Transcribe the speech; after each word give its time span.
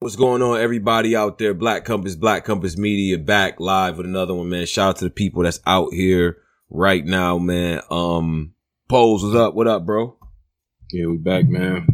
What's 0.00 0.14
going 0.14 0.42
on, 0.42 0.60
everybody 0.60 1.16
out 1.16 1.38
there? 1.38 1.54
Black 1.54 1.84
Compass, 1.84 2.14
Black 2.14 2.44
Compass 2.44 2.78
Media, 2.78 3.18
back 3.18 3.58
live 3.58 3.96
with 3.96 4.06
another 4.06 4.32
one, 4.32 4.48
man. 4.48 4.64
Shout 4.64 4.90
out 4.90 4.96
to 4.98 5.04
the 5.06 5.10
people 5.10 5.42
that's 5.42 5.58
out 5.66 5.92
here 5.92 6.36
right 6.70 7.04
now, 7.04 7.38
man. 7.38 7.80
Um, 7.90 8.54
Pose, 8.88 9.24
what's 9.24 9.34
up? 9.34 9.54
What 9.54 9.66
up, 9.66 9.84
bro? 9.84 10.16
Yeah, 10.92 11.06
we 11.06 11.16
back, 11.16 11.48
man. 11.48 11.84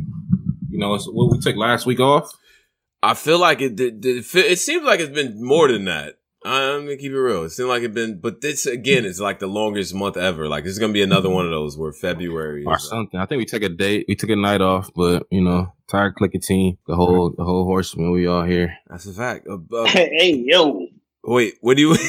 You 0.69 0.81
know, 0.81 0.93
it's 0.93 1.07
what 1.07 1.33
we 1.33 1.39
took 1.41 1.57
last 1.57 1.87
week 1.87 1.99
off. 1.99 2.31
I 3.03 3.15
feel 3.15 3.39
like 3.39 3.63
it. 3.63 3.81
It, 3.81 4.05
it, 4.05 4.35
it 4.35 4.59
seems 4.59 4.85
like 4.85 5.01
it's 5.01 5.09
been 5.09 5.43
more 5.43 5.73
than 5.73 5.87
that. 5.87 6.17
I'm 6.45 6.85
gonna 6.85 6.97
keep 6.97 7.13
it 7.13 7.19
real. 7.19 7.45
It 7.45 7.51
seems 7.51 7.69
like 7.69 7.83
it's 7.83 7.95
been, 7.95 8.21
but 8.21 8.41
this 8.43 8.67
again 8.67 9.05
is 9.07 9.19
like 9.21 9.39
the 9.39 9.47
longest 9.47 9.95
month 9.95 10.17
ever. 10.19 10.47
Like 10.49 10.65
this 10.65 10.73
is 10.75 10.79
gonna 10.79 10.93
be 10.93 11.03
another 11.03 11.31
one 11.31 11.47
of 11.47 11.51
those 11.51 11.79
where 11.79 11.93
February 11.93 12.65
or 12.67 12.79
something. 12.79 13.19
I 13.19 13.25
think 13.27 13.39
we 13.39 13.47
took 13.47 13.63
a 13.63 13.69
date. 13.71 14.05
We 14.09 14.15
took 14.15 14.29
a 14.31 14.37
night 14.37 14.61
off, 14.61 14.91
but 14.95 15.27
you 15.31 15.41
know, 15.41 15.73
tired 15.89 16.17
clicking 16.17 16.43
team, 16.43 16.77
the 16.87 16.97
whole 16.97 17.31
the 17.37 17.45
whole 17.45 17.65
horseman. 17.65 18.11
We 18.13 18.27
all 18.27 18.45
here. 18.45 18.77
That's 18.89 19.07
a 19.07 19.13
fact. 19.15 19.47
Uh, 19.49 19.59
uh, 19.75 19.87
hey 19.87 20.45
yo, 20.47 20.87
wait, 21.23 21.55
what 21.63 21.77
do 21.77 21.83
you? 21.83 21.97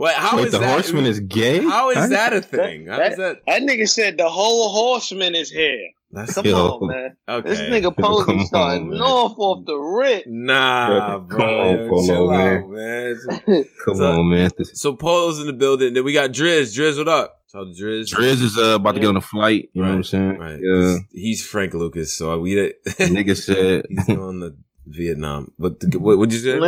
Wait, 0.00 0.14
how 0.14 0.36
Wait, 0.36 0.46
is 0.46 0.52
the 0.52 0.58
that? 0.60 0.70
horseman 0.70 1.06
is 1.06 1.18
gay? 1.18 1.58
How 1.60 1.90
is 1.90 1.96
Huh? 1.96 2.06
that 2.06 2.32
a 2.32 2.40
thing? 2.40 2.86
How 2.86 3.00
is 3.00 3.16
that? 3.16 3.38
that 3.48 3.62
nigga 3.62 3.88
said 3.88 4.16
the 4.16 4.28
whole 4.28 4.68
horseman 4.68 5.34
is 5.34 5.50
here. 5.50 5.90
That's 6.10 6.34
Come 6.34 6.46
Yo. 6.46 6.56
on, 6.56 6.88
man. 6.88 7.16
okay. 7.28 7.48
This 7.50 7.60
nigga 7.60 7.82
Come 7.94 7.94
posing 7.96 8.40
on, 8.40 8.46
starting 8.46 8.90
man. 8.90 9.00
off 9.02 9.34
off 9.38 9.66
the 9.66 9.76
rip. 9.76 10.24
Nah, 10.26 11.18
Come 11.18 11.26
bro. 11.26 11.68
on, 11.82 11.88
Polo, 11.88 12.06
chill 12.06 12.30
man. 12.30 12.56
out, 12.62 12.68
man. 12.70 13.64
Come 13.84 13.94
So- 13.96 14.12
on, 14.12 14.30
man. 14.30 14.50
So 14.74 14.94
Polo's 14.96 15.38
in 15.40 15.46
the 15.46 15.52
building. 15.52 15.92
Then 15.94 16.04
we 16.04 16.12
got 16.14 16.30
Driz. 16.30 16.74
Driz, 16.76 16.96
what 16.96 17.08
up? 17.08 17.34
So 17.48 17.64
Driz. 17.66 18.12
Driz 18.14 18.42
is 18.42 18.56
uh, 18.58 18.76
about 18.76 18.92
to 18.92 19.00
get 19.00 19.08
on 19.08 19.16
a 19.16 19.20
flight. 19.22 19.68
You 19.74 19.82
know 19.82 19.88
what 19.88 19.94
I'm 19.96 20.04
saying? 20.04 20.38
Right. 20.38 20.58
Yeah. 20.62 20.96
He's 21.12 21.44
Frank 21.46 21.74
Lucas. 21.74 22.16
So 22.16 22.38
we 22.40 22.54
did. 22.54 22.74
Nigga 22.86 23.36
said. 23.36 23.84
He's 23.88 24.04
going 24.06 24.40
to 24.40 24.54
Vietnam. 24.86 25.52
But 25.58 25.80
the, 25.80 25.98
what 25.98 26.16
would 26.18 26.32
you 26.32 26.38
say? 26.38 26.58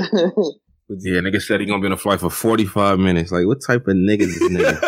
Yeah, 0.92 1.20
nigga 1.20 1.40
said 1.40 1.60
he 1.60 1.66
gonna 1.66 1.80
be 1.80 1.86
on 1.86 1.92
a 1.92 1.96
flight 1.96 2.18
for 2.18 2.30
45 2.30 2.98
minutes. 2.98 3.30
Like, 3.30 3.46
what 3.46 3.58
type 3.64 3.86
of 3.86 3.94
nigga 3.94 4.22
is 4.22 4.38
this 4.40 4.50
nigga? 4.50 4.80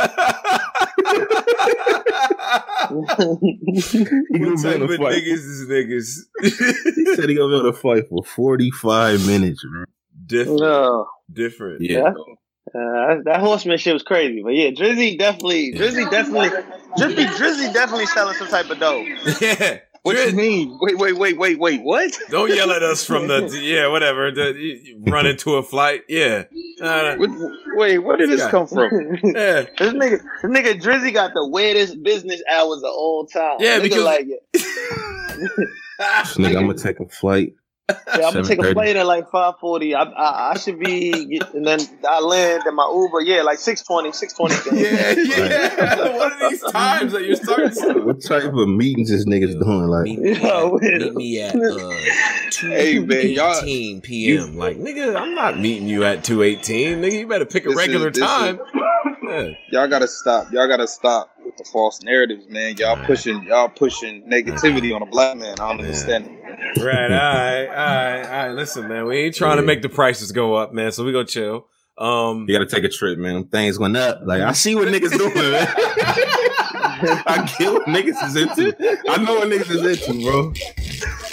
He 2.93 4.39
what 4.39 4.41
gonna 4.41 4.57
be 4.57 4.63
type 4.63 4.77
on 4.77 4.83
of 4.83 4.91
a 4.91 4.97
flight. 4.97 5.15
niggas 5.15 5.33
is 5.33 5.67
niggas? 5.69 6.95
He 6.95 7.15
said 7.15 7.29
he 7.29 7.35
gonna 7.37 7.49
be 7.49 7.61
on 7.61 7.67
a 7.67 7.73
flight 7.73 8.09
for 8.09 8.23
45 8.25 9.27
minutes, 9.27 9.65
bro. 9.65 9.85
different. 10.27 10.61
no, 10.61 11.07
Different. 11.33 11.81
Yeah. 11.83 12.13
uh, 12.75 13.17
that 13.25 13.41
horsemanship 13.41 13.95
was 13.95 14.03
crazy. 14.03 14.43
But 14.43 14.55
yeah, 14.55 14.71
Drizzy 14.71 15.19
definitely, 15.19 15.73
Drizzy 15.75 16.11
definitely, 16.11 16.49
Drizzy, 16.99 17.27
Drizzy 17.37 17.73
definitely 17.73 18.07
selling 18.07 18.35
some 18.37 18.49
type 18.49 18.71
of 18.71 18.79
dope. 18.79 19.07
Yeah. 19.41 19.79
What 20.03 20.17
Driz, 20.17 20.31
you 20.31 20.37
mean? 20.37 20.79
Wait, 20.81 20.99
wait, 20.99 21.17
wait, 21.17 21.39
wait, 21.39 21.59
wait. 21.61 21.81
What? 21.83 22.13
Don't 22.29 22.53
yell 22.53 22.73
at 22.73 22.83
us 22.83 23.05
from 23.07 23.29
the 23.29 23.47
yeah, 23.63 23.87
whatever. 23.87 24.33
The, 24.33 24.53
you- 24.53 24.81
you 24.83 25.03
run 25.07 25.27
into 25.27 25.55
a 25.55 25.63
flight, 25.63 26.03
yeah, 26.09 26.45
Uh, 26.81 27.15
What, 27.17 27.31
wait, 27.77 27.99
where 27.99 28.17
did 28.17 28.29
this 28.29 28.41
Yeah. 28.41 28.51
come 28.51 28.67
from? 28.67 28.91
yeah. 29.23 29.65
This 29.79 29.93
nigga, 29.93 30.21
this 30.43 30.51
nigga 30.51 30.81
Drizzy 30.83 31.13
got 31.15 31.35
the 31.35 31.47
weirdest 31.49 32.03
business 32.03 32.43
hours 32.53 32.79
of 32.79 32.91
all 32.91 33.27
time. 33.27 33.59
Yeah, 33.61 33.79
nigga 33.79 33.83
because- 33.85 34.05
like 34.05 34.27
it. 34.27 34.43
Nigga, 36.37 36.57
I'm 36.57 36.67
gonna 36.67 36.75
take 36.75 36.99
a 36.99 37.09
flight. 37.09 37.55
Yeah, 38.19 38.27
I'm 38.27 38.33
gonna 38.35 38.45
take 38.45 38.59
a 38.63 38.73
plane 38.73 38.97
at 38.97 39.07
like 39.07 39.29
5:40. 39.31 39.95
I, 39.95 40.03
I 40.03 40.51
I 40.53 40.59
should 40.59 40.79
be, 40.79 41.41
and 41.55 41.67
then 41.67 41.81
I 42.09 42.21
land 42.21 42.63
in 42.67 42.75
my 42.75 42.91
Uber. 42.95 43.21
Yeah, 43.23 43.43
like 43.43 43.59
6:20, 43.59 44.09
6:20. 44.09 44.73
Yeah, 44.83 45.15
yeah. 45.17 46.17
What 46.17 46.33
are 46.43 46.51
these 46.51 46.63
times 46.73 47.13
that 47.13 47.25
you're 47.25 47.37
starting? 47.37 47.71
To... 47.71 48.01
What 48.07 48.23
type 48.23 48.45
of 48.45 48.69
meetings 48.69 49.11
is 49.11 49.27
nigga's 49.27 49.55
doing? 49.55 49.87
Like, 49.89 50.05
Meet 50.05 50.19
me, 50.21 50.41
at, 50.43 50.73
meet 51.03 51.15
me 51.15 51.41
at 51.43 51.55
uh, 51.55 51.91
two 52.51 52.69
Hey, 52.69 52.99
man, 52.99 53.29
y'all- 53.31 53.59
eighteen 53.63 54.01
p.m. 54.01 54.57
like, 54.57 54.79
nigga, 54.79 55.17
I'm 55.17 55.35
not 55.35 55.59
meeting 55.59 55.89
you 55.89 56.05
at 56.05 56.25
two 56.25 56.43
eighteen. 56.43 57.01
Nigga, 57.03 57.21
you 57.21 57.27
better 57.27 57.45
pick 57.47 57.65
a 57.65 57.69
This 57.69 57.73
is- 57.79 57.87
regular 57.89 58.09
is- 58.09 58.19
time. 58.19 58.61
Yeah. 59.23 59.51
Y'all 59.71 59.89
gotta 59.89 60.09
stop. 60.09 60.53
Y'all 60.53 60.69
gotta 60.69 60.87
stop 60.87 61.31
with 61.45 61.57
the 61.57 61.65
false 61.65 62.03
narratives, 62.03 62.47
man. 62.49 62.77
Y'all 62.77 62.97
Right. 62.97 63.07
pushing 63.07 63.43
y'all 63.45 63.69
pushing 63.69 64.23
negativity 64.31 64.95
on 64.95 65.03
a 65.03 65.07
black 65.07 65.37
man. 65.37 65.55
I 65.61 65.69
don't 65.69 65.79
Yeah. 65.79 65.85
understand 65.87 66.27
it. 66.27 66.83
Right. 66.83 67.05
All 67.05 67.09
right. 67.11 67.67
All 67.67 67.75
right. 67.75 68.23
All 68.25 68.47
right. 68.47 68.53
Listen, 68.55 68.89
man, 68.89 69.07
we 69.07 69.19
ain't 69.19 69.35
trying 69.35 69.57
to 69.57 69.63
make 69.63 69.83
the 69.83 69.89
prices 69.89 70.33
go 70.33 70.55
up, 70.55 70.73
man. 70.73 70.93
So 70.93 71.05
we 71.05 71.13
gonna 71.13 71.25
chill. 71.25 71.67
Um, 71.99 72.47
you 72.49 72.55
gotta 72.59 72.67
take 72.69 72.85
a 72.85 72.89
trip, 72.89 73.19
man. 73.19 73.45
Things 73.45 73.79
went 73.79 73.97
up. 73.97 74.21
Like, 74.25 74.41
I 74.43 74.53
see 74.53 74.75
what 74.75 74.89
niggas 74.89 75.17
doing, 75.17 75.35
man. 75.35 75.69
I 77.27 77.55
get 77.59 77.73
what 77.73 77.85
niggas 77.87 78.25
is 78.27 78.37
into. 78.37 78.75
I 79.09 79.23
know 79.23 79.35
what 79.41 79.49
niggas 79.49 79.71
is 79.71 80.01
into, 80.09 80.23
bro. 80.25 80.53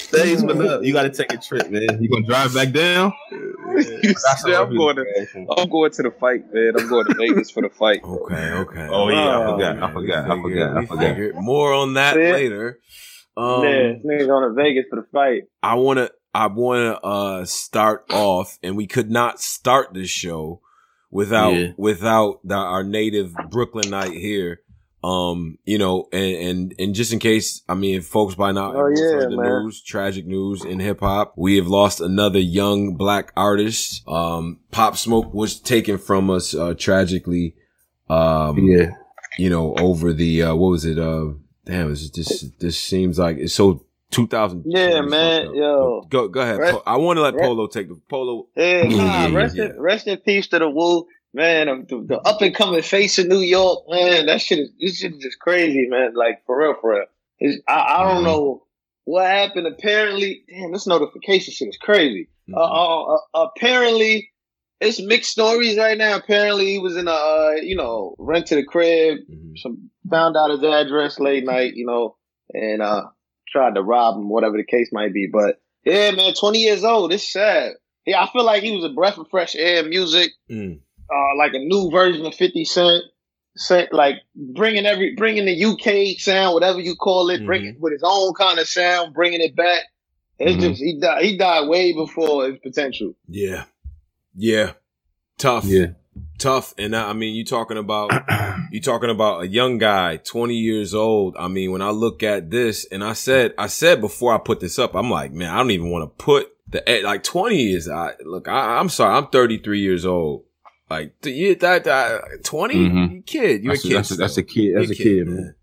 Things 0.10 0.44
went 0.44 0.62
up. 0.66 0.84
You 0.84 0.94
gotta 0.94 1.10
take 1.10 1.32
a 1.34 1.38
trip, 1.38 1.70
man. 1.70 2.02
You 2.02 2.10
gonna 2.10 2.26
drive 2.26 2.54
back 2.54 2.72
down? 2.72 3.14
That's 3.32 4.44
Yeah, 4.48 4.62
I'm 4.62 4.76
going 4.76 4.96
to 4.96 5.46
I'm 5.58 5.70
going 5.70 5.92
to 5.92 6.04
the 6.04 6.12
fight, 6.20 6.42
man. 6.52 6.74
I'm 6.78 6.88
going 6.90 7.06
to 7.06 7.14
Vegas 7.16 7.52
for 7.52 7.62
the 7.62 7.70
fight. 7.70 8.02
Okay. 8.04 8.52
Okay. 8.52 8.88
Oh, 8.90 9.10
yeah, 9.10 9.38
I 9.38 9.46
Oh, 9.46 9.54
forgot. 9.54 9.84
I 9.84 9.94
forgot. 9.94 10.32
I 10.32 10.42
forgot. 10.42 10.78
I 10.78 10.86
forgot. 10.86 11.00
figured. 11.10 11.36
More 11.36 11.74
on 11.74 11.94
that 11.94 12.18
Yeah. 12.18 12.32
later. 12.32 12.80
Um, 13.38 13.64
yeah, 13.64 13.94
this 13.94 14.06
nigga 14.06 14.28
going 14.28 14.50
to 14.50 14.54
Vegas 14.56 14.86
for 14.90 14.96
the 14.98 15.08
fight. 15.12 15.44
I 15.64 15.76
want 15.76 15.98
to 16.00 16.12
I 16.34 16.48
want 16.48 16.80
to 16.96 17.02
uh 17.08 17.46
start 17.46 18.06
off 18.12 18.58
and 18.64 18.76
we 18.76 18.86
could 18.88 19.10
not 19.10 19.40
start 19.40 19.94
this 19.94 20.10
show 20.10 20.62
without 21.12 21.54
Yeah. 21.54 21.68
without 21.78 22.40
the, 22.44 22.56
our 22.56 22.84
native 22.84 23.34
Brooklynite 23.50 24.14
here. 24.14 24.62
Um, 25.04 25.58
you 25.64 25.78
know, 25.78 26.10
and, 26.12 26.36
and 26.36 26.76
and 26.78 26.94
just 26.96 27.14
in 27.14 27.20
case, 27.20 27.62
I 27.70 27.74
mean, 27.74 28.02
folks 28.02 28.36
by 28.36 28.52
now 28.52 28.74
Oh, 28.76 28.88
yeah, 28.88 29.20
the 29.30 29.38
man. 29.38 29.64
news, 29.64 29.82
tragic 29.82 30.26
news 30.26 30.66
in 30.66 30.80
hip 30.80 31.00
hop. 31.00 31.34
We 31.38 31.56
have 31.56 31.68
lost 31.68 32.02
another 32.02 32.40
young 32.40 32.96
black 32.96 33.32
artist. 33.38 34.04
Um, 34.08 34.60
Pop 34.72 34.98
Smoke 34.98 35.34
was 35.34 35.58
taken 35.60 35.98
from 36.00 36.30
us 36.30 36.54
uh, 36.54 36.74
tragically. 36.78 37.56
Um, 38.10 38.58
Yeah. 38.58 38.90
you 39.38 39.50
know, 39.50 39.74
over 39.76 40.12
the 40.12 40.44
uh, 40.44 40.56
what 40.56 40.72
was 40.72 40.84
it? 40.86 41.00
Uh, 41.00 41.30
damn, 41.66 41.90
this, 41.92 42.10
just 42.10 42.60
this 42.60 42.78
seems 42.78 43.18
like 43.18 43.38
it's 43.38 43.54
so 43.54 43.86
2000. 44.12 44.64
Yeah, 44.66 45.02
man, 45.02 45.54
yo. 45.56 46.02
Go 46.10 46.28
go 46.28 46.42
ahead. 46.42 46.60
Po- 46.60 46.84
I 46.86 46.98
want 46.98 47.18
to 47.18 47.22
let 47.22 47.36
Right. 47.36 47.46
Polo 47.46 47.68
take 47.68 47.88
the 47.88 47.96
Polo. 48.10 48.48
Yeah, 48.58 48.84
nah, 48.88 49.34
rest, 49.38 49.56
yeah. 49.56 49.66
In, 49.66 49.80
rest 49.80 50.08
in 50.08 50.18
peace 50.18 50.48
to 50.48 50.60
the 50.60 50.70
Woo. 50.70 51.06
Man, 51.34 51.68
the, 51.88 52.04
the 52.08 52.18
up 52.22 52.42
and 52.42 52.56
coming 52.56 52.82
face 52.82 53.20
of 53.20 53.28
New 53.28 53.40
York, 53.40 53.84
man, 53.88 54.26
that 54.26 54.42
shit 54.42 54.60
is 54.60 54.72
this 54.80 54.98
shit 54.98 55.14
is 55.14 55.20
just 55.20 55.40
crazy, 55.40 55.86
man. 55.88 56.14
Like 56.16 56.44
for 56.48 56.60
real, 56.60 56.76
for 56.82 56.92
real. 56.96 57.06
It's, 57.38 57.62
I, 57.68 57.98
I 58.00 58.04
don't 58.04 58.22
Mhm. 58.24 58.26
know 58.26 58.64
what 59.06 59.26
happened. 59.28 59.68
Apparently, 59.68 60.44
damn, 60.50 60.72
this 60.72 60.88
notification 60.88 61.54
shit 61.54 61.68
is 61.70 61.78
crazy. 61.78 62.30
Mm-hmm. 62.50 62.58
Uh, 62.58 62.62
uh, 62.62 63.16
uh, 63.44 63.48
apparently, 63.56 64.32
it's 64.82 65.00
mixed 65.00 65.32
stories 65.32 65.78
right 65.78 65.98
now. 65.98 66.16
Apparently, 66.16 66.66
he 66.72 66.80
was 66.80 66.98
in 66.98 67.08
a 67.08 67.12
uh, 67.12 67.52
you 67.62 67.76
know 67.76 68.16
rented 68.18 68.58
a 68.58 68.64
crib. 68.64 69.20
Mhm. 69.32 69.58
Some 69.58 69.92
found 70.10 70.36
out 70.36 70.50
his 70.50 70.64
address 70.64 71.20
late 71.20 71.46
night, 71.46 71.74
you 71.76 71.86
know, 71.86 72.16
and 72.56 72.82
uh 72.82 73.04
tried 73.48 73.76
to 73.76 73.84
rob 73.84 74.16
him, 74.16 74.30
whatever 74.30 74.58
the 74.58 74.64
case 74.66 74.90
might 74.92 75.14
be. 75.14 75.28
But 75.32 75.62
yeah, 75.86 76.10
man, 76.12 76.34
twenty 76.34 76.60
years 76.60 76.84
old. 76.84 77.14
It's 77.14 77.32
sad. 77.32 77.74
Yeah, 78.06 78.24
I 78.24 78.30
feel 78.32 78.44
like 78.44 78.64
he 78.64 78.76
was 78.76 78.84
a 78.86 78.90
breath 78.94 79.20
of 79.20 79.28
fresh 79.30 79.56
air. 79.56 79.84
Music, 79.84 80.32
Mm. 80.50 80.80
Uh, 81.12 81.38
like 81.38 81.54
a 81.54 81.60
new 81.60 81.90
version 81.92 82.26
of 82.26 82.36
Fifty 82.36 82.66
Cent. 82.66 83.04
Cent, 83.56 83.92
like 83.92 84.16
bringing 84.36 84.86
every 84.86 85.16
bringing 85.16 85.46
the 85.46 85.66
UK 85.66 86.18
sound, 86.20 86.54
whatever 86.54 86.80
you 86.80 86.96
call 86.96 87.30
it, 87.30 87.46
bringing 87.46 87.76
with 87.80 87.92
his 87.92 88.04
own 88.06 88.34
kind 88.36 88.58
of 88.58 88.68
sound, 88.70 89.14
bringing 89.14 89.42
it 89.42 89.54
back. 89.56 89.84
It's 90.38 90.56
Mhm. 90.56 90.70
just 90.70 90.82
he 90.82 90.98
died. 91.00 91.24
He 91.26 91.36
died 91.38 91.68
way 91.68 91.92
before 91.92 92.48
his 92.48 92.58
potential. 92.60 93.16
Yeah, 93.28 93.66
yeah, 94.36 94.74
tough. 95.38 95.66
Yeah. 95.66 95.88
tough. 96.38 96.74
And 96.78 96.96
I, 96.96 97.10
I 97.10 97.14
mean, 97.14 97.36
you 97.36 97.44
talking 97.44 97.78
about 97.78 98.12
you 98.72 98.80
talking 98.80 99.10
about 99.10 99.42
a 99.44 99.48
young 99.48 99.78
guy, 99.78 100.18
twenty 100.18 100.56
years 100.56 100.94
old. 100.94 101.36
I 101.38 101.50
mean, 101.50 101.72
when 101.72 101.82
I 101.82 101.90
look 101.90 102.24
at 102.24 102.52
this, 102.52 102.86
and 102.86 103.04
I 103.04 103.12
said, 103.14 103.54
I 103.58 103.68
said 103.68 104.00
before 104.00 104.34
I 104.34 104.38
put 104.38 104.62
this 104.62 104.80
up, 104.80 104.96
I'm 104.96 105.10
like, 105.10 105.34
man, 105.34 105.50
I 105.50 105.58
don't 105.58 105.72
even 105.72 105.90
want 105.90 106.04
to 106.04 106.24
put 106.24 106.48
the 106.70 107.02
like 107.04 107.24
twenty 107.24 107.74
is. 107.74 107.90
I 107.90 108.14
look, 108.24 108.48
I, 108.48 108.78
I'm 108.78 108.88
sorry, 108.90 109.16
I'm 109.18 109.28
33 109.28 109.82
years 109.82 110.06
old. 110.06 110.46
Like 110.90 111.22
th- 111.22 111.36
you, 111.36 111.56
that, 111.56 111.84
that 111.84 112.44
20, 112.44 112.76
Mhm. 112.76 113.14
you 113.14 113.22
kid, 113.22 113.64
you're 113.64 113.74
That's 113.74 113.84
a 113.86 113.88
a, 113.88 113.90
kid. 113.90 113.98
that's, 113.98 114.12
a, 114.12 114.16
that's 114.16 114.38
a 114.38 114.44
kid. 114.44 114.76
That's 114.76 114.90
a 114.92 114.96
kid, 114.96 115.28
man. 115.28 115.56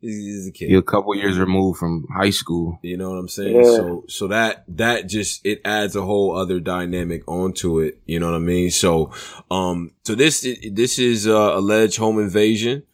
He's, 0.00 0.14
he's 0.16 0.46
a 0.48 0.52
kid. 0.52 0.70
You're 0.70 0.80
a 0.80 0.82
couple 0.82 1.14
years 1.16 1.38
removed 1.38 1.78
from 1.78 2.06
high 2.14 2.30
school. 2.30 2.78
You 2.82 2.96
know 2.98 3.10
what 3.10 3.16
I'm 3.18 3.28
saying? 3.28 3.56
Yeah. 3.56 3.62
So, 3.62 4.04
so 4.08 4.28
that, 4.28 4.64
that 4.68 5.08
just, 5.08 5.44
it 5.44 5.60
adds 5.64 5.96
a 5.96 6.02
whole 6.02 6.36
other 6.36 6.60
dynamic 6.60 7.26
onto 7.26 7.80
it. 7.80 8.00
You 8.06 8.20
know 8.20 8.26
what 8.30 8.36
I 8.36 8.40
mean? 8.40 8.70
So, 8.70 9.10
um, 9.50 9.92
so 10.04 10.14
this, 10.14 10.46
this 10.70 10.98
is, 10.98 11.26
uh, 11.26 11.56
alleged 11.56 11.96
home 11.96 12.18
invasion. 12.20 12.84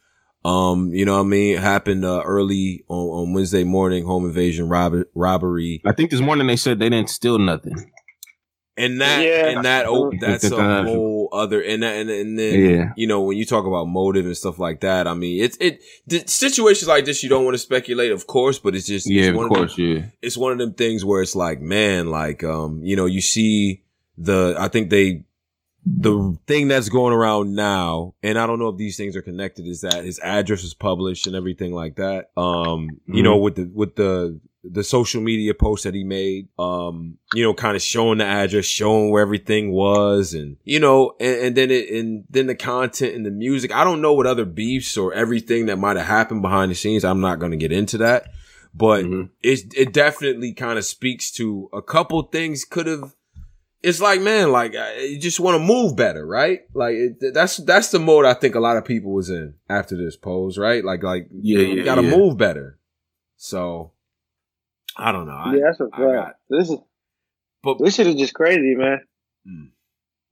Um, 0.47 0.93
you 0.95 1.05
know 1.07 1.15
what 1.15 1.25
I 1.25 1.29
mean? 1.29 1.57
It 1.57 1.61
happened, 1.61 2.05
uh, 2.05 2.23
early 2.25 2.85
on, 2.89 2.99
on 3.29 3.33
Wednesday 3.35 3.65
morning, 3.65 4.05
home 4.05 4.27
invasion, 4.27 4.69
rob- 4.69 5.05
robbery. 5.15 5.83
I 5.87 5.93
think 5.93 6.11
this 6.11 6.21
morning 6.21 6.47
they 6.47 6.57
said 6.57 6.79
they 6.79 6.89
didn't 6.91 7.11
steal 7.11 7.39
nothing. 7.39 7.91
And 8.77 9.01
that 9.01 9.23
Yeah. 9.25 9.51
and 9.51 9.65
that 9.65 9.87
oh, 9.87 10.11
that's 10.21 10.51
a 10.51 10.83
whole 10.83 11.29
other 11.33 11.63
and 11.63 11.83
that, 11.85 11.95
and 11.97 12.11
and 12.11 12.37
then 12.39 12.61
Yeah. 12.61 12.93
you 12.97 13.07
know 13.07 13.23
when 13.23 13.37
you 13.37 13.45
talk 13.45 13.67
about 13.67 13.85
motive 13.87 14.27
and 14.27 14.37
stuff 14.37 14.59
like 14.59 14.81
that, 14.81 15.07
I 15.07 15.15
mean 15.15 15.45
it's 15.45 15.57
it 15.61 15.81
the 16.09 16.25
situations 16.27 16.89
like 16.89 17.05
this 17.05 17.23
you 17.23 17.29
don't 17.29 17.45
want 17.45 17.55
to 17.55 17.59
speculate, 17.59 18.11
of 18.11 18.27
course, 18.27 18.59
but 18.59 18.75
it's 18.75 18.87
just 18.89 19.09
Yeah, 19.09 19.29
it's 19.29 19.37
one 19.37 19.47
of 19.47 19.53
course, 19.53 19.77
them, 19.77 19.85
yeah. 19.87 20.03
it's 20.23 20.37
one 20.37 20.51
of 20.51 20.59
them 20.59 20.75
things 20.75 21.05
where 21.05 21.23
it's 21.23 21.37
like 21.37 21.61
man, 21.61 22.11
like 22.11 22.43
um 22.43 22.81
you 22.83 22.97
know 22.97 23.07
you 23.07 23.21
see 23.21 23.83
the 24.19 24.57
I 24.59 24.67
think 24.69 24.91
they 24.91 25.25
the 25.87 26.37
thing 26.47 26.69
that's 26.69 26.89
going 26.89 27.13
around 27.13 27.55
now, 27.55 28.15
and 28.23 28.39
I 28.39 28.47
don't 28.47 28.59
know 28.59 28.69
if 28.71 28.79
these 28.79 28.97
things 28.97 29.17
are 29.17 29.23
connected, 29.23 29.67
is 29.67 29.83
that 29.83 30.03
his 30.05 30.19
address 30.21 30.63
was 30.63 30.73
published 30.73 31.27
and 31.27 31.37
everything 31.37 31.75
like 31.75 31.97
that. 31.97 32.31
Um, 32.39 33.01
you 33.07 33.23
know, 33.23 33.37
with 33.37 33.57
the 33.57 33.71
with 33.73 33.95
the 33.97 34.41
the 34.67 34.83
social 34.83 35.21
media 35.21 35.53
post 35.55 35.85
that 35.85 35.95
he 35.95 36.05
made, 36.05 36.49
um, 36.59 37.19
you 37.35 37.43
know, 37.45 37.53
kind 37.55 37.77
of 37.77 37.83
showing 37.83 38.19
the 38.19 38.25
address, 38.25 38.65
showing 38.65 39.11
where 39.11 39.21
everything 39.23 39.73
was, 39.73 40.33
and 40.35 40.57
you 40.65 40.81
know, 40.81 41.15
and, 41.21 41.37
and 41.47 41.57
then 41.57 41.71
it 41.71 41.91
and 41.91 42.25
then 42.31 42.47
the 42.47 42.55
content 42.55 43.15
and 43.15 43.27
the 43.27 43.31
music. 43.31 43.73
I 43.75 43.85
don't 43.85 44.01
know 44.01 44.15
what 44.15 44.27
other 44.27 44.45
beefs 44.47 44.97
or 44.97 45.13
everything 45.13 45.67
that 45.67 45.77
might 45.79 45.97
have 45.97 46.07
happened 46.07 46.43
behind 46.43 46.71
the 46.71 46.75
scenes. 46.75 47.05
I'm 47.05 47.21
not 47.21 47.39
going 47.39 47.53
to 47.53 47.59
get 47.59 47.73
into 47.73 47.99
that, 47.99 48.29
but 48.75 49.05
Mhm. 49.05 49.31
it 49.43 49.61
it 49.77 49.93
definitely 49.93 50.53
kind 50.55 50.79
of 50.79 50.85
speaks 50.85 51.31
to 51.33 51.69
a 51.73 51.83
couple 51.83 52.23
things 52.23 52.65
could 52.65 52.87
have. 52.87 53.15
It's 53.83 54.01
like 54.01 54.23
man, 54.23 54.51
like 54.51 54.73
you 54.73 55.19
just 55.21 55.41
want 55.41 55.57
to 55.61 55.63
move 55.63 55.95
better, 55.95 56.27
right? 56.27 56.61
Like 56.73 56.95
it, 56.95 57.35
that's 57.35 57.59
that's 57.59 57.91
the 57.91 57.99
mode 57.99 58.25
I 58.25 58.33
think 58.33 58.55
a 58.55 58.61
lot 58.61 58.79
of 58.79 58.87
people 58.87 59.13
was 59.13 59.29
in 59.29 59.57
after 59.69 59.95
this 59.95 60.17
pose, 60.17 60.57
right? 60.57 60.83
Like 60.83 61.03
like 61.03 61.29
Yeah, 61.31 61.59
you 61.61 61.75
yeah, 61.77 61.85
got 61.85 61.97
to 61.97 62.03
yeah. 62.03 62.17
move 62.17 62.39
better. 62.39 62.79
So 63.37 63.93
I 64.97 65.13
don't 65.13 65.27
know. 65.27 65.33
I, 65.35 65.55
yeah, 65.55 65.61
that's 65.67 65.81
a 65.81 65.85
I 65.93 65.97
fact. 65.97 66.01
got- 66.01 66.35
This 66.51 66.71
is 66.71 66.79
but 67.63 67.79
this 67.79 67.95
shit 67.95 68.07
is 68.07 68.17
just 68.17 68.35
crazy, 68.35 68.75
man. 68.77 69.01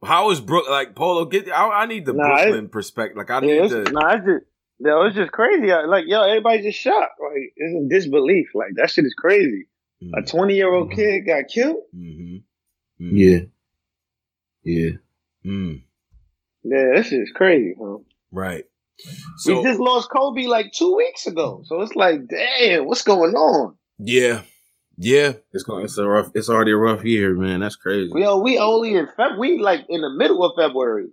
how 0.05 0.31
is 0.31 0.41
Brook 0.41 0.69
like 0.69 0.95
Polo? 0.95 1.25
Get 1.25 1.51
I, 1.51 1.83
I 1.83 1.87
need 1.87 2.05
the 2.05 2.13
Nah, 2.13 2.25
Brooklyn 2.37 2.69
perspective. 2.69 3.17
Like 3.17 3.31
I 3.31 3.35
Yeah, 3.37 3.41
need 3.41 3.59
it's, 3.65 3.73
the 3.73 3.91
nah, 3.93 4.15
it's 4.17 4.27
just 4.27 4.45
yo, 4.81 5.03
it's 5.07 5.17
just 5.17 5.33
crazy. 5.33 5.67
Like 5.69 6.05
yo, 6.07 6.23
everybody 6.23 6.63
just 6.63 6.79
shocked. 6.79 7.19
Like 7.23 7.53
it's 7.57 7.73
in 7.75 7.89
disbelief. 7.89 8.49
Like 8.55 8.73
that 8.77 8.91
shit 8.91 9.05
is 9.07 9.15
crazy. 9.15 9.67
A 10.15 10.23
twenty 10.23 10.57
year 10.57 10.73
old 10.73 10.91
Mhm. 10.91 10.95
kid 10.97 11.21
got 11.27 11.45
killed. 11.49 11.83
Mm-hmm. 11.95 12.37
Yeah. 13.17 13.39
Yeah. 14.65 14.91
Mm, 15.45 15.83
Yeah, 16.65 16.91
this 16.95 17.07
shit 17.09 17.21
is 17.23 17.33
crazy. 17.35 17.75
Huh? 17.81 17.99
right. 18.31 18.65
So 19.39 19.57
we 19.57 19.65
just 19.65 19.81
lost 19.81 20.11
Kobe 20.11 20.47
like 20.47 20.73
two 20.73 20.95
weeks 20.97 21.27
ago. 21.27 21.63
So 21.67 21.81
it's 21.81 21.97
like, 21.97 22.29
damn, 22.29 22.85
what's 22.87 23.03
going 23.03 23.35
on? 23.35 23.77
yeah, 23.99 24.43
yeah. 25.03 25.33
It's 25.53 25.65
going 25.65 25.85
it's 25.85 25.99
a 25.99 26.07
rough 26.07 26.31
it's 26.35 26.49
already 26.49 26.73
a 26.73 26.77
rough 26.77 27.05
year, 27.05 27.35
man. 27.35 27.61
That's 27.61 27.77
crazy. 27.77 28.11
Yo, 28.15 28.39
we 28.39 28.59
only 28.59 28.95
in 28.95 29.07
Feb. 29.19 29.39
We 29.39 29.59
like 29.59 29.85
in 29.89 30.01
the 30.01 30.11
middle 30.11 30.45
of 30.45 30.53
February. 30.57 31.09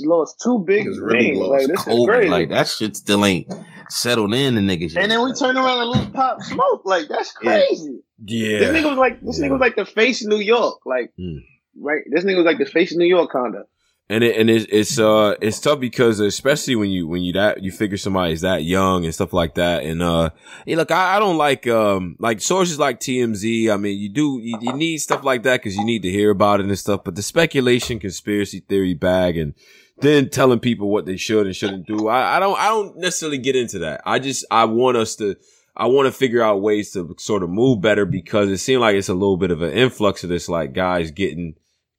Lost 0.00 0.40
two 0.42 0.64
big 0.66 0.86
Niggas 0.86 1.00
really 1.00 1.34
lost 1.34 1.50
Like 1.50 1.66
this 1.68 1.80
is 1.80 1.86
COVID. 1.86 2.06
crazy. 2.06 2.28
Like 2.30 2.48
that 2.48 2.66
shit 2.68 2.96
still 2.96 3.24
ain't 3.24 3.52
settled 3.90 4.32
in 4.34 4.54
the 4.54 4.60
niggas. 4.62 4.94
yet. 4.94 5.02
and 5.02 5.12
then 5.12 5.22
we 5.22 5.32
turn 5.34 5.56
around 5.58 5.82
and 5.82 5.90
lose 5.90 6.06
Pop 6.12 6.40
Smoke. 6.42 6.82
Like 6.84 7.06
that's 7.08 7.32
crazy. 7.32 8.00
Yeah. 8.24 8.58
This 8.60 8.70
nigga 8.70 8.88
was 8.88 8.98
like 8.98 9.20
this 9.20 9.38
Yeah. 9.38 9.46
nigga 9.46 9.50
was 9.52 9.60
like 9.60 9.76
the 9.76 9.84
face 9.84 10.22
of 10.24 10.30
New 10.30 10.38
York. 10.38 10.78
Like 10.86 11.12
Mm. 11.20 11.44
right, 11.80 12.02
this 12.10 12.24
nigga 12.24 12.36
was 12.38 12.46
like 12.46 12.58
the 12.58 12.64
face 12.66 12.92
of 12.92 12.98
New 12.98 13.04
York 13.06 13.30
kinda. 13.30 13.64
And 14.10 14.22
it, 14.22 14.36
and 14.36 14.50
it's 14.50 14.98
uh 14.98 15.34
it's 15.40 15.60
tough 15.60 15.80
because 15.80 16.20
especially 16.20 16.76
when 16.76 16.90
you 16.90 17.08
when 17.08 17.22
you 17.22 17.32
that 17.32 17.62
you 17.62 17.72
figure 17.72 17.96
somebody's 17.96 18.42
that 18.42 18.62
young 18.62 19.04
and 19.04 19.14
stuff 19.14 19.32
like 19.32 19.54
that. 19.54 19.82
And 19.84 20.02
uh 20.02 20.30
yeah, 20.66 20.76
look 20.76 20.90
I, 20.90 21.16
I 21.16 21.18
don't 21.18 21.38
like 21.38 21.66
um 21.66 22.16
like 22.18 22.42
sources 22.42 22.78
like 22.78 23.00
TMZ 23.00 23.72
I 23.72 23.76
mean 23.78 23.98
you 23.98 24.10
do 24.10 24.40
you, 24.42 24.58
you 24.60 24.72
need 24.74 24.98
stuff 24.98 25.24
like 25.24 25.42
that 25.44 25.60
because 25.60 25.76
you 25.76 25.84
need 25.84 26.02
to 26.02 26.10
hear 26.10 26.30
about 26.30 26.60
it 26.60 26.66
and 26.66 26.78
stuff. 26.78 27.02
But 27.02 27.14
the 27.14 27.22
speculation 27.22 27.98
conspiracy 27.98 28.60
theory 28.60 28.94
bag 28.94 29.38
and 29.38 29.54
then 29.98 30.28
telling 30.28 30.60
people 30.60 30.90
what 30.90 31.06
they 31.06 31.16
should 31.16 31.46
and 31.46 31.56
shouldn't 31.56 31.86
do 31.86 32.08
I, 32.08 32.36
I 32.36 32.40
don't 32.40 32.58
I 32.58 32.68
don't 32.68 32.98
necessarily 32.98 33.38
get 33.38 33.56
into 33.56 33.78
that. 33.80 34.02
I 34.04 34.18
just 34.18 34.44
I 34.50 34.66
want 34.66 34.98
us 34.98 35.16
to 35.16 35.36
I 35.76 35.86
want 35.86 36.06
to 36.06 36.12
figure 36.12 36.42
out 36.42 36.60
ways 36.60 36.92
to 36.92 37.14
sort 37.18 37.42
of 37.42 37.48
move 37.48 37.80
better 37.80 38.04
because 38.04 38.50
it 38.50 38.58
seemed 38.58 38.82
like 38.82 38.96
it's 38.96 39.08
a 39.08 39.14
little 39.14 39.38
bit 39.38 39.50
of 39.50 39.62
an 39.62 39.72
influx 39.72 40.22
of 40.22 40.28
this 40.28 40.48
like 40.48 40.74
guys 40.74 41.10
getting 41.10 41.54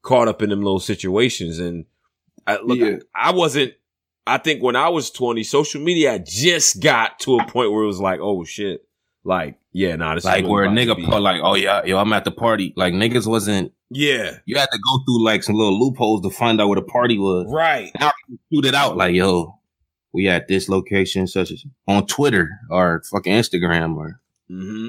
caught 0.05 0.27
up 0.27 0.41
in 0.41 0.49
them 0.49 0.61
little 0.61 0.79
situations. 0.79 1.59
And 1.59 1.85
I, 2.47 2.59
look, 2.62 2.80
Yeah. 2.80 2.97
I, 3.13 3.30
I 3.30 3.33
wasn't. 3.33 3.74
I 4.27 4.39
think 4.39 4.63
when 4.63 4.75
I 4.75 4.89
was 4.89 5.12
twenty, 5.12 5.44
social 5.44 5.81
media 5.81 6.13
had 6.13 6.25
just 6.25 6.81
got 6.81 7.19
to 7.19 7.38
a 7.38 7.45
point 7.45 7.71
where 7.71 7.83
it 7.83 7.88
was 7.88 8.00
like, 8.00 8.19
oh 8.19 8.44
shit, 8.44 8.88
like 9.24 9.59
yeah, 9.71 9.95
nah, 9.95 10.15
this 10.15 10.24
is 10.24 10.25
like 10.25 10.42
really 10.42 10.51
where 10.51 10.63
a 10.63 10.68
nigga 10.69 10.95
be- 10.95 11.06
put 11.06 11.21
like, 11.21 11.42
oh 11.44 11.56
yeah, 11.56 11.83
yo, 11.86 11.97
I'm 11.97 12.12
at 12.13 12.25
the 12.25 12.31
party. 12.31 12.74
Like 12.75 12.94
niggas 12.94 13.27
wasn't 13.27 13.71
yeah, 13.92 14.38
you 14.45 14.57
had 14.57 14.69
to 14.71 14.80
go 14.80 15.03
through 15.06 15.24
like 15.24 15.44
some 15.44 15.56
little 15.56 15.80
loopholes 15.80 16.21
to 16.21 16.31
find 16.31 16.59
out 16.59 16.69
where 16.69 16.75
the 16.80 16.81
party 16.81 17.19
was. 17.19 17.45
right, 17.50 17.92
Now 18.00 18.12
Shoot 18.51 18.65
it 18.65 18.74
out 18.74 18.98
like, 18.98 19.13
yo, 19.13 19.59
we 20.12 20.27
at 20.27 20.48
this 20.48 20.69
location, 20.69 21.27
such 21.27 21.51
as 21.51 21.63
on 21.88 22.07
Twitter 22.07 22.50
or 22.71 23.03
fucking 23.12 23.33
Instagram 23.33 23.95
or 23.95 24.21
hmm 24.48 24.88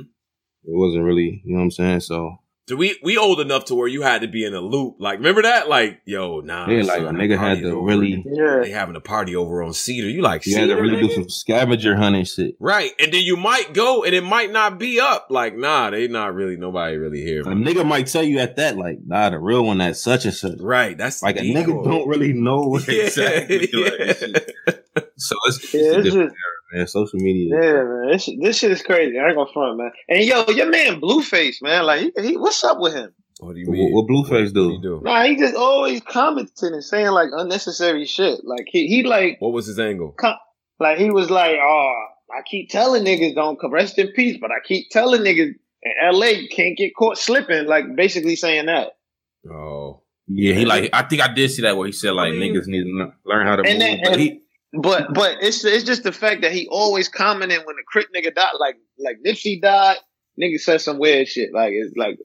it 0.69 0.75
wasn't 0.77 1.05
really, 1.05 1.43
you 1.45 1.53
know 1.53 1.59
what 1.59 1.65
I'm 1.65 1.71
saying? 1.71 2.01
So 2.01 2.39
So 2.69 2.75
we 2.75 2.99
we 3.01 3.17
old 3.17 3.39
enough 3.39 3.67
to 3.67 3.77
where 3.77 3.87
you 3.87 4.03
had 4.03 4.23
to 4.23 4.29
be 4.29 4.45
in 4.45 4.53
a 4.53 4.61
loop. 4.61 4.97
Like, 4.99 5.19
remember 5.19 5.43
that? 5.43 5.69
Like, 5.69 6.01
yo, 6.05 6.41
nah, 6.41 6.69
yeah, 6.69 6.83
like 6.83 7.01
a 7.01 7.05
nigga 7.05 7.33
had 7.39 7.39
party's 7.39 7.63
to 7.63 7.71
over. 7.77 7.87
really 7.87 8.25
Yeah. 8.27 8.59
They 8.63 8.71
having 8.71 8.97
a 8.97 9.01
party 9.01 9.37
over 9.37 9.63
on 9.63 9.73
Cedar. 9.73 10.09
You 10.11 10.21
like 10.23 10.45
you 10.47 10.55
had 10.57 10.63
Cedar? 10.65 10.75
to 10.77 10.83
really 10.83 11.01
do 11.07 11.15
some 11.15 11.29
scavenger 11.29 11.95
hunting 11.95 12.25
shit. 12.25 12.57
Right, 12.59 12.91
and 12.99 13.13
then 13.13 13.23
you 13.23 13.37
might 13.37 13.73
go, 13.73 14.03
and 14.03 14.13
it 14.17 14.25
might 14.25 14.51
not 14.51 14.81
be 14.81 14.99
up. 14.99 15.29
Like, 15.31 15.57
nah, 15.57 15.91
they 15.91 16.09
not 16.09 16.35
really. 16.35 16.57
Nobody 16.57 16.97
really 16.97 17.23
here. 17.23 17.43
A 17.43 17.45
nigga 17.45 17.87
might 17.87 18.09
tell 18.09 18.25
you 18.25 18.41
at 18.41 18.57
that, 18.57 18.77
like, 18.77 18.99
nah, 19.07 19.31
the 19.31 19.39
real 19.39 19.65
one 19.65 19.79
that's 19.79 20.03
such 20.03 20.25
and 20.25 20.35
such. 20.35 20.59
Right, 20.59 20.99
that's 20.99 21.23
Like 21.23 21.37
a 21.37 21.43
decoy. 21.43 21.61
nigga 21.61 21.85
don't 21.85 22.09
really 22.09 22.33
know 22.33 22.81
Yeah, 22.89 22.95
exactly. 23.05 23.59
like, 23.59 23.73
yeah. 23.73 25.03
so 25.17 25.37
it's, 25.47 25.63
it's 25.63 25.75
Yeah, 25.75 25.81
a 25.81 25.99
it's 25.99 26.05
different 26.05 26.05
just 26.05 26.17
era, 26.17 26.56
man. 26.73 26.87
Social 26.87 27.19
media. 27.21 27.49
yeah, 27.61 27.83
man. 27.85 28.09
This, 28.13 28.29
this 28.41 28.59
shit 28.59 28.71
is 28.73 28.83
crazy. 28.83 29.19
I 29.19 29.27
ain't 29.29 29.37
gonna 29.37 29.51
front, 29.53 29.79
man. 29.79 29.91
And 30.09 30.25
yo, 30.25 30.45
your 30.49 30.69
man 30.71 31.01
Blueface, 31.01 31.57
man. 31.63 31.85
Like, 31.87 32.01
he, 32.17 32.29
he, 32.29 32.37
what's 32.37 32.63
up 32.65 32.79
with 32.81 32.95
him? 32.95 33.13
What 33.41 33.55
do 33.55 33.61
you 33.61 33.67
What, 33.67 33.73
mean? 33.75 33.93
what 33.93 34.07
Blueface 34.07 34.47
What 34.47 34.55
do 34.55 34.71
you 34.73 34.79
do? 34.81 34.83
do? 34.83 35.01
Nah, 35.03 35.25
he 35.25 35.37
just 35.37 35.55
always 35.55 36.01
commenting 36.03 36.73
and 36.73 36.83
saying 36.85 37.09
like 37.11 37.29
unnecessary 37.33 38.07
shit. 38.07 38.41
Like 38.45 38.67
he, 38.69 38.87
he 38.89 39.03
like, 39.03 39.37
What 39.41 39.53
was 39.53 39.67
his 39.67 39.79
angle? 39.79 40.13
com- 40.19 40.37
like 40.81 40.99
he 40.99 41.11
was 41.11 41.31
like, 41.31 41.57
oh, 41.63 42.05
I 42.37 42.41
keep 42.51 42.71
telling 42.71 43.05
niggas 43.05 43.35
don't 43.35 43.61
come 43.61 43.73
rest 43.73 43.99
in 43.99 44.09
peace, 44.13 44.37
but 44.41 44.51
I 44.51 44.57
keep 44.67 44.89
telling 44.91 45.21
niggas 45.23 45.53
in 45.83 45.93
L.A. 46.03 46.47
can't 46.49 46.77
get 46.77 46.93
caught 46.99 47.19
slipping. 47.19 47.67
Like 47.67 47.85
basically 47.95 48.37
saying 48.37 48.67
that. 48.67 48.93
Oh, 49.51 50.03
Yeah, 50.27 50.55
he 50.55 50.65
like. 50.65 50.91
I 50.93 51.03
think 51.03 51.23
I 51.23 51.33
did 51.33 51.51
see 51.51 51.63
that 51.63 51.77
where 51.77 51.87
he 51.87 51.93
said 51.93 52.13
like 52.13 52.33
I 52.33 52.37
mean- 52.37 52.55
niggas 52.55 52.67
need 52.67 52.85
to 52.85 53.13
learn 53.25 53.47
how 53.47 53.57
to 53.57 53.63
And 53.63 53.73
move. 53.75 53.81
then- 53.81 54.01
but 54.03 54.13
and- 54.13 54.21
he, 54.21 54.41
But 54.81 55.15
but 55.15 55.39
it's 55.43 55.65
it's 55.65 55.85
just 55.85 56.03
the 56.03 56.13
fact 56.13 56.43
that 56.43 56.53
he 56.53 56.67
always 56.71 57.09
commenting 57.09 57.59
when 57.65 57.77
the 57.77 57.83
Crip 57.87 58.07
nigga 58.15 58.35
died, 58.35 58.53
like 58.59 58.77
like 58.99 59.17
Nipsey 59.27 59.61
died, 59.61 59.97
nigga 60.41 60.59
said 60.61 60.81
some 60.81 60.99
weird 60.99 61.29
shit. 61.29 61.53
Like 61.53 61.73
it's 61.73 61.97
like 61.97 62.19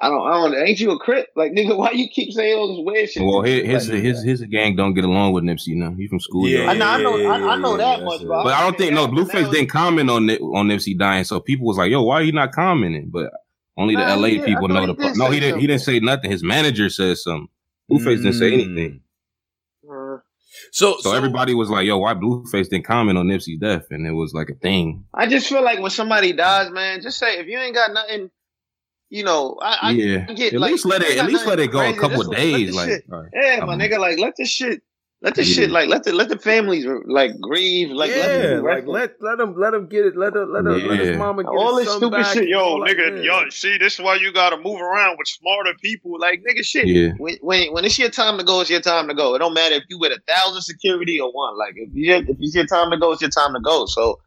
I 0.00 0.08
don't 0.08 0.26
I 0.26 0.32
don't 0.32 0.54
ain't 0.66 0.80
you 0.80 0.90
a 0.92 0.98
Crip? 0.98 1.28
Like 1.36 1.52
nigga, 1.52 1.76
why 1.82 1.90
you 1.92 2.08
keep 2.08 2.32
saying 2.32 2.56
all 2.58 2.68
this 2.76 2.84
weird 2.84 3.10
shit? 3.10 3.22
well, 3.24 3.42
his 3.42 3.64
his, 3.66 3.88
Like, 3.90 4.02
his 4.02 4.22
his 4.22 4.42
gang 4.42 4.74
don't 4.76 4.94
get 4.94 5.04
along 5.04 5.32
with 5.32 5.44
Nipsey. 5.44 5.68
You 5.68 5.76
know, 5.76 5.94
he 5.94 6.06
from 6.08 6.20
school. 6.20 6.48
Yeah. 6.48 6.70
I 6.70 6.74
know 6.74 6.86
I 6.86 7.02
know 7.02 7.16
I, 7.30 7.52
I 7.52 7.56
know 7.56 7.72
yeah, 7.72 7.76
that 7.78 7.98
yeah, 7.98 8.04
much, 8.04 8.18
that's 8.18 8.24
bro. 8.24 8.40
it. 8.40 8.44
But 8.44 8.52
I 8.54 8.62
don't 8.62 8.78
think 8.78 8.92
no 8.94 9.06
Blueface 9.08 9.50
didn't 9.50 9.68
comment 9.68 10.08
on 10.10 10.26
Nip, 10.26 10.40
on 10.40 10.68
Nipsey 10.68 10.98
dying, 10.98 11.24
so 11.24 11.40
people 11.40 11.66
was 11.66 11.76
like, 11.76 11.90
"Yo, 11.90 12.02
why 12.02 12.24
he 12.24 12.32
not 12.32 12.52
commenting?" 12.52 13.10
But 13.10 13.30
only 13.76 13.96
the 13.96 14.02
LA 14.02 14.44
people 14.44 14.68
know 14.68 14.86
the. 14.86 14.94
he 14.94 15.08
did 15.08 15.16
no, 15.16 15.30
he 15.30 15.40
didn't. 15.40 15.60
He 15.60 15.66
didn't 15.66 15.82
say 15.82 16.00
nothing. 16.00 16.30
His 16.30 16.42
manager 16.42 16.88
said 16.90 17.16
something. 17.18 17.48
Blueface 17.90 18.18
didn't 18.22 18.34
say 18.34 18.50
Mm. 18.50 18.54
anything. 18.54 19.00
Uh, 20.64 20.68
so 20.72 20.98
So 21.00 21.12
everybody 21.14 21.54
was 21.54 21.70
like, 21.70 21.86
"Yo, 21.86 21.98
why 21.98 22.14
Blueface 22.14 22.68
didn't 22.68 22.84
comment 22.84 23.18
on 23.18 23.26
Nipsey's 23.26 23.58
death?" 23.58 23.86
And 23.90 24.06
it 24.06 24.12
was 24.12 24.32
like 24.34 24.48
a 24.50 24.54
thing. 24.54 25.04
I 25.14 25.26
just 25.26 25.48
feel 25.48 25.62
like 25.62 25.80
when 25.80 25.90
somebody 25.90 26.32
dies, 26.32 26.70
man, 26.70 27.02
just 27.02 27.18
say 27.18 27.38
if 27.38 27.46
you 27.46 27.58
ain't 27.58 27.74
got 27.74 27.92
nothing, 27.92 28.30
you 29.10 29.24
know, 29.24 29.58
I, 29.60 29.78
I 29.82 29.90
yeah, 29.92 30.32
get, 30.32 30.54
at 30.54 30.60
like, 30.60 30.70
least 30.72 30.86
let 30.86 31.02
it. 31.02 31.18
At 31.18 31.26
least 31.26 31.46
let 31.46 31.58
it 31.60 31.70
go 31.70 31.80
a 31.80 31.94
couple 31.96 32.18
just 32.18 32.28
of 32.30 32.36
days. 32.36 32.70
the 32.70 32.76
Like, 32.76 32.88
shit- 32.88 33.04
all 33.12 33.22
right. 33.22 33.30
Yeah, 33.34 33.64
my 33.64 33.74
Um, 33.74 33.78
nigga, 33.80 33.98
like 33.98 34.18
let 34.18 34.34
this 34.36 34.48
shit, 34.48 34.82
let 35.22 35.36
the 35.36 35.44
Yeah. 35.44 35.54
shit, 35.54 35.70
like 35.70 35.88
let 35.88 36.02
the 36.04 36.12
let 36.12 36.28
the 36.28 36.38
families 36.38 36.84
like 37.06 37.40
grieve, 37.40 37.90
like 37.90 38.10
let 38.10 38.30
yeah, 38.32 38.46
them 38.56 38.64
like 38.64 38.86
let 38.88 39.22
let 39.22 39.38
them 39.38 39.54
let 39.58 39.70
them 39.70 39.86
get 39.86 40.04
it. 40.04 40.16
Let 40.16 40.34
him 40.34 40.52
let, 40.52 40.66
him, 40.66 40.88
let 40.88 40.98
his 40.98 41.16
mama 41.16 41.44
get 41.44 41.48
all 41.50 41.76
his 41.76 41.84
this 41.86 41.88
son 41.92 41.98
stupid 42.00 42.16
back 42.16 42.34
shit, 42.34 42.48
yo, 42.48 42.58
all 42.58 42.80
like 42.80 42.96
nigga, 42.96 43.16
that. 43.16 43.24
yo, 43.24 43.48
see, 43.50 43.78
this 43.78 43.94
is 43.94 44.00
why 44.00 44.16
you 44.16 44.32
gotta 44.32 44.56
move 44.56 44.80
around 44.80 45.16
with 45.18 45.28
smarter 45.28 45.74
people, 45.80 46.18
like 46.18 46.42
nigga, 46.42 46.64
shit. 46.64 46.88
Yeah. 46.88 47.12
When 47.18 47.36
when 47.40 47.72
when 47.72 47.84
it's 47.84 47.98
your 47.98 48.10
time 48.10 48.36
to 48.38 48.44
go, 48.44 48.60
it's 48.62 48.70
your 48.70 48.80
time 48.80 49.06
to 49.08 49.14
go. 49.14 49.34
It 49.36 49.38
don't 49.38 49.54
matter 49.54 49.76
if 49.76 49.84
you 49.88 49.98
with 49.98 50.12
a 50.12 50.20
thousand 50.34 50.62
security 50.62 51.20
or 51.20 51.30
one. 51.32 51.56
Like 51.56 51.74
if 51.76 51.90
you 51.92 52.14
if 52.14 52.26
it's 52.40 52.54
your 52.54 52.66
time 52.66 52.90
to 52.90 52.98
go, 52.98 53.12
it's 53.12 53.22
your 53.22 53.30
time 53.30 53.54
to 53.54 53.60
go. 53.60 53.86
So. 53.86 54.20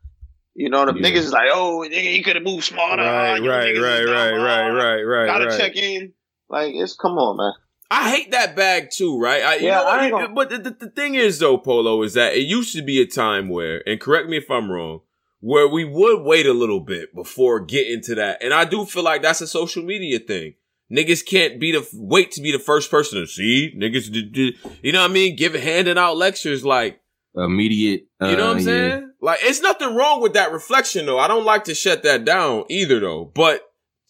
You 0.57 0.69
know, 0.69 0.85
the 0.85 0.93
Yeah. 0.97 1.01
niggas 1.09 1.17
is 1.17 1.33
like, 1.33 1.49
oh, 1.51 1.85
nigga, 1.85 2.13
he 2.13 2.23
could 2.23 2.37
have 2.37 2.45
moved 2.45 2.63
smarter. 2.63 3.03
Right, 3.03 3.31
oh, 3.31 3.43
You 3.43 3.49
right, 3.49 3.75
right, 3.77 4.05
right, 4.05 4.31
right, 4.37 4.69
right, 4.69 5.01
right, 5.03 5.25
Gotta 5.25 5.47
right. 5.47 5.59
check 5.59 5.75
in. 5.75 6.13
Like, 6.49 6.73
it's 6.75 6.95
come 6.95 7.17
on, 7.17 7.35
man. 7.35 7.51
I 7.91 8.09
hate 8.09 8.31
that 8.31 8.55
bag 8.55 8.89
too, 8.91 9.19
right? 9.19 9.43
I, 9.43 9.55
you 9.57 9.67
Yeah, 9.67 9.75
know? 9.77 9.85
I 9.87 10.03
ain't 10.05 10.11
gonna- 10.11 10.29
but 10.33 10.49
the, 10.49 10.57
the, 10.57 10.71
the 10.71 10.89
thing 10.89 11.15
is, 11.15 11.39
though, 11.39 11.57
Polo, 11.57 12.01
is 12.03 12.13
that 12.15 12.33
it 12.35 12.41
used 12.45 12.75
to 12.75 12.81
be 12.81 12.99
a 13.01 13.05
time 13.05 13.49
where, 13.49 13.87
and 13.87 13.99
correct 13.99 14.27
me 14.27 14.37
if 14.37 14.49
I'm 14.49 14.71
wrong, 14.71 15.01
where 15.39 15.67
we 15.67 15.85
would 15.85 16.23
wait 16.23 16.47
a 16.47 16.53
little 16.53 16.79
bit 16.79 17.13
before 17.13 17.59
getting 17.59 18.01
to 18.03 18.15
that. 18.15 18.43
And 18.43 18.53
I 18.53 18.65
do 18.65 18.85
feel 18.85 19.03
like 19.03 19.21
that's 19.21 19.41
a 19.41 19.47
social 19.47 19.83
media 19.83 20.17
thing. 20.19 20.55
Niggas 20.91 21.25
can't 21.25 21.59
be 21.59 21.71
the 21.71 21.87
wait 21.93 22.31
to 22.31 22.41
be 22.41 22.51
the 22.51 22.59
first 22.59 22.89
person 22.91 23.19
to 23.19 23.27
see 23.27 23.73
niggas. 23.77 24.11
d- 24.11 24.23
d- 24.23 24.57
You 24.83 24.91
know 24.91 25.01
what 25.01 25.09
I 25.11 25.13
mean? 25.13 25.35
Give 25.35 25.53
handing 25.53 25.97
out 25.97 26.17
lectures 26.17 26.63
like 26.65 26.99
Immediate. 27.35 28.05
Uh, 28.21 28.27
you 28.27 28.37
know 28.37 28.45
what 28.47 28.51
I'm 28.53 28.59
yeah. 28.59 28.63
saying? 28.63 29.11
Like 29.21 29.39
it's 29.41 29.61
nothing 29.61 29.95
wrong 29.95 30.21
with 30.21 30.33
that 30.33 30.51
reflection 30.51 31.05
though. 31.05 31.19
I 31.19 31.27
don't 31.27 31.43
like 31.45 31.65
to 31.65 31.75
shut 31.75 32.03
that 32.03 32.23
down 32.23 32.65
either 32.69 32.99
though. 32.99 33.25
But 33.25 33.61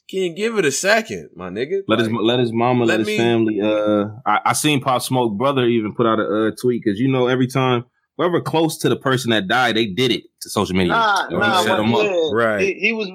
can 0.10 0.36
give 0.36 0.58
it 0.58 0.66
a 0.66 0.72
second, 0.72 1.30
my 1.36 1.50
nigga. 1.50 1.82
Let 1.88 2.00
his 2.00 2.10
let 2.12 2.40
his 2.40 2.52
mama, 2.54 2.86
let 2.86 3.00
let, 3.00 3.00
his 3.00 3.08
me- 3.08 3.18
family. 3.18 3.62
Uh, 3.62 4.06
I, 4.26 4.40
I 4.46 4.54
seen 4.54 4.82
Pop 4.82 5.02
Smoke 5.02 5.38
brother 5.38 5.66
even 5.66 5.94
put 5.96 6.06
out 6.06 6.20
a 6.20 6.48
uh, 6.48 6.52
tweet 6.62 6.84
because 6.84 7.00
you 7.00 7.08
know 7.08 7.28
every 7.28 7.48
time 7.48 7.86
whoever 8.18 8.40
close 8.42 8.78
to 8.80 8.90
the 8.90 8.96
person 8.96 9.32
that 9.32 9.48
died, 9.48 9.76
they 9.76 9.88
did 9.88 10.12
it 10.12 10.24
to 10.42 10.50
social 10.50 10.76
media. 10.76 10.94
Nah, 10.94 11.28
Or 11.32 11.40
nah, 11.40 11.58
he 11.58 11.64
set 11.64 11.70
what- 11.72 11.78
them 11.78 11.96
up. 11.96 12.04
yeah, 12.04 12.30
Right. 12.34 12.62
He, 12.62 12.74
he 12.76 12.94
was 12.94 13.10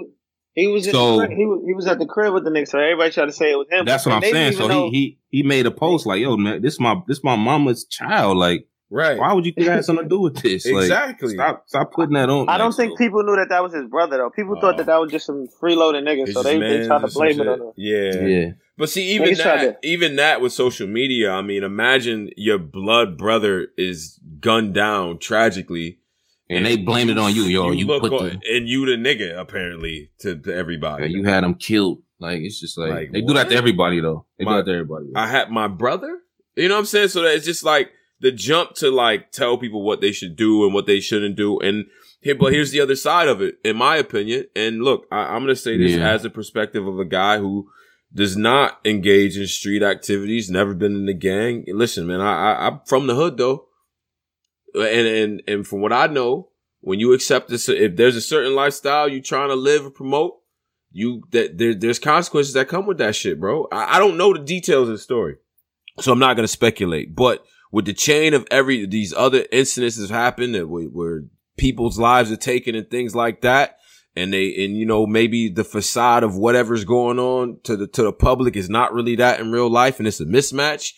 he 0.55 0.67
was 0.67 0.87
in 0.87 0.93
So- 0.93 1.21
the 1.21 1.29
he 1.29 1.47
was 1.47 1.63
he 1.67 1.75
was 1.75 1.87
at 1.87 1.99
the 1.99 2.07
crib 2.07 2.35
with 2.35 2.45
the 2.45 2.51
nigga, 2.51 2.69
so 2.69 2.79
everybody 2.79 3.11
tried 3.13 3.27
to 3.27 3.33
say 3.33 3.53
it 3.53 3.57
was 3.57 3.69
him. 3.71 3.85
That's 3.85 4.05
what 4.05 4.17
I'm 4.17 4.23
saying. 4.23 4.55
So 4.55 4.67
know- 4.67 4.91
he 4.91 5.19
he 5.31 5.39
he 5.39 5.43
made 5.45 5.67
a 5.67 5.71
post 5.71 6.07
like, 6.07 6.21
"Yo, 6.21 6.37
man, 6.37 6.61
this 6.61 6.81
my 6.81 6.97
this 7.07 7.23
my 7.23 7.37
mama's 7.37 7.85
child. 7.85 8.37
Like, 8.37 8.67
right. 8.91 9.17
why 9.19 9.33
would 9.33 9.47
you 9.47 9.53
think 9.53 9.69
I 9.69 9.75
had 9.77 9.85
something 9.85 10.05
to 10.05 10.09
do 10.09 10.21
with 10.21 10.37
this? 10.43 10.67
Like, 10.67 10.83
Exactly. 10.83 11.35
stop 11.35 11.65
stop 11.67 11.93
putting 11.93 12.15
that 12.15 12.29
on. 12.29 12.49
I 12.49 12.59
don't 12.59 12.69
like, 12.71 12.77
think 12.77 12.91
so- 12.93 12.97
people 12.97 13.23
knew 13.23 13.37
that 13.37 13.49
that 13.51 13.63
was 13.63 13.73
his 13.73 13.87
brother 13.87 14.19
though. 14.19 14.31
People 14.31 14.57
Oh. 14.59 14.61
thought 14.61 14.77
that 14.77 14.87
that 14.87 15.01
was 15.01 15.11
just 15.11 15.27
some 15.27 15.47
freeloading 15.63 16.03
nigga, 16.03 16.23
It's 16.25 16.35
so 16.35 16.43
they, 16.43 16.59
they 16.59 16.87
tried 16.87 17.01
to 17.03 17.09
blame 17.09 17.31
it 17.31 17.35
shit. 17.37 17.49
on 17.49 17.61
him. 17.61 17.73
Yeah. 17.77 18.27
Yeah, 18.27 18.47
But 18.77 18.91
see, 18.91 19.13
even 19.15 19.31
Niggas 19.31 19.43
tried 19.43 19.65
that, 19.67 19.79
even 19.83 20.17
that 20.17 20.41
with 20.41 20.53
social 20.53 20.87
media, 20.87 21.31
I 21.33 21.43
mean, 21.43 21.63
imagine 21.65 22.31
your 22.37 22.59
blood 22.59 23.17
brother 23.17 23.69
is 23.77 24.19
gunned 24.41 24.75
down 24.75 25.19
tragically. 25.19 25.99
and 26.49 26.67
they 26.67 26.77
blame 26.77 27.09
it 27.11 27.17
on 27.19 27.33
you, 27.35 27.43
yo. 27.45 27.71
You, 27.71 27.87
look 27.87 28.03
put 28.03 28.13
on- 28.13 28.41
the, 28.43 28.57
and 28.57 28.69
you 28.69 28.85
the 28.87 28.97
nigga 28.97 29.39
apparently 29.39 30.11
to, 30.21 30.37
to 30.37 30.53
everybody. 30.55 31.05
yeah, 31.05 31.11
you 31.19 31.25
had 31.25 31.45
them 31.45 31.55
killed. 31.55 32.03
Like 32.19 32.41
it's 32.41 32.61
just 32.61 32.77
like, 32.77 32.91
Like, 32.91 33.13
they 33.13 33.21
do 33.23 33.33
that 33.35 33.49
to 33.51 33.55
everybody 33.55 34.01
though. 34.01 34.27
They 34.39 34.45
My- 34.45 34.53
do 34.53 34.57
that 34.59 34.65
to 34.71 34.77
everybody. 34.79 35.07
I 35.15 35.27
had 35.29 35.51
my 35.51 35.69
brother. 35.69 36.19
You 36.57 36.69
know 36.69 36.75
what 36.75 36.81
I'm 36.81 36.87
saying? 36.87 37.09
So 37.09 37.23
that 37.23 37.35
it's 37.37 37.47
just 37.47 37.65
like 37.65 37.91
the 38.21 38.31
jump 38.33 38.75
to 38.77 38.91
like 38.91 39.33
tell 39.33 39.57
people 39.59 39.83
what 39.83 40.01
they 40.01 40.13
should 40.13 40.37
do 40.37 40.65
and 40.65 40.75
what 40.75 40.87
they 40.87 41.01
shouldn't 41.01 41.37
do. 41.37 41.59
And 41.61 41.87
here, 42.21 42.35
but 42.35 42.53
here's 42.53 42.71
the 42.71 42.81
other 42.81 42.97
side 42.97 43.29
of 43.29 43.41
it, 43.41 43.57
in 43.65 43.77
my 43.77 43.97
opinion. 43.97 44.45
And 44.55 44.83
look, 44.83 45.07
I, 45.11 45.35
I'm 45.35 45.43
going 45.43 45.55
to 45.55 45.57
say 45.57 45.79
this 45.79 45.93
Yeah. 45.93 46.11
as 46.11 46.25
a 46.25 46.31
perspective 46.31 46.87
of 46.87 46.99
a 46.99 47.05
guy 47.05 47.39
who 47.39 47.71
does 48.13 48.37
not 48.37 48.79
engage 48.85 49.39
in 49.39 49.47
street 49.47 49.83
activities, 49.83 50.51
never 50.51 50.75
been 50.75 50.95
in 50.95 51.07
the 51.07 51.15
gang. 51.15 51.65
Listen, 51.69 52.07
man, 52.07 52.21
I, 52.21 52.53
I 52.53 52.67
I'm 52.67 52.81
from 52.87 53.07
the 53.07 53.15
hood 53.15 53.37
though, 53.37 53.67
and 54.75 55.07
and 55.07 55.43
and 55.47 55.67
from 55.67 55.81
what 55.81 55.93
I 55.93 56.07
know, 56.09 56.49
when 56.81 56.99
you 57.01 57.13
accept 57.13 57.49
this, 57.49 57.69
if 57.69 57.97
there's 57.97 58.17
a 58.17 58.21
certain 58.21 58.55
lifestyle 58.55 59.09
you're 59.09 59.23
trying 59.23 59.49
to 59.49 59.55
live 59.55 59.87
or 59.87 59.91
promote, 59.91 60.39
you 60.91 61.23
that 61.31 61.57
there, 61.59 61.75
there's 61.75 61.99
consequences 61.99 62.53
that 62.55 62.69
come 62.69 62.87
with 62.87 62.99
that 62.99 63.15
shit, 63.17 63.39
bro. 63.41 63.67
I, 63.73 63.97
I 63.97 63.99
don't 63.99 64.17
know 64.17 64.33
the 64.33 64.41
details 64.41 64.89
of 64.89 64.95
the 64.95 64.99
story, 64.99 65.37
so 66.01 66.13
I'm 66.13 66.19
not 66.19 66.35
gonna 66.35 66.49
speculate. 66.49 67.15
But 67.15 67.45
with 67.71 67.85
the 67.85 67.93
chain 67.93 68.35
of 68.35 68.47
every 68.51 68.87
these 68.87 69.13
other 69.13 69.45
incidences 69.53 70.11
happen 70.11 70.53
that 70.53 70.69
where, 70.69 70.85
where 70.85 71.25
people's 71.57 71.99
lives 71.99 72.31
are 72.33 72.37
taken 72.37 72.75
and 72.75 72.91
things 72.91 73.15
like 73.15 73.43
that, 73.43 73.77
and 74.17 74.33
they 74.33 74.65
and 74.65 74.77
you 74.77 74.87
know 74.87 75.07
maybe 75.07 75.49
the 75.49 75.65
facade 75.65 76.23
of 76.23 76.37
whatever's 76.37 76.85
going 76.85 77.19
on 77.19 77.59
to 77.65 77.77
the 77.77 77.87
to 77.89 78.03
the 78.03 78.13
public 78.13 78.57
is 78.57 78.69
not 78.69 78.93
really 78.93 79.17
that 79.17 79.41
in 79.41 79.53
real 79.53 79.71
life, 79.71 79.99
and 79.99 80.09
it's 80.09 80.21
a 80.21 80.27
mismatch. 80.27 80.93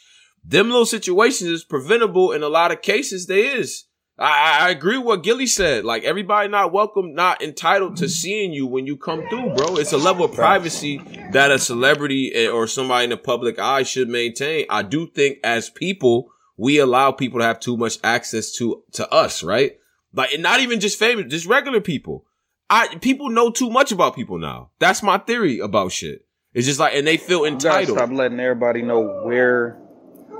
Them 0.45 0.71
little 0.71 0.87
situations 0.87 1.51
is 1.51 1.65
preventable 1.65 2.33
in 2.33 2.43
a 2.43 2.49
lot 2.49 2.73
of 2.73 2.83
cases. 2.83 3.27
There 3.27 3.59
is. 3.59 3.85
I, 4.19 4.67
I 4.67 4.71
agree 4.71 4.99
with 4.99 5.07
what 5.07 5.23
Gilly 5.23 5.47
said. 5.47 5.85
Like 5.85 6.05
everybody 6.05 6.49
not 6.49 6.73
welcome, 6.73 7.15
not 7.15 7.43
entitled 7.43 7.97
to 7.99 8.09
seeing 8.09 8.53
you 8.53 8.67
when 8.67 8.87
you 8.87 8.97
come 8.97 9.27
through, 9.29 9.55
bro. 9.55 9.77
It's 9.77 9.93
a 9.93 9.99
level 9.99 10.25
of 10.25 10.35
privacy 10.35 11.01
that 11.33 11.51
a 11.51 11.59
celebrity 11.59 12.49
or 12.49 12.67
somebody 12.67 13.05
in 13.05 13.11
the 13.11 13.17
public 13.17 13.59
eye 13.59 13.85
should 13.85 14.09
maintain. 14.09 14.67
I 14.69 14.83
do 14.83 15.07
think 15.07 15.39
as 15.43 15.71
people, 15.71 16.32
we 16.63 16.79
allow 16.79 17.11
people 17.11 17.41
to 17.41 17.45
have 17.45 17.59
too 17.59 17.77
much 17.77 17.99
access 18.05 18.53
to 18.53 18.85
to 18.93 19.13
us, 19.13 19.43
right? 19.43 19.79
Like 20.15 20.33
and 20.33 20.45
not 20.45 20.61
even 20.61 20.79
just 20.79 20.97
famous, 20.97 21.27
just 21.27 21.45
regular 21.45 21.81
people. 21.81 22.25
I 22.71 22.87
people 23.01 23.31
know 23.31 23.51
too 23.51 23.69
much 23.69 23.91
about 23.91 24.15
people 24.15 24.39
now. 24.39 24.71
That's 24.79 25.03
my 25.03 25.19
theory 25.19 25.59
about 25.59 25.91
shit. 25.91 26.25
It's 26.55 26.69
just 26.69 26.79
like 26.79 26.95
and 26.95 27.05
they 27.05 27.17
feel 27.17 27.45
entitled. 27.45 27.99
stop 27.99 28.11
letting 28.13 28.39
everybody 28.39 28.83
know 28.83 29.01
where. 29.25 29.77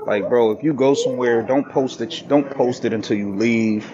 Like, 0.05 0.29
bro, 0.29 0.51
if 0.51 0.63
you 0.63 0.73
go 0.73 0.93
somewhere, 0.93 1.43
don't 1.43 1.69
post 1.69 1.99
it. 1.99 2.23
Don't 2.29 2.49
post 2.51 2.85
it 2.85 2.93
until 2.93 3.17
you 3.17 3.35
leave. 3.35 3.89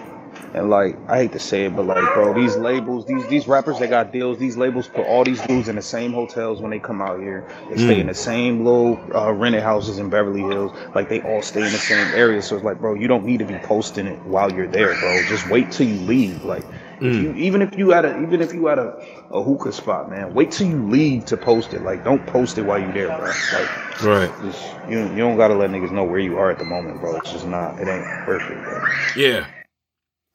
And 0.52 0.68
like, 0.68 0.96
I 1.08 1.18
hate 1.18 1.32
to 1.32 1.38
say 1.38 1.66
it, 1.66 1.76
but 1.76 1.86
like, 1.86 2.02
bro, 2.14 2.34
these 2.34 2.56
labels, 2.56 3.06
these 3.06 3.26
these 3.28 3.46
rappers, 3.46 3.78
they 3.78 3.86
got 3.86 4.12
deals. 4.12 4.38
These 4.38 4.56
labels 4.56 4.88
put 4.88 5.06
all 5.06 5.22
these 5.22 5.40
dudes 5.42 5.68
in 5.68 5.76
the 5.76 5.82
same 5.82 6.12
hotels 6.12 6.60
when 6.60 6.70
they 6.72 6.80
come 6.80 7.00
out 7.00 7.20
here. 7.20 7.46
They 7.68 7.76
stay 7.76 7.96
Mm. 7.96 8.00
in 8.00 8.06
the 8.08 8.14
same 8.14 8.64
little 8.64 8.98
uh, 9.14 9.32
rented 9.32 9.62
houses 9.62 9.98
in 9.98 10.10
Beverly 10.10 10.40
Hills. 10.42 10.72
Like, 10.94 11.08
they 11.08 11.20
all 11.22 11.40
stay 11.42 11.60
in 11.64 11.72
the 11.72 11.78
same 11.78 12.06
area. 12.14 12.42
So 12.42 12.56
it's 12.56 12.64
like, 12.64 12.80
bro, 12.80 12.94
you 12.94 13.06
don't 13.06 13.24
need 13.24 13.38
to 13.38 13.44
be 13.44 13.54
posting 13.58 14.06
it 14.06 14.18
while 14.26 14.50
you're 14.52 14.66
there, 14.66 14.98
bro. 14.98 15.22
Just 15.28 15.48
wait 15.48 15.70
till 15.70 15.86
you 15.86 16.00
leave. 16.00 16.44
Like, 16.44 16.64
if 17.00 17.14
Mm. 17.14 17.22
you 17.22 17.32
even 17.34 17.62
if 17.62 17.78
you 17.78 17.92
at 17.94 18.04
a 18.04 18.20
even 18.22 18.42
if 18.42 18.52
you 18.52 18.68
at 18.68 18.78
a, 18.78 19.02
a 19.30 19.42
hookah 19.42 19.72
spot, 19.72 20.10
man, 20.10 20.34
wait 20.34 20.50
till 20.50 20.66
you 20.66 20.82
leave 20.88 21.24
to 21.26 21.36
post 21.36 21.72
it. 21.74 21.82
Like, 21.82 22.02
don't 22.04 22.26
post 22.26 22.58
it 22.58 22.62
while 22.62 22.78
you're 22.78 22.92
there, 22.92 23.06
bro. 23.06 23.26
Like. 23.54 24.02
Right. 24.02 24.30
Just, 24.42 24.64
you 24.88 24.98
you 25.10 25.16
don't 25.18 25.36
gotta 25.36 25.54
let 25.54 25.70
niggas 25.70 25.92
know 25.92 26.04
where 26.04 26.18
you 26.18 26.38
are 26.38 26.50
at 26.50 26.58
the 26.58 26.64
moment, 26.64 27.00
bro. 27.00 27.16
It's 27.16 27.30
just 27.32 27.46
not. 27.46 27.78
It 27.78 27.86
ain't 27.88 28.04
perfect, 28.24 28.64
bro. 28.64 28.82
Yeah. 29.14 29.46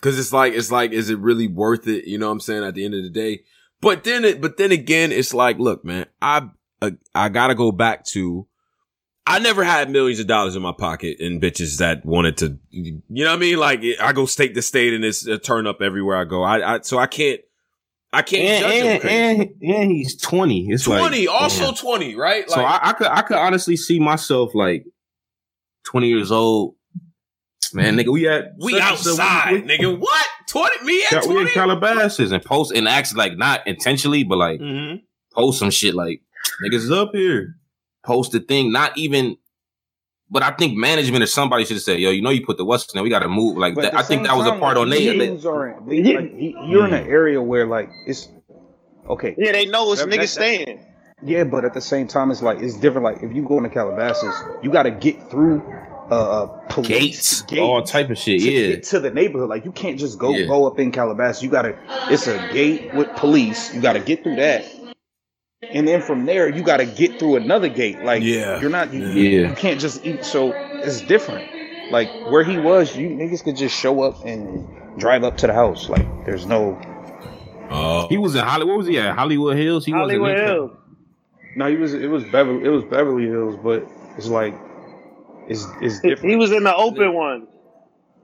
Cause 0.05 0.19
it's 0.19 0.31
like, 0.31 0.53
it's 0.53 0.71
like, 0.71 0.91
is 0.91 1.09
it 1.09 1.17
really 1.17 1.47
worth 1.47 1.87
it? 1.87 2.05
You 2.05 2.19
know 2.19 2.27
what 2.27 2.33
I'm 2.33 2.39
saying? 2.39 2.63
At 2.63 2.75
the 2.75 2.85
end 2.85 2.93
of 2.93 3.01
the 3.01 3.09
day. 3.09 3.41
But 3.81 4.03
then 4.03 4.23
it, 4.23 4.39
but 4.39 4.57
then 4.57 4.71
again, 4.71 5.11
it's 5.11 5.33
like, 5.33 5.57
look, 5.57 5.83
man, 5.83 6.05
I, 6.21 6.47
uh, 6.79 6.91
I 7.15 7.29
gotta 7.29 7.55
go 7.55 7.71
back 7.71 8.05
to, 8.07 8.45
I 9.25 9.39
never 9.39 9.63
had 9.63 9.89
millions 9.89 10.19
of 10.19 10.27
dollars 10.27 10.55
in 10.55 10.61
my 10.61 10.73
pocket 10.73 11.19
and 11.19 11.41
bitches 11.41 11.79
that 11.79 12.05
wanted 12.05 12.37
to, 12.37 12.59
you 12.69 13.01
know 13.09 13.31
what 13.31 13.37
I 13.37 13.39
mean? 13.39 13.57
Like 13.57 13.83
I 13.99 14.13
go 14.13 14.27
state 14.27 14.53
to 14.53 14.61
state 14.61 14.93
and 14.93 15.03
it's 15.03 15.25
a 15.25 15.39
turn 15.39 15.65
up 15.65 15.81
everywhere 15.81 16.17
I 16.17 16.25
go. 16.25 16.43
I, 16.43 16.75
I 16.75 16.81
so 16.81 16.99
I 16.99 17.07
can't, 17.07 17.41
I 18.13 18.21
can't 18.21 18.43
and, 18.43 18.63
judge 18.63 18.73
him 18.73 18.87
and, 18.87 19.01
crazy. 19.01 19.55
and, 19.63 19.75
and 19.75 19.91
he's 19.91 20.15
twenty. 20.15 20.69
It's 20.69 20.87
like 20.87 20.99
20, 20.99 21.27
also 21.27 21.65
yeah. 21.65 21.71
20, 21.71 22.15
right? 22.15 22.49
So 22.49 22.61
I, 22.61 22.89
I 22.89 22.93
could 22.93 23.07
I 23.07 23.21
could 23.23 23.37
honestly 23.37 23.75
see 23.75 23.99
myself 23.99 24.53
like 24.53 24.85
twenty 25.83 26.09
years 26.09 26.31
old. 26.31 26.75
Man, 27.75 27.97
nigga, 27.97 28.11
we 28.11 28.27
at 28.27 28.53
we 28.59 28.73
such 28.73 28.81
and 28.81 28.97
such- 28.99 29.19
outside, 29.19 29.51
we- 29.53 29.61
nigga. 29.77 29.99
What? 29.99 30.25
20? 30.47 30.85
Me 30.85 31.03
at 31.11 31.25
we, 31.27 31.35
we 31.35 31.41
in 31.41 31.47
Calabasas 31.49 32.31
and 32.31 32.43
post 32.43 32.71
and 32.73 32.87
act 32.87 33.15
like 33.15 33.37
not 33.37 33.65
intentionally, 33.67 34.23
but 34.23 34.37
like 34.37 34.59
Mm-hmm. 34.59 34.97
post 35.33 35.59
some 35.59 35.71
shit 35.71 35.93
like 35.95 36.21
niggas 36.63 36.75
is 36.75 36.91
up 36.91 37.11
here. 37.13 37.55
Post 38.03 38.31
the 38.31 38.39
thing, 38.39 38.71
not 38.71 38.97
even. 38.97 39.37
But 40.29 40.41
I 40.43 40.51
think 40.51 40.75
management 40.75 41.23
or 41.23 41.27
somebody 41.27 41.65
should 41.65 41.75
have 41.77 41.83
said, 41.83 41.99
"Yo, 41.99 42.09
you 42.11 42.21
know, 42.21 42.29
you 42.31 42.45
put 42.45 42.57
the 42.57 42.65
what's 42.65 42.93
now. 42.95 43.03
We 43.03 43.09
got 43.09 43.19
to 43.19 43.27
move." 43.29 43.57
Like 43.57 43.75
that. 43.75 43.95
I 43.95 44.01
think 44.03 44.25
that 44.25 44.35
was 44.35 44.47
a 44.47 44.51
part 44.51 44.75
like, 44.75 44.77
on 44.77 44.89
they. 44.89 45.17
these 45.17 45.45
aren't- 45.45 45.87
they- 45.89 46.01
like, 46.15 46.31
you're 46.35 46.85
in 46.87 46.93
an 46.93 47.07
area 47.07 47.41
where 47.41 47.65
like 47.67 47.89
it's 48.07 48.27
okay. 49.09 49.35
Yeah, 49.37 49.51
they 49.51 49.65
know 49.65 49.91
it's 49.91 50.01
That- 50.01 50.09
niggas 50.09 50.19
that- 50.19 50.27
staying. 50.29 50.85
Yeah, 51.23 51.43
but 51.45 51.63
at 51.63 51.73
the 51.73 51.81
same 51.81 52.07
time, 52.07 52.29
it's 52.31 52.41
like 52.41 52.59
it's 52.59 52.75
different. 52.77 53.03
Like 53.05 53.23
if 53.23 53.33
you 53.35 53.43
go 53.47 53.57
into 53.57 53.69
Calabasas, 53.69 54.35
you 54.63 54.71
got 54.71 54.83
to 54.83 54.91
get 54.91 55.29
through 55.31 55.59
uh, 56.11 56.43
uh 56.43 56.45
police 56.69 56.87
Gates, 56.87 57.41
gates 57.43 57.61
all 57.61 57.81
type 57.83 58.09
of 58.09 58.17
shit. 58.17 58.39
to 58.41 58.51
Yeah, 58.51 58.67
get 58.75 58.83
to 58.83 58.99
the 58.99 59.11
neighborhood. 59.11 59.49
Like 59.49 59.65
you 59.65 59.71
can't 59.71 59.99
just 59.99 60.19
go 60.19 60.31
Yeah. 60.35 60.45
go 60.45 60.67
up 60.67 60.79
in 60.79 60.91
Calabasas. 60.91 61.41
You 61.43 61.49
gotta. 61.49 61.77
It's 62.11 62.27
a 62.27 62.37
gate 62.53 62.93
with 62.93 63.09
police. 63.15 63.73
You 63.73 63.81
gotta 63.81 63.99
get 63.99 64.23
through 64.23 64.35
that, 64.37 64.65
and 65.67 65.87
then 65.87 66.01
from 66.01 66.25
there 66.25 66.47
you 66.49 66.63
gotta 66.63 66.85
get 66.85 67.17
through 67.19 67.37
another 67.37 67.69
gate. 67.69 68.03
Like 68.03 68.23
Yeah. 68.23 68.59
you're 68.61 68.69
not. 68.69 68.93
You, 68.93 69.05
Yeah. 69.07 69.49
you 69.49 69.55
can't 69.55 69.79
just 69.79 70.05
eat. 70.05 70.23
So 70.25 70.51
it's 70.83 71.01
different. 71.01 71.49
Like 71.91 72.09
where 72.29 72.43
he 72.43 72.57
was, 72.57 72.95
you 72.95 73.09
niggas 73.09 73.43
could 73.43 73.55
just 73.57 73.75
show 73.75 74.01
up 74.01 74.25
and 74.25 74.67
drive 74.99 75.23
up 75.23 75.37
to 75.37 75.47
the 75.47 75.53
house. 75.53 75.89
Like 75.89 76.05
there's 76.25 76.45
no. 76.45 76.79
Oh. 77.71 78.07
he 78.09 78.17
was 78.17 78.35
in 78.35 78.41
Hollywood. 78.43 78.69
What 78.73 78.77
was 78.79 78.87
he 78.87 78.99
at? 78.99 79.15
Hollywood 79.15 79.57
Hills. 79.57 79.85
He 79.85 79.91
Hollywood 79.91 80.21
wasn't 80.33 80.47
Hills. 80.47 80.71
No, 81.55 81.67
he 81.69 81.77
was. 81.77 81.93
It 81.93 82.07
was 82.11 82.23
Beverly. 82.25 82.63
It 82.63 82.69
was 82.69 82.83
Beverly 82.83 83.25
Hills, 83.25 83.57
but 83.63 83.87
it's 84.17 84.27
like. 84.27 84.53
It's 85.47 85.65
it's 85.81 85.99
He, 85.99 86.09
different. 86.09 86.31
he 86.31 86.35
was 86.35 86.51
in 86.51 86.63
the 86.63 86.75
open 86.75 87.13
one. 87.13 87.47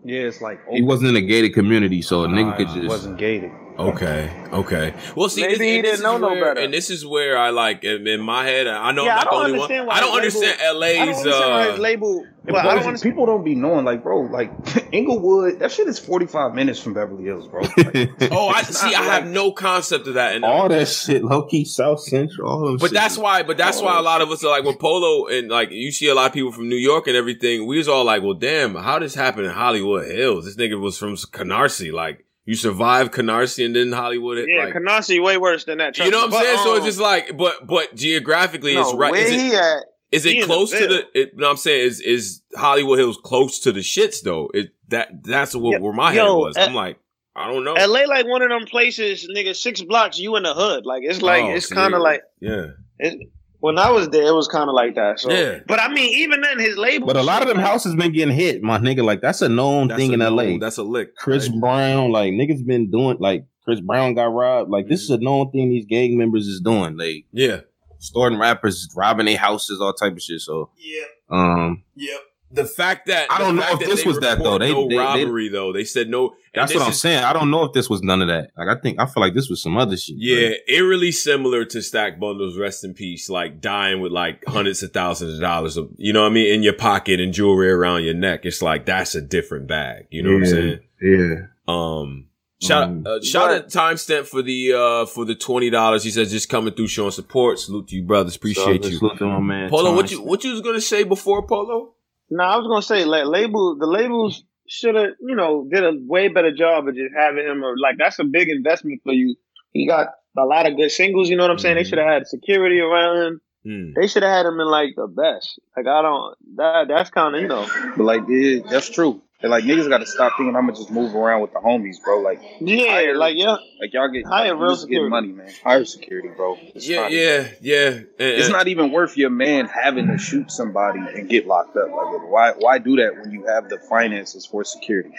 yeah, 0.04 0.22
it's 0.22 0.42
like 0.42 0.60
He 0.72 0.82
wasn't 0.82 1.10
in 1.10 1.16
a 1.16 1.22
gated 1.22 1.54
community, 1.54 2.02
so 2.02 2.24
a 2.24 2.28
nigga 2.28 2.46
Nah, 2.52 2.58
could 2.58 2.68
just. 2.70 2.88
wasn't 2.88 3.18
gated. 3.18 3.52
Okay. 3.90 4.32
Okay. 4.52 4.94
Well, 5.16 5.30
see, 5.30 5.42
Maybe 5.42 5.54
this, 5.54 5.62
he 5.62 5.82
didn't 5.82 6.02
know 6.04 6.16
is 6.16 6.22
no 6.22 6.28
where, 6.30 6.44
better. 6.54 6.60
And 6.62 6.74
this 6.74 6.90
is 6.90 7.06
where 7.06 7.38
I 7.38 7.50
like 7.52 7.84
in, 7.84 8.06
in 8.08 8.20
my 8.22 8.44
head. 8.44 8.68
I 8.68 8.92
know 8.92 9.06
Yeah, 9.06 9.12
I'm 9.12 9.16
not 9.18 9.24
the 9.26 9.30
don't 9.32 9.40
only 9.46 9.52
one. 9.54 9.62
understand 9.62 9.88
why 9.88 9.94
I 9.96 10.00
don't 10.02 10.24
his 10.24 10.36
understand 10.36 10.62
I 10.62 10.64
don't 10.66 10.80
LA's. 10.80 11.18
understand 11.26 11.70
Uh, 11.80 11.82
label. 11.82 12.26
But 12.44 12.54
But 12.54 12.56
I 12.58 12.64
don't 12.64 12.72
people- 12.74 12.88
understand. 12.88 13.14
people 13.14 13.26
don't 13.28 13.44
be 13.46 13.56
knowing, 13.56 13.86
like, 13.86 14.02
bro, 14.04 14.22
like 14.22 14.52
Inglewood, 14.92 15.60
that 15.60 15.72
shit 15.72 15.88
is 15.88 16.00
45 16.00 16.54
minutes 16.56 16.80
from 16.80 16.94
Beverly 16.96 17.24
Hills, 17.24 17.48
bro. 17.48 17.62
Like, 17.62 18.12
oh, 18.32 18.48
I 18.50 18.64
see. 18.64 18.92
not 18.92 19.02
I 19.02 19.04
have 19.14 19.28
no 19.28 19.52
concept 19.52 20.08
of 20.08 20.16
that. 20.16 20.36
And 20.36 20.44
all 20.44 20.68
that 20.68 20.88
shit, 20.88 21.24
low 21.24 21.44
key 21.44 21.66
South 21.66 22.00
Central, 22.02 22.50
all 22.50 22.66
them. 22.66 22.78
But 22.78 22.88
shit. 22.88 22.94
that's 22.96 23.18
why, 23.18 23.44
but 23.44 23.58
that's 23.58 23.80
why 23.82 23.98
a 23.98 24.02
lot 24.02 24.22
of 24.22 24.30
us 24.32 24.44
are 24.44 24.50
like, 24.50 24.64
when 24.64 24.76
Polo 24.78 25.28
and 25.28 25.50
like, 25.50 25.72
you 25.72 25.92
see 25.92 26.08
a 26.10 26.16
lot 26.16 26.28
of 26.28 26.34
people 26.34 26.52
from 26.52 26.68
New 26.68 26.76
York 26.78 27.08
and 27.08 27.16
everything, 27.16 27.68
we 27.68 27.78
was 27.78 27.88
all 27.88 28.04
like, 28.06 28.24
well, 28.24 28.34
damn, 28.34 28.74
how 28.76 28.98
this 29.00 29.14
happened 29.16 29.46
in 29.46 29.52
Hollywood 29.54 30.08
Hills? 30.08 30.46
This 30.46 30.56
nigga 30.56 30.80
was 30.82 30.98
from 30.98 31.16
Canarsie. 31.16 31.94
Like, 31.94 32.26
you 32.46 32.56
survive 32.56 33.12
Canarsie 33.12 33.66
and 33.66 33.76
then 33.76 33.92
Hollywood. 33.92 34.38
it, 34.40 34.48
Yeah, 34.50 34.66
like, 34.66 34.74
Canarsie 34.74 35.24
way 35.24 35.38
worse 35.38 35.66
than 35.66 35.78
that. 35.80 35.98
you 35.98 36.10
know 36.10 36.18
what 36.20 36.24
I'm 36.26 36.30
But, 36.32 36.44
saying? 36.44 36.58
so 36.58 36.72
it's 36.76 36.82
um, 36.82 36.86
just 36.88 37.00
like, 37.00 37.38
but 37.38 37.68
but 37.68 37.96
geographically, 37.96 38.74
it's 38.76 38.94
right. 38.94 39.12
Where 39.12 39.22
Is 39.26 39.32
it, 39.32 39.40
he 39.40 39.56
at? 39.56 39.84
is 40.12 40.26
it 40.26 40.38
in 40.38 40.46
close 40.46 40.72
the 40.72 40.80
to 40.80 40.88
Ville. 40.88 41.02
the? 41.14 41.22
It, 41.22 41.38
no, 41.38 41.50
I'm 41.50 41.58
saying 41.58 41.88
is 41.88 42.02
is 42.02 42.42
Hollywood 42.56 43.00
Hills 43.00 43.18
close 43.24 43.60
to 43.62 43.72
the 43.72 43.80
shits 43.82 44.22
though? 44.24 44.50
It 44.54 44.70
that 44.90 45.24
that's 45.24 45.56
what 45.56 45.72
Yo- 45.74 45.80
where 45.80 45.94
my 45.94 46.12
head 46.14 46.24
was. 46.24 46.58
uh, 46.58 46.62
I'm 46.62 46.74
like, 46.76 46.98
I 47.36 47.48
don't 47.50 47.64
know. 47.64 47.74
LA 47.76 48.02
like 48.08 48.28
one 48.28 48.42
of 48.42 48.50
them 48.50 48.66
places, 48.66 49.28
nigga. 49.34 49.56
Six 49.56 49.82
blocks, 49.84 50.20
you 50.20 50.36
in 50.36 50.44
the 50.44 50.54
hood. 50.54 50.86
Like 50.86 51.04
it's 51.04 51.22
like 51.22 51.44
Oh, 51.44 51.50
it's 51.52 51.68
kind 51.72 51.94
of 51.94 52.02
like 52.02 52.24
yeah, 52.42 52.66
it, 53.00 53.30
when 53.62 53.78
I 53.80 53.90
was 53.92 54.10
there, 54.10 54.28
it 54.28 54.34
was 54.36 54.48
kind 54.48 54.68
of 54.70 54.76
like 54.76 54.96
that. 54.96 55.20
So, 55.20 55.32
Yeah. 55.32 55.60
but 55.68 55.80
I 55.80 55.88
mean, 55.94 56.14
even 56.20 56.42
then, 56.42 56.60
his 56.60 56.76
label. 56.78 57.08
But 57.08 57.16
a 57.16 57.24
lot 57.24 57.42
of 57.42 57.48
them 57.48 57.58
houses 57.60 57.96
been 57.96 58.12
getting 58.12 58.36
hit, 58.36 58.62
my 58.62 58.78
nigga. 58.78 59.04
Like 59.04 59.22
that's 59.22 59.42
a 59.42 59.48
known 59.50 59.88
that's 59.88 60.00
thing 60.00 60.12
a 60.12 60.14
in 60.14 60.20
known- 60.20 60.36
LA. 60.36 60.58
That's 60.60 60.78
a 60.78 60.84
lick. 60.84 61.16
Chris 61.16 61.48
right? 61.50 61.60
Brown, 61.62 62.12
like 62.12 62.34
niggas 62.34 62.66
been 62.66 62.92
doing 62.92 63.18
like 63.20 63.46
Chris 63.64 63.80
Brown 63.80 64.14
got 64.16 64.26
robbed. 64.34 64.70
Like 64.70 64.88
this 64.88 65.02
is 65.02 65.10
a 65.10 65.18
known 65.18 65.52
thing 65.52 65.70
these 65.70 65.86
gang 65.86 66.18
members 66.18 66.48
is 66.48 66.60
doing. 66.62 66.98
Like 66.98 67.26
Yeah, 67.32 67.62
starting 68.00 68.40
rappers, 68.40 68.90
robbing 68.96 69.28
their 69.28 69.38
houses, 69.38 69.80
all 69.80 69.94
type 69.94 70.14
of 70.14 70.22
shit. 70.22 70.42
So 70.42 70.70
yeah, 70.78 71.06
um 71.30 71.84
Yep. 71.96 72.20
The 72.54 72.66
fact 72.66 73.08
that 73.08 73.32
I 73.32 73.40
don't 73.40 73.56
know 73.56 73.64
if 73.70 73.80
this 73.80 74.06
was 74.06 74.20
that, 74.20 74.40
though. 74.44 74.58
They- 74.58 74.72
no 74.74 74.88
they- 74.88 74.96
they- 74.96 75.00
robbery 75.00 75.48
though. 75.50 75.72
They 75.72 75.84
said 75.86 76.10
no. 76.10 76.36
that's 76.54 76.74
what 76.74 76.84
I'm 76.84 76.92
is- 76.92 77.00
saying. 77.00 77.24
I 77.24 77.32
don't 77.34 77.50
know 77.50 77.64
if 77.64 77.72
this 77.74 77.90
was 77.90 78.02
none 78.04 78.22
of 78.22 78.28
that. 78.28 78.52
Like 78.58 78.68
I 78.68 78.80
think 78.80 79.00
I 79.00 79.06
feel 79.06 79.22
like 79.22 79.34
this 79.34 79.50
was 79.50 79.62
some 79.62 79.78
other 79.78 79.96
shit. 79.96 80.16
Yeah, 80.20 80.52
eerily 80.68 81.12
similar 81.14 81.64
to 81.66 81.82
Stack 81.82 82.20
Bundles, 82.20 82.58
rest 82.58 82.84
in 82.84 82.94
peace, 82.94 83.30
like 83.30 83.62
dying 83.62 84.02
with 84.02 84.12
like 84.12 84.44
hundreds 84.48 84.84
of 84.84 84.92
thousands 84.92 85.36
of 85.36 85.40
dollars 85.40 85.78
of, 85.78 85.90
you 85.98 86.12
know 86.14 86.24
what 86.24 86.32
I 86.32 86.34
mean, 86.34 86.54
in 86.54 86.62
your 86.64 86.74
pocket 86.74 87.20
and 87.22 87.34
jewelry 87.34 87.70
around 87.72 88.04
your 88.04 88.14
neck. 88.16 88.42
It's 88.46 88.62
like, 88.62 88.86
that's 88.86 89.16
a 89.16 89.22
different 89.22 89.68
bag. 89.68 90.08
You 90.12 90.24
know 90.24 90.32
what 90.34 90.44
I'm 90.44 90.46
saying? 90.46 90.80
yeah. 91.02 91.36
Um, 91.68 92.26
shout, 92.62 92.84
Um, 92.84 93.04
uh, 93.08 93.22
shout 93.24 93.48
but- 93.50 93.56
out 93.64 93.68
timestamp 93.96 94.28
for 94.28 94.42
the, 94.42 94.74
uh, 94.74 95.06
for 95.06 95.24
the 95.24 95.36
$20. 95.36 96.04
He 96.04 96.12
says 96.12 96.32
just 96.32 96.50
coming 96.50 96.74
through 96.74 96.88
showing 96.90 97.12
support. 97.12 97.60
Salute 97.60 97.88
to 97.90 97.96
you 97.96 98.04
brothers. 98.04 98.36
Appreciate 98.36 98.84
So, 98.84 98.90
you. 98.90 98.98
Salute 98.98 99.18
to 99.20 99.26
my 99.26 99.40
man. 99.40 99.70
Polo, 99.70 99.96
what 99.96 100.12
you, 100.12 100.22
what 100.22 100.44
you 100.44 100.52
was 100.52 100.60
going 100.62 100.76
to 100.76 100.82
say 100.82 101.04
before 101.06 101.48
Polo? 101.48 101.94
No, 102.32 102.44
I 102.44 102.58
was 102.58 102.68
gonna 102.68 102.82
say 102.82 103.06
like 103.06 103.26
label 103.26 103.78
the 103.78 103.86
labels 103.86 104.44
should 104.68 104.96
have 104.96 105.12
you 105.20 105.36
know 105.36 105.68
did 105.72 105.84
a 105.84 105.94
way 106.08 106.30
better 106.30 106.52
job 106.54 106.88
of 106.88 106.96
just 106.96 107.14
having 107.16 107.46
him 107.46 107.64
or 107.64 107.78
like 107.78 107.98
that's 107.98 108.20
a 108.20 108.24
big 108.24 108.50
investment 108.50 109.02
for 109.04 109.12
you. 109.14 109.36
He 109.74 109.86
got 109.86 110.08
a 110.38 110.46
lot 110.46 110.66
of 110.66 110.78
good 110.78 110.92
singles. 110.92 111.30
You 111.30 111.36
know 111.36 111.44
what 111.44 111.52
I'm 111.52 111.60
saying? 111.60 111.76
They 111.76 111.84
Mhm. 111.84 111.90
should 111.90 111.98
have 111.98 112.08
had 112.08 112.28
security 112.28 112.80
around 112.80 113.18
him. 113.26 113.42
Hmm. 113.64 113.94
They 114.00 114.08
should 114.08 114.24
have 114.24 114.32
had 114.32 114.46
him 114.46 114.60
in 114.60 114.68
like 114.68 114.96
the 114.96 115.08
best. 115.08 115.60
Like 115.76 115.88
I 115.88 116.02
don't 116.02 116.36
that 116.56 116.88
that's 116.88 117.10
kind 117.10 117.36
of 117.36 117.42
you 117.42 117.48
know 117.48 117.68
But 117.98 118.04
like, 118.06 118.22
yeah, 118.30 118.60
that's 118.70 118.90
true. 118.90 119.22
And 119.44 119.50
like 119.50 119.64
niggas 119.64 119.90
got 119.90 119.98
to 120.00 120.06
stop 120.06 120.34
thinking 120.38 120.56
I'm 120.56 120.68
gonna 120.68 120.78
just 120.78 120.92
move 120.92 121.16
around 121.16 121.42
with 121.42 121.52
the 121.54 121.60
homies, 121.60 122.02
bro. 122.04 122.20
Like, 122.20 122.40
yeah 122.60 122.92
Hire- 122.92 123.16
like 123.18 123.36
yeah 123.38 123.58
like 123.80 123.92
y'all 123.92 124.08
get 124.10 124.26
Hire 124.28 124.48
you 124.48 124.56
real 124.56 124.76
security. 124.76 125.10
money, 125.10 125.30
man. 125.30 125.50
Hire 125.64 125.84
security, 125.86 126.30
bro. 126.36 126.58
It's 126.76 126.88
Yeah, 126.88 127.02
not- 127.02 127.12
yeah, 127.12 127.48
yeah. 127.62 127.88
And- 127.90 128.06
It's 128.20 128.46
and- 128.46 128.54
not 128.54 128.68
even 128.68 128.92
worth 128.92 129.18
your 129.18 129.32
man 129.32 129.66
having 129.68 130.08
to 130.08 130.18
shoot 130.20 130.52
somebody 130.52 131.00
and 131.00 131.28
get 131.28 131.48
locked 131.48 131.76
up. 131.76 131.90
Like, 131.90 132.30
why? 132.30 132.52
Why 132.60 132.78
do 132.78 132.96
that 132.98 133.20
when 133.20 133.32
you 133.32 133.46
have 133.48 133.68
the 133.70 133.80
finances 133.80 134.46
for 134.46 134.64
security 134.64 135.12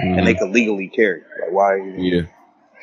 and 0.00 0.16
mm. 0.20 0.24
they 0.26 0.34
could 0.34 0.50
legally 0.50 0.88
carry? 0.88 1.22
Like, 1.40 1.52
why 1.52 1.76
Yeah. 1.96 2.22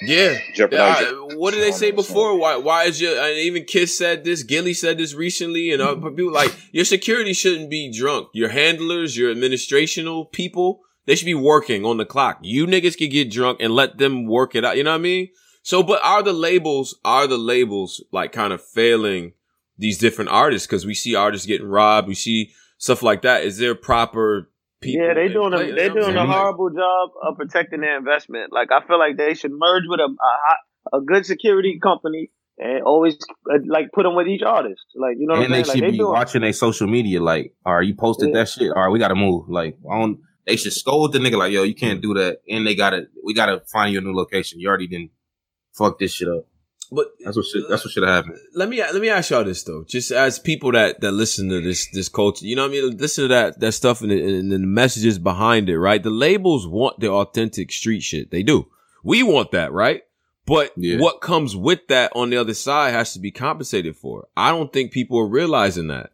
Yeah. 0.02 0.38
jeopardize 0.56 1.02
Yeah, 1.02 1.10
it? 1.32 1.38
what 1.40 1.54
did 1.54 1.62
they 1.64 1.72
say 1.72 1.92
before? 1.92 2.38
Why? 2.38 2.56
Why 2.58 2.84
is 2.86 3.00
your? 3.02 3.20
And 3.20 3.38
even 3.38 3.66
Kiss 3.66 3.98
said 3.98 4.24
this. 4.24 4.44
Gilly 4.44 4.74
said 4.74 4.98
this 5.00 5.14
recently, 5.16 5.72
and 5.72 5.82
other 5.82 6.10
people 6.12 6.32
like 6.32 6.56
your 6.72 6.86
security 6.86 7.34
shouldn't 7.34 7.70
be 7.70 7.92
drunk. 7.92 8.30
Your 8.34 8.50
handlers, 8.50 9.18
your 9.18 9.34
administrational 9.34 10.32
people, 10.32 10.82
they 11.08 11.16
should 11.16 11.26
be 11.26 11.34
working 11.34 11.84
on 11.86 11.98
the 11.98 12.06
clock. 12.06 12.38
You 12.44 12.68
niggas 12.68 12.96
can 12.98 13.10
get 13.10 13.32
drunk 13.32 13.58
and 13.62 13.74
let 13.74 13.98
them 13.98 14.28
work 14.28 14.54
it 14.54 14.64
out. 14.64 14.78
You 14.78 14.84
know 14.84 14.92
what 14.92 14.98
I 15.00 15.02
mean? 15.02 15.30
So, 15.64 15.82
but 15.82 16.00
are 16.04 16.22
the 16.22 16.34
labels? 16.34 17.00
Are 17.04 17.26
the 17.28 17.38
labels 17.38 18.04
like 18.12 18.32
kind 18.32 18.54
of 18.54 18.64
failing 18.64 19.34
these 19.78 19.98
different 19.98 20.30
artists? 20.30 20.68
Because 20.68 20.86
we 20.86 20.94
see 20.94 21.16
artists 21.16 21.48
getting 21.48 21.68
robbed. 21.68 22.08
We 22.08 22.14
see 22.16 22.52
stuff 22.78 23.02
like 23.02 23.24
that. 23.24 23.44
Is 23.44 23.58
there 23.58 23.74
proper 23.74 24.50
people? 24.82 25.06
yeah 25.08 25.14
they 25.16 25.26
in 25.26 25.32
doing 25.34 25.52
play? 25.52 25.72
a 25.72 25.76
they 25.76 25.84
You 25.86 25.90
know 25.90 25.94
what 25.96 26.02
doing 26.06 26.18
I'm 26.18 26.30
a 26.30 26.34
horrible 26.34 26.70
job 26.70 27.10
of 27.24 27.36
protecting 27.38 27.82
their 27.82 27.98
investment. 27.98 28.54
Like 28.54 28.70
I 28.72 28.86
feel 28.86 29.00
like 29.00 29.18
they 29.18 29.34
should 29.34 29.52
merge 29.52 29.84
with 29.88 30.00
a 30.00 30.04
a, 30.04 30.34
hot- 30.46 31.00
a 31.00 31.02
good 31.02 31.26
security 31.26 31.80
company 31.82 32.32
and 32.60 32.84
always 32.84 33.16
uh, 33.54 33.58
like 33.68 33.92
put 33.94 34.04
them 34.04 34.16
with 34.16 34.28
each 34.28 34.42
artist. 34.44 34.86
Like 34.96 35.18
you 35.20 35.28
know 35.28 35.34
what 35.34 35.46
and 35.46 35.54
I'm 35.54 35.60
they 35.60 35.64
saying? 35.64 35.76
should 35.78 35.82
Like 35.84 35.88
they 35.88 35.92
be 35.92 35.98
doing 35.98 36.12
watching 36.14 36.42
their 36.42 36.54
social 36.54 36.88
media. 36.88 37.22
Like, 37.22 37.54
all 37.66 37.76
right, 37.76 37.86
you 37.86 37.96
posted 37.96 38.30
Yeah. 38.30 38.36
that 38.40 38.50
shit. 38.50 38.72
All 38.72 38.84
right, 38.84 38.90
we 38.92 39.00
got 39.00 39.10
to 39.10 39.16
move. 39.16 39.50
Like, 39.50 39.78
I 39.92 40.00
don't. 40.00 40.20
They 40.48 40.56
should 40.56 40.74
scold 40.74 41.12
the 41.14 41.20
nigga 41.20 41.38
like, 41.38 41.52
yo, 41.52 41.62
you 41.64 41.76
can't 41.76 42.02
do 42.02 42.14
that. 42.16 42.40
And 42.50 42.66
they 42.66 42.74
gotta, 42.74 43.08
we 43.24 43.34
gotta 43.36 43.62
find 43.68 43.94
you 43.94 44.00
a 44.00 44.02
new 44.02 44.16
location. 44.16 44.60
You 44.60 44.70
already 44.70 44.88
didn't 44.88 45.12
fuck 45.74 46.00
this 46.00 46.14
shit 46.14 46.30
up. 46.30 46.48
But 46.90 47.08
That's 47.22 47.36
what 47.36 47.46
should. 47.46 47.66
That's 47.70 47.84
what 47.84 47.92
should 47.92 48.04
have 48.08 48.26
happened. 48.26 48.40
let 48.56 48.70
me 48.70 48.78
let 48.82 49.02
me 49.02 49.10
ask 49.10 49.30
y'all 49.30 49.44
this 49.44 49.62
though, 49.64 49.84
just 49.86 50.10
as 50.12 50.40
people 50.40 50.72
that 50.72 51.02
that 51.02 51.12
listen 51.12 51.50
to 51.50 51.60
this 51.60 51.86
this 51.92 52.08
culture, 52.08 52.46
you 52.46 52.56
know 52.56 52.62
what 52.62 52.70
I 52.70 52.80
mean? 52.80 52.96
Listen 52.98 53.26
to 53.26 53.28
that 53.28 53.60
that 53.60 53.74
stuff 53.74 54.00
and 54.02 54.10
the, 54.10 54.40
and 54.40 54.50
the 54.50 54.60
messages 54.60 55.20
behind 55.20 55.68
it, 55.70 55.78
right? 55.78 56.02
The 56.02 56.10
labels 56.10 56.66
want 56.66 57.02
the 57.02 57.10
authentic 57.10 57.74
street 57.74 58.04
shit. 58.04 58.32
They 58.32 58.42
do. 58.42 58.68
We 59.04 59.22
want 59.22 59.52
that, 59.52 59.74
right? 59.74 60.04
But 60.46 60.72
Yeah. 60.78 60.98
what 61.00 61.20
comes 61.20 61.58
with 61.58 61.88
that 61.90 62.14
on 62.16 62.30
the 62.30 62.38
other 62.38 62.54
side 62.54 62.94
has 62.94 63.12
to 63.16 63.20
be 63.20 63.32
compensated 63.32 63.98
for. 63.98 64.30
I 64.38 64.52
don't 64.52 64.72
think 64.72 64.94
people 64.94 65.20
are 65.20 65.28
realizing 65.28 65.88
that. 65.90 66.12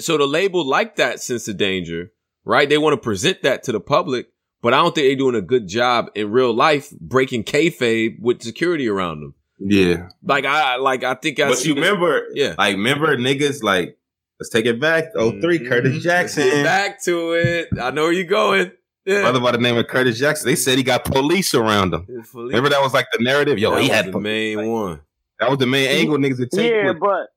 So 0.00 0.16
the 0.16 0.26
label 0.28 0.64
like 0.64 0.94
that 0.94 1.20
sense 1.20 1.48
of 1.48 1.56
danger, 1.56 2.12
right? 2.44 2.68
They 2.68 2.78
want 2.78 2.94
to 2.94 3.00
present 3.00 3.42
that 3.42 3.62
to 3.64 3.72
the 3.72 3.80
public, 3.80 4.28
but 4.62 4.74
I 4.74 4.78
don't 4.78 4.94
think 4.94 5.06
they're 5.06 5.16
doing 5.16 5.34
a 5.34 5.42
good 5.42 5.68
job 5.68 6.10
in 6.14 6.30
real 6.30 6.52
life 6.54 6.90
breaking 7.00 7.44
kayfabe 7.44 8.20
with 8.20 8.42
security 8.42 8.88
around 8.88 9.20
them. 9.20 9.34
Yeah, 9.58 10.08
Like 10.22 10.44
I 10.44 10.76
like 10.76 11.04
I 11.04 11.14
think 11.14 11.38
I 11.40 11.48
but 11.48 11.58
see 11.58 11.68
you 11.68 11.74
this- 11.74 11.84
remember, 11.84 12.26
yeah. 12.34 12.54
like 12.58 12.74
remember 12.76 13.16
niggas 13.16 13.62
like. 13.62 13.98
Let's 14.40 14.50
take 14.50 14.66
it 14.66 14.80
back. 14.80 15.04
Oh 15.14 15.30
three, 15.30 15.58
3 15.58 15.60
Mhm. 15.60 15.68
Curtis 15.68 15.92
Let's 15.92 16.04
Jackson. 16.04 16.48
get 16.50 16.64
back 16.64 17.02
to 17.04 17.32
it. 17.34 17.68
I 17.80 17.92
know 17.92 18.02
where 18.02 18.12
you're 18.12 18.24
going. 18.24 18.72
Yeah. 19.06 19.20
Brother 19.20 19.38
by 19.38 19.52
the 19.52 19.58
name 19.58 19.76
of 19.76 19.86
Curtis 19.86 20.18
Jackson. 20.18 20.48
They 20.48 20.56
said 20.56 20.76
he 20.76 20.82
got 20.82 21.04
police 21.04 21.54
around 21.54 21.94
him. 21.94 22.04
Remember 22.34 22.68
that 22.68 22.80
was 22.82 22.92
like 22.92 23.06
the 23.16 23.22
narrative. 23.22 23.60
Yo, 23.60 23.70
that 23.70 23.80
he 23.82 23.88
was 23.88 23.96
had 23.96 24.06
the 24.06 24.12
po- 24.12 24.20
main 24.20 24.68
one. 24.68 25.00
that 25.38 25.48
was 25.50 25.58
the 25.60 25.66
main 25.66 25.88
angle 25.88 26.18
niggas 26.18 26.40
would 26.40 26.50
take. 26.50 26.68
yeah, 26.72 26.88
with- 26.90 26.98
but 27.00 27.28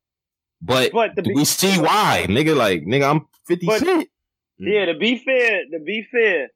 but 0.60 0.92
but 0.92 1.16
to 1.18 1.22
be, 1.22 1.34
we 1.36 1.46
see 1.46 1.78
why, 1.80 2.26
nigga. 2.28 2.56
Like, 2.56 2.84
nigga, 2.84 3.10
I'm 3.12 3.28
50 3.46 3.68
But- 3.68 3.80
Cent. 3.80 4.10
Yeah, 4.60 4.86
to 4.86 4.98
be 4.98 5.18
fair, 5.18 5.62
to 5.72 5.80
be 5.80 6.06
fair, 6.12 6.50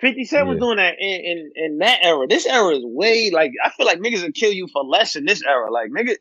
Fifty 0.00 0.24
Cent 0.24 0.48
was 0.48 0.58
doing 0.58 0.76
that 0.78 0.94
in, 0.98 1.20
in 1.24 1.52
in 1.54 1.78
that 1.78 1.98
era. 2.02 2.26
This 2.28 2.46
era 2.46 2.74
is 2.74 2.82
way 2.84 3.30
like 3.30 3.52
I 3.64 3.70
feel 3.70 3.86
like 3.86 3.98
niggas 4.00 4.22
will 4.22 4.32
kill 4.32 4.52
you 4.52 4.66
for 4.72 4.82
less 4.84 5.16
in 5.16 5.24
this 5.24 5.42
era. 5.42 5.70
Like 5.70 5.90
nigga, 5.90 6.16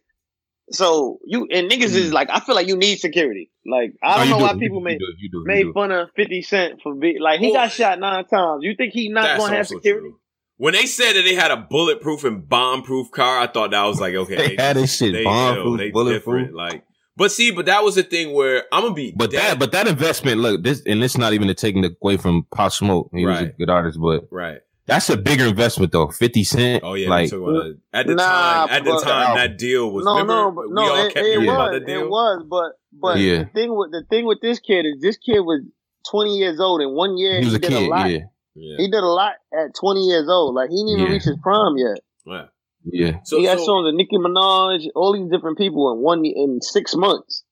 so 0.72 1.20
you 1.26 1.48
and 1.52 1.70
niggas 1.70 1.96
is 1.96 2.14
like 2.14 2.30
I 2.32 2.40
feel 2.42 2.56
like 2.56 2.68
you 2.68 2.78
need 2.78 2.98
security. 3.00 3.50
Like 3.66 3.94
I 4.04 4.14
Mm. 4.14 4.16
Don't 4.18 4.26
you 4.26 4.32
know 4.32 4.38
do, 4.40 4.44
why 4.44 4.52
you 4.54 4.60
people 4.60 4.80
do, 4.80 4.84
made 4.86 4.94
you 4.94 5.00
do, 5.00 5.14
you 5.18 5.30
do, 5.32 5.38
you 5.40 5.44
made 5.66 5.74
fun 5.74 5.92
of 5.92 6.10
Fifty 6.16 6.42
Cent 6.42 6.82
for 6.82 6.94
being 6.96 7.20
like 7.22 7.40
he 7.40 7.48
Well, 7.48 7.56
got 7.64 7.72
shot 7.72 8.00
nine 8.00 8.26
times. 8.26 8.60
You 8.64 8.76
think 8.76 8.94
he 8.94 9.10
not 9.10 9.38
gonna 9.38 9.56
have 9.56 9.68
security? 9.68 10.10
true. 10.10 10.18
When 10.58 10.74
they 10.74 10.86
said 10.86 11.14
that 11.14 11.24
they 11.24 11.34
had 11.34 11.50
a 11.50 11.58
bulletproof 11.58 12.24
and 12.24 12.48
bomb-proof 12.48 13.10
car, 13.10 13.40
I 13.40 13.48
thought 13.48 13.72
that 13.72 13.84
was 13.84 14.00
like 14.00 14.14
okay. 14.14 14.36
They 14.56 14.62
had 14.62 14.76
this 14.76 14.96
shit 14.96 15.12
they, 15.14 15.24
bomb-proof, 15.24 15.80
they 15.80 15.90
bulletproof. 15.90 16.48
different. 16.50 16.54
Like, 16.56 16.84
but 17.22 17.32
see, 17.32 17.52
but 17.52 17.68
that 17.68 17.84
was 17.84 17.94
the 17.96 18.02
thing 18.04 18.34
where 18.34 18.64
I'm 18.72 18.82
gonna 18.82 18.96
be. 18.96 19.12
But 19.16 19.30
dead- 19.30 19.42
that, 19.52 19.60
but 19.60 19.72
that 19.74 19.88
investment, 19.88 20.42
look, 20.42 20.64
this, 20.64 20.82
and 20.88 21.04
it's 21.04 21.18
not 21.18 21.34
even 21.34 21.48
to 21.50 21.54
taking 21.54 21.86
away 22.02 22.18
from 22.18 22.48
Pop 22.52 22.72
Smoke. 22.72 23.10
He 23.14 23.26
was 23.26 23.40
a 23.42 23.46
good 23.48 23.70
artist, 23.70 24.00
but 24.02 24.28
right. 24.32 24.60
that's 24.88 25.08
a 25.12 25.18
bigger 25.18 25.46
investment 25.46 25.92
though. 25.92 26.08
Fifty 26.08 26.44
Cent, 26.44 26.84
Oh 26.84 26.96
yeah, 26.96 27.10
like 27.10 27.32
we 27.32 27.38
about 27.38 27.66
at 27.94 28.08
the 28.08 28.16
Nah, 28.16 28.24
time. 28.66 28.70
At 28.70 28.84
the 28.86 29.00
time, 29.04 29.36
that 29.38 29.58
deal 29.60 29.92
was. 29.92 30.04
No, 30.04 30.14
remember, 30.14 30.34
no, 30.34 30.52
but 30.52 30.68
we 30.70 30.74
no, 30.74 30.82
all 30.82 31.06
it, 31.06 31.14
kept 31.14 31.26
it 31.26 31.30
hearing 31.30 31.46
was, 31.48 31.56
about 31.78 31.86
deal. 31.86 32.00
it 32.02 32.10
was, 32.10 32.46
but 32.50 32.72
but 32.92 33.20
Yeah. 33.20 33.44
the 33.44 33.50
thing 33.54 33.76
with 33.78 33.92
the 33.92 34.04
thing 34.10 34.26
with 34.26 34.42
this 34.42 34.60
kid 34.60 34.86
is 34.88 35.00
this 35.02 35.18
kid 35.18 35.42
was 35.42 35.62
twenty 36.10 36.38
years 36.38 36.60
old, 36.60 36.82
and 36.82 36.94
one 36.96 37.18
year 37.18 37.40
he 37.40 37.46
was 37.46 37.54
a 37.54 37.60
did 37.60 37.70
kid. 37.70 37.84
a 37.88 37.90
lot. 37.90 38.10
Yeah, 38.10 38.20
Yeah, 38.56 38.76
He 38.80 38.88
did 38.90 39.04
a 39.04 39.06
lot 39.08 39.34
at 39.54 39.76
twenty 39.80 40.02
years 40.08 40.28
old. 40.28 40.56
Like 40.56 40.70
he 40.72 40.78
didn't 40.78 40.90
even 40.90 41.06
Yeah. 41.06 41.12
reach 41.14 41.24
his 41.24 41.38
prime 41.44 41.78
yet. 41.78 42.00
yeah. 42.26 42.46
Yeah. 42.86 43.18
So, 43.24 43.38
he 43.38 43.46
got 43.46 43.60
so, 43.60 43.66
songs 43.66 43.86
with 43.86 43.96
Nicki 43.96 44.18
Minaj, 44.18 44.88
all 44.96 45.14
these 45.14 45.30
different 45.32 45.58
people 45.58 45.92
in 45.92 46.00
one 46.00 46.26
in 46.26 46.60
six 46.62 46.96
months. 46.96 47.44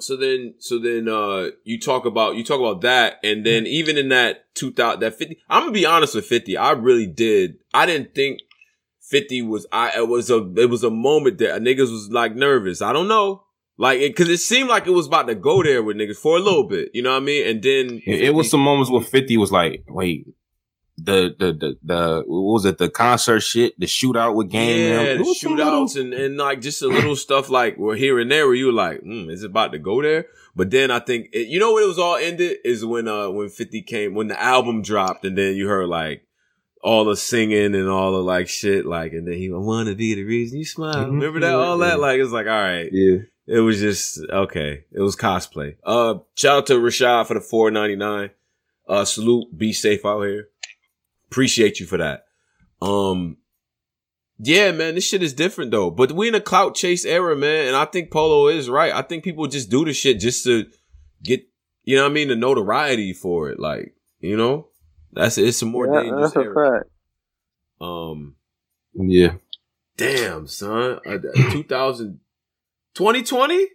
so 0.00 0.16
then, 0.16 0.54
so 0.58 0.78
then, 0.78 1.08
uh, 1.08 1.50
you 1.64 1.78
talk 1.80 2.04
about 2.04 2.36
you 2.36 2.44
talk 2.44 2.60
about 2.60 2.80
that, 2.82 3.18
and 3.22 3.44
then 3.44 3.66
even 3.66 3.96
in 3.96 4.08
that 4.08 4.54
two 4.54 4.72
thousand, 4.72 5.00
that 5.00 5.14
fifty. 5.14 5.38
I'm 5.48 5.62
gonna 5.62 5.72
be 5.72 5.86
honest 5.86 6.14
with 6.14 6.26
fifty. 6.26 6.56
I 6.56 6.72
really 6.72 7.06
did. 7.06 7.56
I 7.72 7.86
didn't 7.86 8.14
think 8.14 8.40
fifty 9.00 9.42
was. 9.42 9.66
I 9.72 9.98
it 9.98 10.08
was 10.08 10.30
a 10.30 10.38
it 10.56 10.68
was 10.68 10.84
a 10.84 10.90
moment 10.90 11.38
that 11.38 11.62
niggas 11.62 11.90
was 11.90 12.08
like 12.10 12.34
nervous. 12.34 12.82
I 12.82 12.92
don't 12.92 13.08
know. 13.08 13.44
Like, 13.76 13.98
it, 13.98 14.14
cause 14.14 14.28
it 14.28 14.38
seemed 14.38 14.68
like 14.68 14.86
it 14.86 14.92
was 14.92 15.08
about 15.08 15.26
to 15.26 15.34
go 15.34 15.60
there 15.62 15.82
with 15.82 15.96
niggas 15.96 16.16
for 16.16 16.36
a 16.36 16.40
little 16.40 16.68
bit, 16.68 16.90
you 16.94 17.02
know 17.02 17.10
what 17.10 17.22
I 17.22 17.24
mean? 17.24 17.46
And 17.48 17.60
then 17.60 18.00
It, 18.06 18.22
it 18.26 18.34
was 18.34 18.48
some 18.48 18.60
moments 18.60 18.88
where 18.88 19.02
Fifty 19.02 19.36
was 19.36 19.50
like, 19.50 19.84
wait. 19.88 20.28
The, 20.96 21.34
the 21.36 21.52
the 21.52 21.76
the 21.82 22.22
what 22.24 22.52
was 22.54 22.64
it 22.66 22.78
the 22.78 22.88
concert 22.88 23.40
shit 23.40 23.78
the 23.80 23.86
shootout 23.86 24.36
with 24.36 24.48
game 24.48 24.92
yeah, 24.92 25.14
the 25.14 25.24
was 25.24 25.40
some 25.40 25.56
little- 25.56 25.84
shootouts 25.86 26.00
and, 26.00 26.14
and 26.14 26.36
like 26.36 26.60
just 26.60 26.82
a 26.82 26.86
little 26.86 27.16
stuff 27.26 27.50
like 27.50 27.76
we're 27.76 27.96
here 27.96 28.20
and 28.20 28.30
there 28.30 28.46
where 28.46 28.54
you 28.54 28.66
were 28.66 28.72
like, 28.72 29.00
mm, 29.00 29.28
is 29.28 29.42
it 29.42 29.50
about 29.50 29.72
to 29.72 29.78
go 29.80 30.00
there? 30.00 30.26
But 30.54 30.70
then 30.70 30.92
I 30.92 31.00
think 31.00 31.30
it, 31.32 31.48
you 31.48 31.58
know 31.58 31.72
when 31.74 31.82
it 31.82 31.88
was 31.88 31.98
all 31.98 32.14
ended 32.14 32.58
is 32.64 32.84
when 32.84 33.08
uh 33.08 33.28
when 33.28 33.48
Fifty 33.48 33.82
came 33.82 34.14
when 34.14 34.28
the 34.28 34.40
album 34.40 34.82
dropped 34.82 35.24
and 35.24 35.36
then 35.36 35.56
you 35.56 35.66
heard 35.66 35.88
like 35.88 36.24
all 36.80 37.04
the 37.04 37.16
singing 37.16 37.74
and 37.74 37.88
all 37.88 38.12
the 38.12 38.22
like 38.22 38.46
shit, 38.46 38.86
like, 38.86 39.12
and 39.14 39.26
then 39.26 39.34
he 39.34 39.48
I 39.52 39.56
want 39.56 39.88
to 39.88 39.96
be 39.96 40.14
the 40.14 40.22
reason 40.22 40.58
you 40.58 40.64
smile. 40.64 40.94
Mhm. 41.06 41.06
Remember 41.06 41.40
that? 41.40 41.54
All 41.56 41.78
that, 41.78 41.98
like, 41.98 42.20
it's 42.20 42.30
like, 42.30 42.46
all 42.46 42.52
right, 42.52 42.88
Yeah. 42.92 43.20
it 43.48 43.60
was 43.60 43.80
just 43.80 44.20
okay. 44.30 44.84
It 44.92 45.00
was 45.00 45.16
cosplay. 45.16 45.74
Uh, 45.82 46.16
shout 46.36 46.58
out 46.58 46.66
to 46.66 46.74
Rashad 46.74 47.26
for 47.26 47.34
the 47.34 47.40
four 47.40 47.72
ninety 47.72 47.96
nine. 47.96 48.30
Uh, 48.86 49.06
salute. 49.06 49.46
Be 49.56 49.72
safe 49.72 50.04
out 50.04 50.20
here. 50.24 50.48
Appreciate 51.34 51.80
you 51.80 51.86
for 51.86 51.98
that. 51.98 52.26
Um, 52.80 53.38
yeah, 54.38 54.70
man, 54.70 54.94
this 54.94 55.02
shit 55.02 55.20
is 55.20 55.32
different 55.32 55.72
though. 55.72 55.90
But 55.90 56.12
we 56.12 56.28
in 56.28 56.36
a 56.36 56.40
clout 56.40 56.76
chase 56.76 57.04
era, 57.04 57.34
man, 57.34 57.66
and 57.66 57.74
I 57.74 57.86
think 57.86 58.12
Polo 58.12 58.46
is 58.46 58.70
right. 58.70 58.92
I 58.92 59.02
think 59.02 59.24
people 59.24 59.48
just 59.48 59.68
do 59.68 59.84
the 59.84 59.92
shit 59.92 60.20
just 60.20 60.44
to 60.44 60.66
get, 61.24 61.44
you 61.82 61.96
know 61.96 62.04
what 62.04 62.12
I 62.12 62.14
mean, 62.14 62.28
the 62.28 62.36
notoriety 62.36 63.12
for 63.14 63.50
it. 63.50 63.58
Like, 63.58 63.96
you 64.20 64.36
know, 64.36 64.68
that's 65.12 65.36
it's 65.36 65.60
a 65.60 65.66
more 65.66 65.88
Yeah, 65.92 66.02
dangerous 66.02 66.34
that's 66.34 66.36
a 66.36 66.48
era. 66.48 66.70
fact. 66.78 66.90
Um, 67.80 68.36
Yeah. 68.94 69.34
damn, 69.96 70.46
son, 70.46 71.00
uh, 71.04 71.18
2000, 71.50 72.20
2020? 72.94 73.66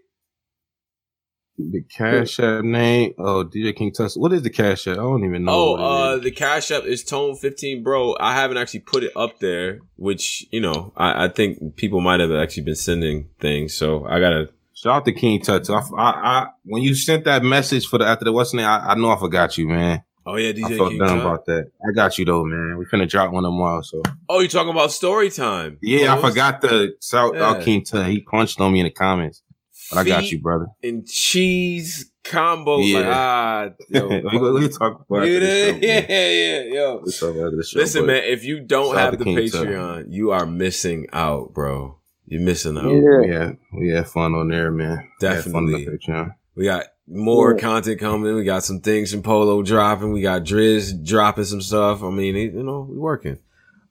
The 1.62 1.82
Cash 1.82 2.40
App 2.40 2.64
name. 2.64 3.14
Oh, 3.20 3.44
DJ 3.44 3.76
King 3.76 3.92
Tut. 3.92 4.14
What 4.14 4.32
is 4.32 4.44
the 4.44 4.50
Cash 4.50 4.88
App? 4.88 4.94
I 4.94 5.02
don't 5.02 5.26
even 5.26 5.44
know. 5.44 5.52
Oh, 5.52 5.76
uh, 5.76 6.18
the 6.18 6.32
Cash 6.32 6.72
App 6.72 6.84
is 6.86 7.04
Tone 7.04 7.36
15 7.36 7.84
Bro. 7.84 8.16
I 8.20 8.34
haven't 8.34 8.56
actually 8.58 8.80
put 8.80 9.04
it 9.04 9.12
up 9.16 9.40
there, 9.40 9.80
which, 9.98 10.46
you 10.52 10.62
know, 10.62 10.94
I, 10.96 11.26
I 11.26 11.28
think 11.28 11.76
people 11.76 12.00
might 12.00 12.22
have 12.22 12.32
actually 12.32 12.64
been 12.64 12.76
sending 12.76 13.28
things. 13.40 13.74
So 13.74 14.06
I 14.06 14.20
gotta, 14.20 14.50
Shout 14.74 14.96
out 14.96 15.06
to 15.06 15.12
King 15.12 15.42
Tuts. 15.42 15.70
I, 15.70 15.80
I, 15.80 15.82
I, 15.98 16.48
when 16.64 16.82
you 16.82 16.96
sent 16.96 17.26
that 17.26 17.44
message 17.44 17.86
for 17.88 17.98
the 17.98 18.06
after 18.06 18.24
the 18.24 18.32
what's 18.32 18.52
the 18.52 18.58
name, 18.58 18.66
I, 18.68 18.92
I 18.92 18.96
know 18.96 19.10
I 19.12 19.20
forgot 19.20 19.58
you, 19.58 19.68
man. 19.68 20.04
oh 20.26 20.38
yeah, 20.38 20.54
DJ 20.54 20.64
I 20.74 20.78
felt 20.78 20.90
King 20.92 21.00
dumb 21.00 21.08
John. 21.10 21.20
about 21.20 21.46
that. 21.48 21.70
I 21.86 21.92
got 21.94 22.18
you 22.18 22.24
though, 22.24 22.46
man. 22.46 22.78
We 22.78 22.86
finna 22.86 23.10
drop 23.10 23.34
one 23.34 23.44
tomorrow, 23.44 23.82
so 23.82 24.02
Oh, 24.30 24.40
you're 24.40 24.48
talking 24.48 24.70
about 24.72 24.94
story 24.94 25.30
time. 25.32 25.78
yeah. 25.82 26.16
I 26.16 26.22
forgot 26.22 26.62
the 26.62 26.94
South 27.02 27.34
Yeah. 27.36 27.50
out 27.50 27.62
King 27.64 27.84
Tut. 27.84 28.08
He 28.08 28.22
punched 28.22 28.62
on 28.62 28.72
me 28.72 28.80
in 28.80 28.86
the 28.86 28.92
comments, 28.92 29.44
but 29.90 29.98
I 30.00 30.04
got 30.04 30.32
you, 30.32 30.40
brother. 30.40 30.68
And 30.84 31.08
cheese 31.08 32.12
combo. 32.24 32.80
Yeah. 32.80 33.00
Like, 33.00 33.08
ah, 33.08 33.70
yo, 33.90 34.08
we, 34.08 34.38
we, 34.40 34.52
we 34.62 34.70
talk 34.70 35.06
about 35.10 35.26
you 35.28 35.40
this. 35.40 35.74
did- 35.80 35.84
yeah, 36.10 36.70
yeah, 36.70 36.74
yo. 36.82 37.02
Let's 37.04 37.20
talk 37.20 37.36
about 37.36 37.52
this 37.56 37.70
show, 37.70 37.80
Listen, 37.80 38.06
man, 38.06 38.24
if 38.26 38.44
you 38.44 38.60
don't 38.60 38.96
have 38.96 39.18
the 39.18 39.24
King 39.24 39.50
Tut. 39.50 39.68
Patreon, 39.68 40.06
you 40.10 40.32
are 40.32 40.46
missing 40.46 41.08
out, 41.14 41.54
bro. 41.54 41.98
You're 42.28 42.42
missing 42.42 42.78
out. 42.78 42.86
Yeah. 42.92 43.20
We 43.22 43.28
had 43.30 43.58
we 43.74 43.90
had 43.90 44.08
fun 44.08 44.36
on 44.36 44.50
there, 44.50 44.70
man. 44.72 45.10
We 45.22 45.28
had 45.28 45.44
fun 45.44 45.56
on 45.56 45.66
the 45.66 45.78
Definitely. 45.86 45.98
Patreon. 46.08 46.36
We 46.56 46.66
got 46.66 46.86
more 47.08 47.54
Yeah. 47.56 47.60
content 47.62 48.00
coming. 48.00 48.36
We 48.36 48.44
got 48.44 48.64
some 48.64 48.82
things 48.82 49.12
from 49.12 49.24
Polo 49.24 49.64
dropping. 49.64 50.12
We 50.14 50.22
got 50.22 50.44
Driz 50.44 51.04
dropping 51.04 51.46
some 51.46 51.62
stuff. 51.62 52.04
I 52.04 52.10
mean, 52.12 52.36
you 52.36 52.62
know, 52.62 52.88
we 52.88 52.98
working. 53.00 53.40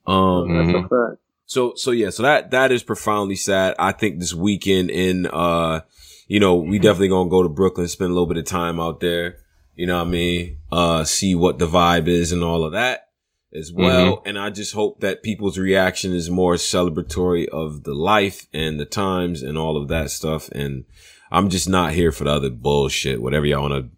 Um, 0.07 0.47
That's 0.55 0.69
a 0.69 0.73
Mhm. 0.73 0.81
fact. 0.83 1.21
So, 1.49 1.73
so 1.75 1.89
yeah, 1.89 2.11
so 2.11 2.21
that, 2.21 2.51
that 2.51 2.71
is 2.71 2.83
profoundly 2.83 3.35
sad. 3.35 3.73
I 3.79 3.91
think 3.91 4.19
this 4.19 4.35
weekend 4.35 4.91
in, 4.91 5.25
uh, 5.25 5.81
you 6.27 6.39
know, 6.39 6.57
we 6.57 6.77
definitely 6.77 7.09
gonna 7.09 7.27
go 7.27 7.41
to 7.41 7.49
Brooklyn, 7.49 7.87
spend 7.87 8.11
a 8.11 8.13
little 8.13 8.27
bit 8.27 8.37
of 8.37 8.45
time 8.45 8.79
out 8.79 8.99
there. 8.99 9.37
You 9.73 9.87
know 9.87 9.97
what 9.97 10.07
I 10.07 10.11
mean? 10.11 10.57
Uh, 10.71 11.03
see 11.05 11.33
what 11.33 11.57
the 11.57 11.65
vibe 11.65 12.07
is 12.07 12.31
and 12.31 12.43
all 12.43 12.63
of 12.63 12.73
that 12.73 13.07
as 13.51 13.73
well. 13.73 14.21
And 14.27 14.37
I 14.37 14.51
just 14.51 14.75
hope 14.75 14.99
that 14.99 15.23
people's 15.23 15.57
reaction 15.57 16.13
is 16.13 16.29
more 16.29 16.53
celebratory 16.53 17.47
of 17.47 17.83
the 17.83 17.95
life 17.95 18.45
and 18.53 18.79
the 18.79 18.85
times 18.85 19.41
and 19.41 19.57
all 19.57 19.75
of 19.75 19.87
that 19.87 20.11
stuff. 20.11 20.49
And 20.49 20.85
I'm 21.31 21.49
just 21.49 21.67
not 21.67 21.93
here 21.93 22.11
for 22.11 22.25
the 22.25 22.31
other 22.31 22.51
bullshit, 22.51 23.23
whatever 23.23 23.47
y'all 23.47 23.67
want 23.67 23.85
to 23.85 23.97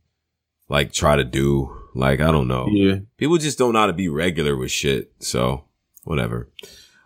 like 0.69 0.93
try 0.93 1.17
to 1.17 1.25
do. 1.25 1.77
Like, 1.93 2.21
I 2.21 2.31
don't 2.31 2.47
know 2.47 2.67
Yeah, 2.69 2.99
people 3.17 3.37
just 3.37 3.57
don't 3.57 3.73
know 3.73 3.79
how 3.81 3.87
to 3.87 3.93
be 3.93 4.07
regular 4.07 4.55
with 4.55 4.71
shit. 4.71 5.11
So 5.19 5.65
whatever. 6.05 6.47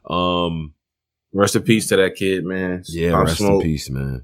Um, 0.10 0.74
rest 1.34 1.56
in 1.56 1.64
peace 1.64 1.88
to 1.88 1.96
that 1.98 2.16
kid, 2.16 2.46
man. 2.46 2.84
yeah, 2.88 3.12
Pop 3.12 3.26
rest 3.28 3.38
Smoke. 3.38 3.62
in 3.64 3.70
peace, 3.70 3.90
man. 3.90 4.24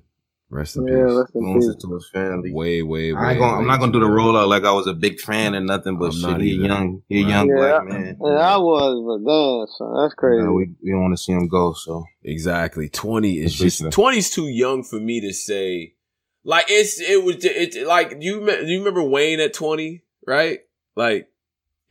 Rest 0.49 0.75
in 0.75 0.85
Yeah, 0.85 1.05
peace. 1.05 1.13
rest 1.15 1.35
in 1.35 1.53
peace. 1.61 1.75
to 1.81 1.93
his 1.93 2.09
family. 2.13 2.51
Way, 2.51 2.81
way, 2.81 3.13
way. 3.13 3.19
I 3.19 3.31
ain't 3.31 3.39
gonna, 3.39 3.57
I'm 3.57 3.67
not 3.67 3.79
gonna 3.79 3.93
do 3.93 4.01
the 4.01 4.05
rollout 4.07 4.47
like 4.49 4.63
I 4.65 4.71
was 4.73 4.85
a 4.87 4.93
big 4.93 5.19
fan 5.19 5.55
or 5.55 5.61
nothing, 5.61 5.97
but 5.97 6.07
I'm 6.07 6.11
shit, 6.11 6.21
not 6.21 6.41
he 6.41 6.51
young, 6.55 7.03
he 7.07 7.19
a 7.21 7.23
Right. 7.23 7.29
young 7.29 7.47
Yeah, 7.47 7.55
black 7.55 7.85
man. 7.85 8.17
Yeah, 8.21 8.27
I 8.31 8.57
was, 8.57 9.03
but 9.07 9.29
damn, 9.29 9.67
son, 9.77 10.03
that's 10.03 10.13
crazy. 10.15 10.39
You 10.39 10.43
know, 10.45 10.53
we, 10.53 10.71
we 10.83 10.91
don't 10.91 11.01
want 11.03 11.13
to 11.17 11.23
see 11.23 11.31
him 11.31 11.47
go, 11.47 11.71
so 11.73 12.03
Exactly. 12.23 12.89
20 12.89 13.37
is 13.39 13.55
Appreciate 13.55 13.65
just, 13.65 13.83
that. 13.83 13.91
20 13.93 14.17
is 14.17 14.29
too 14.29 14.47
young 14.49 14.83
for 14.83 14.99
me 14.99 15.21
to 15.21 15.31
say. 15.33 15.95
Like, 16.43 16.65
it's, 16.69 16.99
it 16.99 17.23
was, 17.23 17.37
it, 17.45 17.87
like, 17.87 18.17
you, 18.19 18.41
you 18.65 18.79
remember 18.79 19.03
Wayne 19.03 19.39
at 19.39 19.53
20, 19.53 20.03
right? 20.27 20.59
Like, 20.97 21.29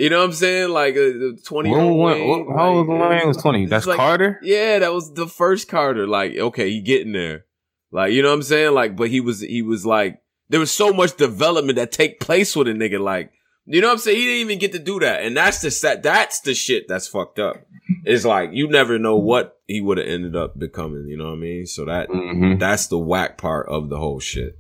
you 0.01 0.11
know 0.11 0.19
what 0.19 0.25
I'm 0.25 0.33
saying? 0.33 0.71
Like, 0.71 0.97
uh, 0.97 1.37
20 1.45 1.69
year 1.71 1.79
old 1.79 1.99
Wayne. 2.01 2.29
what- 2.29 2.57
how 2.57 2.71
old 2.75 2.89
was 2.89 2.99
like, 3.01 3.11
Wayne? 3.11 3.29
Was 3.29 3.37
20. 3.37 3.67
That's 3.67 3.87
like- 3.87 3.97
Carter? 3.97 4.39
Yeah, 4.43 4.79
that 4.81 4.93
was 4.93 5.13
the 5.15 5.27
first 5.27 5.69
Carter. 5.69 6.07
Like, 6.07 6.37
okay, 6.37 6.71
he 6.71 6.81
getting 6.81 7.13
there. 7.13 7.45
Like, 7.93 8.13
you 8.13 8.23
know 8.23 8.29
what 8.29 8.35
I'm 8.35 8.43
saying? 8.43 8.73
Like, 8.75 8.97
but 8.97 9.11
he 9.11 9.21
was, 9.21 9.41
he 9.41 9.63
was 9.63 9.85
like, 9.85 10.21
there 10.49 10.61
was 10.61 10.71
so 10.73 10.93
much 10.93 11.17
development 11.17 11.77
that 11.77 11.93
take 11.93 12.19
place 12.21 12.57
with 12.57 12.67
a 12.69 12.73
nigga. 12.73 12.99
Like, 13.01 13.31
you 13.67 13.81
know 13.81 13.89
what 13.89 13.93
I'm 13.95 13.99
saying? 13.99 14.17
He 14.17 14.25
didn't 14.25 14.41
even 14.41 14.59
get 14.59 14.73
to 14.73 14.79
do 14.79 14.99
that. 15.01 15.23
And 15.23 15.37
that's 15.37 15.61
the 15.61 15.71
set. 15.71 16.03
That's 16.03 16.41
the 16.41 16.55
shit 16.55 16.87
that's 16.89 17.07
fucked 17.09 17.39
up. 17.39 17.57
It's 18.05 18.25
like, 18.25 18.51
you 18.53 18.69
never 18.69 18.99
know 18.99 19.17
what 19.17 19.57
he 19.67 19.81
would 19.81 19.99
have 19.99 20.07
ended 20.09 20.35
up 20.37 20.59
becoming. 20.59 21.07
You 21.09 21.17
know 21.19 21.27
what 21.27 21.35
I 21.35 21.41
mean? 21.41 21.67
So 21.67 21.85
that, 21.85 22.09
Mm-hmm. 22.09 22.59
that's 22.59 22.87
the 22.89 22.99
whack 22.99 23.39
part 23.39 23.69
of 23.69 23.91
the 23.91 23.99
whole 23.99 24.19
shit. 24.21 24.55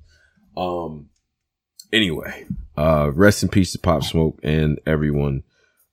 Um, 0.56 1.09
anyway, 1.92 2.46
uh, 2.76 3.10
rest 3.14 3.42
in 3.42 3.48
peace 3.48 3.72
to 3.72 3.78
Pop 3.78 4.02
Smoke 4.02 4.38
and 4.42 4.80
everyone, 4.86 5.42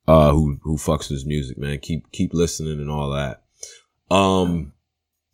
uh, 0.07 0.31
who, 0.31 0.59
who 0.63 0.77
fucks 0.77 1.09
with 1.09 1.17
his 1.17 1.25
music, 1.25 1.57
man. 1.57 1.79
Keep, 1.79 2.11
keep 2.11 2.33
listening 2.33 2.79
and 2.79 2.89
all 2.89 3.11
that. 3.11 3.43
Um, 4.09 4.73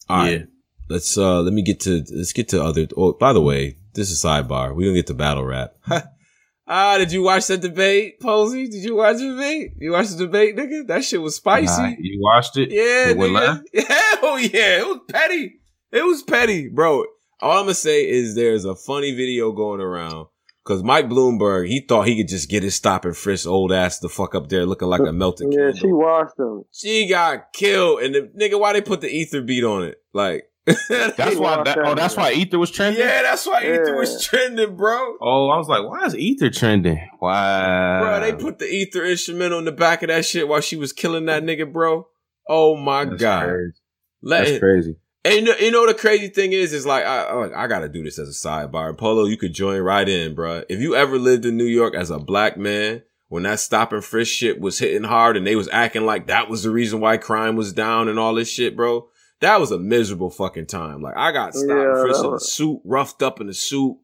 all 0.10 0.18
right. 0.18 0.40
Yeah. 0.40 0.46
Let's, 0.90 1.18
uh, 1.18 1.42
let 1.42 1.54
me 1.54 1.62
get 1.62 1.80
to, 1.82 2.04
let's 2.12 2.34
get 2.34 2.50
to 2.50 2.64
other, 2.64 2.88
oh, 2.98 3.14
by 3.14 3.34
the 3.34 3.42
way, 3.42 3.78
this 3.94 4.12
is 4.12 4.24
sidebar. 4.24 4.76
We're 4.76 4.88
gonna 4.88 4.96
get 4.96 5.08
to 5.08 5.14
battle 5.14 5.46
rap. 5.46 5.76
ah, 6.68 6.98
did 6.98 7.12
you 7.12 7.24
watch 7.24 7.48
that 7.48 7.62
debate, 7.62 8.20
Posey? 8.20 8.68
Did 8.68 8.84
you 8.84 8.96
watch 8.96 9.18
the 9.18 9.30
debate? 9.30 9.74
You 9.78 9.92
watched 9.92 10.18
the 10.18 10.26
debate, 10.26 10.58
nigga? 10.58 10.88
That 10.88 11.04
shit 11.04 11.22
was 11.22 11.36
spicy. 11.36 11.82
Nah, 11.82 11.96
you 12.00 12.20
watched 12.22 12.58
it? 12.58 12.72
Yeah, 12.72 13.14
nigga. 13.14 13.64
Hell 13.88 14.40
yeah. 14.40 14.80
It 14.80 14.88
was 14.88 15.00
petty. 15.10 15.60
It 15.92 16.04
was 16.04 16.24
petty, 16.24 16.70
bro. 16.70 17.06
All 17.40 17.60
I'm 17.60 17.66
gonna 17.66 17.76
say 17.76 18.10
is 18.10 18.36
there's 18.36 18.66
a 18.66 18.76
funny 18.76 19.14
video 19.14 19.52
going 19.52 19.82
around 19.82 20.28
because 20.64 20.84
Mike 20.84 21.10
Bloomberg, 21.10 21.68
he 21.68 21.82
thought 21.82 22.08
he 22.08 22.18
could 22.18 22.28
just 22.30 22.50
get 22.50 22.64
his 22.64 22.76
stop 22.76 23.06
and 23.06 23.16
frisk 23.16 23.48
old 23.48 23.72
ass 23.72 24.00
the 24.00 24.10
fuck 24.10 24.34
up 24.36 24.50
there 24.50 24.66
looking 24.66 24.88
like 24.88 25.02
a 25.02 25.12
melted 25.12 25.48
Yeah, 25.52 25.58
candle. 25.58 25.76
she 25.76 25.88
washed 25.92 26.40
him. 26.40 26.64
She 26.72 27.08
got 27.08 27.52
killed, 27.54 28.02
and 28.02 28.16
the 28.16 28.22
nigga, 28.40 28.60
why 28.60 28.74
they 28.74 28.82
put 28.82 29.02
the 29.02 29.10
ether 29.10 29.42
beat 29.42 29.64
on 29.64 29.84
it? 29.84 29.98
Like, 30.14 30.46
That's 30.66 31.36
why. 31.36 31.62
That, 31.66 31.78
oh, 31.84 31.94
that's 31.94 32.16
why 32.16 32.32
Ether 32.32 32.58
was 32.58 32.72
trending. 32.72 33.02
yeah, 33.02 33.22
that's 33.24 33.46
why 33.46 33.64
ether 33.64 33.98
was 33.98 34.24
trending, 34.26 34.78
bro. 34.78 35.18
Oh, 35.22 35.50
I 35.50 35.58
was 35.58 35.68
like, 35.68 35.84
why 35.84 36.06
is 36.06 36.16
Ether 36.16 36.50
trending? 36.50 37.06
Wow, 37.20 38.00
Bro, 38.02 38.20
they 38.22 38.34
put 38.34 38.60
the 38.60 38.66
ether 38.68 39.04
instrumental 39.04 39.60
in 39.60 39.66
the 39.66 39.74
back 39.74 40.04
of 40.04 40.08
that 40.08 40.24
shit 40.26 40.48
while 40.48 40.62
she 40.62 40.78
was 40.78 40.94
killing 40.94 41.26
that 41.26 41.44
nigga, 41.44 41.70
bro. 41.70 42.08
Oh 42.48 42.78
my 42.78 43.04
That's 43.04 43.22
god, 43.22 43.44
crazy. 43.50 43.74
let 44.22 44.38
That's 44.40 44.52
it, 44.52 44.60
crazy. 44.62 44.96
And 45.26 45.48
you 45.48 45.72
know, 45.72 45.88
the 45.88 45.94
crazy 45.94 46.28
thing 46.28 46.52
is, 46.52 46.74
is 46.74 46.86
like 46.86 47.06
I, 47.06 47.24
I 47.24 47.64
I 47.64 47.68
gotta 47.68 47.88
do 47.88 48.04
this 48.04 48.20
as 48.20 48.28
a 48.28 48.48
sidebar. 48.48 48.98
Polo, 48.98 49.24
you 49.24 49.38
could 49.38 49.54
join 49.54 49.80
right 49.82 50.08
in, 50.08 50.36
bro. 50.36 50.64
If 50.68 50.82
you 50.82 50.96
ever 50.96 51.18
lived 51.18 51.46
in 51.46 51.56
New 51.56 51.66
York 51.66 51.96
as 51.96 52.10
a 52.10 52.20
black 52.20 52.58
man, 52.58 53.04
when 53.30 53.44
that 53.44 53.62
stop 53.62 53.94
and 53.94 54.04
frisk 54.04 54.32
shit 54.32 54.60
was 54.60 54.80
hitting 54.80 55.06
hard, 55.06 55.38
and 55.38 55.48
they 55.48 55.56
was 55.56 55.70
acting 55.72 56.06
like 56.06 56.28
that 56.28 56.50
was 56.50 56.64
the 56.64 56.72
reason 56.72 57.00
why 57.00 57.16
crime 57.16 57.56
was 57.56 57.72
down 57.72 58.10
and 58.10 58.20
all 58.20 58.34
this 58.34 58.50
shit, 58.50 58.76
bro. 58.76 59.08
That 59.40 59.62
was 59.62 59.72
a 59.72 59.80
miserable 59.80 60.30
fucking 60.30 60.68
time. 60.68 61.02
Like 61.02 61.16
I 61.16 61.32
got 61.32 61.54
stopped 61.54 61.70
Yeah, 61.70 61.92
and 61.92 62.02
frisked 62.02 62.26
in 62.26 62.34
a 62.34 62.40
suit, 62.40 62.82
roughed 62.84 63.22
up 63.24 63.40
in 63.40 63.48
a 63.48 63.54
suit, 63.54 63.98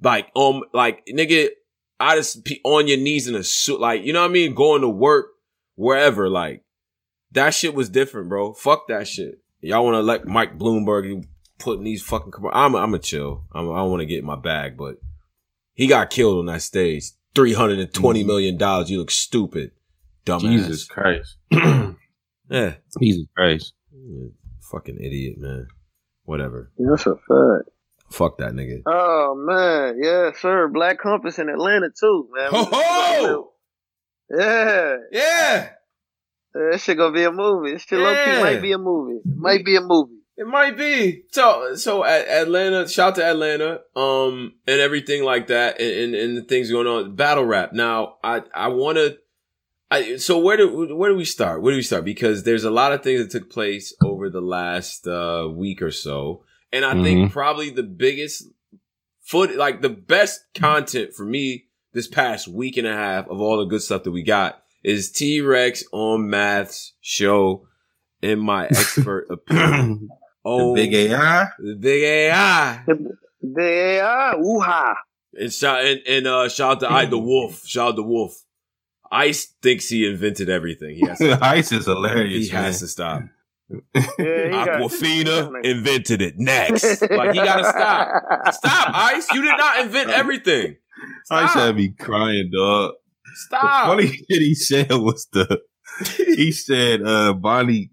like 0.00 0.28
um, 0.36 0.62
like 0.72 1.04
nigga, 1.06 1.48
I 1.98 2.16
just 2.16 2.44
be 2.44 2.60
on 2.64 2.86
your 2.86 2.98
knees 2.98 3.26
in 3.26 3.34
a 3.34 3.42
suit, 3.42 3.80
like 3.80 4.04
you 4.04 4.12
know 4.12 4.22
what 4.22 4.30
I 4.30 4.32
mean, 4.32 4.54
going 4.54 4.82
to 4.82 4.88
work 4.88 5.26
wherever, 5.74 6.28
like 6.28 6.62
that 7.32 7.54
shit 7.54 7.74
was 7.74 7.88
different, 7.88 8.28
bro. 8.28 8.52
Fuck 8.52 8.86
that 8.86 9.08
shit. 9.08 9.40
Y'all 9.64 9.84
want 9.84 9.94
to 9.94 10.02
let 10.02 10.26
Mike 10.26 10.58
Bloomberg 10.58 11.06
you 11.06 11.24
putting 11.58 11.84
these 11.84 12.02
fucking. 12.02 12.32
Com- 12.32 12.50
I'm 12.52 12.74
I'm 12.74 12.94
a 12.94 12.98
chill. 12.98 13.44
I'm, 13.52 13.70
I 13.70 13.76
don't 13.76 13.90
want 13.90 14.00
to 14.00 14.06
get 14.06 14.18
in 14.18 14.24
my 14.26 14.36
bag, 14.36 14.76
but 14.76 14.96
he 15.72 15.86
got 15.86 16.10
killed 16.10 16.38
on 16.38 16.46
that 16.46 16.62
stage. 16.62 17.04
Three 17.34 17.54
hundred 17.54 17.78
and 17.80 17.92
twenty 17.92 18.20
mm-hmm. 18.20 18.28
million 18.28 18.56
dollars. 18.56 18.90
You 18.90 18.98
look 18.98 19.10
stupid, 19.10 19.72
dumbass. 20.24 20.40
Jesus 20.40 20.84
Christ. 20.84 21.36
Yeah. 22.50 22.74
Jesus 23.00 23.26
Christ. 23.36 23.72
Yeah, 23.92 24.28
Fucking 24.70 24.98
idiot, 25.00 25.38
man. 25.38 25.68
Whatever. 26.24 26.70
That's 26.78 27.06
a 27.06 27.16
fact. 27.16 27.70
Fuck 28.10 28.38
that 28.38 28.52
nigga. 28.52 28.82
Oh 28.86 29.34
man, 29.34 29.98
yeah, 30.02 30.30
sir. 30.38 30.68
Black 30.68 30.98
Compass 30.98 31.38
in 31.38 31.48
Atlanta 31.48 31.88
too, 31.98 32.28
man. 32.32 32.50
Ho 32.50 32.68
ho! 32.70 33.50
Yeah, 34.30 34.96
Yeah, 35.10 35.70
that 36.54 36.80
shit 36.80 36.96
gonna 36.96 37.12
be 37.12 37.24
a 37.24 37.32
movie. 37.32 37.72
This 37.72 37.82
shit 37.82 37.98
low 37.98 38.12
Yeah. 38.12 38.36
key 38.36 38.42
might 38.42 38.62
be 38.62 38.72
a 38.72 38.78
movie. 38.78 39.16
It 39.24 39.36
might 39.36 39.64
be 39.64 39.76
a 39.76 39.80
movie. 39.80 40.14
it 40.36 40.46
might 40.46 40.76
be. 40.76 41.22
So, 41.30 41.74
so 41.76 42.04
Atlanta, 42.04 42.88
shout 42.88 43.14
to 43.16 43.24
Atlanta, 43.24 43.80
um, 43.94 44.54
and 44.66 44.80
everything 44.80 45.22
like 45.22 45.46
that, 45.46 45.80
and, 45.80 45.90
and, 45.96 46.14
and 46.14 46.36
the 46.36 46.42
things 46.42 46.70
going 46.70 46.86
on. 46.88 47.14
Battle 47.14 47.44
rap. 47.44 47.72
Now, 47.72 48.16
I, 48.24 48.42
I 48.52 48.68
want 48.68 48.96
to, 48.98 49.16
I, 49.92 50.16
so 50.16 50.38
where 50.40 50.56
do 50.56 50.96
where 50.96 51.10
do 51.10 51.16
we 51.16 51.24
start? 51.24 51.62
Where 51.62 51.72
do 51.72 51.76
we 51.76 51.82
start? 51.82 52.04
Because 52.04 52.42
there's 52.42 52.64
a 52.64 52.70
lot 52.70 52.92
of 52.92 53.02
things 53.04 53.20
that 53.20 53.30
took 53.30 53.48
place 53.48 53.94
over 54.02 54.28
the 54.28 54.40
last 54.40 55.06
uh, 55.06 55.48
week 55.54 55.80
or 55.82 55.92
so, 55.92 56.42
and 56.72 56.84
I 56.84 57.00
think 57.00 57.30
probably 57.30 57.70
the 57.70 57.84
biggest 57.84 58.44
foot, 59.22 59.54
like 59.54 59.82
the 59.82 59.88
best 59.90 60.40
content 60.54 61.12
for 61.14 61.24
me 61.24 61.66
this 61.92 62.08
past 62.08 62.48
week 62.48 62.76
and 62.76 62.88
a 62.88 62.92
half 62.92 63.28
of 63.28 63.40
all 63.40 63.58
the 63.58 63.66
good 63.66 63.82
stuff 63.82 64.02
that 64.02 64.10
we 64.10 64.24
got 64.24 64.63
is 64.84 65.10
T 65.10 65.40
Rex 65.40 65.82
on 65.92 66.28
Math's 66.30 66.92
show. 67.00 67.66
In 68.22 68.38
my 68.38 68.66
expert 68.70 69.26
opinion, 69.30 70.08
oh, 70.46 70.74
The 70.74 70.82
big 70.86 70.94
AI. 70.94 71.48
the 71.58 71.74
big 71.76 72.02
AI, 72.04 72.82
They 73.42 74.00
are 74.00 74.36
woo-ha. 74.38 74.94
and 75.34 75.52
shout 75.52 75.84
and, 75.84 76.00
and 76.06 76.26
uh, 76.26 76.48
shout 76.48 76.76
out 76.76 76.80
to 76.88 76.90
I 76.92 77.04
the 77.04 77.18
Wolf, 77.18 77.66
shout 77.66 77.88
out 77.90 77.96
to 77.96 78.02
Wolf. 78.02 78.42
Ice 79.12 79.54
thinks 79.62 79.88
he 79.90 80.08
invented 80.08 80.48
everything. 80.48 80.96
He 80.96 81.06
has 81.06 81.18
to, 81.18 81.38
Ice 81.44 81.70
is 81.70 81.84
hilarious. 81.84 82.46
he 82.46 82.52
man. 82.54 82.64
has 82.64 82.80
to 82.80 82.88
stop. 82.88 83.22
Yeah, 83.94 84.66
Aquafina 84.66 85.64
invented 85.64 86.20
it 86.22 86.34
next. 86.38 87.00
Like 87.02 87.32
he 87.32 87.38
gotta 87.38 87.64
stop. 87.64 88.54
Stop, 88.54 88.88
Ice. 88.94 89.30
You 89.32 89.42
did 89.42 89.56
not 89.56 89.80
invent 89.84 90.10
everything. 90.10 90.76
Ice 91.30 91.52
had 91.54 91.74
me 91.76 91.88
crying, 91.98 92.50
dog. 92.54 92.92
The 93.50 93.58
Stop. 93.58 93.86
funny 93.86 94.06
shit 94.08 94.26
he 94.28 94.54
said 94.54 94.90
was 94.92 95.26
the 95.32 95.60
he 96.36 96.52
said 96.52 97.02
uh 97.06 97.32
Bonnie 97.34 97.90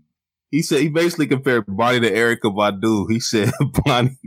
he 0.50 0.62
said 0.62 0.82
he 0.82 0.90
basically 0.90 1.28
compared 1.28 1.66
Bonnie 1.68 2.02
to 2.02 2.12
Erykah 2.12 2.54
Badu. 2.56 3.10
He 3.10 3.20
said 3.20 3.52
Bonnie 3.86 4.18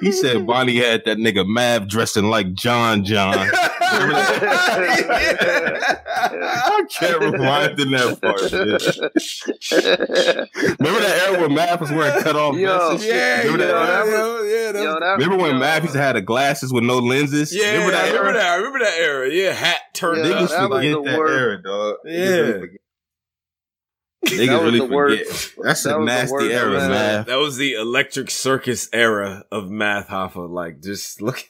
he 0.00 0.12
said 0.12 0.46
Bonnie 0.46 0.76
had 0.76 1.02
that 1.04 1.18
nigga 1.18 1.46
Mav 1.46 1.86
dressing 1.88 2.30
like 2.30 2.52
John 2.54 3.04
John. 3.04 3.34
I 6.22 6.84
can't 6.90 7.20
rewind 7.20 7.78
in 7.80 7.90
that 7.90 8.20
part. 8.20 8.40
man. 8.52 8.78
Remember 10.78 11.00
that 11.00 11.28
era 11.28 11.40
when 11.40 11.54
Mav 11.54 11.80
was 11.80 11.90
wearing 11.90 12.22
cut 12.22 12.36
off 12.36 12.54
Yo, 12.56 12.66
vests 12.68 12.90
and 12.90 13.00
shit? 13.02 13.14
yeah, 13.14 13.38
Remember 13.42 13.64
yeah, 13.66 13.72
that 13.72 14.06
yeah, 14.06 14.12
era? 14.12 14.48
yeah, 14.48 14.72
that 14.72 14.82
Yo, 14.82 14.94
was- 14.94 15.18
Remember 15.24 15.36
when 15.42 15.52
yo, 15.54 15.58
Mav 15.60 15.82
used 15.82 15.94
to 15.94 16.00
have 16.00 16.14
the 16.14 16.22
glasses 16.22 16.72
with 16.72 16.84
no 16.84 16.98
lenses? 16.98 17.52
yeah, 17.54 17.72
remember 17.72 17.92
that 17.92 18.04
I 18.04 18.08
remember 18.08 18.28
era? 18.28 18.34
that. 18.38 18.46
I 18.50 18.54
remember 18.56 18.78
that 18.80 18.98
era. 18.98 19.30
Yeah, 19.32 19.52
hat 19.52 19.80
turned 19.94 20.24
Yeah, 20.24 20.32
up. 20.34 20.38
Niggas 20.42 20.48
that 20.50 20.70
was 20.70 20.78
forget 20.78 21.04
the 21.04 21.10
that 21.10 21.18
era, 21.18 21.62
dog. 21.62 21.96
Yeah. 22.04 22.58
Niggas 24.26 24.38
really 24.38 24.46
That 24.46 24.62
really 24.62 24.78
forget. 24.80 25.26
worst. 25.28 25.52
That's 25.62 25.82
That 25.84 25.96
a 25.96 25.98
was 25.98 26.06
the 26.06 26.12
nasty 26.12 26.52
era, 26.52 26.80
era. 26.80 26.88
man. 26.88 27.24
That 27.26 27.36
was 27.38 27.56
the 27.56 27.74
electric 27.74 28.30
circus 28.30 28.88
era 28.92 29.44
of 29.50 29.70
Math 29.70 30.08
Hoffa. 30.08 30.48
Like, 30.48 30.82
just 30.82 31.22
look, 31.22 31.42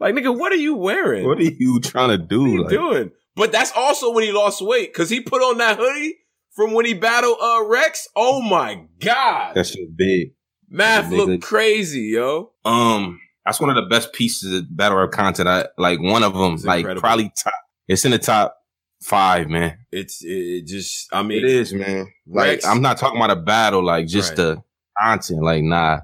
like, 0.00 0.14
nigga, 0.14 0.36
what 0.36 0.52
are 0.52 0.56
you 0.56 0.74
wearing? 0.74 1.26
What 1.26 1.38
are 1.38 1.42
you 1.42 1.80
trying 1.80 2.10
to 2.10 2.18
do? 2.18 2.40
What 2.40 2.46
are 2.48 2.50
you 2.50 2.62
Like, 2.62 2.70
doing? 2.70 3.10
But 3.36 3.52
that's 3.52 3.70
also 3.76 4.12
when 4.12 4.24
he 4.24 4.32
lost 4.32 4.60
weight 4.62 4.92
because 4.92 5.08
he 5.10 5.20
put 5.20 5.40
on 5.42 5.58
that 5.58 5.76
hoodie 5.78 6.16
from 6.54 6.72
when 6.72 6.84
he 6.86 6.94
battled 6.94 7.36
uh, 7.40 7.64
Rex. 7.66 8.08
Oh 8.16 8.40
my 8.42 8.86
god, 9.00 9.54
That 9.54 9.66
shit 9.66 9.94
big. 9.96 10.32
Math 10.68 11.10
big 11.10 11.18
looked 11.18 11.28
hoodie. 11.28 11.38
crazy, 11.42 12.00
yo. 12.14 12.52
Um, 12.64 13.20
that's 13.44 13.60
one 13.60 13.70
of 13.70 13.76
the 13.76 13.82
best 13.88 14.12
pieces 14.14 14.52
of 14.52 14.76
battle 14.76 14.98
rap 14.98 15.12
content. 15.12 15.48
I 15.48 15.66
like 15.78 16.00
one 16.00 16.24
of 16.24 16.32
them, 16.34 16.54
It's 16.54 16.64
like 16.64 16.78
incredible. 16.80 17.00
probably 17.02 17.32
top. 17.36 17.52
It's 17.86 18.04
in 18.04 18.10
the 18.10 18.18
top 18.18 18.56
five, 19.02 19.48
man. 19.48 19.78
It's 19.92 20.22
it, 20.24 20.66
just. 20.66 21.08
I 21.12 21.22
mean, 21.22 21.38
It 21.38 21.50
is, 21.50 21.72
man. 21.72 22.08
Like 22.26 22.48
Rex- 22.48 22.66
I'm 22.66 22.82
not 22.82 22.98
talking 22.98 23.18
about 23.18 23.30
a 23.30 23.40
battle, 23.40 23.84
like 23.84 24.06
just 24.06 24.30
Right. 24.30 24.36
the 24.36 24.62
content. 24.98 25.42
Like 25.42 25.62
nah, 25.62 26.00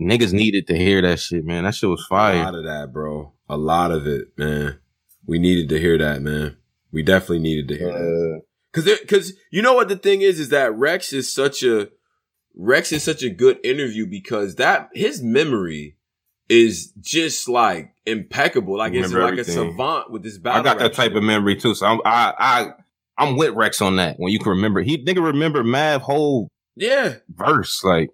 niggas 0.00 0.32
needed 0.32 0.66
to 0.68 0.76
hear 0.76 1.02
that 1.02 1.18
shit, 1.20 1.44
man. 1.44 1.64
That 1.64 1.74
shit 1.74 1.90
was 1.90 2.04
fire. 2.08 2.40
a 2.40 2.44
lot 2.44 2.54
of 2.54 2.64
that, 2.64 2.92
bro. 2.92 3.32
A 3.48 3.56
lot 3.56 3.90
of 3.90 4.06
it, 4.06 4.28
man. 4.36 4.78
We 5.26 5.38
needed 5.38 5.68
to 5.70 5.78
hear 5.78 5.98
that, 5.98 6.22
man. 6.22 6.56
We 6.92 7.02
definitely 7.02 7.40
needed 7.40 7.68
to 7.68 7.76
hear 7.78 7.92
that. 7.92 8.42
Cause, 8.72 8.84
there, 8.84 8.98
cause 9.08 9.32
you 9.50 9.62
know 9.62 9.74
what 9.74 9.88
the 9.88 9.96
thing 9.96 10.22
is, 10.22 10.38
is 10.38 10.50
that 10.50 10.74
Rex 10.74 11.12
is 11.12 11.32
such 11.32 11.62
a, 11.62 11.88
Rex 12.54 12.92
is 12.92 13.02
such 13.02 13.22
a 13.22 13.30
good 13.30 13.58
interview 13.64 14.06
because 14.06 14.56
that, 14.56 14.90
his 14.94 15.22
memory 15.22 15.96
is 16.48 16.92
just 17.00 17.48
like 17.48 17.94
impeccable. 18.10 18.76
Like 18.76 18.92
it's 18.94 19.12
like 19.12 19.38
a 19.38 19.44
savant 19.44 20.10
with 20.10 20.22
this 20.22 20.38
battle. 20.38 20.60
I 20.60 20.64
got 20.64 20.78
that 20.78 20.92
type 20.94 21.10
shit. 21.10 21.16
of 21.16 21.22
memory 21.22 21.56
too. 21.56 21.74
So 21.74 21.86
I'm 21.86 22.00
I 22.04 22.34
I 22.38 22.70
I'm 23.18 23.36
with 23.36 23.54
Rex 23.54 23.80
on 23.80 23.96
that. 23.96 24.16
When 24.18 24.32
you 24.32 24.38
can 24.38 24.50
remember, 24.50 24.80
he 24.82 25.02
nigga 25.04 25.24
remember 25.24 25.62
Mav 25.64 26.02
whole 26.02 26.48
Yeah. 26.76 27.16
verse. 27.28 27.82
Like 27.84 28.10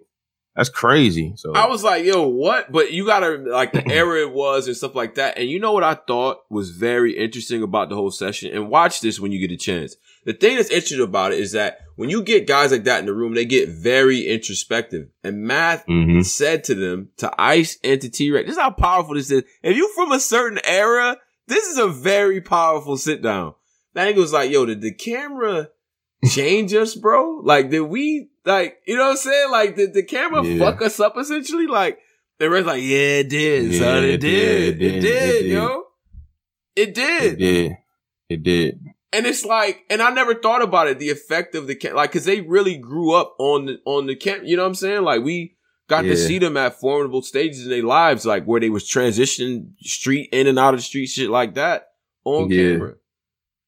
that's 0.57 0.69
crazy. 0.69 1.33
So 1.37 1.53
I 1.53 1.67
was 1.67 1.83
like, 1.83 2.03
yo, 2.03 2.27
what? 2.27 2.71
But 2.71 2.91
you 2.91 3.05
gotta, 3.05 3.37
like 3.37 3.71
the 3.73 3.89
era 3.91 4.21
it 4.21 4.33
was 4.33 4.67
and 4.67 4.75
stuff 4.75 4.95
like 4.95 5.15
that. 5.15 5.37
And 5.37 5.47
you 5.47 5.59
know 5.59 5.71
what 5.71 5.83
I 5.83 5.93
thought 5.93 6.39
was 6.49 6.71
very 6.71 7.15
interesting 7.15 7.61
about 7.63 7.89
the 7.89 7.95
whole 7.95 8.09
session? 8.11 8.51
And 8.51 8.69
watch 8.69 8.99
this 8.99 9.19
when 9.19 9.31
you 9.31 9.39
get 9.39 9.53
a 9.53 9.57
chance. 9.57 9.95
The 10.25 10.33
thing 10.33 10.57
that's 10.57 10.69
interesting 10.71 10.99
about 11.01 11.31
it 11.31 11.39
is 11.39 11.53
that 11.53 11.79
when 11.95 12.09
you 12.09 12.21
get 12.23 12.47
guys 12.47 12.71
like 12.71 12.83
that 12.85 12.99
in 12.99 13.05
the 13.05 13.13
room, 13.13 13.33
they 13.35 13.45
get 13.45 13.69
very 13.69 14.27
introspective. 14.27 15.07
And 15.23 15.43
Math 15.43 15.85
Mhm. 15.87 16.25
said 16.25 16.63
to 16.65 16.75
them, 16.75 17.09
to 17.17 17.31
Ice 17.39 17.77
and 17.83 18.01
to 18.01 18.09
T-Rex, 18.09 18.47
this 18.47 18.55
is 18.57 18.61
how 18.61 18.71
powerful 18.71 19.13
this 19.15 19.31
is. 19.31 19.43
If 19.63 19.77
you 19.77 19.89
from 19.95 20.11
a 20.11 20.19
certain 20.19 20.59
era, 20.65 21.17
this 21.47 21.67
is 21.67 21.77
a 21.77 21.87
very 21.87 22.41
powerful 22.41 22.97
sit 22.97 23.21
down. 23.21 23.53
That 23.93 24.13
nigga 24.13 24.17
was 24.19 24.33
like, 24.33 24.51
yo, 24.51 24.65
did 24.65 24.81
the 24.81 24.91
camera 24.91 25.69
change 26.25 26.73
us, 26.73 26.95
bro? 26.95 27.41
Like, 27.43 27.69
did 27.69 27.81
we, 27.81 28.29
like, 28.45 28.77
you 28.87 28.95
know 28.97 29.05
what 29.05 29.11
I'm 29.11 29.17
saying? 29.17 29.51
Like, 29.51 29.75
did 29.75 29.93
the 29.93 30.03
camera 30.03 30.43
Yeah. 30.43 30.59
fuck 30.59 30.81
us 30.81 30.99
up 30.99 31.17
essentially? 31.17 31.67
Like, 31.67 31.99
the 32.39 32.49
rest 32.49 32.67
like, 32.67 32.81
yeah, 32.83 33.21
it 33.21 33.29
did, 33.29 33.71
Yeah, 33.73 33.79
son. 33.79 34.03
It, 34.03 34.09
it 34.09 34.17
did. 34.21 34.79
did, 34.79 34.95
It 34.95 35.01
did, 35.01 35.45
yo. 35.47 35.83
It 36.75 36.93
did. 36.93 37.23
it 37.33 37.37
did. 37.39 37.77
It 38.29 38.43
did. 38.43 38.79
And 39.13 39.25
it's 39.25 39.45
like, 39.45 39.85
and 39.89 40.01
I 40.01 40.09
never 40.11 40.35
thought 40.35 40.61
about 40.61 40.87
it, 40.87 40.99
the 40.99 41.09
effect 41.09 41.55
of 41.55 41.65
the 41.65 41.75
camp, 41.75 41.95
like, 41.95 42.11
cause 42.11 42.25
they 42.25 42.41
really 42.41 42.77
grew 42.77 43.13
up 43.13 43.35
on 43.39 43.65
the, 43.65 43.79
on 43.85 44.05
the 44.05 44.15
camp, 44.15 44.43
you 44.45 44.57
know 44.57 44.63
what 44.63 44.67
I'm 44.69 44.75
saying? 44.75 45.03
Like, 45.03 45.23
we 45.23 45.55
got 45.87 46.01
to 46.01 46.17
see 46.17 46.37
them 46.37 46.57
at 46.57 46.77
formidable 46.79 47.21
stages 47.21 47.63
in 47.63 47.69
their 47.69 47.81
lives, 47.83 48.25
like 48.25 48.43
where 48.43 48.59
they 48.59 48.69
was 48.69 48.83
transitioning 48.83 49.69
street 49.79 50.27
in 50.33 50.45
and 50.47 50.59
out 50.59 50.73
of 50.73 50.79
the 50.81 50.83
street, 50.83 51.05
shit 51.07 51.29
like 51.29 51.55
that 51.55 51.87
on 52.25 52.49
Yeah. 52.49 52.73
camera. 52.73 52.95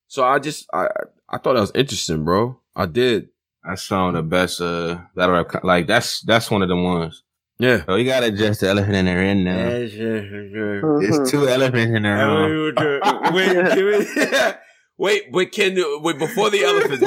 So 0.07 0.23
I 0.25 0.39
just, 0.39 0.67
I, 0.73 0.87
I 1.31 1.37
thought 1.37 1.53
that 1.53 1.61
was 1.61 1.71
interesting, 1.75 2.23
bro. 2.23 2.59
I 2.75 2.85
did. 2.85 3.29
That's 3.63 3.83
some 3.83 4.07
of 4.09 4.13
the 4.15 4.23
best 4.23 4.61
uh 4.61 4.99
battle 5.15 5.35
rap. 5.35 5.49
co- 5.49 5.59
Like 5.67 5.85
that's 5.87 6.21
that's 6.21 6.49
one 6.49 6.61
of 6.63 6.69
the 6.69 6.75
ones. 6.75 7.23
Yeah. 7.59 7.83
Oh, 7.89 7.95
you 7.97 8.05
gotta 8.05 8.27
adjust 8.27 8.61
the 8.61 8.69
elephant 8.69 8.95
in 8.95 9.05
the 9.05 9.15
room 9.15 9.43
now. 9.43 9.67
It's 11.21 11.31
two 11.31 11.47
elephants 11.47 11.93
in 11.95 12.03
the 12.03 12.09
room. 12.09 12.73
wait, 13.35 13.51
can 13.53 13.85
we- 13.85 14.53
wait, 14.97 15.31
but 15.31 15.51
can 15.51 15.75
wait 16.01 16.17
before 16.17 16.49
the 16.49 16.63
elephants? 16.63 16.99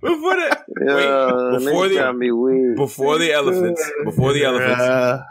before 0.00 0.36
the 0.36 0.58
Yo, 0.78 1.58
before 1.58 1.84
niggas 1.84 1.88
the- 1.90 1.94
got 1.96 2.16
me 2.16 2.30
weird. 2.30 2.76
before 2.76 3.18
the 3.18 3.32
elephants, 3.32 3.82
before 4.04 4.32
the 4.32 4.44
elephants. 4.44 4.82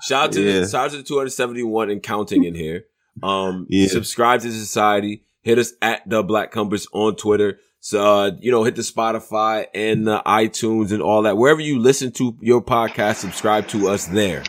Shout 0.08 0.24
out 0.26 0.32
to 0.34 0.42
Yeah. 0.42 0.60
the 0.62 0.68
shout 0.68 0.86
out 0.86 0.92
to 0.92 0.98
the 0.98 1.04
271 1.04 1.90
and 1.90 2.02
counting 2.02 2.44
in 2.44 2.56
here. 2.56 2.86
Um 3.24 3.66
Yeah. 3.70 3.88
subscribe 3.88 4.42
to 4.42 4.48
the 4.48 4.54
society. 4.54 5.24
Hit 5.46 5.60
us 5.60 5.74
at 5.82 6.02
the 6.10 6.24
Black 6.24 6.52
Compass 6.52 6.88
on 6.92 7.16
Twitter. 7.16 7.60
So 7.80 8.04
uh, 8.04 8.32
you 8.40 8.52
know, 8.52 8.64
hit 8.64 8.76
the 8.76 8.82
Spotify 8.82 9.68
and 9.76 10.08
the 10.08 10.20
iTunes 10.26 10.92
and 10.92 11.04
all 11.04 11.22
that. 11.22 11.38
Wherever 11.38 11.62
you 11.62 11.78
listen 11.80 12.12
to 12.14 12.36
your 12.42 12.64
podcast, 12.64 13.18
subscribe 13.18 13.68
to 13.68 13.88
us 13.90 14.08
there. 14.08 14.44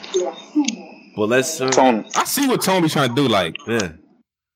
But 1.15 1.29
let's 1.29 1.61
uh, 1.61 1.69
Tony. 1.71 2.09
I 2.17 2.25
see 2.25 2.49
what 2.49 2.63
Tony 2.63 2.89
trying 2.89 3.11
to 3.11 3.15
do. 3.15 3.29
Like 3.29 3.57
yeah. 3.69 3.93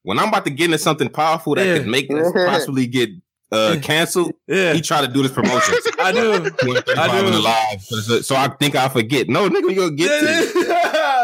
when 0.03 0.19
I'm 0.19 0.29
about 0.29 0.47
to 0.47 0.51
get 0.51 0.65
into 0.67 0.79
something 0.79 1.11
powerful 1.11 1.55
that 1.57 1.67
Yeah. 1.67 1.79
could 1.79 1.89
make 1.89 2.11
us 2.11 2.33
possibly 2.33 2.87
get 2.87 3.11
uh 3.53 3.77
canceled, 3.83 4.33
Yeah. 4.47 4.73
he 4.73 4.81
try 4.81 5.03
to 5.03 5.09
do 5.13 5.23
this 5.23 5.33
promotion. 5.33 5.75
I 5.99 6.13
do. 6.13 6.33
I 6.97 7.21
do. 7.21 7.39
live. 7.39 7.83
So, 7.83 8.21
so 8.23 8.35
I 8.37 8.49
think 8.49 8.77
I 8.77 8.89
forget. 8.89 9.29
No, 9.29 9.47
nigga, 9.51 9.67
we 9.67 9.75
gonna 9.75 9.91
get 9.91 10.09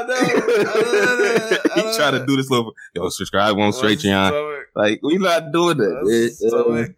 it. 0.09 1.73
he 1.75 1.97
try 1.97 2.11
to 2.11 2.25
do 2.27 2.37
this 2.37 2.51
little 2.51 2.75
yo 2.95 3.09
subscribe 3.09 3.59
on 3.59 3.73
straight 3.73 3.99
Patreon. 3.99 4.65
Like 4.75 5.01
we 5.03 5.19
not 5.19 5.53
doing 5.53 5.79
that. 5.79 6.95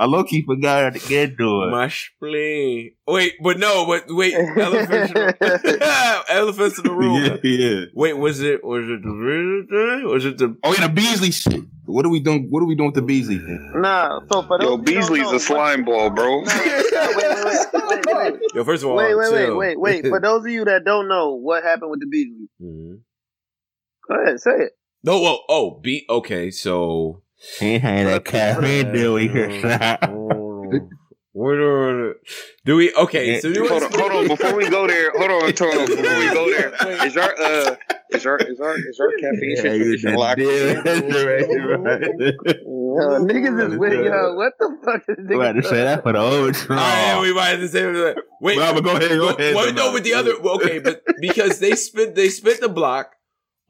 Man. 0.00 0.08
I 0.08 0.10
low 0.10 0.24
key 0.24 0.42
forgot 0.46 0.94
to 0.94 1.08
get 1.08 1.36
to 1.38 1.62
it. 1.64 1.70
My 1.70 1.88
spleen. 1.88 2.92
Wait, 3.06 3.34
but 3.42 3.58
no, 3.58 3.86
but 3.86 4.04
wait, 4.08 4.34
elephants, 4.34 5.10
in 5.10 5.14
the, 5.14 6.24
elephants 6.30 6.78
in 6.78 6.84
the 6.84 6.92
room. 6.92 7.24
yeah, 7.24 7.36
yeah. 7.42 7.84
Wait, 7.94 8.14
was 8.14 8.40
it 8.40 8.64
was 8.64 8.84
it 8.88 9.02
the 9.02 10.02
was 10.08 10.24
it 10.24 10.38
the 10.38 10.56
Oh 10.64 10.72
yeah, 10.74 10.86
the 10.86 10.92
Beasley 10.92 11.30
shit. 11.30 11.64
What 11.86 12.06
are 12.06 12.08
we 12.08 12.20
doing? 12.20 12.46
What 12.50 12.62
are 12.62 12.66
we 12.66 12.76
doing 12.76 12.88
with 12.88 12.94
the 12.94 13.02
Beasley 13.02 13.38
thing? 13.38 13.72
Nah, 13.74 14.20
so 14.30 14.42
for 14.42 14.58
those 14.58 14.66
Yo, 14.68 14.76
Beasley's 14.76 15.22
know, 15.22 15.34
a 15.34 15.40
slime 15.40 15.84
ball, 15.84 16.10
bro. 16.10 16.40
Wait, 16.42 16.46
wait, 16.46 17.16
wait, 17.16 17.44
wait, 17.44 18.06
wait, 18.06 18.06
wait. 18.06 18.40
Yo, 18.54 18.64
first 18.64 18.84
of 18.84 18.90
all, 18.90 18.96
Wait, 18.96 19.14
wait, 19.16 19.32
wait, 19.32 19.56
wait, 19.56 19.80
wait. 19.80 20.06
For 20.06 20.20
those 20.20 20.44
of 20.44 20.50
you 20.52 20.64
that 20.66 20.84
don't 20.84 21.08
know 21.08 21.34
what 21.34 21.64
happened 21.64 21.90
with 21.90 22.00
the 22.00 22.06
Beasley, 22.06 22.48
Mhm. 22.62 23.00
go 24.08 24.22
ahead, 24.22 24.40
say 24.40 24.52
it. 24.52 24.72
No, 25.02 25.14
oh, 25.14 25.38
oh, 25.48 25.80
be 25.80 26.06
okay. 26.08 26.50
So 26.50 27.22
He 27.58 27.78
had 27.78 28.06
a 28.06 28.20
cafe 28.20 28.84
Where 31.32 31.56
do 31.56 32.14
do 32.66 32.76
we? 32.76 32.92
Okay, 32.92 33.40
so 33.40 33.52
do 33.52 33.66
hold 33.66 33.84
on, 33.84 33.90
hold 33.92 34.12
on. 34.12 34.28
Before 34.28 34.54
we 34.56 34.68
go 34.68 34.86
there, 34.86 35.12
hold 35.16 35.30
on, 35.30 35.52
Tony. 35.52 35.86
Before 35.86 36.18
we 36.18 36.26
go 36.34 36.50
there, 36.50 36.74
is 37.06 37.16
our 37.16 37.34
uh, 37.40 37.76
is 38.10 38.26
our 38.26 38.36
is 38.38 38.60
our 38.60 38.76
is 38.76 39.00
our 39.00 39.12
caffeine 39.20 39.56
situation 39.56 40.14
locked? 40.16 40.40
in? 40.40 40.46
Yo, 42.90 43.24
niggas 43.24 43.72
is 43.72 43.78
with 43.78 43.92
yo. 43.92 44.34
What 44.34 44.52
the 44.58 44.76
fuck 44.84 45.02
is 45.08 45.26
We 45.28 45.38
had 45.38 45.54
to 45.54 45.62
say 45.62 45.84
that 45.84 46.02
for 46.02 46.12
the 46.12 46.18
old 46.18 46.56
Oh, 46.68 46.74
yeah, 46.74 47.20
we 47.20 47.32
might 47.32 47.50
have 47.50 47.60
to 47.60 47.68
say 47.68 47.82
that. 47.84 48.16
Wait, 48.40 48.56
Well, 48.58 48.74
but 48.74 48.84
go 48.84 48.96
ahead, 48.96 49.10
go 49.10 49.26
Well, 49.26 49.36
ahead. 49.36 49.54
well, 49.54 49.72
no, 49.72 49.92
but 49.92 50.02
the 50.04 50.14
other 50.14 50.32
okay, 50.32 50.80
but 50.80 51.02
because 51.20 51.60
they 51.60 51.76
spent 51.76 52.16
they 52.16 52.28
spent 52.28 52.60
the 52.60 52.68
block 52.68 53.14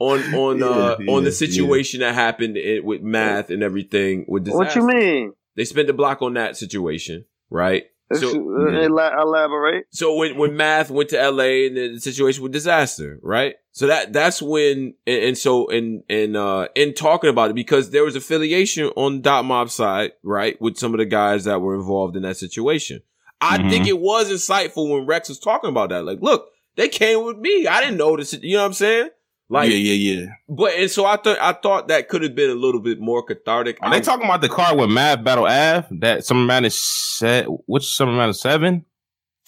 on 0.01 0.35
on 0.35 0.59
Yeah, 0.59 0.67
uh 0.67 0.97
yeah, 0.99 1.13
on 1.13 1.23
the 1.25 1.31
yeah. 1.31 1.35
situation 1.37 2.01
that 2.01 2.15
happened 2.15 2.59
i- 2.59 2.81
with 2.83 3.03
math 3.03 3.51
and 3.51 3.63
everything 3.63 4.25
with 4.27 4.45
disaster. 4.45 4.83
What 4.83 4.95
you 4.95 5.01
mean? 5.01 5.33
They 5.57 5.65
spent 5.65 5.87
the 5.87 5.93
block 5.93 6.23
on 6.23 6.35
that 6.35 6.57
situation, 6.57 7.27
right? 7.51 7.85
Let's, 8.11 8.23
So 8.23 8.31
uh, 8.31 8.81
elaborate. 8.83 9.85
so 9.91 10.17
when 10.17 10.37
when 10.37 10.57
math 10.57 10.91
went 10.91 11.11
to 11.11 11.17
LA 11.31 11.67
and 11.67 11.77
the 11.77 12.01
situation 12.01 12.43
with 12.43 12.51
disaster, 12.53 13.21
right? 13.23 13.55
So 13.73 13.87
that 13.87 14.13
that's 14.13 14.43
when 14.43 14.95
and, 15.07 15.23
and 15.25 15.39
so 15.39 15.69
in 15.69 16.03
in 16.09 16.35
uh 16.35 16.67
in 16.75 16.95
talking 16.95 17.31
about 17.31 17.51
it 17.51 17.55
because 17.55 17.91
there 17.91 18.03
was 18.05 18.17
affiliation 18.17 18.87
on 18.97 19.21
Dot 19.21 19.45
Mob 19.45 19.71
side, 19.71 20.13
right, 20.25 20.61
with 20.61 20.77
some 20.77 20.93
of 20.93 20.99
the 20.99 21.05
guys 21.05 21.45
that 21.45 21.61
were 21.61 21.75
involved 21.77 22.17
in 22.17 22.23
that 22.23 22.37
situation. 22.37 23.03
I 23.41 23.59
Mhm. 23.59 23.71
think 23.71 23.87
it 23.87 23.99
was 24.01 24.29
insightful 24.31 24.91
when 24.91 25.07
Rex 25.07 25.29
was 25.29 25.39
talking 25.39 25.71
about 25.71 25.91
that. 25.91 26.05
Like, 26.05 26.19
look, 26.21 26.49
they 26.77 26.89
came 26.89 27.25
with 27.25 27.39
me. 27.39 27.67
I 27.69 27.81
didn't 27.81 27.97
know 27.97 28.17
this. 28.17 28.33
You 28.35 28.57
know 28.57 28.63
what 28.63 28.67
I'm 28.67 28.73
saying? 28.75 29.09
Like, 29.53 29.69
yeah, 29.69 29.77
yeah, 29.77 30.13
yeah. 30.15 30.27
but 30.49 30.75
and 30.75 30.89
so 30.89 31.05
I 31.07 31.17
thought 31.17 31.39
I 31.41 31.53
thought 31.55 31.89
that 31.89 32.09
could 32.09 32.23
have 32.23 32.37
been 32.37 32.51
a 32.51 32.55
little 32.55 32.81
bit 32.81 33.01
more 33.01 33.21
cathartic. 33.25 33.79
Are 33.83 33.91
they 33.91 34.01
talking 34.01 34.25
about 34.25 34.43
the 34.43 34.49
car 34.49 34.77
with 34.77 34.91
Mav 34.91 35.25
Battle 35.25 35.45
Ave? 35.47 35.89
That 35.99 36.25
Summer 36.25 36.47
Madness 36.47 36.79
set 36.79 37.47
which 37.67 37.85
Summer 37.85 38.13
Madness 38.13 38.41
seven? 38.41 38.85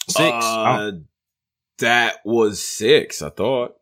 Six? 0.09 0.29
Uh, 0.45 0.91
that 1.79 2.17
was 2.25 2.61
six. 2.61 3.21
I 3.21 3.29
thought. 3.29 3.75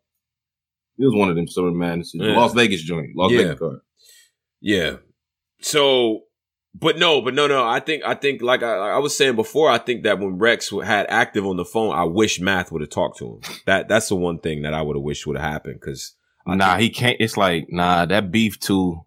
it 0.99 1.05
was 1.05 1.15
one 1.15 1.29
of 1.29 1.35
them 1.35 1.47
Summer 1.47 1.71
Madness. 1.71 2.11
Yeah. 2.13 2.37
Las 2.37 2.53
Vegas 2.53 2.83
joint. 2.83 3.15
Las 3.15 3.31
Yeah. 3.31 3.37
Vegas 3.39 3.59
car. 3.59 3.81
Yeah. 4.59 4.97
So, 5.61 6.25
but 6.73 6.97
no, 6.97 7.21
but 7.21 7.33
no, 7.33 7.47
no. 7.47 7.67
I 7.67 7.79
think, 7.79 8.03
I 8.05 8.15
think, 8.15 8.41
like 8.41 8.63
I, 8.63 8.73
I 8.73 8.97
was 8.99 9.15
saying 9.15 9.35
before, 9.35 9.69
I 9.69 9.77
think 9.77 10.03
that 10.03 10.19
when 10.19 10.37
Rex 10.37 10.71
had 10.83 11.05
active 11.09 11.45
on 11.45 11.57
the 11.57 11.65
phone, 11.65 11.93
I 11.95 12.03
wish 12.05 12.39
Math 12.39 12.71
would 12.71 12.81
have 12.81 12.89
talked 12.89 13.17
to 13.19 13.25
him. 13.35 13.41
That 13.65 13.87
that's 13.87 14.09
the 14.09 14.15
one 14.15 14.39
thing 14.39 14.61
that 14.63 14.73
I 14.73 14.81
would 14.81 14.95
have 14.95 15.03
wished 15.03 15.27
would 15.27 15.37
have 15.37 15.51
happened 15.51 15.79
because. 15.81 16.15
Nah, 16.47 16.77
he 16.77 16.89
can't. 16.89 17.17
It's 17.19 17.37
like 17.37 17.67
nah, 17.69 18.05
that 18.07 18.31
beef 18.31 18.59
too. 18.59 19.01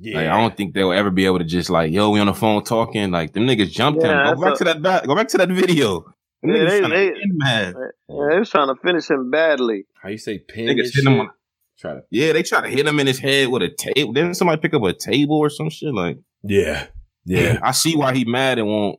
Like 0.00 0.26
I 0.28 0.38
don't 0.40 0.56
think 0.56 0.74
they'll 0.74 0.92
ever 0.92 1.10
be 1.10 1.24
able 1.26 1.38
to 1.38 1.44
just 1.44 1.70
like, 1.70 1.90
yo, 1.90 2.10
we 2.10 2.20
on 2.20 2.26
the 2.26 2.34
phone 2.34 2.62
talking. 2.62 3.10
Like 3.10 3.32
them 3.32 3.46
niggas 3.46 3.70
jumped 3.70 4.02
Yeah, 4.02 4.28
him. 4.30 4.34
Go 4.36 4.40
back 4.42 4.50
that's 4.50 4.58
to 4.58 4.64
that 4.64 4.82
back. 4.82 5.06
Go 5.06 5.16
back 5.16 5.28
to 5.28 5.38
that 5.38 5.48
video. 5.48 6.00
Them 6.42 6.54
Yeah, 6.54 6.56
niggas 6.56 6.68
they- 6.68 6.80
tryna 6.80 6.90
they- 6.90 7.74
Yeah, 8.14 8.28
they 8.30 8.38
was 8.38 8.50
trying 8.50 8.68
to 8.68 8.76
finish 8.80 9.08
him 9.10 9.30
badly. 9.30 9.86
How 10.00 10.10
you 10.10 10.18
say 10.18 10.38
pin? 10.38 10.66
Niggas 10.68 10.94
hit 10.94 11.04
him 11.06 11.12
shit? 11.14 11.20
on- 11.20 11.30
Try 11.78 11.94
to. 11.94 12.00
Yeah, 12.10 12.32
they 12.32 12.42
try 12.42 12.60
to 12.60 12.68
hit 12.68 12.86
him 12.86 12.98
in 12.98 13.06
his 13.06 13.18
head 13.18 13.48
with 13.48 13.62
a 13.62 13.68
table. 13.68 14.12
Didn't 14.12 14.34
somebody 14.34 14.60
pick 14.60 14.74
up 14.74 14.82
a 14.82 14.92
table 14.92 15.36
or 15.36 15.50
some 15.50 15.70
shit? 15.70 15.94
Like, 15.94 16.18
Yeah. 16.42 16.86
Yeah. 17.24 17.58
I 17.62 17.72
see 17.72 17.94
why 17.94 18.14
he 18.14 18.24
mad 18.24 18.58
and 18.58 18.66
won't 18.66 18.98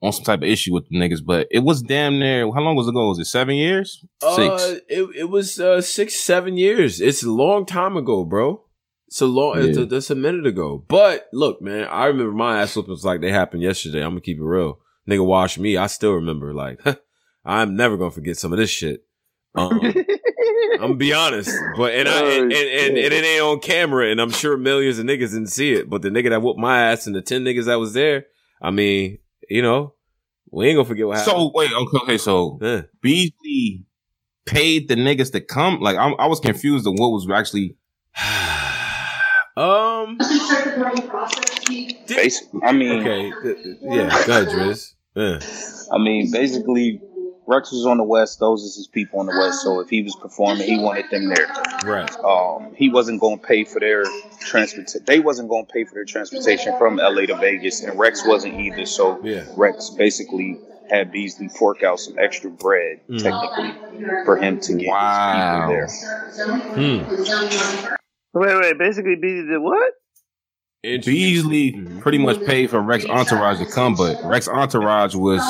want 0.00 0.14
some 0.14 0.24
type 0.24 0.40
of 0.40 0.48
issue 0.48 0.72
with 0.72 0.88
the 0.88 0.96
niggas, 0.96 1.24
but 1.24 1.46
it 1.50 1.60
was 1.60 1.82
damn 1.82 2.18
near. 2.18 2.50
How 2.52 2.60
long 2.60 2.76
was 2.76 2.86
it 2.86 2.90
ago? 2.90 3.08
Was 3.08 3.18
it 3.18 3.26
seven 3.26 3.56
years? 3.56 4.04
Six. 4.22 4.38
Uh, 4.38 4.76
it 4.88 5.08
it 5.16 5.24
was 5.30 5.60
uh, 5.60 5.80
six 5.80 6.14
seven 6.14 6.56
years. 6.56 7.00
It's 7.00 7.22
a 7.22 7.30
long 7.30 7.66
time 7.66 7.96
ago, 7.96 8.24
bro. 8.24 8.64
It's 9.08 9.20
a 9.20 9.26
long. 9.26 9.58
It's 9.58 9.76
a, 9.76 9.86
that's 9.86 10.10
a 10.10 10.14
minute 10.14 10.46
ago. 10.46 10.84
But 10.88 11.26
look, 11.32 11.60
man, 11.60 11.88
I 11.90 12.06
remember 12.06 12.32
my 12.32 12.62
ass 12.62 12.76
whoopings 12.76 13.04
like 13.04 13.20
they 13.20 13.32
happened 13.32 13.62
yesterday. 13.62 14.02
I'm 14.02 14.10
gonna 14.10 14.20
keep 14.20 14.38
it 14.38 14.44
real. 14.44 14.78
Nigga, 15.08 15.26
wash 15.26 15.58
me. 15.58 15.76
I 15.76 15.88
still 15.88 16.12
remember. 16.12 16.54
Like, 16.54 16.80
I'm 17.44 17.74
never 17.76 17.96
gonna 17.96 18.12
forget 18.12 18.36
some 18.36 18.52
of 18.52 18.58
this 18.58 18.70
shit. 18.70 19.04
Um, 19.54 19.80
I'm 20.74 20.78
gonna 20.80 20.94
be 20.94 21.12
honest, 21.12 21.50
but 21.76 21.92
and 21.94 22.08
I 22.08 22.20
and, 22.20 22.52
and, 22.52 22.52
and, 22.52 22.96
and 22.98 23.12
it 23.12 23.24
ain't 23.24 23.42
on 23.42 23.58
camera, 23.60 24.10
and 24.10 24.20
I'm 24.20 24.30
sure 24.30 24.56
millions 24.56 24.98
of 25.00 25.06
niggas 25.06 25.32
didn't 25.32 25.48
see 25.48 25.72
it. 25.72 25.90
But 25.90 26.02
the 26.02 26.08
nigga 26.08 26.30
that 26.30 26.40
whooped 26.42 26.60
my 26.60 26.82
ass 26.92 27.06
and 27.06 27.16
the 27.16 27.22
ten 27.22 27.42
niggas 27.42 27.64
that 27.66 27.78
was 27.80 27.92
there, 27.92 28.26
I 28.62 28.70
mean, 28.70 29.18
you 29.48 29.62
know, 29.62 29.94
we 30.52 30.68
ain't 30.68 30.76
gonna 30.76 30.86
forget 30.88 31.06
what 31.06 31.18
happened. 31.18 31.36
so 31.36 31.50
wait, 31.54 31.72
okay, 31.72 31.98
okay, 32.02 32.18
so 32.18 32.58
Yeah. 32.62 32.82
Beasley 33.02 33.84
paid 34.46 34.88
the 34.88 34.94
niggas 34.94 35.32
to 35.32 35.40
come. 35.40 35.80
Like, 35.80 35.96
I'm, 35.96 36.14
I 36.18 36.26
was 36.26 36.38
confused 36.40 36.86
on 36.86 36.94
what 36.96 37.08
was 37.10 37.28
actually. 37.32 37.76
um. 39.56 40.16
Basically, 42.06 42.60
I 42.64 42.72
mean, 42.72 43.00
Okay. 43.00 43.32
th- 43.42 43.62
th- 43.62 43.76
Yeah. 43.82 44.08
Go 44.26 44.42
ahead, 44.42 44.48
Driz. 44.48 44.94
Yeah. 45.14 45.38
I 45.92 45.98
mean, 45.98 46.30
basically, 46.30 47.00
Rex 47.50 47.72
was 47.72 47.84
on 47.84 47.96
the 47.96 48.04
West. 48.04 48.38
Those 48.38 48.62
is 48.62 48.76
his 48.76 48.86
people 48.86 49.18
on 49.20 49.26
the 49.26 49.36
West. 49.36 49.62
So 49.62 49.80
if 49.80 49.90
he 49.90 50.02
was 50.02 50.14
performing, 50.14 50.66
he 50.66 50.78
wanted 50.78 51.06
them 51.10 51.28
there. 51.28 51.48
Right. 51.84 52.08
Um, 52.20 52.72
he 52.76 52.88
wasn't 52.88 53.20
going 53.20 53.40
to 53.40 53.46
pay 53.46 53.64
for 53.64 53.80
their 53.80 54.04
transport. 54.38 54.88
They 55.04 55.18
wasn't 55.20 55.48
going 55.48 55.66
to 55.66 55.72
pay 55.72 55.84
for 55.84 55.94
their 55.94 56.04
transportation 56.04 56.76
from 56.78 56.96
LA 56.96 57.26
to 57.26 57.36
Vegas, 57.36 57.82
and 57.82 57.98
Rex 57.98 58.24
wasn't 58.24 58.54
either. 58.60 58.86
So 58.86 59.20
Yeah. 59.24 59.44
Rex 59.56 59.90
basically 59.90 60.60
had 60.88 61.10
Beasley 61.12 61.48
fork 61.48 61.82
out 61.82 61.98
some 62.00 62.18
extra 62.18 62.50
bread, 62.50 63.00
Mhm. 63.08 63.22
technically, 63.22 64.24
for 64.24 64.36
him 64.36 64.58
to 64.60 64.74
get 64.74 64.88
Wow. 64.88 65.68
his 65.82 66.04
people 66.46 66.74
there. 66.76 67.06
Hmm. 67.06 67.94
Wait, 68.32 68.60
wait. 68.60 68.78
Basically, 68.78 69.16
Beasley 69.16 69.46
did 69.48 69.58
what? 69.58 69.92
Beasley 70.82 71.98
pretty 72.00 72.18
much 72.18 72.42
paid 72.44 72.70
for 72.70 72.80
Rex 72.80 73.04
Entourage 73.06 73.58
to 73.58 73.66
come, 73.66 73.94
but 73.96 74.16
Rex 74.24 74.48
Entourage 74.48 75.14
was 75.14 75.40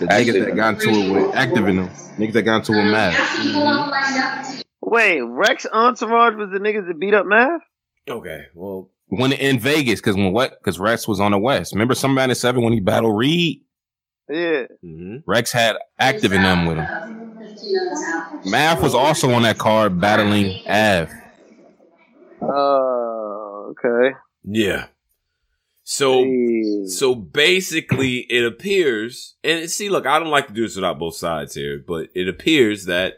the 0.00 0.06
niggas 0.06 0.44
that 0.44 0.54
got 0.54 0.74
into 0.74 0.90
it 0.90 1.10
with 1.10 1.34
active 1.34 1.66
in 1.68 1.76
them. 1.76 1.88
Niggas 2.18 2.32
that 2.34 2.42
got 2.42 2.56
into 2.56 2.72
it 2.72 2.84
with 2.84 2.92
Mav. 2.92 4.64
Wait, 4.82 5.20
Rex 5.22 5.66
Entourage 5.72 6.34
was 6.36 6.50
the 6.52 6.58
niggas 6.58 6.86
that 6.88 7.00
beat 7.00 7.14
up 7.14 7.26
Mav? 7.26 7.60
Okay. 8.08 8.46
Well. 8.54 8.90
When 9.08 9.32
in 9.32 9.58
Vegas, 9.60 10.00
because 10.00 10.16
when 10.16 10.32
what? 10.32 10.58
Because 10.58 10.78
Rex 10.78 11.06
was 11.06 11.20
on 11.20 11.32
the 11.32 11.38
West. 11.38 11.72
Remember 11.72 11.94
somebody 11.94 12.30
at 12.30 12.36
seven 12.36 12.62
when 12.62 12.72
he 12.72 12.80
battled 12.80 13.16
Reed? 13.16 13.62
Yeah. 14.28 14.64
hmm 14.82 15.16
Rex 15.26 15.52
had 15.52 15.76
active 15.98 16.32
in 16.32 16.42
them 16.42 16.66
with 16.66 16.78
him. 16.78 18.40
Mav 18.46 18.82
was 18.82 18.94
also 18.94 19.32
on 19.32 19.42
that 19.42 19.58
card 19.58 20.00
battling 20.00 20.58
Av. 20.68 21.10
Oh, 22.42 23.72
okay. 23.72 24.16
Yeah. 24.44 24.86
So. 25.82 26.22
Hey. 26.24 26.86
So 26.86 27.14
basically, 27.14 28.18
it 28.30 28.44
appears, 28.44 29.34
and 29.42 29.68
see, 29.70 29.88
look, 29.88 30.06
I 30.06 30.18
don't 30.18 30.30
like 30.30 30.46
to 30.48 30.52
do 30.52 30.62
this 30.62 30.76
without 30.76 30.98
both 30.98 31.16
sides 31.16 31.54
here, 31.54 31.82
but 31.86 32.08
it 32.14 32.28
appears 32.28 32.84
that, 32.84 33.14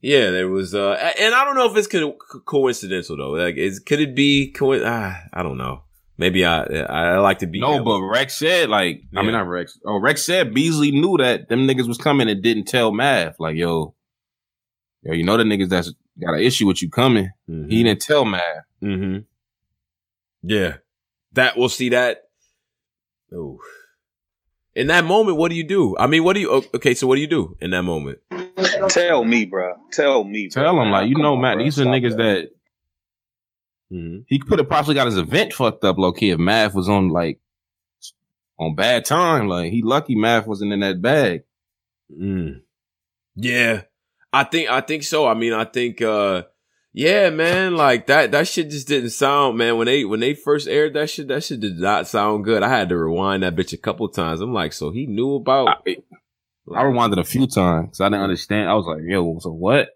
yeah, 0.00 0.30
there 0.30 0.48
was, 0.48 0.74
uh, 0.74 0.92
and 1.20 1.34
I 1.34 1.44
don't 1.44 1.54
know 1.54 1.70
if 1.70 1.76
it's 1.76 1.86
co- 1.86 2.12
co- 2.12 2.40
coincidental 2.40 3.16
though. 3.16 3.30
Like, 3.30 3.56
is 3.56 3.78
could 3.78 4.00
it 4.00 4.14
be? 4.14 4.50
Co- 4.52 4.82
ah, 4.84 5.16
I 5.32 5.42
don't 5.42 5.58
know. 5.58 5.82
Maybe 6.16 6.44
I, 6.46 6.62
I 6.62 7.18
like 7.18 7.40
to 7.40 7.46
be. 7.46 7.60
No, 7.60 7.82
but 7.82 8.00
Rex 8.02 8.34
said 8.38 8.68
like 8.70 9.02
I 9.16 9.20
mean 9.22 9.32
Yeah. 9.32 9.38
not 9.38 9.48
Rex. 9.48 9.78
Oh, 9.84 9.98
Rex 9.98 10.24
said 10.24 10.54
Beasley 10.54 10.92
knew 10.92 11.16
that 11.18 11.48
them 11.48 11.66
niggas 11.66 11.88
was 11.88 11.98
coming 11.98 12.28
and 12.28 12.40
didn't 12.42 12.66
tell 12.66 12.92
Math 12.92 13.34
Like 13.40 13.56
yo, 13.56 13.94
yo, 15.02 15.12
you 15.12 15.24
know 15.24 15.36
the 15.36 15.42
niggas 15.42 15.70
that's 15.70 15.92
got 16.20 16.34
an 16.34 16.40
issue 16.40 16.66
with 16.68 16.82
you 16.82 16.88
coming. 16.90 17.30
Mhm. 17.50 17.68
He 17.70 17.82
didn't 17.82 18.00
tell 18.00 18.24
Math 18.24 18.42
Mm-hmm. 18.82 19.18
Yeah. 20.46 20.76
That 21.32 21.56
we'll 21.56 21.68
see 21.68 21.88
that. 21.90 22.24
Oh. 23.34 23.58
In 24.74 24.88
that 24.88 25.04
moment, 25.04 25.36
what 25.36 25.50
do 25.50 25.56
you 25.56 25.64
do? 25.64 25.96
I 25.98 26.06
mean, 26.06 26.24
what 26.24 26.34
do 26.34 26.40
you? 26.40 26.50
Okay, 26.74 26.94
so 26.94 27.06
what 27.06 27.14
do 27.14 27.20
you 27.20 27.26
do 27.28 27.56
in 27.60 27.70
that 27.70 27.82
moment? 27.82 28.18
Tell 28.88 29.24
me, 29.24 29.44
bro. 29.44 29.74
Tell 29.92 30.24
me. 30.24 30.48
bro. 30.52 30.62
Tell 30.62 30.80
him 30.80 30.90
like 30.90 31.08
you 31.08 31.14
Come 31.14 31.22
know, 31.22 31.34
on, 31.34 31.40
Matt. 31.42 31.54
bro. 31.56 31.64
These 31.64 31.78
are 31.80 31.82
Stop 31.84 31.94
niggas 31.94 32.16
that 32.16 32.50
Mm-hmm. 33.92 34.20
he 34.26 34.38
could 34.40 34.58
have 34.58 34.68
possibly 34.68 34.94
got 34.94 35.06
his 35.06 35.18
event 35.18 35.52
fucked 35.52 35.84
up 35.84 35.98
low 35.98 36.10
key 36.12 36.30
if 36.30 36.38
Mav 36.38 36.74
was 36.74 36.88
on 36.88 37.10
like 37.10 37.38
on 38.58 38.74
bad 38.74 39.04
time. 39.04 39.46
Like 39.46 39.70
he 39.70 39.82
lucky 39.82 40.14
Math 40.16 40.46
wasn't 40.46 40.72
in 40.72 40.80
that 40.80 41.00
bag. 41.02 41.42
Mm. 42.10 42.62
Yeah. 43.36 43.82
I 44.32 44.44
think 44.44 44.68
I 44.70 44.80
think 44.80 45.04
so. 45.04 45.26
I 45.28 45.34
mean, 45.34 45.52
I 45.52 45.64
think 45.64 46.00
uh 46.02 46.42
yeah, 46.96 47.28
man, 47.30 47.76
like 47.76 48.06
that 48.06 48.30
that 48.30 48.46
shit 48.46 48.70
just 48.70 48.86
didn't 48.86 49.10
sound, 49.10 49.58
man, 49.58 49.76
when 49.76 49.86
they 49.86 50.04
when 50.04 50.20
they 50.20 50.32
first 50.32 50.68
aired 50.68 50.94
that 50.94 51.10
shit, 51.10 51.26
that 51.26 51.42
shit 51.42 51.58
did 51.58 51.76
not 51.78 52.06
sound 52.06 52.44
good. 52.44 52.62
I 52.62 52.68
had 52.68 52.88
to 52.90 52.96
rewind 52.96 53.42
that 53.42 53.56
bitch 53.56 53.72
a 53.72 53.76
couple 53.76 54.08
times. 54.08 54.40
I'm 54.40 54.54
like, 54.54 54.72
so 54.72 54.90
he 54.92 55.06
knew 55.06 55.34
about 55.34 55.82
I, 55.86 55.96
I 56.72 56.84
rewinded 56.84 57.18
a 57.18 57.24
few 57.24 57.48
times 57.48 57.86
because 57.88 58.00
I 58.00 58.06
didn't 58.08 58.22
understand. 58.22 58.70
I 58.70 58.74
was 58.74 58.86
like, 58.86 59.02
yo, 59.04 59.36
so 59.40 59.50
what? 59.50 59.88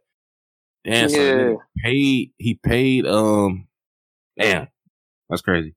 Damn, 0.84 1.08
so 1.08 1.16
the 1.16 1.50
Yeah. 1.50 1.56
paid 1.84 2.32
he 2.37 2.54
paid 2.54 3.06
um 3.06 3.68
damn. 4.37 4.66
That's 5.30 5.42
crazy. 5.42 5.74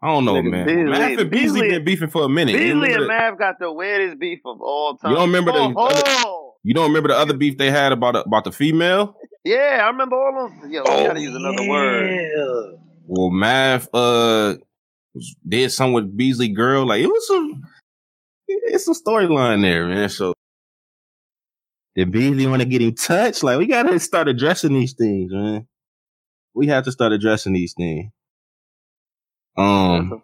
I 0.00 0.06
don't 0.06 0.24
know, 0.24 0.34
Nigga, 0.34 0.50
man. 0.50 0.66
Beasley- 0.66 0.84
Mav 0.84 1.00
and 1.00 1.16
Beasley, 1.16 1.28
Beasley- 1.28 1.68
been 1.70 1.84
beefing 1.84 2.08
for 2.10 2.22
a 2.22 2.28
minute. 2.28 2.52
You 2.52 2.58
Beasley 2.74 2.92
and 2.92 3.02
the- 3.02 3.08
Mav 3.08 3.36
got 3.36 3.58
the 3.58 3.72
weirdest 3.72 4.20
beef 4.20 4.38
of 4.44 4.60
all 4.60 4.96
time. 4.96 5.10
You 5.10 5.16
don't 5.16 5.26
remember 5.26 5.50
the 5.50 5.58
oh, 5.58 5.86
other- 5.86 6.02
oh. 6.06 6.54
You 6.62 6.72
don't 6.74 6.86
remember 6.88 7.08
the 7.08 7.16
other 7.16 7.34
beef 7.34 7.58
they 7.58 7.70
had 7.70 7.90
about 7.90 8.14
about 8.14 8.44
the 8.44 8.52
female? 8.52 9.16
Yeah, 9.48 9.80
I 9.82 9.86
remember 9.88 10.16
all 10.16 10.46
of 10.46 10.60
them. 10.60 10.70
Yo, 10.70 10.82
we 10.82 10.90
Oh, 10.90 11.06
gotta 11.06 11.20
use 11.20 11.34
another 11.34 11.68
word. 11.68 12.78
Well, 13.06 13.30
math 13.30 13.88
uh 13.94 14.56
did 15.48 15.72
something 15.72 15.94
with 15.94 16.16
Beasley 16.16 16.48
girl. 16.48 16.86
Like 16.86 17.00
it 17.02 17.06
was 17.06 17.26
some 17.26 17.62
it's 18.48 18.84
some 18.84 18.94
storyline 18.94 19.62
there, 19.62 19.86
man. 19.86 20.08
So 20.10 20.34
did 21.96 22.10
Beasley 22.12 22.46
want 22.46 22.62
to 22.62 22.68
get 22.68 22.82
in 22.82 22.94
touch? 22.94 23.42
Like 23.42 23.58
we 23.58 23.66
gotta 23.66 23.98
start 24.00 24.28
addressing 24.28 24.74
these 24.74 24.92
things, 24.94 25.32
man. 25.32 25.66
we 26.54 26.66
have 26.68 26.84
to 26.84 26.92
start 26.92 27.12
addressing 27.12 27.52
these 27.54 27.74
things. 27.74 28.10
That's 29.56 29.68
Um. 29.68 30.22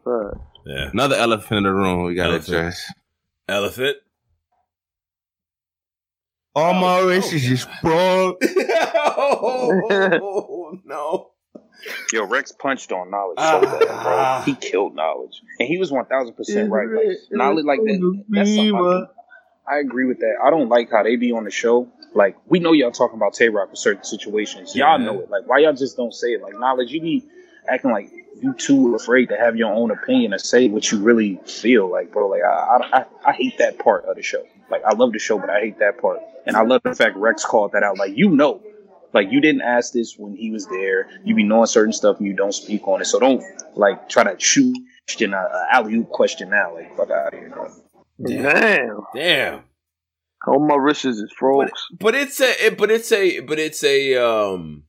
Yeah. 0.66 0.90
another 0.92 1.16
elephant 1.16 1.58
in 1.58 1.64
the 1.64 1.72
room 1.74 2.04
we 2.04 2.14
gotta 2.14 2.34
Elephant. 2.34 2.48
address. 2.58 2.92
Elephant. 3.48 3.96
All 6.54 6.74
my 6.74 7.00
races 7.00 7.44
is 7.50 7.62
sprung. 7.78 8.36
oh, 9.42 10.78
no. 10.84 11.30
Yo, 12.12 12.24
Rex 12.26 12.52
punched 12.52 12.92
on 12.92 13.10
knowledge 13.10 13.36
Ah. 13.40 13.60
so 13.60 13.66
bad, 13.86 14.02
bro. 14.02 14.42
He 14.46 14.54
killed 14.54 14.94
knowledge, 14.94 15.42
and 15.58 15.68
he 15.68 15.76
was 15.78 15.90
one 15.92 16.06
thousand 16.06 16.34
percent 16.34 16.70
right. 16.70 16.88
Like, 16.88 17.18
knowledge 17.30 17.64
like 17.66 17.80
that. 17.80 18.22
That's 18.30 18.54
something 18.54 18.74
I, 18.74 18.78
do. 18.78 19.06
I 19.68 19.78
agree 19.78 20.06
with 20.06 20.20
that. 20.20 20.34
I 20.44 20.50
don't 20.50 20.68
like 20.68 20.90
how 20.90 21.02
they 21.02 21.16
be 21.16 21.32
on 21.32 21.44
the 21.44 21.50
show. 21.50 21.88
Like 22.14 22.36
we 22.46 22.58
know 22.60 22.72
y'all 22.72 22.90
talking 22.92 23.16
about 23.16 23.34
Tay 23.34 23.48
Roc 23.48 23.68
for 23.70 23.76
certain 23.76 24.04
situations. 24.04 24.74
Y'all 24.74 24.98
Yeah. 24.98 25.04
know 25.06 25.20
it. 25.20 25.28
Like 25.30 25.46
why 25.46 25.58
y'all 25.58 25.72
just 25.74 25.96
don't 25.96 26.14
say 26.14 26.28
it? 26.28 26.42
Like 26.42 26.58
knowledge, 26.58 26.90
you 26.90 27.00
be 27.02 27.24
acting 27.68 27.90
like 27.90 28.10
you 28.40 28.54
too 28.54 28.94
afraid 28.94 29.28
to 29.30 29.36
have 29.36 29.56
your 29.56 29.72
own 29.72 29.90
opinion 29.90 30.32
and 30.32 30.40
say 30.40 30.68
what 30.68 30.90
you 30.90 31.00
really 31.00 31.38
feel. 31.44 31.90
Like 31.90 32.12
bro, 32.12 32.28
like 32.28 32.42
I, 32.42 32.48
I 32.48 32.98
I 33.00 33.04
I 33.26 33.32
hate 33.32 33.58
that 33.58 33.78
part 33.78 34.04
of 34.06 34.16
the 34.16 34.22
show. 34.22 34.44
Like 34.70 34.82
I 34.84 34.94
love 34.94 35.12
the 35.12 35.18
show, 35.18 35.38
but 35.38 35.50
I 35.50 35.60
hate 35.60 35.78
that 35.78 36.00
part. 36.00 36.20
And 36.46 36.56
I 36.56 36.62
love 36.62 36.82
the 36.84 36.94
fact 36.94 37.16
Rex 37.16 37.44
called 37.44 37.72
that 37.72 37.82
out. 37.82 37.98
Like 37.98 38.16
you 38.16 38.28
know, 38.30 38.62
like 39.12 39.30
you 39.30 39.40
didn't 39.40 39.62
ask 39.62 39.92
this 39.92 40.16
when 40.18 40.36
he 40.36 40.50
was 40.50 40.66
there. 40.66 41.08
You 41.24 41.34
be 41.34 41.44
knowing 41.44 41.66
certain 41.66 41.92
stuff 41.92 42.18
and 42.18 42.26
you 42.26 42.34
don't 42.34 42.52
speak 42.52 42.86
on 42.86 43.00
it. 43.00 43.06
So 43.06 43.18
don't 43.18 43.42
like 43.76 44.08
try 44.08 44.24
to 44.24 44.38
shoot 44.38 44.76
question 45.06 45.34
a, 45.34 45.38
a 45.38 45.66
alley 45.70 45.94
oop 45.94 46.08
question 46.10 46.50
now. 46.50 46.74
Like 46.74 46.96
fuck 46.96 47.10
out 47.10 47.32
of 47.32 47.38
here, 47.38 47.50
bro. 47.50 47.70
Damn. 48.26 49.00
Damn. 49.14 49.60
All 50.46 50.60
my 50.60 50.76
wrists 50.76 51.04
is 51.06 51.24
frogs. 51.36 51.72
But 51.98 52.14
it's 52.14 52.40
a, 52.40 52.66
it, 52.66 52.78
but 52.78 52.90
it's 52.90 53.10
a, 53.12 53.40
but 53.40 53.58
it's 53.58 53.82
a, 53.82 54.16
um, 54.16 54.84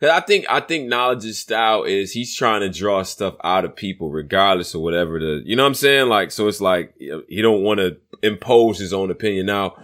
'cause 0.00 0.10
I 0.10 0.20
think, 0.20 0.44
I 0.50 0.60
think 0.60 0.88
knowledge's 0.88 1.38
style 1.38 1.84
is 1.84 2.12
he's 2.12 2.36
trying 2.36 2.60
to 2.60 2.68
draw 2.68 3.02
stuff 3.04 3.34
out 3.42 3.64
of 3.64 3.74
people 3.74 4.10
regardless 4.10 4.74
of 4.74 4.82
whatever 4.82 5.18
the, 5.18 5.42
you 5.44 5.56
know 5.56 5.62
what 5.62 5.68
I'm 5.68 5.74
saying? 5.74 6.08
Like, 6.08 6.30
so 6.30 6.46
it's 6.46 6.60
like, 6.60 6.94
you 6.98 7.24
he 7.28 7.40
don't 7.40 7.62
want 7.62 7.78
to 7.80 7.96
impose 8.22 8.78
his 8.78 8.92
own 8.92 9.10
opinion 9.10 9.46
now. 9.46 9.74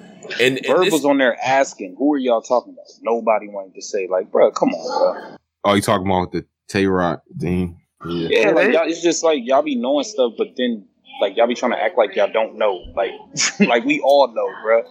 And, 0.41 0.57
and 0.59 0.67
Verb 0.67 0.85
this- 0.85 0.93
was 0.93 1.05
on 1.05 1.19
there 1.19 1.37
asking, 1.45 1.97
"Who 1.99 2.15
are 2.15 2.19
y'all 2.19 2.41
talking 2.43 2.73
about?" 2.73 2.87
Nobody 3.03 3.49
wanted 3.49 3.75
to 3.75 3.83
say, 3.83 4.07
like, 4.11 4.31
bro, 4.33 4.51
come 4.51 4.71
on, 4.71 5.15
bro. 5.29 5.37
Oh, 5.65 5.75
you 5.75 5.83
talking 5.83 6.07
about 6.07 6.33
the 6.33 6.45
Tay 6.69 6.87
Roc 6.87 7.23
thing? 7.39 7.81
Yeah. 8.07 8.29
Yeah, 8.31 8.51
like 8.51 8.73
y'all, 8.73 8.89
it's 8.89 9.03
just 9.03 9.23
like 9.23 9.41
y'all 9.45 9.63
be 9.63 9.77
knowing 9.77 10.05
stuff, 10.05 10.33
but 10.37 10.49
then 10.57 10.87
like 11.21 11.37
y'all 11.37 11.47
be 11.47 11.55
trying 11.55 11.73
to 11.73 11.83
act 11.83 11.97
like 11.97 12.17
y'all 12.17 12.31
don't 12.33 12.57
know, 12.59 12.85
like 12.95 13.13
like 13.61 13.85
we 13.85 14.01
all 14.01 14.29
know, 14.35 14.49
bro. 14.63 14.83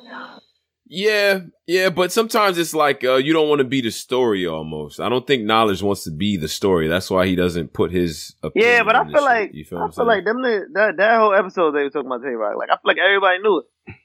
Yeah, 0.86 1.40
yeah, 1.66 1.90
but 1.90 2.12
sometimes 2.12 2.58
it's 2.58 2.74
like 2.74 3.04
uh, 3.04 3.16
you 3.16 3.32
don't 3.34 3.48
want 3.50 3.60
to 3.60 3.64
be 3.66 3.82
the 3.82 3.90
story 3.90 4.46
almost. 4.46 5.00
I 5.00 5.08
don't 5.10 5.26
think 5.26 5.44
knowledge 5.44 5.82
wants 5.82 6.04
to 6.04 6.12
be 6.12 6.36
the 6.38 6.48
story. 6.50 6.88
That's 6.88 7.10
why 7.10 7.26
he 7.26 7.36
doesn't 7.36 7.74
put 7.74 7.92
his 7.92 8.36
opinion 8.44 8.72
Yeah, 8.72 8.84
but 8.84 8.96
I 8.96 9.00
on 9.00 9.06
feel 9.08 9.16
shit. 9.16 9.24
like 9.24 9.52
you 9.54 9.64
feel 9.66 9.80
I 9.80 9.86
feel 9.86 9.92
saying? 9.94 10.08
like 10.08 10.26
them 10.26 10.42
that 10.42 10.94
that 10.98 11.18
whole 11.20 11.34
episode 11.34 11.72
they 11.72 11.84
were 11.84 11.90
talking 11.90 12.08
about 12.08 12.22
Tay 12.22 12.32
Roc. 12.36 12.58
Like 12.58 12.70
I 12.70 12.74
feel 12.74 12.82
like 12.84 12.98
everybody 12.98 13.40
knew 13.40 13.60
it. 13.60 13.96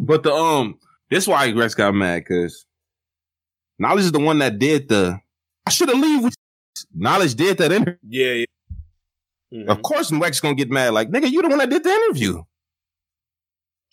But 0.00 0.22
the 0.24 0.32
um, 0.34 0.78
this 1.08 1.26
why 1.26 1.50
Rex 1.52 1.74
got 1.74 1.94
mad 1.94 2.18
because 2.18 2.66
Knowledge 3.78 4.04
is 4.06 4.12
the 4.12 4.18
one 4.20 4.40
that 4.40 4.58
did 4.58 4.88
the. 4.88 5.20
I 5.66 5.70
should 5.70 5.88
have 5.88 5.98
leave 5.98 6.24
with 6.24 6.34
Knowledge 6.94 7.36
did 7.36 7.58
that 7.58 7.70
interview. 7.72 7.94
yeah, 8.08 8.32
yeah. 8.32 8.44
Mhm. 9.54 9.68
Of 9.68 9.82
course, 9.82 10.12
Rex 10.12 10.40
gonna 10.40 10.56
get 10.56 10.70
mad. 10.70 10.92
Like 10.94 11.10
nigga, 11.10 11.30
you 11.30 11.42
the 11.42 11.48
one 11.48 11.58
that 11.58 11.70
did 11.70 11.84
the 11.84 11.90
interview. 11.90 12.42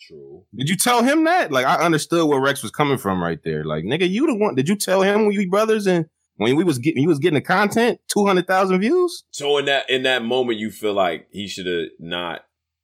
True. 0.07 0.43
Did 0.55 0.69
you 0.69 0.75
tell 0.77 1.03
him 1.03 1.23
that? 1.25 1.51
Like 1.51 1.65
I 1.65 1.75
understood 1.83 2.27
where 2.27 2.39
Rex 2.39 2.61
was 2.61 2.71
coming 2.71 2.97
from 2.97 3.21
right 3.21 3.39
there. 3.43 3.63
Like 3.63 3.83
nigga, 3.85 4.09
you 4.09 4.27
the 4.27 4.35
one. 4.35 4.55
Did 4.55 4.67
you 4.69 4.75
tell 4.75 5.01
him 5.01 5.25
when 5.25 5.35
we 5.37 5.47
brothers 5.47 5.87
and 5.87 6.05
when 6.37 6.55
we 6.55 6.63
was 6.63 6.79
getting 6.79 7.01
you 7.03 7.07
was 7.09 7.19
getting 7.19 7.35
the 7.35 7.41
content 7.41 7.99
two 8.07 8.25
hundred 8.25 8.47
thousand 8.47 8.79
views? 8.81 9.23
So 9.31 9.57
in 9.57 9.65
that 9.65 9.89
in 9.89 10.03
that 10.03 10.23
moment, 10.23 10.59
you 10.59 10.69
feel 10.71 10.93
like 10.93 11.27
he 11.31 11.47
should 11.47 11.65
have 11.65 11.85
not. 11.99 12.41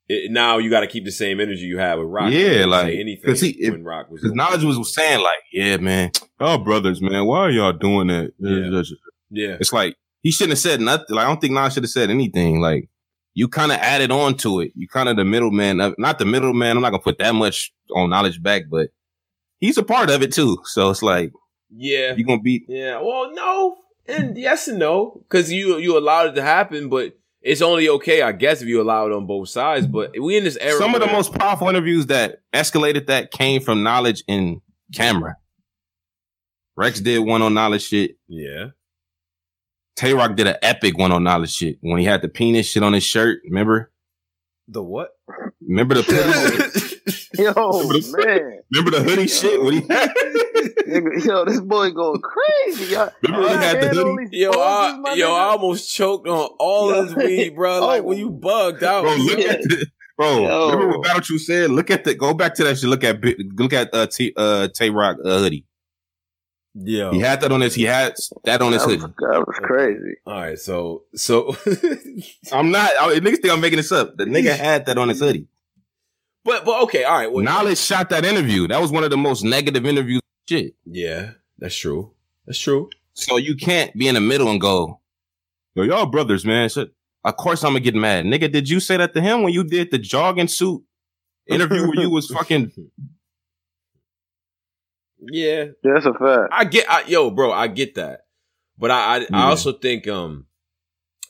It, 0.08 0.32
now 0.32 0.58
you 0.58 0.68
got 0.68 0.80
to 0.80 0.88
keep 0.88 1.04
the 1.04 1.12
same 1.12 1.38
energy 1.40 1.62
you 1.62 1.78
had 1.78 1.94
with 1.94 2.08
Roc. 2.08 2.32
Yeah, 2.32 2.64
like, 2.66 2.94
anything 2.94 3.24
'cause 3.24 3.40
he- 3.40 3.70
when 3.70 3.84
Roc 3.84 4.10
was 4.10 4.20
Because 4.20 4.34
Knowledge 4.34 4.64
was 4.64 4.92
saying 4.92 5.20
like, 5.22 5.38
yeah, 5.52 5.76
man, 5.76 6.10
y'all 6.40 6.58
brothers, 6.58 7.00
man, 7.00 7.24
why 7.24 7.38
are 7.38 7.50
y'all 7.50 7.72
doing 7.72 8.08
that? 8.08 8.32
Yeah. 8.38 8.82
yeah, 9.30 9.56
It's 9.60 9.72
like 9.72 9.94
he 10.22 10.32
shouldn't 10.32 10.52
have 10.52 10.58
said 10.58 10.80
nothing. 10.80 11.06
Like 11.10 11.24
I 11.26 11.28
don't 11.28 11.40
think 11.40 11.54
Nas 11.54 11.72
should 11.74 11.84
have 11.84 11.90
said 11.90 12.10
anything. 12.10 12.60
Like 12.60 12.88
you 13.34 13.48
kind 13.48 13.72
of 13.72 13.78
added 13.78 14.10
on 14.10 14.36
to 14.38 14.60
it. 14.60 14.72
You 14.74 14.88
kind 14.88 15.08
of 15.08 15.16
the 15.16 15.24
middleman. 15.24 15.80
Of, 15.80 15.94
not 15.98 16.18
the 16.18 16.24
middleman. 16.24 16.76
I'm 16.76 16.82
not 16.82 16.90
gonna 16.90 17.02
put 17.02 17.18
that 17.18 17.34
much 17.34 17.72
on 17.94 18.10
knowledge 18.10 18.42
back, 18.42 18.64
but 18.70 18.90
he's 19.58 19.78
a 19.78 19.82
part 19.82 20.10
of 20.10 20.22
it 20.22 20.32
too. 20.32 20.58
So 20.64 20.90
it's 20.90 21.02
like 21.02 21.32
yeah, 21.70 22.14
you 22.14 22.24
gonna 22.24 22.42
be. 22.42 22.64
yeah. 22.68 23.00
Well, 23.00 23.32
no, 23.32 23.76
and 24.06 24.36
yes 24.36 24.68
and 24.68 24.78
no, 24.78 25.22
because 25.22 25.50
you 25.50 25.78
you 25.78 25.96
allowed 25.96 26.28
it 26.28 26.34
to 26.34 26.42
happen, 26.42 26.88
but 26.88 27.16
it's 27.40 27.62
only 27.62 27.88
okay, 27.88 28.22
I 28.22 28.32
guess, 28.32 28.62
if 28.62 28.68
you 28.68 28.80
allow 28.80 29.06
it 29.06 29.12
on 29.12 29.26
both 29.26 29.48
sides. 29.48 29.86
But 29.86 30.12
we 30.18 30.36
in 30.36 30.44
this 30.44 30.58
era. 30.60 30.78
Some 30.78 30.94
of 30.94 31.00
the 31.00 31.08
most 31.08 31.34
powerful 31.34 31.68
interviews 31.68 32.06
that 32.06 32.40
escalated 32.52 33.06
that 33.06 33.30
came 33.30 33.60
from 33.60 33.82
knowledge 33.82 34.22
in 34.28 34.60
camera. 34.94 35.36
Rex 36.76 37.00
did 37.00 37.18
one 37.20 37.42
on 37.42 37.54
knowledge 37.54 37.82
shit. 37.82 38.16
yeah, 38.28 38.68
Tay 39.96 40.14
Roc 40.14 40.36
did 40.36 40.46
an 40.46 40.56
epic 40.62 40.96
one 40.98 41.12
on 41.12 41.22
knowledge 41.24 41.52
shit 41.52 41.78
when 41.80 41.98
he 41.98 42.04
had 42.04 42.22
the 42.22 42.28
penis 42.28 42.66
shit 42.66 42.82
on 42.82 42.92
his 42.92 43.04
shirt. 43.04 43.40
Remember? 43.44 43.90
the 44.68 44.82
what? 44.82 45.10
Remember 45.60 45.94
the 45.96 46.02
Yo, 47.38 47.52
man. 48.16 48.60
remember 48.72 48.90
the 48.96 49.02
hoodie 49.02 49.26
shit 49.26 49.60
when 49.62 49.74
he 49.74 49.80
had 49.88 51.24
Yo, 51.24 51.44
this 51.44 51.60
boy 51.60 51.90
going 51.90 52.20
crazy. 52.22 52.92
Y'all, 52.94 53.10
Remember 53.22 53.48
when 53.48 53.58
he 53.58 53.64
had 53.64 53.80
the 53.82 53.88
hoodie? 53.88 54.36
Yo, 54.38 54.50
I, 54.52 55.14
yo, 55.14 55.26
nigga? 55.26 55.34
I 55.34 55.44
almost 55.50 55.92
choked 55.94 56.28
on 56.28 56.48
all 56.58 56.90
Yo. 56.94 57.04
this 57.04 57.14
weed, 57.16 57.54
bro. 57.56 57.80
Like 57.86 58.02
Oh. 58.02 58.04
when 58.06 58.18
you 58.18 58.30
bugged 58.30 58.82
out. 58.82 59.02
Bro, 59.02 59.16
look 59.16 59.38
Yeah. 59.38 59.50
at 59.52 59.62
the 59.62 59.86
bro. 60.16 60.42
Yo. 60.46 60.70
Remember 60.70 60.98
what 60.98 61.04
Battle 61.06 61.22
True 61.22 61.38
said? 61.38 61.70
Look 61.70 61.90
at 61.90 62.04
the 62.04 62.14
go 62.14 62.32
back 62.34 62.54
to 62.54 62.64
that 62.64 62.78
shit. 62.78 62.88
Look 62.88 63.04
at 63.04 63.18
look 63.56 63.72
at 63.72 63.92
uh 63.92 64.06
T 64.06 64.32
uh 64.36 64.68
Tay 64.68 64.90
Roc 64.90 65.16
uh, 65.24 65.38
hoodie. 65.38 65.64
Yeah. 66.74 67.10
He 67.10 67.20
had 67.20 67.40
that 67.42 67.52
on 67.52 67.60
his 67.60 67.74
he 67.74 67.82
had 67.84 68.14
that 68.44 68.62
on 68.62 68.72
his 68.72 68.82
that 68.82 68.88
was, 68.88 69.00
hoodie. 69.00 69.14
that 69.18 69.46
was 69.46 69.56
crazy. 69.62 70.16
All 70.26 70.34
right, 70.34 70.58
so 70.58 71.04
so, 71.14 71.56
I'm 72.52 72.70
not. 72.70 72.90
I, 72.98 73.18
niggas 73.18 73.40
think 73.42 73.50
I'm 73.52 73.60
making 73.60 73.76
this 73.76 73.92
up. 73.92 74.16
The 74.16 74.24
nigga 74.24 74.56
had 74.56 74.86
that 74.86 74.98
on 74.98 75.08
his 75.08 75.20
hoodie. 75.20 75.48
but 76.44 76.64
but 76.64 76.82
okay, 76.84 77.04
all 77.04 77.18
right. 77.18 77.30
Well, 77.30 77.44
Knowledge 77.44 77.78
shot 77.78 78.08
that 78.10 78.24
interview. 78.24 78.68
That 78.68 78.80
was 78.80 78.90
one 78.90 79.04
of 79.04 79.10
the 79.10 79.16
most 79.16 79.44
negative 79.44 79.84
interviews. 79.86 80.22
Shit. 80.48 80.74
yeah, 80.84 81.32
that's 81.58 81.76
true. 81.76 82.12
That's 82.46 82.58
true. 82.58 82.90
So 83.14 83.36
you 83.36 83.54
can't 83.54 83.94
be 83.94 84.08
in 84.08 84.14
the 84.14 84.20
middle 84.20 84.50
and 84.50 84.60
go, 84.60 85.00
yo, 85.74 85.84
y'all 85.84 86.06
brothers, 86.06 86.44
man. 86.44 86.68
So, 86.68 86.86
of 87.24 87.36
course 87.36 87.62
I'm 87.62 87.70
gonna 87.70 87.80
get 87.80 87.94
mad. 87.94 88.24
Nigga, 88.24 88.50
did 88.50 88.68
you 88.68 88.80
say 88.80 88.96
that 88.96 89.14
to 89.14 89.20
him 89.20 89.42
when 89.42 89.52
you 89.52 89.62
did 89.62 89.90
the 89.90 89.98
jogging 89.98 90.48
suit 90.48 90.82
interview 91.46 91.86
where 91.86 92.00
you 92.00 92.10
was 92.10 92.28
fucking 92.28 92.72
Yeah, 95.30 95.64
Yeah, 95.84 95.92
that's 95.94 96.06
a 96.06 96.12
fact. 96.14 96.48
I 96.52 96.64
get, 96.64 96.90
I, 96.90 97.04
yo, 97.06 97.30
bro, 97.30 97.52
I 97.52 97.68
get 97.68 97.94
that, 97.96 98.26
but 98.78 98.90
I, 98.90 98.96
I, 99.16 99.18
Yeah. 99.20 99.26
I 99.32 99.42
also 99.50 99.72
think, 99.72 100.08
um, 100.08 100.46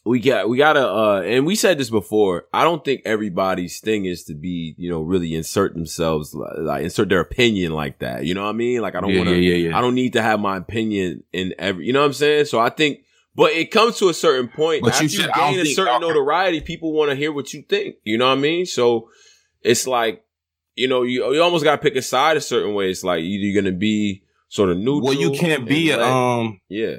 we 0.05 0.19
got, 0.19 0.49
we 0.49 0.59
gotta, 0.59 0.85
uh, 0.85 1.21
and 1.25 1.47
we 1.47 1.55
said 1.55 1.79
this 1.79 1.89
before. 1.91 2.47
I 2.53 2.65
don't 2.65 2.85
think 2.85 3.03
everybody's 3.05 3.79
thing 3.79 4.05
is 4.05 4.25
to 4.25 4.35
be, 4.35 4.75
you 4.77 4.91
know, 4.91 5.01
really 5.01 5.33
insert 5.35 5.75
themselves, 5.75 6.35
like, 6.35 6.59
like 6.59 6.83
insert 6.85 7.09
their 7.09 7.21
opinion 7.21 7.73
like 7.73 8.01
that. 8.01 8.25
You 8.25 8.35
know 8.35 8.43
what 8.43 8.49
I 8.49 8.53
mean? 8.55 8.81
Like 8.81 8.97
I 8.97 9.01
don't 9.01 9.11
yeah, 9.11 9.19
want 9.19 9.29
to, 9.29 9.37
yeah, 9.37 9.55
yeah, 9.55 9.69
yeah. 9.71 9.79
I 9.79 9.81
don't 9.81 9.95
need 9.95 10.15
to 10.15 10.23
have 10.23 10.41
my 10.41 10.57
opinion 10.57 11.23
in 11.33 11.55
every, 11.57 11.87
you 11.87 11.93
know 11.93 12.01
what 12.01 12.07
I'm 12.07 12.13
saying? 12.15 12.47
So 12.47 12.59
I 12.59 12.71
think, 12.71 12.99
but 13.37 13.53
it 13.53 13.71
comes 13.71 13.97
to 13.99 14.09
a 14.09 14.15
certain 14.15 14.49
point. 14.49 14.83
But 14.83 14.95
after 14.95 15.05
you 15.05 15.11
you, 15.11 15.17
should- 15.21 15.31
I 15.31 15.39
don't 15.39 15.51
gain 15.53 15.61
a 15.61 15.65
think- 15.65 15.77
certain 15.77 16.01
notoriety, 16.01 16.61
people 16.63 16.93
want 16.93 17.11
to 17.11 17.15
hear 17.17 17.31
what 17.33 17.53
you 17.55 17.63
think. 17.63 17.95
You 18.03 18.19
know 18.19 18.27
what 18.29 18.39
I 18.39 18.41
mean? 18.41 18.67
So 18.67 19.09
it's 19.63 19.87
like, 19.87 20.25
you 20.77 20.89
know, 20.89 21.03
you, 21.03 21.33
you 21.35 21.43
almost 21.43 21.65
got 21.65 21.77
to 21.77 21.83
pick 21.83 21.97
a 21.97 22.03
side 22.03 22.37
a 22.37 22.41
certain 22.41 22.75
way. 22.75 22.91
It's 22.91 23.05
like 23.05 23.21
either 23.21 23.45
you're 23.45 23.63
going 23.63 23.73
to 23.73 23.79
be 23.79 24.23
sort 24.49 24.71
of 24.71 24.77
neutral. 24.79 25.03
Well, 25.03 25.15
you 25.15 25.33
can't 25.33 25.67
be 25.67 25.91
a 25.91 26.03
um. 26.03 26.61
yeah. 26.69 26.97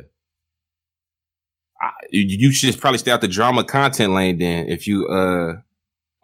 I, 1.82 1.90
you, 2.12 2.22
you 2.48 2.52
should 2.52 2.68
just 2.68 2.80
probably 2.80 2.98
stay 3.00 3.12
out 3.12 3.22
the 3.22 3.28
drama 3.28 3.64
content 3.64 4.14
lane 4.14 4.38
then 4.38 4.68
if 4.70 4.88
you 4.88 5.08
uh 5.08 5.56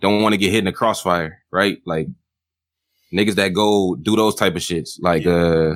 don't 0.01 0.21
want 0.21 0.31
to 0.33 0.37
get 0.37 0.51
hit 0.51 0.59
in 0.59 0.65
the 0.65 0.71
crossfire, 0.71 1.43
right? 1.51 1.79
Like 1.85 2.07
niggas 3.13 3.35
that 3.35 3.49
go 3.49 3.95
do 3.95 4.15
those 4.15 4.35
type 4.35 4.55
of 4.55 4.61
shits. 4.61 4.91
Like 5.01 5.25
uh 5.25 5.75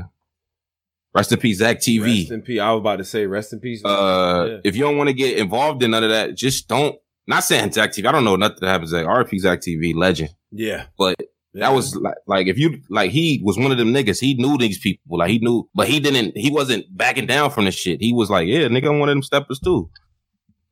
rest 1.13 1.31
in 1.33 1.39
peace, 1.39 1.57
Zach 1.57 1.79
TV. 1.79 2.19
Rest 2.21 2.31
in 2.31 2.41
peace. 2.43 2.59
I 2.61 2.71
was 2.71 2.79
about 2.79 2.97
to 2.97 3.03
say 3.03 3.25
rest 3.25 3.51
in 3.51 3.59
peace. 3.59 3.83
uh 3.83 4.45
Yeah. 4.49 4.57
if 4.63 4.75
you 4.75 4.83
don't 4.83 4.97
want 4.97 5.09
to 5.09 5.13
get 5.13 5.37
involved 5.37 5.83
in 5.83 5.91
none 5.91 6.03
of 6.03 6.09
that, 6.11 6.35
just 6.35 6.67
don't 6.69 6.95
not 7.27 7.43
saying 7.43 7.71
Zach 7.73 7.91
TV. 7.91 8.05
I 8.07 8.11
don't 8.13 8.23
know 8.25 8.35
nothing 8.37 8.59
that 8.61 8.69
happens 8.69 8.93
at 8.93 9.05
RP 9.05 9.39
Zach 9.39 9.59
TV, 9.59 9.93
legend. 9.95 10.29
yeah. 10.51 10.85
But 10.97 11.15
Yeah. 11.53 11.67
That 11.69 11.75
was 11.75 11.95
like, 11.95 12.15
like 12.27 12.47
if 12.47 12.57
you 12.57 12.81
like 12.89 13.11
he 13.11 13.41
was 13.43 13.57
one 13.57 13.71
of 13.71 13.77
them 13.77 13.93
niggas. 13.93 14.19
He 14.19 14.33
knew 14.33 14.57
these 14.57 14.79
people. 14.79 15.19
Like 15.19 15.29
he 15.29 15.39
knew, 15.39 15.69
but 15.75 15.87
he 15.87 15.99
didn't. 15.99 16.35
He 16.37 16.49
wasn't 16.51 16.85
backing 16.95 17.27
down 17.27 17.51
from 17.51 17.65
the 17.65 17.71
shit. 17.71 18.01
He 18.01 18.11
was 18.13 18.29
like, 18.29 18.47
yeah, 18.47 18.67
nigga, 18.67 18.89
I'm 18.89 18.99
one 18.99 19.09
of 19.09 19.13
them 19.15 19.23
steppers 19.23 19.59
too. 19.59 19.89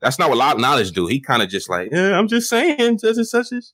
That's 0.02 0.18
not 0.18 0.30
what 0.30 0.36
a 0.36 0.40
lot 0.40 0.56
of 0.56 0.62
knowledge 0.62 0.92
do. 0.92 1.06
He 1.06 1.20
kind 1.20 1.44
of 1.44 1.50
just 1.50 1.70
like, 1.70 1.90
yeah, 1.92 2.18
I'm 2.18 2.28
just 2.28 2.50
saying 2.50 2.98
such 3.00 3.18
and 3.18 3.28
such. 3.28 3.52
As. 3.52 3.74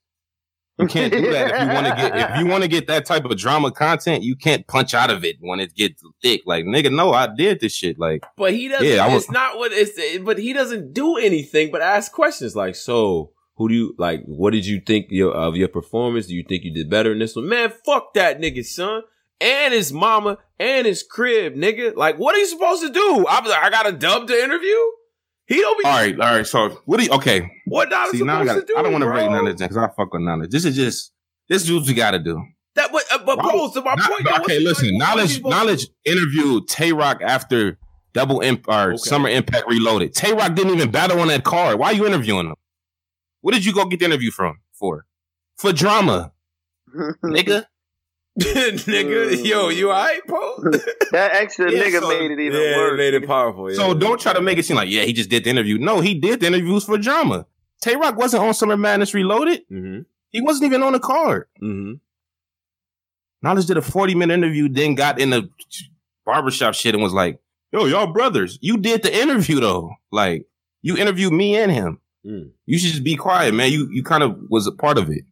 You 0.79 0.85
can't 0.85 1.11
do 1.11 1.31
that 1.31 1.49
if 1.55 1.61
you 1.61 1.73
want 1.73 1.87
to 1.87 1.95
get 1.95 2.31
if 2.31 2.39
you 2.39 2.45
want 2.45 2.63
to 2.63 2.67
get 2.69 2.85
that 2.87 3.05
type 3.05 3.25
of 3.25 3.35
drama 3.35 3.71
content. 3.71 4.23
You 4.23 4.35
can't 4.35 4.67
punch 4.67 4.93
out 4.93 5.09
of 5.09 5.23
it 5.23 5.37
when 5.39 5.59
it 5.59 5.73
gets 5.73 6.03
thick. 6.21 6.41
Like 6.45 6.65
nigga, 6.65 6.93
no, 6.93 7.13
I 7.13 7.33
did 7.33 7.61
this 7.61 7.73
shit. 7.73 7.97
Like, 7.97 8.23
but 8.35 8.53
he 8.53 8.67
doesn't. 8.67 8.85
Yeah, 8.85 9.05
I 9.05 9.11
was- 9.13 9.23
it's 9.23 9.31
not 9.31 9.57
what 9.57 9.71
it's. 9.73 10.19
But 10.23 10.37
he 10.37 10.53
doesn't 10.53 10.93
do 10.93 11.15
anything 11.17 11.71
but 11.71 11.81
ask 11.81 12.11
questions 12.11 12.55
like, 12.55 12.75
"So, 12.75 13.31
who 13.57 13.69
do 13.69 13.75
you 13.75 13.95
like? 13.97 14.23
What 14.25 14.51
did 14.51 14.65
you 14.65 14.79
think 14.79 15.07
your, 15.09 15.33
of 15.33 15.55
your 15.55 15.67
performance? 15.67 16.27
Do 16.27 16.35
you 16.35 16.43
think 16.47 16.63
you 16.63 16.73
did 16.73 16.89
better 16.89 17.11
in 17.11 17.19
this 17.19 17.35
one?" 17.35 17.47
Man, 17.49 17.71
fuck 17.85 18.13
that 18.13 18.39
nigga, 18.39 18.63
son, 18.65 19.01
and 19.41 19.73
his 19.73 19.91
mama 19.91 20.37
and 20.59 20.87
his 20.87 21.03
crib, 21.03 21.55
nigga. 21.55 21.95
Like, 21.95 22.17
what 22.17 22.35
are 22.35 22.39
you 22.39 22.45
supposed 22.47 22.81
to 22.83 22.89
do? 22.91 23.25
I 23.27 23.39
was 23.41 23.49
like, 23.49 23.63
I 23.63 23.69
got 23.69 23.87
a 23.87 23.91
dub 23.91 24.27
to 24.27 24.33
interview. 24.43 24.75
He 25.47 25.55
don't 25.61 25.77
be. 25.79 25.85
all 25.85 25.91
right, 25.95 26.19
all 26.19 26.35
right. 26.37 26.45
So 26.47 26.81
what 26.85 26.99
do 26.99 27.05
you? 27.05 27.11
Okay, 27.11 27.49
What 27.65 27.89
not 27.89 28.09
see 28.11 28.17
supposed 28.19 28.27
now 28.27 28.41
I, 28.41 28.45
got, 28.45 28.55
to 28.55 28.65
do? 28.65 28.75
I 28.77 28.81
don't 28.81 28.91
want 28.91 29.03
to 29.03 29.09
break 29.09 29.29
none 29.29 29.47
of 29.47 29.57
this 29.57 29.67
because 29.67 29.77
I 29.77 29.87
fuck 29.95 30.11
with 30.13 30.21
knowledge. 30.21 30.49
This 30.51 30.65
is 30.65 30.75
just 30.75 31.11
this 31.47 31.63
is 31.63 31.71
what 31.71 31.85
you 31.87 31.93
got 31.95 32.11
to 32.11 32.19
do. 32.19 32.41
That, 32.75 32.91
but, 32.91 33.03
uh, 33.11 33.19
but 33.25 33.39
bro, 33.39 33.69
so 33.71 33.81
my 33.81 33.95
Not- 33.95 34.07
point. 34.11 34.25
though, 34.25 34.43
okay, 34.43 34.59
listen. 34.59 34.97
like, 34.99 35.07
what- 35.07 35.15
what 35.15 35.15
knowledge, 35.17 35.35
to 35.41 35.49
knowledge 35.49 35.87
interviewed 36.05 36.67
Tay 36.67 36.91
Roc 36.93 37.21
after 37.23 37.79
Double 38.13 38.41
Imp 38.41 38.67
or 38.67 38.89
Okay. 38.89 38.97
Summer 38.97 39.29
Impact 39.29 39.67
Reloaded. 39.67 40.13
Tay 40.13 40.33
Roc 40.33 40.53
didn't 40.53 40.73
even 40.75 40.91
battle 40.91 41.19
on 41.21 41.27
that 41.29 41.43
card. 41.43 41.79
Why 41.79 41.87
are 41.87 41.93
you 41.93 42.05
interviewing 42.05 42.47
him? 42.47 42.55
What 43.41 43.53
did 43.53 43.65
you 43.65 43.73
go 43.73 43.85
get 43.85 43.99
the 43.99 44.05
interview 44.05 44.31
from 44.31 44.59
for? 44.73 45.05
For 45.57 45.73
drama, 45.73 46.31
nigga. 47.23 47.65
nigga, 48.39 49.43
yo, 49.45 49.69
you 49.69 49.89
alright, 49.91 50.21
bro? 50.27 50.57
that 51.11 51.31
extra 51.33 51.71
Yeah, 51.71 51.83
nigga 51.85 51.99
so- 52.01 52.07
made 52.09 52.29
it 52.31 52.39
even 52.39 52.61
yeah, 52.61 52.77
worse. 52.77 52.93
it 52.93 52.97
made 52.97 53.13
it 53.15 53.25
powerful. 53.25 53.69
So 53.73 53.93
don't 53.95 54.19
try 54.21 54.33
to 54.33 54.41
make 54.41 54.57
it 54.59 54.63
seem 54.65 54.77
like 54.77 54.89
yeah 54.89 55.03
he 55.03 55.13
just 55.13 55.29
did 55.29 55.43
the 55.43 55.49
interview. 55.49 55.77
No, 55.79 56.01
he 56.01 56.13
did 56.13 56.41
the 56.41 56.47
interviews 56.47 56.83
for 56.85 56.97
drama. 56.99 57.47
Tay 57.81 57.95
Roc 57.95 58.15
wasn't 58.15 58.43
on 58.43 58.53
Summer 58.53 58.77
Madness 58.77 59.13
Reloaded. 59.13 59.61
Mm-hmm. 59.71 60.01
He 60.29 60.41
wasn't 60.41 60.65
even 60.65 60.83
on 60.83 60.93
the 60.93 60.99
card. 60.99 61.47
Mm-hmm. 61.61 61.93
Knowledge 63.41 63.65
did 63.67 63.77
a 63.77 63.81
40 63.81 64.15
minute 64.15 64.33
interview, 64.35 64.67
then 64.69 64.95
got 64.95 65.19
in 65.19 65.29
the 65.29 65.49
barbershop 66.25 66.73
shit 66.73 66.93
and 66.93 67.03
was 67.03 67.13
like, 67.13 67.39
yo, 67.71 67.85
y'all 67.85 68.11
brothers. 68.11 68.57
You 68.61 68.77
did 68.77 69.03
the 69.03 69.15
interview 69.15 69.59
though. 69.59 69.91
Like, 70.11 70.45
you 70.81 70.97
interviewed 70.97 71.33
me 71.33 71.55
and 71.55 71.71
him. 71.71 71.99
Mm. 72.27 72.51
You 72.65 72.77
should 72.77 72.91
just 72.91 73.03
be 73.03 73.15
quiet, 73.15 73.53
man. 73.53 73.71
You 73.71 73.87
you 73.91 74.03
kind 74.03 74.23
of 74.23 74.37
was 74.49 74.67
a 74.67 74.71
part 74.71 74.97
of 74.97 75.09
it. 75.09 75.23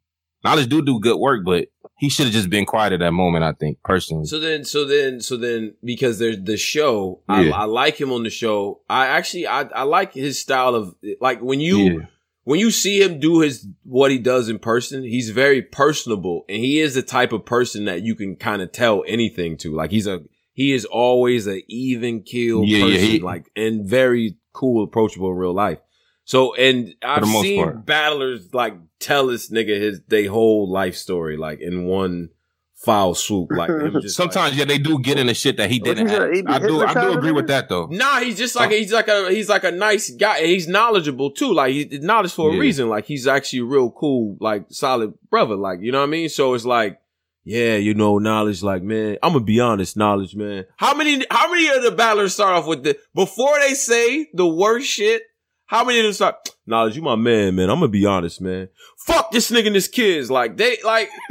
Knowledge 0.44 0.68
do 0.70 0.82
do 0.84 1.00
good 1.00 1.18
work, 1.18 1.44
but 1.44 1.68
he 1.98 2.10
should 2.10 2.26
have 2.26 2.34
just 2.34 2.50
been 2.50 2.66
quiet 2.66 2.94
at 2.94 3.00
that 3.00 3.12
moment, 3.12 3.44
I 3.44 3.54
think, 3.54 3.80
personally. 3.84 4.26
So 4.26 4.40
then, 4.40 4.64
so 4.66 4.86
then, 4.86 5.22
so 5.22 5.38
then, 5.38 5.76
because 5.84 6.20
there's 6.20 6.42
the 6.44 6.58
show, 6.58 7.22
I, 7.28 7.44
Yeah. 7.46 7.56
I 7.56 7.64
like 7.66 8.00
him 8.00 8.12
on 8.12 8.24
the 8.24 8.30
show. 8.30 8.82
I 8.90 9.08
actually, 9.08 9.48
I, 9.48 9.62
I 9.62 9.84
like 9.84 10.14
his 10.14 10.38
style 10.38 10.76
of 10.76 10.94
like 11.20 11.40
when 11.42 11.60
you 11.60 11.78
yeah. 11.80 12.06
when 12.44 12.60
you 12.60 12.70
see 12.70 13.02
him 13.02 13.20
do 13.20 13.40
his 13.42 13.66
what 13.84 14.12
he 14.12 14.20
does 14.20 14.50
in 14.50 14.60
person, 14.60 15.04
he's 15.04 15.32
very 15.32 15.62
personable, 15.62 16.46
and 16.48 16.58
he 16.58 16.80
is 16.80 16.94
the 16.94 17.02
type 17.02 17.32
of 17.34 17.46
person 17.46 17.86
that 17.86 18.04
you 18.04 18.14
can 18.16 18.36
kind 18.36 18.62
of 18.62 18.72
tell 18.72 19.04
anything 19.08 19.58
to. 19.58 19.74
Like 19.74 19.92
he's 19.92 20.08
a 20.08 20.22
he 20.54 20.74
is 20.74 20.86
always 20.86 21.48
a 21.48 21.64
even 21.68 22.22
keel 22.22 22.64
Yeah, 22.64 22.86
yeah, 22.86 22.98
he- 23.00 23.20
like 23.20 23.50
and 23.56 23.86
very 23.86 24.38
cool, 24.54 24.84
approachable 24.84 25.32
in 25.32 25.38
real 25.38 25.54
life. 25.54 25.80
So, 26.26 26.56
and 26.56 26.94
I've 27.04 27.26
seen 27.26 27.64
part. 27.64 27.86
battlers 27.86 28.54
like 28.54 28.76
tell 29.00 29.28
this 29.28 29.50
nigga 29.52 29.80
his 29.80 30.02
they 30.08 30.26
whole 30.26 30.70
life 30.70 30.96
story 30.96 31.38
like 31.38 31.60
in 31.62 31.86
one 31.86 32.30
foul 32.74 33.16
swoop. 33.16 33.50
Like 33.52 33.70
him 33.70 33.94
just 34.02 34.18
like- 34.20 34.32
Sometimes, 34.34 34.58
yeah, 34.58 34.66
they 34.66 34.78
do 34.80 35.00
get 35.00 35.18
in 35.20 35.28
the 35.28 35.34
shit 35.34 35.58
that 35.58 35.70
he 35.72 35.80
didn't 35.80 36.08
he 36.08 36.14
said? 36.14 36.22
ask. 36.24 36.34
He 36.34 36.44
I 36.48 36.60
do, 36.60 36.84
I 36.84 36.94
do 36.94 37.18
agree 37.18 37.32
with 37.32 37.48
that 37.48 37.70
though. 37.70 37.86
Nah, 37.92 38.20
he's 38.22 38.38
just 38.38 38.56
like 38.56 38.72
he's 38.72 38.92
like 38.92 39.08
a 39.08 39.30
he's 39.32 39.50
like 39.50 39.64
a 39.64 39.72
nice 39.72 40.10
guy. 40.12 40.46
He's 40.46 40.68
knowledgeable 40.68 41.32
too. 41.32 41.54
Like 41.54 41.74
he's 41.74 42.02
knowledge 42.02 42.34
for 42.34 42.50
a 42.50 42.54
Yeah. 42.54 42.60
reason. 42.60 42.90
Like 42.90 43.06
he's 43.06 43.28
actually 43.28 43.60
a 43.60 43.66
real 43.66 43.92
cool, 43.92 44.36
like 44.40 44.66
solid 44.70 45.14
brother. 45.30 45.56
Like 45.56 45.80
you 45.82 45.92
know 45.92 46.00
what 46.00 46.08
I 46.08 46.10
mean. 46.10 46.30
So 46.30 46.54
it's 46.56 46.66
like, 46.66 47.00
yeah, 47.44 47.76
you 47.76 47.94
know, 47.94 48.18
knowledge. 48.18 48.64
Like 48.64 48.82
man, 48.82 49.18
I'm 49.22 49.34
gonna 49.34 49.46
be 49.46 49.60
honest, 49.60 49.96
knowledge, 49.96 50.36
man. 50.36 50.66
How 50.78 50.96
many 50.96 51.24
how 51.30 51.52
many 51.52 51.68
of 51.76 51.84
the 51.84 51.92
battlers 51.92 52.34
start 52.34 52.56
off 52.56 52.66
with 52.68 52.82
the 52.84 52.98
before 53.14 53.60
they 53.60 53.76
say 53.76 54.28
the 54.34 54.48
worst 54.48 54.88
shit? 54.88 55.22
How 55.68 55.84
many 55.84 56.00
of 56.00 56.04
them 56.04 56.14
start 56.14 56.50
knowledge? 56.66 56.96
You 56.96 57.02
my 57.02 57.16
man, 57.16 57.56
man. 57.56 57.70
I'm 57.70 57.78
gonna 57.80 57.88
be 57.88 58.06
honest, 58.06 58.40
man. 58.42 58.70
Fuck 58.98 59.32
this 59.32 59.50
nigga 59.52 59.68
and 59.68 59.76
his 59.76 59.88
kids. 59.88 60.30
Like 60.30 60.58
they 60.58 60.78
like. 60.84 61.10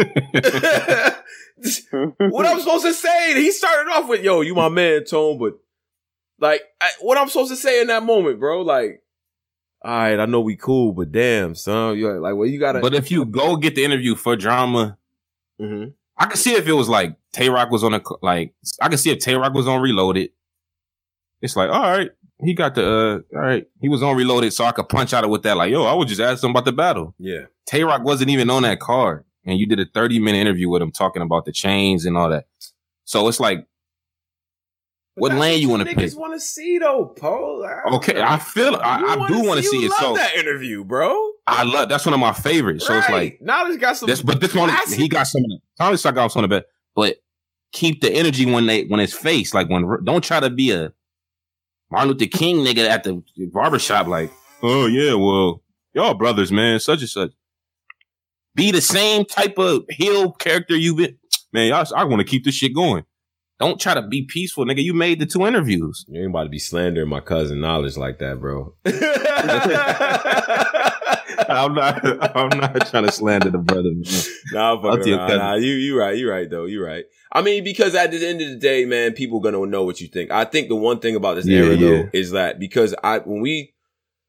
what 2.18 2.46
I'm 2.46 2.58
supposed 2.60 2.84
to 2.84 2.92
say? 2.92 3.34
He 3.34 3.50
started 3.52 3.90
off 3.90 4.08
with, 4.08 4.22
"Yo, 4.22 4.40
you 4.40 4.54
my 4.54 4.68
man, 4.68 5.04
Tone," 5.04 5.38
but 5.38 5.54
like, 6.40 6.62
I, 6.80 6.90
what 7.00 7.16
I'm 7.16 7.28
supposed 7.28 7.50
to 7.50 7.56
say 7.56 7.80
in 7.80 7.86
that 7.88 8.02
moment, 8.02 8.40
bro? 8.40 8.62
Like, 8.62 9.02
all 9.84 9.90
right, 9.92 10.18
I 10.18 10.26
know 10.26 10.40
we 10.40 10.56
cool, 10.56 10.92
but 10.92 11.12
damn, 11.12 11.54
son, 11.54 11.96
you 11.96 12.10
like, 12.18 12.34
well, 12.34 12.48
you 12.48 12.58
gotta. 12.58 12.80
But 12.80 12.94
if 12.94 13.10
you 13.10 13.24
go 13.24 13.56
get 13.56 13.74
the 13.76 13.84
interview 13.84 14.14
for 14.14 14.34
drama, 14.36 14.98
Mhm. 15.60 15.92
I 16.16 16.26
can 16.26 16.36
see 16.36 16.54
if 16.54 16.66
it 16.66 16.72
was 16.72 16.88
like 16.88 17.16
Tay 17.32 17.48
Roc 17.48 17.70
was 17.70 17.84
on 17.84 17.94
a 17.94 18.00
like 18.22 18.54
I 18.80 18.88
can 18.88 18.98
see 18.98 19.10
if 19.10 19.20
Tay 19.20 19.34
Roc 19.34 19.54
was 19.54 19.68
on 19.68 19.80
Reloaded. 19.80 20.30
It's 21.40 21.56
like, 21.56 21.70
all 21.70 21.82
right, 21.82 22.10
he 22.42 22.54
got 22.54 22.74
the 22.74 22.84
uh 22.86 23.36
all 23.36 23.42
right, 23.42 23.66
he 23.80 23.88
was 23.88 24.02
on 24.02 24.16
Reloaded, 24.16 24.52
so 24.52 24.64
I 24.64 24.72
could 24.72 24.88
punch 24.88 25.12
out 25.12 25.24
it 25.24 25.30
with 25.30 25.42
that. 25.42 25.56
Like, 25.56 25.70
yo, 25.70 25.84
I 25.84 25.94
would 25.94 26.08
just 26.08 26.20
ask 26.20 26.42
him 26.42 26.50
about 26.50 26.64
the 26.64 26.72
battle. 26.72 27.14
yeah, 27.18 27.42
Tay 27.66 27.84
Roc 27.84 28.02
wasn't 28.04 28.30
even 28.30 28.50
on 28.50 28.62
that 28.62 28.80
card, 28.80 29.24
and 29.44 29.58
you 29.58 29.66
did 29.66 29.80
a 29.80 29.86
thirty 29.86 30.18
minute 30.18 30.38
interview 30.38 30.68
with 30.68 30.82
him 30.82 30.90
talking 30.90 31.22
about 31.22 31.44
the 31.44 31.52
chains 31.52 32.04
and 32.04 32.16
all 32.16 32.30
that. 32.30 32.46
So 33.04 33.28
it's 33.28 33.38
like, 33.40 33.66
what 35.16 35.28
That's 35.30 35.40
lane 35.40 35.60
you 35.60 35.68
want 35.68 35.88
to 35.88 35.94
pick? 35.94 36.16
want 36.16 36.34
to 36.34 36.40
see 36.40 36.78
though, 36.78 37.06
Paul. 37.06 37.64
Okay, 37.94 38.20
I 38.20 38.38
feel 38.38 38.74
I, 38.76 39.16
I 39.20 39.28
do 39.28 39.42
want 39.44 39.60
to 39.60 39.66
see 39.66 39.80
you 39.80 39.86
it. 39.86 39.90
love 39.90 40.00
So 40.00 40.14
that 40.14 40.34
interview, 40.36 40.82
bro. 40.84 41.30
I 41.46 41.62
love 41.62 41.88
that's 41.88 42.04
one 42.06 42.14
of 42.14 42.20
my 42.20 42.32
favorites. 42.32 42.86
So 42.86 42.98
it's 42.98 43.08
like 43.08 43.38
now 43.40 43.66
he's 43.66 43.76
got 43.76 43.96
some. 43.96 44.08
this, 44.08 44.22
but 44.22 44.40
this 44.40 44.54
one 44.54 44.70
he 44.92 45.08
got 45.08 45.26
some 45.26 45.42
Tommy 45.78 45.96
Stock 45.98 46.14
got 46.14 46.32
some 46.32 46.42
of 46.42 46.50
the 46.50 46.56
best. 46.56 46.66
But 46.96 47.18
keep 47.72 48.00
the 48.00 48.10
energy 48.10 48.50
when 48.50 48.66
they 48.66 48.84
when 48.84 48.98
it's 48.98 49.12
faced. 49.12 49.54
Like 49.54 49.68
when 49.68 49.86
don't 50.04 50.24
try 50.24 50.40
to 50.40 50.50
be 50.50 50.70
a 50.72 50.92
Martin 51.94 52.10
Luther 52.10 52.26
King 52.26 52.56
nigga 52.56 52.88
at 52.88 53.04
the 53.04 53.22
barbershop. 53.52 54.08
Like, 54.08 54.32
oh 54.64 54.86
yeah, 54.86 55.14
well 55.14 55.62
y'all 55.92 56.14
brothers, 56.14 56.50
man, 56.50 56.80
such 56.80 57.00
and 57.00 57.08
such. 57.08 57.30
Be 58.56 58.72
the 58.72 58.80
same 58.80 59.24
type 59.24 59.58
of 59.58 59.84
heel 59.88 60.32
character 60.32 60.76
you've 60.76 60.96
been. 60.96 61.16
Man, 61.52 61.68
y'all, 61.68 61.86
I 61.96 62.02
want 62.02 62.18
to 62.18 62.24
keep 62.24 62.44
this 62.44 62.56
shit 62.56 62.74
going. 62.74 63.04
Don't 63.60 63.80
try 63.80 63.94
to 63.94 64.02
be 64.02 64.22
peaceful, 64.22 64.64
nigga. 64.64 64.82
You 64.82 64.92
made 64.92 65.20
the 65.20 65.26
two 65.26 65.46
interviews. 65.46 66.04
You 66.08 66.22
ain't 66.22 66.30
about 66.30 66.44
to 66.44 66.48
be 66.48 66.58
slandering 66.58 67.08
my 67.08 67.20
cousin 67.20 67.60
knowledge 67.60 67.96
like 67.96 68.18
that, 68.18 68.40
bro. 68.40 68.74
I'm 71.48 71.74
not. 71.74 72.04
I'm 72.36 72.58
not 72.58 72.86
trying 72.88 73.04
to 73.04 73.12
slander 73.12 73.50
the 73.50 73.58
brother. 73.58 73.90
Man. 73.92 74.04
Nah, 74.52 74.70
I'll 74.74 74.82
fuck 74.82 75.02
take 75.04 75.16
nah, 75.16 75.26
nah, 75.28 75.54
you 75.54 75.72
you 75.74 75.98
right, 75.98 76.16
you 76.16 76.30
right 76.30 76.48
though, 76.48 76.64
you 76.66 76.84
right. 76.84 77.04
I 77.32 77.42
mean, 77.42 77.64
because 77.64 77.94
at 77.94 78.10
the 78.10 78.26
end 78.26 78.40
of 78.40 78.48
the 78.48 78.56
day, 78.56 78.84
man, 78.84 79.12
people 79.12 79.40
gonna 79.40 79.64
know 79.66 79.84
what 79.84 80.00
you 80.00 80.08
think. 80.08 80.30
I 80.30 80.44
think 80.44 80.68
the 80.68 80.76
one 80.76 81.00
thing 81.00 81.16
about 81.16 81.34
this 81.36 81.46
Yeah, 81.46 81.60
era 81.60 81.74
yeah. 81.74 81.88
though 81.88 82.08
is 82.12 82.30
that 82.32 82.58
because 82.58 82.94
I 83.02 83.18
when 83.18 83.40
we 83.40 83.74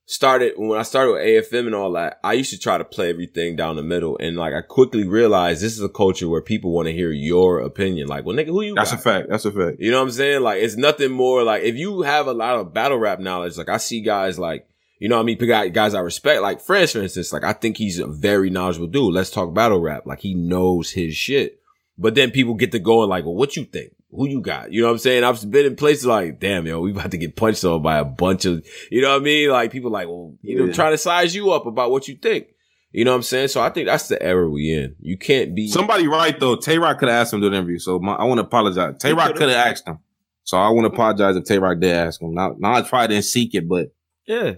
started 0.08 0.53
when 0.58 0.80
I 0.80 0.84
started 0.84 1.14
with 1.14 1.22
AFM 1.22 1.66
and 1.66 1.76
all 1.76 1.91
that, 1.93 2.20
I 2.24 2.34
used 2.34 2.51
to 2.51 2.60
try 2.60 2.78
to 2.78 2.86
play 2.86 3.10
everything 3.10 3.56
down 3.56 3.76
the 3.76 3.84
middle, 3.84 4.18
and 4.20 4.38
like 4.38 4.53
I 4.53 4.62
quickly 4.62 5.06
realized 5.08 5.62
this 5.62 5.74
is 5.74 5.82
a 5.82 5.89
culture 5.89 6.30
where 6.30 6.41
people 6.41 6.72
want 6.72 6.88
to 6.88 6.93
hear 6.93 7.12
your 7.12 7.60
opinion. 7.60 8.08
Like, 8.08 8.26
well, 8.26 8.36
nigga, 8.36 8.47
who 8.47 8.62
you? 8.62 8.76
That's 8.76 8.91
got? 8.91 8.99
a 8.99 9.03
fact. 9.03 9.30
That's 9.30 9.45
a 9.45 9.51
fact. 9.51 9.78
You 9.80 9.91
know 9.91 9.97
what 9.97 10.06
I'm 10.06 10.12
saying? 10.12 10.41
Like, 10.41 10.62
it's 10.62 10.78
nothing 10.78 11.12
more 11.12 11.43
like 11.43 11.64
if 11.64 11.76
you 11.76 12.01
have 12.03 12.28
a 12.28 12.34
lot 12.34 12.56
of 12.58 12.74
battle 12.74 12.97
rap 12.97 13.20
knowledge, 13.20 13.58
like 13.58 13.70
I 13.70 13.78
see 13.78 14.01
guys 14.01 14.38
like, 14.39 14.68
you 14.99 15.09
know 15.09 15.15
what 15.17 15.23
I 15.23 15.25
mean? 15.25 15.37
Guy- 15.37 15.69
Guys 15.69 15.93
I 15.93 15.99
respect, 15.99 16.41
like 16.41 16.61
France, 16.61 16.91
for 16.93 17.01
instance, 17.01 17.33
like 17.33 17.43
I 17.43 17.53
think 17.53 17.77
he's 17.77 17.99
a 17.99 18.07
very 18.07 18.49
knowledgeable 18.49 18.87
dude. 18.87 19.13
Let's 19.13 19.29
talk 19.31 19.53
battle 19.53 19.79
rap. 19.79 20.05
Like 20.05 20.19
he 20.19 20.33
knows 20.35 20.91
his 20.91 21.15
shit. 21.15 21.59
But 21.97 22.13
then 22.15 22.31
people 22.31 22.55
get 22.55 22.71
to 22.73 22.79
going 22.79 23.09
like, 23.09 23.23
well, 23.23 23.35
what 23.35 23.55
you 23.55 23.63
think? 23.63 23.93
Who 24.11 24.27
you 24.27 24.41
got? 24.41 24.71
You 24.71 24.81
know 24.81 24.87
what 24.87 24.93
I'm 24.93 24.99
saying? 24.99 25.23
I've 25.23 25.49
been 25.49 25.65
in 25.65 25.75
places 25.75 26.05
like, 26.05 26.39
damn, 26.39 26.65
yo, 26.65 26.79
we 26.81 26.91
about 26.91 27.11
to 27.11 27.17
get 27.17 27.35
punched 27.35 27.63
on 27.65 27.81
by 27.81 27.97
a 27.99 28.05
bunch 28.05 28.45
of, 28.45 28.65
you 28.91 29.01
know 29.01 29.11
what 29.11 29.21
I 29.21 29.23
mean? 29.23 29.49
Like 29.49 29.71
people 29.71 29.91
like, 29.91 30.07
well, 30.07 30.35
you 30.41 30.57
know, 30.57 30.65
Yeah. 30.65 30.73
trying 30.73 30.91
to 30.93 30.97
size 30.97 31.33
you 31.35 31.51
up 31.51 31.65
about 31.65 31.91
what 31.91 32.07
you 32.07 32.15
think. 32.15 32.47
You 32.91 33.03
know 33.03 33.11
what 33.11 33.17
I'm 33.17 33.23
saying? 33.23 33.49
So 33.49 33.61
I 33.61 33.69
think 33.69 33.87
that's 33.87 34.07
the 34.07 34.21
era 34.23 34.49
we 34.49 34.73
in. 34.73 34.95
You 35.01 35.17
can't 35.17 35.53
be 35.53 35.67
Somebody 35.67 36.07
right 36.07 36.37
though. 36.39 36.55
Tay 36.55 36.77
Roc 36.77 36.97
could 36.99 37.09
have 37.09 37.21
asked 37.21 37.33
him 37.33 37.41
to 37.41 37.47
do 37.47 37.49
the 37.51 37.57
interview, 37.57 37.77
so 37.79 37.99
my, 37.99 38.13
I 38.13 38.23
want 38.23 38.37
to 38.39 38.45
apologize. 38.45 38.95
Tay 38.99 39.09
He 39.09 39.13
Roc 39.13 39.35
coulda. 39.35 39.55
asked 39.55 39.85
him, 39.87 39.99
so 40.43 40.57
I 40.57 40.69
want 40.69 40.85
to 40.89 40.93
apologize 40.93 41.35
if 41.35 41.43
Tay 41.43 41.59
Roc 41.59 41.79
did 41.81 41.91
ask 41.93 42.21
him. 42.21 42.33
Now, 42.33 42.55
now 42.57 42.73
I 42.75 42.81
probably 42.83 43.15
didn't 43.15 43.25
seek 43.25 43.53
it, 43.53 43.67
but 43.67 43.93
yeah. 44.25 44.53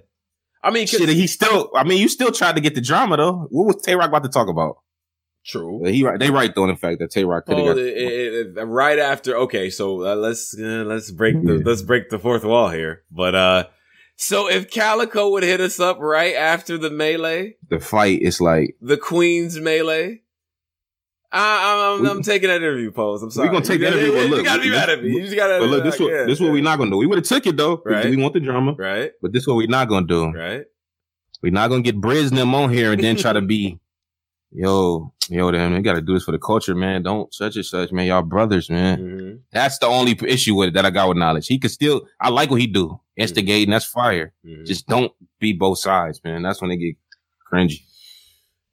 I 0.64 0.72
mean, 0.72 0.88
shit, 0.88 1.08
he 1.10 1.28
still. 1.28 1.70
I 1.76 1.84
mean, 1.84 2.02
you 2.02 2.08
still 2.10 2.32
tried 2.32 2.56
to 2.56 2.62
get 2.62 2.76
the 2.76 2.82
drama 2.82 3.18
though. 3.18 3.48
What 3.52 3.68
was 3.76 3.84
Tay 3.84 3.96
Roc 3.96 4.10
about 4.10 4.24
to 4.24 4.30
talk 4.30 4.48
about? 4.50 4.78
true. 5.46 5.82
He 5.86 6.04
right. 6.04 6.20
They 6.20 6.30
right 6.30 6.54
though. 6.54 6.64
In 6.66 6.70
the 6.72 6.76
fact 6.76 7.00
that 7.00 7.10
Tay 7.12 7.24
Roc 7.24 7.46
could 7.46 7.58
have 7.58 7.68
Oh, 7.78 8.52
got. 8.56 8.68
right 8.68 9.00
after. 9.00 9.38
Okay, 9.38 9.70
so 9.70 10.06
uh, 10.06 10.16
let's 10.16 10.54
uh, 10.60 10.84
let's 10.86 11.10
break 11.12 11.42
the 11.44 11.54
Yeah. 11.56 11.62
let's 11.64 11.82
break 11.82 12.10
the 12.10 12.20
fourth 12.20 12.44
wall 12.44 12.70
here. 12.70 13.04
But 13.10 13.34
uh, 13.36 13.64
so 14.18 14.50
if 14.50 14.70
Calicoe 14.70 15.30
would 15.32 15.44
hit 15.44 15.62
us 15.62 15.80
up 15.80 16.00
right 16.00 16.36
after 16.36 16.78
the 16.78 16.90
melee, 16.90 17.56
the 17.70 17.80
fight 17.80 18.22
is 18.22 18.42
like 18.42 18.76
the 18.82 18.98
Queen's 18.98 19.58
melee. 19.60 20.24
I, 21.32 21.96
I'm, 22.00 22.06
I'm, 22.06 22.18
I'm 22.18 22.24
taking 22.24 22.48
that 22.50 22.58
interview 22.58 22.92
pose. 22.92 23.22
I'm 23.22 23.32
sorry. 23.32 23.50
We're 23.50 23.54
gonna 23.54 23.66
take 23.66 23.80
you 23.80 23.86
gotta- 23.86 24.00
interview, 24.00 24.30
but 24.30 24.38
You 24.38 24.44
gotta 24.44 24.62
be 24.62 24.70
mad 24.70 24.90
at 24.90 25.04
me. 25.04 25.10
You 25.12 25.22
just 25.24 25.36
gotta. 25.36 25.60
But 25.60 25.70
look, 25.70 25.84
this 25.84 26.00
what 26.00 26.12
yeah, 26.12 26.24
this 26.26 26.40
what 26.40 26.52
we 26.52 26.60
yeah. 26.60 26.64
not 26.64 26.78
gonna 26.78 26.92
do. 26.92 26.98
We 26.98 27.06
would 27.08 27.18
have 27.18 27.26
took 27.26 27.46
it 27.46 27.58
though. 27.58 27.82
Right. 27.86 28.10
We 28.10 28.18
want 28.18 28.34
the 28.34 28.40
drama, 28.40 28.74
Right, 28.74 29.12
but 29.22 29.34
this 29.34 29.46
what 29.46 29.58
we're 29.58 29.68
not 29.68 29.90
gonna 29.90 30.08
do. 30.08 30.32
right. 30.32 30.64
We're 31.44 31.52
not 31.52 31.68
gonna 31.70 31.82
get 31.84 32.00
Briz 32.02 32.30
them 32.30 32.56
on 32.56 32.72
here 32.72 32.92
and 32.94 33.04
then 33.04 33.16
try 33.16 33.34
to 33.34 33.42
be, 33.54 33.80
yo, 34.52 35.14
Yo, 35.30 35.52
damn, 35.52 35.74
you 35.74 35.82
got 35.82 35.96
to 35.96 36.02
do 36.02 36.14
this 36.14 36.24
for 36.24 36.32
the 36.32 36.40
culture, 36.40 36.74
man. 36.74 37.04
Don't 37.04 37.34
such 37.34 37.58
and 37.58 37.66
such, 37.66 37.92
man. 37.92 38.06
Y'all 38.06 38.22
brothers, 38.22 38.70
man. 38.70 38.98
Mhm. 38.98 39.40
That's 39.52 39.78
the 39.78 39.88
only 39.88 40.18
issue 40.26 40.56
with 40.56 40.70
it 40.70 40.74
that 40.76 40.86
I 40.86 40.90
got 40.90 41.10
with 41.10 41.18
knowledge. 41.18 41.48
He 41.48 41.60
could 41.60 41.70
still. 41.72 42.08
I 42.22 42.30
like 42.30 42.50
what 42.50 42.62
he 42.62 42.68
do, 42.68 42.98
instigating. 43.18 43.72
That's 43.72 43.84
fire. 43.84 44.32
Mhm. 44.46 44.66
Just 44.66 44.88
don't 44.88 45.12
be 45.42 45.52
both 45.52 45.80
sides, 45.80 46.22
man. 46.24 46.44
That's 46.44 46.62
when 46.62 46.70
they 46.70 46.78
get 46.78 46.96
cringy. 47.52 47.82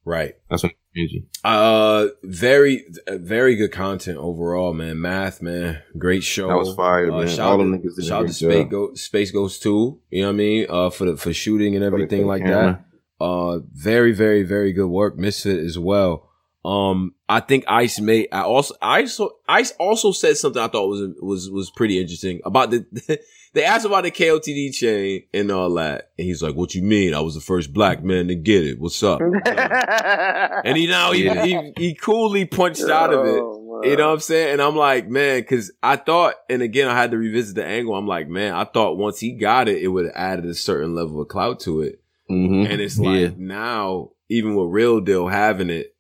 right. 0.05 0.35
That's 0.49 0.63
when 0.63 0.73
they 0.95 1.07
get 1.07 1.11
cringy. 1.11 1.25
Uh, 1.45 2.09
very, 2.23 2.85
uh, 3.07 3.19
very 3.19 3.57
good 3.57 3.73
content 3.73 4.19
overall, 4.19 4.73
man. 4.73 5.01
Math, 5.01 5.43
man, 5.43 5.83
great 5.99 6.23
show. 6.25 6.49
That 6.49 6.57
was 6.57 6.75
fire, 6.75 7.11
Uh, 7.11 7.19
man. 7.21 7.29
shout 7.29 7.41
All 7.41 7.53
out 7.55 7.57
them 7.59 7.73
to- 7.73 7.79
niggas 7.89 7.97
did 7.97 8.05
Shout 8.07 8.23
out 8.23 8.27
to 8.29 8.33
Space. 8.35 8.67
Go, 8.71 8.95
Space 8.95 9.31
Ghost 9.31 9.63
too. 9.63 9.99
You 10.11 10.23
know 10.23 10.29
what 10.29 10.35
I 10.35 10.37
mean? 10.37 10.67
Uh, 10.69 10.91
for 10.91 11.05
the 11.07 11.17
for 11.17 11.33
shooting 11.33 11.75
and 11.75 11.85
everything 11.85 12.27
like 12.27 12.43
camera. 12.43 12.85
that. 13.21 13.25
Uh, 13.25 13.61
very, 13.73 14.13
very, 14.13 14.43
very 14.43 14.73
good 14.73 14.89
work. 14.89 15.17
Misfit 15.17 15.59
as 15.65 15.79
well. 15.79 16.29
Um, 16.65 17.15
I 17.29 17.41
think 17.41 17.65
Ice 17.69 18.01
made. 18.01 18.29
I 18.33 18.41
also 18.41 18.75
Ice 18.81 19.21
Ice 19.49 19.73
also 19.79 20.13
said 20.13 20.37
something 20.37 20.61
I 20.63 20.69
thought 20.69 20.89
was 20.89 21.11
was 21.21 21.51
was 21.51 21.71
pretty 21.71 22.01
interesting 22.01 22.41
about 22.45 22.71
the. 22.71 22.87
they 23.55 23.65
asked 23.65 23.87
about 23.87 24.05
the 24.05 24.11
KOTD 24.11 24.75
chain 24.75 25.23
and 25.33 25.51
all 25.51 25.73
that, 25.75 26.11
and 26.19 26.27
he's 26.27 26.43
like, 26.43 26.55
"What 26.55 26.75
you 26.75 26.83
mean? 26.83 27.15
I 27.15 27.21
was 27.21 27.35
the 27.35 27.41
first 27.41 27.73
black 27.73 28.03
man 28.05 28.29
to 28.29 28.35
get 28.35 28.67
it. 28.67 28.79
What's 28.79 29.03
up?" 29.03 29.21
and 29.85 30.77
he 30.77 30.87
now 30.87 31.13
he, 31.13 31.25
Yeah. 31.25 31.45
he 31.45 31.73
he 31.77 31.95
coolly 31.95 32.45
punched 32.45 32.83
out 32.89 33.13
of 33.13 33.27
it. 33.27 33.41
Oh, 33.41 33.81
You 33.85 33.97
know 33.97 34.07
what 34.09 34.15
I'm 34.15 34.21
saying? 34.21 34.53
And 34.55 34.63
I'm 34.63 34.77
like, 34.77 35.09
man, 35.09 35.43
cause 35.45 35.71
I 35.83 35.97
thought, 35.97 36.35
and 36.49 36.63
again, 36.63 36.89
I 36.89 36.95
had 36.95 37.11
to 37.11 37.19
revisit 37.19 37.55
the 37.57 37.65
angle. 37.65 37.95
I'm 37.95 38.07
like, 38.07 38.29
man, 38.29 38.55
I 38.55 38.65
thought 38.65 38.97
once 38.99 39.19
he 39.21 39.33
got 39.33 39.69
it, 39.69 39.83
it 39.83 39.89
would 39.89 40.07
have 40.07 40.15
added 40.17 40.47
a 40.47 40.55
certain 40.55 40.95
level 40.95 41.21
of 41.21 41.29
clout 41.29 41.61
to 41.61 41.83
it. 41.83 42.01
Mhm. 42.31 42.69
And 42.71 42.81
it's 42.81 42.99
like 42.99 43.21
Yeah. 43.21 43.31
now, 43.37 44.11
even 44.29 44.55
with 44.55 44.69
Real 44.71 45.01
Deal 45.01 45.29
having 45.29 45.71
it, 45.71 45.95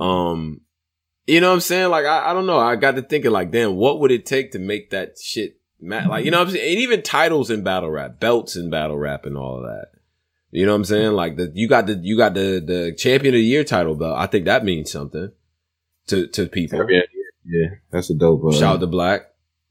um, 0.00 0.62
you 1.26 1.40
know 1.40 1.48
what 1.48 1.54
I'm 1.54 1.60
saying? 1.60 1.90
Like, 1.90 2.06
I, 2.06 2.30
I 2.30 2.32
don't 2.32 2.46
know. 2.46 2.58
I 2.58 2.74
got 2.76 2.96
to 2.96 3.02
thinking 3.02 3.30
like, 3.30 3.52
damn, 3.52 3.76
what 3.76 4.00
would 4.00 4.10
it 4.10 4.26
take 4.26 4.52
to 4.52 4.58
make 4.58 4.90
that 4.90 5.18
shit 5.18 5.52
ma- 5.52 5.59
like, 5.82 6.24
you 6.24 6.30
know 6.30 6.38
what 6.38 6.48
I'm 6.48 6.54
saying? 6.54 6.72
And 6.72 6.80
even 6.80 7.02
titles 7.02 7.50
in 7.50 7.62
battle 7.62 7.90
rap, 7.90 8.20
belts 8.20 8.56
in 8.56 8.70
battle 8.70 8.98
rap 8.98 9.26
and 9.26 9.36
all 9.36 9.56
of 9.58 9.62
that. 9.64 9.88
You 10.50 10.66
know 10.66 10.72
what 10.72 10.76
I'm 10.78 10.84
saying? 10.84 11.12
Like 11.12 11.36
the, 11.36 11.50
you 11.54 11.68
got 11.68 11.86
the, 11.86 11.94
you 12.02 12.16
got 12.16 12.34
the, 12.34 12.60
the 12.64 12.94
champion 12.96 13.34
of 13.34 13.38
the 13.38 13.44
year 13.44 13.64
title 13.64 13.94
belt. 13.94 14.18
I 14.18 14.26
think 14.26 14.46
that 14.46 14.64
means 14.64 14.90
something 14.90 15.30
to, 16.08 16.26
to 16.28 16.46
people. 16.46 16.84
Yeah, 16.90 17.02
yeah, 17.44 17.68
that's 17.90 18.10
a 18.10 18.14
dope. 18.14 18.44
Uh, 18.44 18.52
Shout 18.52 18.74
out 18.76 18.80
to 18.80 18.86
Black. 18.86 19.22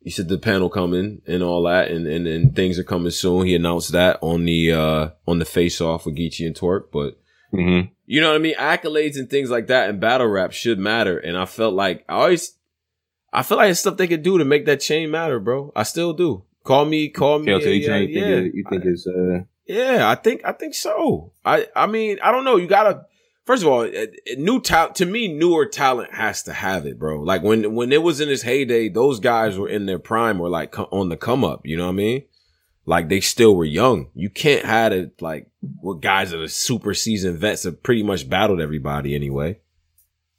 He 0.01 0.09
said 0.09 0.29
the 0.29 0.37
panel 0.37 0.69
coming 0.69 1.21
and 1.27 1.43
all 1.43 1.63
that, 1.63 1.91
and, 1.91 2.07
and 2.07 2.25
and 2.25 2.55
things 2.55 2.79
are 2.79 2.85
coming 2.85 3.11
soon. 3.11 3.45
He 3.45 3.53
announced 3.53 3.91
that 3.91 4.17
on 4.21 4.45
the 4.45 4.71
uh 4.71 5.09
on 5.27 5.39
the 5.39 5.45
face 5.45 5.81
off 5.81 6.05
with 6.05 6.15
Geechi 6.15 6.47
and 6.47 6.55
Torque, 6.55 6.89
but 6.91 7.19
Mhm. 7.53 7.89
you 8.05 8.21
know 8.21 8.29
what 8.29 8.35
I 8.35 8.39
mean. 8.39 8.55
Accolades 8.55 9.17
and 9.19 9.29
things 9.29 9.49
like 9.49 9.67
that 9.67 9.89
in 9.89 9.99
battle 9.99 10.27
rap 10.27 10.53
should 10.53 10.79
matter, 10.79 11.17
and 11.17 11.37
I 11.37 11.43
felt 11.45 11.73
like 11.73 12.05
I 12.07 12.13
always, 12.13 12.53
I 13.31 13.43
feel 13.43 13.57
like 13.57 13.71
it's 13.71 13.79
stuff 13.79 13.97
they 13.97 14.07
could 14.07 14.23
do 14.23 14.37
to 14.37 14.45
make 14.45 14.65
that 14.65 14.81
chain 14.81 15.11
matter, 15.11 15.39
bro. 15.39 15.71
I 15.75 15.83
still 15.83 16.13
do. 16.13 16.43
Call 16.63 16.85
me, 16.85 17.09
call 17.09 17.39
me. 17.39 17.51
KLT, 17.51 17.65
you 17.65 17.71
yeah, 17.71 17.87
think, 17.87 18.11
yeah. 18.11 18.39
you 18.53 18.63
think 18.69 18.85
it's 18.85 19.07
uh, 19.07 19.43
Yeah, 19.65 20.09
I 20.09 20.15
think 20.15 20.41
I 20.45 20.51
think 20.51 20.73
so. 20.73 21.31
I 21.45 21.67
I 21.75 21.87
mean, 21.87 22.19
I 22.21 22.31
don't 22.31 22.43
know. 22.43 22.57
You 22.57 22.67
gotta 22.67 23.05
first 23.45 23.63
of 23.63 23.69
all, 23.69 23.81
uh, 23.81 24.05
new 24.37 24.61
talent 24.61 24.95
to 24.97 25.05
me, 25.07 25.27
newer 25.27 25.65
talent 25.65 26.13
has 26.13 26.43
to 26.43 26.53
have 26.53 26.85
it, 26.85 26.99
bro. 26.99 27.21
Like 27.21 27.41
when 27.41 27.73
when 27.73 27.91
it 27.91 28.03
was 28.03 28.21
in 28.21 28.29
its 28.29 28.43
heyday, 28.43 28.89
those 28.89 29.19
guys 29.19 29.57
were 29.57 29.69
in 29.69 29.85
their 29.85 29.99
prime, 29.99 30.39
or 30.39 30.49
like 30.49 30.77
on 30.77 31.09
the 31.09 31.17
come 31.17 31.43
up. 31.43 31.61
You 31.65 31.77
know 31.77 31.85
what 31.85 31.93
I 31.93 32.03
mean? 32.03 32.23
Like 32.85 33.09
they 33.09 33.19
still 33.19 33.55
were 33.55 33.65
young. 33.65 34.09
You 34.13 34.29
can't 34.29 34.65
have 34.65 34.91
it 34.91 35.21
like 35.21 35.49
what 35.81 36.01
guys 36.01 36.31
that 36.31 36.41
are 36.41 36.47
super 36.47 36.93
seasoned 36.93 37.39
vets 37.39 37.63
have 37.63 37.81
pretty 37.81 38.03
much 38.03 38.29
battled 38.29 38.61
everybody 38.61 39.15
anyway. 39.15 39.59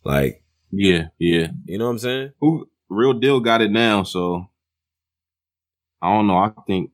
Like 0.05 0.45
yeah, 0.70 1.09
yeah. 1.18 1.49
you 1.64 1.78
know 1.78 1.86
what 1.86 1.93
I'm 1.93 1.99
saying? 1.99 2.32
Who 2.41 2.70
real 2.91 3.14
deal 3.14 3.41
got 3.41 3.62
it 3.62 3.70
now? 3.70 4.03
So 4.03 4.49
I 6.03 6.12
don't 6.14 6.26
know. 6.26 6.36
I 6.36 6.51
think 6.66 6.91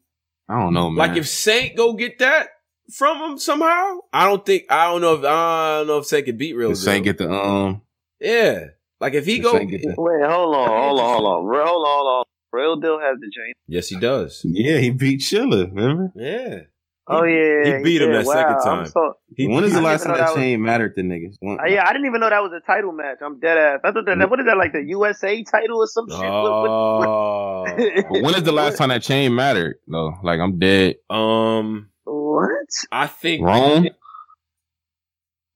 I 0.49 0.61
don't 0.61 0.74
know, 0.74 0.90
man. 0.90 1.09
Like 1.09 1.16
if 1.18 1.26
Saint 1.28 1.76
go 1.76 1.94
get 1.94 2.18
that 2.20 2.49
from 2.92 3.32
him 3.32 3.38
somehow, 3.38 3.99
I 4.12 4.26
don't 4.26 4.44
think 4.47 4.64
I 4.70 4.90
don't 4.90 5.01
know 5.01 5.14
if 5.14 5.24
I 5.24 5.78
don't 5.78 5.86
know 5.88 5.99
if 5.99 6.07
Saint 6.07 6.26
could 6.26 6.38
beat 6.38 6.55
real. 6.55 6.70
if 6.70 6.78
Saint 6.78 7.05
get 7.05 7.18
the 7.18 7.30
um, 7.30 7.82
Yeah. 8.20 8.66
Like 9.01 9.14
if 9.14 9.26
he 9.26 9.36
if 9.38 9.42
go 9.42 9.53
Saint 9.53 9.70
get 9.70 9.82
the- 9.82 9.94
Wait, 9.99 10.24
hold 10.28 10.55
on, 10.55 10.68
hold 10.68 11.01
on, 11.01 11.14
hold 11.14 11.26
on, 11.26 11.44
Re- 11.47 11.64
hold 11.66 11.86
on, 11.86 11.99
hold 11.99 12.09
on. 12.18 12.24
Real 12.53 12.76
deal 12.76 12.99
has 13.01 13.18
the 13.20 13.30
chain. 13.30 13.53
Yes, 13.66 13.88
he 13.88 13.99
does. 13.99 14.40
yeah, 14.44 14.78
he 14.78 14.90
beat 14.90 15.20
Schiller. 15.20 15.66
Remember? 15.66 16.12
Yeah. 16.14 16.61
Oh 17.09 17.22
yeah, 17.22 17.76
he 17.78 17.82
beat 17.84 18.02
him 18.02 18.11
did. 18.11 18.26
that 18.26 18.26
second 18.26 18.62
time. 18.64 18.78
I'm 18.80 18.86
so- 18.86 19.14
He, 19.36 19.46
when 19.46 19.62
is 19.62 19.72
the 19.74 19.80
last 19.80 20.02
time 20.02 20.12
know 20.12 20.18
that 20.18 20.24
that 20.26 20.30
was- 20.34 20.40
chain 20.42 20.61
mattered 20.62 20.96
to 20.96 21.02
niggas? 21.02 21.36
When, 21.38 21.59
Uh, 21.61 21.66
yeah, 21.66 21.84
I 21.86 21.92
didn't 21.92 22.07
even 22.07 22.20
know 22.20 22.28
that 22.30 22.42
was 22.42 22.50
a 22.52 22.61
title 22.66 22.90
match. 22.90 23.18
I'm 23.24 23.38
dead 23.38 23.57
ass. 23.57 23.80
I 23.84 23.92
thought 23.92 24.07
that, 24.07 24.18
that 24.18 24.28
what 24.28 24.40
is 24.40 24.46
that 24.46 24.57
like 24.57 24.72
the 24.72 24.82
USA 24.82 25.42
title 25.44 25.78
or 25.78 25.86
some 25.86 26.09
shit? 26.11 26.18
What- 26.18 26.42
what- 26.42 27.07
Oh. 27.09 27.64
But 28.11 28.22
when 28.22 28.34
is 28.34 28.42
the 28.42 28.50
last 28.52 28.76
time 28.78 28.88
that 28.88 29.02
chain 29.02 29.34
mattered? 29.34 29.76
though? 29.86 30.14
like 30.24 30.40
I'm 30.40 30.59
dead. 30.59 30.96
um, 31.09 31.90
What? 32.04 32.66
I 32.90 33.07
think 33.07 33.44
Wrong. 33.44 33.88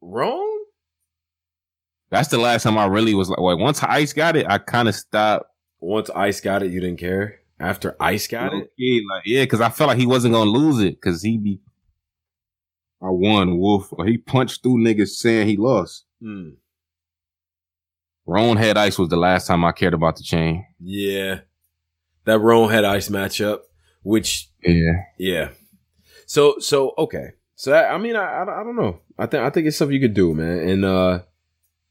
Wrong? 0.00 0.64
That's 2.10 2.28
the 2.28 2.38
last 2.38 2.62
time 2.62 2.78
I 2.78 2.86
really 2.86 3.14
was 3.14 3.28
like, 3.28 3.38
like 3.38 3.58
once 3.58 3.82
Ice 3.82 4.12
got 4.12 4.36
it, 4.36 4.46
I 4.48 4.58
kind 4.58 4.88
of 4.88 4.94
stopped. 4.94 5.46
Once 5.80 6.10
Ice 6.10 6.40
got 6.40 6.62
it, 6.62 6.70
you 6.72 6.80
didn't 6.80 6.98
care. 7.00 7.39
After 7.60 7.94
Ice 8.00 8.26
got 8.26 8.54
it, 8.54 8.72
Yeah, 8.78 9.00
like 9.14 9.22
yeah, 9.26 9.42
because 9.44 9.60
I 9.60 9.68
felt 9.68 9.88
like 9.88 9.98
he 9.98 10.06
wasn't 10.06 10.32
gonna 10.34 10.50
lose 10.50 10.80
it 10.82 10.94
because 11.00 11.22
he 11.22 11.36
be. 11.38 11.60
I 13.02 13.08
won, 13.10 13.58
Wolf. 13.58 13.88
Or 13.92 14.06
he 14.06 14.16
punched 14.18 14.62
through 14.62 14.78
niggas 14.78 15.08
saying 15.10 15.46
he 15.46 15.56
lost. 15.56 16.04
Hmm. 16.22 16.50
Ron 18.26 18.56
Head 18.56 18.76
Ice 18.76 18.98
was 18.98 19.08
the 19.08 19.16
last 19.16 19.46
time 19.46 19.64
I 19.64 19.72
cared 19.72 19.94
about 19.94 20.16
the 20.16 20.22
chain. 20.22 20.64
yeah, 20.78 21.40
that 22.24 22.38
Rome 22.38 22.70
had 22.70 22.84
Ice 22.84 23.08
matchup, 23.08 23.60
which 24.02 24.48
Yeah. 24.62 25.04
yeah. 25.18 25.48
So 26.26 26.58
so 26.60 26.94
okay. 26.96 27.32
So 27.56 27.72
I, 27.72 27.94
I 27.94 27.98
mean 27.98 28.16
I, 28.16 28.24
I 28.24 28.60
I 28.60 28.64
don't 28.64 28.76
know. 28.76 29.00
I 29.18 29.26
think 29.26 29.42
I 29.42 29.50
think 29.50 29.66
it's 29.66 29.76
something 29.76 29.94
you 29.94 30.00
could 30.00 30.14
do, 30.14 30.32
man. 30.34 30.60
And 30.68 30.84
uh, 30.84 31.22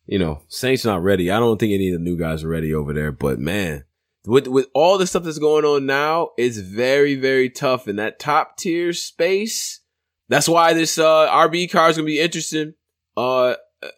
you 0.07 0.17
know, 0.17 0.41
Saints 0.47 0.85
not 0.85 1.03
ready. 1.03 1.29
I 1.29 1.39
don't 1.39 1.59
think 1.59 1.73
any 1.73 1.89
of 1.91 1.99
the 1.99 2.03
new 2.03 2.17
guys 2.17 2.43
are 2.43 2.47
ready 2.49 2.73
over 2.73 2.93
there. 2.93 3.11
But 3.11 3.37
man, 3.39 3.83
with 4.25 4.47
with 4.47 4.67
all 4.73 4.97
the 4.97 5.07
stuff 5.07 5.23
that's 5.23 5.39
going 5.39 5.65
on 5.65 5.85
now, 5.85 6.29
it's 6.37 6.57
very 6.57 7.15
very 7.15 7.49
tough 7.49 7.87
in 7.87 7.95
that 7.97 8.19
top 8.19 8.57
tier 8.57 8.93
space. 8.93 9.79
That's 10.27 10.47
why 10.49 10.73
this 10.73 10.97
uh 10.97 11.29
RB 11.29 11.71
card 11.71 11.91
is 11.91 11.97
gonna 11.97 12.05
be 12.05 12.19
interesting. 12.19 12.73
Uh, 13.17 13.55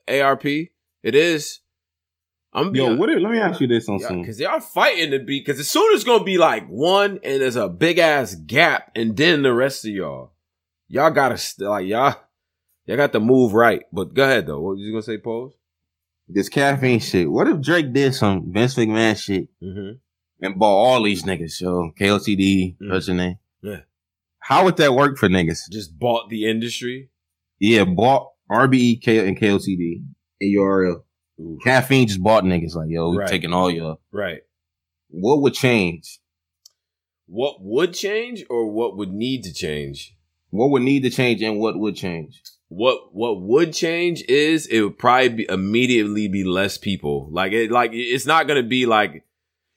ARP, 0.08 0.46
it 0.46 0.70
is. 1.04 1.60
I'm 2.54 2.76
Yo, 2.76 2.88
being- 2.88 2.98
what? 3.00 3.10
If, 3.10 3.22
let 3.22 3.32
me 3.32 3.40
ask 3.40 3.62
you 3.62 3.68
this 3.68 3.88
on 3.88 4.00
some. 4.00 4.22
because 4.22 4.38
they 4.38 4.46
are 4.46 4.60
fighting 4.62 5.12
to 5.12 5.20
be. 5.20 5.40
Because 5.40 5.60
as 5.60 5.70
soon 5.70 5.92
as 5.94 5.98
it's 6.02 6.04
gonna 6.04 6.24
be 6.24 6.38
like 6.38 6.68
one, 6.68 7.20
and 7.24 7.42
there's 7.42 7.56
a 7.56 7.70
big 7.70 7.98
ass 7.98 8.36
gap, 8.36 8.92
and 8.96 9.16
then 9.16 9.42
the 9.44 9.54
rest 9.54 9.86
of 9.86 9.92
y'all, 9.92 10.32
y'all 10.88 11.12
gotta 11.12 11.38
st- 11.38 11.70
like 11.70 11.86
y'all, 11.88 12.16
y'all 12.86 12.98
got 12.98 13.14
to 13.14 13.20
move 13.20 13.54
right. 13.54 13.84
But 13.94 14.14
go 14.14 14.24
ahead 14.24 14.48
though. 14.48 14.60
What 14.60 14.76
was 14.76 14.82
you 14.82 14.92
gonna 14.92 15.02
say, 15.04 15.18
pose? 15.18 15.54
This 16.28 16.50
caffeine 16.50 17.00
shit. 17.00 17.30
What 17.30 17.48
if 17.48 17.62
Drake 17.62 17.92
did 17.94 18.16
some 18.16 18.52
Vince 18.54 18.76
McMahon 18.76 19.22
shit 19.22 19.48
Mm-hmm. 19.62 19.98
And 20.42 20.58
bought 20.58 20.76
all 20.76 21.04
these 21.04 21.24
niggas? 21.24 21.62
Yo, 21.62 21.92
KOTD, 22.00 22.78
Mm. 22.82 22.92
what's 22.92 23.08
your 23.08 23.16
name? 23.18 23.36
Yeah. 23.62 23.82
How 24.40 24.66
would 24.66 24.78
that 24.78 24.94
work 24.96 25.18
for 25.18 25.30
niggas? 25.30 25.70
Just 25.72 25.98
bought 26.00 26.30
the 26.30 26.50
industry. 26.50 27.10
Yeah, 27.60 27.84
bought 27.84 28.30
RBE 28.50 28.96
K- 29.02 29.28
and 29.28 29.38
KOTD 29.40 30.02
and 30.42 30.52
URL. 30.58 31.04
Ooh, 31.40 31.60
Caffeine 31.64 32.08
just 32.08 32.22
bought 32.24 32.44
niggas 32.44 32.76
like, 32.76 32.90
yo, 32.90 33.12
we 33.12 33.18
Right. 33.18 33.30
taking 33.30 33.54
all 33.54 33.70
your. 33.70 34.00
right. 34.12 34.40
What 35.10 35.42
would 35.42 35.54
change? 35.54 36.20
What 37.28 37.58
would 37.62 37.94
change, 37.94 38.44
or 38.50 38.70
what 38.72 38.98
would 38.98 39.12
need 39.14 39.44
to 39.44 39.54
change? 39.54 40.16
What 40.50 40.70
would 40.72 40.82
need 40.82 41.04
to 41.04 41.10
change 41.10 41.42
and 41.42 41.60
what 41.60 41.80
would 41.80 41.96
change? 41.96 42.42
What 42.68 43.14
what 43.14 43.42
would 43.42 43.74
change 43.74 44.24
is 44.28 44.66
it 44.68 44.82
would 44.82 44.98
probably 44.98 45.30
be 45.30 45.46
immediately 45.50 46.28
be 46.28 46.44
less 46.44 46.78
people. 46.78 47.30
Like 47.32 47.52
it 47.54 47.72
like 47.72 47.92
it's 47.94 48.26
not 48.26 48.48
gonna 48.48 48.64
be 48.64 48.86
like 48.86 49.24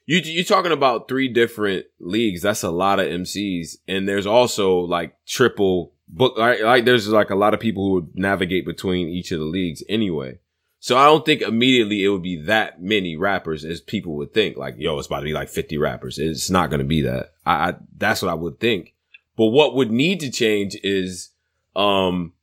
you 0.07 0.19
you're 0.19 0.45
talking 0.45 0.73
about 0.73 1.09
three 1.09 1.29
different 1.29 1.87
leagues. 1.99 2.43
That's 2.43 2.63
a 2.63 2.71
lot 2.71 3.01
of 3.01 3.07
MCs, 3.07 3.77
and 3.89 4.09
there's 4.09 4.27
also 4.27 4.81
like 4.81 5.17
triple 5.27 5.93
book. 6.09 6.37
Like, 6.37 6.61
like 6.61 6.85
there's 6.85 7.09
like 7.09 7.31
a 7.31 7.37
lot 7.37 7.55
of 7.55 7.61
people 7.61 7.85
who 7.85 7.95
would 7.95 8.19
navigate 8.19 8.67
between 8.67 9.09
each 9.09 9.33
of 9.33 9.39
the 9.39 9.45
leagues 9.45 9.83
anyway. 9.89 10.39
So 10.79 10.99
I 10.99 11.07
don't 11.07 11.25
think 11.25 11.41
immediately 11.41 12.05
it 12.05 12.11
would 12.11 12.23
be 12.23 12.37
that 12.43 12.83
many 12.83 13.17
rappers 13.17 13.65
as 13.65 13.81
people 13.81 14.17
would 14.17 14.35
think. 14.35 14.59
Like 14.59 14.75
yo, 14.77 14.99
it's 14.99 15.07
about 15.07 15.21
to 15.21 15.25
be 15.25 15.33
like 15.33 15.49
50 15.49 15.79
rappers. 15.79 16.19
It's 16.19 16.51
not 16.51 16.71
gonna 16.71 16.85
be 16.85 17.03
that. 17.03 17.33
I, 17.47 17.71
I 17.71 17.75
that's 17.97 18.21
what 18.21 18.31
I 18.31 18.35
would 18.35 18.61
think. 18.61 18.95
But 19.37 19.47
what 19.47 19.75
would 19.75 19.91
need 19.91 20.21
to 20.21 20.31
change 20.31 20.77
is 20.83 21.31
um 21.75 22.35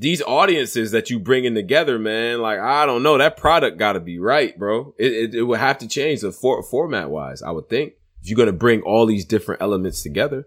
these 0.00 0.22
audiences 0.22 0.92
that 0.92 1.10
you 1.10 1.18
bringing 1.18 1.54
together, 1.56 1.98
man, 1.98 2.40
like 2.40 2.60
I 2.60 2.86
don't 2.86 3.02
know, 3.02 3.18
that 3.18 3.36
product 3.36 3.78
got 3.78 3.94
to 3.94 4.00
be 4.00 4.18
right, 4.20 4.56
bro. 4.56 4.94
It, 4.98 5.12
it 5.12 5.34
it 5.34 5.42
would 5.42 5.58
have 5.58 5.78
to 5.78 5.88
change 5.88 6.20
the 6.20 6.30
for, 6.30 6.62
format 6.62 7.10
wise. 7.10 7.42
I 7.42 7.50
would 7.50 7.68
think 7.68 7.94
if 8.22 8.28
you're 8.30 8.36
gonna 8.36 8.52
bring 8.52 8.80
all 8.82 9.06
these 9.06 9.24
different 9.24 9.60
elements 9.60 10.02
together, 10.02 10.46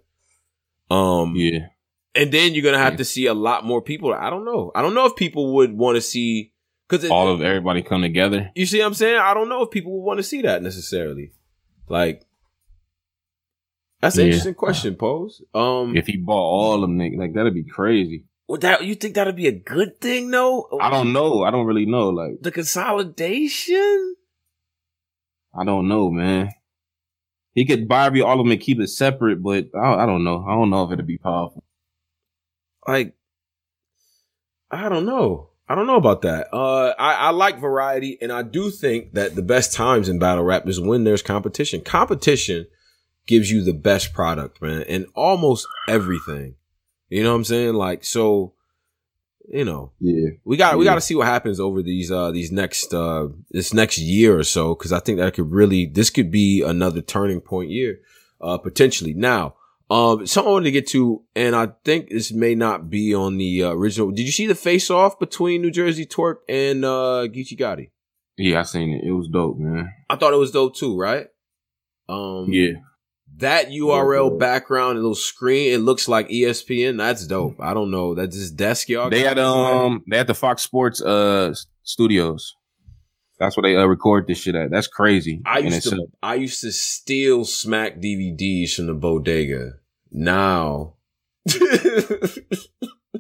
um, 0.89 1.35
Yeah. 1.35 1.67
and 2.15 2.31
then 2.31 2.53
you're 2.53 2.63
gonna 2.63 2.77
have 2.77 2.93
Yeah. 2.93 2.97
to 2.97 3.05
see 3.05 3.25
a 3.25 3.33
lot 3.33 3.65
more 3.65 3.81
people. 3.81 4.13
I 4.13 4.29
don't 4.29 4.45
know. 4.45 4.71
I 4.73 4.81
don't 4.81 4.93
know 4.93 5.05
if 5.05 5.15
people 5.17 5.53
would 5.55 5.73
want 5.77 5.95
to 5.95 6.01
see 6.01 6.53
Because 6.87 7.09
all 7.09 7.27
of 7.29 7.41
everybody 7.41 7.81
come 7.81 8.01
together. 8.01 8.51
You 8.55 8.65
see 8.65 8.79
what 8.79 8.87
I'm 8.87 8.93
saying? 8.93 9.17
I 9.19 9.33
don't 9.33 9.49
know 9.49 9.63
if 9.63 9.71
people 9.71 9.91
would 9.93 10.05
want 10.05 10.17
to 10.19 10.23
see 10.23 10.41
that 10.43 10.61
necessarily. 10.63 11.31
Like, 11.89 12.25
that's 14.01 14.15
an 14.15 14.21
Yeah. 14.21 14.25
interesting 14.27 14.55
question, 14.55 14.95
pose. 14.95 15.41
Um, 15.53 15.95
If 15.95 16.07
he 16.07 16.17
bought 16.17 16.35
all 16.35 16.75
of 16.83 16.89
them, 16.89 16.97
like 17.17 17.33
that'd 17.33 17.53
be 17.53 17.63
crazy. 17.63 18.25
Would 18.51 18.61
that 18.61 18.83
you 18.83 18.95
think 18.95 19.15
that'd 19.15 19.35
be 19.37 19.47
a 19.47 19.53
good 19.53 20.01
thing 20.01 20.29
though? 20.29 20.67
I 20.81 20.89
don't 20.89 21.13
know. 21.13 21.43
I 21.43 21.51
don't 21.51 21.65
really 21.65 21.85
know. 21.85 22.09
Like 22.09 22.41
The 22.41 22.51
consolidation. 22.51 24.15
I 25.57 25.63
don't 25.63 25.87
know, 25.87 26.09
man. 26.11 26.49
He 27.53 27.65
could 27.65 27.87
buy 27.87 28.07
every 28.07 28.21
all 28.21 28.39
of 28.39 28.45
them 28.45 28.51
and 28.51 28.59
keep 28.59 28.81
it 28.81 28.89
separate, 28.89 29.41
but 29.41 29.67
I, 29.73 30.03
I 30.03 30.05
don't 30.05 30.25
know. 30.25 30.45
I 30.45 30.51
don't 30.51 30.69
know 30.69 30.83
if 30.83 30.91
it'd 30.91 31.07
be 31.07 31.17
powerful. 31.17 31.63
like 32.85 33.15
I 34.69 34.89
don't 34.89 35.05
know. 35.05 35.49
I 35.69 35.75
don't 35.75 35.87
know 35.87 35.95
about 35.95 36.23
that. 36.23 36.53
Uh, 36.53 36.93
I, 36.99 37.13
I 37.13 37.29
like 37.29 37.57
variety, 37.57 38.17
and 38.21 38.33
I 38.33 38.41
do 38.41 38.69
think 38.69 39.13
that 39.13 39.35
the 39.35 39.41
best 39.41 39.71
times 39.71 40.09
in 40.09 40.19
battle 40.19 40.43
rap 40.43 40.67
is 40.67 40.81
when 40.81 41.05
there's 41.05 41.21
competition. 41.21 41.79
Competition 41.79 42.67
gives 43.27 43.49
you 43.49 43.63
the 43.63 43.73
best 43.73 44.13
product, 44.13 44.61
man, 44.61 44.83
and 44.89 45.05
almost 45.15 45.65
everything. 45.87 46.55
You 47.12 47.24
know 47.24 47.32
what 47.32 47.36
I'm 47.38 47.43
saying? 47.43 47.74
Like, 47.74 48.05
so, 48.05 48.53
you 49.49 49.66
know, 49.66 49.91
Yeah. 49.99 50.30
we 50.45 50.55
got 50.55 50.78
we 50.78 50.86
got 50.86 50.95
to 50.95 51.01
see 51.01 51.14
what 51.16 51.28
happens 51.28 51.59
over 51.59 51.82
these 51.82 52.09
uh 52.12 52.32
these 52.32 52.51
next 52.51 52.93
uh 52.93 53.28
this 53.51 53.74
next 53.74 53.97
year 53.97 54.38
or 54.39 54.43
so 54.45 54.74
because 54.76 54.93
I 54.93 54.99
think 54.99 55.18
that 55.20 55.34
could 55.34 55.51
really 55.51 55.86
this 55.86 56.09
could 56.09 56.32
be 56.32 56.62
another 56.62 57.01
turning 57.01 57.41
point 57.41 57.70
year 57.70 57.99
uh 58.39 58.57
potentially. 58.57 59.14
Now, 59.14 59.55
um 59.89 60.26
something 60.26 60.49
I 60.49 60.53
wanted 60.53 60.66
to 60.66 60.72
get 60.72 60.88
to 60.89 61.22
and 61.36 61.53
I 61.53 61.70
think 61.84 62.09
this 62.12 62.32
may 62.32 62.55
not 62.55 62.89
be 62.89 63.14
on 63.14 63.38
the 63.38 63.64
uh, 63.66 63.72
original. 63.72 64.12
Did 64.12 64.24
you 64.26 64.32
see 64.32 64.47
the 64.47 64.55
face 64.55 64.89
off 64.89 65.20
between 65.20 65.62
New 65.62 65.72
Jersey 65.72 66.05
Twerk 66.05 66.38
and 66.47 66.86
uh 66.86 67.28
Geechi 67.28 67.57
Gotti? 67.59 67.89
Yeah, 68.38 68.62
I 68.62 68.64
seen 68.64 68.89
it. 68.93 69.03
It 69.03 69.12
was 69.12 69.28
dope, 69.28 69.57
man. 69.57 69.91
I 70.09 70.16
thought 70.16 70.32
it 70.34 70.38
was 70.38 70.51
dope 70.51 70.76
too, 70.78 70.97
right? 70.97 71.28
Um 72.07 72.45
Yeah. 72.49 72.74
That 73.41 73.67
URL 73.69 74.31
Yeah. 74.31 74.37
background, 74.37 74.97
a 74.97 75.01
little 75.01 75.13
screen, 75.15 75.73
it 75.73 75.79
looks 75.79 76.07
like 76.07 76.29
ESPN. 76.29 76.97
That's 76.97 77.27
dope. 77.27 77.59
I 77.59 77.73
don't 77.73 77.91
know. 77.91 78.15
That's 78.15 78.35
this 78.35 78.49
desk 78.49 78.89
y'all. 78.89 79.09
They 79.09 79.21
got? 79.23 79.37
had 79.37 79.39
um 79.39 80.03
they 80.09 80.17
had 80.17 80.27
the 80.27 80.33
Fox 80.33 80.63
Sports 80.63 81.01
uh 81.01 81.53
studios. 81.83 82.55
That's 83.39 83.57
where 83.57 83.63
they 83.63 83.75
uh, 83.75 83.85
record 83.85 84.27
this 84.27 84.37
shit 84.39 84.53
at. 84.55 84.69
That's 84.71 84.87
crazy. 84.87 85.41
I 85.45 85.59
used 85.59 85.89
to 85.89 86.07
I 86.23 86.35
used 86.35 86.61
to 86.61 86.71
steal 86.71 87.43
smack 87.45 87.97
DVDs 87.97 88.75
from 88.75 88.85
the 88.87 88.93
bodega. 88.93 89.73
Now 90.11 90.93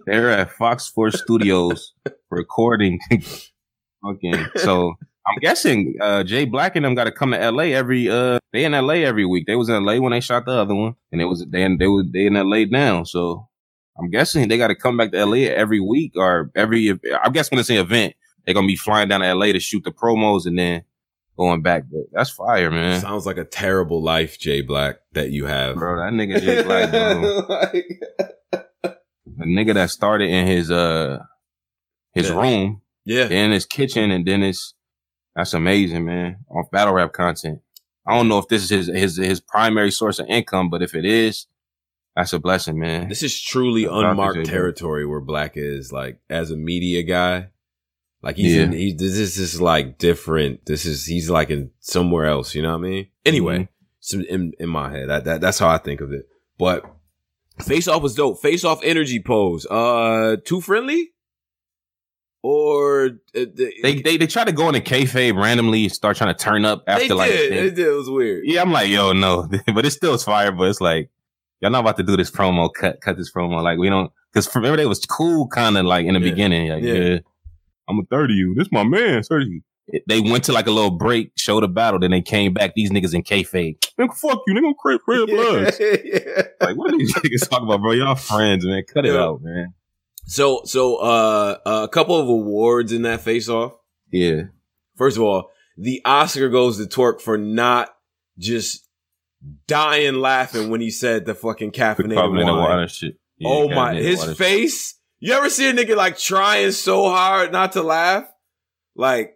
they're 0.05 0.29
at 0.29 0.51
Fox 0.51 0.85
Sports 0.85 1.19
Studios 1.21 1.93
recording. 2.29 2.99
okay, 4.05 4.45
so 4.57 4.93
I'm 5.27 5.37
guessing 5.39 5.95
uh 6.01 6.23
Jay 6.23 6.45
Black 6.45 6.75
and 6.75 6.83
them 6.85 6.95
got 6.95 7.03
to 7.05 7.11
come 7.11 7.31
to 7.31 7.51
LA 7.51 7.65
every 7.65 8.09
uh 8.09 8.39
they 8.53 8.65
in 8.65 8.71
LA 8.71 8.95
every 8.95 9.25
week. 9.25 9.45
They 9.47 9.55
was 9.55 9.69
in 9.69 9.83
LA 9.85 9.97
when 9.99 10.11
they 10.11 10.19
shot 10.19 10.45
the 10.45 10.51
other 10.53 10.75
one, 10.75 10.95
and 11.11 11.21
it 11.21 11.25
was 11.25 11.45
they 11.49 11.61
in- 11.63 11.77
they 11.77 11.87
was 11.87 12.05
they 12.11 12.25
in 12.25 12.33
LA 12.33 12.65
now. 12.65 13.03
So 13.03 13.47
I'm 13.99 14.09
guessing 14.09 14.47
they 14.47 14.57
got 14.57 14.67
to 14.69 14.75
come 14.75 14.97
back 14.97 15.11
to 15.11 15.25
LA 15.25 15.47
every 15.47 15.79
week 15.79 16.13
or 16.15 16.49
every. 16.55 16.97
I 17.23 17.29
guess 17.29 17.51
when 17.51 17.59
it's 17.59 17.69
an 17.69 17.77
event, 17.77 18.15
they're 18.45 18.55
gonna 18.55 18.65
be 18.67 18.75
flying 18.75 19.09
down 19.09 19.21
to 19.21 19.33
LA 19.33 19.47
to 19.47 19.59
shoot 19.59 19.83
the 19.83 19.91
promos 19.91 20.45
and 20.47 20.57
then 20.57 20.83
going 21.37 21.61
back. 21.61 21.83
But 21.91 22.03
that's 22.11 22.31
fire, 22.31 22.71
man. 22.71 22.99
sounds 22.99 23.25
like 23.27 23.37
a 23.37 23.45
terrible 23.45 24.01
life, 24.01 24.39
Jay 24.39 24.61
Black, 24.61 24.97
that 25.13 25.29
you 25.31 25.45
have. 25.45 25.75
Bro, 25.75 25.97
that 25.97 26.13
nigga 26.13 26.41
Jay 26.41 26.63
Black, 26.63 26.89
bro. 26.89 28.61
the 29.37 29.45
nigga 29.45 29.73
that 29.75 29.89
started 29.91 30.29
in 30.29 30.47
his 30.47 30.71
uh 30.71 31.19
his 32.13 32.29
Yeah. 32.29 32.41
room, 32.41 32.81
yeah. 33.05 33.27
in 33.29 33.51
his 33.51 33.65
kitchen, 33.65 34.11
and 34.11 34.25
then 34.25 34.41
his 34.41 34.73
that's 35.35 35.53
amazing, 35.53 36.05
man. 36.05 36.37
On 36.49 36.63
battle 36.71 36.93
rap 36.93 37.13
content. 37.13 37.61
I 38.05 38.15
don't 38.15 38.27
know 38.27 38.39
if 38.39 38.47
this 38.47 38.63
is 38.63 38.69
his 38.69 38.87
his 38.87 39.17
his 39.17 39.39
primary 39.41 39.91
source 39.91 40.19
of 40.19 40.27
income, 40.27 40.69
but 40.69 40.81
if 40.81 40.95
it 40.95 41.05
is, 41.05 41.45
that's 42.15 42.33
a 42.33 42.39
blessing, 42.39 42.79
man. 42.79 43.09
This 43.09 43.23
is 43.23 43.39
truly 43.39 43.83
to 43.83 43.93
unmarked 43.93 44.45
territory 44.45 45.05
where 45.05 45.19
Black 45.21 45.53
is 45.55 45.91
like 45.91 46.19
as 46.29 46.51
a 46.51 46.57
media 46.57 47.03
guy. 47.03 47.49
Like 48.23 48.35
he's 48.37 48.55
Yeah. 48.55 48.63
in, 48.63 48.71
he, 48.73 48.93
this 48.93 49.17
is 49.17 49.35
just 49.35 49.61
like 49.61 49.97
different. 49.97 50.65
This 50.65 50.85
is 50.85 51.05
he's 51.05 51.29
like 51.29 51.49
in 51.49 51.71
somewhere 51.79 52.25
else. 52.25 52.53
You 52.55 52.61
know 52.63 52.71
what 52.77 52.85
I 52.85 52.89
mean? 52.89 53.07
Anyway, 53.25 53.59
Mhm. 53.59 53.67
it's 53.99 54.13
in 54.13 54.53
in 54.59 54.69
my 54.69 54.91
head. 54.91 55.09
That, 55.09 55.23
that 55.25 55.41
that's 55.41 55.59
how 55.59 55.69
I 55.69 55.77
think 55.77 56.01
of 56.01 56.11
it. 56.11 56.27
But 56.57 56.83
face 57.59 57.87
off 57.87 58.01
was 58.03 58.15
dope. 58.15 58.41
Face 58.41 58.63
off 58.63 58.83
energy 58.83 59.19
pose. 59.21 59.65
Uh, 59.67 60.37
too 60.43 60.61
friendly. 60.61 61.10
Or 62.43 63.05
uh, 63.35 63.45
They 63.83 64.01
they 64.01 64.17
they 64.17 64.27
try 64.27 64.43
to 64.43 64.51
go 64.51 64.67
into 64.69 64.81
kayfabe 64.81 65.39
randomly, 65.39 65.89
start 65.89 66.17
trying 66.17 66.33
to 66.33 66.43
turn 66.43 66.65
up 66.65 66.83
after 66.87 67.07
they 67.09 67.13
like. 67.13 67.31
did. 67.31 67.51
they- 67.51 67.55
They 67.55 67.69
did. 67.75 67.87
It 67.87 67.91
was 67.91 68.09
weird. 68.09 68.43
yeah, 68.45 68.61
I'm 68.61 68.71
like, 68.71 68.89
yo, 68.89 69.13
no, 69.13 69.47
but 69.75 69.85
it 69.85 69.91
still 69.91 70.13
is 70.15 70.23
fire. 70.23 70.51
But 70.51 70.69
it's 70.69 70.81
like, 70.81 71.09
y'all 71.59 71.69
not 71.71 71.81
about 71.81 71.97
to 71.97 72.03
do 72.03 72.17
this 72.17 72.31
promo. 72.31 72.69
Cut 72.73 72.99
cut 73.01 73.17
this 73.17 73.31
promo. 73.31 73.61
Like 73.61 73.77
we 73.77 73.89
don't 73.89 74.11
because 74.33 74.53
remember 74.55 74.77
they 74.77 74.87
was 74.87 75.05
cool, 75.05 75.47
kind 75.47 75.77
of 75.77 75.85
like 75.85 76.05
in 76.07 76.15
the 76.15 76.19
Yeah. 76.19 76.29
beginning. 76.31 76.69
Like, 76.69 76.83
Yeah. 76.83 76.93
yeah. 76.93 77.17
I'm 77.87 77.99
a 77.99 78.03
thirty 78.09 78.33
you. 78.33 78.55
This 78.55 78.71
my 78.71 78.83
man. 78.83 79.21
Thirty 79.23 79.45
you. 79.45 79.61
They 80.07 80.21
went 80.21 80.45
to 80.45 80.53
like 80.53 80.67
a 80.67 80.71
little 80.71 80.91
break, 80.91 81.33
showed 81.37 81.63
a 81.63 81.67
battle, 81.67 81.99
then 81.99 82.11
they 82.11 82.21
came 82.21 82.53
back. 82.53 82.73
These 82.75 82.91
niggas 82.91 83.13
in 83.13 83.23
kayfabe. 83.23 83.77
Nigga, 83.99 84.15
fuck 84.15 84.41
you. 84.47 84.53
Nigga, 84.53 84.67
I'm 84.67 84.73
crib 84.79 85.01
red 85.07 85.27
blood. 85.27 85.75
yeah. 85.79 86.43
Like, 86.61 86.77
what 86.77 86.93
are 86.93 86.97
these 86.97 87.13
niggas 87.15 87.49
talking 87.49 87.67
about, 87.67 87.81
bro? 87.81 87.91
Y'all 87.91 88.15
friends, 88.15 88.65
man. 88.65 88.83
Cut 88.91 89.05
it 89.05 89.15
out, 89.15 89.41
man. 89.41 89.73
So 90.31 90.61
so 90.63 90.95
uh 90.95 91.57
a 91.65 91.89
couple 91.89 92.17
of 92.17 92.29
awards 92.29 92.93
in 92.93 93.01
that 93.01 93.19
face 93.19 93.49
off. 93.49 93.73
Yeah. 94.11 94.43
First 94.95 95.17
of 95.17 95.23
all, 95.23 95.49
the 95.77 96.01
Oscar 96.05 96.47
goes 96.47 96.77
to 96.77 96.87
Torque 96.87 97.19
for 97.19 97.37
not 97.37 97.89
just 98.37 98.87
dying 99.67 100.15
laughing 100.15 100.69
when 100.69 100.79
he 100.79 100.89
said 100.89 101.25
the 101.25 101.35
fucking 101.35 101.71
caffeinated 101.71 102.15
Carbonated 102.15 102.47
wine. 102.47 102.59
water 102.59 102.87
shit. 102.87 103.15
Yeah, 103.39 103.49
oh 103.49 103.67
my, 103.67 103.95
his 103.95 104.19
water 104.19 104.31
shit. 104.31 104.37
face. 104.37 104.95
You 105.19 105.33
ever 105.33 105.49
see 105.49 105.69
a 105.69 105.73
nigga 105.73 105.97
like 105.97 106.17
trying 106.17 106.71
so 106.71 107.09
hard 107.09 107.51
not 107.51 107.73
to 107.73 107.83
laugh? 107.83 108.23
Like, 108.95 109.33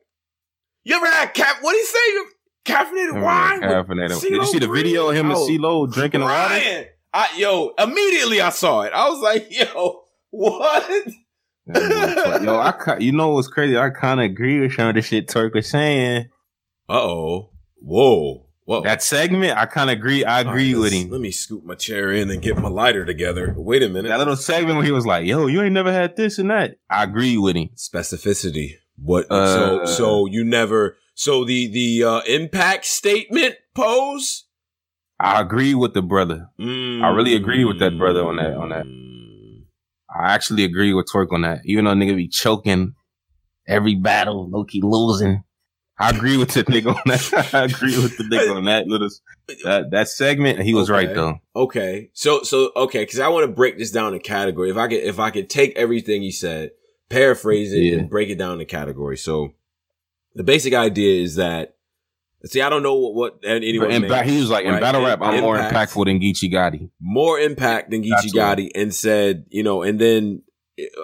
you 0.85 0.95
ever 0.95 1.07
had 1.07 1.33
cap? 1.33 1.57
What 1.59 1.73
did 1.73 1.79
he 1.79 1.85
say? 1.85 2.73
Caffeinated 2.73 3.21
wine? 3.21 3.61
Caffeinated. 3.61 4.21
Did 4.21 4.31
you 4.31 4.45
see 4.45 4.59
the 4.59 4.69
video 4.69 5.09
of 5.09 5.15
him 5.15 5.29
and? 5.29 5.35
CeeLo 5.37 5.91
drinking 5.91 6.21
the 6.21 6.25
water? 6.25 6.85
I, 7.13 7.29
yo, 7.37 7.73
immediately 7.77 8.39
I 8.39 8.49
saw 8.49 8.81
it. 8.81 8.93
I 8.93 9.09
was 9.09 9.19
like, 9.19 9.47
yo, 9.51 10.04
what? 10.35 11.07
Yo, 12.43 12.57
I 12.57 12.97
you 12.99 13.11
know 13.11 13.29
what's 13.29 13.47
crazy? 13.47 13.77
I 13.77 13.89
kind 13.89 14.19
of 14.19 14.25
agree 14.25 14.59
with 14.61 14.73
some 14.73 14.89
of 14.89 14.95
the 14.95 15.01
shit 15.01 15.27
Turk 15.27 15.53
was 15.53 15.69
saying. 15.69 16.29
Uh 16.87 17.01
oh. 17.01 17.49
Whoa. 17.77 18.45
Whoa. 18.65 18.81
That 18.81 19.03
segment, 19.03 19.57
I 19.57 19.67
kind 19.67 19.91
of 19.91 19.97
agree. 19.97 20.25
I 20.25 20.41
agree 20.41 20.73
right, 20.73 20.81
with 20.81 20.91
him. 20.91 21.09
Let 21.11 21.21
me 21.21 21.31
scoop 21.31 21.63
my 21.63 21.75
chair 21.75 22.11
in 22.11 22.31
and 22.31 22.41
get 22.41 22.57
my 22.57 22.67
lighter 22.67 23.05
together. 23.05 23.53
Wait 23.55 23.83
a 23.83 23.89
minute. 23.89 24.09
That 24.09 24.17
little 24.17 24.35
segment 24.35 24.77
where 24.77 24.85
he 24.85 24.91
was 24.91 25.05
like, 25.05 25.25
"Yo, 25.27 25.45
you 25.45 25.61
ain't 25.61 25.73
never 25.73 25.91
had 25.93 26.15
this 26.15 26.39
and 26.39 26.49
that." 26.49 26.77
I 26.89 27.03
agree 27.03 27.37
with 27.37 27.55
him. 27.55 27.69
Specificity. 27.75 28.71
What? 28.97 29.27
so 29.27 29.81
Uh, 29.81 29.85
so 29.85 30.25
you 30.25 30.43
never. 30.43 30.97
So 31.13 31.45
the 31.45 31.67
the 31.67 32.03
uh, 32.03 32.21
impact 32.21 32.85
statement 32.85 33.55
pose. 33.75 34.45
I 35.19 35.41
agree 35.41 35.75
with 35.75 35.93
the 35.93 36.01
brother. 36.01 36.49
I 36.59 37.09
really 37.15 37.35
agree 37.35 37.65
with 37.65 37.79
that 37.79 37.97
brother 37.97 38.25
on 38.25 38.35
that- 38.37 38.57
on 38.57 38.69
that. 38.69 38.85
I 40.17 40.33
actually 40.33 40.63
agree 40.63 40.93
with 40.93 41.07
Twerk 41.13 41.31
on 41.31 41.41
that. 41.41 41.61
Even 41.65 41.85
though 41.85 41.91
nigga 41.93 42.15
be 42.15 42.27
choking 42.27 42.93
every 43.67 43.95
battle, 43.95 44.49
Loki 44.49 44.81
losing. 44.81 45.43
I 45.97 46.09
agree 46.09 46.37
with 46.37 46.51
the 46.53 46.63
nigga 46.65 46.95
on 46.95 47.01
that. 47.05 47.53
I 47.53 47.63
agree 47.65 47.97
with 47.97 48.17
the 48.17 48.23
nigga 48.25 48.55
on 48.55 48.65
that 48.65 48.87
little 48.87 49.09
that, 49.63 49.91
that 49.91 50.07
segment. 50.09 50.59
He 50.59 50.73
was 50.73 50.89
right 50.89 51.13
though. 51.13 51.39
Okay. 51.55 52.09
So 52.13 52.43
so 52.43 52.71
okay, 52.75 53.03
because 53.03 53.19
I 53.19 53.27
want 53.29 53.43
to 53.45 53.51
break 53.53 53.77
this 53.77 53.91
down 53.91 54.13
in 54.13 54.19
category. 54.19 54.69
If 54.69 54.77
I 54.77 54.87
could 54.87 54.99
if 55.03 55.19
I 55.19 55.31
could 55.31 55.49
take 55.49 55.75
everything 55.77 56.21
he 56.21 56.31
said, 56.31 56.71
paraphrase 57.09 57.71
it, 57.73 57.77
Yeah. 57.79 57.97
and 57.99 58.09
break 58.09 58.29
it 58.29 58.37
down 58.37 58.59
in 58.59 58.67
category. 58.67 59.17
So 59.17 59.53
the 60.33 60.43
basic 60.43 60.73
idea 60.73 61.21
is 61.23 61.35
that. 61.35 61.74
See, 62.45 62.61
I 62.61 62.69
don't 62.69 62.83
know 62.83 62.95
what, 62.95 63.13
what 63.15 63.39
anyone. 63.43 63.91
in 63.91 64.03
made. 64.03 64.07
ba- 64.09 64.23
he 64.23 64.37
was 64.39 64.49
like, 64.49 64.65
in 64.65 64.79
battle 64.79 65.03
rap, 65.03 65.19
I'm 65.21 65.41
more 65.41 65.57
impactful 65.57 66.05
than 66.05 66.19
Geechi 66.19 66.51
Gotti. 66.51 66.89
more 66.99 67.39
impact 67.39 67.91
than 67.91 68.03
Geechi. 68.03 68.31
Gotti 68.33 68.69
and 68.75 68.93
said, 68.93 69.45
you 69.49 69.63
know, 69.63 69.81
and 69.81 69.99
then 69.99 70.43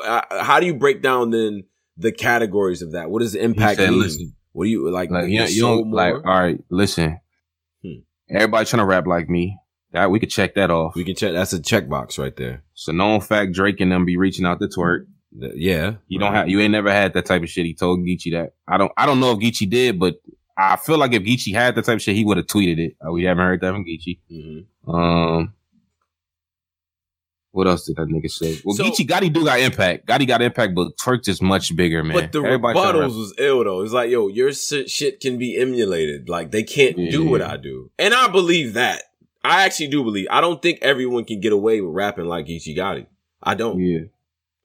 uh, 0.06 0.22
how 0.42 0.60
do 0.60 0.66
you 0.66 0.76
break 0.76 1.02
down 1.02 1.32
then 1.32 1.64
the 1.98 2.12
categories 2.12 2.82
of 2.82 2.92
that? 2.92 3.10
What 3.10 3.20
does 3.20 3.34
the 3.34 3.44
impact 3.44 3.78
said, 3.78 3.90
mean? 3.90 4.00
listen, 4.00 4.36
what 4.52 4.66
do 4.66 4.70
you 4.70 4.90
like? 4.92 5.10
like, 5.10 5.30
you, 5.30 5.42
you 5.42 5.46
you 5.46 5.62
don't, 5.62 5.90
more? 5.90 5.96
like, 5.96 6.14
all 6.14 6.40
right, 6.40 6.60
listen. 6.70 7.20
Hmm. 7.84 8.00
Everybody 8.30 8.66
trying 8.66 8.82
to 8.82 8.86
rap 8.86 9.08
like 9.08 9.30
me. 9.30 9.58
That 9.94 10.10
we 10.10 10.20
could 10.22 10.30
check 10.30 10.56
that 10.56 10.72
off. 10.72 10.96
we 10.96 11.04
can 11.04 11.16
check. 11.16 11.34
That's 11.34 11.52
a 11.52 11.60
checkbox 11.60 12.18
right 12.18 12.36
there. 12.36 12.64
So 12.74 12.94
known 12.94 13.20
fact, 13.20 13.52
Drake 13.52 13.82
and 13.82 13.92
them 13.92 14.06
be 14.06 14.16
reaching 14.16 14.46
out 14.46 14.60
to 14.62 14.68
twerk. 14.68 15.06
The- 15.38 15.54
yeah, 15.56 15.96
You 16.08 16.20
don't 16.20 16.34
have, 16.34 16.50
you 16.50 16.60
ain't 16.62 16.72
never 16.72 16.92
had 16.92 17.14
that 17.14 17.26
type 17.26 17.42
of 17.42 17.50
shit. 17.50 17.66
He 17.66 17.74
told 17.74 18.00
Geechi 18.00 18.32
that. 18.32 18.54
I 18.68 18.78
don't, 18.78 18.92
I 18.96 19.06
don't 19.06 19.20
know 19.20 19.32
if 19.32 19.40
Geechi 19.40 19.70
did, 19.70 20.00
but 20.00 20.16
I 20.74 20.76
feel 20.78 20.98
like 20.98 21.14
if 21.14 21.24
Geechi 21.24 21.54
had 21.54 21.76
that 21.76 21.86
type 21.86 21.96
of 21.96 22.02
shit, 22.02 22.16
he 22.16 22.24
would 22.26 22.38
have 22.38 22.48
tweeted 22.48 22.80
it. 22.80 22.96
Uh, 23.06 23.12
we 23.12 23.24
haven't 23.24 23.44
heard 23.46 23.62
that 23.62 23.74
from 23.74 23.86
Geechi. 23.86 24.20
hmm 24.30 24.90
Um, 24.94 25.54
What 27.54 27.68
else 27.68 27.86
did 27.86 27.98
that 27.98 28.08
nigga 28.08 28.32
say? 28.32 28.62
Well, 28.64 28.76
So- 28.76 28.86
Geechi 28.86 29.06
Gotti 29.06 29.32
do 29.32 29.44
got 29.44 29.60
impact. 29.60 30.08
Gotti 30.08 30.26
got 30.26 30.42
impact, 30.42 30.74
but 30.74 30.96
Twerk 30.98 31.28
is 31.28 31.42
much 31.42 31.76
bigger, 31.76 32.02
man. 32.04 32.16
But 32.16 32.32
the 32.32 32.42
Everybody 32.42 32.80
rebuttals 32.80 33.18
was 33.18 33.34
ill 33.38 33.64
though. 33.66 33.82
It's 33.82 33.92
like, 33.92 34.10
yo, 34.10 34.30
your 34.30 34.54
shit 34.54 35.20
can 35.20 35.38
be 35.38 35.58
emulated. 35.58 36.30
Like 36.30 36.52
they 36.52 36.64
can't 36.64 36.96
do 36.96 37.26
what 37.28 37.42
I 37.42 37.58
do, 37.58 37.92
and 38.00 38.14
I 38.14 38.28
believe 38.30 38.74
that. 38.74 39.04
I 39.44 39.64
actually 39.66 39.88
do 39.88 40.04
believe. 40.04 40.28
I 40.30 40.40
don't 40.40 40.62
think 40.62 40.80
everyone 40.84 41.26
can 41.26 41.40
get 41.42 41.52
away 41.52 41.82
with 41.82 41.94
rapping 41.96 42.26
like 42.26 42.46
Geechi 42.46 42.78
Gotti. 42.78 43.08
I 43.44 43.56
don't. 43.56 43.80
Yeah. 43.80 44.02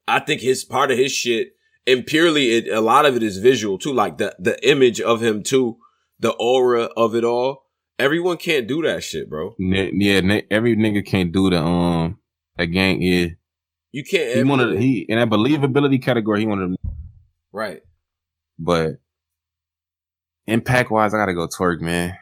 I 0.07 0.21
think 0.21 0.43
his 0.43 0.65
part 0.65 0.91
of 0.93 0.99
his 0.99 1.11
shit, 1.11 1.57
and 1.87 2.07
purely 2.07 2.51
it, 2.53 2.69
a 2.69 2.81
lot 2.83 3.07
of 3.07 3.17
it 3.17 3.23
is 3.25 3.39
visual 3.39 3.79
too, 3.79 3.93
like 3.93 4.19
the 4.19 4.37
the 4.39 4.57
image 4.69 5.01
of 5.01 5.21
him 5.23 5.43
too, 5.43 5.79
the 6.19 6.31
aura 6.33 6.85
of 6.97 7.15
it 7.15 7.25
all. 7.25 7.65
Everyone 7.99 8.37
can't 8.37 8.67
do 8.67 8.83
that 8.83 9.03
shit, 9.03 9.29
bro. 9.31 9.55
Yeah, 9.59 10.21
every 10.51 10.77
nigga 10.77 11.05
can't 11.05 11.33
do 11.33 11.49
the 11.51 11.59
um 11.63 12.19
that 12.57 12.67
gang. 12.67 13.01
Yeah, 13.01 13.29
You 13.93 14.05
can't. 14.05 14.37
he 14.37 14.45
wanted 14.45 14.79
he 14.79 15.07
in 15.09 15.19
that 15.19 15.29
believability 15.31 16.03
category. 16.03 16.41
He 16.41 16.47
wanted, 16.47 16.77
right. 17.53 17.81
but 18.59 18.97
impact 20.47 20.91
wise, 20.91 21.15
I 21.15 21.19
gotta 21.19 21.35
go 21.35 21.49
Twerk, 21.49 21.81
man. 21.81 22.17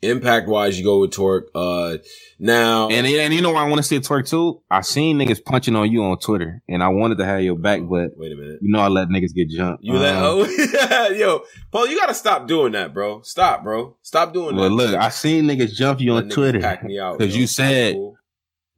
Impact 0.00 0.46
wise, 0.48 0.78
you 0.78 0.84
go 0.84 1.00
with 1.00 1.10
Torque. 1.10 1.48
Uh, 1.56 1.96
now 2.38 2.88
And 2.88 3.04
and 3.04 3.34
you 3.34 3.40
know 3.42 3.50
why 3.52 3.64
I 3.64 3.68
want 3.68 3.78
to 3.78 3.82
see 3.82 3.98
Torque 3.98 4.26
too? 4.26 4.62
I 4.70 4.82
seen 4.82 5.18
niggas 5.18 5.44
punching 5.44 5.74
on 5.74 5.90
you 5.90 6.04
on 6.04 6.18
Twitter, 6.20 6.62
and 6.68 6.84
I 6.84 6.88
wanted 6.88 7.18
to 7.18 7.24
have 7.24 7.40
your 7.42 7.56
back, 7.58 7.80
but 7.80 8.10
wait 8.16 8.30
a 8.30 8.36
minute. 8.36 8.58
you 8.62 8.70
know 8.70 8.78
I 8.78 8.86
let 8.86 9.08
niggas 9.08 9.34
get 9.34 9.48
jumped. 9.48 9.82
You 9.82 9.94
let 9.94 10.14
Um, 10.14 10.22
oh 10.48 11.08
yo, 11.16 11.42
Paul, 11.72 11.88
you 11.88 11.96
gotta 11.98 12.14
stop 12.14 12.46
doing 12.46 12.72
that, 12.72 12.94
bro. 12.94 13.22
Stop, 13.22 13.64
bro. 13.64 13.96
Stop 14.02 14.32
doing 14.32 14.54
Well, 14.54 14.68
that. 14.68 14.74
look, 14.74 14.94
I 14.94 15.08
seen 15.08 15.46
niggas 15.46 15.74
jump 15.74 16.00
you 16.00 16.12
on 16.12 16.28
Twitter 16.28 16.60
pack 16.60 16.84
me 16.84 17.00
out, 17.00 17.18
because 17.18 17.34
yo. 17.34 17.40
you 17.40 17.46
said 17.48 17.94
Cool. 17.94 18.16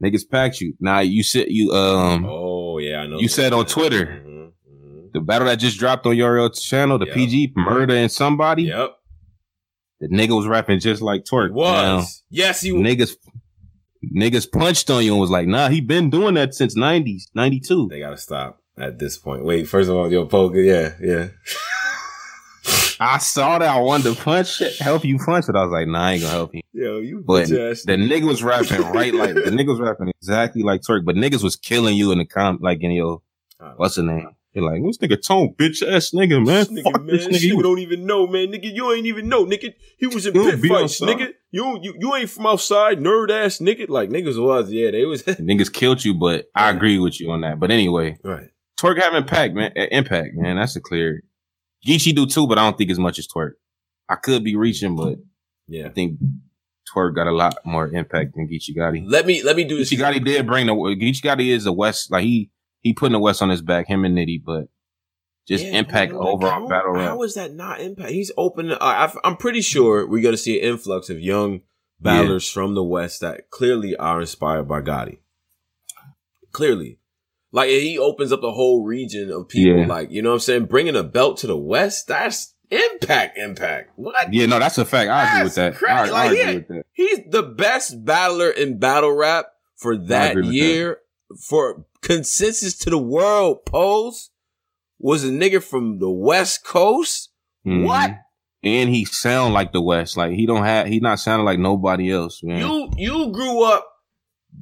niggas 0.02 0.22
packed 0.30 0.62
you. 0.62 0.72
Now 0.80 1.00
you 1.00 1.22
said 1.22 1.48
you 1.50 1.72
um 1.72 2.24
Oh 2.26 2.78
yeah, 2.78 3.00
I 3.00 3.06
know. 3.06 3.18
You 3.18 3.28
said 3.28 3.52
on 3.52 3.66
Twitter. 3.66 4.06
Mhm, 4.26 4.52
mhm. 4.72 5.12
the 5.12 5.20
battle 5.20 5.48
that 5.48 5.56
just 5.56 5.78
dropped 5.78 6.06
on 6.06 6.16
your 6.16 6.48
channel, 6.48 6.98
the 6.98 7.04
Yep. 7.04 7.14
PG 7.14 7.52
murder 7.56 7.94
and 7.94 8.10
somebody. 8.10 8.62
Yep, 8.64 8.96
The 10.00 10.08
nigga 10.08 10.34
was 10.34 10.46
rapping 10.46 10.80
just 10.80 11.02
like 11.02 11.24
Twerk. 11.24 11.52
was. 11.52 12.22
yes, 12.30 12.62
he 12.62 12.72
was. 12.72 12.82
niggas 12.82 13.16
niggas 14.16 14.50
punched 14.50 14.88
on 14.90 15.04
you 15.04 15.12
and 15.12 15.20
was 15.20 15.30
like, 15.30 15.46
nah, 15.46 15.68
he 15.68 15.80
been 15.80 16.08
doing 16.08 16.34
that 16.34 16.54
since 16.54 16.74
90s, 16.76 17.24
92. 17.34 17.88
They 17.88 18.00
gotta 18.00 18.16
stop 18.16 18.62
at 18.78 18.98
this 18.98 19.18
point. 19.18 19.44
Wait, 19.44 19.68
first 19.68 19.90
of 19.90 19.96
all, 19.96 20.10
yo, 20.10 20.24
Poker, 20.26 20.60
yeah, 20.60 20.94
yeah. 21.00 21.28
I 23.02 23.16
saw 23.18 23.58
that. 23.58 23.68
I 23.68 23.80
wanted 23.80 24.14
to 24.14 24.22
punch 24.22 24.60
it, 24.60 24.76
help 24.76 25.04
you 25.04 25.18
punch 25.18 25.48
it. 25.48 25.56
I 25.56 25.62
was 25.62 25.72
like, 25.72 25.86
nah, 25.86 26.02
I 26.02 26.12
ain't 26.12 26.22
gonna 26.22 26.32
help 26.32 26.54
you. 26.54 26.60
Yo, 26.72 26.98
you 26.98 27.22
But 27.26 27.48
the 27.48 27.74
nigga 27.86 28.26
was 28.26 28.42
rapping 28.42 28.82
right 28.92 29.14
like 29.14 29.34
the 29.34 29.40
nigga 29.50 29.68
was 29.68 29.80
rapping 29.80 30.08
exactly 30.08 30.62
like 30.62 30.82
Twerk, 30.82 31.04
but 31.04 31.16
niggas 31.16 31.42
was 31.42 31.56
killing 31.56 31.96
you 31.96 32.12
in 32.12 32.18
the 32.18 32.26
com 32.26 32.58
like 32.60 32.82
in 32.82 32.90
your 32.90 33.22
what's 33.76 33.96
the 33.96 34.02
name? 34.02 34.30
You're 34.52 34.64
like, 34.64 34.82
this 34.82 34.98
nigga 34.98 35.22
tone 35.24 35.54
bitch 35.56 35.80
ass 35.86 36.10
nigga, 36.10 36.44
man. 36.44 36.46
This 36.46 36.68
nigga, 36.68 36.82
Fuck 36.82 37.02
man, 37.04 37.06
this 37.16 37.26
nigga. 37.28 37.40
You- 37.42 37.62
don't 37.62 37.78
even 37.78 38.04
know, 38.04 38.26
man. 38.26 38.48
Nigga, 38.48 38.74
you 38.74 38.92
ain't 38.92 39.06
even 39.06 39.28
know, 39.28 39.46
nigga. 39.46 39.72
He 39.96 40.06
was 40.08 40.26
in 40.26 40.34
You 40.34 40.50
pit 40.50 40.60
fights, 40.68 41.00
outside. 41.00 41.08
nigga. 41.18 41.28
You, 41.52 41.78
you 41.82 41.94
you 41.98 42.14
ain't 42.16 42.30
from 42.30 42.46
outside, 42.46 42.98
nerd 42.98 43.30
ass 43.30 43.58
nigga. 43.58 43.88
Like 43.88 44.10
niggas 44.10 44.42
was, 44.42 44.70
yeah, 44.72 44.90
they 44.90 45.04
was 45.04 45.22
Niggas 45.24 45.72
killed 45.72 46.04
you, 46.04 46.14
but 46.14 46.46
I 46.54 46.70
agree 46.70 46.98
with 46.98 47.20
you 47.20 47.30
on 47.30 47.42
that. 47.42 47.60
But 47.60 47.70
anyway, 47.70 48.18
right. 48.24 48.48
Twerk 48.78 49.00
have 49.00 49.14
impact, 49.14 49.54
man. 49.54 49.72
Impact, 49.76 50.30
man. 50.34 50.56
That's 50.56 50.74
a 50.74 50.80
clear. 50.80 51.22
Geechi 51.86 52.14
do 52.14 52.26
too, 52.26 52.46
but 52.46 52.58
I 52.58 52.62
don't 52.62 52.76
think 52.76 52.90
as 52.90 52.98
much 52.98 53.18
as 53.18 53.28
Twerk. 53.28 53.52
I 54.08 54.16
could 54.16 54.42
be 54.42 54.56
reaching, 54.56 54.96
but 54.96 55.18
yeah, 55.68 55.86
I 55.86 55.90
think 55.90 56.18
Twerk 56.92 57.14
got 57.14 57.26
a 57.28 57.32
lot 57.32 57.58
more 57.64 57.86
impact 57.86 58.34
than 58.34 58.48
Geechi 58.48 58.76
Gotti. 58.76 59.04
Let 59.06 59.26
me 59.26 59.42
let 59.44 59.54
me 59.54 59.62
do 59.64 59.76
this. 59.78 59.92
Geechi 59.92 59.98
Gotti 59.98 60.24
did 60.24 60.46
bring 60.46 60.66
the 60.66 60.72
Geechi 60.74 61.22
Gotti 61.22 61.48
is 61.50 61.64
the 61.64 61.72
West, 61.72 62.10
like 62.10 62.24
he 62.24 62.50
he 62.80 62.92
putting 62.92 63.12
the 63.12 63.18
West 63.18 63.42
on 63.42 63.50
his 63.50 63.62
back, 63.62 63.86
him 63.86 64.04
and 64.04 64.16
Nitty, 64.16 64.42
but 64.44 64.68
just 65.48 65.64
Yeah, 65.64 65.78
impact 65.78 66.12
like, 66.12 66.26
overall 66.26 66.60
how- 66.62 66.68
battle 66.68 66.92
rap. 66.92 67.08
How 67.10 67.22
is 67.22 67.34
that 67.34 67.52
not 67.54 67.80
impact? 67.80 68.10
He's 68.10 68.30
open. 68.36 68.72
I, 68.72 69.06
I, 69.06 69.12
I'm 69.24 69.36
pretty 69.36 69.60
sure 69.62 70.06
we're 70.06 70.22
gonna 70.22 70.36
see 70.36 70.58
an 70.60 70.68
influx 70.68 71.10
of 71.10 71.20
young 71.20 71.62
battlers 72.00 72.48
from 72.48 72.74
the 72.74 72.84
West 72.84 73.20
that 73.20 73.50
clearly 73.50 73.94
are 73.96 74.20
inspired 74.20 74.68
by 74.68 74.80
Gotti. 74.80 75.18
Clearly, 76.52 76.98
like 77.52 77.68
he 77.70 77.96
opens 77.98 78.32
up 78.32 78.40
the 78.40 78.52
whole 78.52 78.84
region 78.84 79.30
of 79.30 79.48
people. 79.48 79.80
Yeah. 79.82 79.86
Like 79.86 80.10
you 80.10 80.20
know 80.22 80.30
what 80.30 80.34
I'm 80.34 80.40
saying, 80.40 80.64
bringing 80.66 80.96
a 80.96 81.02
belt 81.04 81.38
to 81.38 81.46
the 81.46 81.56
West. 81.56 82.08
That's 82.08 82.54
impact. 82.70 83.38
Impact. 83.38 83.92
What? 83.96 84.32
Yeah, 84.32 84.46
no, 84.46 84.58
that's 84.58 84.78
a 84.78 84.84
fact. 84.84 85.10
I 85.10 85.30
agree 85.32 85.44
with 85.44 85.54
that. 85.56 85.74
Crazy. 85.76 85.92
I, 85.92 86.06
I 86.06 86.10
Like, 86.10 86.26
agree 86.26 86.38
yeah. 86.40 86.54
with 86.54 86.68
that. 86.68 86.86
He's 86.92 87.18
the 87.28 87.42
best 87.42 88.04
battler 88.04 88.50
in 88.50 88.78
battle 88.78 89.12
rap 89.12 89.46
for 89.76 89.96
that 89.96 90.42
year. 90.44 90.98
For 91.38 91.84
consensus 92.02 92.76
to 92.78 92.90
the 92.90 92.98
world, 92.98 93.64
pose 93.66 94.30
was 94.98 95.24
a 95.24 95.28
nigga 95.30 95.62
from 95.62 95.98
the 95.98 96.10
West 96.10 96.64
Coast. 96.64 97.30
Mhm. 97.66 97.84
What? 97.84 98.10
And 98.62 98.90
he 98.90 99.04
sound 99.04 99.54
like 99.54 99.72
the 99.72 99.80
West. 99.80 100.16
Like 100.16 100.32
he 100.32 100.44
don't 100.46 100.64
have 100.64 100.86
he 100.86 101.00
not 101.00 101.20
sounding 101.20 101.46
like 101.46 101.58
nobody 101.58 102.10
else, 102.12 102.42
man. 102.42 102.58
You 102.60 102.90
you 102.96 103.32
grew 103.32 103.62
up 103.64 103.86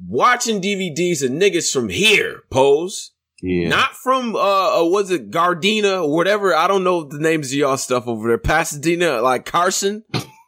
watching 0.07 0.61
DVDs 0.61 1.23
of 1.23 1.31
niggas 1.31 1.73
from 1.73 1.89
here, 1.89 2.43
pose. 2.51 3.11
yeah. 3.41 3.67
Not 3.69 3.95
from 3.95 4.35
uh, 4.35 4.81
uh 4.81 4.85
was 4.85 5.11
it 5.11 5.31
Gardena 5.31 6.03
or 6.03 6.13
whatever? 6.15 6.55
I 6.55 6.67
don't 6.67 6.83
know 6.83 7.03
the 7.03 7.19
names 7.19 7.47
of 7.51 7.57
y'all 7.57 7.77
stuff 7.77 8.07
over 8.07 8.27
there. 8.27 8.37
Pasadena, 8.37 9.21
like 9.21 9.45
Carson. 9.45 10.03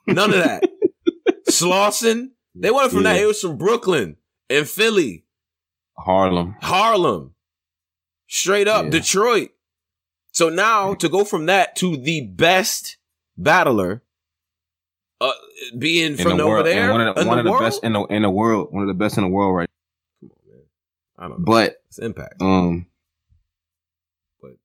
None 0.07 0.33
of 0.33 0.43
that. 0.43 0.63
Slauson. 1.49 2.29
They 2.55 2.69
weren't 2.71 2.91
from 2.91 3.03
that. 3.03 3.17
It 3.17 3.25
was 3.25 3.41
from 3.41 3.57
Brooklyn 3.57 4.17
and 4.49 4.67
Philly, 4.67 5.25
Harlem. 6.05 6.55
Harlem. 6.61 7.33
Straight 8.27 8.67
up, 8.67 8.85
Yeah. 8.85 8.89
Detroit. 8.91 9.49
So 10.31 10.49
now 10.49 10.93
to 10.95 11.09
go 11.09 11.25
from 11.25 11.47
that 11.47 11.75
to 11.77 11.97
the 11.97 12.21
best 12.27 12.97
battler 13.37 14.01
uh 15.19 15.31
being 15.77 16.13
In 16.13 16.17
from 16.17 16.37
the 16.37 16.43
over 16.43 16.53
world. 16.55 16.65
there 16.65 16.91
one 16.91 17.01
of 17.01 17.15
the, 17.15 17.25
one 17.25 17.43
the 17.43 17.51
of 17.51 17.59
the 17.59 17.63
best 17.65 17.83
in 17.83 17.93
the 17.93 18.01
in 18.05 18.21
the 18.21 18.29
world. 18.29 18.69
One 18.71 18.83
of 18.83 18.87
the 18.87 18.93
best 18.93 19.17
in 19.17 19.23
the 19.23 19.29
world 19.29 19.55
right. 19.55 19.69
Come 20.21 20.31
on, 20.31 20.51
man. 20.53 20.63
I 21.17 21.21
don't 21.27 21.39
know. 21.39 21.45
But 21.45 21.83
It's 21.89 21.99
impact. 21.99 22.41
um 22.41 22.87
But- 24.41 24.57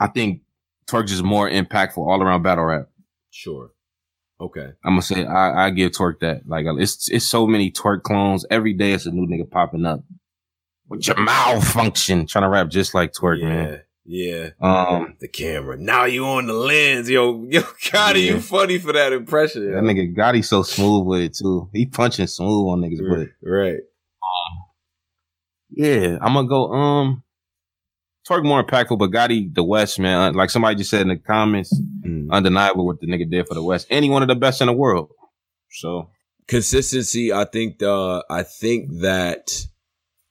I 0.00 0.06
think 0.06 0.42
Twerk 0.86 1.10
is 1.10 1.22
more 1.22 1.48
impactful 1.50 1.98
all 1.98 2.22
around 2.22 2.42
battle 2.42 2.64
rap. 2.64 2.88
Sure. 3.30 3.72
Okay. 4.40 4.70
I'm 4.84 4.92
gonna 4.92 5.02
say 5.02 5.24
I, 5.26 5.66
I 5.66 5.70
give 5.70 5.92
Twerk 5.92 6.20
that. 6.20 6.42
Like 6.48 6.66
it's 6.78 7.08
it's 7.10 7.26
so 7.26 7.46
many 7.46 7.70
Twerk 7.72 8.02
clones. 8.02 8.46
Every 8.50 8.72
day 8.74 8.92
it's 8.92 9.06
a 9.06 9.10
new 9.10 9.26
nigga 9.26 9.50
popping 9.50 9.84
up. 9.84 10.00
With 10.96 11.06
your 11.06 11.20
malfunction, 11.20 12.26
trying 12.26 12.44
to 12.44 12.48
rap 12.48 12.68
just 12.68 12.94
like 12.94 13.12
Twerk, 13.12 13.40
yeah. 13.40 13.48
man. 13.48 13.80
Yeah. 14.06 14.50
Um 14.60 15.16
the 15.20 15.28
camera. 15.28 15.76
Now 15.78 16.04
you 16.04 16.26
on 16.26 16.46
the 16.46 16.52
lens, 16.52 17.08
yo, 17.08 17.42
yo, 17.48 17.60
Gotti, 17.62 18.26
Yeah. 18.26 18.34
you 18.34 18.40
funny 18.40 18.78
for 18.78 18.92
that 18.92 19.12
impression. 19.12 19.70
that 19.72 19.82
nigga 19.82 20.14
Gotti 20.14 20.44
so 20.44 20.62
smooth 20.62 21.06
with 21.06 21.20
it 21.22 21.34
too. 21.36 21.70
He 21.72 21.86
punching 21.86 22.26
smooth 22.26 22.68
on 22.68 22.80
niggas, 22.82 23.00
but 23.08 23.28
Right. 23.48 23.78
Yeah, 25.70 26.18
I'm 26.20 26.34
gonna 26.34 26.48
go. 26.48 26.72
Um, 26.72 27.22
Twerk 28.28 28.44
more 28.44 28.64
impactful, 28.64 28.98
but 28.98 29.10
Gotti 29.10 29.52
the 29.54 29.64
West 29.64 29.98
man. 29.98 30.18
uh, 30.18 30.32
Like 30.36 30.48
somebody 30.50 30.76
just 30.76 30.90
said 30.90 31.02
in 31.02 31.08
the 31.08 31.16
comments, 31.16 31.78
Mm. 32.06 32.30
undeniable 32.30 32.86
what 32.86 33.00
the 33.00 33.06
nigga 33.06 33.28
did 33.30 33.46
for 33.48 33.54
the 33.54 33.62
West. 33.62 33.86
And 33.90 34.04
he 34.04 34.10
one 34.10 34.22
of 34.22 34.28
the 34.28 34.34
best 34.34 34.60
in 34.60 34.66
the 34.68 34.72
world. 34.72 35.10
So 35.70 36.10
Consistency. 36.46 37.32
I 37.32 37.44
think. 37.46 37.82
Uh, 37.82 38.22
I 38.30 38.42
think 38.42 39.00
that 39.00 39.66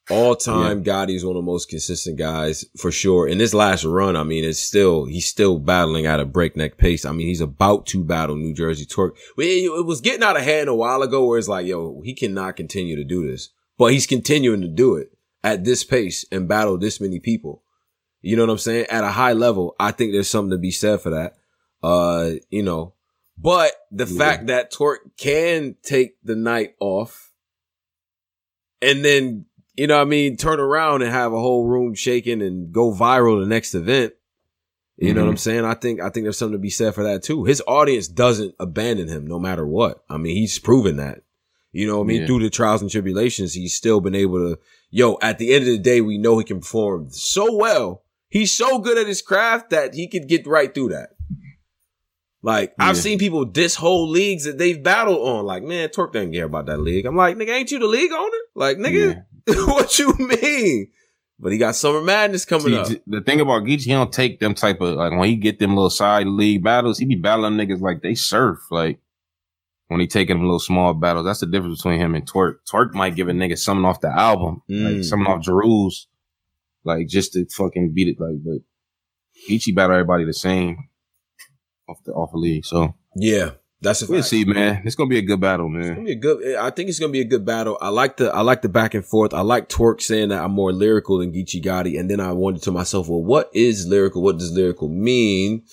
all 0.09 0.35
time 0.35 0.83
Gotti 0.83 1.15
is 1.15 1.23
one 1.25 1.35
of 1.37 1.43
the 1.43 1.51
most 1.51 1.69
consistent 1.69 2.17
guys 2.17 2.65
for 2.77 2.91
sure. 2.91 3.27
In 3.27 3.37
this 3.37 3.53
last 3.53 3.83
run, 3.85 4.15
I 4.15 4.23
mean, 4.23 4.43
it's 4.43 4.59
still 4.59 5.05
he's 5.05 5.25
still 5.27 5.59
battling 5.59 6.05
at 6.05 6.19
a 6.19 6.25
breakneck 6.25 6.77
pace. 6.77 7.05
I 7.05 7.11
mean, 7.13 7.27
he's 7.27 7.41
about 7.41 7.85
to 7.87 8.03
battle 8.03 8.35
New 8.35 8.53
Jersey 8.53 8.85
Torque. 8.85 9.17
It, 9.37 9.65
it 9.65 9.85
was 9.85 10.01
getting 10.01 10.23
out 10.23 10.35
of 10.37 10.43
hand 10.43 10.67
a 10.69 10.75
while 10.75 11.01
ago, 11.01 11.25
where 11.25 11.39
it's 11.39 11.47
like, 11.47 11.65
yo, 11.65 12.01
he 12.03 12.13
cannot 12.13 12.55
continue 12.57 12.95
to 12.97 13.03
do 13.03 13.25
this, 13.29 13.49
but 13.77 13.91
he's 13.93 14.05
continuing 14.07 14.61
to 14.61 14.67
do 14.67 14.95
it 14.95 15.11
at 15.43 15.63
this 15.63 15.83
pace 15.83 16.25
and 16.31 16.47
battle 16.47 16.77
this 16.77 16.99
many 17.01 17.19
people. 17.19 17.63
You 18.21 18.35
know 18.37 18.43
what 18.43 18.51
I'm 18.51 18.57
saying? 18.57 18.85
At 18.89 19.03
a 19.03 19.09
high 19.09 19.33
level, 19.33 19.75
I 19.79 19.91
think 19.91 20.11
there's 20.13 20.29
something 20.29 20.51
to 20.51 20.57
be 20.57 20.71
said 20.71 21.01
for 21.01 21.09
that. 21.11 21.35
Uh, 21.81 22.31
you 22.49 22.63
know, 22.63 22.93
but 23.37 23.71
the 23.91 24.05
Yeah. 24.05 24.17
fact 24.17 24.47
that 24.47 24.71
Torque 24.71 25.15
can 25.17 25.75
take 25.83 26.15
the 26.23 26.35
night 26.35 26.75
off 26.79 27.31
and 28.81 29.03
then, 29.03 29.45
you 29.75 29.87
know 29.87 29.95
what 29.95 30.03
I 30.03 30.05
mean, 30.05 30.37
turn 30.37 30.59
around 30.59 31.01
and 31.01 31.11
have 31.11 31.33
a 31.33 31.39
whole 31.39 31.65
room 31.67 31.95
shaking 31.95 32.41
and 32.41 32.71
go 32.71 32.93
viral 32.93 33.39
the 33.39 33.47
next 33.47 33.73
event. 33.75 34.13
You 34.97 35.13
know 35.13 35.21
what. 35.21 35.29
I'm 35.29 35.33
mm-hmm. 35.33 35.39
saying? 35.39 35.65
I 35.65 35.73
think 35.73 35.99
I 36.01 36.09
think 36.09 36.23
there's 36.23 36.37
something 36.37 36.57
to 36.57 36.61
be 36.61 36.69
said 36.69 36.93
for 36.93 37.03
that 37.03 37.23
too. 37.23 37.45
His 37.45 37.61
audience 37.67 38.07
doesn't 38.07 38.55
abandon 38.59 39.07
him 39.07 39.25
no 39.25 39.39
matter 39.39 39.65
what. 39.65 40.03
I 40.09 40.17
mean, 40.17 40.35
he's 40.35 40.59
proven 40.59 40.97
that. 40.97 41.23
You 41.71 41.87
know 41.87 41.97
what 41.97 42.03
I 42.03 42.07
mean? 42.07 42.21
Yeah. 42.21 42.27
Through 42.27 42.43
the 42.43 42.51
trials 42.51 42.83
and 42.83 42.91
tribulations, 42.91 43.53
he's 43.53 43.73
still 43.73 43.99
been 43.99 44.13
able 44.13 44.37
to, 44.37 44.59
yo, 44.91 45.17
at 45.23 45.39
the 45.39 45.53
end 45.53 45.63
of 45.63 45.69
the 45.69 45.79
day, 45.79 46.01
we 46.01 46.19
know 46.19 46.37
he 46.37 46.45
can 46.45 46.59
perform 46.59 47.09
so 47.09 47.55
well. 47.55 48.03
He's 48.29 48.53
so 48.53 48.77
good 48.77 48.99
at 48.99 49.07
his 49.07 49.23
craft 49.23 49.71
that 49.71 49.95
he 49.95 50.07
could 50.07 50.27
get 50.27 50.45
right 50.45 50.71
through 50.71 50.89
that. 50.89 51.15
Like, 52.43 52.75
I've 52.77 52.97
seen 52.97 53.17
people 53.17 53.45
diss 53.45 53.75
whole 53.75 54.07
leagues 54.07 54.43
that 54.43 54.57
they've 54.57 54.81
battled 54.81 55.27
on. 55.27 55.45
Like, 55.45 55.63
man, 55.63 55.89
Torque 55.89 56.13
doesn't 56.13 56.33
care 56.33 56.45
about 56.45 56.67
that 56.67 56.79
league. 56.79 57.05
I'm 57.05 57.15
like, 57.15 57.37
nigga, 57.37 57.49
ain't 57.49 57.71
you 57.71 57.79
the 57.79 57.87
league 57.87 58.11
owner? 58.11 58.37
Like, 58.53 58.77
nigga, 58.77 59.15
yeah. 59.15 59.21
what 59.65 59.97
you 59.99 60.13
mean? 60.17 60.87
But 61.39 61.51
he 61.51 61.57
got 61.57 61.75
Summer 61.75 62.01
Madness 62.01 62.45
coming 62.45 62.67
See, 62.85 62.95
up. 62.95 63.01
the 63.07 63.21
thing 63.21 63.41
about 63.41 63.63
Geechi, 63.63 63.81
he 63.85 63.91
don't 63.91 64.13
take 64.13 64.39
them 64.39 64.53
type 64.53 64.79
of 64.81 64.95
like 64.95 65.11
when 65.11 65.27
he 65.29 65.35
get 65.35 65.59
them 65.59 65.75
little 65.75 65.89
side 65.89 66.27
league 66.27 66.63
battles, 66.63 66.97
he 66.99 67.05
be 67.05 67.15
battling 67.15 67.53
niggas 67.53 67.81
like 67.81 68.01
they 68.01 68.15
surf. 68.15 68.59
Like 68.71 68.99
when 69.87 69.99
he 69.99 70.07
taking 70.07 70.37
them 70.37 70.45
little 70.45 70.59
small 70.59 70.93
battles, 70.93 71.25
that's 71.25 71.41
the 71.41 71.47
difference 71.47 71.79
between 71.81 71.99
him 71.99 72.15
and 72.15 72.25
Twerk. 72.25 72.57
Twerk 72.71 72.93
might 72.93 73.15
give 73.15 73.27
a 73.27 73.31
nigga 73.33 73.57
something 73.57 73.83
off 73.85 73.99
the 74.01 74.07
album, 74.09 74.61
Mm. 74.69 74.95
like 74.95 75.03
something 75.03 75.27
off 75.27 75.43
Jeru's, 75.43 76.07
like 76.85 77.07
just 77.07 77.33
to 77.33 77.45
fucking 77.49 77.91
beat 77.93 78.07
it. 78.07 78.19
Like, 78.21 78.41
but 78.43 78.59
Geechi 79.49 79.75
battle 79.75 79.95
everybody 79.95 80.23
the 80.23 80.33
same 80.33 80.87
off 81.89 81.97
the 82.05 82.13
off 82.13 82.31
the 82.31 82.37
league. 82.37 82.65
So 82.65 82.95
Yeah, 83.17 83.51
that's 83.83 84.01
a 84.01 84.07
we'll 84.07 84.19
fact. 84.19 84.29
see, 84.29 84.45
man. 84.45 84.81
It's 84.85 84.95
gonna 84.95 85.09
be 85.09 85.17
a 85.17 85.23
good 85.23 85.39
battle, 85.41 85.69
man. 85.69 85.81
It's 85.81 85.89
gonna 85.91 86.03
be 86.03 86.11
a 86.11 86.15
good. 86.15 86.55
I 86.55 86.69
think 86.69 86.89
it's 86.89 86.99
gonna 86.99 87.11
be 87.11 87.21
a 87.21 87.25
good 87.25 87.45
battle. 87.45 87.77
I 87.81 87.89
like 87.89 88.17
the 88.17 88.33
I 88.33 88.41
like 88.41 88.61
the 88.61 88.69
back 88.69 88.93
and 88.93 89.05
forth. 89.05 89.33
I 89.33 89.41
like 89.41 89.69
Twerk 89.69 90.01
saying 90.01 90.29
that 90.29 90.43
I'm 90.43 90.51
more 90.51 90.71
lyrical 90.71 91.19
than 91.19 91.31
Geechi 91.33 91.63
Gotti, 91.63 91.99
and 91.99 92.09
then 92.09 92.19
I 92.19 92.31
wondered 92.31 92.63
to 92.63 92.71
myself, 92.71 93.09
well, 93.09 93.23
what 93.23 93.49
is 93.53 93.85
lyrical? 93.85 94.21
What 94.21 94.39
does 94.39 94.51
lyrical 94.51 94.87
mean? 94.87 95.63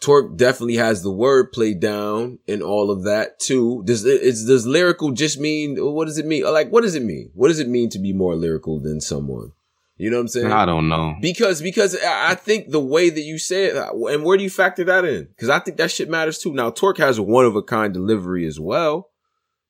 Twerk 0.00 0.36
definitely 0.36 0.76
has 0.76 1.02
the 1.02 1.10
word 1.10 1.50
played 1.50 1.80
down 1.80 2.38
and 2.46 2.62
all 2.62 2.90
of 2.90 3.04
that 3.04 3.40
too. 3.40 3.82
Does 3.84 4.04
it's 4.04 4.46
does 4.46 4.66
lyrical 4.66 5.10
just 5.10 5.40
mean 5.40 5.76
what 5.76 6.06
does 6.06 6.18
it 6.18 6.26
mean? 6.26 6.44
Like 6.44 6.70
what 6.70 6.82
does 6.82 6.94
it 6.94 7.02
mean? 7.02 7.30
What 7.34 7.48
does 7.48 7.58
it 7.58 7.68
mean 7.68 7.90
to 7.90 7.98
be 7.98 8.12
more 8.12 8.36
lyrical 8.36 8.78
than 8.80 9.00
someone? 9.00 9.52
You 9.98 10.10
know 10.10 10.18
what 10.18 10.22
I'm 10.22 10.28
saying? 10.28 10.52
I 10.52 10.64
don't 10.64 10.88
know. 10.88 11.16
Because 11.20 11.60
because 11.60 11.96
I 12.06 12.36
think 12.36 12.70
the 12.70 12.78
way 12.80 13.10
that 13.10 13.20
you 13.20 13.36
say 13.36 13.64
it, 13.66 13.76
and 13.76 14.22
where 14.24 14.36
do 14.36 14.44
you 14.44 14.50
factor 14.50 14.84
that 14.84 15.04
in? 15.04 15.24
Because 15.24 15.48
I 15.48 15.58
think 15.58 15.76
that 15.78 15.90
shit 15.90 16.08
matters 16.08 16.38
too. 16.38 16.52
Now, 16.54 16.70
Tay 16.70 16.86
Roc 16.86 16.98
has 16.98 17.18
a 17.18 17.22
one 17.22 17.44
of 17.44 17.56
a 17.56 17.62
kind 17.62 17.92
delivery 17.92 18.46
as 18.46 18.60
well, 18.60 19.10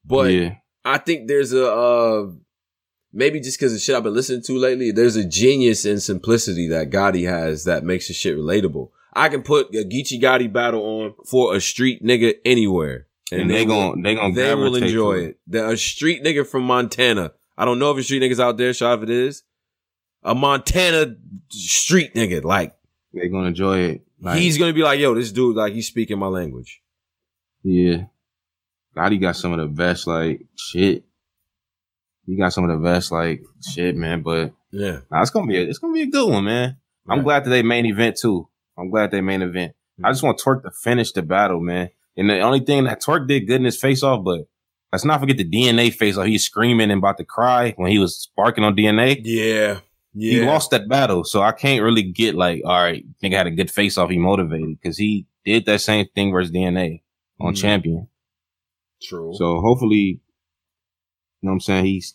but 0.04 0.30
yeah, 0.32 0.56
I 0.84 0.98
think 0.98 1.28
there's 1.28 1.54
a 1.54 1.66
uh, 1.72 2.26
maybe 3.12 3.40
just 3.40 3.58
because 3.58 3.72
of 3.74 3.80
shit 3.80 3.94
I've 3.96 4.02
been 4.02 4.12
listening 4.14 4.42
to 4.42 4.58
lately, 4.58 4.90
there's 4.90 5.16
a 5.16 5.24
genius 5.24 5.86
and 5.86 6.02
simplicity 6.02 6.68
that 6.68 6.90
Gotti 6.90 7.26
has 7.26 7.64
that 7.64 7.82
makes 7.84 8.08
the 8.08 8.14
shit 8.14 8.36
relatable. 8.36 8.90
I 9.14 9.30
can 9.30 9.42
put 9.42 9.74
a 9.74 9.82
Geechi 9.84 10.20
Gotti 10.20 10.52
battle 10.52 10.82
on 10.84 11.14
for 11.26 11.56
a 11.56 11.60
street 11.60 12.04
nigga 12.04 12.34
anywhere, 12.44 13.06
and, 13.32 13.50
they 13.50 13.64
will- 13.64 13.92
gon' 13.92 14.02
they 14.02 14.14
gonna 14.14 14.34
they 14.34 14.54
will 14.54 14.76
enjoy 14.76 15.14
to 15.16 15.24
it. 15.30 15.38
The, 15.46 15.70
a 15.70 15.76
street 15.78 16.22
nigga 16.22 16.46
from 16.46 16.64
Montana. 16.64 17.32
I 17.56 17.64
don't 17.64 17.78
know 17.78 17.90
if 17.92 17.98
a 17.98 18.02
street 18.02 18.22
nigga's 18.22 18.38
out 18.38 18.58
there. 18.58 18.74
Shot 18.74 18.98
if 18.98 19.04
it 19.04 19.10
is. 19.10 19.42
A 20.28 20.34
Montana 20.34 21.16
street 21.48 22.14
nigga. 22.14 22.44
Like, 22.44 22.74
they're 23.12 23.28
gonna 23.28 23.48
enjoy 23.48 23.78
it. 23.78 24.02
Like, 24.20 24.38
he's 24.38 24.58
gonna 24.58 24.72
be 24.72 24.82
like, 24.82 25.00
yo, 25.00 25.14
this 25.14 25.32
dude, 25.32 25.56
like, 25.56 25.72
he's 25.72 25.86
speaking 25.86 26.18
my 26.18 26.26
language. 26.26 26.82
Yeah. 27.62 28.04
God, 28.94 29.12
he 29.12 29.18
got 29.18 29.36
some 29.36 29.52
of 29.52 29.58
the 29.58 29.66
best, 29.66 30.06
like, 30.06 30.44
shit. 30.56 31.04
He 32.26 32.36
got 32.36 32.52
some 32.52 32.68
of 32.68 32.70
the 32.70 32.84
best, 32.84 33.10
like, 33.10 33.42
shit, 33.72 33.96
man. 33.96 34.22
But 34.22 34.52
Yeah. 34.70 35.00
nah, 35.10 35.22
it's 35.22 35.30
gonna 35.30 35.46
be 35.46 35.56
a, 35.56 35.62
it's 35.62 35.78
gonna 35.78 35.94
be 35.94 36.02
a 36.02 36.06
good 36.06 36.28
one, 36.28 36.44
man. 36.44 36.76
I'm 37.08 37.22
glad 37.22 37.44
that 37.44 37.50
they 37.50 37.62
main 37.62 37.86
event 37.86 38.18
too. 38.18 38.48
I'm 38.76 38.90
glad 38.90 39.10
they 39.10 39.22
main 39.22 39.40
event. 39.42 39.72
I 39.98 40.02
mm-hmm. 40.02 40.10
just 40.12 40.22
want 40.22 40.38
Tay 40.38 40.50
Roc 40.50 40.62
to 40.64 40.70
finish 40.70 41.12
the 41.12 41.22
battle, 41.22 41.60
man. 41.60 41.88
And 42.16 42.28
the 42.28 42.40
only 42.40 42.60
thing 42.60 42.84
that 42.84 43.00
Tay 43.00 43.12
Roc 43.12 43.26
did 43.26 43.46
good 43.46 43.56
in 43.56 43.64
his 43.64 43.80
face 43.80 44.02
off, 44.02 44.24
but 44.24 44.46
let's 44.92 45.04
not 45.04 45.20
forget 45.20 45.38
the 45.38 45.48
DNA 45.48 45.92
face 45.92 46.18
off. 46.18 46.26
He's 46.26 46.44
screaming 46.44 46.90
and 46.90 46.98
about 46.98 47.16
to 47.18 47.24
cry 47.24 47.72
when 47.76 47.90
he 47.90 47.98
was 47.98 48.20
sparking 48.20 48.64
on 48.64 48.76
DNA. 48.76 49.20
Yeah. 49.24 49.80
Yeah. 50.14 50.32
He 50.40 50.46
lost 50.46 50.70
that 50.70 50.88
battle, 50.88 51.22
so 51.24 51.42
I 51.42 51.52
can't 51.52 51.82
really 51.82 52.02
get 52.02 52.34
like, 52.34 52.62
all 52.64 52.82
right, 52.82 53.04
think 53.20 53.34
I 53.34 53.38
had 53.38 53.46
a 53.46 53.50
good 53.52 53.70
face 53.70 53.96
off. 53.98 54.10
He 54.10 54.18
motivated 54.18 54.80
because 54.80 54.96
he 54.98 55.26
did 55.44 55.66
that 55.66 55.80
same 55.80 56.06
thing 56.14 56.32
versus 56.32 56.50
DNA 56.52 57.02
on 57.40 57.52
Mhm. 57.54 57.56
champion. 57.60 58.08
True. 59.02 59.32
So 59.36 59.60
hopefully, 59.60 59.96
you 59.96 60.20
know 61.42 61.50
what 61.50 61.54
I'm 61.54 61.60
saying? 61.60 61.84
He's 61.86 62.14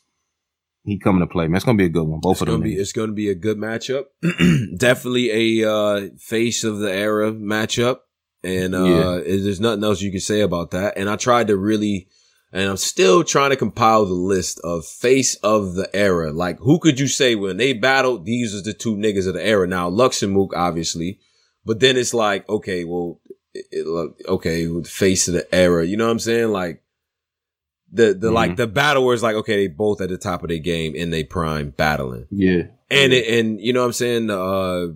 he 0.85 0.99
coming 0.99 1.21
to 1.21 1.27
play, 1.27 1.47
man. 1.47 1.55
It's 1.55 1.63
gonna 1.65 1.77
be 1.77 1.85
a 1.85 1.89
good 1.89 2.03
one. 2.03 2.19
Both 2.19 2.33
it's 2.33 2.41
of 2.41 2.47
them. 2.47 2.61
be 2.61 2.75
it's 2.75 2.91
gonna 2.91 3.13
be 3.13 3.29
a 3.29 3.35
good 3.35 3.57
matchup. 3.57 4.05
Definitely 4.77 5.61
a 5.63 5.71
uh, 5.71 6.07
face 6.17 6.63
of 6.65 6.79
the 6.79 6.91
era 6.91 7.31
matchup, 7.31 7.99
and 8.43 8.75
uh, 8.75 8.83
Yeah. 8.83 9.21
there's 9.25 9.61
nothing 9.61 9.83
else 9.83 10.01
you 10.01 10.11
can 10.11 10.19
say 10.19 10.41
about 10.41 10.71
that. 10.71 10.97
And 10.97 11.09
I 11.09 11.15
tried 11.15 11.47
to 11.47 11.55
really, 11.57 12.09
and 12.53 12.69
I'm 12.69 12.77
still 12.77 13.23
trying 13.25 13.49
to 13.49 13.57
compile 13.57 14.05
the 14.05 14.13
list 14.13 14.59
of 14.63 14.85
face 14.85 15.35
of 15.37 15.73
the 15.73 15.93
era. 15.93 16.31
Like 16.31 16.59
who 16.59 16.79
could 16.79 16.99
you 16.99 17.07
say 17.07 17.35
when 17.35 17.57
they 17.57 17.73
battled? 17.73 18.25
These 18.25 18.55
are 18.55 18.61
the 18.61 18.73
two 18.73 18.95
niggas 18.95 19.27
of 19.27 19.33
the 19.33 19.45
era. 19.45 19.67
Now 19.67 19.89
Lux 19.89 20.23
and 20.23 20.31
Mook, 20.31 20.53
obviously, 20.55 21.19
but 21.65 21.79
then 21.81 21.97
it's 21.97 22.13
like 22.13 22.47
okay, 22.47 22.85
well, 22.85 23.19
it, 23.53 23.65
it, 23.71 24.27
okay, 24.27 24.81
face 24.83 25.27
of 25.27 25.33
the 25.33 25.53
era. 25.53 25.85
You 25.85 25.97
know 25.97 26.05
what 26.05 26.11
I'm 26.11 26.19
saying? 26.19 26.49
Like. 26.51 26.79
The, 27.95 28.15
the 28.15 28.31
like 28.31 28.53
Mhm. 28.53 28.57
the 28.57 28.65
battle 28.65 29.05
where 29.05 29.13
it's 29.13 29.21
like 29.21 29.35
okay 29.35 29.55
they 29.55 29.67
both 29.67 30.01
at 30.01 30.09
the 30.09 30.17
top 30.17 30.41
of 30.41 30.49
their 30.49 30.57
game 30.57 30.95
in 30.95 31.11
their 31.11 31.23
prime 31.25 31.69
battling 31.77 32.25
yeah, 32.31 32.63
and 32.89 33.13
it, 33.13 33.27
and 33.27 33.61
you 33.61 33.71
know 33.71 33.81
what 33.81 33.85
I'm 33.85 33.93
saying 33.93 34.31
uh 34.31 34.87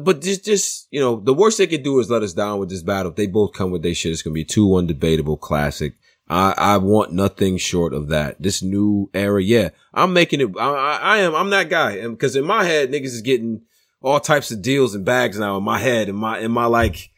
but 0.00 0.20
just 0.20 0.44
just 0.44 0.86
you 0.92 1.00
know 1.00 1.18
the 1.18 1.34
worst 1.34 1.58
they 1.58 1.66
could 1.66 1.82
do 1.82 1.98
is 1.98 2.08
let 2.08 2.22
us 2.22 2.32
down 2.32 2.60
with 2.60 2.68
this 2.70 2.84
battle 2.84 3.10
if 3.10 3.16
they 3.16 3.26
both 3.26 3.54
come 3.54 3.72
with 3.72 3.82
their 3.82 3.92
shit 3.92 4.12
it's 4.12 4.22
gonna 4.22 4.34
be 4.34 4.44
two 4.44 4.68
one 4.68 4.86
debatable 4.86 5.36
classic 5.36 5.94
I 6.28 6.54
I 6.56 6.76
want 6.78 7.12
nothing 7.12 7.58
short 7.58 7.92
of 7.92 8.08
that 8.08 8.40
this 8.40 8.62
new 8.62 9.10
era 9.14 9.42
yeah 9.42 9.70
I'm 9.92 10.12
making 10.12 10.40
it 10.40 10.50
I 10.58 10.68
I, 10.68 10.96
I 10.96 11.18
am 11.18 11.34
I'm 11.34 11.50
that 11.50 11.68
guy 11.68 11.92
and 11.98 12.16
because 12.16 12.36
in 12.36 12.44
my 12.44 12.64
head 12.64 12.90
niggas 12.90 13.06
is 13.06 13.20
getting 13.20 13.62
all 14.00 14.20
types 14.20 14.50
of 14.50 14.62
deals 14.62 14.94
and 14.94 15.04
bags 15.04 15.38
now 15.38 15.56
in 15.56 15.64
my 15.64 15.78
head 15.78 16.08
in 16.08 16.16
my 16.16 16.38
in 16.38 16.50
my 16.50 16.66
like 16.66 17.10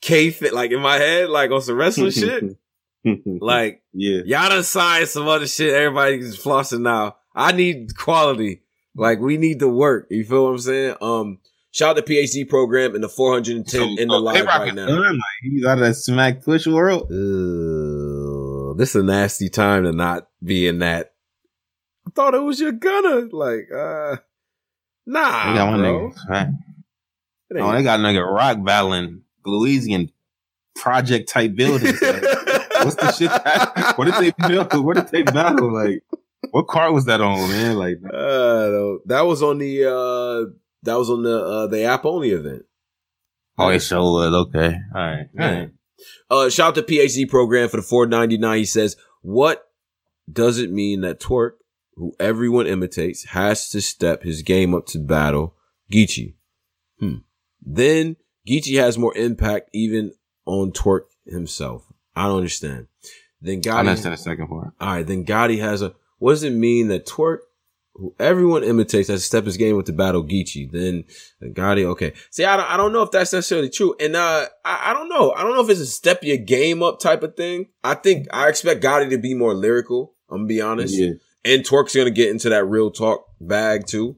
K 0.00 0.30
fit 0.30 0.54
like 0.54 0.70
in 0.70 0.80
my 0.80 0.96
head 0.96 1.30
like 1.30 1.50
on 1.50 1.62
some 1.62 1.76
wrestling 1.76 2.10
shit 2.10 2.56
like 3.40 3.82
yeah, 3.92 4.20
Y'all 4.24 4.48
done 4.48 4.62
signed 4.62 5.08
some 5.08 5.26
other 5.26 5.46
shit. 5.46 5.74
Everybody's 5.74 6.36
flossing 6.36 6.82
now. 6.82 7.16
I 7.34 7.52
need 7.52 7.96
quality. 7.96 8.62
Like 8.94 9.20
we 9.20 9.36
need 9.36 9.60
to 9.60 9.68
work. 9.68 10.06
You 10.10 10.24
feel 10.24 10.44
what 10.44 10.50
I'm 10.50 10.58
saying? 10.58 10.96
Um, 11.00 11.38
shout 11.70 11.96
out 11.96 12.06
to 12.06 12.12
PhD 12.12 12.48
program 12.48 12.94
and 12.94 13.02
the 13.02 13.08
410 13.08 13.98
in 13.98 14.08
the 14.08 14.18
live 14.18 14.44
right 14.44 14.74
now. 14.74 14.86
Like, 14.88 15.16
he's 15.42 15.64
out 15.64 15.78
of 15.78 15.84
that 15.84 15.94
smack 15.94 16.44
push 16.44 16.66
world. 16.66 17.02
Ugh, 17.04 17.10
this 18.80 18.96
is 18.96 19.02
a 19.02 19.04
nasty 19.04 19.50
time 19.50 19.84
to 19.84 19.92
not 19.92 20.26
be 20.42 20.66
in 20.66 20.78
that. 20.78 21.12
I 22.06 22.10
thought 22.14 22.34
it 22.34 22.42
was 22.42 22.58
your 22.58 22.72
gunner. 22.72 23.28
Like, 23.30 23.68
uh, 23.70 24.16
nah, 25.06 25.52
They 25.52 25.58
got 25.58 25.70
one 25.70 25.80
bro. 25.80 26.10
nigga. 26.10 26.28
Right? 26.30 26.48
Oh, 27.62 27.72
they 27.72 27.82
got 27.82 28.00
a 28.00 28.02
nigga 28.02 28.24
rock 28.26 28.64
battling 28.64 29.20
Louisian 29.44 30.10
project 30.74 31.28
type 31.28 31.54
buildings. 31.54 32.00
like, 32.00 32.22
what's 32.82 32.94
the 32.96 33.12
shit? 33.12 33.28
That, 33.30 33.92
what 33.98 34.06
did 34.06 34.14
they 34.14 34.48
build? 34.48 34.72
What 34.82 34.96
did 34.96 35.08
they 35.08 35.22
battle? 35.24 35.72
Like, 35.72 36.02
what 36.50 36.66
car 36.66 36.90
was 36.90 37.04
that 37.04 37.20
on, 37.20 37.50
man? 37.50 37.76
Like, 37.76 37.98
Uh, 38.02 38.96
that 39.06 39.26
was 39.26 39.42
on 39.42 39.58
the 39.58 39.84
uh, 39.84 40.50
that 40.84 40.94
was 40.94 41.10
on 41.10 41.22
the 41.22 41.38
uh, 41.38 41.66
the 41.66 41.82
app 41.84 42.06
only 42.06 42.30
event. 42.30 42.64
oh, 43.58 43.68
it 43.68 43.74
was. 43.74 43.92
Okay, 43.92 44.74
all 44.94 45.00
right, 45.00 45.26
all 45.38 45.46
right. 45.52 45.70
Uh, 46.30 46.48
shout 46.48 46.68
out 46.68 46.74
to 46.76 46.82
PhD 46.82 47.28
program 47.28 47.68
for 47.68 47.76
the 47.76 47.82
499. 47.82 48.58
He 48.58 48.64
says, 48.64 48.96
what 49.22 49.66
does 50.30 50.58
it 50.58 50.70
mean 50.70 51.00
that 51.02 51.20
Tay 51.20 51.34
Roc, 51.34 51.52
who 51.94 52.12
everyone 52.20 52.66
imitates, 52.66 53.24
has 53.26 53.68
to 53.70 53.80
step 53.80 54.22
his 54.22 54.42
game 54.42 54.74
up 54.74 54.86
to 54.86 54.98
battle 54.98 55.54
Geechi? 55.92 56.34
Hmm. 56.98 57.16
Then 57.60 58.16
Geechi 58.48 58.78
has 58.80 58.98
more 58.98 59.16
impact 59.16 59.70
even 59.72 60.12
on 60.46 60.72
Tay 60.72 60.82
Roc 60.86 61.02
himself. 61.26 61.84
I 62.14 62.26
don't 62.26 62.38
understand. 62.38 62.86
Then 63.40 63.62
Gotti. 63.62 63.74
I 63.74 63.80
understand 63.80 64.12
the 64.14 64.18
second 64.18 64.48
part. 64.48 64.72
all 64.80 64.94
right, 64.94 65.06
then 65.06 65.24
Gotti 65.24 65.60
has 65.60 65.82
a, 65.82 65.94
what 66.18 66.32
does 66.32 66.42
it 66.42 66.52
mean 66.52 66.88
that 66.88 67.06
Tay 67.06 67.14
Roc, 67.18 67.40
who 68.00 68.14
everyone 68.18 68.64
imitates, 68.64 69.08
has 69.08 69.20
to 69.20 69.26
step 69.26 69.44
his 69.44 69.58
game 69.58 69.76
with 69.76 69.86
the 69.86 69.92
battle 69.92 70.24
Geechi? 70.24 70.70
Then 70.70 71.04
Gotti, 71.52 71.84
okay. 71.84 72.14
See, 72.30 72.44
I 72.44 72.56
don't, 72.56 72.70
I 72.70 72.76
don't 72.76 72.92
know 72.92 73.02
if 73.02 73.10
that's 73.10 73.32
necessarily 73.32 73.68
true. 73.68 73.94
And, 74.00 74.16
uh, 74.16 74.46
I, 74.64 74.90
I 74.90 74.92
don't 74.94 75.08
know. 75.08 75.32
I 75.32 75.42
don't 75.42 75.54
know 75.54 75.62
if 75.62 75.68
it's 75.68 75.80
a 75.80 75.86
step 75.86 76.24
your 76.24 76.38
game 76.38 76.82
up 76.82 76.98
type 76.98 77.22
of 77.22 77.36
thing. 77.36 77.66
I 77.84 77.94
think 77.94 78.26
I 78.32 78.48
expect 78.48 78.82
Gotti 78.82 79.10
to 79.10 79.18
be 79.18 79.34
more 79.34 79.54
lyrical. 79.54 80.14
I'm 80.30 80.38
gonna 80.38 80.46
be 80.48 80.60
honest. 80.60 80.94
Yeah, 80.96 81.12
And 81.44 81.64
Tay 81.64 81.76
Roc's 81.76 81.94
gonna 81.94 82.10
get 82.10 82.30
into 82.30 82.48
that 82.48 82.64
real 82.64 82.90
talk 82.90 83.26
bag 83.40 83.86
too. 83.86 84.16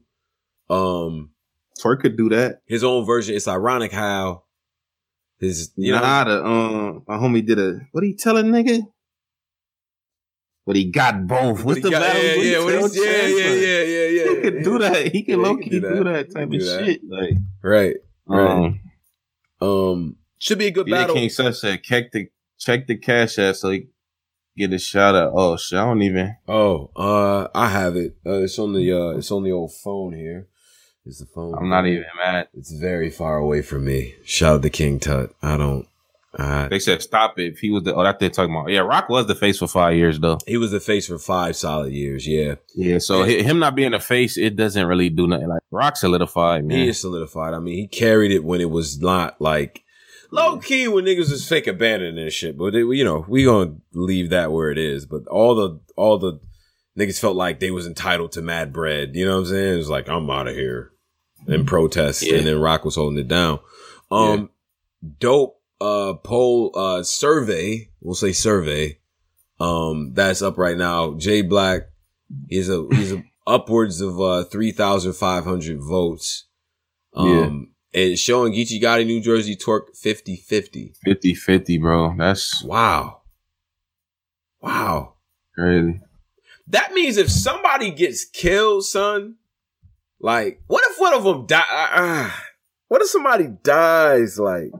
Um, 0.69 1.31
Tay 1.77 1.89
Roc 1.89 1.99
could 1.99 2.17
do 2.17 2.29
that. 2.29 2.61
his 2.65 2.83
own 2.83 3.05
version. 3.05 3.35
It's 3.35 3.47
ironic 3.47 3.91
how 3.91 4.43
his, 5.39 5.71
you 5.75 5.91
know, 5.91 5.99
nah, 5.99 6.23
the 6.23 6.45
um, 6.45 7.03
my 7.07 7.17
homie 7.17 7.45
did 7.45 7.59
a 7.59 7.81
what 7.91 8.03
he 8.03 8.15
tell 8.15 8.37
a 8.37 8.43
nigga? 8.43 8.81
But 10.65 10.75
he 10.77 10.85
got 10.85 11.27
both. 11.27 11.63
What's 11.65 11.81
the 11.81 11.91
got- 11.91 12.01
battle? 12.01 12.23
Yeah, 12.23 12.35
yeah, 12.35 12.63
what 12.63 12.71
tell 12.71 12.79
he's- 12.81 12.95
yeah, 12.97 13.11
Chance, 13.11 13.31
yeah, 13.39 13.53
yeah, 13.53 13.83
yeah, 13.83 14.07
yeah. 14.07 14.29
He 14.35 14.41
could 14.41 14.63
do 14.63 14.79
that. 14.79 15.11
He 15.11 15.23
can 15.23 15.39
Yeah, 15.39 15.45
low 15.45 15.57
key 15.57 15.69
can 15.69 15.81
do 15.81 16.03
that, 16.05 16.33
type 16.33 16.49
He 16.51 16.57
of 16.57 16.63
that. 16.63 16.85
shit. 16.85 17.01
Like, 17.07 17.33
Right. 17.61 17.95
Right. 18.27 18.49
um, 18.49 18.79
Um, 19.61 20.15
should 20.39 20.57
be 20.57 20.67
a 20.67 20.71
good 20.71 20.87
yeah, 20.87 21.01
battle. 21.01 21.15
King 21.15 21.29
said, 21.29 21.53
check 21.83 22.11
the 22.11 22.27
check 22.57 22.87
the 22.87 22.97
cash 22.97 23.37
app 23.39 23.55
so 23.55 23.71
he 23.71 23.87
get 24.57 24.71
a 24.73 24.79
shout 24.79 25.15
out. 25.15 25.31
Oh 25.35 25.57
shit, 25.57 25.79
I 25.79 25.85
don't 25.85 26.01
even. 26.01 26.35
Oh, 26.47 26.91
uh, 26.95 27.47
I 27.55 27.69
have 27.69 27.95
it. 27.95 28.15
Uh, 28.25 28.41
it's 28.43 28.57
on 28.59 28.73
the 28.73 28.91
uh, 28.91 29.17
it's 29.17 29.31
on 29.31 29.43
the 29.43 29.51
old 29.51 29.73
phone 29.73 30.13
here. 30.13 30.47
Is 31.05 31.19
the 31.19 31.25
phone? 31.25 31.55
I'm 31.57 31.69
not 31.69 31.85
even 31.85 32.05
mad. 32.17 32.47
It's 32.53 32.71
very 32.71 33.09
far 33.09 33.37
away 33.37 33.61
from 33.61 33.83
me. 33.85 34.15
Shout 34.23 34.55
out 34.55 34.61
to 34.63 34.69
King 34.69 34.99
Tut. 34.99 35.33
I 35.41 35.57
don't. 35.57 35.85
Uh, 36.37 36.67
They 36.67 36.79
said 36.79 37.01
stop 37.01 37.37
it. 37.37 37.53
If 37.53 37.59
he 37.59 37.69
was 37.71 37.83
the 37.83 37.93
oh 37.93 38.03
that 38.03 38.19
they're 38.19 38.29
talking 38.29 38.53
about. 38.55 38.69
Yeah, 38.71 38.79
Roc 38.79 39.07
was 39.09 39.27
the 39.27 39.35
face 39.35 39.59
for 39.59 39.67
five 39.67 39.95
years 39.95 40.19
though. 40.19 40.39
he 40.47 40.57
was 40.57 40.71
the 40.71 40.79
face 40.79 41.07
for 41.07 41.19
five 41.19 41.55
solid 41.55 41.93
years. 41.93 42.27
Yeah, 42.27 42.55
Yeah, 42.75 42.97
so 42.99 43.23
hi- 43.23 43.41
him 43.43 43.59
not 43.59 43.75
being 43.75 43.91
the 43.91 43.99
face, 43.99 44.37
it 44.37 44.55
doesn't 44.55 44.85
really 44.87 45.09
do 45.09 45.27
nothing. 45.27 45.47
Like 45.47 45.61
Roc 45.71 45.95
solidified, 45.97 46.65
man. 46.65 46.77
he 46.79 46.87
is 46.89 46.99
solidified. 46.99 47.53
I 47.53 47.59
mean, 47.59 47.75
he 47.75 47.87
carried 47.87 48.31
it 48.31 48.43
when 48.43 48.61
it 48.61 48.69
was 48.71 48.99
not 48.99 49.39
like 49.39 49.83
low 50.31 50.57
key 50.57 50.87
when 50.87 51.05
niggas 51.05 51.29
was 51.29 51.47
fake 51.47 51.67
abandoning 51.67 52.15
this 52.15 52.33
shit. 52.33 52.57
But 52.57 52.73
they, 52.73 52.79
you 52.79 53.03
know, 53.03 53.25
we 53.27 53.43
gonna 53.45 53.75
leave 53.93 54.31
that 54.31 54.51
where 54.51 54.71
it 54.71 54.77
is. 54.79 55.05
But 55.05 55.27
all 55.27 55.53
the 55.53 55.79
all 55.95 56.17
the 56.17 56.39
niggas 56.97 57.19
felt 57.19 57.35
like 57.35 57.59
they 57.59 57.69
was 57.69 57.85
entitled 57.85 58.31
to 58.31 58.41
mad 58.41 58.73
bread. 58.73 59.15
You 59.15 59.25
know 59.25 59.33
what 59.33 59.39
I'm 59.41 59.45
saying? 59.53 59.73
It 59.75 59.77
was 59.77 59.89
like 59.89 60.09
I'm 60.09 60.27
out 60.31 60.47
of 60.47 60.55
here 60.55 60.91
and 61.45 61.67
protest, 61.67 62.23
Yeah. 62.23 62.37
and 62.37 62.47
then 62.47 62.59
Roc 62.59 62.85
was 62.85 62.95
holding 62.95 63.19
it 63.19 63.27
down. 63.27 63.59
Um, 64.09 64.49
dope 65.19 65.59
uh 65.83 66.13
poll 66.15 66.71
uh 66.75 67.03
survey. 67.03 67.89
We'll 68.01 68.15
say 68.15 68.31
survey. 68.31 68.99
Um, 69.59 70.13
that's 70.13 70.41
up 70.41 70.57
right 70.57 70.77
now. 70.77 71.13
Jay 71.15 71.41
Black 71.41 71.83
is 72.49 72.69
a 72.69 72.85
he's 72.91 73.11
a 73.13 73.23
upwards 73.47 74.01
of 74.01 74.19
uh 74.19 74.43
three 74.45 74.71
thousand 74.71 75.13
five 75.13 75.43
hundred 75.43 75.79
votes. 75.81 76.45
Um, 77.15 77.73
and 77.93 78.17
showing 78.17 78.53
Geechi 78.53 78.81
Gotti, 78.81 79.05
New 79.05 79.21
Jersey, 79.21 79.55
Torque 79.55 79.93
50-50. 79.93 80.95
50-50, 81.05 81.79
bro. 81.79 82.15
That's 82.17 82.63
Wow. 82.63 83.21
Wow. 84.61 85.13
crazy. 85.53 85.99
That 86.67 86.93
means 86.93 87.17
if 87.17 87.29
somebody 87.29 87.91
gets 87.91 88.25
killed, 88.25 88.85
son, 88.85 89.35
like, 90.19 90.61
what 90.65 90.83
if 90.89 90.99
one 90.99 91.13
of 91.13 91.23
them 91.23 91.45
die? 91.45 91.63
Uh, 91.69 92.31
what 92.87 93.01
if 93.03 93.09
somebody 93.09 93.47
dies? 93.61 94.39
Like, 94.39 94.71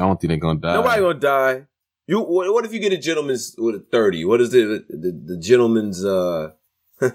I 0.00 0.06
don't 0.06 0.20
think 0.20 0.30
they're 0.30 0.38
gonna 0.38 0.60
die. 0.60 0.74
nobody 0.74 1.00
gonna 1.00 1.18
die. 1.18 1.66
You, 2.06 2.20
what, 2.20 2.64
if 2.64 2.72
you 2.72 2.80
get 2.80 2.92
a 2.92 2.96
gentleman's 2.96 3.54
with 3.58 3.74
a 3.74 3.84
30? 3.92 4.24
What 4.24 4.40
is 4.40 4.50
the, 4.50 4.82
the, 4.88 5.12
the 5.26 5.36
gentleman's, 5.36 6.02
uh, 6.02 6.52
the, 7.00 7.12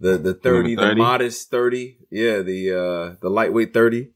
the 0.00 0.32
30, 0.32 0.76
the 0.76 0.94
modest 0.94 1.50
30? 1.50 1.98
Yeah, 2.10 2.40
the, 2.40 2.70
uh, 2.70 3.16
the 3.20 3.28
lightweight 3.28 3.74
30? 3.74 4.12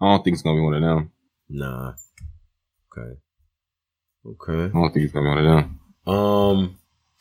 I 0.00 0.04
don't 0.04 0.24
think 0.24 0.34
it's 0.34 0.42
gonna 0.42 0.56
be 0.56 0.62
one 0.62 0.74
of 0.74 0.82
them. 0.82 1.12
Nah. 1.48 1.94
Okay. 2.96 3.18
Okay. 4.26 4.64
I 4.64 4.68
don't 4.68 4.92
think 4.92 5.04
it's 5.04 5.12
gonna 5.12 5.24
be 5.24 5.28
one 5.28 5.38
of 5.38 5.44
them. 5.44 5.80
Um. 6.06 6.78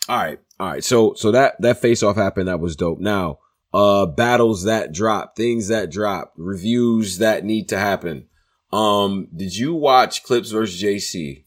All 0.09 0.17
right. 0.17 0.39
All 0.59 0.69
right. 0.69 0.83
So 0.83 1.13
so 1.13 1.31
that 1.31 1.61
that 1.61 1.79
face 1.79 2.01
off 2.01 2.15
happened. 2.15 2.47
That 2.47 2.59
was 2.59 2.75
dope. 2.75 2.99
Now, 2.99 3.37
uh, 3.73 4.07
battles 4.07 4.63
that 4.63 4.91
drop, 4.93 5.35
things 5.35 5.67
that 5.67 5.91
drop, 5.91 6.33
reviews 6.37 7.19
that 7.19 7.45
need 7.45 7.69
to 7.69 7.77
happen. 7.77 8.27
Um, 8.73 9.27
did 9.35 9.55
you 9.55 9.73
watch 9.75 10.23
Clips 10.23 10.51
versus 10.51 10.81
JC? 10.81 11.45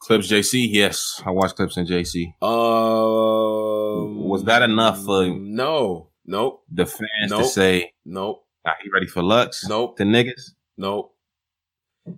Clips 0.00 0.26
JC, 0.30 0.66
yes. 0.68 1.22
I 1.24 1.30
watched 1.30 1.54
clips 1.54 1.76
and 1.76 1.86
JC. 1.88 2.34
Um, 2.42 4.28
Was 4.28 4.42
that 4.44 4.62
enough 4.62 5.04
for- 5.04 5.28
No. 5.28 6.10
Nope. 6.24 6.64
The 6.72 6.86
fans 6.86 7.30
Nope. 7.30 7.42
to 7.42 7.48
say, 7.48 7.92
Nope. 8.04 8.44
"Are 8.64 8.74
you 8.84 8.90
ready 8.92 9.06
for 9.06 9.22
Lux?" 9.22 9.64
Nope. 9.68 9.96
The 9.98 10.04
niggas. 10.04 10.50
Nope. 10.76 11.14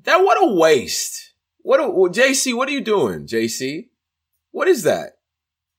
That 0.05 0.19
what 0.25 0.39
a 0.43 0.55
waste. 0.55 1.33
What 1.59 1.81
a 1.81 1.91
well, 1.91 2.11
JC, 2.11 2.55
what 2.55 2.69
are 2.69 2.73
you 2.73 2.81
doing, 2.81 3.27
JC? 3.27 3.91
What 4.51 4.67
is 4.69 4.83
that? 4.85 5.19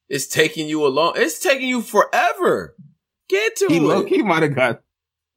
It's 0.09 0.27
taking 0.27 0.67
you 0.67 0.85
along. 0.85 1.13
It's 1.15 1.39
taking 1.39 1.67
you 1.69 1.81
forever. 1.81 2.75
Get 3.29 3.55
to 3.57 3.67
He 3.67 3.77
it. 3.77 4.07
he 4.09 4.21
might 4.21 4.43
have 4.43 4.53
got. 4.55 4.81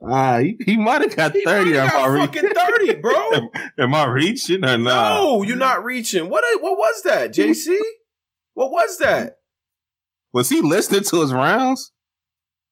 Ah, 0.01 0.39
he, 0.39 0.57
he 0.65 0.77
might 0.77 1.03
have 1.03 1.17
got 1.17 1.33
He 1.33 1.43
thirty. 1.45 1.73
might 1.73 1.81
have 1.89 1.95
Am 1.95 2.21
I 2.21 2.27
fucking 2.27 2.51
30, 2.51 2.95
bro. 2.97 3.33
am, 3.33 3.49
am 3.79 3.95
I 3.95 4.07
reaching 4.07 4.65
or 4.65 4.79
not? 4.79 5.15
No, 5.15 5.43
you're 5.43 5.57
not 5.57 5.85
reaching. 5.85 6.29
What 6.31 6.45
what 6.63 6.79
was 6.79 7.03
that, 7.03 7.33
JC? 7.35 7.77
What 8.55 8.71
was 8.71 8.99
that? 8.99 9.39
Was 10.33 10.49
he 10.49 10.61
listening 10.61 11.03
to 11.05 11.21
his 11.21 11.33
rounds? 11.33 11.93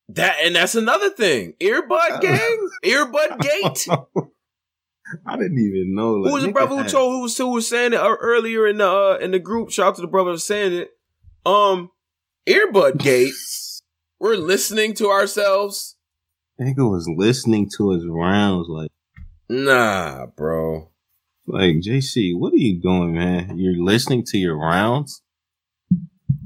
That 0.09 0.37
and 0.45 0.55
that's 0.55 0.77
another 0.77 1.11
thing. 1.11 1.55
Earbud 1.61 2.20
gang? 2.20 2.68
Earbud 2.85 3.41
gate? 3.41 3.87
I 5.27 5.37
didn't 5.37 5.59
even 5.59 5.95
know. 5.95 6.22
Who 6.22 6.33
was 6.33 6.45
the 6.45 6.53
brother 6.53 6.77
who 6.77 6.85
told 6.89 7.12
who 7.12 7.22
was 7.22 7.37
who 7.37 7.49
was 7.53 7.68
saying 7.68 7.93
it 7.93 7.97
earlier 7.99 8.66
in 8.68 8.79
the 8.79 8.89
uh, 8.89 9.18
in 9.20 9.33
the 9.33 9.39
group? 9.41 9.70
Shout 9.70 9.89
out 9.89 9.95
to 9.97 10.01
the 10.01 10.07
brother 10.09 10.37
saying 10.37 10.72
it. 10.72 10.91
Um, 11.45 11.91
earbud 12.49 12.99
gate. 12.99 13.33
We're 14.20 14.37
listening 14.37 14.95
to 14.95 15.11
ourselves. 15.11 15.95
Nigga 16.61 16.91
was 16.91 17.09
listening 17.09 17.69
to 17.77 17.91
his 17.91 18.07
rounds, 18.07 18.69
like, 18.69 18.91
Nah, 19.49 20.27
bro. 20.37 20.91
like 21.47 21.77
JC, 21.77 22.37
what 22.37 22.53
are 22.53 22.57
you 22.57 22.81
doing, 22.81 23.15
man? 23.15 23.59
You're 23.59 23.77
listening 23.83 24.25
to 24.27 24.39
your 24.39 24.57
rounds. 24.59 25.23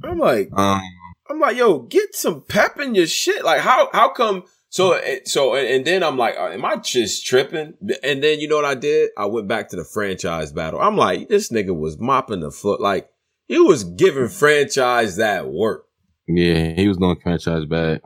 I'm 0.04 0.18
like, 0.18 0.50
Um, 0.52 0.80
I'm 1.28 1.38
like, 1.38 1.56
yo, 1.56 1.78
get 1.78 2.14
some 2.14 2.42
pep 2.42 2.78
in 2.80 2.94
your 2.94 3.06
shit. 3.06 3.44
Like, 3.44 3.60
how 3.60 3.88
how 3.92 4.10
come? 4.10 4.44
So 4.68 5.00
so 5.24 5.54
and, 5.54 5.66
and 5.68 5.84
then 5.84 6.02
I'm 6.02 6.16
like, 6.16 6.36
uh, 6.36 6.48
am 6.48 6.64
I 6.64 6.76
just 6.76 7.24
tripping? 7.26 7.74
And 8.02 8.22
then 8.22 8.40
you 8.40 8.48
know 8.48 8.56
what 8.56 8.64
I 8.64 8.74
did? 8.74 9.10
I 9.16 9.26
went 9.26 9.48
back 9.48 9.68
to 9.70 9.76
the 9.76 9.84
franchise 9.84 10.52
battle. 10.52 10.80
I'm 10.80 10.96
like, 10.96 11.28
this 11.28 11.50
nigga 11.50 11.76
was 11.76 11.98
mopping 11.98 12.40
the 12.40 12.50
foot. 12.50 12.80
Like 12.80 13.08
he 13.48 13.58
was 13.58 13.84
giving 13.84 14.28
franchise 14.28 15.16
that 15.16 15.48
work. 15.48 15.86
yeah, 16.28 16.72
he 16.74 16.86
was 16.88 16.98
doing 16.98 17.18
franchise 17.20 17.64
bad. 17.64 18.00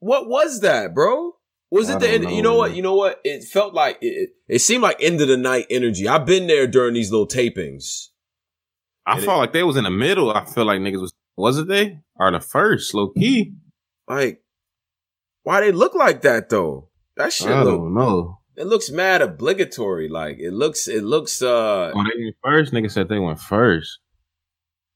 What 0.00 0.28
was 0.28 0.60
that, 0.60 0.94
bro? 0.94 1.32
Was 1.70 1.88
it 1.88 2.00
the 2.00 2.08
end? 2.10 2.24
You 2.24 2.42
know, 2.42 2.50
know 2.52 2.56
what? 2.56 2.74
You 2.74 2.82
know 2.82 2.94
what? 2.96 3.20
It 3.22 3.44
felt 3.44 3.74
like 3.74 3.98
it, 4.02 4.06
it, 4.06 4.30
it 4.48 4.58
seemed 4.58 4.82
like 4.82 5.00
end 5.00 5.20
of 5.20 5.28
the 5.28 5.36
night 5.36 5.66
energy. 5.70 6.08
I've 6.08 6.26
been 6.26 6.46
there 6.48 6.66
during 6.66 6.94
these 6.94 7.12
little 7.12 7.28
tapings. 7.28 8.08
I 9.06 9.12
And 9.14 9.22
it- 9.22 9.26
felt 9.26 9.38
like 9.38 9.52
they 9.52 9.62
was 9.62 9.76
in 9.76 9.84
the 9.84 9.90
middle. 9.90 10.32
I 10.32 10.44
feel 10.44 10.64
like 10.64 10.80
niggas 10.80 11.00
was 11.00 11.12
wasn't 11.36 11.68
they? 11.68 12.00
Or 12.16 12.30
the 12.32 12.40
first, 12.40 12.92
low 12.92 13.10
key. 13.10 13.54
Like, 14.08 14.42
why 15.44 15.60
they 15.60 15.72
look 15.72 15.94
like 15.94 16.22
that 16.22 16.48
though? 16.50 16.88
That 17.16 17.32
shit 17.32 17.48
I 17.48 17.62
look 17.62 17.78
don't 17.78 17.94
know. 17.94 18.40
it 18.56 18.66
looks 18.66 18.90
mad 18.90 19.22
obligatory. 19.22 20.08
Like 20.08 20.38
it 20.38 20.52
looks 20.52 20.88
it 20.88 21.04
looks 21.04 21.40
uh 21.40 21.92
Oh, 21.94 22.02
they 22.04 22.24
went 22.24 22.36
first. 22.42 22.72
niggas 22.72 22.90
said 22.92 23.08
they 23.08 23.18
went 23.20 23.38
first. 23.40 24.00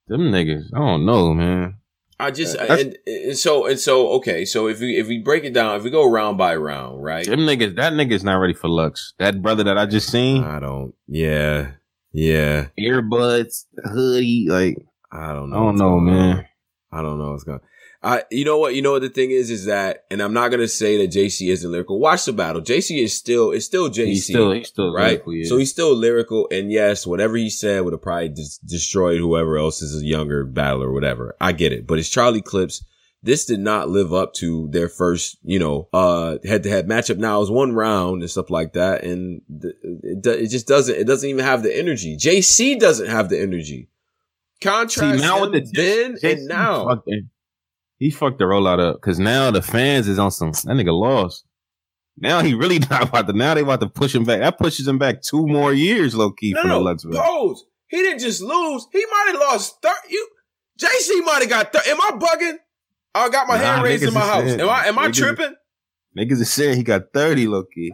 Them 0.08 0.22
niggas, 0.32 0.64
I 0.74 0.78
don't 0.78 1.06
know, 1.06 1.32
man. 1.32 1.76
I 2.20 2.30
just 2.30 2.56
uh, 2.56 2.66
That's- 2.66 2.80
and, 2.80 2.96
and 3.06 3.36
so 3.38 3.66
and 3.66 3.78
so 3.78 4.08
okay, 4.14 4.44
so 4.44 4.68
if 4.68 4.80
we 4.80 4.96
if 4.96 5.08
we 5.08 5.18
break 5.18 5.44
it 5.44 5.52
down, 5.52 5.76
if 5.76 5.82
we 5.82 5.90
go 5.90 6.08
round 6.08 6.38
by 6.38 6.54
round, 6.56 7.02
right? 7.02 7.26
Them 7.26 7.40
niggas, 7.40 7.76
that 7.76 7.92
nigga's 7.92 8.22
not 8.24 8.36
ready 8.36 8.54
for 8.54 8.68
Lux. 8.68 9.14
That 9.18 9.42
brother 9.42 9.64
that 9.64 9.76
I 9.78 9.86
just 9.86 10.10
seen, 10.10 10.44
I 10.44 10.60
don't 10.60 10.94
yeah. 11.08 11.72
Yeah. 12.12 12.68
earbuds, 12.78 13.64
hoodie, 13.84 14.46
like 14.48 14.78
I 15.10 15.32
don't 15.32 15.50
know. 15.50 15.56
I 15.56 15.60
don't 15.60 15.76
know, 15.76 15.94
on. 15.96 16.04
man. 16.06 16.46
I 16.92 17.02
don't 17.02 17.18
know 17.18 17.32
what's 17.32 17.44
going. 17.44 17.60
I 18.04 18.22
you 18.30 18.44
know 18.44 18.58
what 18.58 18.74
you 18.74 18.82
know 18.82 18.92
what 18.92 19.02
the 19.02 19.08
thing 19.08 19.30
is 19.30 19.50
is 19.50 19.64
that 19.64 20.04
and 20.10 20.20
I'm 20.20 20.34
not 20.34 20.50
gonna 20.50 20.68
say 20.68 20.98
that 20.98 21.10
JC 21.10 21.48
isn't 21.50 21.70
lyrical. 21.72 21.98
Watch 21.98 22.26
the 22.26 22.32
battle. 22.34 22.60
JC 22.60 23.02
is 23.02 23.16
still 23.16 23.50
it's 23.50 23.64
still 23.64 23.88
JC. 23.88 24.06
He's 24.06 24.24
still, 24.26 24.52
he's 24.52 24.68
still 24.68 24.92
right? 24.92 25.12
lyrical, 25.12 25.34
yeah. 25.34 25.48
So 25.48 25.56
he's 25.56 25.70
still 25.70 25.94
lyrical, 25.96 26.46
and 26.50 26.70
yes, 26.70 27.06
whatever 27.06 27.36
he 27.36 27.48
said 27.48 27.82
would 27.82 27.94
have 27.94 28.02
probably 28.02 28.28
dis- 28.28 28.58
destroyed 28.58 29.18
whoever 29.18 29.56
else 29.56 29.80
is 29.80 30.02
a 30.02 30.04
younger 30.04 30.44
battler 30.44 30.88
or 30.90 30.92
whatever. 30.92 31.34
I 31.40 31.52
get 31.52 31.72
it, 31.72 31.86
but 31.86 31.98
it's 31.98 32.10
Charlie 32.10 32.42
Clips. 32.42 32.84
This 33.22 33.46
did 33.46 33.60
not 33.60 33.88
live 33.88 34.12
up 34.12 34.34
to 34.34 34.68
their 34.68 34.90
first, 34.90 35.38
you 35.42 35.58
know, 35.58 35.88
uh, 35.94 36.36
head 36.44 36.62
to 36.64 36.68
head 36.68 36.86
matchup. 36.86 37.16
Now 37.16 37.38
it 37.38 37.40
was 37.40 37.50
one 37.50 37.72
round 37.72 38.20
and 38.20 38.30
stuff 38.30 38.50
like 38.50 38.74
that, 38.74 39.02
and 39.02 39.40
th- 39.62 39.74
it, 39.82 40.20
do- 40.20 40.30
it 40.32 40.48
just 40.48 40.66
doesn't. 40.66 40.94
It 40.94 41.06
doesn't 41.06 41.30
even 41.30 41.42
have 41.42 41.62
the 41.62 41.74
energy. 41.74 42.18
JC 42.18 42.78
doesn't 42.78 43.08
have 43.08 43.30
the 43.30 43.40
energy. 43.40 43.88
Contrast 44.60 45.22
now 45.22 45.40
with 45.40 45.52
the- 45.52 45.70
then 45.72 46.16
JC 46.16 46.32
and 46.32 46.46
now. 46.48 46.86
fucked 46.86 47.08
it. 47.08 47.24
He 48.04 48.10
fucked 48.10 48.38
the 48.38 48.44
rollout 48.44 48.80
up 48.80 48.96
because 48.96 49.18
now 49.18 49.50
the 49.50 49.62
fans 49.62 50.06
is 50.08 50.18
on 50.18 50.30
some 50.30 50.50
that 50.50 50.66
nigga 50.76 50.92
lost. 50.92 51.46
Now 52.18 52.42
he 52.42 52.52
really 52.52 52.78
not 52.90 53.08
about 53.08 53.26
to. 53.28 53.32
Now 53.32 53.54
they 53.54 53.62
about 53.62 53.80
to 53.80 53.88
push 53.88 54.14
him 54.14 54.24
back. 54.24 54.40
That 54.40 54.58
pushes 54.58 54.86
him 54.86 54.98
back 54.98 55.22
two 55.22 55.46
more 55.46 55.72
years, 55.72 56.14
low 56.14 56.30
key 56.30 56.52
No, 56.52 56.60
from 56.60 56.68
no, 56.70 56.80
Lux. 56.80 57.04
pose. 57.06 57.64
He 57.88 57.96
didn't 57.96 58.18
just 58.20 58.42
lose. 58.42 58.86
He 58.92 59.02
might 59.10 59.28
have 59.32 59.40
lost 59.40 59.76
thirty. 59.80 59.96
You, 60.10 60.28
JC 60.78 61.24
might 61.24 61.40
have 61.40 61.48
got 61.48 61.72
thirty. 61.72 61.88
Am 61.90 62.00
I 62.02 62.10
bugging? 62.12 62.56
I 63.14 63.30
got 63.30 63.48
my 63.48 63.56
Nah, 63.56 63.62
hand 63.64 63.84
raised 63.84 64.02
in 64.02 64.12
my 64.12 64.20
house. 64.20 64.44
saying- 64.44 64.60
Am 64.60 64.68
I? 64.68 64.86
Am 64.86 64.98
I 64.98 65.10
tripping, 65.10 65.54
Niggas 66.18 66.40
is 66.42 66.52
saying 66.52 66.76
he 66.76 66.82
got 66.82 67.04
thirty, 67.14 67.46
low 67.46 67.64
key. 67.64 67.92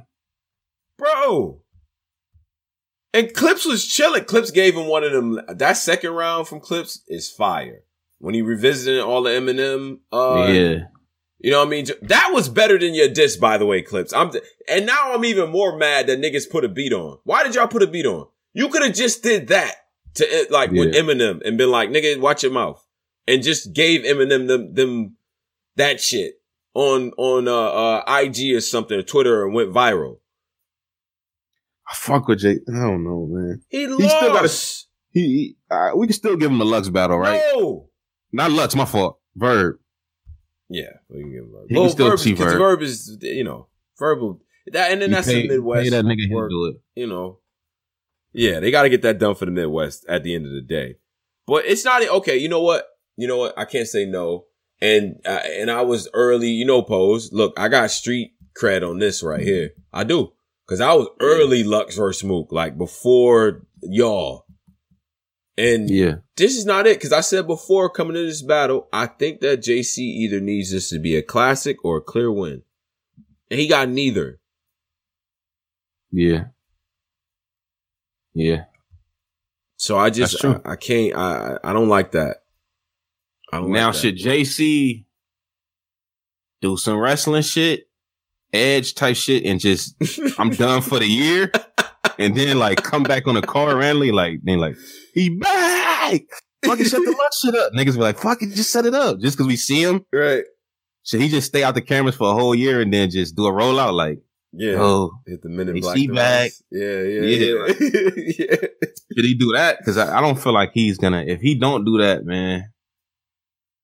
bro? 0.99 1.63
And 3.13 3.33
Clips 3.35 3.65
was 3.65 3.87
chilling. 3.87 4.25
Clips 4.25 4.51
gave 4.51 4.75
him 4.77 4.87
one 4.87 5.05
of 5.05 5.13
them. 5.13 5.41
That 5.49 5.75
second 5.75 6.13
round 6.13 6.49
from 6.49 6.61
Clips 6.61 7.03
is 7.09 7.31
fire. 7.31 7.83
When 8.21 8.35
he 8.35 8.43
revisited 8.43 9.01
all 9.01 9.23
the 9.23 9.31
Eminem, 9.31 10.01
uh, 10.13 10.47
yeah, 10.53 10.85
You 11.39 11.51
know 11.51 11.61
what 11.61 11.69
I 11.69 11.71
mean? 11.71 11.87
That 12.03 12.31
was 12.33 12.49
better 12.51 12.79
than 12.79 12.95
your 12.95 13.09
diss, 13.09 13.37
by 13.37 13.57
the 13.59 13.65
way, 13.67 13.81
clips. 13.83 14.13
I'm 14.13 14.31
and 14.69 14.85
now 14.87 15.15
I'm 15.15 15.25
even 15.25 15.51
more 15.51 15.77
mad 15.77 16.07
that 16.07 16.21
niggas 16.21 16.49
put 16.51 16.65
a 16.65 16.69
beat 16.69 16.93
on. 16.93 17.19
Why 17.25 17.43
did 17.43 17.55
y'all 17.55 17.67
put 17.67 17.83
a 17.83 17.87
beat 17.87 18.05
on? 18.07 18.27
You 18.53 18.69
could 18.69 18.83
have 18.83 18.95
just 18.95 19.23
did 19.23 19.49
that 19.49 19.75
to 20.15 20.25
it, 20.25 20.51
like 20.51 20.71
with 20.71 20.95
Eminem 20.95 21.41
and 21.47 21.57
been 21.57 21.71
like, 21.71 21.89
nigga, 21.89 22.21
watch 22.21 22.43
your 22.43 22.53
mouth, 22.53 22.85
and 23.27 23.43
just 23.43 23.73
gave 23.73 24.03
Eminem 24.03 24.47
them 24.49 24.75
them 24.75 25.17
that 25.77 25.99
shit 26.01 26.35
on 26.75 27.13
on 27.17 27.49
uh, 27.49 27.53
uh 27.55 28.21
IG 28.23 28.55
or 28.55 28.61
something, 28.61 28.99
or 28.99 29.03
Twitter, 29.03 29.45
and 29.47 29.55
went 29.55 29.73
viral. 29.73 30.19
I 31.91 31.95
fuck 31.95 32.29
with 32.29 32.41
Jay. 32.41 32.59
I 32.69 32.81
don't 32.83 33.03
know, 33.03 33.27
man. 33.31 33.63
He, 33.69 33.87
He 33.87 34.09
still 34.09 34.33
gotta- 34.33 34.53
He, 35.11 35.21
he 35.21 35.57
uh, 35.71 35.91
we 35.97 36.07
can 36.07 36.15
still 36.15 36.37
give 36.37 36.51
him 36.51 36.61
a 36.61 36.65
Lux 36.65 36.89
battle, 36.89 37.19
right? 37.19 37.41
No. 37.55 37.87
Not 38.33 38.51
Lux, 38.51 38.75
my 38.75 38.85
fault. 38.85 39.19
Verb. 39.37 39.79
Yeah, 40.69 40.91
we 41.09 41.21
can 41.23 41.33
give 41.33 41.45
him. 41.45 41.55
He 41.69 41.75
can 41.75 41.91
still 41.91 42.09
Verb, 42.11 42.21
Verb. 42.21 42.59
Verb 42.59 42.83
is 42.83 43.19
you 43.23 43.45
know 43.45 43.67
verbal 43.99 44.41
that, 44.73 44.93
and 44.93 45.03
then 45.03 45.11
You 45.11 45.17
that's 45.17 45.27
pay- 45.27 45.43
the 45.43 45.55
Midwest. 45.55 45.85
Pay 45.85 45.91
that 45.91 46.05
nigga 46.05 46.31
work, 46.33 46.53
it. 46.53 46.81
you 46.95 47.07
know. 47.07 47.39
Yeah, 48.33 48.61
they 48.61 48.71
got 48.71 48.83
to 48.83 48.89
get 48.89 49.03
that 49.03 49.19
done 49.19 49.35
for 49.35 49.45
the 49.47 49.51
Midwest 49.51 50.05
at 50.09 50.23
the 50.23 50.35
end 50.35 50.47
of 50.47 50.53
the 50.53 50.61
day. 50.61 50.97
But 51.47 51.65
it's 51.65 51.85
not 51.85 52.07
okay. 52.09 52.37
You 52.37 52.49
know 52.49 52.61
what? 52.61 52.87
You 53.17 53.27
know 53.27 53.39
what? 53.39 53.59
I 53.59 53.65
can't 53.65 53.89
say 53.89 54.07
no. 54.07 54.45
And 54.81 55.21
uh, 55.27 55.41
and 55.45 55.71
I 55.71 55.83
was 55.83 56.09
early. 56.15 56.49
You 56.51 56.65
know, 56.65 56.83
pose. 56.83 57.33
Look, 57.33 57.53
I 57.59 57.69
got 57.69 57.91
street 57.91 58.35
cred 58.57 58.89
on 58.89 58.99
this 58.99 59.23
right 59.23 59.41
here. 59.43 59.71
I 59.93 60.05
do 60.05 60.33
because 60.67 60.81
I 60.81 60.95
was 60.95 61.09
early 61.19 61.65
Lux 61.65 61.97
versus 61.97 62.23
Mook, 62.23 62.53
like 62.53 62.79
before 62.79 63.67
y'all. 63.83 64.47
And 65.61 65.91
Yeah. 65.91 66.15
this 66.37 66.57
is 66.57 66.65
not 66.65 66.87
it 66.87 66.97
because 66.97 67.13
I 67.13 67.21
said 67.21 67.47
before 67.47 67.91
coming 67.91 68.17
into 68.17 68.29
this 68.29 68.41
battle, 68.41 68.89
I 68.93 69.07
think 69.07 69.41
that 69.41 69.61
JC 69.63 69.99
either 69.99 70.41
needs 70.41 70.71
this 70.71 70.89
to 70.91 70.99
be 70.99 71.17
a 71.17 71.23
classic 71.23 71.85
or 71.85 71.99
a 71.99 72.01
clear 72.01 72.33
win, 72.33 72.63
and 73.51 73.61
he 73.61 73.67
got 73.69 73.89
neither. 73.91 74.41
Yeah. 76.11 76.45
Yeah. 78.33 78.65
So 79.77 79.99
I 79.99 80.11
just. 80.11 80.43
I, 80.45 80.61
I 80.65 80.77
can't 80.77 81.15
I 81.17 81.59
I 81.63 81.73
don't 81.73 81.89
like 81.89 82.13
that. 82.13 82.39
I 83.53 83.59
don't 83.59 83.71
Now 83.73 83.87
like 83.89 83.95
that. 83.95 84.01
should 84.01 84.17
JC 84.17 85.05
do 86.63 86.77
some 86.77 86.99
wrestling 86.99 87.43
shit, 87.43 87.89
edge 88.53 88.95
type 88.95 89.17
shit, 89.17 89.45
and 89.45 89.59
just 89.61 89.95
I'm 90.39 90.51
done 90.51 90.81
for 90.83 90.99
the 90.99 91.07
year, 91.07 91.51
and 92.19 92.35
then 92.37 92.59
like 92.59 92.83
come 92.83 93.03
back 93.03 93.27
on 93.27 93.35
the 93.35 93.43
car 93.43 93.77
randomly, 93.77 94.13
like 94.13 94.41
then 94.43 94.59
like 94.59 94.77
he 95.15 95.31
back. 95.31 96.23
Fucking 96.65 96.85
shut 96.87 97.03
the 97.05 97.11
luck 97.11 97.33
shit 97.43 97.55
up. 97.55 97.73
Niggas 97.73 97.95
be 97.95 98.01
like, 98.01 98.19
fuck 98.19 98.43
it, 98.43 98.51
just 98.55 98.71
set 98.71 98.85
it 98.85 98.95
up. 98.95 99.19
Just 99.21 99.39
cause 99.39 99.47
we 99.47 99.57
see 99.57 99.83
him. 99.83 100.05
right? 100.13 100.45
Should 101.05 101.23
he 101.23 101.29
just 101.29 101.47
stay 101.49 101.63
out 101.63 101.75
the 101.75 101.81
cameras 101.81 102.17
for 102.17 102.31
a 102.31 102.35
whole 102.35 102.55
year 102.55 102.81
and 102.83 102.93
then 102.93 103.09
just 103.11 103.35
do 103.35 103.47
a 103.47 103.51
rollout 103.53 103.95
like, 103.95 104.19
Yeah, 104.53 104.75
oh, 104.79 105.13
hit 105.27 105.41
the 105.43 105.49
They 105.49 105.81
black. 105.81 105.97
see 105.97 106.07
device. 106.07 106.63
Yeah, 106.71 107.01
yeah, 107.01 107.21
yeah. 107.23 107.67
yeah. 108.39 108.57
should 109.17 109.25
he 109.25 109.35
do 109.35 109.53
that? 109.55 109.79
Cause 109.85 109.97
I, 109.97 110.19
I 110.19 110.21
don't 110.21 110.39
feel 110.39 110.53
like 110.53 110.73
he's 110.75 110.99
gonna, 110.99 111.25
if 111.27 111.41
he 111.41 111.55
don't 111.55 111.87
do 111.87 111.97
that, 111.99 112.25
man, 112.27 112.71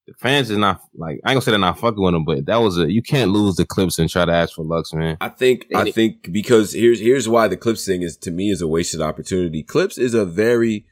the 0.07 0.15
fans 0.15 0.51
is 0.51 0.59
not 0.59 0.83
like, 0.95 1.21
I 1.25 1.31
ain't 1.31 1.37
gonna 1.37 1.41
say 1.41 1.51
they're 1.51 1.59
not 1.59 1.81
fucking 1.81 2.01
with 2.01 2.15
him, 2.15 2.25
but 2.25 2.47
that 2.47 2.57
was 2.57 2.79
a, 2.79 2.91
you 2.91 3.03
can't 3.03 3.33
lose 3.33 3.57
the 3.57 3.65
clips 3.65 3.99
and 3.99 4.09
try 4.09 4.25
to 4.25 4.33
ask 4.33 4.55
for 4.55 4.65
Lux, 4.65 4.93
man. 4.95 5.17
I 5.21 5.29
think 5.29 5.67
I 5.75 5.91
think 5.91 6.33
because 6.33 6.73
here's 6.73 7.01
here's 7.01 7.29
why 7.29 7.49
the 7.49 7.57
Clips 7.57 7.85
thing 7.85 8.03
is 8.03 8.17
to 8.19 8.31
me 8.31 8.51
is 8.51 8.63
a 8.63 8.69
wasted 8.69 9.01
opportunity. 9.01 9.63
Clips 9.63 9.99
is 9.99 10.15
a 10.15 10.25
very 10.25 10.87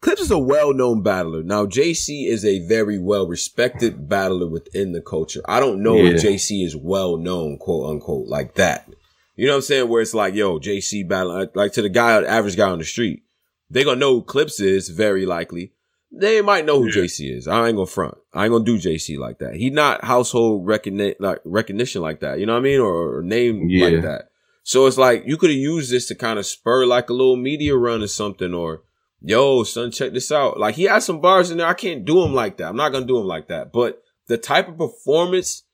Clips 0.00 0.20
is 0.20 0.30
a 0.30 0.38
well 0.38 0.74
known 0.74 1.02
battler. 1.02 1.42
Now 1.42 1.64
JC 1.64 2.28
is 2.28 2.44
a 2.44 2.60
very 2.66 2.98
well 2.98 3.26
respected 3.26 4.08
battler 4.08 4.46
within 4.46 4.92
the 4.92 5.00
culture. 5.00 5.40
I 5.48 5.60
don't 5.60 5.82
know 5.82 5.96
if 5.96 6.22
JC 6.22 6.64
is 6.64 6.76
well 6.76 7.16
known, 7.16 7.56
quote 7.58 7.90
unquote, 7.90 8.28
like 8.28 8.54
that. 8.54 8.88
You 9.34 9.46
know 9.46 9.52
what 9.52 9.56
I'm 9.56 9.62
saying? 9.62 9.88
Where 9.88 10.02
it's 10.02 10.14
like, 10.14 10.34
yo, 10.34 10.58
JC 10.58 11.08
battle 11.08 11.32
like, 11.32 11.56
like 11.56 11.72
to 11.72 11.82
the 11.82 11.88
guy, 11.88 12.22
average 12.22 12.56
guy 12.56 12.68
on 12.68 12.78
the 12.78 12.84
street. 12.84 13.22
They 13.70 13.82
gonna 13.82 14.00
know 14.00 14.16
who 14.16 14.22
Clips 14.22 14.60
is 14.60 14.88
very 14.88 15.24
likely. 15.26 15.72
They 16.10 16.40
might 16.40 16.64
know 16.64 16.80
who 16.80 16.90
JC 16.90 17.36
is. 17.36 17.46
I 17.46 17.66
ain't 17.68 17.76
gonna 17.76 17.86
front. 17.86 18.16
I 18.32 18.44
ain't 18.44 18.52
gonna 18.52 18.64
do 18.64 18.78
JC 18.78 19.18
like 19.18 19.38
that. 19.40 19.54
He 19.56 19.70
not 19.70 20.04
household 20.04 20.66
recogni- 20.66 21.16
like 21.20 21.40
recognition 21.44 22.00
like 22.02 22.20
that. 22.20 22.40
You 22.40 22.46
know 22.46 22.54
what 22.54 22.60
I 22.60 22.62
mean? 22.62 22.80
Or, 22.80 23.18
or 23.18 23.22
name 23.22 23.68
Yeah. 23.68 23.86
like 23.88 24.02
that. 24.02 24.30
So 24.62 24.86
it's 24.86 24.96
like 24.98 25.24
you 25.26 25.36
could 25.36 25.50
have 25.50 25.58
used 25.58 25.90
this 25.90 26.06
to 26.08 26.14
kind 26.14 26.38
of 26.38 26.46
spur 26.46 26.86
like 26.86 27.10
a 27.10 27.12
little 27.12 27.36
media 27.36 27.76
run 27.76 28.02
or 28.02 28.06
something. 28.06 28.54
Or 28.54 28.82
yo, 29.20 29.64
son, 29.64 29.90
check 29.90 30.12
this 30.12 30.32
out. 30.32 30.58
Like 30.58 30.76
he 30.76 30.84
has 30.84 31.04
some 31.04 31.20
bars 31.20 31.50
in 31.50 31.58
there. 31.58 31.66
I 31.66 31.74
can't 31.74 32.04
do 32.06 32.22
him 32.22 32.32
like 32.32 32.56
that. 32.56 32.68
I'm 32.68 32.76
not 32.76 32.90
gonna 32.92 33.06
do 33.06 33.18
him 33.18 33.26
like 33.26 33.48
that. 33.48 33.70
But 33.72 34.02
the 34.28 34.38
type 34.38 34.68
of 34.68 34.78
performance, 34.78 35.64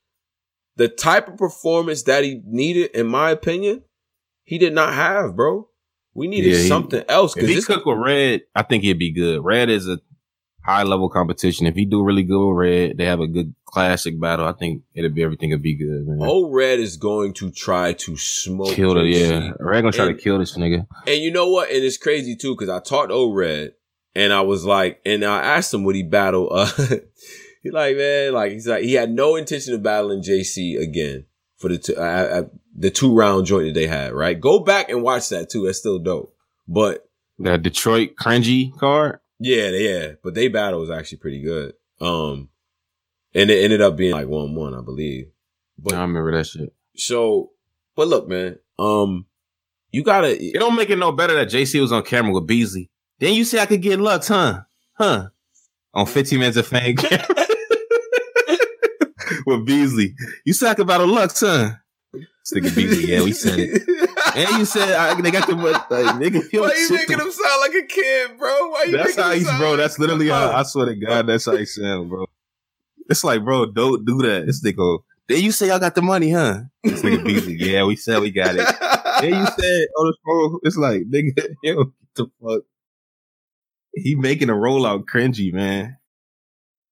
the 0.75 0.89
type 0.89 1.29
of 1.29 1.37
performance 1.37 2.03
that 2.03 2.25
he 2.25 2.41
needed, 2.45 2.91
in 2.91 3.07
my 3.07 3.31
opinion, 3.31 3.83
he 4.43 4.57
did 4.57 4.73
not 4.73 4.93
have, 4.93 5.35
bro. 5.35 5.69
We 6.13 6.27
needed 6.27 6.51
Yeah, 6.53 6.57
he- 6.59 6.67
something 6.67 7.03
else 7.07 7.35
If 7.37 7.47
he 7.47 7.55
this 7.55 7.65
cook 7.65 7.85
with 7.85 7.97
Red, 7.97 8.41
I 8.53 8.63
think 8.63 8.83
he'd 8.83 8.99
be 8.99 9.11
good. 9.11 9.43
Red 9.43 9.69
is 9.69 9.87
a 9.87 9.99
high 10.65 10.83
level 10.83 11.09
competition. 11.09 11.67
If 11.67 11.75
he 11.75 11.85
do 11.85 12.03
really 12.03 12.23
good 12.23 12.47
with 12.47 12.57
Red, 12.57 12.97
they 12.97 13.05
have 13.05 13.19
a 13.19 13.27
good 13.27 13.53
classic 13.65 14.19
battle. 14.19 14.47
I 14.47 14.53
think 14.53 14.81
it'll 14.93 15.11
be 15.11 15.23
everything 15.23 15.51
will 15.51 15.59
be 15.59 15.75
good, 15.75 16.07
man. 16.07 16.27
old 16.27 16.53
Red 16.55 16.79
is 16.79 16.97
going 16.97 17.33
to 17.35 17.51
try 17.51 17.93
to 17.93 18.17
smoke. 18.17 18.73
kill 18.73 18.95
the 18.95 19.03
yeah. 19.03 19.51
Red 19.59 19.81
gonna 19.81 19.91
try 19.91 20.07
And- 20.07 20.17
to 20.17 20.23
kill 20.23 20.39
this 20.39 20.57
nigga. 20.57 20.87
And 21.05 21.17
you 21.21 21.31
know 21.31 21.49
what? 21.49 21.69
And 21.69 21.83
it's 21.83 21.97
crazy 21.97 22.35
too 22.35 22.55
because 22.55 22.69
I 22.69 22.79
talked 22.79 23.09
to 23.11 23.33
Red 23.33 23.73
and 24.15 24.33
I 24.33 24.41
was 24.41 24.65
like, 24.65 25.01
and 25.05 25.23
I 25.23 25.41
asked 25.43 25.73
him 25.73 25.83
would 25.83 25.95
he 25.95 26.03
battle. 26.03 26.49
Uh, 26.51 26.65
he 27.61 27.69
like 27.71 27.95
man, 27.97 28.33
like 28.33 28.51
he's 28.53 28.67
like 28.67 28.83
he 28.83 28.93
had 28.93 29.11
no 29.11 29.35
intention 29.35 29.73
of 29.73 29.83
battling 29.83 30.21
JC 30.23 30.79
again 30.81 31.25
for 31.57 31.69
the 31.69 31.77
two, 31.77 31.95
uh, 31.95 31.99
uh, 31.99 32.43
the 32.77 32.89
two 32.89 33.13
round 33.15 33.45
joint 33.45 33.67
that 33.67 33.73
they 33.79 33.87
had. 33.87 34.13
Right, 34.13 34.39
go 34.39 34.59
back 34.59 34.89
and 34.89 35.03
watch 35.03 35.29
that 35.29 35.49
too. 35.49 35.65
That's 35.65 35.77
still 35.79 35.99
dope. 35.99 36.35
But 36.67 37.07
The 37.37 37.57
Detroit 37.57 38.15
cringy 38.19 38.75
card. 38.77 39.19
Yeah, 39.39 39.69
yeah, 39.69 40.11
but 40.23 40.33
they 40.33 40.47
battle 40.47 40.79
was 40.79 40.89
actually 40.89 41.17
pretty 41.19 41.41
good. 41.41 41.73
Um, 42.01 42.49
and 43.33 43.49
it 43.49 43.63
ended 43.63 43.81
up 43.81 43.95
being 43.97 44.13
like 44.13 44.27
one 44.27 44.55
one, 44.55 44.73
I 44.73 44.81
believe. 44.81 45.31
But 45.77 45.93
I 45.93 46.01
remember 46.01 46.31
that 46.31 46.47
shit. 46.47 46.73
so, 46.95 47.51
but 47.95 48.07
look, 48.07 48.27
man, 48.27 48.59
um, 48.79 49.25
you 49.91 50.03
gotta. 50.03 50.41
It 50.41 50.53
don't 50.59 50.75
make 50.75 50.89
it 50.89 50.97
no 50.97 51.11
better 51.11 51.35
that 51.35 51.49
JC 51.49 51.81
was 51.81 51.91
on 51.91 52.03
camera 52.03 52.33
with 52.33 52.47
Beasley. 52.47 52.89
Then 53.19 53.33
you 53.33 53.45
say 53.45 53.59
I 53.59 53.65
could 53.65 53.81
get 53.81 53.99
Lux, 53.99 54.27
huh? 54.27 54.61
Huh? 54.93 55.29
On 55.93 56.05
15 56.05 56.39
minutes 56.39 56.57
of 56.57 56.67
fame 56.67 56.95
with 59.45 59.65
Beasley. 59.65 60.15
You 60.45 60.53
say 60.53 60.71
about 60.77 61.01
a 61.01 61.05
Lux, 61.05 61.39
huh? 61.41 61.71
Nigga 62.53 62.75
Beasley, 62.75 63.11
yeah, 63.11 63.23
we 63.23 63.31
said 63.31 63.59
it. 63.59 63.81
And 64.35 64.49
you 64.59 64.65
said 64.65 64.89
I, 64.93 65.19
they 65.21 65.31
got 65.31 65.47
the 65.47 65.55
like, 65.55 65.75
nigga. 65.89 66.43
Why 66.59 66.73
you 66.75 66.89
making 66.91 67.17
the- 67.17 67.23
him 67.23 67.31
sound 67.31 67.61
like 67.61 67.73
a 67.73 67.85
kid, 67.87 68.37
bro? 68.37 68.69
Why 68.69 68.83
you 68.87 68.97
That's 68.97 69.09
making 69.09 69.23
how 69.23 69.31
he's, 69.31 69.57
bro. 69.57 69.69
like- 69.71 69.77
That's 69.77 69.99
literally 69.99 70.27
how 70.29 70.51
I 70.51 70.63
swear 70.63 70.87
to 70.87 70.95
God. 70.95 71.27
That's 71.27 71.45
how 71.45 71.55
he 71.55 71.65
sound, 71.65 72.09
bro. 72.09 72.25
It's 73.09 73.23
like, 73.23 73.43
bro, 73.43 73.67
don't 73.67 74.03
do 74.05 74.17
that. 74.23 74.45
This 74.47 74.63
nigga. 74.63 74.99
Then 75.27 75.41
you 75.41 75.51
say 75.51 75.69
I 75.71 75.79
got 75.79 75.95
the 75.95 76.01
money, 76.01 76.31
huh? 76.31 76.61
This 76.83 77.01
nigga 77.01 77.23
Beasley, 77.25 77.55
yeah, 77.59 77.83
we 77.85 77.95
said 77.95 78.19
we 78.21 78.31
got 78.31 78.55
it. 78.55 78.67
Then 79.21 79.33
you 79.33 79.45
said 79.45 79.87
on 79.97 80.05
the 80.07 80.15
phone, 80.25 80.59
it's 80.63 80.77
like, 80.77 81.01
nigga, 81.03 81.55
yo, 81.63 81.75
what 81.77 81.87
the 82.15 82.27
fuck? 82.41 82.61
He 83.93 84.15
making 84.15 84.49
a 84.49 84.53
rollout 84.53 85.05
cringy, 85.05 85.53
man. 85.53 85.97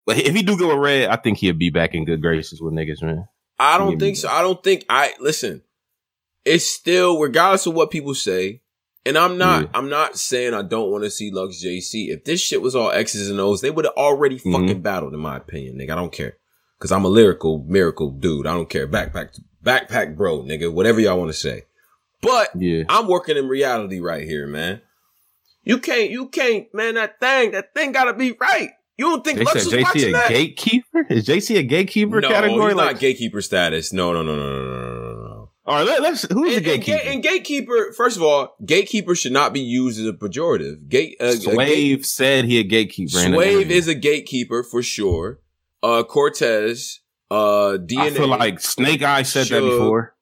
But 0.05 0.17
if 0.17 0.33
he 0.35 0.41
do 0.43 0.57
go 0.57 0.69
with 0.69 0.77
red, 0.77 1.09
I 1.09 1.15
think 1.17 1.37
he'll 1.37 1.53
be 1.53 1.69
back 1.69 1.93
in 1.93 2.05
good 2.05 2.21
graces 2.21 2.61
with 2.61 2.73
niggas, 2.73 3.01
man. 3.01 3.27
I 3.59 3.77
don't 3.77 3.93
me 3.95 3.99
think 3.99 4.17
so. 4.17 4.29
I 4.29 4.41
don't 4.41 4.61
think 4.63 4.85
I 4.89 5.13
listen. 5.19 5.61
It's 6.45 6.65
still 6.67 7.19
regardless 7.19 7.65
of 7.65 7.73
what 7.73 7.89
people 7.91 8.13
say, 8.15 8.61
and 9.05 9.17
I'm 9.17 9.37
not. 9.37 9.69
I'm 9.73 9.89
not 9.89 10.17
saying 10.17 10.53
I 10.53 10.61
don't 10.61 10.91
want 10.91 11.03
to 11.05 11.09
see 11.09 11.31
Lux 11.31 11.63
JC. 11.63 12.09
If 12.09 12.25
this 12.25 12.41
shit 12.41 12.61
was 12.61 12.75
all 12.75 12.91
X's 12.91 13.29
and 13.29 13.39
O's, 13.39 13.61
they 13.61 13.71
would 13.71 13.85
have 13.85 13.93
already 13.95 14.39
Mhm. 14.39 14.51
fucking 14.51 14.81
battled. 14.81 15.13
In 15.13 15.19
my 15.19 15.37
opinion, 15.37 15.77
nigga, 15.77 15.91
I 15.91 15.95
don't 15.95 16.11
care 16.11 16.37
because 16.77 16.91
I'm 16.91 17.05
a 17.05 17.09
lyrical 17.09 17.63
miracle 17.67 18.11
dude. 18.11 18.45
I 18.47 18.53
don't 18.53 18.69
care. 18.69 18.87
Backpack, 18.87 19.39
backpack, 19.63 20.17
bro, 20.17 20.41
nigga. 20.43 20.71
Whatever 20.71 20.99
y'all 20.99 21.17
want 21.17 21.31
to 21.31 21.37
say, 21.37 21.63
but 22.21 22.49
Yeah. 22.57 22.83
I'm 22.89 23.07
working 23.07 23.37
in 23.37 23.47
reality 23.47 23.99
right 23.99 24.23
here, 24.27 24.45
man. 24.47 24.81
You 25.63 25.77
can't. 25.77 26.09
You 26.11 26.27
can't, 26.27 26.67
man. 26.73 26.95
That 26.95 27.21
thing. 27.21 27.51
That 27.51 27.73
thing 27.73 27.93
gotta 27.93 28.13
be 28.13 28.33
right. 28.33 28.71
You 28.97 29.05
don't 29.05 29.23
think 29.23 29.39
They 29.39 29.45
Lux 29.45 29.63
said 29.63 29.65
was 29.65 29.73
JC 29.73 29.83
watching 29.83 30.09
a 30.09 30.11
that? 30.11 30.29
gatekeeper? 30.29 31.05
Is 31.09 31.25
JC 31.25 31.57
a 31.57 31.63
gatekeeper 31.63 32.19
no, 32.21 32.27
category? 32.27 32.67
he's 32.71 32.75
Like, 32.75 32.91
not 32.95 32.99
gatekeeper 32.99 33.41
status. 33.41 33.91
No, 33.93 34.11
no, 34.13 34.21
no, 34.21 34.35
no, 34.35 34.43
no, 34.45 34.93
no. 34.95 35.02
All 35.65 35.75
right, 35.75 35.85
let, 35.85 36.01
let's, 36.01 36.23
who's 36.23 36.57
And, 36.57 36.65
the 36.65 36.73
and, 36.73 36.83
gatekeeper? 36.83 36.97
ga- 37.03 37.11
and 37.11 37.23
gatekeeper, 37.23 37.93
first 37.93 38.17
of 38.17 38.23
all, 38.23 38.55
gatekeeper 38.65 39.15
should 39.15 39.31
not 39.31 39.53
be 39.53 39.61
used 39.61 39.99
as 39.99 40.07
a 40.07 40.13
pejorative. 40.13 40.87
Gate, 40.89 41.15
uh, 41.21 41.25
a 41.25 41.55
gate, 41.55 42.05
said 42.05 42.45
he 42.45 42.59
a 42.59 42.63
gatekeeper. 42.63 43.19
in 43.19 43.31
the 43.31 43.37
Swave 43.37 43.69
is 43.69 43.87
a 43.87 43.95
gatekeeper 43.95 44.63
for 44.63 44.83
sure. 44.83 45.39
Uh, 45.81 46.03
Cortez, 46.03 46.99
uh, 47.31 47.77
DNA. 47.79 47.99
I 47.99 48.09
feel 48.11 48.27
like 48.27 48.59
Snake 48.59 49.03
Eye 49.03 49.23
said 49.23 49.47
that 49.47 49.61
before. 49.61 50.15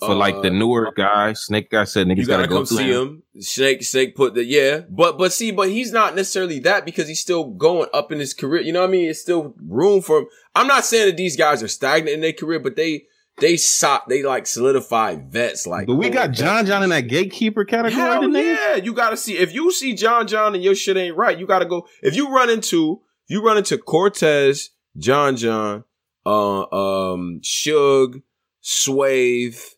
For 0.00 0.14
like 0.14 0.40
the 0.40 0.48
uh, 0.48 0.52
newer 0.52 0.92
guy, 0.96 1.34
Snake 1.34 1.70
Guy 1.70 1.84
said 1.84 2.06
niggas 2.06 2.16
you 2.16 2.26
gotta, 2.26 2.44
gotta 2.44 2.48
go 2.48 2.56
come 2.56 2.66
through 2.66 2.76
see 2.78 2.90
him. 2.90 3.22
Snake, 3.38 3.82
Snake 3.82 4.16
put 4.16 4.32
the 4.32 4.42
yeah, 4.42 4.80
but 4.88 5.18
but 5.18 5.30
see, 5.30 5.50
but 5.50 5.68
he's 5.68 5.92
not 5.92 6.16
necessarily 6.16 6.58
that 6.60 6.86
because 6.86 7.06
he's 7.06 7.20
still 7.20 7.44
going 7.44 7.86
up 7.92 8.10
in 8.10 8.18
his 8.18 8.32
career. 8.32 8.62
You 8.62 8.72
know 8.72 8.80
what 8.80 8.88
I 8.88 8.92
mean? 8.92 9.10
It's 9.10 9.20
still 9.20 9.54
room 9.62 10.00
for 10.00 10.20
him. 10.20 10.26
I'm 10.54 10.66
not 10.66 10.86
saying 10.86 11.06
that 11.06 11.18
these 11.18 11.36
guys 11.36 11.62
are 11.62 11.68
stagnant 11.68 12.14
in 12.14 12.22
their 12.22 12.32
career, 12.32 12.58
but 12.58 12.76
they 12.76 13.04
they 13.40 13.56
sop 13.56 14.08
they 14.08 14.22
like 14.22 14.46
solidified 14.46 15.32
vets. 15.32 15.66
Like, 15.66 15.86
But 15.86 15.96
we 15.96 16.08
oh, 16.08 16.12
got 16.12 16.32
John 16.32 16.66
John 16.66 16.82
in 16.82 16.90
that 16.90 17.08
gatekeeper 17.08 17.64
category. 17.64 17.92
Hell 17.92 18.28
yeah, 18.30 18.76
you 18.76 18.92
gotta 18.92 19.16
see 19.16 19.36
if 19.36 19.52
you 19.54 19.72
see 19.72 19.94
John 19.94 20.26
John 20.26 20.54
and 20.54 20.62
your 20.62 20.74
shit 20.74 20.96
ain't 20.96 21.16
right. 21.16 21.38
You 21.38 21.46
gotta 21.46 21.66
go. 21.66 21.86
If 22.02 22.16
you 22.16 22.32
run 22.32 22.50
into 22.50 23.00
you 23.28 23.42
run 23.42 23.56
into 23.58 23.78
Cortez, 23.78 24.70
John 24.96 25.36
John, 25.36 25.84
uh, 26.26 26.62
um, 26.62 27.40
Suge, 27.42 28.22
Swave, 28.60 29.74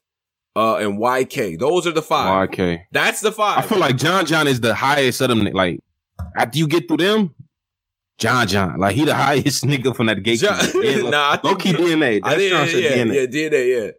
uh, 0.56 0.76
and 0.76 0.98
YK. 0.98 1.58
Those 1.58 1.86
are 1.86 1.92
the 1.92 2.02
five. 2.02 2.50
YK. 2.50 2.82
That's 2.92 3.20
the 3.20 3.32
five. 3.32 3.58
I 3.58 3.62
feel 3.62 3.78
like 3.78 3.96
John 3.96 4.26
John 4.26 4.46
is 4.46 4.60
the 4.60 4.74
highest 4.74 5.20
of 5.20 5.28
them. 5.28 5.44
Like 5.44 5.80
after 6.36 6.58
you 6.58 6.66
get 6.66 6.88
through 6.88 6.98
them, 6.98 7.34
John 8.22 8.46
John, 8.46 8.78
like 8.78 8.94
he 8.96 9.04
the 9.04 9.14
highest 9.14 9.64
nigga 9.70 9.94
from 9.94 10.06
that 10.06 10.22
gate. 10.22 10.38
John- 10.40 10.58
Yeah, 10.82 10.96
nah, 11.10 11.36
I 11.36 11.40
low 11.42 11.56
key 11.56 11.72
DNA. 11.72 12.20
I 12.22 12.36
That's 12.36 12.36
think, 12.36 12.50
John 12.72 12.82
yeah, 12.82 12.90
DNA. 12.90 13.14
yeah, 13.14 13.48
DNA, 13.48 13.84
yeah. 13.86 13.90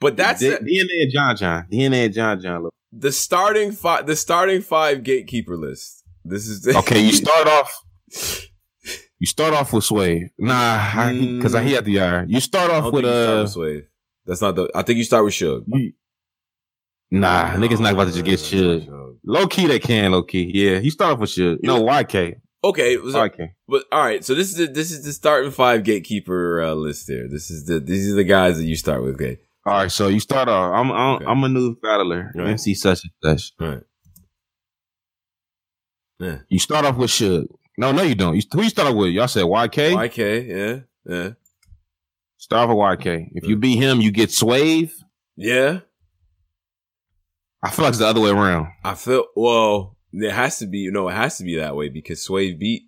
But 0.00 0.16
that's 0.16 0.40
D- 0.40 0.48
the, 0.50 0.56
DNA 0.56 1.02
and 1.02 1.12
John 1.12 1.36
John. 1.36 1.66
DNA 1.72 2.04
and 2.06 2.14
John 2.14 2.40
John. 2.40 2.62
look. 2.64 2.74
the 2.92 3.10
starting 3.12 3.72
five. 3.72 4.06
The 4.06 4.16
starting 4.16 4.60
five 4.62 5.02
gatekeeper 5.02 5.56
list. 5.56 6.04
This 6.24 6.46
is 6.46 6.62
the, 6.62 6.76
Okay, 6.78 7.00
you 7.00 7.12
start 7.12 7.46
off. 7.56 7.82
You 9.20 9.26
start 9.26 9.54
off 9.54 9.72
with 9.72 9.84
Sway. 9.84 10.30
Nah, 10.38 11.10
because 11.12 11.54
I, 11.54 11.62
he 11.64 11.72
had 11.72 11.84
the 11.84 11.92
yard. 11.92 12.30
You 12.30 12.38
start 12.40 12.70
off 12.70 12.92
with 12.92 13.04
think 13.04 13.14
you 13.14 13.22
start 13.22 13.38
uh. 13.38 13.42
with 13.42 13.50
Swave. 13.52 13.86
That's 14.26 14.40
not 14.42 14.54
the. 14.56 14.70
I 14.74 14.82
think 14.82 14.98
you 14.98 15.04
start 15.04 15.24
with 15.24 15.34
Suge. 15.34 15.64
you- 15.66 15.92
Nah, 17.10 17.52
niggas 17.54 17.80
not 17.80 17.94
about 17.94 18.08
to 18.08 18.12
just 18.12 18.24
get 18.24 18.38
Suge. 18.38 18.86
Low 19.24 19.46
key, 19.46 19.66
they 19.66 19.78
can. 19.78 20.12
Low 20.12 20.22
key, 20.22 20.50
yeah. 20.54 20.78
You 20.78 20.90
start 20.90 21.14
off 21.14 21.20
with 21.20 21.30
Suge. 21.30 21.58
No, 21.62 21.82
YK. 21.82 22.36
Okay, 22.64 22.96
so, 22.96 23.02
YK. 23.28 23.50
but 23.68 23.84
all 23.92 24.02
right. 24.02 24.24
So 24.24 24.34
this 24.34 24.48
is 24.50 24.56
the 24.56 24.66
this 24.66 24.90
is 24.90 25.04
the 25.04 25.12
starting 25.12 25.50
five 25.52 25.84
gatekeeper 25.84 26.60
uh, 26.62 26.74
list 26.74 27.06
here. 27.08 27.28
This 27.30 27.50
is 27.50 27.66
the 27.66 27.78
these 27.80 28.10
are 28.12 28.16
the 28.16 28.24
guys 28.24 28.58
that 28.58 28.64
you 28.64 28.74
start 28.76 29.02
with. 29.04 29.14
Okay, 29.14 29.38
All 29.64 29.74
right, 29.74 29.92
so 29.92 30.08
you 30.08 30.18
start 30.20 30.48
off. 30.48 30.72
I'm 30.74 30.90
I'm, 30.90 31.14
Okay. 31.16 31.24
I'm 31.26 31.44
a 31.44 31.48
new 31.48 31.76
battler. 31.76 32.32
Right. 32.34 32.48
MC 32.48 32.74
such 32.74 33.02
and 33.04 33.12
such. 33.38 33.52
all 33.60 33.68
right. 33.68 33.82
Yeah. 36.18 36.38
You 36.48 36.58
start 36.58 36.84
off 36.84 36.96
with 36.96 37.10
Suge. 37.10 37.46
No, 37.76 37.92
no, 37.92 38.02
you 38.02 38.16
don't. 38.16 38.34
You, 38.34 38.42
who 38.52 38.62
you 38.62 38.70
start 38.70 38.88
off 38.88 38.96
with? 38.96 39.10
Y'all 39.10 39.28
said 39.28 39.44
YK. 39.44 39.92
YK, 39.94 40.48
yeah, 40.48 40.80
yeah, 41.14 41.30
Start 42.38 42.68
off 42.70 42.76
with 42.76 43.06
YK. 43.06 43.28
If 43.34 43.44
you 43.46 43.56
Mm. 43.56 43.60
beat 43.60 43.76
him, 43.76 44.00
you 44.00 44.10
get 44.10 44.30
Swave. 44.32 44.90
yeah. 45.36 45.80
I 47.62 47.70
feel 47.70 47.84
like 47.84 47.90
it's 47.90 47.98
the 47.98 48.06
other 48.06 48.20
way 48.20 48.30
around. 48.30 48.68
I 48.84 48.94
feel 48.94 49.24
well. 49.34 49.96
It 50.22 50.32
has 50.32 50.58
to 50.58 50.66
be. 50.66 50.78
You 50.78 50.90
know, 50.92 51.08
it 51.08 51.14
has 51.14 51.38
to 51.38 51.44
be 51.44 51.56
that 51.56 51.76
way 51.76 51.88
because 51.88 52.24
Swave 52.26 52.58
beat 52.58 52.82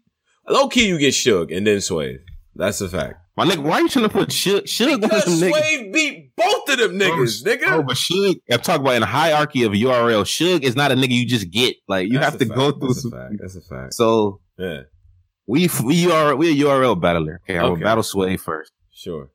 low 0.48 0.68
key. 0.68 0.88
You 0.88 0.98
get 0.98 1.14
Suge 1.14 1.56
and 1.56 1.66
then 1.66 1.78
Swave. 1.78 2.20
That's 2.54 2.80
a 2.80 2.88
fact. 2.88 3.14
My 3.36 3.46
nigga, 3.46 3.62
why 3.62 3.78
you 3.78 3.88
trying 3.88 4.04
to 4.04 4.08
put 4.10 4.28
Suge? 4.30 4.64
Suge 4.64 5.00
Because 5.00 5.40
them 5.40 5.50
niggas. 5.50 5.92
Beat 5.92 6.34
both 6.36 6.68
of 6.68 6.78
them 6.78 6.98
niggas, 6.98 7.42
Oh, 7.46 7.50
nigga. 7.50 7.86
but 7.86 7.96
Suge, 7.96 8.36
I'm 8.50 8.60
talking 8.60 8.82
about 8.82 8.96
in 8.96 9.02
a 9.02 9.06
hierarchy 9.06 9.62
of 9.62 9.72
URL. 9.72 10.24
Suge 10.24 10.62
is 10.62 10.76
not 10.76 10.90
a 10.92 10.94
nigga 10.94 11.10
you 11.12 11.26
just 11.26 11.50
get. 11.50 11.76
Like 11.88 12.08
you 12.08 12.18
That's 12.18 12.32
have 12.32 12.38
to 12.40 12.46
fact. 12.46 12.58
go 12.58 12.72
through 12.72 12.88
That's 12.88 13.02
some. 13.02 13.12
a 13.12 13.16
fact. 13.16 13.34
That's 13.40 13.56
a 13.56 13.60
fact. 13.62 13.94
So 13.94 14.40
Yeah, 14.58 14.80
we 15.46 15.68
we 15.84 16.10
are 16.10 16.34
we 16.36 16.50
a 16.50 16.64
URL 16.66 17.00
battler. 17.00 17.40
Okay, 17.44 17.56
I 17.58 17.64
will 17.68 17.76
battle 17.76 18.02
Sway 18.02 18.36
first. 18.36 18.72
sure. 18.92 19.30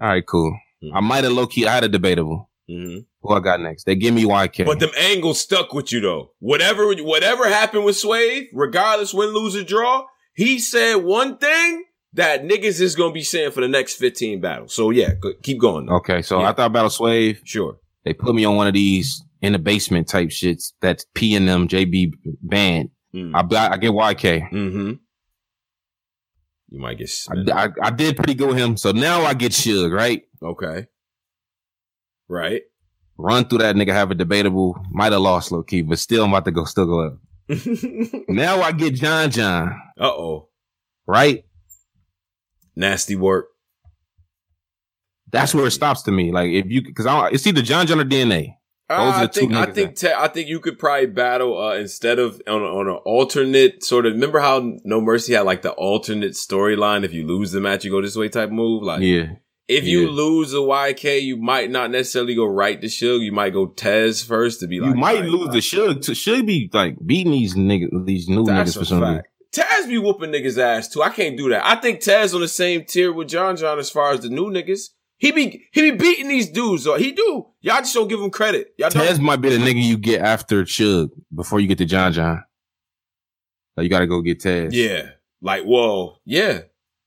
All 0.00 0.08
right, 0.08 0.24
cool. 0.26 0.56
Mhm. 0.84 0.90
I 0.94 1.00
might 1.00 1.24
have 1.24 1.32
low 1.32 1.46
key. 1.46 1.66
I 1.66 1.74
had 1.74 1.84
a 1.84 1.88
debatable. 1.88 2.49
Hmm 2.70 2.98
Who 3.22 3.34
I 3.34 3.40
got 3.40 3.60
next? 3.60 3.84
They 3.84 3.96
give 3.96 4.14
me 4.14 4.24
YK. 4.24 4.64
But 4.66 4.78
them 4.80 4.90
angles 4.96 5.40
stuck 5.40 5.72
with 5.74 5.92
you 5.92 6.00
though. 6.00 6.32
Whatever, 6.38 6.92
whatever 6.94 7.48
happened 7.48 7.84
with 7.84 7.96
Swave, 7.96 8.48
regardless 8.52 9.12
win, 9.12 9.30
lose 9.30 9.56
or 9.56 9.64
draw, 9.64 10.06
he 10.34 10.58
said 10.58 10.96
one 10.96 11.36
thing 11.38 11.84
that 12.12 12.42
niggas 12.44 12.80
is 12.80 12.94
gonna 12.96 13.12
be 13.12 13.22
saying 13.22 13.50
for 13.52 13.60
the 13.60 13.68
next 13.68 13.94
fifteen 13.96 14.40
battles. 14.40 14.72
So 14.74 14.90
yeah, 14.90 15.12
keep 15.42 15.58
going. 15.60 15.86
Though. 15.86 15.96
okay, 15.96 16.22
so 16.22 16.40
Yeah. 16.40 16.50
I 16.50 16.52
thought 16.52 16.72
battle 16.72 16.90
Swave. 16.90 17.40
Sure. 17.44 17.76
They 18.04 18.14
put 18.14 18.34
me 18.34 18.44
on 18.44 18.56
one 18.56 18.66
of 18.66 18.74
these 18.74 19.22
in 19.42 19.52
the 19.52 19.58
basement 19.58 20.08
type 20.08 20.28
shits. 20.30 20.72
That's 20.80 21.04
P 21.14 21.34
and 21.34 21.48
M 21.48 21.68
JB 21.68 22.12
band. 22.42 22.90
Mm. 23.14 23.32
I 23.34 23.56
I, 23.56 23.72
I 23.72 23.76
get 23.76 23.90
YK. 23.90 24.48
hmm 24.50 24.92
You 26.70 26.80
might 26.80 26.98
get 26.98 27.10
I. 27.52 27.64
I, 27.64 27.68
I 27.82 27.90
did 27.90 28.16
pretty 28.16 28.34
good 28.34 28.48
with 28.48 28.58
him. 28.58 28.76
So 28.76 28.92
now 28.92 29.22
I 29.22 29.34
get 29.34 29.52
Suge, 29.52 29.92
right? 29.92 30.22
okay. 30.42 30.86
Right. 32.30 32.62
Run 33.18 33.44
through 33.46 33.58
that 33.58 33.74
nigga, 33.76 33.92
have 33.92 34.10
a 34.12 34.14
debatable. 34.14 34.80
Might 34.90 35.12
have 35.12 35.20
lost 35.20 35.50
low 35.52 35.62
key, 35.64 35.82
but 35.82 35.98
still 35.98 36.24
I'm 36.24 36.30
about 36.30 36.44
to 36.46 36.52
go 36.52 36.64
still 36.64 36.86
go 36.86 37.00
up. 37.06 37.18
Now 38.28 38.62
I 38.62 38.70
get 38.72 38.94
John 38.94 39.30
John, 39.30 39.68
Uh 39.98 40.06
oh. 40.06 40.48
right? 41.06 41.44
Nasty 42.76 43.16
work. 43.16 43.48
That's 45.32 45.54
where 45.54 45.66
it 45.66 45.70
stops 45.72 46.02
to 46.02 46.12
me. 46.12 46.32
Like 46.32 46.50
if 46.50 46.66
you, 46.66 46.82
because 46.82 47.06
I 47.06 47.20
don't, 47.20 47.34
it's 47.34 47.46
either 47.46 47.62
John 47.62 47.86
John 47.86 48.00
or 48.00 48.04
DNA. 48.04 48.54
Those 48.88 48.98
Uh, 48.98 49.02
are 49.02 49.12
I 49.14 49.26
the 49.26 49.28
two 49.32 49.40
think 49.40 49.52
I 49.54 49.66
think 49.66 49.96
te- 49.96 50.12
I 50.12 50.28
think 50.28 50.48
you 50.48 50.58
could 50.60 50.78
probably 50.78 51.06
battle 51.06 51.56
uh, 51.60 51.74
instead 51.76 52.18
of 52.18 52.40
on, 52.48 52.62
on 52.62 52.88
an 52.88 52.98
alternate 53.04 53.84
sort 53.84 54.06
of. 54.06 54.14
Remember 54.14 54.40
how 54.40 54.78
No 54.84 55.00
Mercy 55.00 55.34
had 55.34 55.42
like 55.42 55.62
the 55.62 55.70
alternate 55.72 56.32
storyline? 56.32 57.04
If 57.04 57.12
you 57.12 57.26
lose 57.26 57.52
the 57.52 57.60
match, 57.60 57.84
you 57.84 57.90
go 57.90 58.00
this 58.02 58.16
way 58.16 58.28
type 58.28 58.50
move. 58.50 58.82
Like 58.82 59.02
Yeah, 59.02 59.34
if 59.70 59.84
you 59.84 60.06
yeah. 60.06 60.10
lose 60.10 60.50
the 60.50 60.60
YK, 60.60 61.22
you 61.22 61.36
might 61.36 61.70
not 61.70 61.92
necessarily 61.92 62.34
go 62.34 62.44
right 62.44 62.80
to 62.80 62.88
Suge. 62.88 63.22
You 63.22 63.30
might 63.30 63.52
go 63.52 63.66
Tez 63.66 64.22
first 64.22 64.58
to 64.60 64.66
be 64.66 64.80
like. 64.80 64.90
you 64.90 64.96
might 64.96 65.16
alright, 65.16 65.30
lose 65.30 65.50
the 65.50 65.58
Suge. 65.58 66.04
To, 66.06 66.14
should 66.14 66.44
be 66.44 66.68
like 66.72 66.96
beating 67.06 67.32
these 67.32 67.54
niggas, 67.54 68.04
these 68.04 68.28
new 68.28 68.44
That's 68.44 68.72
niggas 68.72 68.78
for 68.78 68.84
some 68.84 69.00
reason. 69.00 69.22
Taz 69.52 69.88
be 69.88 69.98
whooping 69.98 70.30
niggas 70.30 70.58
ass 70.58 70.88
too. 70.88 71.02
I 71.02 71.10
can't 71.10 71.36
do 71.36 71.48
that. 71.50 71.64
I 71.64 71.76
think 71.76 72.00
Taz 72.00 72.34
on 72.34 72.40
the 72.40 72.48
same 72.48 72.84
tier 72.84 73.12
with 73.12 73.28
John 73.28 73.56
John 73.56 73.78
as 73.78 73.90
far 73.90 74.12
as 74.12 74.20
the 74.20 74.28
new 74.28 74.50
niggas. 74.50 74.90
He 75.18 75.30
be 75.30 75.66
he 75.72 75.90
be 75.90 75.96
beating 75.96 76.28
these 76.28 76.50
dudes. 76.50 76.86
Or 76.86 76.98
he 76.98 77.12
do. 77.12 77.46
Y'all 77.60 77.78
just 77.78 77.94
don't 77.94 78.08
give 78.08 78.20
him 78.20 78.30
credit. 78.30 78.74
Y'all 78.76 78.90
don't. 78.90 79.20
Might 79.20 79.40
be 79.40 79.50
the 79.50 79.58
nigga 79.58 79.82
you 79.82 79.98
get 79.98 80.20
after 80.20 80.64
Suge 80.64 81.10
before 81.34 81.60
you 81.60 81.68
get 81.68 81.78
to 81.78 81.84
John 81.84 82.12
John. 82.12 82.42
So 83.74 83.82
you 83.82 83.88
got 83.88 84.00
to 84.00 84.06
go 84.06 84.20
get 84.20 84.40
Tez. 84.40 84.74
Yeah. 84.74 85.10
Like, 85.40 85.62
whoa. 85.62 86.16
Yeah. 86.24 86.62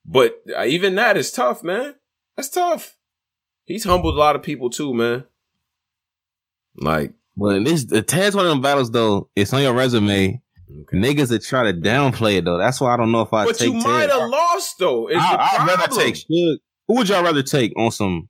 But 0.06 0.41
uh, 0.57 0.65
even 0.65 0.95
that 0.95 1.18
is 1.18 1.31
tough, 1.31 1.64
man. 1.64 1.95
That's 2.35 2.49
tough. 2.49 2.95
He's 3.65 3.84
humbled 3.84 4.15
a 4.15 4.19
lot 4.19 4.35
of 4.35 4.43
people 4.43 4.69
too, 4.69 4.93
man. 4.93 5.23
Like, 6.76 7.14
But 7.38 7.64
this 7.64 7.85
the 7.85 8.01
Tez 8.01 8.35
one 8.35 8.45
of 8.45 8.49
them 8.51 8.61
battles 8.61 8.91
though. 8.91 9.30
It's 9.35 9.53
on 9.53 9.61
your 9.61 9.73
resume. 9.73 10.41
okay. 10.81 10.97
Niggas 10.97 11.30
that 11.30 11.43
try 11.43 11.72
to 11.72 11.77
downplay 11.77 12.38
it 12.39 12.45
though. 12.45 12.57
That's 12.57 12.81
why 12.81 12.93
I 12.93 12.97
don't 12.97 13.11
know 13.11 13.22
if 13.22 13.31
I 13.34 13.45
take. 13.45 13.53
but 13.53 13.60
take 13.60 13.68
you 13.73 13.73
might 13.76 14.10
have 14.10 14.30
lost 14.30 14.80
though. 14.80 15.10
I, 15.10 15.57
I'd 15.60 15.68
rather 15.68 15.95
take 15.95 16.15
Suge. 16.15 16.57
Who 16.88 16.95
would 16.95 17.10
y'all 17.10 17.23
rather 17.23 17.43
take 17.43 17.72
on 17.77 17.91
some 17.91 18.27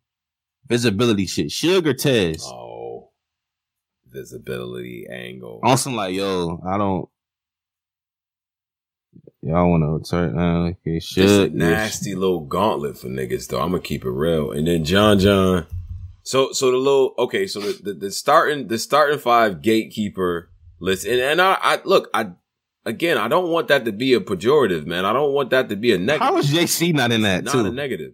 visibility 0.68 1.26
shit? 1.26 1.48
Suge 1.48 1.86
or 1.88 1.94
Tez? 1.94 2.44
Oh, 2.46 3.10
visibility 4.10 5.08
angle. 5.10 5.60
On 5.64 5.78
some 5.78 5.96
like, 5.96 6.14
yo, 6.14 6.60
I 6.68 6.78
don't. 6.78 7.08
Y'all 9.46 9.70
want 9.70 9.84
to 9.84 9.88
return? 10.18 10.38
Uh, 10.38 10.70
okay, 10.70 10.98
It's 10.98 11.18
a 11.18 11.20
Suge. 11.20 11.52
yeah, 11.52 11.58
nasty 11.58 12.16
little 12.16 12.40
gauntlet 12.42 12.98
for 12.98 13.08
niggas 13.08 13.48
though. 13.48 13.60
I'm 13.60 13.72
gonna 13.72 13.82
keep 13.82 14.06
it 14.06 14.10
real. 14.10 14.52
And 14.52 14.66
then 14.68 14.86
John 14.86 15.20
John. 15.20 15.66
So 16.24 16.54
so 16.54 16.72
the 16.72 16.78
little 16.78 17.14
okay, 17.20 17.46
so 17.48 17.60
the, 17.60 17.74
the, 17.84 17.94
the 17.94 18.12
starting 18.12 18.68
the 18.68 18.78
starting 18.80 19.20
five 19.20 19.62
gatekeeper 19.62 20.50
list 20.80 21.06
and, 21.06 21.20
and 21.20 21.42
I, 21.42 21.58
I 21.62 21.80
look, 21.84 22.10
I 22.14 22.28
again 22.86 23.18
I 23.18 23.28
don't 23.28 23.50
want 23.50 23.68
that 23.68 23.84
to 23.86 23.92
be 23.92 24.14
a 24.14 24.22
pejorative, 24.22 24.86
man. 24.86 25.04
I 25.06 25.12
don't 25.12 25.34
want 25.34 25.50
that 25.50 25.68
to 25.70 25.76
be 25.76 25.92
a 25.92 25.98
negative. 25.98 26.22
How 26.28 26.38
is 26.38 26.50
JC 26.50 26.94
not 26.94 27.12
in 27.12 27.24
that 27.24 27.44
not 27.44 27.52
too? 27.52 27.66
a 27.66 27.72
negative. 27.72 28.14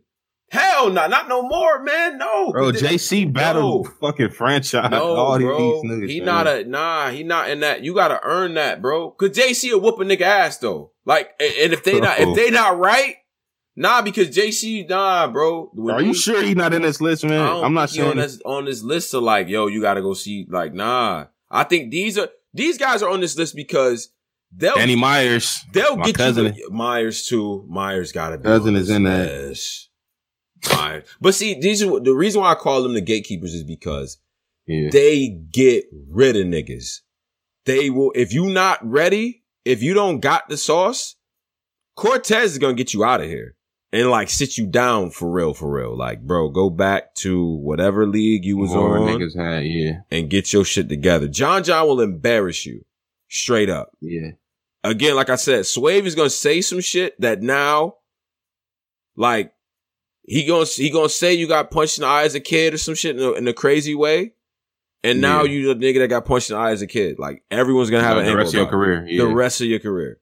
Hell 0.51 0.89
no, 0.89 1.07
not 1.07 1.30
no 1.30 1.43
more, 1.43 1.84
man. 1.84 2.17
No. 2.17 2.51
Bro, 2.51 2.71
JC 2.71 3.31
battled 3.31 3.88
fucking 3.99 4.31
franchise. 4.31 4.89
No, 4.89 5.15
all 5.15 5.38
these 5.38 5.45
bro. 5.45 5.81
niggas. 5.85 6.09
he 6.09 6.19
man. 6.19 6.26
not 6.26 6.47
a 6.47 6.65
nah. 6.65 7.09
He 7.09 7.23
not 7.23 7.49
in 7.49 7.59
that. 7.59 7.84
You 7.84 7.93
gotta 7.93 8.19
earn 8.23 8.55
that, 8.55 8.81
bro. 8.81 9.11
Cause 9.11 9.30
JC 9.30 9.73
will 9.73 9.81
whoop 9.81 9.99
a 9.99 10.03
nigga 10.03 10.21
ass 10.21 10.57
though. 10.57 10.91
Like, 11.05 11.30
and 11.39 11.73
if 11.73 11.84
they 11.84 11.99
not 11.99 12.19
if 12.19 12.35
they 12.35 12.49
not 12.49 12.80
right, 12.80 13.17
nah. 13.76 14.01
Because 14.01 14.30
JC, 14.30 14.89
nah, 14.89 15.27
bro. 15.27 15.69
When 15.73 15.95
Are 15.95 16.01
you 16.01 16.15
sure 16.15 16.41
he 16.41 16.55
not 16.55 16.73
in 16.73 16.81
this 16.81 16.99
list, 16.99 17.23
man? 17.23 17.63
I'm 17.63 17.73
not 17.76 17.91
he 17.91 18.01
on 18.01 18.17
this 18.17 18.41
on 18.43 18.65
this 18.65 18.81
list 18.81 19.13
of 19.13 19.21
like, 19.21 19.47
yo, 19.49 19.67
you 19.67 19.81
gotta 19.81 20.01
go 20.01 20.15
see. 20.15 20.47
Like, 20.49 20.73
nah. 20.73 21.26
I 21.51 21.63
think 21.63 21.91
these 21.91 22.17
are 22.17 22.30
these 22.53 22.80
guys 22.80 23.03
are 23.03 23.09
on 23.09 23.21
this 23.21 23.38
list 23.38 23.55
because 23.55 24.09
they'll 24.51 24.76
Danny 24.76 24.95
Myers. 24.95 25.63
they'll 25.73 25.95
my 25.95 26.05
get 26.05 26.15
cousin. 26.15 26.53
you 26.55 26.69
Myers 26.71 27.27
too. 27.27 27.65
Myers 27.67 28.11
gotta 28.11 28.39
be 28.39 28.43
Cousin 28.43 28.76
is 28.76 28.89
in 28.89 29.03
that. 29.03 29.88
But 31.22 31.34
see, 31.36 31.60
these 31.60 31.81
are 31.84 31.99
the 31.99 32.14
reason 32.14 32.41
why 32.41 32.52
I 32.52 32.56
call 32.56 32.84
them 32.84 32.94
the 32.94 33.02
gatekeepers 33.02 33.53
is 33.53 33.64
because 33.64 34.18
Yeah. 34.68 34.90
they 34.91 35.27
get 35.30 35.86
rid 36.10 36.36
of 36.36 36.45
niggas. 36.45 37.02
They 37.65 37.90
will, 37.90 38.11
if 38.15 38.34
you 38.34 38.45
not 38.48 38.80
ready, 38.88 39.44
if 39.65 39.81
you 39.84 39.94
don't 39.94 40.19
got 40.19 40.49
the 40.49 40.57
sauce, 40.57 41.15
Cortez 41.95 42.52
is 42.53 42.57
gonna 42.57 42.73
get 42.73 42.94
you 42.94 43.03
out 43.03 43.22
of 43.22 43.27
here 43.27 43.56
and 43.91 44.10
like 44.10 44.30
sit 44.30 44.57
you 44.57 44.65
down 44.68 45.10
for 45.11 45.30
real, 45.30 45.53
for 45.53 45.69
real. 45.69 45.95
Like, 45.98 46.22
bro, 46.22 46.49
go 46.49 46.69
back 46.69 47.14
to 47.15 47.45
whatever 47.57 48.06
league 48.07 48.45
you 48.45 48.57
was 48.57 48.72
More 48.72 48.98
on 48.98 49.07
niggas 49.07 49.36
had, 49.38 49.65
yeah, 49.65 50.02
and 50.10 50.30
get 50.30 50.52
your 50.53 50.64
shit 50.65 50.88
together. 50.90 51.27
John 51.27 51.64
John 51.64 51.88
will 51.88 52.02
embarrass 52.02 52.65
you 52.65 52.86
straight 53.30 53.69
up. 53.69 53.91
yeah. 54.02 54.31
Again, 54.84 55.15
like 55.15 55.30
I 55.30 55.36
said, 55.36 55.65
Swave 55.65 56.06
is 56.06 56.15
gonna 56.15 56.30
say 56.30 56.61
some 56.61 56.80
shit 56.80 57.19
that 57.19 57.41
now, 57.41 57.95
like, 59.18 59.52
he 60.30 60.45
gonna 60.45 60.65
he 60.65 60.89
gonna 60.91 61.10
say 61.10 61.34
you 61.34 61.47
got 61.47 61.72
punched 61.72 61.97
in 61.97 62.03
the 62.03 62.07
eye 62.07 62.23
as 62.23 62.35
a 62.35 62.39
kid 62.39 62.73
or 62.73 62.77
some 62.77 62.93
shit 62.95 63.18
in 63.18 63.22
a, 63.23 63.31
in 63.31 63.47
a 63.47 63.53
crazy 63.53 63.95
way, 63.95 64.34
and 65.03 65.19
now 65.22 65.43
Yeah. 65.43 65.51
you 65.51 65.73
the 65.73 65.85
nigga 65.85 65.99
that 65.99 66.07
got 66.10 66.26
punched 66.26 66.49
in 66.51 66.56
the 66.56 66.61
eye 66.61 66.72
as 66.72 66.81
a 66.81 66.88
kid. 66.88 67.18
Like 67.19 67.43
everyone's 67.49 67.89
gonna 67.89 68.03
have 68.03 68.18
Like 68.18 68.26
an 68.27 68.31
the 68.31 68.38
rest 68.38 68.53
of 68.53 68.60
your 68.60 68.68
career. 68.68 69.06
Yeah. 69.07 69.23
the 69.26 69.34
rest 69.34 69.61
of 69.61 69.68
your 69.68 69.80
career. 69.80 70.19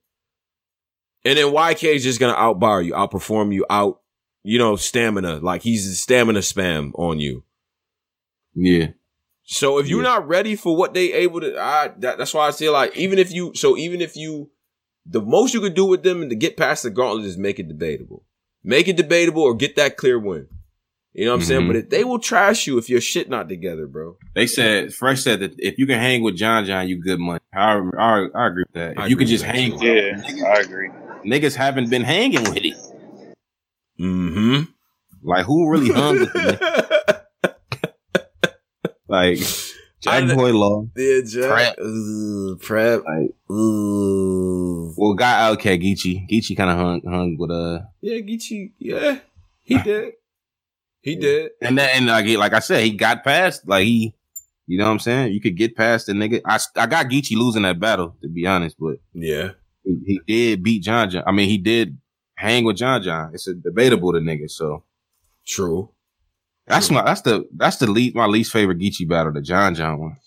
And 1.26 1.38
then 1.38 1.48
YK 1.54 1.84
is 1.96 2.04
just 2.04 2.20
gonna 2.20 2.34
outbar 2.38 2.82
you, 2.82 2.94
outperform 2.94 3.54
you, 3.54 3.66
out, 3.70 4.00
you 4.44 4.58
know, 4.60 4.76
stamina. 4.78 5.38
Like 5.38 5.62
he's 5.62 6.00
stamina 6.00 6.40
spam 6.40 6.92
on 6.96 7.20
you. 7.20 7.44
yeah. 8.56 8.88
So 9.50 9.78
if 9.78 9.88
you're 9.88 10.04
Yeah. 10.04 10.10
not 10.10 10.28
ready 10.28 10.56
for 10.58 10.76
what 10.76 10.94
they 10.94 11.14
able 11.14 11.40
to, 11.42 11.58
I 11.58 11.90
that, 12.00 12.18
that's 12.18 12.34
why 12.34 12.48
I 12.48 12.52
say 12.52 12.70
like 12.70 12.96
even 12.98 13.18
if 13.20 13.32
you 13.32 13.54
so 13.56 13.78
even 13.78 14.02
if 14.02 14.16
you 14.16 14.52
the 15.06 15.22
most 15.22 15.54
you 15.54 15.62
could 15.62 15.74
do 15.74 15.86
with 15.86 16.04
them 16.04 16.22
and 16.22 16.30
to 16.30 16.36
get 16.36 16.58
past 16.58 16.84
the 16.84 16.90
gauntlet 16.90 17.26
is 17.26 17.38
make 17.38 17.58
it 17.60 17.68
debatable, 17.70 18.24
make 18.64 18.88
it 18.88 18.98
debatable 18.98 19.42
or 19.44 19.56
get 19.56 19.76
that 19.76 19.98
clear 19.98 20.20
win. 20.20 20.48
You 21.14 21.26
know 21.26 21.32
what 21.32 21.40
I'm 21.42 21.46
saying? 21.46 21.62
Mhm. 21.62 21.68
But 21.68 21.76
if 21.78 21.90
they 21.90 22.04
will 22.04 22.20
trash 22.20 22.68
you 22.68 22.78
if 22.78 22.90
your 22.90 23.02
shit 23.02 23.28
not 23.30 23.50
together, 23.50 23.88
bro. 23.88 24.18
They 24.36 24.46
said 24.46 24.94
Fresh 24.94 25.22
said 25.22 25.40
that 25.40 25.54
if 25.58 25.80
you 25.80 25.88
can 25.88 25.98
hang 26.00 26.22
with 26.22 26.36
John 26.36 26.64
John, 26.66 26.88
you 26.88 27.02
good 27.02 27.20
money. 27.20 27.40
I 27.54 27.82
I, 27.98 28.28
I 28.36 28.48
agree 28.48 28.64
with 28.68 28.74
that. 28.74 28.92
If 28.92 29.00
I 29.00 29.08
you 29.08 29.18
can 29.18 29.26
just 29.28 29.44
that, 29.44 29.56
hang, 29.56 29.72
too. 29.72 29.78
with 29.80 30.26
Yeah, 30.36 30.48
I 30.48 30.60
agree. 30.60 30.90
niggas 31.26 31.56
haven't 31.56 31.90
been 31.90 32.04
hanging 32.04 32.44
with 32.44 32.58
it. 32.58 32.76
Mm-hmm. 34.00 34.72
Like 35.24 35.46
who 35.46 35.70
really 35.72 35.90
hung 35.90 36.20
with 36.20 36.32
it? 36.36 36.60
Like 39.10 39.40
Jack 40.02 40.24
I- 40.30 40.36
Boy 40.36 40.52
Law. 40.54 40.88
yeah, 40.96 41.22
Jack. 41.26 41.50
Prep. 41.52 41.80
Ugh, 41.80 42.60
prep. 42.62 43.04
Like 43.06 43.34
Ooh. 43.52 44.94
well, 44.98 45.14
guy 45.14 45.50
okay, 45.52 45.78
Geechi. 45.78 46.28
Geechi 46.30 46.56
kind 46.56 46.70
of 46.70 46.78
hung 46.78 47.02
hung 47.06 47.36
with 47.38 47.52
uh, 47.52 47.80
Yeah, 48.02 48.20
Geechi. 48.20 48.72
Yeah, 48.80 49.20
he 49.64 49.78
did. 49.84 50.14
He 51.02 51.16
did. 51.16 51.52
and 51.62 51.78
then 51.78 51.90
and 51.94 52.06
like 52.08 52.26
he- 52.26 52.38
like 52.38 52.54
I 52.54 52.60
said, 52.60 52.84
he 52.84 52.92
got 52.92 53.24
past. 53.24 53.68
Like 53.68 53.86
he, 53.86 54.14
you 54.68 54.78
know 54.78 54.86
what 54.86 54.92
I'm 54.92 55.00
saying? 55.00 55.34
You 55.34 55.42
could 55.42 55.56
get 55.58 55.76
past 55.76 56.08
the 56.08 56.14
nigga. 56.14 56.42
I 56.46 56.60
I 56.76 56.86
got 56.86 57.08
Geechi 57.08 57.36
losing 57.38 57.64
that 57.64 57.80
battle 57.80 58.16
to 58.22 58.30
be 58.30 58.46
honest, 58.46 58.76
but 58.80 58.98
Yeah. 59.14 59.52
he, 59.84 59.98
he 60.06 60.20
did 60.28 60.64
beat 60.64 60.84
John 60.84 61.10
John. 61.10 61.24
I 61.26 61.32
mean, 61.32 61.50
he 61.50 61.58
did 61.58 61.98
hang 62.36 62.66
with 62.66 62.78
John 62.78 63.02
John. 63.02 63.32
It's 63.34 63.48
a 63.48 63.54
debatable 63.56 64.12
to 64.14 64.20
niggas. 64.20 64.52
So 64.52 64.84
True. 65.46 65.90
That's 66.68 66.92
my 66.92 67.04
that's 67.04 67.22
the 67.22 67.48
that's 67.56 67.78
the 67.78 67.88
least 67.90 68.16
my 68.16 68.26
least 68.26 68.52
favorite 68.52 68.80
Geechi 68.80 69.08
battle, 69.08 69.32
the 69.34 69.42
John 69.42 69.74
John 69.74 70.00
one. 70.00 70.18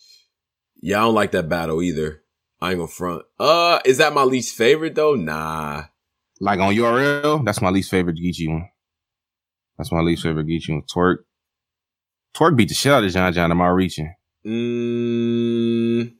Yeah, 0.80 0.98
I 0.98 1.00
don't 1.02 1.14
like 1.14 1.32
that 1.32 1.48
battle 1.48 1.82
either. 1.82 2.22
I 2.60 2.70
ain't 2.70 2.78
gonna 2.78 2.88
front. 2.88 3.22
Uh, 3.38 3.80
is 3.84 3.98
that 3.98 4.14
my 4.14 4.22
least 4.22 4.54
favorite 4.56 4.94
though? 4.94 5.14
Nah. 5.14 5.84
Like 6.40 6.58
on 6.60 6.74
URL, 6.74 7.44
that's 7.44 7.60
my 7.60 7.68
least 7.68 7.90
favorite 7.90 8.16
Geechi 8.16 8.48
one. 8.48 8.68
That's 9.76 9.92
my 9.92 10.00
least 10.00 10.22
favorite 10.22 10.46
Geechee 10.46 10.70
one. 10.70 10.82
Tay 10.82 11.00
Roc. 11.00 11.18
Twerk 12.34 12.56
beat 12.56 12.68
the 12.68 12.74
shit 12.74 12.92
out 12.92 13.04
of 13.04 13.12
John 13.12 13.32
John. 13.32 13.50
Am 13.50 13.60
I 13.60 13.68
reaching? 13.68 14.14
Mm, 14.46 16.12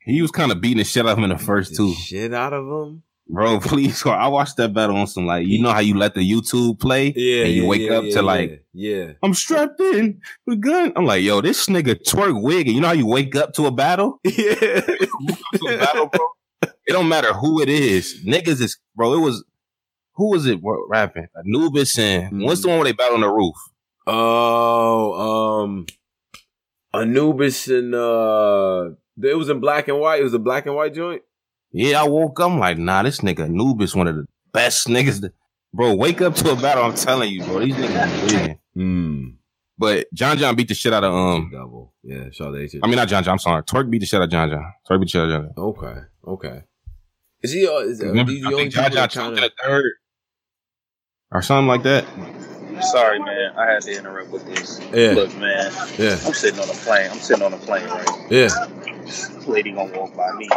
He 0.00 0.22
was 0.22 0.30
kind 0.30 0.50
of 0.52 0.60
beating 0.60 0.78
the 0.78 0.84
shit 0.84 1.04
out 1.04 1.12
of 1.12 1.18
him 1.18 1.24
in 1.24 1.30
the 1.30 1.38
first 1.38 1.76
two. 1.76 1.92
Shit 1.94 2.32
out 2.32 2.52
of 2.54 2.64
him. 2.64 3.02
Bro, 3.28 3.60
please. 3.62 4.04
I 4.06 4.28
watched 4.28 4.56
that 4.58 4.72
battle 4.72 4.96
on 4.96 5.06
some 5.06 5.26
like 5.26 5.46
you 5.46 5.60
know 5.60 5.72
how 5.72 5.80
you 5.80 5.96
let 5.96 6.14
the 6.14 6.20
YouTube 6.20 6.78
play 6.80 7.12
Yeah. 7.16 7.44
and 7.44 7.52
you 7.52 7.62
yeah, 7.62 7.68
wake 7.68 7.82
yeah, 7.82 7.96
up 7.98 8.04
yeah, 8.04 8.14
to 8.14 8.22
like 8.22 8.64
yeah. 8.72 9.12
I'm 9.22 9.34
strapped 9.34 9.80
in 9.80 10.20
with 10.46 10.60
gun. 10.60 10.92
I'm 10.94 11.04
like, 11.06 11.22
yo, 11.22 11.40
this 11.40 11.66
nigga 11.66 11.96
twerk 12.06 12.40
wig. 12.40 12.66
And 12.66 12.74
you 12.76 12.80
know 12.80 12.88
how 12.88 12.92
you 12.94 13.06
wake 13.06 13.34
up 13.34 13.52
to 13.54 13.66
a 13.66 13.70
battle? 13.70 14.20
Yeah. 14.24 14.54
A 14.54 15.78
battle, 15.78 16.06
bro. 16.06 16.20
It 16.86 16.92
don't 16.92 17.08
matter 17.08 17.32
who 17.32 17.60
it 17.60 17.68
is. 17.68 18.22
Niggas 18.24 18.60
is 18.60 18.78
bro. 18.94 19.14
It 19.14 19.20
was 19.20 19.44
who 20.14 20.30
was 20.30 20.46
it 20.46 20.60
rapping? 20.88 21.26
Anubis 21.36 21.98
and 21.98 22.42
what's 22.42 22.62
the 22.62 22.68
one 22.68 22.78
where 22.78 22.84
they 22.84 22.92
battle 22.92 23.16
on 23.16 23.20
the 23.22 23.28
roof? 23.28 23.56
oh, 24.06 25.62
um, 25.62 25.86
Anubis 26.94 27.68
and 27.68 27.94
uh, 27.94 28.90
it 29.20 29.36
was 29.36 29.48
in 29.48 29.60
black 29.60 29.88
and 29.88 29.98
white. 29.98 30.20
It 30.20 30.24
was 30.24 30.34
a 30.34 30.38
black 30.38 30.66
and 30.66 30.74
white 30.76 30.94
joint. 30.94 31.22
Yeah, 31.72 32.00
I 32.02 32.08
woke 32.08 32.40
up. 32.40 32.50
I'm 32.50 32.58
like, 32.58 32.78
nah, 32.78 33.02
this 33.02 33.20
nigga 33.20 33.40
Anubis 33.44 33.94
one 33.94 34.08
of 34.08 34.16
the 34.16 34.26
best 34.52 34.86
niggas. 34.88 35.20
that- 35.22 35.34
bro, 35.74 35.94
wake 35.94 36.20
up 36.22 36.34
to 36.36 36.52
a 36.52 36.56
battle. 36.56 36.84
I'm 36.84 36.94
telling 36.94 37.30
you, 37.32 37.44
bro. 37.44 37.60
These 37.60 37.74
niggas 37.74 38.24
is 38.26 38.32
wigging. 38.32 38.58
Hmm. 38.74 39.24
But 39.78 40.06
John 40.14 40.38
John 40.38 40.56
beat 40.56 40.68
the 40.68 40.74
shit 40.74 40.92
out 40.94 41.04
of 41.04 41.12
um. 41.12 41.50
Double. 41.52 41.92
Yeah. 42.02 42.30
Shout 42.32 42.48
out 42.54 42.68
to 42.70 42.80
I 42.82 42.86
mean, 42.86 42.96
not 42.96 43.08
John 43.08 43.22
John. 43.22 43.32
I'm 43.32 43.38
sorry. 43.38 43.62
Tay 43.62 43.76
Roc 43.78 43.90
beat 43.90 43.98
the 43.98 44.06
shit 44.06 44.20
out 44.20 44.24
of 44.24 44.30
John 44.30 44.48
John. 44.48 44.62
Tay 44.88 44.94
Roc 44.94 45.00
beat 45.00 45.06
the 45.06 45.10
shit 45.10 45.20
out 45.20 45.28
of 45.28 45.30
John 45.32 45.52
John. 45.54 45.64
Okay. 45.64 46.00
Okay. 46.48 46.62
Is 47.42 47.52
he? 47.52 47.66
Uh, 47.66 47.78
is, 47.80 48.00
are 48.02 48.06
Remember, 48.06 48.32
these 48.32 48.40
the 48.42 48.48
I 48.48 48.52
only 48.52 48.62
think 48.64 48.74
John 48.74 48.84
John 48.84 48.92
that 48.94 49.10
choked 49.10 49.36
kind 49.36 49.44
the 49.44 49.50
third 49.62 49.92
or 51.30 51.42
something 51.42 51.66
like 51.68 51.82
that. 51.82 52.06
Sorry, 52.90 53.18
man. 53.18 53.52
I 53.58 53.66
had 53.70 53.82
to 53.82 53.92
interrupt 53.98 54.30
with 54.30 54.46
this. 54.46 54.80
Yeah. 54.94 55.12
Look, 55.12 55.36
man. 55.36 55.70
Yeah. 55.98 56.18
I'm 56.24 56.32
sitting 56.32 56.58
on 56.60 56.70
a 56.70 56.72
plane. 56.72 57.10
I'm 57.10 57.18
sitting 57.18 57.42
on 57.44 57.52
a 57.52 57.58
plane, 57.58 57.86
right? 57.86 58.08
Yeah. 58.30 58.48
This 59.06 59.46
lady 59.46 59.70
gonna 59.72 59.96
walk 59.96 60.14
by 60.16 60.32
me. 60.32 60.44
You 60.44 60.50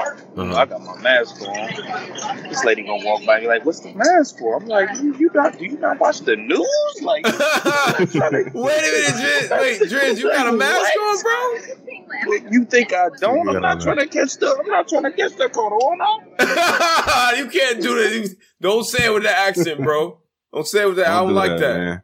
know, 0.43 0.51
Uh-huh. 0.51 0.55
I 0.61 0.65
got 0.65 0.81
my 0.83 0.97
mask 1.01 1.41
on. 1.41 2.49
This 2.49 2.63
lady 2.65 2.81
gonna 2.83 3.05
walk 3.05 3.23
by 3.25 3.39
me 3.39 3.47
like, 3.47 3.63
"What's 3.65 3.79
the 3.81 3.93
mask 3.93 4.39
for?" 4.39 4.57
I'm 4.57 4.65
like, 4.67 4.89
"You, 5.01 5.15
you 5.17 5.29
not? 5.33 5.57
Do 5.59 5.65
you 5.65 5.77
not 5.77 5.99
watch 5.99 6.21
the 6.21 6.35
news?" 6.35 6.67
Like, 7.01 7.25
Wait 7.25 7.33
a 7.33 8.51
minute, 8.53 8.53
Driz. 8.53 9.49
Wait, 9.61 9.81
Driz, 9.81 10.17
you 10.19 10.29
got 10.31 10.47
a 10.47 10.51
mask 10.57 10.91
on, 10.99 11.21
bro? 11.21 12.39
you 12.51 12.65
think 12.65 12.93
I 12.93 13.09
don't? 13.19 13.47
I'm 13.49 13.61
not 13.61 13.81
trying 13.81 13.97
to 13.97 14.07
catch 14.07 14.37
the. 14.37 14.55
I'm 14.59 14.67
not 14.67 14.87
trying 14.87 15.03
to 15.03 15.11
catch 15.11 15.35
the 15.35 15.49
corona. 15.49 16.05
you 17.37 17.47
can't 17.49 17.81
do 17.81 17.95
that. 17.95 18.35
Don't 18.61 18.83
say 18.83 19.05
it 19.05 19.13
with 19.13 19.23
that 19.23 19.47
accent, 19.49 19.81
bro. 19.81 20.19
Don't 20.53 20.65
say 20.67 20.81
it 20.83 20.87
with 20.87 20.95
that. 20.97 21.07
I 21.07 21.19
don't 21.19 21.29
do 21.29 21.33
like 21.35 21.57
that. 21.59 21.77
man. 21.77 22.01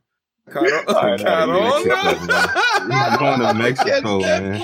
Caro- 0.47 0.69
All 0.69 0.69
right, 0.69 0.87
all 0.87 1.01
right, 1.03 1.19
Carona? 1.19 2.79
We're 2.81 2.87
not 2.87 3.19
going 3.19 3.39
to 3.39 3.53
Mexico, 3.55 4.19
Catch 4.19 4.27
that 4.27 4.43
man. 4.43 4.61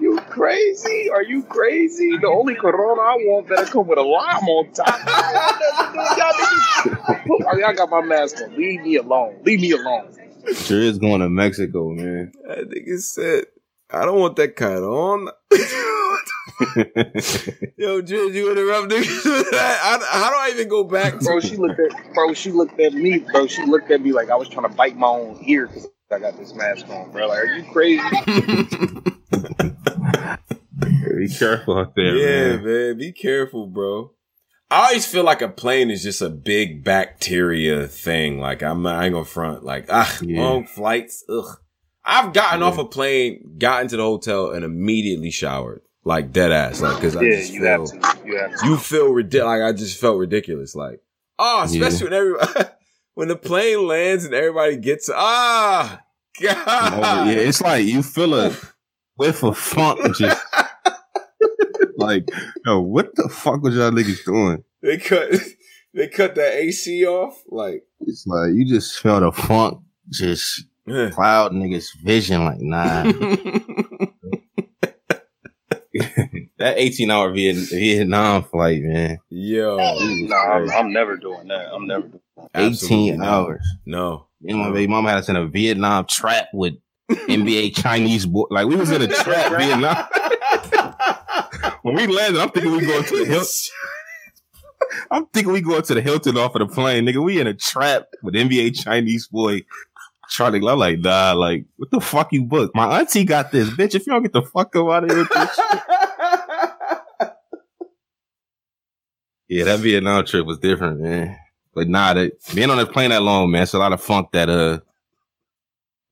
Plane? 0.00 0.12
You 0.12 0.20
crazy? 0.28 1.10
Are 1.10 1.22
you 1.22 1.42
crazy? 1.42 2.16
The 2.16 2.28
only 2.28 2.54
corona 2.54 3.00
I 3.00 3.14
want 3.16 3.48
better 3.48 3.66
come 3.66 3.86
with 3.86 3.98
a 3.98 4.02
lime 4.02 4.48
on 4.48 4.72
top. 4.72 4.86
y'all, 4.86 6.32
niggas, 6.32 7.46
I, 7.46 7.54
mean, 7.54 7.64
I 7.64 7.72
got 7.72 7.90
my 7.90 8.00
mask 8.02 8.40
on. 8.42 8.56
Leave 8.56 8.82
me 8.82 8.96
alone. 8.96 9.40
Leave 9.44 9.60
me 9.60 9.72
alone. 9.72 10.16
Sure 10.54 10.80
is 10.80 10.98
going 10.98 11.20
to 11.20 11.28
Mexico, 11.28 11.90
man. 11.90 12.32
That 12.46 12.70
nigga 12.70 12.98
said, 13.00 13.44
I 13.90 14.04
don't 14.04 14.18
want 14.18 14.36
that 14.36 14.56
kind 14.56 14.84
on. 14.84 15.28
Yo, 17.76 18.02
Driz, 18.02 18.34
you 18.34 18.50
interrupt 18.50 18.90
niggas 18.90 19.24
with 19.24 19.50
that? 19.50 19.80
I, 19.82 20.18
how 20.18 20.30
do 20.30 20.36
I 20.36 20.50
even 20.52 20.68
go 20.68 20.84
back 20.84 21.18
to 21.18 21.24
Bro, 21.24 21.40
she 21.40 21.56
looked 21.56 21.80
at 21.80 22.14
bro. 22.14 22.34
She 22.34 22.52
looked 22.52 22.78
at 22.80 22.92
me, 22.92 23.18
bro. 23.18 23.46
She 23.46 23.64
looked 23.64 23.90
at 23.90 24.02
me 24.02 24.12
like 24.12 24.30
I 24.30 24.36
was 24.36 24.48
trying 24.48 24.68
to 24.68 24.74
bite 24.74 24.96
my 24.96 25.08
own 25.08 25.42
ear 25.46 25.68
because 25.68 25.88
I 26.10 26.18
got 26.18 26.36
this 26.36 26.54
mask 26.54 26.88
on, 26.88 27.10
bro. 27.12 27.28
Like, 27.28 27.38
are 27.38 27.46
you 27.46 27.64
crazy? 27.72 28.02
Be 31.18 31.28
careful 31.28 31.78
out 31.78 31.94
there, 31.94 32.16
yeah, 32.16 32.56
man. 32.56 32.64
man. 32.64 32.98
Be 32.98 33.12
careful, 33.12 33.66
bro. 33.66 34.12
I 34.70 34.86
always 34.86 35.04
feel 35.06 35.24
like 35.24 35.42
a 35.42 35.48
plane 35.48 35.90
is 35.90 36.02
just 36.02 36.22
a 36.22 36.30
big 36.30 36.84
bacteria 36.84 37.86
thing. 37.88 38.38
Like 38.38 38.62
I'm 38.62 38.82
not, 38.82 38.96
I 38.96 39.06
ain't 39.06 39.12
gonna 39.14 39.24
front. 39.24 39.64
Like 39.64 39.86
ah, 39.88 40.16
Yeah. 40.22 40.40
long 40.42 40.66
flights. 40.66 41.24
Ugh. 41.28 41.56
I've 42.04 42.32
gotten 42.32 42.60
Yeah. 42.60 42.66
off 42.66 42.78
a 42.78 42.84
plane, 42.84 43.56
got 43.58 43.82
into 43.82 43.96
the 43.96 44.02
hotel, 44.04 44.52
and 44.52 44.64
immediately 44.64 45.30
showered. 45.30 45.82
Like 46.04 46.32
dead 46.32 46.52
ass. 46.52 46.80
Like 46.80 46.96
because 46.96 47.16
I 47.16 47.24
just 47.24 47.52
you 47.52 47.60
feel 47.60 47.68
have 47.68 47.84
to. 47.86 48.26
You 48.26 48.36
have 48.38 48.60
to. 48.60 48.66
you 48.66 48.76
feel 48.76 49.08
ridiculous. 49.12 49.46
Like 49.46 49.62
I 49.62 49.72
just 49.76 50.00
felt 50.00 50.18
ridiculous. 50.18 50.74
Like 50.74 51.00
oh, 51.38 51.62
especially 51.64 52.04
when 52.04 52.12
everybody 52.14 52.64
when 53.14 53.28
the 53.28 53.36
plane 53.36 53.86
lands 53.86 54.24
and 54.24 54.32
everybody 54.34 54.76
gets 54.76 55.10
ah. 55.12 56.00
God. 56.40 56.56
Oh, 56.66 57.24
yeah, 57.28 57.32
it's 57.40 57.60
like 57.60 57.84
you 57.84 58.02
feel 58.02 58.34
a 58.34 58.56
whiff 59.16 59.42
of 59.42 59.58
funk. 59.58 60.16
Just 60.16 60.40
like, 62.10 62.28
yo, 62.64 62.80
what 62.80 63.14
the 63.14 63.28
fuck 63.28 63.62
was 63.62 63.74
y'all 63.76 63.90
niggas 63.90 64.24
doing? 64.24 64.64
They 64.82 64.98
cut 64.98 65.30
they 65.94 66.08
cut 66.08 66.34
that 66.34 66.54
AC 66.54 67.06
off. 67.06 67.42
Like 67.48 67.84
It's 68.00 68.26
like 68.26 68.52
you 68.52 68.66
just 68.66 68.98
felt 68.98 69.22
a 69.22 69.32
funk 69.32 69.80
just 70.08 70.64
eh. 70.88 71.10
cloud 71.10 71.52
niggas' 71.52 71.96
vision. 72.02 72.44
Like, 72.44 72.60
nah, 72.60 73.04
that 76.58 76.74
18 76.76 77.10
hour 77.10 77.32
Vietnam 77.32 78.44
flight, 78.44 78.82
man, 78.82 79.18
Yo, 79.28 79.76
No, 79.76 80.36
I'm, 80.36 80.70
I'm 80.70 80.92
never 80.92 81.16
doing 81.16 81.48
that. 81.48 81.72
I'm 81.72 81.86
never 81.86 82.08
doing 82.08 82.20
that. 82.36 82.50
18 82.54 82.72
absolutely 82.72 83.26
hours. 83.26 83.66
No. 83.86 84.26
Me 84.40 84.52
and 84.52 84.60
my 84.60 84.70
baby 84.70 84.86
mama 84.86 85.10
had 85.10 85.18
us 85.18 85.28
in 85.28 85.36
a 85.36 85.46
Vietnam 85.46 86.06
trap 86.06 86.46
with 86.54 86.74
NBA 87.10 87.76
Chinese 87.76 88.24
boy. 88.24 88.44
Like 88.50 88.66
we 88.66 88.76
was 88.76 88.90
in 88.90 89.02
a 89.02 89.08
trap 89.08 89.52
Vietnam. 89.58 90.06
When 91.82 91.94
we 91.94 92.06
landed, 92.06 92.40
I'm 92.40 92.50
thinking 92.50 92.72
we 92.72 92.86
going 92.86 93.04
to 93.04 93.18
the 93.18 93.24
Hilton. 93.24 93.48
I'm 95.10 95.26
thinking 95.26 95.52
we 95.52 95.60
going 95.60 95.82
to 95.82 95.94
the 95.94 96.00
Hilton 96.00 96.36
off 96.36 96.54
of 96.54 96.66
the 96.66 96.74
plane, 96.74 97.06
nigga. 97.06 97.22
We 97.22 97.40
in 97.40 97.46
a 97.46 97.54
trap 97.54 98.06
with 98.22 98.34
NBA 98.34 98.82
Chinese 98.82 99.28
boy. 99.28 99.64
Charlie, 100.28 100.66
I'm 100.66 100.78
like, 100.78 101.00
nah, 101.00 101.32
like, 101.32 101.66
what 101.76 101.90
the 101.90 102.00
fuck 102.00 102.32
you 102.32 102.44
booked? 102.44 102.74
My 102.74 103.00
auntie 103.00 103.24
got 103.24 103.50
this, 103.50 103.68
bitch. 103.70 103.94
If 103.94 104.06
you 104.06 104.12
don't 104.12 104.22
get 104.22 104.32
the 104.32 104.42
fuck 104.42 104.74
up 104.76 104.88
out 104.88 105.04
of 105.04 105.10
here 105.10 105.20
with. 105.20 107.30
Yeah, 109.50 109.64
that 109.64 109.80
Vietnam 109.80 110.24
trip 110.24 110.46
was 110.46 110.60
different, 110.60 111.00
man. 111.00 111.36
But 111.74 111.88
nah, 111.88 112.14
that 112.14 112.34
being 112.54 112.70
on 112.70 112.78
the 112.78 112.86
plane 112.86 113.10
that 113.10 113.20
long, 113.20 113.50
man, 113.50 113.64
it's 113.64 113.74
a 113.74 113.80
lot 113.80 113.92
of 113.92 114.00
funk 114.00 114.30
that 114.30 114.48
uh 114.48 114.78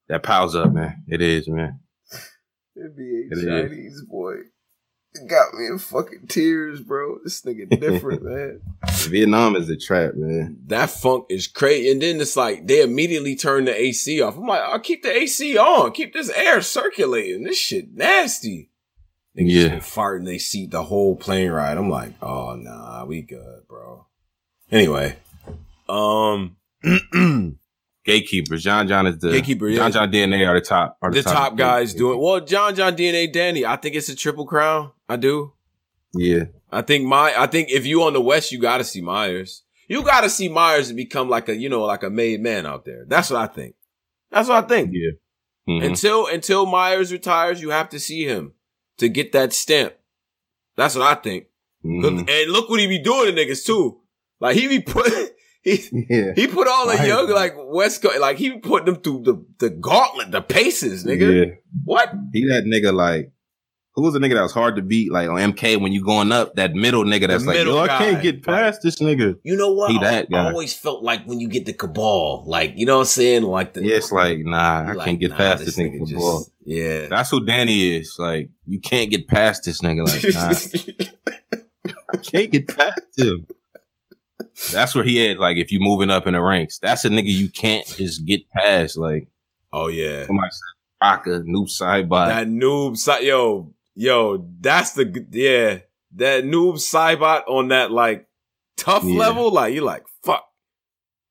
that 0.09 0.24
piles 0.24 0.57
up, 0.57 0.73
man. 0.73 1.05
It 1.07 1.23
is, 1.23 1.47
man. 1.47 1.78
NBA 2.77 3.31
It 3.31 3.39
is. 3.39 3.70
Chinese 3.70 4.05
boy. 4.11 4.39
Got 5.27 5.55
me 5.55 5.66
in 5.66 5.78
fucking 5.78 6.27
tears, 6.28 6.81
bro. 6.81 7.19
This 7.24 7.43
nigga 7.43 7.69
different, 7.81 8.23
man. 8.24 8.61
Vietnam 8.90 9.57
is 9.57 9.69
a 9.70 9.77
trap, 9.77 10.15
man. 10.15 10.59
That 10.66 10.90
funk 10.90 11.27
is 11.28 11.47
crazy. 11.47 11.90
And 11.90 12.01
then 12.03 12.20
it's 12.20 12.36
like 12.36 12.66
they 12.66 12.82
immediately 12.82 13.36
turn 13.36 13.65
the 13.65 13.74
AC 13.74 14.20
off. 14.23 14.36
I'm 14.36 14.47
like, 14.47 14.61
I'll 14.61 14.78
keep 14.81 15.03
the 15.03 15.12
AC 15.16 15.57
on. 15.57 15.93
Keep 15.93 16.12
this 16.15 16.31
air 16.31 16.61
circulating. 16.62 17.45
This 17.45 17.59
shit 17.59 17.93
nasty. 17.95 18.70
Niggas 19.39 19.51
Yeah. 19.51 19.66
yeah. 19.66 19.77
farting 19.78 20.24
they 20.24 20.39
seat 20.39 20.70
the 20.70 20.85
whole 20.85 21.16
plane 21.16 21.51
ride. 21.51 21.77
I'm 21.78 21.90
like, 21.90 22.12
oh 22.23 22.55
nah, 22.57 23.05
we 23.05 23.23
good, 23.23 23.66
bro. 23.69 24.07
Anyway. 24.70 25.16
Um 25.89 26.57
Gatekeepers. 28.05 28.62
John 28.62 28.89
John 28.89 29.07
is 29.07 29.19
the 29.19 29.32
Gatekeeper, 29.32 29.69
yeah. 29.69 29.77
John 29.77 29.93
John 29.93 30.11
DNA 30.12 30.47
are 30.49 30.59
the 30.59 30.65
top. 30.65 30.97
Are 31.03 31.11
the 31.11 31.23
top 31.23 31.57
guys 31.57 31.93
doing 31.95 32.19
well, 32.20 32.40
John 32.40 32.74
John 32.74 32.97
DNA 32.97 33.31
Danny. 33.32 33.66
I 33.66 33.77
think 33.77 33.95
it's 33.95 34.09
a 34.09 34.16
triple 34.16 34.47
crown. 34.47 34.93
I 35.09 35.17
do. 35.17 35.53
Yeah. 36.15 36.45
I 36.71 36.83
think 36.83 37.05
my 37.07 37.35
I 37.37 37.47
think 37.47 37.71
if 37.71 37.87
you 37.87 38.03
on 38.03 38.13
the 38.13 38.21
West, 38.21 38.53
you 38.53 38.59
gotta 38.59 38.85
see 38.85 39.01
Myers. 39.01 39.63
You 39.89 40.03
gotta 40.03 40.29
see 40.29 40.49
Myers 40.49 40.89
to 40.89 40.95
become 40.95 41.29
like 41.29 41.49
a, 41.49 41.57
you 41.57 41.69
know, 41.69 41.83
like 41.85 42.03
a 42.03 42.11
made 42.11 42.41
man 42.41 42.67
out 42.67 42.85
there. 42.85 43.05
That's 43.09 43.31
what 43.31 43.41
I 43.41 43.47
think. 43.53 43.75
That's 44.31 44.49
what 44.49 44.65
I 44.65 44.69
think. 44.69 44.91
Yeah. 44.93 45.13
Mhm. 45.69 45.85
Until 45.87 46.27
until 46.27 46.67
Myers 46.67 47.13
retires, 47.13 47.61
you 47.63 47.71
have 47.71 47.89
to 47.91 47.99
see 48.01 48.25
him 48.25 48.53
to 48.99 49.09
get 49.09 49.33
that 49.33 49.53
stamp. 49.53 49.95
That's 50.77 50.95
what 50.95 51.07
I 51.07 51.15
think. 51.21 51.47
Mhm. 51.85 52.29
And 52.29 52.51
look 52.53 52.69
what 52.69 52.81
he 52.81 52.87
be 52.87 52.99
doing 53.03 53.35
to 53.35 53.41
niggas 53.41 53.65
too. 53.65 54.01
Like 54.41 54.57
he 54.57 54.69
be 54.69 54.81
put 54.81 55.11
he 55.63 55.83
Yeah. 56.11 56.33
he 56.37 56.47
put 56.47 56.69
all 56.69 56.87
the 56.87 57.07
young 57.07 57.29
like 57.31 57.55
West 57.57 58.03
Coast 58.03 58.21
like 58.21 58.37
he 58.39 58.51
be 58.51 58.59
putting 58.59 58.87
them 58.93 59.03
through 59.03 59.23
the 59.25 59.45
the 59.59 59.71
gauntlet, 59.71 60.31
the 60.33 60.43
paces, 60.43 61.05
nigga. 61.05 61.47
Yeah. 61.47 61.55
What? 61.85 62.13
He 62.33 62.45
that 62.47 62.65
nigga 62.65 62.93
like 62.95 63.33
who 63.99 64.05
was 64.05 64.15
the 64.15 64.20
nigga 64.20 64.35
that 64.35 64.43
was 64.43 64.53
hard 64.53 64.77
to 64.77 64.83
beat 64.83 65.11
like 65.11 65.29
on 65.29 65.37
MK 65.53 65.81
when 65.81 65.93
you 65.93 66.05
going 66.05 66.31
up 66.31 66.55
that 66.55 66.73
middle 66.75 67.05
nigga 67.05 67.27
that's 67.27 67.45
like 67.45 67.57
yo 67.59 67.79
I 67.79 67.89
can't 67.89 68.23
get 68.23 68.43
past 68.45 68.81
this 68.83 68.97
nigga. 69.01 69.37
You 69.43 69.57
know 69.57 69.73
what? 69.73 69.91
He 69.91 69.99
I- 69.99 70.03
that 70.05 70.25
I, 70.25 70.27
guy. 70.31 70.45
always 70.51 70.73
felt 70.73 71.03
like 71.03 71.25
when 71.25 71.41
you 71.41 71.49
get 71.49 71.66
the 71.66 71.73
cabal, 71.73 72.45
like 72.47 72.75
you 72.77 72.87
know 72.87 72.95
what 72.97 73.01
I'm 73.03 73.07
saying, 73.07 73.43
like 73.43 73.75
the 73.75 73.83
Yeah, 73.85 73.97
it's 73.97 74.12
like 74.12 74.39
nah 74.41 74.85
I 74.89 74.93
like, 74.93 75.05
can't 75.07 75.19
get 75.20 75.33
nah, 75.33 75.37
past 75.37 75.65
this, 75.65 75.77
nigga. 75.77 76.07
just- 76.07 76.51
Yeah. 76.65 77.07
That's 77.09 77.31
who 77.31 77.45
Danny 77.45 77.97
is. 77.97 78.15
Like 78.19 78.51
you 78.66 78.79
can't 78.81 79.11
get 79.11 79.27
past 79.27 79.65
this 79.65 79.81
nigga. 79.83 80.07
Like 80.07 80.35
nah, 80.35 81.59
I 82.12 82.16
can't 82.19 82.51
get 82.53 82.69
past 82.69 83.01
him. 83.16 83.47
That's 84.73 84.95
where 84.95 85.05
he 85.05 85.16
had 85.19 85.39
like 85.39 85.57
if 85.57 85.70
you 85.73 85.81
moving 85.81 86.11
up 86.11 86.27
in 86.27 86.35
the 86.35 86.41
ranks. 86.41 86.79
That's 86.79 87.05
a 87.05 87.09
nigga 87.09 87.27
you 87.31 87.49
can't 87.51 87.87
just 87.87 88.25
get 88.25 88.49
past. 88.51 88.97
Like 88.97 89.29
oh 89.73 89.89
yeah. 89.89 90.27
somebody 90.27 90.49
said, 90.51 90.75
Rocka, 91.03 91.45
Noob 91.45 91.69
Saibot. 91.69 92.27
That 92.29 92.49
noob 92.49 92.97
si- 92.97 93.27
yo, 93.29 93.73
yo, 93.99 94.47
that's 94.61 94.93
the 94.93 95.27
yeah. 95.31 95.81
That 96.16 96.45
Noob 96.45 96.75
Saibot 96.77 97.43
on 97.49 97.69
that 97.69 97.91
like 97.91 98.27
tough 98.77 99.05
Yeah. 99.05 99.19
level, 99.19 99.51
like 99.53 99.75
you 99.75 99.83
like 99.83 100.05
fuck. 100.25 100.45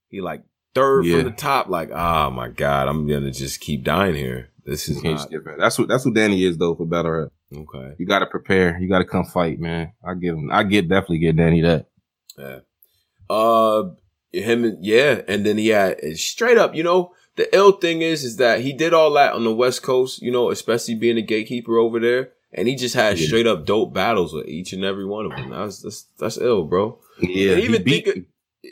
He 0.09 0.21
like 0.21 0.43
third 0.75 1.05
Yeah. 1.05 1.15
from 1.17 1.23
the 1.25 1.31
top, 1.31 1.67
like, 1.69 1.89
oh 1.91 2.29
my 2.29 2.49
god, 2.49 2.87
I'm 2.87 3.07
gonna 3.07 3.31
just 3.31 3.59
keep 3.61 3.83
dying 3.83 4.15
here. 4.15 4.49
This 4.65 4.89
is 4.89 5.01
not 5.01 5.29
past. 5.31 5.57
That's 5.57 5.79
what 5.79 5.87
that's 5.87 6.05
what 6.05 6.13
Danny 6.13 6.43
is 6.43 6.57
though 6.57 6.75
for 6.75 6.85
better. 6.85 7.31
okay. 7.55 7.93
You 7.97 8.05
got 8.05 8.19
to 8.19 8.25
prepare. 8.27 8.77
You 8.79 8.89
got 8.89 8.99
to 8.99 9.05
come 9.05 9.23
fight, 9.25 9.59
man. 9.59 9.93
I 10.05 10.13
give 10.13 10.35
him. 10.35 10.51
I 10.51 10.63
get 10.63 10.89
definitely 10.89 11.19
get 11.19 11.37
Danny 11.37 11.61
that. 11.61 11.85
Yeah. 12.37 12.59
Uh, 13.29 13.91
him, 14.33 14.63
and- 14.65 14.85
yeah, 14.85 15.21
and 15.27 15.45
then 15.45 15.57
he 15.57 15.69
had 15.69 15.97
straight 16.17 16.57
up. 16.57 16.75
You 16.75 16.83
know, 16.83 17.13
the 17.37 17.47
ill 17.55 17.71
thing 17.71 18.01
is, 18.01 18.23
is 18.25 18.35
that 18.37 18.59
he 18.59 18.73
did 18.73 18.93
all 18.93 19.11
that 19.13 19.33
on 19.33 19.43
the 19.45 19.53
West 19.55 19.81
Coast. 19.83 20.21
You 20.21 20.31
know, 20.31 20.51
especially 20.51 20.95
being 20.95 21.17
a 21.17 21.21
gatekeeper 21.21 21.77
over 21.77 21.99
there, 22.01 22.33
and 22.53 22.67
he 22.67 22.75
just 22.75 22.95
had 22.95 23.17
Yeah. 23.19 23.27
straight 23.27 23.47
up 23.47 23.65
dope 23.65 23.93
battles 23.93 24.33
with 24.33 24.47
each 24.47 24.73
and 24.73 24.83
every 24.83 25.05
one 25.05 25.25
of 25.25 25.31
them. 25.31 25.49
That's 25.49 25.81
that's 25.81 26.03
that's 26.19 26.37
ill, 26.37 26.65
bro. 26.65 26.99
Yeah, 27.19 27.51
And 27.53 27.59
he 27.59 27.65
even 27.65 27.83
beat 27.83 28.05
think 28.05 28.25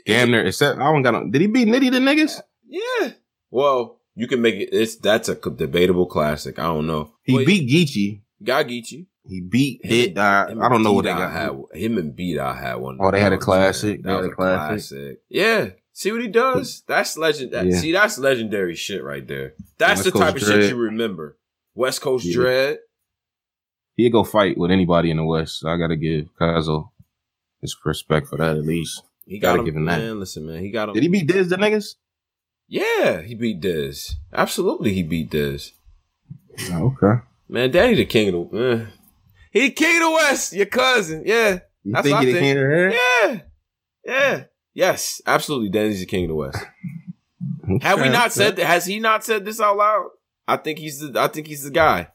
damn 0.05 0.31
near. 0.31 0.45
Except 0.45 0.79
I 0.79 0.83
don't 0.91 1.01
got. 1.01 1.11
No, 1.11 1.29
did 1.31 1.41
he 1.41 1.47
beat 1.47 1.67
Nitty 1.67 1.91
the 1.91 1.99
niggas? 1.99 2.41
Yeah. 2.67 3.11
Well, 3.51 3.99
you 4.15 4.27
can 4.27 4.41
make 4.41 4.55
it. 4.55 4.69
It's 4.71 4.95
that's 4.97 5.29
a 5.29 5.35
debatable 5.35 6.05
classic. 6.05 6.59
I 6.59 6.63
don't 6.63 6.87
know. 6.87 7.13
He 7.23 7.35
But 7.35 7.45
beat 7.45 7.69
Geechi. 7.69 8.21
got 8.43 8.67
Geechi. 8.67 9.07
He 9.27 9.41
beat 9.41 9.83
Him 9.83 9.89
Hit. 9.91 10.09
and- 10.09 10.19
Uh, 10.19 10.45
I 10.61 10.69
don't 10.69 10.83
know 10.83 10.93
what 10.93 11.03
they 11.05 11.11
D-Dot 11.11 11.33
got. 11.33 11.65
Had, 11.73 11.81
him 11.81 11.97
and 11.97 12.15
B 12.15 12.37
I 12.37 12.53
had 12.55 12.75
one. 12.75 12.97
Oh, 12.99 13.09
they 13.09 13.19
had 13.19 13.27
a 13.33 13.35
That 13.35 13.37
was- 13.39 13.45
classic. 13.45 14.03
That 14.03 14.07
They 14.09 14.15
was 14.15 14.21
had 14.25 14.29
a 14.29 14.33
a 14.33 14.35
classic. 14.35 14.69
classic. 14.99 15.21
Yeah. 15.29 15.69
See 15.93 16.11
what 16.11 16.21
he 16.21 16.27
does? 16.27 16.83
That's 16.87 17.17
legend. 17.17 17.51
That, 17.53 17.65
Yeah. 17.65 17.77
See, 17.79 17.91
that's 17.91 18.19
legendary 18.19 18.75
shit 18.75 19.03
right 19.03 19.25
there. 19.27 19.53
That's 19.79 20.01
West 20.01 20.13
the 20.13 20.19
type 20.19 20.33
Coast 20.35 20.47
of 20.49 20.61
shit 20.61 20.69
you 20.69 20.75
remember. 20.75 21.39
West 21.73 22.01
Coast 22.01 22.25
Yeah. 22.25 22.33
Dread. 22.35 22.77
He'd 23.95 24.11
go 24.11 24.23
fight 24.23 24.57
with 24.57 24.71
anybody 24.71 25.09
in 25.11 25.17
the 25.17 25.23
West. 25.23 25.59
So 25.59 25.69
I 25.69 25.77
got 25.77 25.87
to 25.87 25.95
give 25.95 26.27
Kazo 26.39 26.89
his 27.61 27.75
respect 27.85 28.27
for 28.27 28.37
that 28.37 28.57
at 28.57 28.63
least. 28.63 29.01
He 29.25 29.39
got 29.39 29.51
Gotta 29.51 29.59
him. 29.59 29.65
give 29.65 29.75
him 29.75 29.85
that. 29.85 29.99
man, 29.99 30.19
listen, 30.19 30.45
man. 30.45 30.61
He 30.61 30.69
got 30.71 30.89
him. 30.89 30.93
Did 30.95 31.03
he 31.03 31.09
beat 31.09 31.27
Diz 31.27 31.49
the 31.49 31.55
niggas? 31.55 31.95
Yeah, 32.67 33.21
he 33.21 33.35
beat 33.35 33.59
Diz. 33.61 34.15
Absolutely, 34.33 34.93
he 34.93 35.03
beat 35.03 35.29
Diz. 35.29 35.71
Oh, 36.71 36.95
okay. 37.01 37.21
Man, 37.47 37.69
Danny 37.71 37.95
the 37.95 38.05
king 38.05 38.33
of 38.33 38.49
the. 38.51 38.71
Uh, 38.71 38.85
he 39.51 39.71
king 39.71 39.97
of 40.01 40.09
the 40.09 40.11
West. 40.11 40.53
Your 40.53 40.65
cousin. 40.65 41.23
Yeah. 41.25 41.59
You 41.83 41.93
That's 41.93 42.03
think 42.07 42.13
what 42.15 42.21
I 42.21 42.25
the 42.25 42.31
think. 42.33 42.43
king 42.43 42.51
of 42.57 42.63
her? 42.63 42.89
Yeah. 42.91 43.39
Yeah. 44.03 44.43
Yes, 44.73 45.21
absolutely. 45.25 45.69
Danny's 45.69 45.99
the 46.01 46.05
king 46.05 46.25
of 46.25 46.29
the 46.29 46.35
West. 46.35 46.57
Have 47.81 48.01
we 48.01 48.09
not 48.09 48.31
said 48.33 48.55
that? 48.57 48.65
Has 48.65 48.85
he 48.85 48.99
not 48.99 49.23
said 49.23 49.45
this 49.45 49.61
out 49.61 49.77
loud? 49.77 50.07
I 50.47 50.57
think 50.57 50.79
he's 50.79 50.99
the. 50.99 51.19
I 51.19 51.27
think 51.27 51.47
he's 51.47 51.63
the 51.63 51.71
guy. 51.71 52.09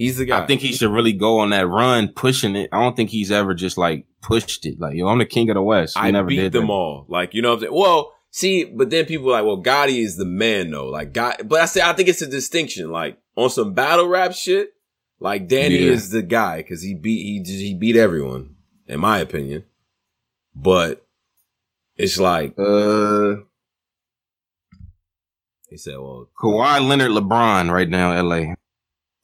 He's 0.00 0.16
the 0.16 0.24
guy. 0.24 0.42
I 0.42 0.46
think 0.46 0.62
he 0.62 0.72
should 0.72 0.90
really 0.90 1.12
go 1.12 1.40
on 1.40 1.50
that 1.50 1.68
run, 1.68 2.08
pushing 2.08 2.56
it. 2.56 2.70
I 2.72 2.80
don't 2.80 2.96
think 2.96 3.10
he's 3.10 3.30
ever 3.30 3.52
just 3.52 3.76
like 3.76 4.06
pushed 4.22 4.64
it. 4.64 4.80
Like, 4.80 4.94
yo, 4.94 5.06
I'm 5.08 5.18
the 5.18 5.26
king 5.26 5.50
of 5.50 5.56
the 5.56 5.62
West. 5.62 5.94
He 5.98 6.02
I 6.02 6.10
never 6.10 6.28
beat 6.28 6.36
did 6.36 6.52
them 6.52 6.68
that. 6.68 6.72
all. 6.72 7.04
Like 7.06 7.34
you 7.34 7.42
know 7.42 7.50
what 7.50 7.56
I'm 7.56 7.60
saying. 7.64 7.74
Well, 7.74 8.14
see, 8.30 8.64
but 8.64 8.88
then 8.88 9.04
people 9.04 9.28
are 9.28 9.42
like, 9.42 9.44
well, 9.44 9.62
Gotti 9.62 10.02
is 10.02 10.16
the 10.16 10.24
man 10.24 10.70
though. 10.70 10.86
Like 10.88 11.12
God, 11.12 11.42
but 11.44 11.60
I 11.60 11.66
say 11.66 11.82
I 11.82 11.92
think 11.92 12.08
it's 12.08 12.22
a 12.22 12.26
distinction. 12.26 12.90
Like 12.90 13.18
on 13.36 13.50
some 13.50 13.74
battle 13.74 14.08
rap 14.08 14.32
shit, 14.32 14.72
like 15.18 15.48
Danny 15.48 15.76
Yeah. 15.76 15.90
is 15.92 16.08
the 16.08 16.22
guy 16.22 16.56
because 16.62 16.80
he 16.80 16.94
beat 16.94 17.22
he 17.22 17.40
just 17.40 17.58
he 17.60 17.74
beat 17.74 17.96
everyone 17.96 18.54
in 18.88 19.00
my 19.00 19.18
opinion. 19.18 19.64
But 20.54 21.06
it's 21.98 22.18
like 22.18 22.54
Uh, 22.58 23.34
he 25.68 25.76
said, 25.76 25.98
well, 25.98 26.30
Kawhi 26.40 26.88
Leonard, 26.88 27.10
LeBron 27.10 27.70
right 27.70 27.88
now, 27.88 28.18
LA. 28.18 28.54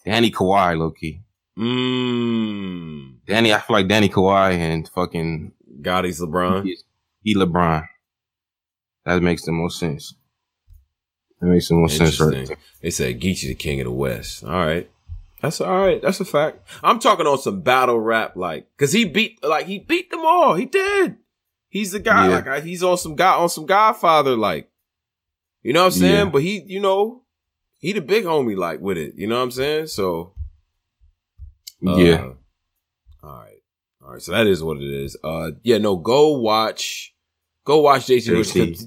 Danny 0.06 0.30
Kawhi, 0.30 0.78
low 0.78 0.92
key. 0.92 1.20
mmm, 1.58 3.16
Danny, 3.26 3.52
I 3.52 3.60
feel 3.60 3.76
like 3.76 3.88
Danny 3.88 4.08
Kawhi 4.08 4.52
and 4.52 4.88
fucking 4.88 5.52
Gotti's 5.82 6.20
LeBron. 6.20 6.64
he, 6.64 6.76
he 7.22 7.34
LeBron. 7.34 7.86
That 9.04 9.22
makes 9.22 9.44
the 9.44 9.52
most 9.52 9.78
sense. 9.78 10.14
That 11.40 11.46
makes 11.48 11.68
the 11.68 11.74
most 11.74 11.96
sense, 11.96 12.18
right? 12.20 12.32
Interesting. 12.32 12.56
They 12.82 12.90
said 12.90 13.20
Geechi 13.20 13.48
the 13.48 13.54
king 13.54 13.80
of 13.80 13.84
the 13.86 13.90
West. 13.92 14.42
All 14.44 14.50
right. 14.64 14.88
That's 15.42 15.60
all 15.60 15.80
right. 15.80 16.00
That's 16.00 16.18
a 16.20 16.24
fact. 16.24 16.66
I'm 16.82 16.98
talking 16.98 17.26
on 17.26 17.38
some 17.38 17.60
battle 17.60 18.00
rap, 18.00 18.36
like, 18.36 18.66
cause 18.78 18.92
he 18.92 19.04
beat, 19.04 19.42
like, 19.44 19.66
he 19.66 19.78
beat 19.78 20.10
them 20.10 20.24
all. 20.24 20.54
He 20.54 20.64
did. 20.64 21.16
He's 21.68 21.92
the 21.92 22.00
guy, 22.00 22.28
Yeah. 22.28 22.42
like, 22.50 22.62
he's 22.64 22.82
on 22.82 22.96
some 22.96 23.16
guy, 23.16 23.34
on 23.34 23.48
some 23.50 23.66
Godfather, 23.66 24.34
like, 24.34 24.70
you 25.62 25.72
know 25.72 25.80
what 25.80 25.86
I'm 25.94 26.00
saying? 26.00 26.26
Yeah. 26.26 26.30
But 26.30 26.42
he, 26.42 26.62
you 26.66 26.80
know, 26.80 27.22
he 27.78 27.92
the 27.92 28.00
big 28.00 28.24
homie, 28.24 28.56
like, 28.56 28.80
with 28.80 28.98
it. 28.98 29.14
You 29.16 29.26
know 29.26 29.36
what 29.36 29.44
I'm 29.44 29.50
saying? 29.50 29.88
So, 29.88 30.34
uh, 31.86 31.96
yeah. 31.96 32.32
All 33.22 33.38
right. 33.38 33.62
All 34.02 34.12
right. 34.12 34.22
So 34.22 34.32
that 34.32 34.46
is 34.46 34.62
what 34.62 34.78
it 34.78 34.90
is. 34.90 35.16
Uh, 35.22 35.52
yeah, 35.62 35.78
no, 35.78 35.96
go 35.96 36.38
watch, 36.38 37.14
go 37.64 37.80
watch. 37.80 38.08
Rich 38.08 38.26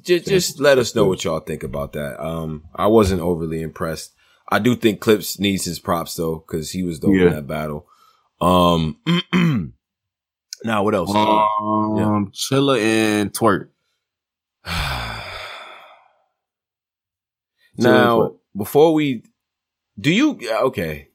Just, 0.04 0.28
just 0.28 0.60
let 0.60 0.78
us 0.78 0.96
know 0.96 1.06
what 1.06 1.24
y'all 1.24 1.40
think 1.40 1.64
about 1.64 1.94
that. 1.94 2.24
Um, 2.24 2.64
I 2.76 2.88
wasn't 2.88 3.22
overly 3.22 3.62
impressed. 3.62 4.14
I 4.52 4.60
do 4.60 4.76
think 4.76 5.00
Clips 5.00 5.40
needs 5.40 5.66
his 5.66 5.78
props 5.80 6.16
though, 6.16 6.40
cause 6.40 6.72
he 6.72 6.84
was 6.84 7.00
dope 7.00 7.14
in 7.14 7.30
that 7.30 7.46
battle. 7.48 7.88
Um, 8.42 8.98
now 10.64 10.84
what 10.84 10.96
else? 10.96 11.12
Um, 11.14 12.32
Chilla 12.32 12.80
and 12.82 13.34
Tay 13.34 13.46
Roc. 13.46 13.68
now, 17.78 18.39
before 18.56 18.94
we, 18.94 19.24
do 20.00 20.12
you, 20.12 20.40
okay. 20.64 21.10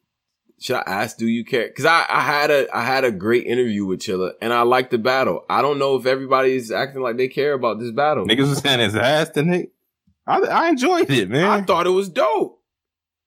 Should 0.61 0.77
I 0.77 0.83
ask, 0.87 1.19
do 1.19 1.27
you 1.27 1.45
care? 1.45 1.71
Cause 1.73 1.85
I, 1.85 2.07
I 2.09 2.21
had 2.21 2.51
a, 2.51 2.75
I 2.75 2.85
had 2.85 3.05
a 3.05 3.11
great 3.11 3.47
interview 3.47 3.85
with 3.85 4.01
Chilla 4.01 4.33
and 4.41 4.53
I 4.53 4.63
liked 4.63 4.93
the 4.93 4.99
battle. 4.99 5.45
I 5.51 5.61
don't 5.63 5.79
know 5.79 5.97
if 5.97 6.07
everybody's 6.07 6.71
acting 6.71 7.03
like 7.03 7.17
they 7.17 7.29
care 7.29 7.53
about 7.53 7.81
this 7.81 7.91
battle. 7.91 8.27
Niggas 8.27 8.49
was 8.49 8.59
saying 8.59 8.81
his 8.81 8.97
ass, 8.97 9.31
didn't 9.31 9.51
they? 9.51 9.69
I, 10.27 10.41
I 10.41 10.69
enjoyed 10.71 11.11
it, 11.11 11.29
man. 11.29 11.45
I 11.45 11.57
I, 11.57 11.63
thought 11.63 11.87
it 11.87 11.91
was 11.91 12.09
dope. 12.09 12.61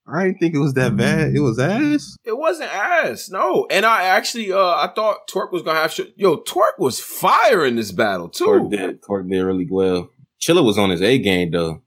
I 0.08 0.24
didn't 0.24 0.40
think 0.40 0.56
it 0.56 0.60
was 0.60 0.74
that 0.76 0.96
bad. 0.96 1.36
It 1.36 1.42
was 1.42 1.60
ass. 1.60 2.16
It 2.24 2.38
wasn't 2.38 2.74
ass, 2.74 3.30
no. 3.30 3.68
And 3.70 3.86
I 3.86 4.04
actually, 4.04 4.52
uh, 4.54 4.58
I 4.58 4.90
thought 4.96 5.28
Tay 5.28 5.40
Roc 5.40 5.52
was 5.52 5.64
gonna 5.64 5.80
have 5.80 5.92
shit. 5.92 6.14
Yo, 6.16 6.38
Tay 6.38 6.60
Roc 6.60 6.80
was 6.80 7.00
fire 7.00 7.66
in 7.66 7.76
this 7.76 7.92
battle 7.92 8.30
too. 8.30 8.46
Tay 8.46 8.52
Roc 8.52 8.72
did, 8.72 9.02
Tay 9.04 9.08
Roc 9.10 9.28
did 9.28 9.42
really 9.42 9.68
well. 9.70 10.10
Chilla 10.40 10.64
was 10.64 10.78
on 10.78 10.92
his 10.92 11.02
A 11.02 11.20
game 11.20 11.52
though. 11.52 11.82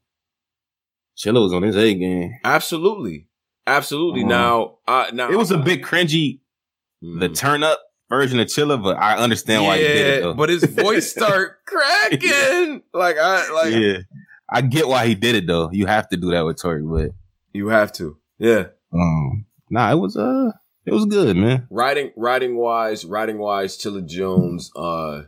Chilla 1.23 1.41
was 1.41 1.53
on 1.53 1.63
his 1.63 1.75
A 1.77 1.93
game. 1.93 2.31
Absolutely, 2.43 3.27
absolutely. 3.67 4.21
Uh-huh. 4.21 4.29
Now, 4.29 4.77
uh, 4.87 5.05
now 5.13 5.29
It 5.29 5.37
was 5.37 5.51
a 5.51 5.57
bit 5.57 5.81
cringy 5.83 6.39
the 7.01 7.29
Mhm. 7.29 7.35
turn 7.35 7.63
up 7.63 7.79
version 8.09 8.39
of 8.39 8.47
Chilla, 8.47 8.81
but 8.81 8.97
I 8.97 9.17
understand 9.17 9.63
why 9.65 9.77
he 9.77 9.83
did 9.83 10.07
it 10.17 10.21
though. 10.23 10.33
but 10.33 10.49
his 10.49 10.63
voice 10.63 11.11
start 11.17 11.59
cracking. 11.65 12.81
Like 12.93 13.17
I 13.17 13.51
like 13.51 13.73
yeah, 13.73 13.97
I 14.49 14.61
get 14.61 14.87
why 14.87 15.07
he 15.07 15.15
did 15.15 15.35
it 15.35 15.47
though. 15.47 15.69
You 15.71 15.85
have 15.85 16.09
to 16.09 16.17
do 16.17 16.31
that 16.31 16.41
with 16.45 16.61
Tory, 16.61 16.83
but 16.83 17.11
you 17.53 17.67
have 17.69 17.91
to. 17.93 18.17
Yeah. 18.39 18.67
um, 18.93 19.45
nah, 19.69 19.91
it 19.91 19.95
was 19.95 20.17
uh, 20.17 20.51
it 20.85 20.91
was 20.93 21.05
good, 21.05 21.37
man. 21.37 21.67
Writing 21.69 22.11
writing 22.15 22.57
wise, 22.57 23.05
writing 23.05 23.37
wise, 23.37 23.77
Chilla 23.77 24.05
Jones, 24.05 24.71
uh 24.75 25.23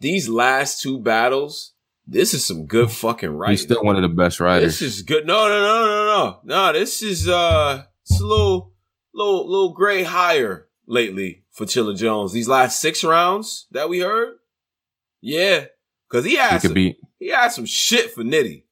these 0.00 0.28
last 0.28 0.80
two 0.82 0.98
battles, 0.98 1.74
this 2.06 2.34
is 2.34 2.44
some 2.44 2.66
good 2.66 2.90
fucking 2.90 3.30
writing. 3.30 3.52
He's 3.52 3.62
still 3.62 3.84
one 3.84 3.96
of 3.96 4.02
the 4.02 4.08
best 4.08 4.40
writers. 4.40 4.80
This 4.80 4.98
is 4.98 5.02
good. 5.02 5.26
No, 5.26 5.48
no, 5.48 5.60
no, 5.60 5.86
no, 5.86 6.06
no. 6.06 6.40
No, 6.44 6.72
this 6.72 7.02
is 7.02 7.28
uh 7.28 7.84
it's 8.02 8.20
a 8.20 8.24
little 8.26 8.72
little 9.14 9.48
little 9.48 9.72
gray 9.72 10.02
higher 10.02 10.68
lately 10.86 11.44
for 11.50 11.66
Chilla 11.66 11.96
Jones. 11.96 12.32
These 12.32 12.48
last 12.48 12.80
six 12.80 13.04
rounds 13.04 13.66
that 13.70 13.88
we 13.88 14.00
heard. 14.00 14.36
Yeah. 15.20 15.66
Cause 16.10 16.24
he 16.24 16.32
he 16.32 16.36
had 16.36 16.60
could 16.60 16.62
some, 16.62 16.74
be 16.74 16.98
he 17.18 17.28
had 17.28 17.48
some 17.48 17.66
shit 17.66 18.12
for 18.12 18.24
Nitty. 18.24 18.64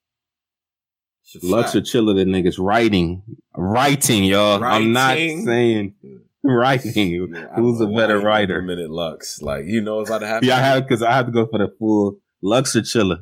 Lux 1.42 1.76
or. 1.76 1.80
Chilla. 1.80 2.16
The 2.16 2.24
niggas 2.24 2.58
writing, 2.58 3.22
writing, 3.56 4.24
y'all. 4.24 4.64
I'm 4.64 4.92
not 4.92 5.16
saying 5.16 5.94
writing. 6.42 7.32
Yeah, 7.34 7.54
Who's 7.56 7.80
a 7.80 7.86
better 7.86 8.18
writer? 8.18 8.60
A 8.60 8.62
minute 8.62 8.90
Lux. 8.90 9.42
Like, 9.42 9.66
you 9.66 9.80
know 9.82 10.00
it's 10.00 10.10
about 10.10 10.20
to 10.20 10.26
happen. 10.26 10.48
Yeah, 10.48 10.56
I 10.56 10.60
have 10.60 10.84
because 10.84 11.02
I 11.02 11.12
have 11.12 11.26
to 11.26 11.32
go 11.32 11.46
for 11.46 11.58
the 11.58 11.68
full 11.78 12.18
Lux 12.42 12.76
or 12.76 12.82
Chilla. 12.82 13.18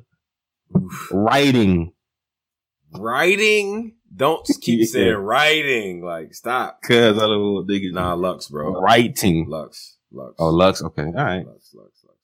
Writing, 1.10 1.92
Writing. 2.92 3.94
Don't 4.14 4.46
keep 4.60 4.80
Yeah. 4.80 4.86
saying 4.86 5.14
writing. 5.14 6.02
Like, 6.02 6.34
stop. 6.34 6.80
cause 6.82 7.16
I 7.16 7.20
don't 7.20 7.30
know 7.30 7.64
what. 7.66 7.92
Nah, 7.92 8.14
Lux, 8.14 8.48
bro. 8.48 8.80
writing. 8.80 9.46
Lux. 9.48 9.96
Lux. 10.12 10.34
Oh, 10.38 10.48
Lux. 10.50 10.82
Okay, 10.82 11.02
all 11.04 11.12
right. 11.12 11.46
Lux, 11.46 11.74
Lux, 11.74 11.74
Lux, 11.74 12.02
Lux. 12.04 12.18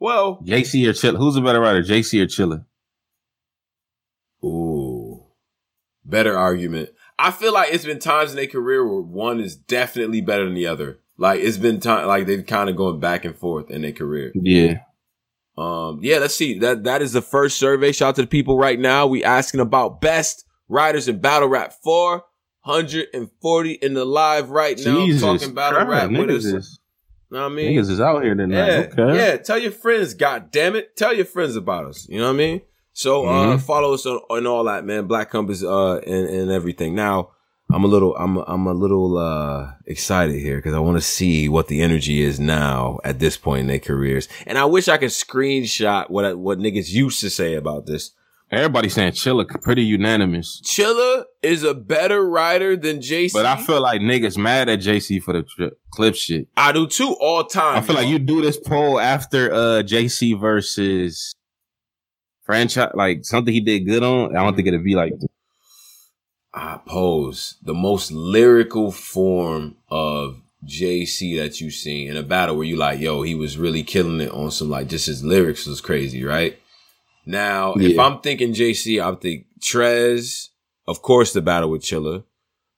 Well, 0.00 0.40
JC 0.44 0.86
or 0.88 0.92
Chilla? 0.92 1.16
Who's 1.16 1.36
a 1.36 1.40
better 1.40 1.60
writer, 1.60 1.82
JC 1.82 2.22
or 2.22 2.26
Chilla? 2.26 2.64
ooh, 4.44 5.24
better 6.04 6.36
argument. 6.36 6.90
I 7.18 7.30
feel 7.32 7.52
like 7.52 7.72
it's 7.72 7.84
been 7.84 7.98
times 7.98 8.30
in 8.30 8.36
their 8.36 8.46
career 8.46 8.86
where 8.86 9.00
one 9.00 9.40
is 9.40 9.56
definitely 9.56 10.20
better 10.20 10.44
than 10.44 10.54
the 10.54 10.66
other. 10.68 11.00
Like 11.16 11.40
it's 11.40 11.56
been 11.58 11.80
time, 11.80 12.06
like 12.06 12.26
they've 12.26 12.46
kind 12.46 12.70
of 12.70 12.76
going 12.76 13.00
back 13.00 13.24
and 13.24 13.36
forth 13.36 13.70
in 13.70 13.82
their 13.82 13.92
career. 13.92 14.30
Yeah, 14.34 14.80
Um, 15.58 15.98
yeah, 16.02 16.18
let's 16.18 16.36
see. 16.36 16.58
That 16.58 16.84
that 16.84 17.02
is 17.02 17.12
the 17.12 17.22
first 17.22 17.58
survey. 17.58 17.92
Shout 17.92 18.10
out 18.10 18.14
to 18.16 18.22
the 18.22 18.28
people 18.28 18.58
right 18.58 18.78
now. 18.78 19.06
We 19.06 19.24
asking 19.24 19.60
about 19.60 20.00
best 20.00 20.44
riders 20.68 21.08
in 21.08 21.20
battle 21.20 21.48
rap. 21.48 21.72
Four 21.82 22.24
hundred 22.60 23.08
and 23.14 23.30
forty 23.42 23.72
in 23.72 23.94
the 23.94 24.04
live 24.04 24.50
right 24.50 24.76
now. 24.78 25.04
Jesus 25.04 25.22
talking 25.22 25.54
battle 25.54 25.84
Christ, 25.84 26.12
rap 26.12 26.26
with 26.26 26.30
us. 26.30 26.78
know 27.30 27.40
what 27.40 27.46
I 27.46 27.48
mean? 27.54 27.76
niggas 27.76 27.90
is 27.90 28.00
out 28.00 28.22
here 28.22 28.34
tonight. 28.34 28.66
Yeah, 28.68 28.86
okay. 28.92 29.16
yeah. 29.16 29.36
Tell 29.38 29.58
your 29.58 29.72
friends, 29.72 30.14
God 30.14 30.50
damn 30.50 30.76
it. 30.76 30.94
Tell 30.96 31.12
your 31.14 31.24
friends 31.24 31.56
about 31.56 31.86
us. 31.86 32.08
You 32.08 32.18
know 32.18 32.26
what 32.28 32.34
I 32.34 32.36
mean? 32.36 32.60
So 32.92 33.26
uh 33.26 33.56
Mhm. 33.56 33.60
follow 33.62 33.94
us 33.94 34.06
on, 34.06 34.18
on 34.30 34.46
all 34.46 34.64
that, 34.64 34.84
man. 34.84 35.06
Black 35.06 35.30
Compass 35.30 35.62
uh 35.64 35.96
and, 36.06 36.28
and 36.28 36.50
everything. 36.50 36.94
Now, 36.94 37.30
I'm 37.70 37.84
a 37.84 37.86
little 37.86 38.16
I'm 38.16 38.38
I'm 38.38 38.66
a 38.66 38.72
little 38.72 39.18
uh 39.18 39.72
excited 39.86 40.36
here 40.40 40.56
because 40.56 40.74
I 40.74 40.78
want 40.78 40.96
to 40.96 41.02
see 41.02 41.48
what 41.48 41.68
the 41.68 41.82
energy 41.82 42.22
is 42.22 42.40
now 42.40 42.98
at 43.04 43.18
this 43.18 43.36
point 43.36 43.60
in 43.62 43.66
their 43.66 43.78
careers. 43.78 44.26
And 44.46 44.56
I 44.56 44.64
wish 44.64 44.88
I 44.88 44.96
could 44.96 45.10
screenshot 45.10 46.08
what 46.08 46.24
I- 46.24 46.34
what 46.34 46.58
niggas 46.58 46.90
used 46.90 47.20
to 47.20 47.30
say 47.30 47.54
about 47.54 47.86
this. 47.86 48.12
Everybody 48.50 48.88
saying 48.88 49.12
Chilla, 49.12 49.46
pretty 49.60 49.82
unanimous. 49.84 50.62
Chilla 50.64 51.24
is 51.42 51.62
a 51.62 51.74
better 51.74 52.26
writer 52.26 52.74
than 52.78 53.00
JC. 53.00 53.34
But 53.34 53.44
I 53.44 53.56
feel 53.58 53.82
like 53.82 54.00
niggas 54.00 54.38
mad 54.38 54.70
at 54.70 54.78
JC 54.80 55.22
for 55.22 55.34
the 55.34 55.42
tri- 55.42 55.70
clip 55.90 56.14
shit. 56.14 56.48
I 56.56 56.72
do 56.72 56.86
too 56.86 57.14
all 57.20 57.44
time. 57.44 57.76
I 57.76 57.80
feel 57.82 57.94
like 57.96 58.04
y'all. 58.04 58.12
you 58.12 58.18
do 58.18 58.40
this 58.40 58.56
poll 58.58 58.98
after 58.98 59.52
uh 59.52 59.82
JC 59.82 60.40
versus 60.40 61.34
franchise, 62.44 62.92
like 62.94 63.26
something 63.26 63.52
he 63.52 63.60
did 63.60 63.80
good 63.80 64.02
on. 64.02 64.34
I 64.34 64.42
don't 64.42 64.56
think 64.56 64.68
it'd 64.68 64.82
be 64.82 64.94
like 64.94 65.12
I 66.54 66.80
pose 66.86 67.56
the 67.62 67.74
most 67.74 68.10
lyrical 68.10 68.90
form 68.90 69.76
of 69.90 70.40
JC 70.66 71.38
that 71.38 71.60
you've 71.60 71.74
seen 71.74 72.10
in 72.10 72.16
a 72.16 72.22
battle 72.22 72.56
where 72.56 72.66
you 72.66 72.76
like, 72.76 73.00
yo, 73.00 73.22
he 73.22 73.34
was 73.34 73.58
really 73.58 73.82
killing 73.82 74.20
it 74.20 74.30
on 74.32 74.50
some 74.50 74.70
like 74.70 74.88
just 74.88 75.06
his 75.06 75.22
lyrics 75.22 75.66
was 75.66 75.80
crazy, 75.80 76.24
right? 76.24 76.58
Now, 77.26 77.74
if 77.74 77.98
I'm 77.98 78.20
thinking 78.20 78.54
JC, 78.54 79.04
I'm 79.04 79.18
think 79.18 79.46
Trez, 79.60 80.48
of 80.86 81.02
course, 81.02 81.32
the 81.32 81.42
battle 81.42 81.70
with 81.70 81.82
Chilla, 81.82 82.24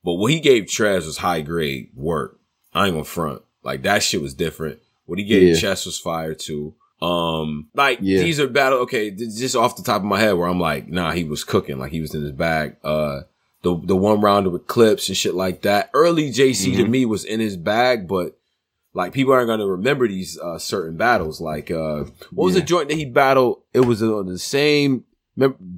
but 0.04 0.14
what 0.14 0.32
he 0.32 0.40
gave 0.40 0.64
Trez 0.64 1.06
was 1.06 1.18
high 1.18 1.40
grade 1.40 1.90
work. 1.94 2.38
I 2.74 2.86
ain't 2.86 2.94
gonna 2.94 3.04
front. 3.04 3.42
Like 3.62 3.82
that 3.82 4.02
shit 4.02 4.20
was 4.20 4.34
different. 4.34 4.80
What 5.06 5.18
he 5.18 5.24
gave 5.24 5.42
Yeah. 5.42 5.54
Chess 5.54 5.86
was 5.86 5.98
fire 5.98 6.34
too. 6.34 6.74
Um, 7.00 7.68
like 7.74 7.98
Yeah. 8.02 8.22
these 8.22 8.40
are 8.40 8.46
battle. 8.48 8.80
Okay, 8.80 9.10
just 9.10 9.56
off 9.56 9.76
the 9.76 9.82
top 9.82 10.02
of 10.02 10.06
my 10.06 10.18
head, 10.18 10.32
where 10.32 10.48
I'm 10.48 10.60
like, 10.60 10.88
nah, 10.88 11.12
he 11.12 11.24
was 11.24 11.44
cooking. 11.44 11.78
Like 11.78 11.92
he 11.92 12.00
was 12.00 12.14
in 12.14 12.22
his 12.22 12.32
bag. 12.32 12.76
Uh, 12.84 13.20
the 13.62 13.78
the 13.84 13.96
one 13.96 14.20
rounder 14.20 14.50
with 14.50 14.66
clips 14.66 15.08
and 15.08 15.16
shit 15.16 15.34
like 15.34 15.62
that. 15.62 15.90
Early 15.94 16.30
JC 16.30 16.76
to 16.76 16.84
Mhm. 16.84 16.90
me 16.90 17.04
was 17.06 17.24
in 17.24 17.40
his 17.40 17.56
bag, 17.56 18.08
but 18.08 18.36
like 18.94 19.12
people 19.12 19.32
aren't 19.32 19.48
gonna 19.48 19.66
remember 19.66 20.08
these 20.08 20.38
uh 20.38 20.58
certain 20.58 20.96
battles. 20.96 21.40
Like 21.40 21.70
uh, 21.70 22.04
what 22.32 22.46
was 22.46 22.54
the 22.54 22.62
joint 22.62 22.88
that 22.88 22.96
he 22.98 23.04
battled? 23.04 23.62
It 23.72 23.80
was 23.80 24.02
on 24.02 24.26
the 24.26 24.38
same. 24.38 25.04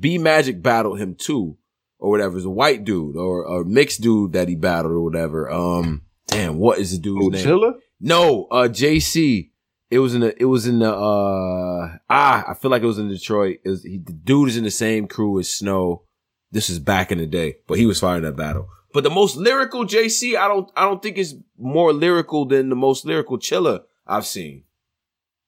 B 0.01 0.19
Magic 0.19 0.63
battled 0.63 0.99
him 0.99 1.15
too, 1.15 1.57
or 1.99 2.11
whatever. 2.11 2.33
It 2.33 2.37
was 2.37 2.45
a 2.45 2.51
white 2.51 2.85
dude 2.85 3.17
or 3.17 3.45
a 3.45 3.65
mixed 3.65 4.01
dude 4.01 4.33
that 4.33 4.49
he 4.49 4.55
battled 4.57 4.93
or 4.93 5.03
whatever. 5.03 5.51
Um, 5.51 6.03
damn, 6.27 6.57
what 6.57 6.79
is 6.79 6.93
the 6.93 6.99
dude's 6.99 7.27
oh, 7.27 7.29
name? 7.29 7.47
Chilla. 7.47 7.75
No, 8.01 8.47
uh, 8.51 8.69
JC. 8.69 9.51
It 9.91 9.99
was 9.99 10.15
in 10.15 10.23
the. 10.23 10.35
It 10.41 10.47
was 10.47 10.67
in 10.67 10.79
the. 10.79 10.91
Uh, 10.91 11.99
ah, 12.09 12.45
I 12.49 12.55
feel 12.55 12.71
like 12.71 12.83
it 12.83 12.87
was 12.87 12.99
in 12.99 13.09
Detroit. 13.09 13.59
It 13.63 13.69
was, 13.69 13.83
he, 13.85 13.99
the 13.99 14.13
dude 14.13 14.49
is 14.49 14.57
in 14.57 14.65
the 14.65 14.71
same 14.71 15.07
crew 15.07 15.39
as 15.39 15.51
Snow. 15.51 16.05
This 16.53 16.71
is 16.71 16.79
back 16.79 17.11
in 17.11 17.19
the 17.19 17.27
day, 17.27 17.57
but 17.67 17.79
he 17.79 17.87
was 17.87 17.99
fighting 17.99 18.23
that 18.23 18.37
battle. 18.37 18.69
But 18.93 19.05
the 19.05 19.11
most 19.11 19.37
lyrical 19.37 19.85
JC, 19.85 20.37
I 20.37 20.47
don't. 20.49 20.71
I 20.77 20.83
don't 20.83 21.03
think 21.03 21.19
is 21.19 21.37
more 21.59 21.93
lyrical 21.93 22.45
than 22.45 22.69
the 22.69 22.77
most 22.77 23.05
lyrical 23.05 23.39
Chilla 23.39 23.81
I've 24.07 24.27
seen. 24.27 24.65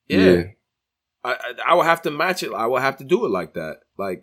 Yeah, 0.09 0.45
I, 1.23 1.33
I 1.33 1.53
I 1.69 1.75
would 1.75 1.87
have 1.87 2.03
to 2.03 2.11
match 2.11 2.43
it. 2.43 2.53
I 2.53 2.67
would 2.67 2.83
have 2.83 2.97
to 2.99 3.05
do 3.05 3.27
it 3.27 3.31
like 3.31 3.55
that. 3.55 3.81
Like, 3.99 4.23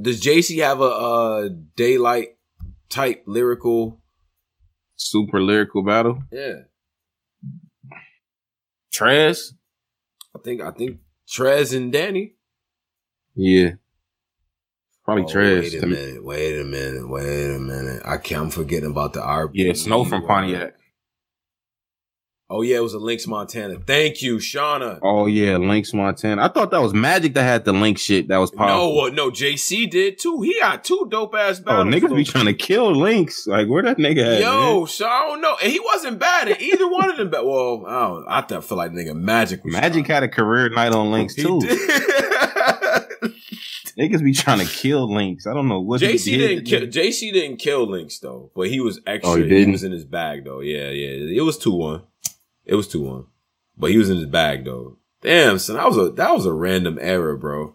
does 0.00 0.22
JC 0.22 0.62
have 0.62 0.80
a, 0.80 0.84
uh 0.84 1.48
daylight 1.76 2.36
type 2.88 3.24
lyrical? 3.26 4.00
super 4.96 5.40
lyrical 5.40 5.82
battle. 5.82 6.22
Yeah. 6.30 6.62
Trez. 8.94 9.52
I 10.34 10.38
think 10.42 10.60
I 10.60 10.70
think 10.70 10.98
Trez 11.28 11.76
and 11.76 11.92
Danny. 11.92 12.34
Yeah, 13.34 13.70
probably 15.04 15.24
Oh, 15.24 15.26
Trez. 15.26 15.60
Wait 15.62 15.74
a 15.74 15.80
to 15.80 15.86
me. 15.86 15.94
minute. 15.96 16.24
Wait 16.24 16.60
a 16.60 16.64
minute. 16.64 17.08
Wait 17.08 17.54
a 17.54 17.58
minute. 17.58 18.02
I 18.04 18.16
can't. 18.18 18.42
I'm 18.42 18.50
forgetting 18.50 18.90
about 18.90 19.12
the 19.12 19.20
RP. 19.20 19.50
Yeah, 19.54 19.72
Snow 19.74 20.04
from 20.04 20.26
Pontiac. 20.26 20.74
Oh 22.50 22.60
yeah, 22.60 22.76
it 22.76 22.82
was 22.82 22.92
a 22.92 22.98
Lynx 22.98 23.26
Montana. 23.26 23.76
Thank 23.86 24.20
you, 24.20 24.36
Shauna. 24.36 24.98
Oh 25.02 25.24
yeah, 25.26 25.56
Links 25.56 25.94
Montana. 25.94 26.44
I 26.44 26.48
thought 26.48 26.70
that 26.72 26.82
was 26.82 26.92
Magic 26.92 27.32
that 27.34 27.42
had 27.42 27.64
the 27.64 27.72
link 27.72 27.96
shit 27.98 28.28
that 28.28 28.36
was 28.36 28.52
no, 28.52 28.58
powerful. 28.58 29.00
uh, 29.00 29.08
no, 29.08 29.30
JC 29.30 29.90
did 29.90 30.18
too. 30.18 30.42
He 30.42 30.60
got 30.60 30.84
two 30.84 31.08
dope 31.10 31.34
ass 31.34 31.58
battles. 31.58 31.86
oh, 31.86 31.90
niggas 31.90 32.14
be 32.14 32.22
trying 32.22 32.44
to 32.44 32.52
kill 32.52 32.94
Links. 32.94 33.46
Like 33.46 33.66
where 33.66 33.82
that 33.84 33.96
nigga 33.96 34.34
at? 34.36 34.40
Yo, 34.42 34.80
man? 34.80 34.86
so 34.88 35.06
I 35.08 35.26
don't 35.26 35.40
know, 35.40 35.56
and 35.62 35.72
he 35.72 35.80
wasn't 35.80 36.18
bad 36.18 36.48
in 36.48 36.60
either 36.60 36.86
one 36.86 37.10
of 37.10 37.16
them. 37.16 37.30
But 37.30 37.46
well, 37.46 37.86
I 37.86 38.00
don't. 38.08 38.26
I 38.28 38.40
thought 38.42 38.62
feel 38.62 38.76
like 38.76 38.92
nigga 38.92 39.16
Magic. 39.16 39.64
Was 39.64 39.72
Magic 39.72 40.06
had 40.06 40.22
a 40.22 40.28
career 40.28 40.68
night 40.68 40.92
on 40.92 41.10
He 41.10 41.34
too. 41.34 41.60
did. 43.96 44.10
Niggas 44.10 44.24
be 44.24 44.32
trying 44.32 44.58
to 44.58 44.66
kill 44.66 45.12
Links. 45.12 45.46
I 45.46 45.54
don't 45.54 45.68
know 45.68 45.80
what 45.80 46.00
JC 46.00 46.24
did. 46.24 46.38
didn't 46.38 46.64
kill. 46.64 46.80
JC 46.82 47.32
didn't 47.32 47.56
kill 47.58 47.88
Lynx 47.88 48.18
though, 48.18 48.50
but 48.54 48.68
he 48.68 48.80
was 48.80 49.00
extra. 49.06 49.32
Oh, 49.32 49.36
he 49.36 49.42
he, 49.44 49.48
didn't? 49.48 49.72
was 49.72 49.84
in 49.84 49.92
his 49.92 50.04
bag 50.04 50.44
though. 50.44 50.60
Yeah, 50.60 50.90
yeah. 50.90 51.38
It 51.38 51.42
was 51.44 51.58
two 51.58 51.72
one. 51.74 52.02
It 52.64 52.74
was 52.74 52.88
two 52.88 53.02
one, 53.02 53.26
but 53.76 53.90
he 53.90 53.98
was 53.98 54.10
in 54.10 54.16
his 54.16 54.26
bag 54.26 54.64
though. 54.64 54.98
Damn, 55.20 55.58
son, 55.58 55.76
that 55.76 55.86
was 55.86 55.96
a 55.96 56.10
that 56.10 56.34
was 56.34 56.46
a 56.46 56.52
random 56.52 56.98
error, 57.00 57.36
bro. 57.36 57.74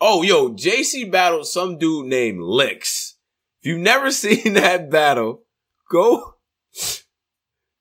Oh, 0.00 0.22
yo, 0.22 0.50
JC 0.50 1.10
battled 1.10 1.46
some 1.46 1.78
dude 1.78 2.06
named 2.06 2.40
Licks. 2.42 3.14
If 3.60 3.68
you've 3.68 3.80
never 3.80 4.10
seen 4.10 4.54
that 4.54 4.90
battle, 4.90 5.44
go, 5.90 6.34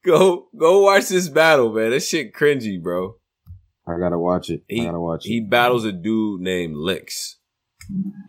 go, 0.05 0.47
go 0.55 0.81
watch 0.83 1.09
this 1.09 1.27
battle, 1.29 1.73
man. 1.73 1.89
That 1.89 2.01
shit 2.01 2.33
cringy, 2.33 2.81
bro. 2.81 3.15
I 3.87 3.97
gotta 3.99 4.17
watch 4.17 4.49
it. 4.49 4.63
He- 4.67 4.81
I 4.81 4.85
gotta 4.85 4.99
watch 4.99 5.25
it. 5.25 5.29
He 5.29 5.39
battles 5.41 5.85
a 5.85 5.91
dude 5.91 6.41
named 6.41 6.75
Licks, 6.77 7.37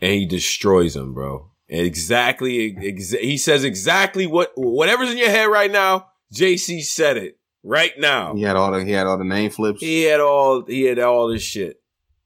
and 0.00 0.12
he 0.12 0.26
destroys 0.26 0.96
him, 0.96 1.14
bro. 1.14 1.50
Exactly, 1.68 2.74
exa- 2.74 3.20
he 3.20 3.36
says 3.36 3.64
exactly 3.64 4.26
what 4.26 4.52
whatever's 4.56 5.10
in 5.10 5.18
your 5.18 5.30
head 5.30 5.46
right 5.46 5.70
now. 5.70 6.06
JC 6.32 6.82
said 6.82 7.16
it 7.16 7.38
right 7.62 7.92
now. 7.98 8.34
He 8.34 8.42
had 8.42 8.56
all 8.56 8.72
the 8.72 8.84
he 8.84 8.92
had 8.92 9.06
all 9.06 9.16
the 9.18 9.24
name 9.24 9.50
flips. 9.50 9.80
He 9.80 10.02
had 10.02 10.20
all 10.20 10.64
he 10.66 10.82
had 10.82 10.98
all 10.98 11.28
this 11.28 11.42
shit, 11.42 11.80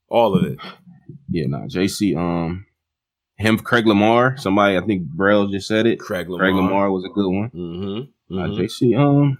all 0.09 0.35
of 0.35 0.43
it. 0.43 0.57
Yeah, 1.29 1.45
nah. 1.47 1.67
JC, 1.67 2.17
um, 2.17 2.65
him, 3.35 3.57
Craig 3.59 3.85
Lamar. 3.87 4.35
Somebody, 4.37 4.77
I 4.77 4.81
think 4.81 5.03
Braille 5.03 5.47
just 5.47 5.67
said 5.67 5.85
it. 5.85 5.99
Craig 5.99 6.27
Lamar. 6.27 6.39
Craig 6.47 6.55
Lamar 6.55 6.91
was 6.91 7.05
a 7.05 7.09
good 7.09 7.29
one. 7.29 7.49
Mm-hmm. 7.51 8.37
Uh, 8.37 8.47
Mhm. 8.47 8.57
JC, 8.57 8.95
um, 8.97 9.37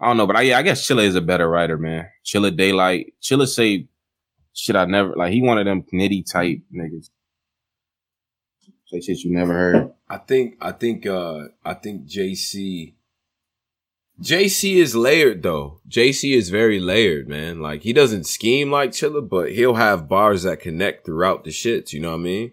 I 0.00 0.06
don't 0.06 0.16
know, 0.16 0.26
but 0.26 0.36
I, 0.36 0.42
yeah, 0.42 0.58
I 0.58 0.62
guess 0.62 0.86
Chilla 0.86 1.04
is 1.04 1.14
a 1.14 1.20
better 1.20 1.48
writer, 1.48 1.76
man. 1.76 2.08
Chilla 2.24 2.56
Daylight, 2.56 3.14
Chilla 3.22 3.46
say 3.46 3.86
shit 4.54 4.76
I 4.76 4.86
never 4.86 5.14
like. 5.14 5.32
He 5.32 5.42
one 5.42 5.58
of 5.58 5.66
them 5.66 5.84
nitty 5.92 6.30
type 6.30 6.60
niggas. 6.74 7.10
Say 8.86 9.00
shit 9.00 9.18
you 9.18 9.32
never 9.32 9.52
heard. 9.52 9.92
I 10.08 10.16
think 10.16 10.56
I 10.60 10.72
think 10.72 11.06
uh 11.06 11.48
I 11.64 11.74
think 11.74 12.06
JC 12.06 12.94
JC 14.20 14.76
is 14.76 14.96
layered 14.96 15.42
though. 15.42 15.80
JC 15.88 16.34
is 16.34 16.50
very 16.50 16.80
layered, 16.80 17.28
man. 17.28 17.60
Like 17.60 17.82
he 17.82 17.92
doesn't 17.92 18.26
scheme 18.26 18.70
like 18.70 18.90
Chilla, 18.90 19.26
but 19.26 19.52
he'll 19.52 19.74
have 19.74 20.08
bars 20.08 20.42
that 20.42 20.60
connect 20.60 21.04
throughout 21.04 21.44
the 21.44 21.50
shits. 21.50 21.92
You 21.92 22.00
know 22.00 22.10
what 22.10 22.20
I 22.20 22.24
mean? 22.24 22.52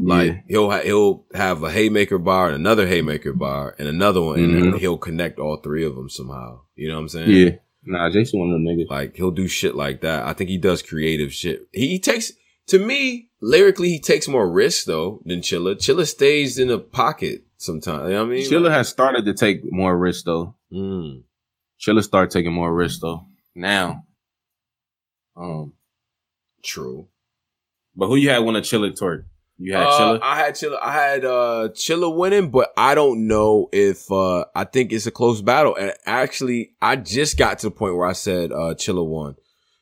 Like 0.00 0.28
yeah. 0.28 0.40
he'll 0.48 0.70
ha- 0.70 0.82
he'll 0.82 1.24
have 1.34 1.62
a 1.64 1.70
haymaker 1.72 2.18
bar 2.18 2.46
and 2.46 2.54
another 2.54 2.86
haymaker 2.86 3.32
bar 3.32 3.74
and 3.78 3.88
another 3.88 4.22
one, 4.22 4.38
and 4.38 4.74
Mhm. 4.74 4.78
he'll 4.78 4.96
connect 4.98 5.38
all 5.40 5.56
three 5.56 5.84
of 5.84 5.96
them 5.96 6.08
somehow. 6.08 6.60
You 6.76 6.88
know 6.88 6.94
what 6.94 7.00
I'm 7.00 7.08
saying? 7.08 7.30
yeah, 7.30 7.50
nah, 7.84 8.08
Jason 8.10 8.38
one 8.38 8.50
of 8.50 8.54
them 8.54 8.64
niggas. 8.64 8.88
Like 8.88 9.16
he'll 9.16 9.32
do 9.32 9.48
shit 9.48 9.74
like 9.74 10.02
that. 10.02 10.24
I 10.24 10.34
think 10.34 10.50
he 10.50 10.58
does 10.58 10.82
creative 10.82 11.32
shit. 11.32 11.66
He, 11.72 11.88
he 11.88 11.98
takes 11.98 12.32
to 12.68 12.78
me 12.78 13.30
lyrically 13.40 13.88
he 13.88 13.98
takes 13.98 14.28
more 14.28 14.48
risks 14.48 14.84
though 14.84 15.20
than 15.24 15.40
Chilla. 15.40 15.74
Chilla 15.74 16.06
stays 16.06 16.58
in 16.60 16.70
a 16.70 16.78
pocket 16.78 17.42
sometimes. 17.56 18.04
You 18.04 18.14
know 18.14 18.24
what 18.26 18.32
I 18.32 18.36
mean? 18.36 18.48
Chilla 18.50 18.70
has 18.70 18.88
started 18.88 19.24
to 19.24 19.34
take 19.34 19.62
more 19.72 19.98
risks 19.98 20.22
though. 20.22 20.54
Mm. 20.72 21.22
Chilla 21.80 22.04
started 22.04 22.30
taking 22.30 22.52
more 22.52 22.72
risks 22.72 23.00
though. 23.00 23.22
Now, 23.56 24.04
um, 25.36 25.72
True. 26.62 27.08
but 27.96 28.06
who 28.08 28.16
you 28.16 28.30
had 28.30 28.38
win 28.40 28.54
a 28.56 28.60
Chilla 28.60 28.94
tour? 28.94 29.26
You 29.60 29.74
had 29.74 29.86
Uh, 29.86 29.90
Chilla. 29.98 30.20
I 30.22 30.36
had 30.36 30.54
Chilla. 30.54 30.78
I 30.80 30.92
had 30.92 31.24
uh 31.24 31.68
Chilla 31.72 32.14
winning, 32.14 32.50
but 32.50 32.72
I 32.76 32.94
don't 32.94 33.26
know 33.26 33.68
if 33.72 34.10
uh 34.12 34.44
I 34.54 34.64
think 34.64 34.92
it's 34.92 35.06
a 35.06 35.10
close 35.10 35.42
battle. 35.42 35.74
And 35.76 35.92
actually, 36.06 36.72
I 36.80 36.96
just 36.96 37.36
got 37.36 37.58
to 37.60 37.66
the 37.66 37.70
point 37.72 37.96
where 37.96 38.06
I 38.06 38.12
said 38.12 38.52
uh 38.52 38.74
Chilla 38.74 39.04
won. 39.06 39.34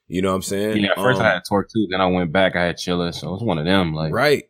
You 0.08 0.22
know 0.22 0.30
what 0.30 0.36
I'm 0.36 0.42
saying? 0.42 0.78
Yeah, 0.78 0.90
at 0.92 0.96
first 0.96 1.20
Um, 1.20 1.26
I 1.26 1.30
had 1.34 1.42
Torque 1.48 1.68
too. 1.70 1.86
Then 1.90 2.00
I 2.00 2.06
went 2.06 2.32
back. 2.32 2.56
I 2.56 2.64
had 2.64 2.76
Chilla, 2.76 3.12
so 3.12 3.28
it 3.28 3.32
was 3.32 3.42
one 3.42 3.58
of 3.58 3.64
them. 3.64 3.92
Like, 3.92 4.12
Right. 4.12 4.44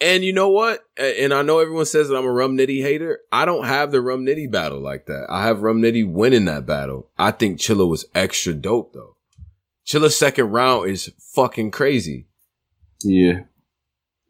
And 0.00 0.22
you 0.22 0.32
know 0.32 0.50
what? 0.50 0.80
And 0.96 1.34
I 1.34 1.42
know 1.42 1.58
everyone 1.58 1.86
says 1.86 2.06
that 2.08 2.16
I'm 2.16 2.24
a 2.24 2.30
Rum 2.30 2.56
Nitty 2.56 2.82
hater. 2.82 3.18
I 3.32 3.44
don't 3.46 3.64
have 3.66 3.90
the 3.90 4.00
Rum 4.00 4.24
Nitty 4.24 4.48
battle 4.48 4.78
like 4.80 5.06
that. 5.06 5.26
I 5.28 5.44
have 5.46 5.62
Rum 5.62 5.82
Nitty 5.82 6.08
winning 6.12 6.44
that 6.44 6.66
battle. 6.66 7.10
I 7.18 7.32
think 7.32 7.58
Chilla 7.58 7.88
was 7.88 8.04
extra 8.14 8.52
dope 8.54 8.92
though. 8.92 9.16
Chilla's 9.84 10.16
second 10.16 10.50
round 10.52 10.88
is 10.88 11.10
fucking 11.34 11.72
crazy. 11.72 12.28
yeah, 13.02 13.40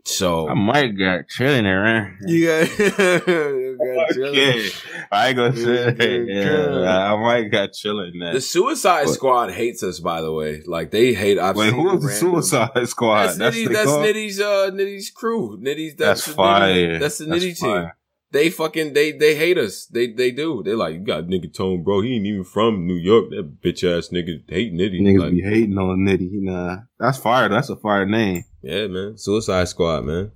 So 0.09 0.49
I 0.49 0.55
might 0.55 0.99
got 0.99 1.29
chilling 1.29 1.65
man. 1.65 2.19
you 2.27 2.47
got, 2.47 2.79
you 2.79 3.79
got. 3.79 4.17
Okay. 4.17 4.69
I 5.13 5.29
ain't 5.29 5.37
gonna 5.37 5.55
say 5.55 6.25
Yeah, 6.27 6.71
yeah, 6.81 7.13
I 7.13 7.17
might 7.21 7.49
got 7.51 7.75
chilling. 7.75 8.13
in 8.15 8.33
The. 8.35 8.41
Suicide 8.41 9.05
But- 9.05 9.13
Squad 9.15 9.51
hates 9.53 9.83
us, 9.83 10.01
by 10.01 10.23
the 10.23 10.33
way. 10.33 10.63
Like 10.67 10.91
they 10.91 11.13
hate. 11.13 11.39
I've 11.39 11.57
Wait, 11.57 11.75
who 11.75 11.83
was 11.83 12.03
the 12.03 12.09
Suicide 12.11 12.89
Squad? 12.89 13.35
That's, 13.35 13.55
Nitty, 13.57 13.73
that's? 13.73 13.91
Nitty's 13.91 14.41
uh 14.41 14.71
Nitty's 14.73 15.11
crew. 15.11 15.59
Nitty's 15.61 15.95
That's, 15.97 16.21
that's, 16.25 16.27
the 16.27 16.33
fire. 16.33 16.75
Nitty, 16.75 17.01
that's 17.01 17.19
the 17.19 17.25
That's 17.27 17.45
Nitty 17.45 17.59
team. 17.61 17.91
They 18.31 18.51
fucking 18.51 18.93
they 18.95 19.13
they 19.13 19.35
hate 19.35 19.57
us. 19.59 19.87
They 19.87 20.09
they 20.13 20.31
do. 20.31 20.63
They 20.63 20.73
like 20.75 20.95
you 20.95 21.01
got 21.01 21.25
nigga 21.25 21.53
tone, 21.53 21.83
bro. 21.83 22.01
He 22.03 22.17
ain't 22.17 22.27
even 22.27 22.45
from 22.45 22.87
New 22.87 22.97
York. 22.97 23.31
That 23.31 23.61
bitch 23.63 23.85
ass 23.85 24.09
nigga 24.09 24.43
hate 24.49 24.73
Nitty. 24.75 25.01
Niggas 25.01 25.21
Like, 25.21 25.31
be 25.33 25.41
hating 25.43 25.79
on 25.79 25.99
Nitty. 26.01 26.29
Nah, 26.33 26.77
that's 26.99 27.17
fire. 27.19 27.49
That's 27.49 27.71
a 27.71 27.77
fire 27.77 28.05
name. 28.07 28.45
Yeah, 28.63 28.87
man. 28.87 29.19
Suicide 29.19 29.69
Squad, 29.69 30.05
man. 30.05 30.33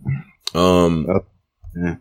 Um. 0.55 1.07
Uh, 1.09 1.21
yeah. 1.77 1.97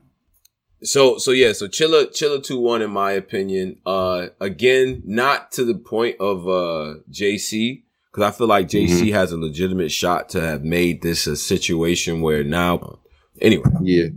So 0.83 1.17
so 1.17 1.31
yeah. 1.31 1.53
So 1.53 1.67
Chilla 1.67 2.07
Chilla 2.07 2.43
two 2.43 2.59
one 2.59 2.81
in 2.81 2.91
my 2.91 3.11
opinion. 3.11 3.77
Uh, 3.85 4.27
again, 4.39 5.03
not 5.05 5.51
to 5.53 5.65
the 5.65 5.75
point 5.75 6.17
of 6.19 6.47
uh 6.47 6.99
JC 7.11 7.83
because 8.11 8.23
I 8.23 8.37
feel 8.37 8.47
like 8.47 8.67
JC 8.67 9.11
has 9.13 9.31
a 9.31 9.37
legitimate 9.37 9.91
shot 9.91 10.29
to 10.29 10.41
have 10.41 10.63
made 10.63 11.01
this 11.01 11.27
a 11.27 11.37
situation 11.37 12.21
where 12.21 12.43
now. 12.43 12.99
Anyway. 13.39 13.63
Yeah. 13.81 14.07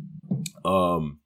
Um, 0.65 1.21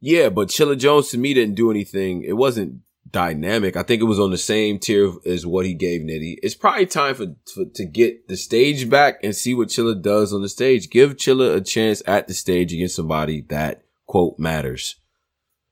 yeah, 0.00 0.28
but 0.30 0.48
Chilla 0.48 0.76
Jones 0.76 1.10
to 1.10 1.18
me 1.18 1.34
didn't 1.34 1.54
do 1.54 1.70
anything. 1.70 2.24
It 2.24 2.32
wasn't 2.32 2.80
dynamic. 3.12 3.76
I 3.76 3.82
think 3.82 4.00
it 4.00 4.06
was 4.06 4.18
on 4.18 4.30
the 4.30 4.38
same 4.38 4.78
tier 4.78 5.12
as 5.26 5.46
what 5.46 5.66
he 5.66 5.74
gave 5.74 6.00
Nitty. 6.00 6.38
It's 6.42 6.54
probably 6.54 6.86
time 6.86 7.14
for, 7.14 7.26
for 7.54 7.64
to 7.74 7.84
get 7.84 8.28
the 8.28 8.36
stage 8.36 8.88
back 8.90 9.20
and 9.22 9.36
see 9.36 9.54
what 9.54 9.68
Chilla 9.68 10.00
does 10.00 10.32
on 10.32 10.42
the 10.42 10.48
stage. 10.48 10.90
Give 10.90 11.16
Chilla 11.16 11.54
a 11.54 11.60
chance 11.60 12.02
at 12.06 12.26
the 12.26 12.34
stage 12.34 12.72
against 12.72 12.96
somebody 12.96 13.42
that 13.50 13.84
quote 14.06 14.38
matters. 14.38 14.96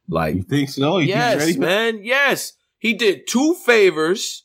Like 0.09 0.37
You 0.37 0.43
think 0.43 0.69
so? 0.69 0.99
You 0.99 1.09
yes, 1.09 1.57
man. 1.57 2.01
Yes, 2.03 2.53
he 2.79 2.95
did 2.95 3.27
two 3.27 3.55
favors, 3.55 4.45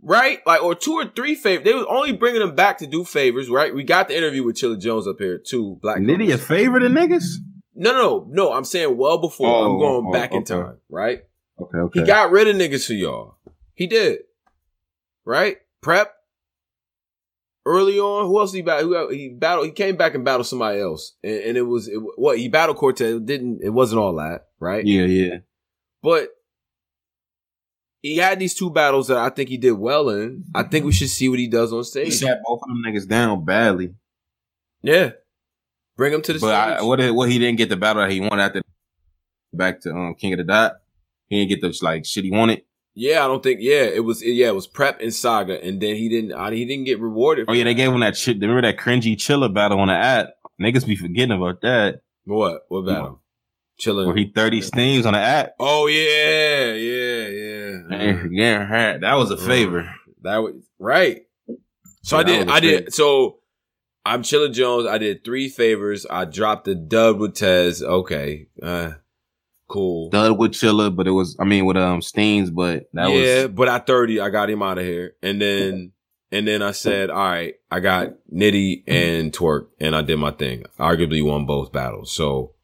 right? 0.00 0.40
Like, 0.46 0.62
or 0.62 0.74
two 0.74 0.94
or 0.94 1.06
three 1.06 1.34
favors. 1.34 1.64
They 1.64 1.74
was 1.74 1.86
only 1.88 2.12
bringing 2.12 2.42
him 2.42 2.54
back 2.54 2.78
to 2.78 2.86
do 2.86 3.04
favors, 3.04 3.50
right? 3.50 3.74
We 3.74 3.84
got 3.84 4.08
the 4.08 4.16
interview 4.16 4.44
with 4.44 4.56
Chilla 4.56 4.80
Jones 4.80 5.06
up 5.06 5.16
here 5.18 5.38
too. 5.38 5.78
Black 5.82 5.98
Nitty 5.98 6.32
a 6.32 6.38
favorite 6.38 6.82
of 6.82 6.92
niggas? 6.92 7.24
No, 7.74 7.92
no, 7.92 8.26
no. 8.28 8.52
I'm 8.52 8.64
saying 8.64 8.96
well 8.96 9.18
before. 9.18 9.48
Oh, 9.48 9.72
I'm 9.72 9.78
going 9.78 10.06
oh, 10.08 10.12
back 10.12 10.32
in 10.32 10.44
time, 10.44 10.78
right? 10.88 11.22
Okay, 11.60 11.78
okay. 11.78 12.00
He 12.00 12.06
got 12.06 12.30
rid 12.30 12.48
of 12.48 12.56
niggas 12.56 12.86
for 12.86 12.94
y'all. 12.94 13.36
He 13.74 13.86
did, 13.86 14.20
right? 15.24 15.58
Prep 15.80 16.12
early 17.64 17.98
on. 17.98 18.26
Who 18.26 18.38
else 18.38 18.52
did 18.52 18.58
he 18.58 18.62
battle? 18.62 18.88
Who 18.88 19.08
he 19.10 19.28
battled? 19.28 19.66
He 19.66 19.72
came 19.72 19.96
back 19.96 20.14
and 20.14 20.24
battled 20.24 20.46
somebody 20.46 20.80
else, 20.80 21.14
and, 21.22 21.34
and 21.34 21.56
it 21.56 21.62
was 21.62 21.88
it, 21.88 21.96
what 22.16 22.38
he 22.38 22.48
battled 22.48 22.76
Cortez. 22.78 23.16
It 23.16 23.26
didn't 23.26 23.60
it 23.62 23.70
wasn't 23.70 24.00
all 24.00 24.14
that, 24.16 24.48
right? 24.60 24.84
yeah, 24.84 25.04
yeah. 25.04 25.38
But 26.02 26.30
he 28.00 28.16
had 28.16 28.38
these 28.40 28.54
two 28.54 28.70
battles 28.70 29.08
that 29.08 29.18
I 29.18 29.30
think 29.30 29.48
he 29.48 29.56
did 29.56 29.72
well 29.72 30.08
in. 30.10 30.44
I 30.54 30.64
think 30.64 30.84
we 30.84 30.92
should 30.92 31.10
see 31.10 31.28
what 31.28 31.38
he 31.38 31.46
does 31.46 31.72
on 31.72 31.84
stage. 31.84 32.06
He 32.06 32.10
sat 32.10 32.40
both 32.44 32.60
of 32.62 32.68
them 32.68 32.82
niggas 32.84 33.08
down 33.08 33.44
badly. 33.44 33.94
Yeah, 34.82 35.10
bring 35.96 36.12
him 36.12 36.22
to 36.22 36.32
the 36.32 36.38
But 36.40 36.54
I, 36.54 36.76
stage. 36.76 36.86
what 36.86 37.14
what 37.14 37.30
he 37.30 37.38
didn't 37.38 37.58
get 37.58 37.68
the 37.68 37.76
battle 37.76 38.02
that 38.02 38.10
he 38.10 38.20
wanted 38.20 38.42
after 38.42 38.62
back 39.52 39.80
to 39.82 39.90
um, 39.92 40.14
King 40.14 40.32
of 40.32 40.38
the 40.38 40.44
Dot. 40.44 40.81
He 41.32 41.44
didn't 41.46 41.60
get 41.60 41.60
the 41.80 41.84
like 41.84 42.04
shit 42.04 42.24
he 42.24 42.30
wanted. 42.30 42.62
yeah, 42.94 43.24
I 43.24 43.28
don't 43.28 43.42
think. 43.42 43.60
Yeah, 43.62 43.84
it 43.84 44.04
was. 44.04 44.22
Yeah, 44.22 44.48
it 44.48 44.54
was 44.54 44.66
Prep 44.66 45.00
and 45.00 45.14
Saga, 45.14 45.62
and 45.64 45.80
then 45.80 45.96
he 45.96 46.08
didn't. 46.08 46.52
He 46.52 46.64
didn't 46.66 46.84
get 46.84 47.00
rewarded. 47.00 47.46
Oh 47.48 47.52
yeah, 47.52 47.64
they 47.64 47.74
gave 47.74 47.90
him 47.92 48.00
that 48.00 48.16
shit. 48.16 48.38
Remember 48.38 48.62
that 48.62 48.76
cringy 48.76 49.16
Chilla 49.16 49.52
battle 49.52 49.80
on 49.80 49.88
the 49.88 49.94
app? 49.94 50.28
Niggas 50.60 50.86
be 50.86 50.96
forgetting 50.96 51.32
about 51.36 51.62
that. 51.62 52.00
What? 52.24 52.62
What 52.68 52.86
battle? 52.86 53.20
Chilling. 53.78 54.06
Where 54.06 54.14
he 54.16 54.30
thirty 54.34 54.60
steams 54.60 55.06
on 55.06 55.14
the 55.14 55.18
app. 55.20 55.52
Oh 55.58 55.86
yeah, 55.86 56.72
yeah, 56.74 57.28
yeah. 57.28 57.98
Hey, 57.98 58.28
Yeah, 58.30 58.98
that 58.98 59.14
was 59.14 59.30
a 59.30 59.36
favor. 59.38 59.90
That 60.22 60.36
was 60.38 60.54
right. 60.78 61.22
So 62.02 62.16
Yeah, 62.18 62.20
I 62.20 62.24
did. 62.24 62.48
I 62.50 62.60
did. 62.60 62.78
favor. 62.80 62.90
So 62.90 63.38
I'm 64.04 64.22
Chilla 64.22 64.52
Jones. 64.52 64.86
I 64.86 64.98
did 64.98 65.24
three 65.24 65.48
favors. 65.48 66.06
I 66.08 66.26
dropped 66.26 66.66
the 66.66 66.74
dub 66.74 67.18
with 67.18 67.34
Tez. 67.34 67.82
Okay, 67.82 68.48
uh, 68.62 68.92
cool. 69.72 70.10
Dud 70.10 70.38
with 70.38 70.52
Chilla, 70.52 70.94
but 70.94 71.08
it 71.08 71.12
was 71.12 71.36
I 71.40 71.44
mean 71.44 71.64
with 71.64 71.76
um 71.76 72.02
steams, 72.02 72.50
but 72.50 72.88
that 72.92 73.08
yeah, 73.10 73.18
was 73.18 73.28
Yeah, 73.28 73.46
but 73.48 73.68
at 73.68 73.86
30, 73.86 74.20
I 74.20 74.28
got 74.30 74.50
him 74.50 74.62
out 74.62 74.78
of 74.78 74.84
here, 74.84 75.16
and 75.22 75.40
then 75.40 75.92
and 76.30 76.46
then 76.46 76.62
I 76.62 76.72
said, 76.72 77.10
all 77.10 77.16
right, 77.16 77.54
I 77.70 77.80
got 77.80 78.14
Nitty 78.32 78.84
and 78.86 79.32
Twerk, 79.32 79.68
and 79.80 79.96
I 79.96 80.02
did 80.02 80.18
my 80.18 80.30
thing. 80.30 80.64
Arguably 80.78 81.24
won 81.24 81.46
both 81.46 81.72
battles. 81.72 82.12
So. 82.12 82.54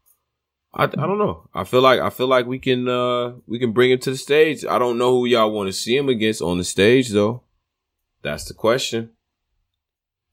I, 0.74 0.85
I 0.85 0.86
don't 0.86 1.18
know. 1.18 1.48
I 1.55 1.64
feel 1.64 1.80
like 1.80 1.98
I 1.98 2.10
feel 2.10 2.26
like 2.26 2.47
we 2.47 2.59
can 2.59 2.86
uh 2.86 3.32
we 3.47 3.59
can 3.59 3.72
bring 3.72 3.90
him 3.90 3.98
to 4.01 4.10
the 4.10 4.18
stage. 4.18 4.66
I 4.66 4.78
don't 4.78 4.98
know 4.98 5.12
who 5.12 5.24
y'all 5.24 5.51
want 5.51 5.68
to 5.68 5.72
see 5.72 5.97
him 5.97 6.10
against 6.10 6.43
on 6.43 6.59
the 6.59 6.62
stage 6.62 7.09
though. 7.09 7.43
That's 8.22 8.44
the 8.44 8.55
question. 8.55 9.10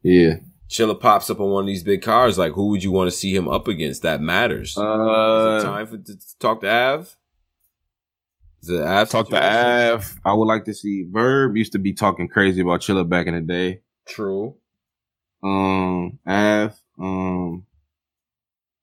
yeah. 0.03 0.35
Chilla 0.69 0.99
pops 0.99 1.29
up 1.29 1.39
on 1.39 1.49
one 1.51 1.63
of 1.63 1.67
these 1.67 1.83
big 1.83 2.01
cars. 2.01 2.37
Like, 2.37 2.53
who 2.53 2.67
would 2.69 2.83
you 2.83 2.91
want 2.91 3.09
to 3.09 3.15
see 3.15 3.35
him 3.35 3.47
up 3.47 3.67
against? 3.67 4.01
That 4.01 4.21
matters. 4.21 4.71
Is 4.71 4.77
it 4.77 4.81
Uh, 4.83 5.61
time 5.63 5.87
for 5.87 5.97
to 5.97 6.17
talk 6.39 6.61
to 6.61 6.69
Av? 6.69 7.15
Is 8.63 8.69
it 8.69 8.81
Av? 8.81 9.09
talk 9.09 9.29
to? 9.29 9.35
Av. 9.37 10.19
I 10.25 10.33
would 10.33 10.45
like 10.45 10.65
to 10.65 10.73
see 10.73 11.05
Verb 11.09 11.55
used 11.55 11.71
to 11.73 11.79
be 11.79 11.93
talking 11.93 12.27
crazy 12.27 12.61
about 12.61 12.81
Chilla 12.81 13.07
back 13.07 13.27
in 13.27 13.35
the 13.35 13.41
day. 13.41 13.81
True. 14.07 14.55
Um, 15.43 16.17
Av. 16.27 16.73
Um, 16.99 17.65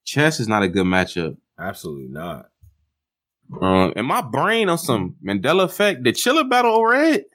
chess 0.05 0.39
is 0.39 0.47
not 0.47 0.63
a 0.63 0.69
good 0.69 0.87
matchup. 0.87 1.37
Absolutely 1.59 2.09
not. 2.09 2.49
Um, 3.61 3.93
in 3.97 4.07
my 4.07 4.21
brain 4.23 4.69
on 4.69 4.79
some 4.79 5.17
Mandela 5.25 5.65
effect, 5.65 6.05
did 6.05 6.15
Chilla 6.15 6.49
battle 6.49 6.75
over 6.75 6.95
it? 6.95 7.27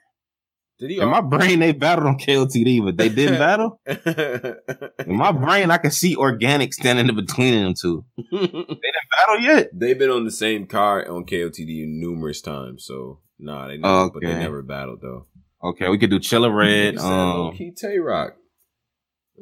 Did 0.78 0.90
he? 0.90 1.00
In 1.00 1.08
my 1.08 1.20
brain, 1.20 1.58
they 1.58 1.72
battled 1.72 2.06
on 2.06 2.18
KOTD, 2.18 2.84
but 2.84 2.96
they 2.96 3.08
didn't 3.08 3.38
battle. 3.38 3.80
In 3.86 5.16
my 5.16 5.32
brain, 5.32 5.70
I 5.70 5.78
can 5.78 5.90
see 5.90 6.14
organic 6.14 6.72
standing 6.72 7.08
in 7.08 7.16
between 7.16 7.64
them 7.64 7.74
two. 7.80 8.04
they 8.30 8.46
didn't 8.46 9.08
Battle 9.18 9.40
yet? 9.40 9.70
They've 9.72 9.98
been 9.98 10.10
on 10.10 10.24
the 10.24 10.30
same 10.30 10.66
card 10.66 11.08
on 11.08 11.24
KOTD 11.24 11.86
numerous 11.86 12.40
times, 12.40 12.84
so 12.84 13.20
nah, 13.38 13.66
they 13.66 13.78
never, 13.78 14.10
but 14.10 14.22
they 14.22 14.34
never 14.34 14.62
battled 14.62 15.00
though. 15.02 15.26
Okay, 15.62 15.88
we 15.88 15.98
could 15.98 16.10
do 16.10 16.20
Chiller 16.20 16.54
Red. 16.54 16.98
Um, 16.98 17.56
key 17.56 17.72
Tay 17.72 17.98
Roc. 17.98 18.36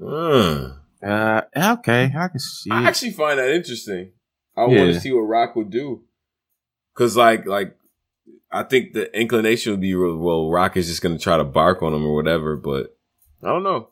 Uh, 0.02 0.70
uh, 1.04 1.42
okay, 1.78 2.12
I 2.16 2.28
can 2.28 2.38
see. 2.38 2.70
I 2.70 2.82
it. 2.82 2.86
actually 2.86 3.12
find 3.12 3.38
that 3.38 3.50
interesting. 3.50 4.12
I 4.56 4.62
want 4.62 4.94
to 4.94 5.00
see 5.00 5.12
what 5.12 5.20
Rock 5.20 5.54
would 5.56 5.70
do. 5.70 6.04
Cause 6.96 7.14
like 7.14 7.46
like 7.46 7.76
I 8.56 8.62
think 8.62 8.92
the 8.94 9.14
inclination 9.18 9.72
would 9.72 9.80
be 9.80 9.94
well, 9.94 10.50
Roc 10.50 10.76
is 10.76 10.86
just 10.88 11.02
gonna 11.02 11.18
try 11.18 11.36
to 11.36 11.44
bark 11.44 11.82
on 11.82 11.92
him 11.94 12.04
or 12.06 12.14
whatever, 12.14 12.56
but 12.56 12.96
I 13.42 13.48
don't 13.48 13.62
know. 13.62 13.90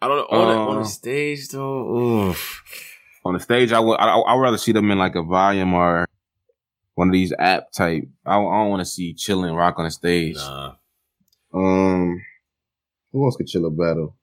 I 0.00 0.08
don't 0.08 0.18
know 0.18 0.38
on, 0.38 0.48
the, 0.48 0.54
on 0.60 0.76
Uh, 0.76 0.80
the 0.80 0.86
stage 0.88 1.48
though. 1.48 1.96
Oof. 2.30 2.62
On 3.24 3.34
the 3.34 3.40
stage, 3.40 3.72
I 3.72 3.80
would 3.80 3.94
I, 4.00 4.14
I 4.16 4.34
would 4.34 4.40
rather 4.42 4.58
see 4.58 4.72
them 4.72 4.90
in 4.90 4.98
like 4.98 5.14
a 5.14 5.22
volume 5.22 5.74
or 5.74 6.06
one 6.94 7.08
of 7.08 7.12
these 7.12 7.32
app 7.38 7.72
type. 7.72 8.04
I, 8.26 8.34
don't- 8.34 8.52
I 8.52 8.56
don't 8.62 8.70
want 8.70 8.80
to 8.80 8.84
see 8.86 9.14
chilling 9.14 9.54
rock 9.54 9.78
on 9.78 9.84
the 9.84 9.90
stage. 9.90 10.36
Nah. 10.36 10.74
Um, 11.54 12.20
who 13.12 13.24
else 13.24 13.36
could 13.36 13.46
chill 13.46 13.66
a 13.66 13.70
battle? 13.70 14.16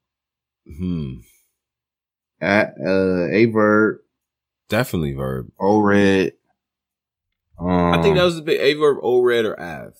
Hmm. 0.67 1.19
At 2.41 2.75
uh, 2.85 3.27
Aye 3.33 3.47
Verb, 3.51 3.97
Definitely 4.69 5.13
Verb. 5.13 5.51
O 5.59 5.79
Red. 5.81 6.33
Um, 7.59 7.93
I 7.93 8.01
think 8.01 8.15
that 8.15 8.23
was 8.23 8.37
a 8.37 8.41
big 8.41 8.59
Aye 8.61 8.79
Verb, 8.79 8.97
O 9.01 9.21
Red, 9.21 9.45
or 9.45 9.59
Av. 9.59 9.93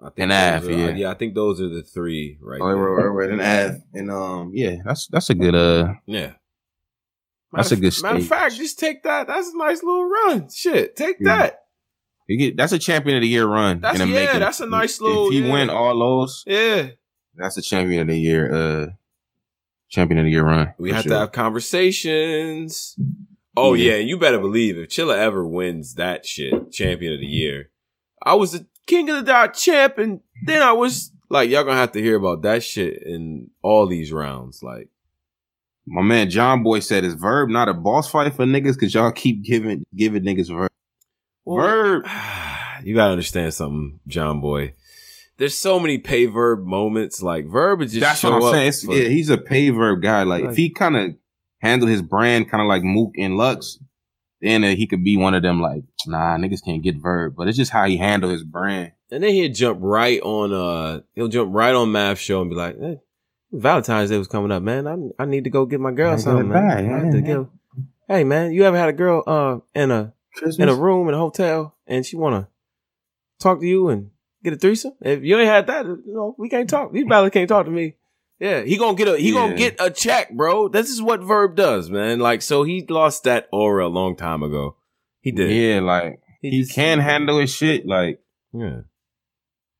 I 0.00 0.06
think 0.06 0.14
And 0.18 0.30
those 0.32 0.38
Av, 0.38 0.66
are- 0.68 0.72
yeah. 0.72 0.90
yeah. 0.96 1.10
I 1.10 1.14
think 1.14 1.34
those 1.34 1.60
are 1.60 1.68
the 1.68 1.82
three 1.82 2.38
right 2.40 2.60
O 2.60 2.66
there. 2.66 2.76
Red, 2.76 3.04
O 3.06 3.08
Red, 3.10 3.30
and 3.30 3.40
Av, 3.40 3.80
and 3.94 4.10
um, 4.10 4.50
yeah, 4.52 4.76
that's 4.84 5.06
that's 5.08 5.30
a 5.30 5.34
good 5.34 5.54
uh. 5.54 5.94
Yeah. 6.06 6.32
That's 7.52 7.70
Matter 7.70 7.74
a 7.74 7.82
good 7.82 7.96
of- 7.96 8.02
Matter 8.02 8.18
of 8.18 8.26
fact, 8.26 8.56
just 8.56 8.78
take 8.78 9.02
that. 9.04 9.26
That's 9.28 9.48
a 9.48 9.56
nice 9.58 9.82
little 9.82 10.08
run. 10.08 10.48
Shit, 10.48 10.96
take 10.96 11.16
Yeah. 11.20 11.36
that. 11.38 11.58
You 12.26 12.38
get 12.38 12.56
that's 12.56 12.72
a 12.72 12.78
champion 12.78 13.16
of 13.16 13.22
the 13.22 13.28
year 13.28 13.46
run. 13.46 13.80
That's- 13.80 14.00
in 14.00 14.08
the 14.08 14.14
yeah, 14.14 14.24
making. 14.26 14.40
that's 14.40 14.60
a 14.60 14.66
nice 14.66 15.00
little- 15.00 15.26
If 15.26 15.32
he 15.34 15.40
yeah. 15.46 15.52
win 15.52 15.70
all 15.70 15.98
those, 15.98 16.42
Yeah. 16.46 16.88
that's 17.36 17.56
a 17.58 17.62
champion 17.62 18.00
of 18.02 18.08
the 18.08 18.18
year. 18.18 18.52
Uh, 18.52 18.86
champion 19.90 20.18
of 20.18 20.24
the 20.24 20.30
year 20.30 20.44
run. 20.44 20.72
We 20.78 20.90
have 20.92 21.02
sure. 21.02 21.12
to 21.12 21.18
have 21.18 21.32
conversations. 21.32 22.96
Oh 23.56 23.74
Yeah. 23.74 23.94
and 23.94 24.08
you 24.08 24.18
better 24.18 24.38
believe 24.38 24.78
if 24.78 24.88
Chilla 24.88 25.16
ever 25.16 25.46
wins 25.46 25.94
that 25.94 26.24
shit, 26.26 26.72
champion 26.72 27.12
of 27.12 27.20
the 27.20 27.26
year. 27.26 27.70
I 28.22 28.34
was 28.34 28.52
the 28.52 28.66
king 28.86 29.10
of 29.10 29.16
the 29.16 29.22
dot 29.22 29.54
champ, 29.54 29.98
and 29.98 30.20
then 30.46 30.62
I 30.62 30.72
was 30.72 31.12
like, 31.28 31.50
y'all 31.50 31.64
gonna 31.64 31.76
have 31.76 31.92
to 31.92 32.00
hear 32.02 32.16
about 32.16 32.42
that 32.42 32.62
shit 32.62 33.02
in 33.02 33.50
all 33.62 33.86
these 33.86 34.12
rounds. 34.12 34.62
Like, 34.62 34.88
My 35.86 36.02
man 36.02 36.30
John 36.30 36.62
Boy 36.62 36.78
said, 36.80 37.04
"Is 37.04 37.14
Verb 37.14 37.48
not 37.50 37.68
a 37.68 37.74
boss 37.74 38.08
fight 38.10 38.32
for 38.34 38.44
niggas? 38.46 38.78
Cause 38.78 38.94
y'all 38.94 39.10
keep 39.12 39.42
giving 39.44 39.84
giving 39.94 40.22
niggas 40.22 40.48
Verb." 40.54 40.70
Verb. 41.46 42.06
you 42.84 42.94
gotta 42.94 43.12
understand 43.12 43.52
something, 43.54 43.98
John 44.06 44.40
Boy. 44.40 44.74
There's 45.38 45.56
so 45.56 45.80
many 45.80 45.98
pay 45.98 46.26
verb 46.26 46.64
moments. 46.64 47.20
Like 47.22 47.46
verb 47.46 47.82
is 47.82 47.92
just 47.92 48.00
That's 48.02 48.20
show 48.20 48.30
what 48.30 48.36
I'm 48.36 48.42
up 48.44 48.54
saying. 48.54 48.72
For- 48.86 48.94
yeah, 48.94 49.08
he's 49.08 49.28
a 49.30 49.38
pay 49.38 49.70
Verb 49.70 50.00
guy. 50.02 50.22
Like, 50.22 50.42
Like- 50.42 50.50
if 50.52 50.56
he 50.56 50.70
kind 50.70 50.96
of 50.96 51.14
handle 51.62 51.88
his 51.88 52.02
brand, 52.02 52.50
kind 52.50 52.60
of 52.60 52.68
like 52.68 52.82
Mook 52.82 53.12
and 53.16 53.36
Lux, 53.36 53.78
then 54.40 54.64
uh, 54.64 54.74
he 54.74 54.86
could 54.86 55.02
be 55.04 55.16
one 55.16 55.34
of 55.34 55.42
them. 55.42 55.62
Like, 55.62 55.84
nah, 56.06 56.36
niggas 56.36 56.64
can't 56.64 56.82
get 56.82 56.96
Verb, 56.96 57.34
but 57.36 57.48
it's 57.48 57.56
just 57.56 57.70
how 57.70 57.86
he 57.86 57.96
handle 57.96 58.28
his 58.28 58.42
brand. 58.44 58.92
And 59.10 59.22
then 59.22 59.32
he'd 59.32 59.54
jump 59.54 59.78
right 59.80 60.20
on 60.22 60.52
uh 60.52 61.00
he'll 61.14 61.28
jump 61.28 61.54
right 61.54 61.74
on 61.74 61.92
Math 61.92 62.18
show 62.18 62.40
and 62.40 62.50
be 62.50 62.56
like, 62.56 62.78
hey, 62.80 63.00
Valentine's 63.52 64.10
Day 64.10 64.18
was 64.18 64.26
coming 64.28 64.50
up, 64.50 64.62
man. 64.62 64.86
I 64.86 65.22
I 65.22 65.26
need 65.26 65.44
to 65.44 65.50
go 65.50 65.64
get 65.66 65.80
my 65.80 65.92
girl 65.92 66.14
I 66.14 66.16
something, 66.16 66.48
man. 66.48 66.62
buy, 66.66 66.80
yeah, 66.82 66.98
have 67.00 67.10
to 67.12 67.18
yeah. 67.18 67.24
give- 67.24 67.46
Hey 68.08 68.24
man, 68.24 68.52
you 68.52 68.64
ever 68.64 68.76
had 68.76 68.88
a 68.88 68.92
girl 68.94 69.22
uh 69.26 69.58
in 69.78 69.90
a 69.90 70.12
Christmas. 70.34 70.58
in 70.58 70.68
a 70.68 70.74
room 70.74 71.08
in 71.08 71.14
a 71.14 71.18
hotel 71.18 71.76
and 71.86 72.04
she 72.04 72.16
wanna 72.16 72.48
talk 73.38 73.60
to 73.60 73.66
you 73.66 73.88
and 73.90 74.10
get 74.42 74.54
a 74.54 74.56
threesome? 74.56 74.94
If 75.00 75.22
you 75.22 75.38
ain't 75.38 75.48
had 75.48 75.66
that, 75.68 75.84
you 75.86 76.02
know, 76.06 76.34
we 76.38 76.48
can't 76.48 76.68
talk. 76.68 76.92
These 76.92 77.04
ballads 77.06 77.32
can't 77.32 77.48
talk 77.48 77.66
to 77.66 77.70
me. 77.70 77.94
Yeah, 78.42 78.62
he 78.62 78.76
gonna 78.76 78.96
get 78.96 79.06
a 79.06 79.16
he 79.16 79.30
gonna 79.30 79.54
get 79.54 79.76
a 79.78 79.88
check, 79.88 80.32
bro. 80.32 80.66
This 80.66 80.90
is 80.90 81.00
what 81.00 81.22
Verb 81.22 81.54
does, 81.54 81.88
man. 81.88 82.18
Like 82.18 82.42
so 82.42 82.64
he 82.64 82.84
lost 82.88 83.22
that 83.22 83.46
aura 83.52 83.86
a 83.86 83.88
long 83.88 84.16
time 84.16 84.42
ago. 84.42 84.74
He 85.20 85.30
did. 85.30 85.48
Yeah, 85.52 85.80
like 85.80 86.20
he 86.40 86.62
just- 86.62 86.74
can 86.74 86.98
handle 86.98 87.38
his 87.38 87.54
shit. 87.54 87.86
Like 87.86 88.18
Yeah. 88.52 88.80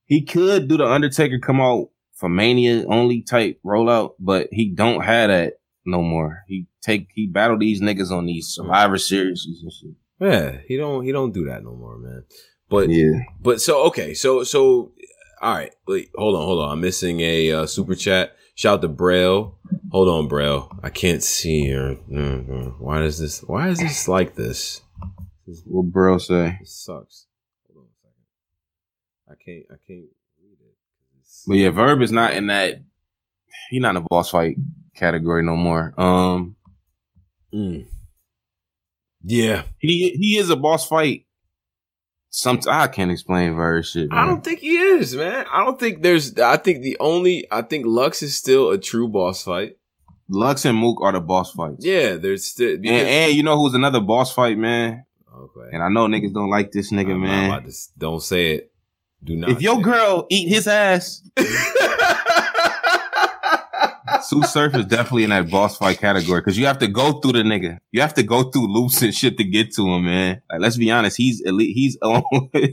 he 0.04 0.22
could 0.24 0.68
do 0.68 0.76
the 0.76 0.86
Undertaker 0.86 1.40
come 1.40 1.60
out 1.60 1.88
for 2.14 2.28
Mania 2.28 2.84
only 2.86 3.22
type 3.22 3.58
rollout, 3.66 4.12
but 4.20 4.46
he 4.52 4.70
don't 4.72 5.02
have 5.02 5.28
that 5.30 5.54
no 5.84 6.00
more. 6.00 6.44
He 6.46 6.68
take 6.82 7.08
he 7.16 7.26
battle 7.26 7.58
these 7.58 7.82
niggas 7.82 8.12
on 8.12 8.26
these 8.26 8.46
Survivor 8.46 8.96
Series 8.96 9.44
and 9.44 9.72
shit. 9.72 9.96
Yeah, 10.20 10.58
he 10.68 10.76
don't 10.76 11.04
he 11.04 11.10
don't 11.10 11.32
do 11.34 11.46
that 11.46 11.64
no 11.64 11.74
more, 11.74 11.98
man. 11.98 12.22
But 12.70 12.90
Yeah, 12.90 13.22
but 13.40 13.60
so 13.60 13.82
okay, 13.86 14.14
so 14.14 14.44
so 14.44 14.92
all 15.40 15.52
right, 15.56 15.74
wait, 15.88 16.10
hold 16.14 16.36
on, 16.36 16.44
hold 16.44 16.62
on. 16.62 16.70
I'm 16.74 16.80
missing 16.80 17.18
a 17.18 17.50
uh, 17.50 17.66
super 17.66 17.96
chat. 17.96 18.36
Shout 18.54 18.74
out 18.74 18.82
to 18.82 18.88
Braille. 18.88 19.58
Hold 19.90 20.08
on, 20.08 20.28
Braille. 20.28 20.70
I 20.82 20.90
can't 20.90 21.22
see 21.22 21.68
her. 21.70 21.96
Mhm. 22.10 22.78
Why 22.78 23.00
does 23.00 23.18
this? 23.18 23.40
Why 23.42 23.68
is 23.68 23.78
this 23.78 24.08
like 24.08 24.34
this? 24.34 24.82
This, 25.46 25.62
what 25.66 25.86
bro 25.86 26.18
say? 26.18 26.56
this 26.60 26.72
sucks. 26.74 27.26
Hold 27.72 27.84
on 27.84 27.90
a 27.90 27.96
second. 28.00 28.24
I 29.28 29.34
can't. 29.42 29.64
I 29.70 29.76
can't 29.86 30.06
read 30.42 30.58
it. 30.60 30.76
But 31.46 31.54
yeah, 31.54 31.70
Verb 31.70 32.02
is 32.02 32.12
not 32.12 32.34
in 32.34 32.46
that. 32.48 32.82
he's 33.70 33.80
not 33.80 33.96
in 33.96 34.02
the 34.02 34.06
boss 34.10 34.30
fight 34.30 34.56
category 34.94 35.42
no 35.42 35.56
more. 35.56 35.94
Um, 35.98 36.56
Mm. 37.54 37.86
Yeah, 39.24 39.64
he 39.78 40.10
he 40.18 40.36
is 40.38 40.48
a 40.50 40.56
boss 40.56 40.86
fight. 40.88 41.26
Some 42.34 42.60
I 42.66 42.88
can't 42.88 43.10
explain 43.10 43.54
Verb 43.54 43.84
shit. 43.84 44.08
I 44.10 44.26
don't 44.26 44.42
think 44.42 44.60
he 44.60 44.78
is, 44.78 45.14
man. 45.14 45.44
I 45.52 45.64
don't 45.64 45.78
think 45.78 46.02
there's. 46.02 46.38
I 46.38 46.56
think 46.56 46.82
the 46.82 46.96
only. 46.98 47.46
I 47.50 47.60
think 47.60 47.84
Lux 47.86 48.22
is 48.22 48.34
still 48.34 48.70
a 48.70 48.78
true 48.78 49.06
boss 49.06 49.44
fight. 49.44 49.76
Lux 50.30 50.64
and 50.64 50.78
Mook 50.78 51.02
are 51.02 51.12
the 51.12 51.20
boss 51.20 51.52
fights. 51.52 51.84
Yeah, 51.84 52.14
there's 52.16 52.46
still. 52.46 52.76
And, 52.76 52.86
and 52.86 53.34
you 53.34 53.42
know 53.42 53.58
who's 53.58 53.74
another 53.74 54.00
boss 54.00 54.32
fight, 54.32 54.56
man? 54.56 55.04
okay. 55.30 55.68
And 55.74 55.82
I 55.82 55.90
know 55.90 56.06
niggas 56.06 56.32
don't 56.32 56.48
like 56.48 56.72
this 56.72 56.90
nigga, 56.90 57.12
I'm 57.12 57.20
man. 57.20 57.64
to 57.64 57.72
don't 57.98 58.22
say 58.22 58.52
it. 58.52 58.72
Do 59.22 59.36
not. 59.36 59.50
If 59.50 59.60
your 59.60 59.78
it. 59.78 59.82
girl 59.82 60.26
eat 60.30 60.48
his 60.48 60.66
ass, 60.66 61.22
Tsu 64.22 64.42
Surf 64.44 64.74
is 64.74 64.86
definitely 64.86 65.24
in 65.24 65.30
that 65.30 65.50
boss 65.50 65.76
fight 65.76 65.98
category 65.98 66.40
because 66.40 66.56
you 66.58 66.66
have 66.66 66.78
to 66.78 66.88
go 66.88 67.20
through 67.20 67.32
the 67.32 67.42
nigga. 67.42 67.78
You 67.90 68.00
have 68.00 68.14
to 68.14 68.22
go 68.22 68.44
through 68.44 68.72
loops 68.72 69.02
and 69.02 69.14
shit 69.14 69.36
to 69.38 69.44
get 69.44 69.74
to 69.74 69.86
him, 69.88 70.04
man. 70.04 70.42
Like, 70.50 70.60
let's 70.60 70.76
be 70.76 70.90
honest, 70.90 71.16
he's 71.16 71.40
elite. 71.42 71.74
He's 71.74 71.96
on. 72.02 72.22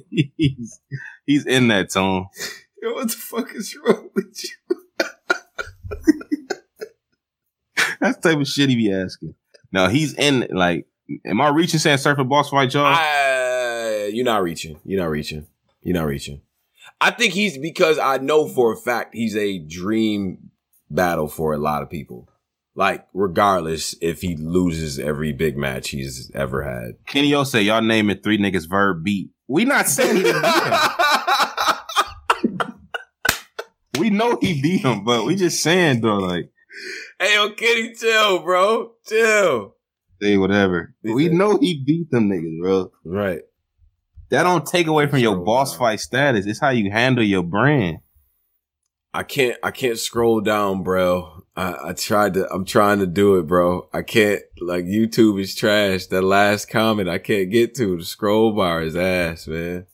he's 0.10 0.80
he's 1.26 1.46
in 1.46 1.68
that 1.70 1.92
tone. 1.92 2.28
Yo, 2.82 2.94
what 2.94 3.10
the 3.10 3.16
fuck 3.18 3.54
is 3.56 3.76
wrong 3.86 4.10
with 4.16 4.44
you? 4.44 4.78
That's 8.00 8.18
the 8.18 8.30
type 8.30 8.40
of 8.40 8.48
shit 8.48 8.70
he 8.70 8.76
be 8.76 8.94
asking. 8.94 9.36
No, 9.72 9.88
he's 9.88 10.14
in. 10.14 10.48
Like, 10.52 10.88
am 11.26 11.42
I 11.42 11.50
reaching 11.50 11.80
saying 11.80 11.98
Surf 11.98 12.18
boss 12.28 12.50
fight, 12.50 12.74
y'all? 12.74 12.86
I, 12.86 14.10
you're 14.14 14.26
not 14.26 14.44
reaching. 14.44 14.80
You're 14.86 15.02
not 15.02 15.10
reaching. 15.10 15.48
You're 15.82 15.96
not 15.96 16.06
reaching. 16.06 16.42
I 17.02 17.12
think 17.12 17.34
he's 17.34 17.58
because 17.58 17.98
I 17.98 18.18
know 18.18 18.48
for 18.48 18.74
a 18.74 18.78
fact 18.78 19.14
he's 19.14 19.36
a 19.36 19.60
dream 19.60 20.50
battle 20.90 21.28
for 21.28 21.54
a 21.54 21.58
lot 21.58 21.82
of 21.82 21.90
people. 21.90 22.28
Like, 22.76 23.08
regardless 23.14 23.96
if 24.00 24.22
he 24.22 24.36
loses 24.38 25.00
every 25.00 25.34
big 25.34 25.58
match 25.58 25.90
he's 25.90 26.32
ever 26.34 26.64
had. 26.64 27.06
Kenny 27.08 27.34
O 27.34 27.44
say 27.44 27.62
y'all 27.64 27.82
naming 27.82 28.20
three 28.22 28.38
niggas 28.38 28.70
verb 28.70 29.04
beat. 29.04 29.32
We 29.48 29.66
not 29.66 29.88
saying 29.88 30.18
he 30.18 30.24
didn't 30.24 30.42
beat 30.44 30.64
him. 30.64 30.74
We 34.00 34.10
know 34.10 34.38
he 34.40 34.62
beat 34.62 34.82
him, 34.82 35.04
but 35.04 35.26
we 35.26 35.36
just 35.36 35.62
saying 35.62 36.00
though, 36.02 36.20
like, 36.20 36.50
hey, 37.20 37.36
yo, 37.36 37.50
Kenny, 37.52 37.94
chill, 37.94 38.40
bro. 38.44 38.92
Chill. 39.06 39.76
say 40.22 40.38
whatever. 40.38 40.96
We 41.04 41.28
know 41.28 41.58
he 41.60 41.84
beat 41.86 42.10
them 42.10 42.30
niggas, 42.30 42.62
bro. 42.62 42.92
Right. 43.04 43.42
That 44.30 44.44
don't 44.44 44.66
take 44.66 44.88
away 44.88 45.08
from 45.08 45.20
your 45.20 45.38
boss 45.38 45.76
fight 45.76 46.00
status. 46.00 46.46
It's 46.46 46.62
how 46.62 46.70
you 46.70 46.92
handle 46.92 47.24
your 47.24 47.44
brand. 47.44 47.98
I 49.14 49.24
can't 49.24 49.58
I 49.64 49.72
can't 49.72 49.98
scroll 49.98 50.40
down, 50.42 50.84
bro. 50.84 51.44
I, 51.56 51.90
I 51.90 51.94
tried 51.94 52.36
to 52.36 52.48
I'm 52.52 52.66
trying 52.66 53.00
to 53.00 53.08
do 53.08 53.38
it, 53.38 53.48
bro. 53.48 53.90
I 53.92 54.04
can't 54.04 54.42
like 54.62 54.86
YouTube 54.86 55.42
is 55.42 55.56
trash. 55.56 56.06
That 56.08 56.22
last 56.22 56.70
comment 56.70 57.10
I 57.10 57.18
can't 57.18 57.52
get 57.52 57.76
to. 57.76 57.98
The 57.98 58.06
scroll 58.06 58.56
bar 58.56 58.82
is 58.82 58.96
ass, 58.96 59.48
man. 59.48 59.88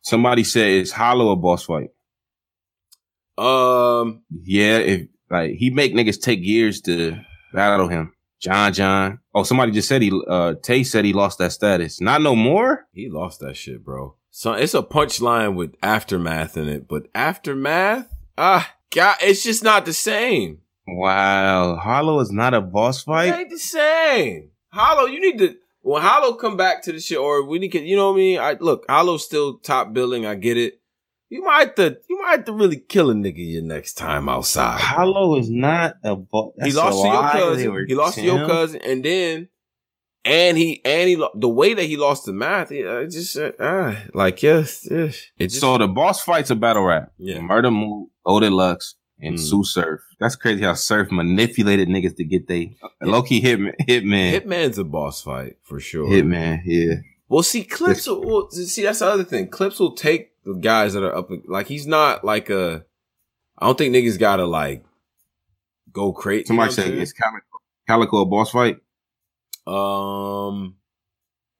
Somebody 0.00 0.44
said 0.44 0.68
it's 0.70 0.92
Holla 0.92 1.32
a 1.32 1.36
boss 1.36 1.64
fight. 1.64 1.90
Um 3.36 4.22
Yeah, 4.30 4.78
if 4.78 5.08
like 5.30 5.52
he 5.52 5.70
make 5.70 5.94
niggas 5.94 6.20
take 6.20 6.40
years 6.42 6.80
to 6.82 7.18
battle 7.52 7.88
him. 7.88 8.14
John 8.40 8.72
John. 8.72 9.18
Oh, 9.34 9.42
somebody 9.42 9.72
just 9.72 9.88
said 9.88 10.00
he 10.00 10.18
uh 10.28 10.54
Tay 10.62 10.82
said 10.82 11.04
he 11.04 11.12
lost 11.12 11.38
that 11.40 11.52
status. 11.52 12.00
Not 12.00 12.22
no 12.22 12.34
more? 12.34 12.86
he 12.92 13.10
lost 13.10 13.40
that 13.40 13.56
shit, 13.56 13.84
bro. 13.84 14.16
So 14.30 14.52
it's 14.54 14.74
a 14.74 14.82
punchline 14.82 15.54
with 15.56 15.74
aftermath 15.82 16.56
in 16.56 16.68
it, 16.68 16.86
but 16.88 17.08
aftermath, 17.14 18.15
ah 18.38 18.72
God, 18.94 19.16
it's 19.20 19.42
just 19.42 19.62
not 19.62 19.84
the 19.84 19.92
same. 19.92 20.58
Wow. 20.86 21.76
Holla 21.76 22.20
is 22.22 22.30
not 22.30 22.54
a 22.54 22.60
boss 22.60 23.02
It 23.02 23.06
fight? 23.06 23.34
ain't 23.34 23.50
the 23.50 23.58
same. 23.58 24.50
Holla, 24.72 25.10
you 25.10 25.20
need 25.20 25.38
to 25.38 25.56
when 25.86 26.02
Holla 26.02 26.36
come 26.36 26.56
back 26.56 26.82
to 26.82 26.92
the 26.92 26.98
shit, 26.98 27.16
or 27.18 27.44
we 27.46 27.60
need 27.60 27.70
to, 27.72 27.80
you 27.80 27.94
know 27.94 28.10
what 28.10 28.16
I 28.16 28.18
mean? 28.18 28.38
I 28.40 28.56
look, 28.58 28.84
Holla's 28.88 29.24
still 29.24 29.58
top 29.58 29.92
billing. 29.92 30.26
I 30.26 30.34
get 30.34 30.56
it. 30.56 30.80
You 31.28 31.44
might 31.44 31.60
have 31.60 31.74
to, 31.76 31.98
you 32.08 32.20
might 32.22 32.30
have 32.38 32.44
to 32.46 32.52
really 32.52 32.76
kill 32.76 33.10
a 33.10 33.14
nigga 33.14 33.34
your 33.36 33.62
next 33.62 33.94
time 33.94 34.28
outside. 34.28 34.80
Holla 34.80 35.38
is 35.38 35.48
not 35.48 35.94
a 36.02 36.16
boss. 36.16 36.52
he 36.62 36.72
lost 36.72 37.02
to 37.02 37.08
your 37.08 37.22
cousin. 37.30 37.86
He 37.88 37.94
lost 37.94 38.14
to 38.16 38.22
your 38.22 38.46
cousin, 38.46 38.80
and 38.82 39.04
then, 39.04 39.48
and 40.24 40.58
he 40.58 40.80
and 40.84 41.08
he 41.08 41.24
the 41.34 41.48
way 41.48 41.74
that 41.74 41.84
he 41.84 41.96
lost 41.96 42.26
the 42.26 42.32
math, 42.32 42.70
he, 42.70 42.84
uh, 42.84 43.04
just 43.04 43.36
uh, 43.36 43.52
ah, 43.60 43.96
like 44.12 44.42
yes, 44.42 44.86
yes. 44.90 45.20
It 45.38 45.48
just, 45.48 45.60
so 45.60 45.78
the 45.78 45.86
boss 45.88 46.22
fights 46.22 46.50
a 46.50 46.56
battle 46.56 46.82
rap. 46.82 47.12
Yeah. 47.16 47.40
Murder 47.40 47.70
Mook, 47.70 48.08
Loaded 48.26 48.52
Lux, 48.52 48.96
and 49.20 49.36
Mm. 49.36 49.38
Tsu 49.38 49.64
Surf. 49.64 50.00
That's 50.20 50.36
crazy 50.36 50.62
how 50.62 50.74
Surf 50.74 51.10
manipulated 51.12 51.88
niggas 51.88 52.16
to 52.16 52.24
get 52.24 52.48
they 52.48 52.76
low 53.00 53.22
key 53.22 53.40
hitman. 53.40 53.74
Hitman. 53.88 54.32
Hitman's 54.40 54.78
a 54.78 54.84
boss 54.84 55.22
fight 55.22 55.56
for 55.62 55.78
sure. 55.80 56.06
Hitman. 56.08 56.60
Yeah. 56.64 56.94
Well, 57.28 57.42
see, 57.42 57.64
Clips. 57.64 58.06
Will, 58.06 58.20
well, 58.22 58.50
see, 58.50 58.82
that's 58.82 58.98
the 59.00 59.06
other 59.06 59.24
thing. 59.24 59.48
Clips 59.48 59.78
will 59.80 59.92
take 59.94 60.32
the 60.44 60.54
guys 60.54 60.92
that 60.94 61.02
are 61.02 61.14
up. 61.16 61.28
Like 61.46 61.66
he's 61.68 61.86
not 61.86 62.24
like 62.24 62.50
a. 62.50 62.84
I 63.58 63.66
don't 63.66 63.78
think 63.78 63.94
niggas 63.94 64.18
gotta 64.18 64.44
like 64.44 64.84
go 65.92 66.12
crazy. 66.12 66.44
Somebody 66.44 66.72
said 66.72 66.88
it's 66.94 67.12
Calicoe, 67.12 67.40
Calicoe 67.88 68.20
a 68.22 68.26
boss 68.26 68.50
fight. 68.50 68.76
Um, 69.66 70.76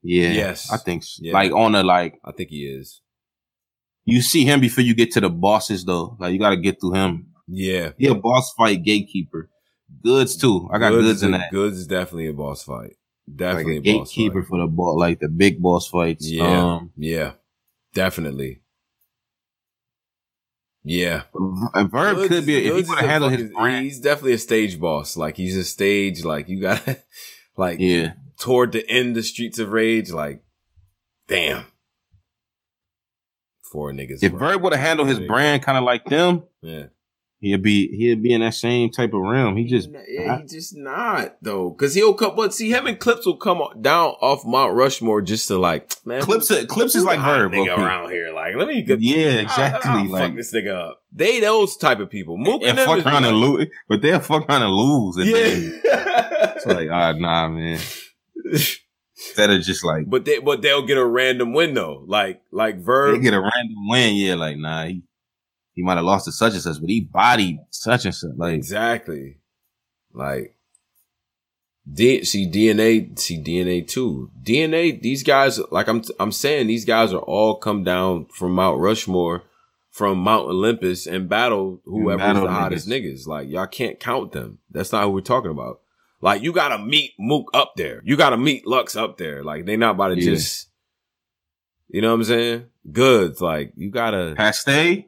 Yeah. 0.02 0.30
Yes. 0.32 0.70
I 0.70 0.76
think 0.76 1.02
so. 1.04 1.20
Yeah. 1.22 1.32
like 1.32 1.52
on 1.52 1.74
a 1.74 1.82
like 1.82 2.20
I 2.24 2.32
think 2.32 2.50
he 2.50 2.66
is. 2.66 3.00
You 4.06 4.22
see 4.22 4.44
him 4.44 4.60
before 4.60 4.82
you 4.84 4.94
get 4.94 5.12
to 5.12 5.20
the 5.20 5.28
bosses 5.28 5.84
though. 5.84 6.16
Like 6.18 6.32
you 6.32 6.38
got 6.38 6.50
to 6.50 6.56
get 6.56 6.80
through 6.80 6.94
him. 6.94 7.26
Yeah, 7.48 7.90
yeah. 7.98 8.14
boss 8.14 8.52
fight 8.56 8.82
gatekeeper. 8.82 9.50
Goodz 10.02 10.36
too. 10.36 10.68
I 10.72 10.78
got 10.78 10.90
Goodz, 10.92 11.08
is 11.08 11.22
in 11.22 11.34
a- 11.34 11.38
that. 11.38 11.50
Goodz 11.52 11.76
is 11.78 11.86
definitely 11.86 12.28
a 12.28 12.32
boss 12.32 12.62
fight. 12.62 12.94
Like 13.28 13.36
Definitely 13.36 13.76
a 13.76 13.80
a, 13.80 13.98
boss 13.98 14.08
gatekeeper 14.14 14.42
for 14.44 14.58
the 14.60 14.66
boss, 14.68 14.96
like 14.98 15.18
the 15.20 15.28
big 15.28 15.60
boss 15.60 15.88
fights. 15.88 16.28
Yeah, 16.30 16.44
Um, 16.76 16.92
yeah, 16.96 17.32
definitely. 17.94 18.62
Yeah, 20.84 21.22
and 21.74 21.90
Verb 21.90 22.16
Goodz- 22.16 22.28
could 22.28 22.46
be 22.46 22.56
if 22.58 22.62
he 22.64 22.70
Goodz 22.70 22.88
would 22.88 22.98
have 22.98 23.08
handled 23.10 23.32
his 23.32 23.50
brand. 23.50 23.84
He's 23.84 23.98
definitely 24.00 24.34
a 24.34 24.38
stage 24.38 24.78
boss. 24.78 25.16
Like 25.16 25.36
he's 25.36 25.56
a 25.56 25.64
stage. 25.64 26.24
Like 26.24 26.48
you 26.48 26.60
got 26.60 26.80
like 27.56 27.80
Yeah. 27.80 28.12
toward 28.38 28.70
the 28.72 28.88
end 28.88 29.16
the 29.16 29.24
Streets 29.24 29.58
of 29.58 29.70
Rage. 29.72 30.12
Like, 30.12 30.44
damn. 31.26 31.64
Four 33.72 33.92
niggas. 33.92 34.22
If. 34.22 34.32
Verb 34.32 34.62
would 34.62 34.72
have 34.72 34.82
handled 34.82 35.08
his 35.08 35.20
brand 35.20 35.62
kind 35.62 35.76
of 35.76 35.84
like 35.84 36.04
them, 36.04 36.44
yeah. 36.62 36.84
he'd 37.40 37.62
be 37.62 37.88
he'd 37.88 38.22
be 38.22 38.32
in 38.32 38.40
that 38.40 38.54
same 38.54 38.90
type 38.90 39.12
of 39.12 39.20
realm. 39.20 39.56
He 39.56 39.64
just 39.64 39.88
yeah, 40.08 40.38
he 40.40 40.46
just 40.46 40.76
not 40.76 41.36
though, 41.42 41.70
because 41.70 41.94
he'll 41.94 42.14
come. 42.14 42.36
But 42.36 42.54
see, 42.54 42.70
him 42.70 42.86
and 42.86 42.98
Clips 42.98 43.26
will 43.26 43.36
come 43.36 43.60
down 43.80 44.10
off 44.20 44.44
Mount 44.46 44.74
Rushmore 44.74 45.20
just 45.20 45.48
to 45.48 45.58
like 45.58 45.92
man. 46.06 46.22
Clips 46.22 46.48
who- 46.48 46.64
Clips 46.66 46.94
is 46.94 47.04
like 47.04 47.18
Verb. 47.20 47.52
nigga 47.52 47.76
around 47.76 48.10
here. 48.10 48.32
Like, 48.32 48.54
let 48.56 48.68
me 48.68 48.82
get 48.82 49.00
Yeah, 49.00 49.40
exactly. 49.40 49.90
I'll 49.90 50.08
like 50.08 50.22
fuck 50.28 50.36
this 50.36 50.54
nigga 50.54 50.74
up. 50.90 51.02
They 51.12 51.40
those 51.40 51.76
type 51.76 51.98
of 51.98 52.08
people. 52.08 52.36
Mook 52.38 52.62
and 52.62 52.78
and 52.78 52.86
fuck 52.86 53.04
around 53.04 53.24
and 53.24 53.36
lose, 53.36 53.66
but 53.88 54.00
they'll 54.00 54.20
fuck 54.20 54.48
around 54.48 54.62
and 54.62 54.72
lose. 54.72 55.16
And 55.16 55.26
Yeah. 55.26 56.52
it's 56.56 56.66
like, 56.66 56.88
ah, 56.90 57.12
nah, 57.12 57.48
man. 57.48 57.80
Instead 59.18 59.50
of 59.50 59.62
just 59.62 59.84
like 59.84 60.08
but 60.08 60.24
they 60.26 60.38
but 60.40 60.60
they'll 60.60 60.84
get 60.84 60.98
a 60.98 61.04
random 61.04 61.54
win 61.54 61.72
though. 61.72 62.04
Like 62.06 62.42
like 62.50 62.84
they 62.84 63.18
get 63.18 63.32
a 63.32 63.40
random 63.40 63.88
win, 63.88 64.14
yeah, 64.14 64.34
like 64.34 64.58
nah, 64.58 64.84
he 64.84 65.02
he 65.72 65.82
might 65.82 65.96
have 65.96 66.04
lost 66.04 66.26
to 66.26 66.32
such 66.32 66.52
and 66.52 66.62
such, 66.62 66.80
but 66.80 66.90
he 66.90 67.00
bodied 67.00 67.58
such 67.70 68.04
and 68.04 68.14
such. 68.14 68.32
Like 68.36 68.54
Exactly. 68.54 69.38
Like 70.12 70.56
D- 71.90 72.24
see 72.24 72.50
DNA 72.50 73.18
see 73.18 73.42
DNA 73.42 73.86
too. 73.86 74.30
DNA 74.42 75.00
these 75.00 75.22
guys 75.22 75.60
like 75.70 75.88
I'm 75.88 76.02
I'm 76.18 76.32
saying 76.32 76.66
these 76.66 76.84
guys 76.84 77.12
are 77.12 77.20
all 77.20 77.56
come 77.56 77.84
down 77.84 78.26
from 78.26 78.52
Mount 78.52 78.80
Rushmore 78.80 79.44
from 79.90 80.18
Mount 80.18 80.48
Olympus 80.48 81.06
and 81.06 81.28
battle 81.28 81.80
whoever's 81.84 82.18
battle 82.18 82.42
the 82.42 82.50
hottest 82.50 82.88
niggas. 82.88 83.20
niggas. 83.24 83.26
Like 83.26 83.48
y'all 83.48 83.66
can't 83.66 84.00
count 84.00 84.32
them. 84.32 84.58
That's 84.70 84.92
not 84.92 85.04
who 85.04 85.10
we're 85.10 85.20
talking 85.20 85.50
about. 85.50 85.80
Like 86.26 86.42
you 86.42 86.52
gotta 86.52 86.76
meet 86.84 87.12
Mook 87.20 87.52
up 87.54 87.74
there. 87.76 88.02
You 88.04 88.16
gotta 88.16 88.36
meet 88.36 88.66
Lux 88.66 88.96
up 88.96 89.16
there. 89.16 89.44
Like 89.44 89.64
they 89.64 89.76
not 89.76 89.94
about 89.94 90.08
to 90.08 90.16
Yeah. 90.20 90.32
just 90.32 90.68
you 91.88 92.02
know 92.02 92.08
what 92.08 92.14
I'm 92.16 92.24
saying? 92.24 92.64
Goodz. 92.90 93.40
Like 93.40 93.72
you 93.76 93.90
gotta 93.90 94.34
Paste 94.36 94.66
mm. 94.66 95.04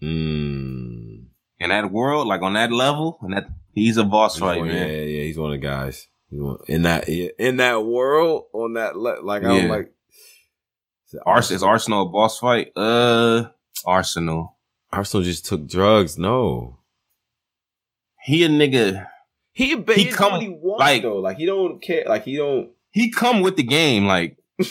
in 0.00 1.28
that 1.68 1.92
world, 1.92 2.26
like 2.26 2.40
on 2.40 2.54
that 2.54 2.72
level, 2.72 3.18
and 3.20 3.34
that 3.34 3.48
he's 3.74 3.98
a 3.98 4.04
boss 4.04 4.36
He's 4.36 4.40
fight, 4.40 4.60
one- 4.60 4.68
man. 4.68 4.88
Yeah, 4.88 4.94
yeah, 4.96 5.22
he's 5.24 5.36
one 5.36 5.52
of 5.52 5.60
the 5.60 5.66
guys. 5.66 6.08
One- 6.30 6.56
in 6.68 6.82
that 6.84 7.06
in 7.10 7.58
that 7.58 7.84
world 7.84 8.44
on 8.54 8.72
that 8.72 8.96
le- 8.96 9.20
like 9.22 9.44
I'm 9.44 9.66
Yeah. 9.66 9.70
like 9.70 9.92
Ars- 11.26 11.50
is 11.50 11.62
Arsenal 11.62 12.06
a 12.06 12.08
boss 12.08 12.38
fight? 12.38 12.72
Uh, 12.74 13.50
Arsenal. 13.84 14.56
Arsenal 14.90 15.22
just 15.22 15.44
took 15.44 15.66
drugs. 15.66 16.16
No, 16.16 16.78
He 18.24 18.42
a 18.44 18.48
nigga. 18.48 19.08
He 19.52 19.68
He 19.94 20.06
come- 20.06 20.30
come 20.32 20.40
he 20.40 20.48
wants 20.48 20.80
like- 20.80 21.02
though. 21.02 21.18
Like 21.18 21.36
he 21.38 21.46
don't 21.46 21.80
care. 21.82 22.04
Like 22.06 22.24
he 22.24 22.36
don't. 22.36 22.70
He 22.92 23.10
come 23.10 23.40
with 23.40 23.56
the 23.56 23.62
game. 23.62 24.06
Like 24.06 24.36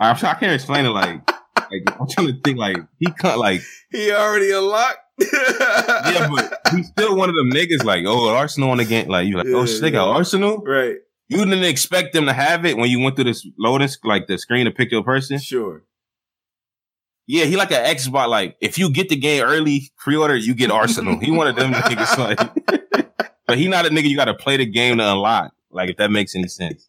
I, 0.00 0.10
I 0.10 0.14
can't 0.14 0.52
explain 0.52 0.84
it. 0.86 0.90
Like, 0.90 1.28
like 1.56 2.00
I'm 2.00 2.06
trying 2.08 2.26
to 2.28 2.40
think. 2.44 2.58
Like 2.58 2.76
he 2.98 3.10
cut. 3.12 3.38
Like 3.38 3.60
he 3.90 4.12
already 4.12 4.52
unlocked. 4.52 4.98
yeah, 5.18 6.28
but 6.34 6.60
he's 6.74 6.88
still 6.88 7.16
one 7.16 7.28
of 7.30 7.34
them 7.34 7.50
niggas. 7.50 7.84
Like 7.84 8.04
oh, 8.06 8.28
Arsenal 8.34 8.70
on 8.70 8.78
the 8.78 8.84
game. 8.84 9.08
Like 9.08 9.26
you 9.26 9.36
like 9.36 9.46
oh 9.48 9.60
Yeah, 9.60 9.66
shit, 9.66 9.80
they 9.80 9.90
got. 9.90 10.08
Arsenal. 10.08 10.58
right. 10.58 10.96
You 11.28 11.38
didn't 11.38 11.64
expect 11.64 12.12
them 12.12 12.26
to 12.26 12.32
have 12.32 12.64
it 12.64 12.76
when 12.76 12.88
you 12.88 13.00
went 13.00 13.16
through 13.16 13.24
this 13.24 13.44
loading, 13.58 13.88
like 14.04 14.28
the 14.28 14.38
screen 14.38 14.66
to 14.66 14.70
pick 14.70 14.92
your 14.92 15.02
person. 15.02 15.38
Sure. 15.40 15.82
Yeah, 17.26 17.46
he 17.46 17.56
like 17.56 17.72
an 17.72 17.84
Xbox. 17.96 18.28
Like 18.28 18.56
if 18.60 18.78
you 18.78 18.90
get 18.92 19.08
the 19.08 19.16
game 19.16 19.42
early, 19.42 19.90
pre-order, 19.98 20.36
you 20.36 20.54
get 20.54 20.70
Arsenal. 20.70 21.18
he 21.18 21.32
one 21.32 21.48
of 21.48 21.56
them 21.56 21.72
niggas. 21.72 22.16
Like, 22.18 22.84
but 23.46 23.58
he 23.58 23.68
not 23.68 23.86
a 23.86 23.90
nigga 23.90 24.08
you 24.08 24.16
got 24.16 24.26
to 24.26 24.34
play 24.34 24.56
the 24.56 24.66
game 24.66 24.98
to 24.98 25.12
unlock. 25.12 25.52
Like 25.70 25.90
if 25.90 25.96
that 25.98 26.10
makes 26.10 26.34
any 26.34 26.48
sense. 26.48 26.88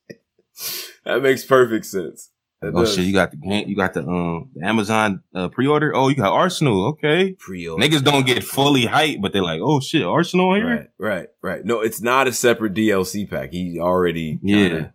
That 1.05 1.21
makes 1.21 1.43
perfect 1.45 1.85
sense. 1.85 2.31
That 2.61 2.73
Oh 2.73 2.81
does. 2.81 2.95
shit, 2.95 3.05
you 3.05 3.13
got 3.13 3.29
the 3.29 3.37
game, 3.37 3.67
you 3.69 3.75
got 3.75 3.93
the 3.93 4.01
um 4.07 4.49
the 4.55 4.65
Amazon 4.65 5.21
uh, 5.35 5.47
pre-order. 5.49 5.95
Oh, 5.95 6.07
you 6.09 6.15
got 6.15 6.33
Arsenal. 6.33 6.87
Okay, 6.87 7.33
Pre-order. 7.33 7.83
niggas 7.83 8.03
don't 8.03 8.25
get 8.25 8.43
fully 8.43 8.85
hyped, 8.85 9.21
but 9.21 9.31
they're 9.31 9.43
like, 9.43 9.61
oh 9.63 9.79
shit, 9.79 10.01
Arsenal 10.03 10.55
here. 10.55 10.65
Right, 10.67 10.87
right, 10.97 11.27
right. 11.43 11.63
No, 11.65 11.81
it's 11.81 12.01
not 12.01 12.27
a 12.27 12.33
separate 12.33 12.73
DLC 12.73 13.29
pack. 13.29 13.51
He 13.51 13.79
already 13.79 14.39
Yeah. 14.41 14.67
kinda- 14.69 14.93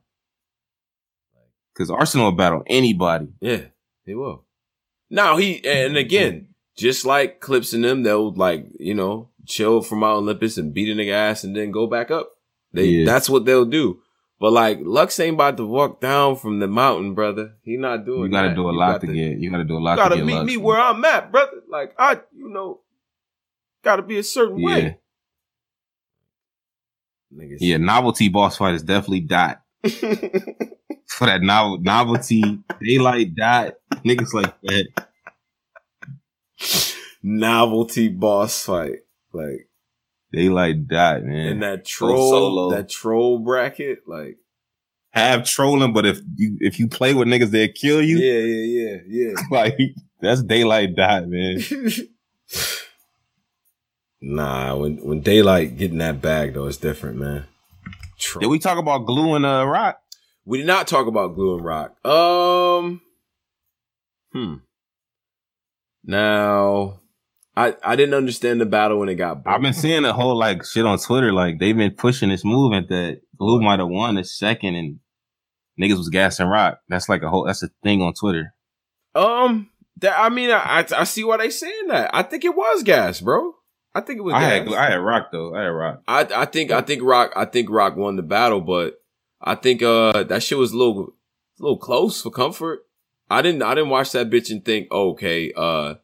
Because 1.72 1.90
Arsenal 1.90 2.26
will 2.26 2.36
battle 2.36 2.62
anybody. 2.66 3.28
Yeah, 3.40 3.66
he 4.04 4.14
will. 4.14 4.44
Now 5.10 5.36
he 5.36 5.64
and 5.64 5.96
again, 5.96 6.48
just 6.76 7.04
like 7.06 7.40
Clips 7.40 7.72
and 7.72 7.84
them, 7.84 8.02
they'll 8.02 8.32
like 8.32 8.66
you 8.80 8.94
know 8.94 9.28
chill 9.46 9.82
from 9.82 10.00
Mount 10.00 10.18
Olympus 10.22 10.56
and 10.58 10.72
beat 10.74 10.88
a 10.90 10.94
nigga 10.94 11.12
ass 11.12 11.44
and 11.44 11.54
then 11.56 11.70
go 11.70 11.86
back 11.86 12.10
up. 12.10 12.30
They 12.72 12.84
Yeah. 12.86 13.04
that's 13.06 13.28
what 13.28 13.44
they'll 13.44 13.64
do. 13.64 14.00
But 14.40 14.52
like 14.52 14.78
Lux 14.82 15.20
ain't 15.20 15.34
about 15.34 15.56
to 15.58 15.66
walk 15.66 16.00
down 16.00 16.36
from 16.36 16.58
the 16.58 16.66
mountain, 16.66 17.14
brother. 17.14 17.54
He 17.62 17.76
not 17.76 18.04
doing. 18.04 18.22
That. 18.22 18.26
You 18.26 18.32
got 18.32 18.42
to 18.42 18.48
that. 18.48 18.54
do 18.56 18.68
a 18.68 18.72
You 18.72 18.78
lot 18.78 18.92
got 18.92 19.00
to 19.02 19.06
get. 19.08 19.38
You 19.38 19.50
got 19.50 19.56
to 19.58 19.64
do 19.64 19.76
a 19.76 19.78
lot. 19.78 19.92
You 19.92 19.96
gotta 19.98 20.16
to 20.16 20.24
meet 20.24 20.34
Lux, 20.34 20.46
me 20.46 20.56
man. 20.56 20.64
where 20.64 20.80
I'm 20.80 21.04
at, 21.04 21.30
brother. 21.30 21.62
Like 21.70 21.94
I, 21.98 22.14
you 22.34 22.48
know, 22.48 22.80
gotta 23.84 24.02
be 24.02 24.18
a 24.18 24.22
certain 24.24 24.58
Yeah, 24.58 24.66
way. 24.66 24.98
Niggas. 27.34 27.58
yeah. 27.60 27.76
Novelty 27.76 28.28
boss 28.28 28.56
fight 28.56 28.74
is 28.74 28.82
definitely 28.82 29.20
dot 29.20 29.62
for 29.88 31.26
that 31.26 31.40
novel 31.42 31.78
novelty 31.80 32.42
daylight 32.84 33.34
dot 33.36 33.74
niggas 34.04 34.32
like 34.34 34.54
that. 34.62 35.06
Novelty 37.22 38.08
boss 38.08 38.64
fight, 38.64 39.00
like 39.32 39.68
Daylight 40.32 40.88
dot 40.88 41.24
man. 41.24 41.46
in 41.46 41.60
that 41.60 41.84
troll, 41.84 42.70
that 42.70 42.88
troll 42.88 43.38
bracket, 43.38 44.00
like. 44.06 44.38
Have 45.10 45.44
trolling, 45.44 45.92
but 45.92 46.06
if 46.06 46.20
you 46.36 46.56
if 46.60 46.78
you 46.78 46.88
play 46.88 47.12
with 47.12 47.28
niggas, 47.28 47.50
they'll 47.50 47.68
kill 47.70 48.00
you. 48.00 48.16
Yeah, 48.16 48.38
yeah, 48.38 48.96
yeah, 49.06 49.28
yeah. 49.28 49.42
Like 49.50 49.78
that's 50.22 50.42
daylight 50.42 50.96
dot 50.96 51.28
man. 51.28 51.60
nah, 54.22 54.74
when 54.76 54.96
when 55.04 55.20
daylight 55.20 55.76
getting 55.76 55.98
that 55.98 56.22
bag 56.22 56.54
though, 56.54 56.66
it's 56.66 56.78
different, 56.78 57.18
man. 57.18 57.44
Tro- 58.18 58.40
Did 58.40 58.46
we 58.46 58.58
talk 58.58 58.78
about 58.78 59.04
glue 59.04 59.34
and 59.34 59.44
uh 59.44 59.66
Roc? 59.66 59.98
we 60.44 60.58
did 60.58 60.66
not 60.66 60.88
talk 60.88 61.06
about 61.06 61.34
glue 61.34 61.56
and 61.56 61.64
Roc. 61.64 62.06
Um, 62.06 63.00
hmm. 64.32 64.54
Now, 66.04 67.00
I 67.56 67.76
I 67.82 67.96
didn't 67.96 68.14
understand 68.14 68.60
the 68.60 68.66
battle 68.66 68.98
when 68.98 69.08
it 69.08 69.16
got. 69.16 69.42
I've 69.46 69.60
been 69.60 69.74
seeing 69.74 70.04
a 70.04 70.12
whole 70.12 70.36
like 70.36 70.64
shit 70.64 70.86
on 70.86 70.98
Twitter. 70.98 71.32
Like 71.32 71.58
they've 71.58 71.76
been 71.76 71.92
pushing 71.92 72.30
this 72.30 72.44
movement 72.44 72.88
that 72.88 73.20
Blue 73.34 73.60
might 73.60 73.78
have 73.78 73.88
won 73.88 74.14
the 74.14 74.24
second 74.24 74.74
and 74.74 75.00
niggas 75.80 75.98
was 75.98 76.08
gassing 76.08 76.46
Roc. 76.46 76.78
That's 76.88 77.08
like 77.08 77.22
a 77.22 77.28
whole 77.28 77.44
that's 77.44 77.62
a 77.62 77.68
thing 77.82 78.00
on 78.00 78.14
Twitter. 78.14 78.54
Um, 79.14 79.68
that 79.98 80.18
I 80.18 80.28
mean, 80.30 80.50
I 80.50 80.80
I, 80.80 80.86
I 80.96 81.04
see 81.04 81.24
why 81.24 81.36
they 81.36 81.50
saying 81.50 81.88
that. 81.88 82.10
I 82.14 82.22
think 82.22 82.44
it 82.44 82.56
was 82.56 82.82
gas, 82.82 83.20
bro. 83.20 83.54
I 83.94 84.00
think 84.00 84.18
it 84.18 84.22
was. 84.22 84.34
I 84.34 84.40
gas. 84.40 84.68
had 84.68 84.78
I 84.78 84.90
had 84.90 85.00
Roc 85.00 85.30
though. 85.30 85.54
I 85.54 85.62
had 85.62 85.68
Roc. 85.68 86.02
I 86.08 86.20
I 86.34 86.44
think 86.46 86.70
I 86.70 86.80
think 86.80 87.02
Roc 87.02 87.32
I 87.36 87.44
think 87.44 87.68
Roc 87.70 87.96
won 87.96 88.16
the 88.16 88.22
battle, 88.22 88.60
but 88.60 89.02
I 89.42 89.54
think 89.54 89.82
uh 89.82 90.22
that 90.24 90.42
shit 90.42 90.56
was 90.56 90.72
a 90.72 90.78
little 90.78 91.14
a 91.60 91.62
little 91.62 91.78
close 91.78 92.22
for 92.22 92.30
comfort. 92.30 92.86
I 93.28 93.42
didn't 93.42 93.62
I 93.62 93.74
didn't 93.74 93.90
watch 93.90 94.12
that 94.12 94.30
bitch 94.30 94.50
and 94.50 94.64
think, 94.64 94.90
okay, 94.90 95.52
uh 95.54 95.94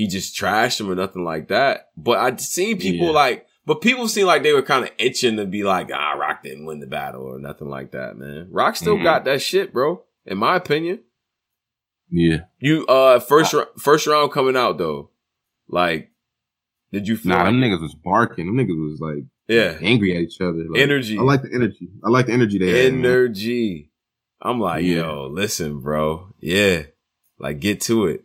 he 0.00 0.06
just 0.06 0.34
trashed 0.34 0.80
him 0.80 0.90
or 0.90 0.94
nothing 0.94 1.24
like 1.24 1.48
that. 1.48 1.90
But 1.96 2.18
I 2.18 2.34
seen 2.36 2.78
people 2.78 3.08
Yeah. 3.08 3.12
like 3.12 3.46
But 3.66 3.82
people 3.82 4.08
seem 4.08 4.26
like 4.26 4.42
they 4.42 4.54
were 4.54 4.62
kind 4.62 4.84
of 4.84 4.90
itching 4.98 5.36
to 5.36 5.44
be 5.44 5.62
like, 5.62 5.90
ah, 5.94 6.12
Roc 6.14 6.42
didn't 6.42 6.64
win 6.64 6.80
the 6.80 6.86
battle 6.86 7.22
or 7.22 7.38
nothing 7.38 7.68
like 7.68 7.90
that, 7.92 8.16
man. 8.16 8.48
Roc 8.50 8.74
still 8.74 8.96
Mhm. 8.96 9.02
got 9.04 9.24
that 9.26 9.42
shit, 9.42 9.72
bro. 9.72 10.02
In 10.24 10.38
my 10.38 10.56
opinion, 10.56 11.00
Yeah. 12.10 12.44
you 12.58 12.86
uh 12.86 13.20
first 13.20 13.54
first 13.78 14.06
round 14.06 14.32
coming 14.32 14.56
out 14.56 14.78
though, 14.78 15.10
like, 15.68 16.10
did 16.92 17.06
you 17.06 17.16
feel 17.16 17.30
Nah, 17.30 17.36
like 17.44 17.46
them 17.46 17.60
niggas 17.60 17.82
was 17.82 17.94
barking. 17.94 18.46
Them 18.46 18.56
niggas 18.56 18.90
was 18.90 18.98
like 19.00 19.24
yeah 19.46 19.76
angry 19.80 20.16
at 20.16 20.22
each 20.22 20.40
other. 20.40 20.64
Like, 20.68 20.80
energy 20.80 21.18
I 21.18 21.22
like 21.22 21.42
the 21.42 21.52
energy. 21.54 21.88
I 22.02 22.08
like 22.08 22.26
the 22.26 22.32
energy 22.32 22.58
they 22.58 22.70
had. 22.70 22.92
energy? 22.94 23.90
I'm 24.40 24.58
like, 24.58 24.84
Yeah. 24.84 25.02
yo, 25.02 25.26
listen, 25.30 25.80
bro, 25.80 26.34
yeah, 26.40 26.84
like 27.38 27.60
get 27.60 27.82
to 27.82 28.06
it. 28.06 28.24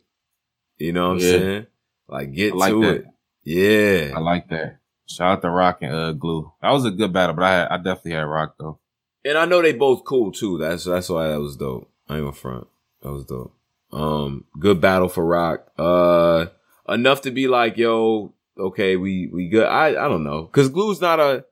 You 0.77 0.93
know 0.93 1.07
what 1.09 1.13
I'm 1.13 1.19
saying? 1.21 1.67
Like 2.07 2.33
get 2.33 2.53
I 2.53 2.55
like 2.55 2.71
to 2.73 2.81
that. 2.81 2.95
it. 2.95 3.05
Yeah. 3.43 4.15
I 4.15 4.19
like 4.19 4.49
that. 4.49 4.79
Shout 5.07 5.31
out 5.37 5.41
to 5.43 5.49
Roc 5.49 5.81
and 5.81 5.93
uh, 5.93 6.11
Glue. 6.13 6.51
That 6.61 6.71
was 6.71 6.85
a 6.85 6.91
good 6.91 7.13
battle, 7.13 7.35
but 7.35 7.43
I 7.43 7.51
had, 7.51 7.67
I 7.67 7.77
definitely 7.77 8.13
had 8.13 8.21
Roc 8.21 8.55
though. 8.57 8.79
And 9.23 9.37
I 9.37 9.45
know 9.45 9.61
they 9.61 9.73
both 9.73 10.03
cool 10.03 10.31
too. 10.31 10.57
That's 10.57 10.85
that's 10.85 11.09
why 11.09 11.27
that 11.27 11.39
was 11.39 11.55
dope. 11.55 11.89
I 12.09 12.15
ain't 12.15 12.23
gonna 12.23 12.33
front. 12.33 12.67
That 13.01 13.11
was 13.11 13.25
dope. 13.25 13.55
Um, 13.91 14.45
good 14.59 14.81
battle 14.81 15.07
for 15.07 15.25
Roc. 15.25 15.67
Uh, 15.77 16.47
enough 16.87 17.21
to 17.21 17.31
be 17.31 17.47
like, 17.47 17.77
yo, 17.77 18.33
okay, 18.57 18.95
we 18.95 19.27
we 19.31 19.47
good. 19.47 19.65
I 19.65 19.89
I 19.89 20.07
don't 20.07 20.23
know, 20.23 20.45
cause 20.45 20.69
Glue's 20.69 21.01
not 21.01 21.19
a, 21.19 21.45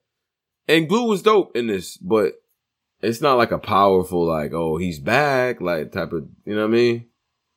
and 0.67 0.89
Glue 0.89 1.07
was 1.07 1.21
dope 1.21 1.55
in 1.55 1.67
this, 1.67 1.97
but 1.97 2.33
it's 3.01 3.21
not 3.21 3.37
like 3.37 3.51
a 3.51 3.59
powerful 3.59 4.25
like, 4.25 4.53
oh, 4.53 4.77
he's 4.77 4.99
back, 4.99 5.61
like 5.61 5.91
type 5.91 6.13
of, 6.13 6.27
you 6.45 6.55
know 6.55 6.61
what 6.61 6.73
I 6.73 6.77
mean? 6.77 7.07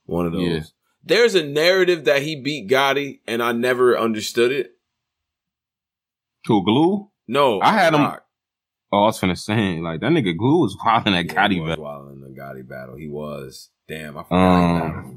One 0.04 0.26
of 0.26 0.32
those. 0.32 0.72
There's 1.06 1.34
a 1.36 1.46
narrative 1.46 2.04
that 2.04 2.22
he 2.22 2.34
beat 2.40 2.68
Gotti, 2.68 3.20
and 3.28 3.40
I 3.42 3.52
never 3.52 3.96
understood 3.96 4.50
it. 4.50 4.72
Cool 6.46 6.62
Glue. 6.62 7.10
No, 7.28 7.60
I 7.60 7.72
had 7.72 7.94
him- 7.94 8.00
Roc. 8.02 8.22
Oh, 8.92 8.98
I 9.02 9.06
was 9.06 9.20
finna 9.20 9.36
say 9.38 9.78
like 9.80 10.00
that 10.00 10.12
nigga 10.12 10.36
Glue 10.36 10.60
was 10.62 10.76
wilding 10.84 11.12
that 11.14 11.26
Yeah, 11.26 11.32
Gotti 11.48 11.66
battle. 11.66 11.84
wild 11.84 12.12
in 12.12 12.20
the 12.20 12.28
Gotti 12.28 12.66
battle. 12.68 12.96
He 12.96 13.08
was. 13.08 13.70
Damn, 13.88 14.16
I 14.18 14.22
forgot 14.22 14.36
Um, 14.36 14.80
about. 14.90 15.14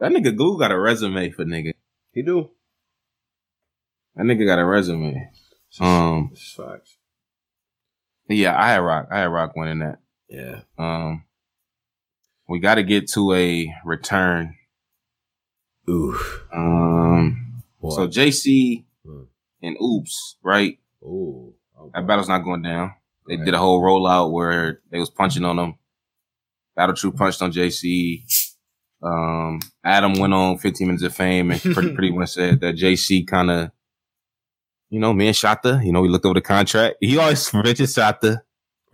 That 0.00 0.12
nigga 0.12 0.36
Glue 0.36 0.58
got 0.58 0.72
a 0.72 0.78
resume 0.78 1.30
for 1.30 1.44
nigga. 1.44 1.72
He 2.12 2.22
do. 2.22 2.50
That 4.16 4.24
nigga 4.24 4.44
got 4.46 4.58
a 4.58 4.64
resume. 4.64 5.30
Um, 5.80 6.30
facts. 6.56 6.98
yeah, 8.28 8.56
I 8.60 8.68
had 8.72 8.78
Roc. 8.78 9.08
I 9.10 9.18
had 9.20 9.24
Roc 9.32 9.56
winning 9.56 9.80
that. 9.80 9.98
Yeah. 10.28 10.60
Um, 10.78 11.24
we 12.48 12.58
got 12.60 12.74
to 12.76 12.82
get 12.82 13.08
to 13.12 13.32
a 13.32 13.72
return. 13.84 14.54
Ooh. 15.88 16.18
Um, 16.52 17.62
so 17.90 18.06
JC 18.08 18.84
Hmm. 19.04 19.24
and 19.62 19.76
Oops, 19.82 20.36
right? 20.42 20.78
Ooh. 21.02 21.54
That 21.92 22.06
battle's 22.06 22.28
not 22.28 22.38
going 22.44 22.62
down. 22.62 22.94
They 23.28 23.36
Right. 23.36 23.44
did 23.44 23.54
a 23.54 23.58
whole 23.58 23.80
rollout 23.82 24.32
where 24.32 24.80
they 24.90 24.98
was 24.98 25.10
punching 25.10 25.44
on 25.44 25.56
them. 25.56 25.74
Battle 26.76 26.94
True 26.94 27.12
punched 27.12 27.42
on 27.42 27.52
JC. 27.52 28.24
Um, 29.02 29.60
Adam 29.84 30.14
went 30.14 30.32
on 30.32 30.56
15 30.58 30.86
minutes 30.86 31.02
of 31.04 31.14
fame 31.14 31.50
and 31.50 31.60
pretty, 31.60 31.92
pretty 31.94 32.10
much 32.16 32.30
said 32.30 32.60
that 32.60 32.76
JC 32.76 33.26
kind 33.26 33.50
of, 33.50 33.70
you 34.88 34.98
know, 34.98 35.12
me 35.12 35.26
and 35.26 35.36
Shata, 35.36 35.84
you 35.84 35.92
know, 35.92 36.00
we 36.00 36.08
looked 36.08 36.24
over 36.24 36.34
the 36.34 36.40
contract. 36.40 36.96
He 37.00 37.18
always 37.18 37.52
mentions 37.54 37.94
Shata. 37.94 38.40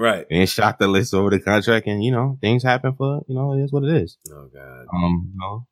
Right. 0.01 0.25
And 0.31 0.49
shot 0.49 0.79
the 0.79 0.89
list 0.89 1.13
over 1.13 1.29
the 1.29 1.39
contract 1.41 1.87
and, 1.87 2.03
you 2.03 2.11
know, 2.11 2.39
things 2.41 2.63
happen 2.63 2.95
for, 2.95 3.21
you 3.29 3.35
know, 3.35 3.53
it 3.53 3.63
is 3.63 3.71
what 3.71 3.85
it 3.85 4.03
is. 4.03 4.17
Oh 4.33 4.49
God. 4.53 4.87
Um, 4.95 5.31
you 5.31 5.39
know, 5.39 5.67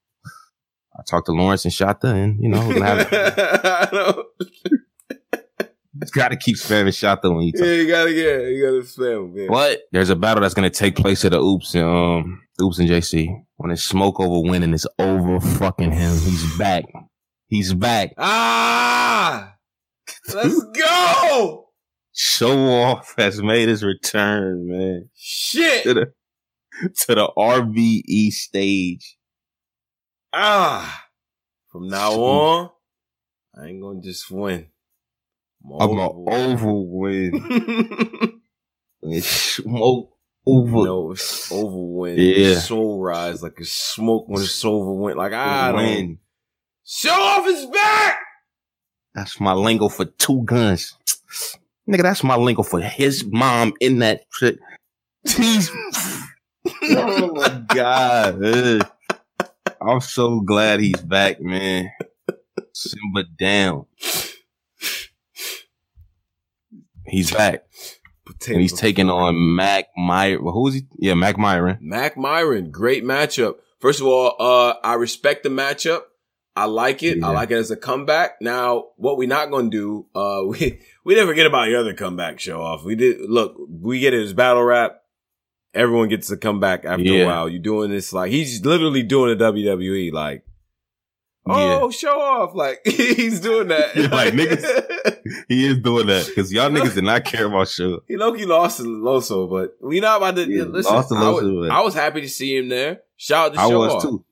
I 0.95 1.03
talked 1.09 1.27
to 1.27 1.33
Lawrence 1.33 1.65
and 1.65 1.73
Shata 1.73 2.13
and, 2.13 2.39
you 2.39 2.51
know, 2.51 2.69
we're 2.69 2.75
gonna 2.75 3.05
have, 3.05 3.09
I 3.11 3.89
know. 3.91 4.25
got 6.15 6.29
to 6.29 6.37
keep 6.37 6.57
spamming 6.57 6.89
Shata 6.89 7.35
when 7.35 7.45
you 7.45 7.53
talk. 7.53 7.63
Yeah, 7.63 7.73
you 7.73 7.89
gotta 7.89 8.13
get. 8.13 8.43
You 8.49 8.63
gotta 8.67 8.83
spam. 8.83 9.33
Yeah. 9.35 9.47
But 9.49 9.81
there's 9.93 10.11
a 10.11 10.17
battle 10.17 10.43
that's 10.43 10.53
gonna 10.53 10.69
take 10.69 10.97
place 10.97 11.25
at 11.25 11.33
the 11.33 11.41
Oops 11.41 11.75
and 11.75 11.85
um 11.85 12.43
Oops 12.61 12.79
and 12.81 12.89
JC. 12.89 13.45
When 13.57 13.71
it's 13.71 13.83
smoke 13.83 14.21
over 14.21 14.47
winning, 14.47 14.75
it's 14.75 14.87
over 14.99 15.41
fucking 15.41 15.93
him. 15.93 16.19
He's 16.19 16.59
back. 16.59 16.85
He's 17.47 17.73
back. 17.73 18.13
Ah. 18.19 19.55
Let's 20.35 20.63
go. 20.63 21.68
Show 22.20 22.59
off 22.82 23.15
has 23.16 23.40
made 23.40 23.69
his 23.69 23.85
return, 23.85 24.66
man. 24.69 25.03
To 25.03 25.09
Shit. 25.15 25.85
the 25.85 26.12
to 27.07 27.15
the 27.15 27.28
RBE 27.39 28.32
stage. 28.32 29.16
Ah. 30.32 31.05
From 31.70 31.86
now 31.86 32.11
on, 32.15 32.70
I 33.57 33.66
ain't 33.66 33.81
gonna 33.81 34.01
just 34.01 34.28
win. 34.32 34.66
I'm 35.78 35.90
a 35.99 36.11
over 36.11 36.73
win. 36.73 38.40
It's 39.01 39.28
smoke 39.28 40.11
over. 40.45 40.73
No, 40.85 41.12
it's 41.12 41.53
over 41.53 41.77
when 42.01 42.16
Yeah. 42.19 42.59
soul 42.59 43.01
rise 43.01 43.45
like 43.45 43.61
a 43.61 43.65
smoke 43.65 44.24
when 44.27 44.43
it's 44.43 44.65
over 44.65 44.93
went 44.93 45.16
like 45.16 45.32
I 45.32 45.70
don't 45.70 45.77
win. 45.85 46.19
show 46.85 47.11
off 47.12 47.45
his 47.47 47.65
back. 47.66 48.19
That's 49.15 49.39
my 49.39 49.53
lingo 49.53 49.89
for 49.89 50.05
two 50.07 50.43
guns. 50.45 50.97
Nigga, 51.89 52.02
that's 52.02 52.23
my 52.23 52.36
lingo 52.36 52.62
for 52.62 52.81
his 52.81 53.24
mom 53.24 53.73
in 53.81 54.01
that 54.01 54.24
shit. 54.32 54.59
He's 55.24 55.70
Oh 56.82 57.32
my 57.35 57.65
god. 57.69 58.43
I'm 59.81 60.01
so 60.01 60.40
glad 60.40 60.81
he's 60.81 61.01
back, 61.01 61.40
man. 61.40 61.90
Simba 62.73 63.24
down. 63.39 63.86
He's 67.06 67.31
back. 67.31 67.65
And 68.48 68.60
he's 68.60 68.78
taking 68.78 69.09
on 69.09 69.56
Mac 69.56 69.86
Myron. 69.97 70.43
Who 70.43 70.69
is 70.69 70.74
he? 70.74 70.82
Yeah, 70.98 71.15
Mac 71.15 71.39
Myron. 71.39 71.78
Mac 71.81 72.16
Myron. 72.16 72.70
Great 72.70 73.05
matchup. 73.05 73.55
First 73.81 74.01
of 74.01 74.06
all, 74.06 74.35
uh, 74.39 74.74
I 74.85 74.94
respect 74.94 75.43
the 75.43 75.48
matchup. 75.48 76.02
I 76.59 76.65
like 76.65 77.03
it. 77.03 77.23
I 77.23 77.31
like 77.31 77.51
it 77.51 77.57
as 77.57 77.71
a 77.71 77.77
comeback. 77.77 78.41
Now, 78.41 78.87
what 78.97 79.17
we're 79.17 79.29
not 79.29 79.51
gonna 79.51 79.71
do, 79.71 80.07
uh, 80.15 80.43
we 80.47 80.81
we 81.05 81.15
didn't 81.15 81.29
forget 81.29 81.47
about 81.47 81.69
your 81.69 81.81
other 81.81 81.95
comeback 81.95 82.41
show 82.41 82.61
off. 82.63 82.85
We 82.85 82.95
did 82.97 83.21
look, 83.29 83.55
we 83.69 84.01
get 84.01 84.15
it 84.15 84.23
as 84.23 84.33
battle 84.33 84.63
rap. 84.63 85.03
Everyone 85.75 86.09
gets 86.09 86.29
to 86.29 86.37
come 86.37 86.61
back 86.61 86.85
after 86.85 87.03
Yeah. 87.05 87.25
a 87.25 87.27
while. 87.27 87.49
You're 87.49 87.63
doing 87.63 87.91
this 87.91 88.13
like 88.13 88.31
he's 88.33 88.65
literally 88.65 89.03
doing 89.03 89.33
a 89.33 89.37
WWE 89.37 90.13
like 90.13 90.45
Oh, 91.51 91.91
show 91.91 92.21
off. 92.21 92.55
Like 92.55 92.81
he's 92.85 93.41
doing 93.41 93.69
that. 93.69 93.97
Yeah, 93.97 94.09
like, 94.09 94.35
niggas- 94.35 95.45
He 95.49 95.67
is 95.67 95.79
doing 95.79 96.07
that 96.09 96.27
because 96.27 96.53
y'all 96.53 96.69
niggas 96.71 96.95
did 96.95 97.05
not 97.05 97.25
care 97.25 97.47
about 97.47 97.69
show. 97.69 98.01
He 98.07 98.17
low 98.17 98.33
key 98.35 98.45
lost 98.45 98.79
to 98.79 98.83
Loso, 98.85 99.49
but 99.49 99.75
we 99.81 100.01
not 100.01 100.19
about 100.19 100.37
to 100.37 100.51
Yeah, 100.51 100.65
listen. 100.65 100.93
lost 100.95 101.09
to 101.11 101.15
I, 101.15 101.31
was. 101.31 101.69
I 101.71 101.81
was 101.81 101.95
happy 101.95 102.21
to 102.23 102.29
see 102.29 102.57
him 102.57 102.69
there. 102.69 103.01
Shout 103.17 103.51
out 103.51 103.55
to 103.55 103.61
I 103.61 103.69
show 103.69 103.79
was 103.79 103.93
off. 103.95 104.03
too. 104.03 104.25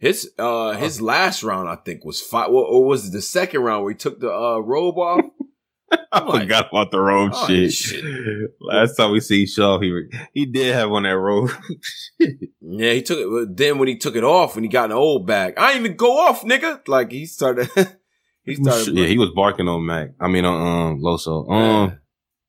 His 0.00 0.30
uh 0.38 0.72
his 0.72 1.00
last 1.00 1.42
round 1.42 1.68
I 1.68 1.76
think 1.76 2.04
was 2.04 2.20
five 2.20 2.48
or, 2.48 2.64
or 2.64 2.84
was 2.86 3.08
it 3.08 3.12
the 3.12 3.20
second 3.22 3.60
round 3.60 3.84
where 3.84 3.92
he 3.92 3.96
took 3.98 4.18
the 4.18 4.32
uh 4.32 4.58
robe 4.58 4.96
off? 4.98 5.24
I 6.12 6.22
Like- 6.22 6.42
forgot 6.42 6.68
about 6.70 6.90
the 6.92 7.00
robe 7.00 7.32
Oh, 7.34 7.46
shit. 7.46 7.72
shit. 7.72 8.04
Last 8.60 8.94
time 8.96 9.10
we 9.12 9.20
see 9.20 9.44
Shaw, 9.46 9.78
he 9.80 9.92
he 10.32 10.46
did 10.46 10.74
have 10.74 10.90
on 10.90 11.02
that 11.04 11.18
robe. 11.18 11.50
Yeah, 12.62 12.92
he 12.92 13.02
took 13.02 13.18
it. 13.18 13.28
But 13.28 13.56
then 13.56 13.78
when 13.78 13.88
he 13.88 13.96
took 13.96 14.14
it 14.14 14.22
off, 14.22 14.54
when 14.54 14.62
he 14.64 14.70
got 14.70 14.90
an 14.90 14.96
old 14.96 15.26
bag, 15.26 15.54
I 15.56 15.72
didn't 15.72 15.86
even 15.86 15.96
go 15.96 16.18
off, 16.18 16.42
nigga. 16.42 16.86
Like 16.86 17.10
he 17.10 17.26
started. 17.26 17.68
he 18.44 18.54
started. 18.54 18.96
yeah, 18.96 19.06
he 19.06 19.18
was 19.18 19.30
barking 19.34 19.66
on 19.68 19.84
Mac. 19.84 20.10
I 20.20 20.28
mean 20.28 20.44
on 20.44 20.92
um 20.92 21.00
Loso. 21.02 21.50
Um, 21.50 21.98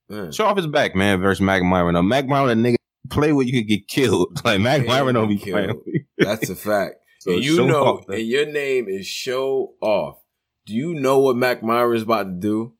Man. 0.09 0.31
show 0.31 0.45
off 0.45 0.57
his 0.57 0.67
back, 0.67 0.95
man. 0.95 1.19
Versus 1.21 1.41
Mac 1.41 1.63
Myron. 1.63 1.95
Now 1.95 2.01
Mac 2.03 2.27
Myron, 2.27 2.63
a 2.65 2.69
nigga 2.69 2.75
play 3.09 3.33
where 3.33 3.45
you 3.45 3.53
could 3.61 3.67
get 3.67 3.87
killed. 3.87 4.41
Like 4.45 4.61
Mac 4.61 4.83
Yeah, 4.83 4.87
Myron 4.89 5.15
don't 5.15 5.27
be 5.29 5.37
get 5.37 5.51
playing. 5.53 5.69
killed. 5.69 5.83
That's 6.19 6.49
a 6.49 6.55
fact. 6.55 6.95
So 7.21 7.33
and 7.33 7.43
you 7.43 7.67
know, 7.67 7.83
off, 7.85 8.09
and 8.09 8.25
your 8.25 8.47
name 8.47 8.87
is 8.89 9.05
Show 9.05 9.75
Off. 9.79 10.17
Do 10.65 10.73
you 10.73 10.95
know 10.95 11.19
what 11.19 11.35
Mac 11.35 11.61
Myron's 11.61 12.01
about 12.01 12.23
to 12.23 12.31
do? 12.31 12.73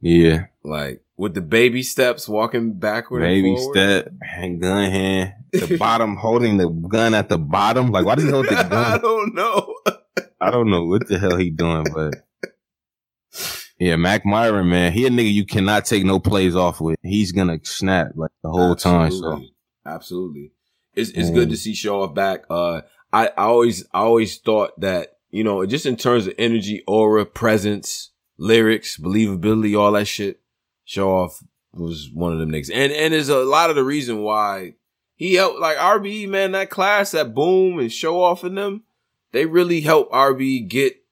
Yeah, 0.00 0.46
Like 0.64 1.02
with 1.18 1.34
the 1.34 1.42
baby 1.42 1.82
steps, 1.82 2.26
walking 2.26 2.78
backward. 2.78 3.20
baby 3.20 3.54
step, 3.58 4.08
hand 4.22 4.62
gun 4.62 4.90
hand, 4.90 5.34
the 5.52 5.76
bottom 5.78 6.16
holding 6.16 6.56
the 6.56 6.70
gun 6.70 7.12
at 7.12 7.28
the 7.28 7.36
bottom. 7.36 7.90
Like 7.90 8.06
why 8.06 8.14
does 8.14 8.24
he 8.24 8.30
hold 8.30 8.46
the 8.46 8.54
gun? 8.54 8.72
I 8.72 8.96
don't 8.96 9.34
know. 9.34 9.74
I 10.40 10.50
don't 10.50 10.70
know 10.70 10.86
what 10.86 11.06
the 11.06 11.18
hell 11.18 11.36
he 11.36 11.50
doing, 11.50 11.84
but 11.92 12.14
yeah, 13.78 13.96
Mac 13.96 14.24
Myron, 14.24 14.70
man, 14.70 14.92
he 14.92 15.04
a 15.06 15.10
nigga 15.10 15.30
you 15.30 15.44
cannot 15.44 15.84
take 15.84 16.04
no 16.04 16.18
plays 16.18 16.56
off 16.56 16.80
with. 16.80 16.96
He's 17.02 17.32
gonna 17.32 17.58
snap 17.62 18.12
like 18.14 18.30
the 18.42 18.48
whole 18.50 18.74
time. 18.74 19.10
So 19.10 19.16
Absolutely. 19.18 19.52
Absolutely. 19.84 20.52
It's 20.94 21.10
it's 21.10 21.30
good 21.30 21.48
Mm. 21.48 21.50
to 21.52 21.56
see 21.56 21.74
Show 21.74 22.02
Off 22.02 22.14
back. 22.14 22.44
Uh 22.48 22.80
I, 23.12 23.28
I 23.28 23.44
always 23.44 23.84
I 23.92 24.00
always 24.00 24.38
thought 24.38 24.78
that, 24.80 25.18
you 25.30 25.44
know, 25.44 25.64
just 25.66 25.86
in 25.86 25.96
terms 25.96 26.26
of 26.26 26.34
energy, 26.38 26.82
aura, 26.86 27.24
presence, 27.24 28.10
lyrics, 28.36 28.98
believability, 28.98 29.78
all 29.78 29.92
that 29.92 30.06
shit, 30.06 30.40
Show 30.84 31.10
Off 31.10 31.42
was 31.72 32.10
one 32.12 32.32
of 32.32 32.38
them 32.38 32.50
niggas. 32.50 32.70
And 32.72 32.92
and 32.92 33.14
there's 33.14 33.28
a 33.28 33.38
lot 33.38 33.70
of 33.70 33.76
the 33.76 33.84
reason 33.84 34.22
why 34.22 34.74
he 35.14 35.34
helped 35.34 35.58
like 35.58 35.76
RBE, 35.76 36.28
man, 36.28 36.52
that 36.52 36.70
class, 36.70 37.10
that 37.10 37.34
boom 37.34 37.78
and 37.78 37.92
show 37.92 38.22
off 38.22 38.44
in 38.44 38.54
them, 38.54 38.84
they 39.32 39.46
really 39.46 39.80
helped 39.80 40.12
RBE 40.12 40.68
get 40.68 41.02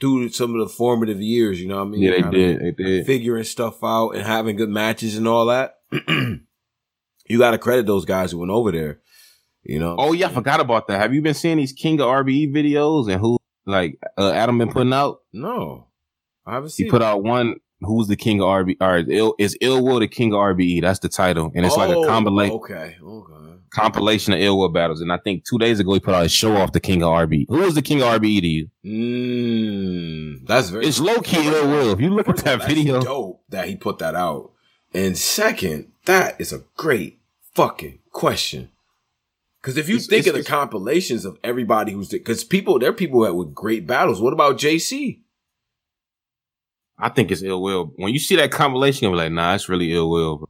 through 0.00 0.30
some 0.30 0.54
of 0.54 0.60
the 0.60 0.72
formative 0.72 1.20
years. 1.20 1.60
You 1.60 1.68
know 1.68 1.76
what 1.76 1.88
I 1.88 1.90
mean? 1.90 2.00
Yeah, 2.00 2.10
they 2.12 2.22
Kinda 2.22 2.36
did. 2.36 2.60
They 2.60 2.82
did. 2.82 3.06
Figuring 3.06 3.44
stuff 3.44 3.84
out 3.84 4.12
and 4.12 4.26
having 4.26 4.56
good 4.56 4.70
matches 4.70 5.16
and 5.16 5.28
all 5.28 5.46
that. 5.46 5.80
you 6.08 7.38
got 7.38 7.52
to 7.52 7.58
credit 7.58 7.86
those 7.86 8.04
guys 8.04 8.32
who 8.32 8.38
went 8.38 8.50
over 8.50 8.72
there. 8.72 9.01
You 9.64 9.78
know. 9.78 9.96
Oh 9.98 10.12
yeah, 10.12 10.26
I 10.28 10.32
forgot 10.32 10.60
about 10.60 10.88
that. 10.88 11.00
Have 11.00 11.14
you 11.14 11.22
been 11.22 11.34
seeing 11.34 11.58
these 11.58 11.72
King 11.72 12.00
of 12.00 12.06
RBE 12.08 12.52
videos 12.52 13.10
and 13.10 13.20
who 13.20 13.38
like 13.66 13.98
uh, 14.18 14.32
Adam 14.32 14.58
been 14.58 14.72
putting 14.72 14.92
out? 14.92 15.20
no, 15.32 15.86
I 16.46 16.54
haven't 16.54 16.70
seen. 16.70 16.86
He 16.86 16.90
put 16.90 17.02
it. 17.02 17.04
out 17.04 17.22
one. 17.22 17.56
Who's 17.84 18.06
the 18.06 18.14
king 18.16 18.40
of 18.40 18.46
RBE? 18.46 18.76
Or 18.80 18.98
is 18.98 19.06
Ill, 19.08 19.34
is 19.40 19.58
Ill 19.60 19.84
Will 19.84 19.98
the 19.98 20.06
king 20.06 20.32
of 20.32 20.38
RBE? 20.38 20.82
That's 20.82 21.00
the 21.00 21.08
title, 21.08 21.50
and 21.54 21.66
it's 21.66 21.76
like 21.76 21.90
a 21.90 21.96
Oh, 21.96 22.06
compilation 22.06 22.54
Okay. 22.56 22.96
Okay. 23.02 23.58
compilation 23.70 24.32
of 24.34 24.38
Ill 24.40 24.56
Will 24.58 24.68
battles. 24.68 25.00
And 25.00 25.12
I 25.12 25.16
think 25.18 25.44
two 25.44 25.58
days 25.58 25.80
ago 25.80 25.92
he 25.94 25.98
put 25.98 26.14
out 26.14 26.24
a 26.24 26.28
show 26.28 26.56
off 26.56 26.70
the 26.72 26.78
king 26.78 27.02
of 27.02 27.08
RBE. 27.08 27.46
Who 27.48 27.62
is 27.62 27.74
the 27.74 27.82
king 27.82 28.00
of 28.00 28.06
RBE 28.20 28.40
to 28.40 28.46
you? 28.46 28.70
Mm, 28.84 30.46
that's 30.46 30.70
very. 30.70 30.86
It's 30.86 31.00
low 31.00 31.20
key 31.20 31.46
Ill 31.46 31.68
Will. 31.68 31.92
If 31.92 32.00
you 32.00 32.10
look 32.10 32.28
at 32.28 32.36
that 32.38 32.58
that's 32.60 32.66
video, 32.66 33.00
dope 33.02 33.42
that 33.48 33.68
he 33.68 33.76
put 33.76 33.98
that 33.98 34.14
out. 34.14 34.52
And 34.94 35.16
second, 35.16 35.90
that 36.04 36.40
is 36.40 36.52
a 36.52 36.64
great 36.76 37.18
fucking 37.54 37.98
question. 38.10 38.70
Because 39.62 39.76
if 39.76 39.88
you 39.88 39.94
It's- 39.94 40.08
think 40.08 40.20
it's- 40.26 40.28
of 40.30 40.34
the 40.34 40.40
it's- 40.40 40.50
compilations 40.50 41.24
of 41.24 41.38
everybody 41.44 41.92
who's 41.92 42.08
because 42.08 42.42
people, 42.42 42.78
there 42.80 42.90
are 42.90 42.94
people 42.94 43.20
that 43.20 43.34
with 43.34 43.54
great 43.54 43.86
battles. 43.86 44.20
What 44.20 44.32
about 44.32 44.58
JC? 44.58 45.20
I 46.98 47.08
think 47.08 47.30
it's 47.30 47.42
Ill 47.42 47.62
Will. 47.62 47.92
When 47.96 48.12
you 48.12 48.18
see 48.18 48.36
that 48.36 48.50
compilation, 48.50 49.04
you'll 49.04 49.12
be 49.12 49.18
like, 49.18 49.32
nah, 49.32 49.54
it's 49.54 49.68
really 49.68 49.92
Ill 49.92 50.10
Will. 50.10 50.36
Bro. 50.38 50.48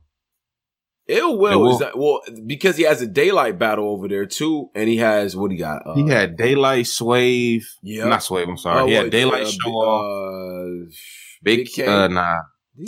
Ill 1.09 1.37
Will 1.39 1.61
Will. 1.61 1.73
is 1.73 1.79
that 1.81 1.99
well 1.99 2.21
because 2.47 2.77
he 2.77 2.85
has 2.85 3.03
a 3.03 3.07
daylight 3.07 3.59
battle 3.59 3.89
over 3.89 4.07
there 4.09 4.25
too, 4.25 4.71
and 4.75 4.89
he 4.89 4.97
has 4.99 5.37
what 5.37 5.51
he 5.51 5.57
got. 5.57 5.87
Uh, 5.87 5.95
He 5.95 6.07
had 6.09 6.37
Daylight, 6.37 6.87
Swave, 6.87 7.65
yeah, 7.83 8.05
not 8.07 8.23
Swave. 8.23 8.49
I'm 8.49 8.57
sorry. 8.57 8.83
Uh, 8.83 8.87
he 8.87 8.93
had 8.95 9.05
what, 9.07 9.13
Daylight 9.13 9.43
uh, 9.43 9.51
Show 9.51 9.59
Big- 9.65 9.75
Off. 9.75 10.87
uh, 10.89 10.93
Big, 11.43 11.69
K. 11.73 11.87
uh, 11.87 12.09
nah. 12.09 12.37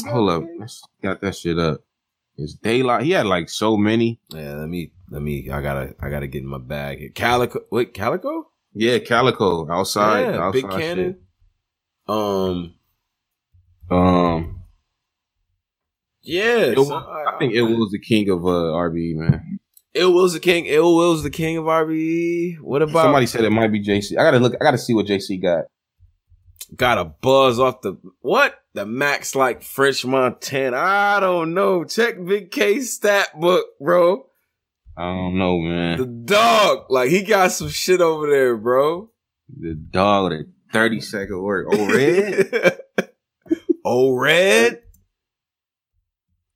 Hold 0.06 0.30
up. 0.30 0.42
Big 0.42 0.68
got 1.02 1.20
that 1.20 1.34
shit 1.36 1.58
up. 1.58 1.80
It's 2.36 2.54
Daylight. 2.54 3.04
He 3.04 3.12
had 3.12 3.26
like 3.26 3.48
so 3.48 3.76
many. 3.76 4.20
Yeah, 4.30 4.54
let 4.54 4.68
me 4.68 4.90
let 5.10 5.22
me. 5.22 5.50
I 5.50 5.60
gotta 5.62 5.94
I 6.00 6.10
gotta 6.10 6.26
get 6.26 6.42
in 6.42 6.48
my 6.48 6.58
bag. 6.58 7.14
Calicoe. 7.14 7.60
Wait, 7.70 7.94
Calicoe. 7.94 8.48
Yeah, 8.74 8.98
Calicoe 8.98 9.70
outside. 9.70 10.20
yeah, 10.22 10.38
outside 10.40 10.52
Big 10.52 10.70
Cannon. 10.70 11.16
Um. 12.08 12.74
shit. 13.88 13.96
Um, 13.96 14.60
Yeah, 16.22 16.56
It 16.72 16.78
was- 16.78 16.88
so 16.88 16.96
I 16.96 17.36
think 17.38 17.54
it 17.54 17.62
was 17.62 17.90
the 17.92 18.00
king 18.00 18.28
of 18.30 18.44
uh, 18.46 18.72
RBE, 18.72 19.14
man. 19.14 19.60
Ill 19.94 20.12
Will's 20.12 20.32
the 20.32 20.40
king. 20.40 20.66
Ill 20.66 20.96
Will's 20.96 21.22
the 21.22 21.30
king 21.30 21.56
of 21.56 21.66
RBE. 21.66 22.58
What 22.60 22.82
about 22.82 23.04
Somebody 23.04 23.26
said 23.26 23.44
it 23.44 23.50
might 23.50 23.70
be 23.70 23.80
JC. 23.80 24.18
I 24.18 24.24
gotta 24.24 24.40
look. 24.40 24.54
I 24.60 24.64
gotta 24.64 24.78
see 24.78 24.92
what 24.92 25.06
JC 25.06 25.40
got. 25.40 25.66
Got 26.74 26.98
a 26.98 27.04
buzz 27.04 27.58
off 27.58 27.82
the 27.82 27.98
what? 28.20 28.54
The 28.74 28.86
max 28.86 29.34
like 29.34 29.62
French 29.62 30.04
Montana. 30.04 30.76
I 30.76 31.20
don't 31.20 31.54
know. 31.54 31.84
Check 31.84 32.24
Big 32.24 32.50
K 32.50 32.80
stat 32.80 33.28
book, 33.38 33.66
bro. 33.80 34.26
I 34.96 35.02
don't 35.02 35.38
know, 35.38 35.58
man. 35.58 35.98
The 35.98 36.06
dog, 36.06 36.86
like 36.88 37.10
he 37.10 37.22
got 37.22 37.52
some 37.52 37.68
shit 37.68 38.00
over 38.00 38.28
there, 38.28 38.56
bro. 38.56 39.10
The 39.48 39.74
dog 39.74 40.30
with 40.30 40.40
a 40.40 40.44
thirty 40.72 41.00
second 41.00 41.42
work. 41.42 41.66
Oh, 41.70 41.86
red. 41.86 42.80
oh, 43.84 44.16
red. 44.16 44.82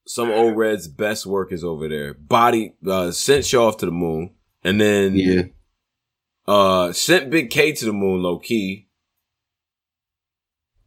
Some 0.06 0.30
old 0.30 0.56
red's 0.56 0.88
best 0.88 1.26
work 1.26 1.52
is 1.52 1.64
over 1.64 1.88
there. 1.88 2.14
Body 2.14 2.74
uh, 2.86 3.10
sent 3.10 3.52
you 3.52 3.60
off 3.60 3.76
to 3.78 3.86
the 3.86 3.92
moon, 3.92 4.34
and 4.64 4.80
then 4.80 5.16
yeah. 5.16 5.42
uh 6.46 6.92
sent 6.92 7.30
Big 7.30 7.50
K 7.50 7.72
to 7.72 7.84
the 7.84 7.92
moon 7.92 8.22
low 8.22 8.38
key. 8.38 8.87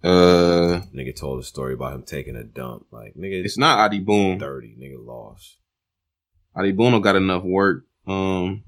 Uh, 0.03 0.81
Nigga 0.95 1.15
told 1.15 1.39
a 1.39 1.43
story 1.43 1.73
about 1.73 1.93
him 1.93 2.03
taking 2.03 2.35
a 2.35 2.43
dump. 2.43 2.87
Like 2.91 3.13
nigga, 3.15 3.43
it's 3.45 3.57
not 3.57 3.79
Adi 3.79 3.99
Boom. 3.99 4.39
thirty. 4.39 4.75
Nigga 4.79 5.05
lost. 5.05 5.57
Adi 6.55 6.71
Boom 6.71 6.91
don't 6.91 7.01
got 7.01 7.15
enough 7.15 7.43
work. 7.43 7.85
Um, 8.07 8.63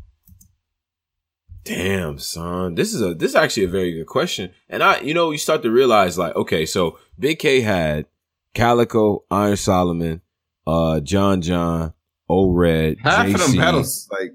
Damn, 1.63 2.19
son. 2.19 2.75
This 2.75 2.93
is 2.93 3.01
a 3.01 3.13
this 3.13 3.29
is 3.31 3.35
actually 3.35 3.63
a 3.63 3.69
very 3.69 3.93
good 3.93 4.05
question. 4.07 4.51
And 4.69 4.83
I, 4.83 4.99
you 4.99 5.13
know, 5.13 5.31
you 5.31 5.37
start 5.37 5.63
to 5.63 5.71
realize 5.71 6.17
like, 6.17 6.35
okay, 6.35 6.65
so 6.65 6.99
Big 7.17 7.39
K 7.39 7.61
had 7.61 8.05
Calicoe, 8.53 9.23
Iron 9.31 9.55
Solomon, 9.57 10.21
uh, 10.67 10.99
John 10.99 11.41
John, 11.41 11.93
O 12.29 12.51
Red, 12.51 12.97
half 13.01 13.27
of 13.33 13.39
them 13.39 13.55
battles, 13.55 14.09
like 14.11 14.33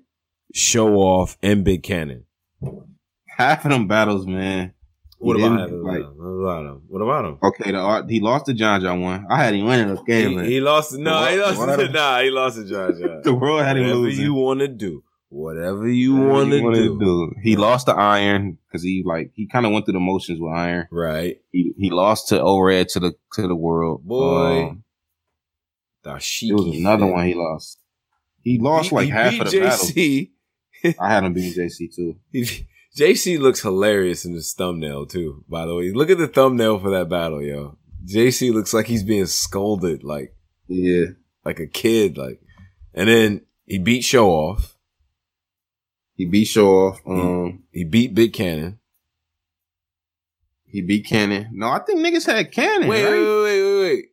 Show 0.55 0.95
Off, 0.97 1.37
and 1.43 1.65
Big 1.65 1.83
Cannon. 1.83 2.25
half 3.27 3.65
of 3.65 3.71
them 3.73 3.87
battles, 3.87 4.27
man. 4.27 4.73
What 5.19 5.37
about 5.37 5.69
him? 5.69 5.83
like- 5.83 6.05
What 6.17 6.27
about 6.27 6.65
him? 6.67 6.83
What 6.89 7.01
about 7.03 7.25
him? 7.25 7.39
Okay, 7.43 7.73
the 7.73 7.79
art, 7.79 8.09
he 8.09 8.21
lost 8.21 8.47
the 8.47 8.55
John 8.55 8.81
John 8.81 9.01
one. 9.01 9.27
I 9.29 9.43
had 9.43 9.55
him 9.55 9.67
winning 9.67 9.95
the 9.95 10.01
game, 10.03 10.31
He, 10.31 10.37
man. 10.37 10.45
he 10.45 10.61
lost. 10.61 10.93
No, 10.97 11.25
he 11.27 11.37
lost. 11.41 11.59
what- 11.59 11.91
nah, 11.93 12.21
he 12.21 12.31
lost 12.31 12.57
to 12.57 12.65
John 12.65 12.95
John. 13.01 13.23
the 13.23 13.35
world 13.35 13.63
had 13.63 13.77
him 13.77 13.83
Whatever 13.85 14.01
losing. 14.01 14.25
you 14.25 14.35
want 14.35 14.61
to 14.61 14.69
do, 14.69 15.03
whatever 15.29 15.89
you 15.89 16.15
want 16.17 16.51
to 16.53 16.63
wanna 16.63 16.77
do. 16.99 17.33
He 17.43 17.57
lost 17.57 17.87
to 17.87 17.95
Iron 17.95 18.59
because 18.69 18.83
he 18.85 19.03
like 19.05 19.33
he 19.35 19.47
kind 19.49 19.67
of 19.67 19.73
went 19.73 19.87
through 19.87 19.95
the 19.95 20.01
motions 20.01 20.39
with 20.41 20.53
Iron. 20.53 20.87
Right, 20.93 21.41
He 21.51 21.73
he 21.77 21.91
lost 21.91 22.29
to 22.29 22.41
O 22.41 22.61
Red 22.61 22.89
to 22.91 23.01
the 23.01 23.15
to 23.35 23.49
the 23.49 23.57
world. 23.57 24.05
Boy. 24.05 24.69
Um, 24.69 24.85
Dashiki. 26.05 26.47
there 26.49 26.57
was 26.57 26.77
another 26.77 27.07
one 27.07 27.27
he 27.27 27.35
lost. 27.35 27.79
He 28.43 28.59
lost 28.59 28.91
He- 28.91 28.95
like 28.95 29.05
he 29.07 29.11
half 29.11 29.41
of 29.41 29.51
the 29.51 29.61
battle. 29.61 30.95
I 31.01 31.13
had 31.13 31.25
him 31.25 31.33
beating 31.33 31.53
JC 31.61 31.93
too. 31.93 32.15
He- 32.99 33.05
JC 33.13 33.39
looks 33.39 33.61
hilarious 33.63 34.25
in 34.25 34.35
this 34.35 34.53
thumbnail 34.55 35.07
too. 35.07 35.45
By 35.49 35.67
the 35.67 35.75
way, 35.75 35.93
look 35.93 36.11
at 36.11 36.19
the 36.19 36.29
thumbnail 36.29 36.79
for 36.79 36.91
that 36.91 37.09
battle, 37.09 37.43
yo. 37.43 37.77
JC 38.05 38.53
looks 38.53 38.73
like 38.75 38.87
he's 38.87 39.03
being 39.03 39.27
scolded, 39.27 40.03
like 40.05 40.35
Yeah. 40.67 41.07
like 41.45 41.61
a 41.61 41.67
kid, 41.67 42.17
like. 42.19 42.41
And 42.95 43.09
then 43.09 43.43
he 43.67 43.79
beat 43.79 44.03
Show 44.05 44.29
Off. 44.31 44.77
He 46.15 46.25
beat 46.27 46.47
Show 46.47 46.69
Off. 46.71 47.01
Um, 47.07 47.65
He 47.73 47.85
beat 47.85 48.15
Big 48.15 48.33
Cannon. 48.33 48.79
he 50.67 50.83
beat 50.83 51.07
Cannon. 51.07 51.49
No, 51.53 51.69
I 51.69 51.79
think 51.81 52.01
niggas 52.01 52.27
had 52.27 52.53
Cannon. 52.53 52.89
Wait, 52.89 53.05
right? 53.05 53.13
wait, 53.13 53.43
wait, 53.43 53.63
wait, 53.63 53.81
wait. 53.83 54.05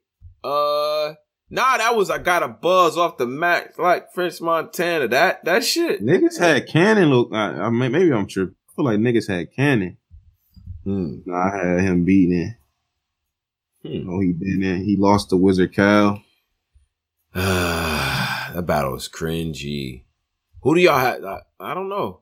Uh, 0.43 1.13
nah, 1.49 1.77
that 1.77 1.95
was 1.95 2.09
I 2.09 2.17
got 2.19 2.43
a 2.43 2.47
buzz 2.47 2.97
off 2.97 3.17
the 3.17 3.25
max, 3.25 3.77
like 3.77 4.13
French 4.13 4.39
Montana. 4.41 5.07
That 5.09 5.43
that 5.45 5.63
shit. 5.65 6.01
Niggas 6.01 6.37
had 6.37 6.67
Cannon. 6.67 7.09
Look, 7.09 7.33
I, 7.33 7.47
I 7.65 7.69
maybe 7.69 8.11
I'm 8.13 8.27
tripping. 8.27 8.55
I 8.75 8.81
feel 8.81 8.85
like 8.85 8.99
niggas 8.99 9.29
had 9.29 9.53
Cannon. 9.53 9.95
No, 10.83 11.33
I 11.33 11.55
had 11.55 11.79
him 11.79 12.03
beating. 12.03 12.55
Hmm. 13.81 14.09
Oh, 14.09 14.19
he 14.19 14.33
didn't. 14.33 14.83
He 14.83 14.97
lost 14.97 15.29
to 15.29 15.37
Wizard 15.37 15.73
Cal. 15.73 16.21
that 17.33 18.65
battle 18.65 18.91
was 18.91 19.07
cringy. 19.07 20.03
Who 20.61 20.75
do 20.75 20.81
y'all 20.81 20.99
have? 20.99 21.23
I, 21.23 21.39
I 21.57 21.73
don't 21.73 21.87
know. 21.87 22.19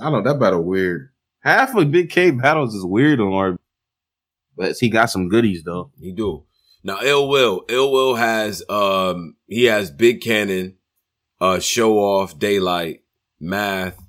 I 0.00 0.10
don't 0.10 0.24
know 0.24 0.32
that 0.32 0.40
battle 0.40 0.64
weird. 0.64 1.10
Half 1.40 1.76
of 1.76 1.92
Big 1.92 2.10
K 2.10 2.32
battles 2.32 2.74
is 2.74 2.84
weird 2.84 3.20
on 3.20 3.32
our, 3.32 3.58
but 4.56 4.76
he 4.76 4.88
got 4.88 5.06
some 5.06 5.28
goodies 5.28 5.62
though. 5.62 5.92
He 6.00 6.10
do. 6.10 6.42
Now 6.82 6.98
Ill 7.02 7.28
Will. 7.28 7.64
Ill 7.68 7.92
Will 7.92 8.16
has 8.16 8.64
um 8.68 9.36
he 9.46 9.64
has 9.64 9.92
Big 9.92 10.22
Cannon, 10.22 10.76
uh 11.40 11.60
Show 11.60 11.98
Off, 11.98 12.36
Daylight, 12.36 13.02
Math. 13.38 14.03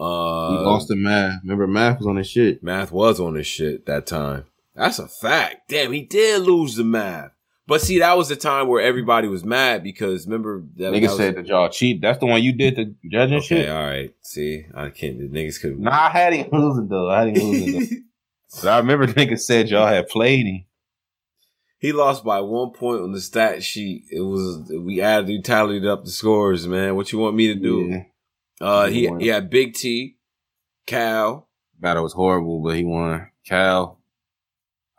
Uh 0.00 0.50
he 0.50 0.56
lost 0.58 0.88
to 0.88 0.96
Math. 0.96 1.40
Remember 1.42 1.66
Math 1.66 1.98
was 1.98 2.06
on 2.06 2.16
his 2.16 2.28
shit. 2.28 2.62
Math 2.62 2.92
was 2.92 3.18
on 3.20 3.34
this 3.34 3.46
shit 3.46 3.86
that 3.86 4.06
time. 4.06 4.44
That's 4.74 4.98
a 5.00 5.08
fact. 5.08 5.68
Damn, 5.68 5.92
he 5.92 6.02
did 6.02 6.42
lose 6.42 6.76
the 6.76 6.84
Math. 6.84 7.32
But 7.66 7.82
see, 7.82 7.98
that 7.98 8.16
was 8.16 8.28
the 8.30 8.36
time 8.36 8.66
where 8.68 8.80
everybody 8.82 9.28
was 9.28 9.44
mad 9.44 9.82
because 9.82 10.24
remember 10.26 10.62
that 10.76 10.90
that 10.90 10.92
Niggas 10.94 11.02
was- 11.08 11.16
said 11.18 11.36
that 11.36 11.46
y'all 11.48 11.68
cheat. 11.68 12.00
That's 12.00 12.18
the 12.18 12.26
one 12.26 12.42
you 12.42 12.52
did 12.52 12.76
the 12.76 12.94
judging 13.10 13.38
Okay, 13.38 13.46
shit. 13.46 13.68
all 13.68 13.82
right. 13.84 14.14
See, 14.22 14.64
I 14.74 14.88
can't. 14.90 15.18
The 15.18 15.28
niggas 15.28 15.60
could. 15.60 15.78
Nah, 15.78 15.90
I 16.06 16.08
had 16.10 16.32
him 16.32 16.48
losing 16.52 16.88
though. 16.88 17.10
I 17.10 17.26
had 17.26 17.36
him 17.36 17.50
losing 17.50 17.80
though. 17.80 17.96
But 18.62 18.68
I 18.70 18.78
remember 18.78 19.06
niggas 19.08 19.40
said 19.40 19.68
y'all 19.68 19.86
had 19.86 20.08
played 20.08 20.46
him. 20.46 20.64
He 21.80 21.92
lost 21.92 22.24
by 22.24 22.40
one 22.40 22.70
point 22.70 23.02
on 23.02 23.12
the 23.12 23.20
stat 23.20 23.62
sheet. 23.62 24.04
It 24.10 24.20
was 24.22 24.72
we 24.74 25.02
added, 25.02 25.28
we 25.28 25.42
tallied 25.42 25.84
up 25.84 26.04
the 26.06 26.10
scores, 26.10 26.66
man. 26.66 26.96
What 26.96 27.12
you 27.12 27.18
want 27.18 27.36
me 27.36 27.48
to 27.48 27.54
do? 27.54 27.88
Yeah. 27.90 28.02
Uh, 28.60 28.86
he 28.86 29.08
He 29.08 29.14
he 29.20 29.26
had 29.28 29.50
Big 29.50 29.74
T, 29.74 30.16
Cal. 30.86 31.48
Battle 31.78 32.02
was 32.02 32.12
horrible, 32.12 32.60
but 32.62 32.76
he 32.76 32.84
won. 32.84 33.30
Cal. 33.46 34.00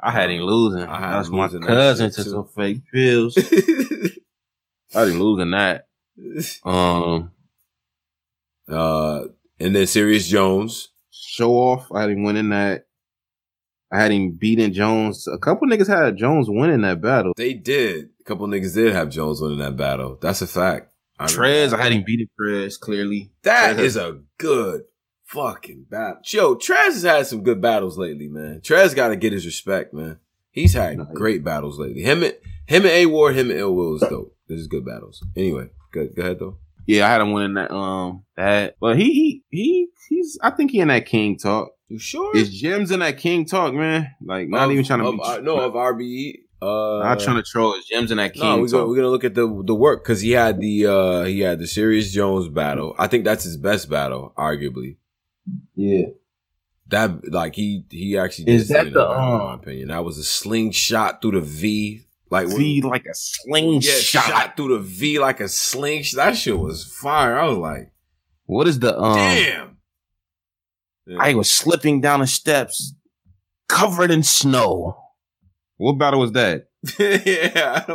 I 0.02 0.12
had 0.12 0.30
him 0.30 0.42
losing. 0.44 0.88
I 0.88 1.00
had 1.00 1.18
That's 1.18 1.30
my 1.30 1.50
cousin 1.50 2.10
to 2.12 2.24
some 2.24 2.48
fake 2.56 2.84
pills. 2.94 3.38
I 4.96 5.00
had 5.00 5.10
him 5.10 5.20
losing 5.22 5.52
that. 5.52 5.88
Um, 6.66 7.32
uh, 8.70 9.24
and 9.60 9.74
then 9.76 9.88
Sirius 9.88 10.28
Jones. 10.28 10.90
show 11.12 11.54
off. 11.54 11.88
I 11.94 12.02
had 12.02 12.10
him 12.12 12.24
winning 12.24 12.50
that. 12.50 12.88
I 13.92 14.02
had 14.02 14.12
him 14.12 14.32
beating 14.32 14.74
Jones. 14.74 15.28
A 15.28 15.38
couple 15.38 15.68
niggas 15.68 15.88
had 15.88 16.18
Jones 16.18 16.48
winning 16.50 16.82
that 16.82 17.02
battle. 17.02 17.34
They 17.36 17.54
did. 17.54 18.10
A 18.20 18.24
couple 18.24 18.48
niggas 18.48 18.76
did 18.76 18.94
have 18.94 19.10
Jones 19.10 19.42
winning 19.42 19.60
that 19.60 19.78
battle. 19.78 20.18
That's 20.22 20.42
a 20.42 20.48
fact. 20.48 20.89
I 21.20 21.26
Trez. 21.26 21.74
I 21.74 21.82
had 21.84 21.92
him 21.92 22.04
beating 22.06 22.28
Trez 22.40 22.80
clearly. 22.80 23.32
That 23.44 23.76
Trez 23.78 23.80
is 23.80 23.96
a 23.98 24.20
good 24.38 24.84
fucking 25.26 25.86
battle. 25.90 26.22
Yo, 26.26 26.56
Trez 26.56 26.86
has 26.94 27.04
had 27.04 27.28
some 27.28 27.44
good 27.44 27.62
battles 27.62 27.98
lately, 27.98 28.28
man. 28.28 28.62
Trez 28.62 28.96
got 28.96 29.10
to 29.10 29.16
get 29.16 29.34
his 29.34 29.46
respect, 29.46 29.94
man. 29.94 30.18
He's 30.52 30.74
had 30.74 30.98
he- 30.98 31.04
great 31.14 31.44
battles 31.44 31.78
lately. 31.80 32.02
Him 32.04 32.24
and 32.24 32.34
him 32.66 32.84
and 32.84 32.92
A 32.92 33.06
War, 33.08 33.32
him 33.32 33.50
and 33.52 33.60
Ill 33.60 33.76
Will 33.76 33.96
is 33.96 34.02
dope. 34.02 34.36
This 34.48 34.60
is 34.60 34.68
good 34.68 34.86
battles. 34.86 35.24
Anyway, 35.36 35.70
good. 35.92 36.16
Go 36.16 36.22
ahead 36.24 36.40
though. 36.40 36.58
Yeah, 36.88 37.06
I 37.06 37.10
had 37.12 37.22
him 37.22 37.34
winning 37.34 37.54
that. 37.54 37.72
Um, 37.72 38.24
that. 38.36 38.76
But 38.80 38.98
he, 38.98 39.12
he, 39.14 39.44
he, 39.50 39.88
he's. 40.10 40.40
I 40.42 40.50
think 40.50 40.72
he 40.72 40.80
in 40.80 40.88
that 40.88 41.06
King 41.06 41.38
talk. 41.38 41.74
You 41.88 42.00
sure? 42.00 42.36
Is 42.36 42.50
Jim's 42.52 42.90
in 42.92 43.00
that 43.02 43.18
King 43.20 43.46
talk, 43.46 43.74
man? 43.76 44.08
Like, 44.24 44.48
not 44.50 44.66
Of- 44.66 44.72
even 44.72 44.86
trying 44.86 45.00
to 45.02 45.06
of, 45.08 45.16
be. 45.16 45.22
uh, 45.24 45.38
no 45.42 45.60
of 45.60 45.74
RBE. 45.74 46.34
Uh, 46.62 47.00
not 47.04 47.20
trying 47.22 47.38
to 47.38 47.44
troll. 47.44 47.74
Is 47.76 47.86
Jim's 47.86 48.12
in 48.12 48.18
that 48.18 48.34
King 48.34 48.44
No, 48.44 48.58
we're, 48.60 48.68
gonna, 48.68 48.88
we're 48.88 48.96
gonna 48.98 49.08
look 49.10 49.24
at 49.24 49.34
the 49.34 49.64
the 49.66 49.74
work 49.76 50.04
because 50.04 50.20
he 50.22 50.32
had 50.32 50.60
the 50.60 50.86
uh 50.88 51.24
he 51.24 51.40
had 51.40 51.60
the 51.60 51.68
Sirius 51.68 52.12
Jones 52.12 52.50
battle. 52.50 52.96
I 53.00 53.08
think 53.08 53.24
that's 53.24 53.44
his 53.46 53.56
best 53.58 53.90
battle, 53.90 54.34
arguably. 54.38 54.98
yeah. 55.76 56.08
That 56.88 57.32
like 57.32 57.56
he 57.56 57.86
he 57.90 58.18
actually 58.18 58.46
did 58.46 58.56
Is 58.56 58.68
that 58.70 58.92
the, 58.92 59.00
about 59.08 59.12
it, 59.12 59.18
in 59.20 59.32
um, 59.42 59.48
my 59.48 59.54
opinion. 59.56 59.88
That 59.90 60.04
was 60.04 60.18
a 60.18 60.24
slingshot 60.24 61.22
through 61.22 61.34
the 61.40 61.42
V, 61.42 62.02
like 62.32 62.48
See, 62.50 62.82
like 62.82 63.04
a 63.06 63.10
yeah, 63.10 63.14
slingshot. 63.14 64.24
shot 64.24 64.58
through 64.58 64.76
the 64.76 64.84
V 64.84 65.20
like 65.20 65.40
a 65.40 65.48
slingshot. 65.48 66.18
That 66.18 66.36
shit 66.38 66.58
was 66.60 66.84
fire. 66.84 67.38
I 67.40 67.46
was 67.48 67.58
like, 67.60 67.92
What 68.48 68.68
is 68.68 68.80
the 68.80 69.00
um? 69.00 69.16
damn. 69.16 69.78
Yeah. 71.06 71.18
I 71.20 71.36
was 71.36 71.50
slipping 71.50 72.02
down 72.02 72.20
the 72.20 72.28
steps, 72.28 72.94
covered 73.68 74.12
in 74.12 74.24
snow. 74.24 74.98
What 75.80 75.98
battle 75.98 76.20
was 76.20 76.34
that? 76.34 76.68
yeah, 77.00 77.86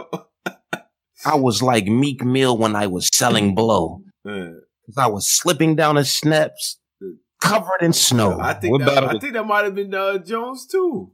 I 0.47 0.81
I 1.27 1.35
was 1.36 1.62
like 1.62 1.86
Meek 1.86 2.24
Mill 2.24 2.56
when 2.56 2.74
I 2.74 2.86
was 2.86 3.11
selling 3.12 3.55
blow. 3.55 4.02
Yeah. 4.24 4.52
Cause 4.86 4.97
I 4.98 5.06
was 5.06 5.28
slipping 5.28 5.77
down 5.77 5.97
the 5.97 6.05
steps, 6.05 6.78
covered 7.43 7.82
in 7.82 7.93
snow. 7.93 8.39
I 8.40 8.55
think 8.55 8.73
what 8.73 8.86
that, 8.86 9.05
I 9.05 9.12
was 9.12 9.20
think 9.20 9.35
that 9.35 9.47
might 9.47 9.65
have 9.65 9.74
been 9.74 9.94
uh, 9.94 10.19
Jones 10.19 10.66
too. 10.66 11.12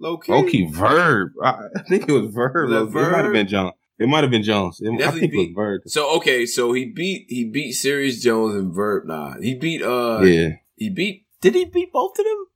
Low 0.00 0.18
key. 0.18 0.32
Okay, 0.32 0.66
Verb. 0.66 1.30
I 1.42 1.66
I 1.76 1.82
think 1.88 2.08
it 2.08 2.12
was 2.12 2.34
Verb. 2.34 2.70
Was 2.70 2.92
that 2.92 2.98
It 2.98 3.10
might 3.12 3.24
have 3.24 3.32
been 3.32 3.48
Jones. 3.48 3.72
It 3.98 4.08
might 4.08 4.24
have 4.24 4.30
been 4.32 4.42
Jones. 4.42 4.80
It- 4.80 4.92
I 4.92 4.96
Definitely 4.96 5.20
think 5.20 5.34
it 5.34 5.36
was 5.36 5.48
Verb. 5.54 5.82
So 5.86 6.16
okay, 6.16 6.46
so 6.46 6.72
he 6.72 6.86
beat 6.86 7.26
he 7.28 7.44
beat 7.44 7.72
Sirius 7.72 8.20
Jones 8.20 8.56
and 8.56 8.74
Verb. 8.74 9.06
Nah, 9.06 9.36
he 9.40 9.54
beat 9.54 9.82
uh 9.82 10.20
yeah. 10.22 10.56
he 10.74 10.90
beat 10.90 11.26
did 11.40 11.54
he 11.54 11.64
beat 11.64 11.92
both 11.92 12.18
of 12.18 12.24
them? 12.24 12.46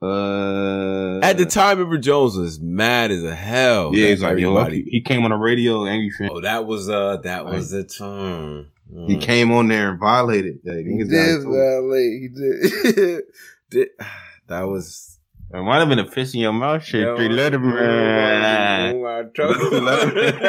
Uh, 0.00 1.18
At 1.22 1.38
the 1.38 1.46
time, 1.46 1.78
remember 1.78 1.98
Jones 1.98 2.36
was 2.36 2.60
mad 2.60 3.10
as 3.10 3.24
a 3.24 3.34
hell. 3.34 3.90
yeah, 3.94 4.08
he's 4.08 4.22
like, 4.22 4.38
yo, 4.38 4.56
everybody. 4.56 4.84
he 4.88 5.00
came 5.00 5.24
on 5.24 5.30
the 5.30 5.36
radio, 5.36 5.86
angry 5.86 6.10
fan. 6.10 6.30
Oh, 6.32 6.40
that 6.40 6.66
was 6.66 6.88
uh 6.88 7.16
that 7.24 7.44
was 7.46 7.70
the 7.70 7.84
time. 7.84 8.68
He 9.06 9.16
Mm. 9.16 9.20
came 9.20 9.52
on 9.52 9.68
there 9.68 9.90
and 9.90 10.00
violated. 10.00 10.60
Like, 10.64 10.78
He 10.86 10.92
niggas 10.94 11.10
did 11.10 11.42
violate. 11.44 12.22
He 12.22 12.28
did. 12.28 13.22
did. 13.70 13.88
That 14.48 14.62
was 14.62 15.18
It 15.52 15.60
might 15.62 15.80
have 15.80 15.90
been 15.90 15.98
a 15.98 16.10
fish 16.10 16.32
in 16.32 16.40
your 16.40 16.54
mouth 16.54 16.82
shit. 16.82 17.02
Yo, 17.02 17.16
three 17.16 17.28
letter 17.28 17.58
man. 17.58 19.02
man. 19.02 19.30
Three 19.34 19.80
letter 19.80 20.14
man. 20.14 20.42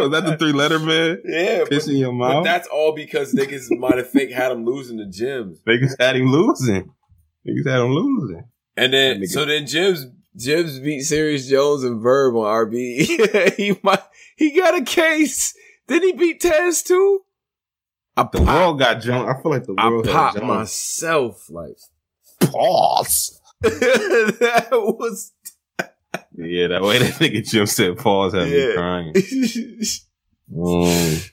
Was 0.00 0.10
that 0.10 0.24
the 0.26 0.36
three 0.36 0.52
letter 0.52 0.80
man? 0.80 1.18
Yeah, 1.24 1.58
but, 1.60 1.70
Piss 1.70 1.86
in 1.86 1.96
your 1.96 2.10
but 2.10 2.16
mouth. 2.18 2.44
that's 2.44 2.66
all 2.66 2.92
because 2.92 3.32
niggas 3.34 3.66
might 3.78 3.98
have 3.98 4.08
fake 4.10 4.32
had 4.32 4.50
him 4.50 4.64
losing 4.64 4.96
the 4.96 5.04
gyms. 5.04 5.58
Niggas 5.62 5.94
had 6.00 6.16
him 6.16 6.26
losing. 6.32 6.90
Niggas 7.46 7.70
had 7.70 7.80
him 7.82 7.92
losing. 7.92 8.42
And 8.76 8.92
then 8.92 9.20
Nigga. 9.20 9.28
so 9.28 9.44
then 9.44 9.66
Jim's 9.66 10.06
Jim's 10.36 10.78
beat 10.80 11.02
Serius 11.02 11.48
Jones 11.48 11.84
and 11.84 12.02
Verb 12.02 12.34
on 12.36 12.44
RB. 12.68 13.54
he 13.56 13.78
might 13.82 14.02
he 14.36 14.50
got 14.56 14.76
a 14.80 14.82
case. 14.84 15.54
Did 15.86 16.02
he 16.02 16.12
beat 16.12 16.40
Taz 16.40 16.84
too? 16.84 17.20
I 18.16 18.22
The 18.24 18.38
pop, 18.38 18.46
world 18.46 18.78
got 18.78 19.00
Jones. 19.02 19.28
I 19.28 19.40
feel 19.42 19.50
like 19.52 19.64
the 19.64 19.74
world 19.74 20.04
got 20.06 20.36
I 20.36 20.40
popped 20.40 20.42
myself 20.46 21.48
like 21.50 21.76
Pause. 22.40 23.40
that 23.62 24.68
was 24.72 25.32
Yeah, 26.36 26.68
that 26.68 26.82
way 26.82 26.98
that 26.98 27.12
nigga 27.14 27.48
Jim 27.48 27.66
said 27.66 27.96
pause 27.98 28.34
had 28.34 28.48
me 28.48 28.68
Yeah. 28.68 28.74
crying. 28.74 29.14
Mm. 30.52 31.30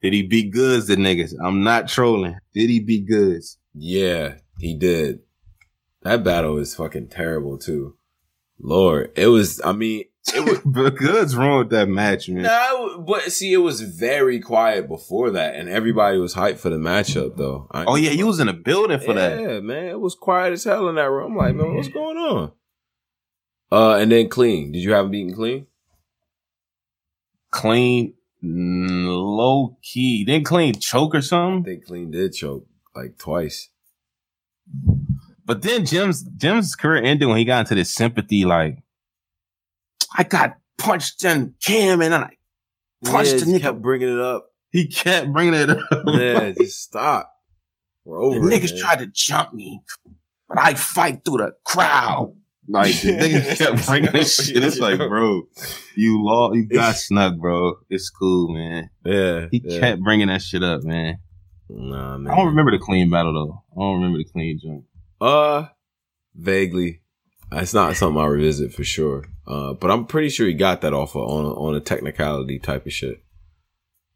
Did 0.00 0.12
he 0.12 0.22
beat 0.22 0.52
Goodz 0.52 0.86
the 0.86 0.96
niggas? 0.96 1.34
I'm 1.42 1.62
not 1.64 1.88
trolling. 1.88 2.38
Did 2.54 2.70
he 2.70 2.80
beat 2.80 3.06
Goodz? 3.06 3.58
Yeah, 3.74 4.34
he 4.62 4.74
did. 4.74 5.18
That 6.02 6.22
battle 6.22 6.56
is 6.58 6.76
fucking 6.76 7.08
terrible 7.08 7.58
too. 7.58 7.96
Lord, 8.60 9.10
it 9.16 9.26
was. 9.26 9.60
I 9.64 9.72
mean, 9.72 10.04
it 10.32 10.44
was. 10.44 10.60
but 10.64 10.96
Goodz 10.96 11.34
ruined 11.34 11.70
that 11.70 11.88
match, 11.88 12.28
man. 12.28 12.44
No, 12.44 13.04
but 13.04 13.32
see, 13.32 13.52
it 13.52 13.56
was 13.58 13.80
very 13.80 14.38
quiet 14.38 14.86
before 14.86 15.32
that, 15.32 15.56
and 15.56 15.68
everybody 15.68 16.18
was 16.18 16.34
hyped 16.34 16.58
for 16.58 16.70
the 16.70 16.76
matchup, 16.76 17.36
though. 17.36 17.66
I- 17.72 17.84
Oh 17.86 17.96
yeah, 17.96 18.12
you 18.12 18.28
was 18.28 18.38
in 18.38 18.46
the 18.46 18.52
building 18.52 19.00
for 19.00 19.14
yeah, 19.14 19.28
that. 19.30 19.40
Yeah, 19.40 19.60
man, 19.60 19.86
it 19.86 20.00
was 20.00 20.14
quiet 20.14 20.52
as 20.52 20.62
hell 20.62 20.88
in 20.88 20.94
that 20.94 21.10
room. 21.10 21.32
I'm 21.32 21.36
like, 21.38 21.56
man, 21.56 21.74
what's 21.74 21.88
going 21.88 22.16
on? 22.16 22.52
Uh, 23.72 23.96
and 23.96 24.12
then 24.12 24.28
clean. 24.28 24.70
Did 24.70 24.82
you 24.84 24.92
have 24.92 25.06
him 25.06 25.10
beaten 25.10 25.34
clean? 25.34 25.66
Clean, 27.50 28.14
low 28.42 29.76
key. 29.82 30.24
Didn't 30.24 30.46
clean 30.46 30.74
choke 30.78 31.16
or 31.16 31.20
something. 31.20 31.62
I 31.62 31.74
think 31.74 31.86
clean 31.86 32.12
did 32.12 32.32
choke 32.32 32.66
like 32.94 33.18
twice. 33.18 33.70
But 35.44 35.62
then 35.62 35.84
Jim's 35.86 36.22
Jim's 36.22 36.74
career 36.76 37.02
ended 37.02 37.28
when 37.28 37.36
he 37.38 37.44
got 37.44 37.60
into 37.60 37.74
this 37.74 37.92
sympathy. 37.92 38.44
Like, 38.44 38.78
I 40.16 40.22
got 40.24 40.56
punched 40.78 41.24
in 41.24 41.54
Cam 41.62 42.00
and 42.02 42.14
I 42.14 42.30
punched 43.04 43.32
yeah, 43.34 43.38
the 43.38 43.44
nigga. 43.46 43.60
kept 43.60 43.82
bringing 43.82 44.08
it 44.12 44.20
up. 44.20 44.46
He 44.70 44.86
kept 44.88 45.32
bringing 45.32 45.54
it 45.54 45.70
up. 45.70 45.78
Yeah, 46.06 46.50
just 46.58 46.82
stop. 46.82 47.30
We're 48.04 48.18
The 48.18 48.24
over. 48.38 48.50
it, 48.50 48.52
niggas 48.62 48.72
man. 48.72 48.80
tried 48.80 48.98
to 49.00 49.06
jump 49.06 49.52
me, 49.54 49.80
but 50.48 50.58
I 50.58 50.74
fight 50.74 51.24
through 51.24 51.38
the 51.38 51.52
crowd. 51.64 52.34
Like 52.68 52.94
the 53.00 53.08
niggas 53.12 53.58
kept 53.58 53.86
bringing 53.86 54.12
this 54.12 54.36
shit. 54.46 54.62
It's 54.62 54.78
like, 54.78 54.98
bro, 54.98 55.42
you 55.96 56.24
lost, 56.24 56.54
you 56.54 56.66
got 56.68 56.94
snuck, 56.94 57.36
bro. 57.38 57.74
It's 57.90 58.08
cool, 58.10 58.54
man. 58.54 58.90
Yeah, 59.04 59.46
He 59.50 59.60
yeah. 59.64 59.80
kept 59.80 60.02
bringing 60.02 60.28
that 60.28 60.40
shit 60.42 60.62
up, 60.62 60.84
man. 60.84 61.18
Nah, 61.68 62.18
man. 62.18 62.32
I 62.32 62.36
don't 62.36 62.46
remember 62.48 62.70
the 62.70 62.78
clean 62.78 63.10
battle 63.10 63.32
though. 63.32 63.62
I 63.76 63.84
don't 63.84 63.94
remember 63.96 64.18
the 64.18 64.24
clean 64.24 64.60
joint. 64.62 64.84
Uh, 65.22 65.68
vaguely. 66.34 67.00
It's 67.52 67.74
not 67.74 67.96
something 67.96 68.20
I 68.20 68.26
revisit 68.26 68.72
for 68.72 68.82
sure. 68.84 69.24
Uh, 69.46 69.74
but 69.74 69.90
I'm 69.90 70.06
pretty 70.06 70.30
sure 70.30 70.46
he 70.46 70.54
got 70.54 70.80
that 70.80 70.92
offer 70.94 71.18
on 71.18 71.44
a, 71.44 71.52
on 71.54 71.74
a 71.74 71.80
technicality 71.80 72.58
type 72.58 72.86
of 72.86 72.92
shit. 72.92 73.22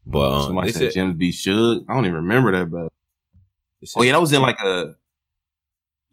But 0.07 0.33
um, 0.33 0.43
Somebody 0.45 0.73
said 0.73 0.81
said, 0.81 0.93
Jim's 0.93 1.17
B 1.17 1.31
Suge. 1.31 1.85
I 1.89 1.95
don't 1.95 2.05
even 2.07 2.15
remember 2.17 2.53
that 2.53 2.71
but 2.71 2.93
Oh 3.97 4.03
yeah, 4.03 4.13
that 4.13 4.21
was 4.21 4.33
in 4.33 4.41
like 4.41 4.59
a 4.61 4.95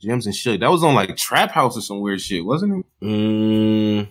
Jim's 0.01 0.25
and 0.25 0.35
Suge. 0.35 0.59
That 0.59 0.69
was 0.71 0.83
on 0.83 0.95
like 0.95 1.15
Trap 1.15 1.51
House 1.51 1.77
or 1.77 1.81
some 1.81 2.01
weird 2.01 2.19
shit, 2.21 2.43
wasn't 2.43 2.85
it? 3.01 3.05
Mm, 3.05 4.07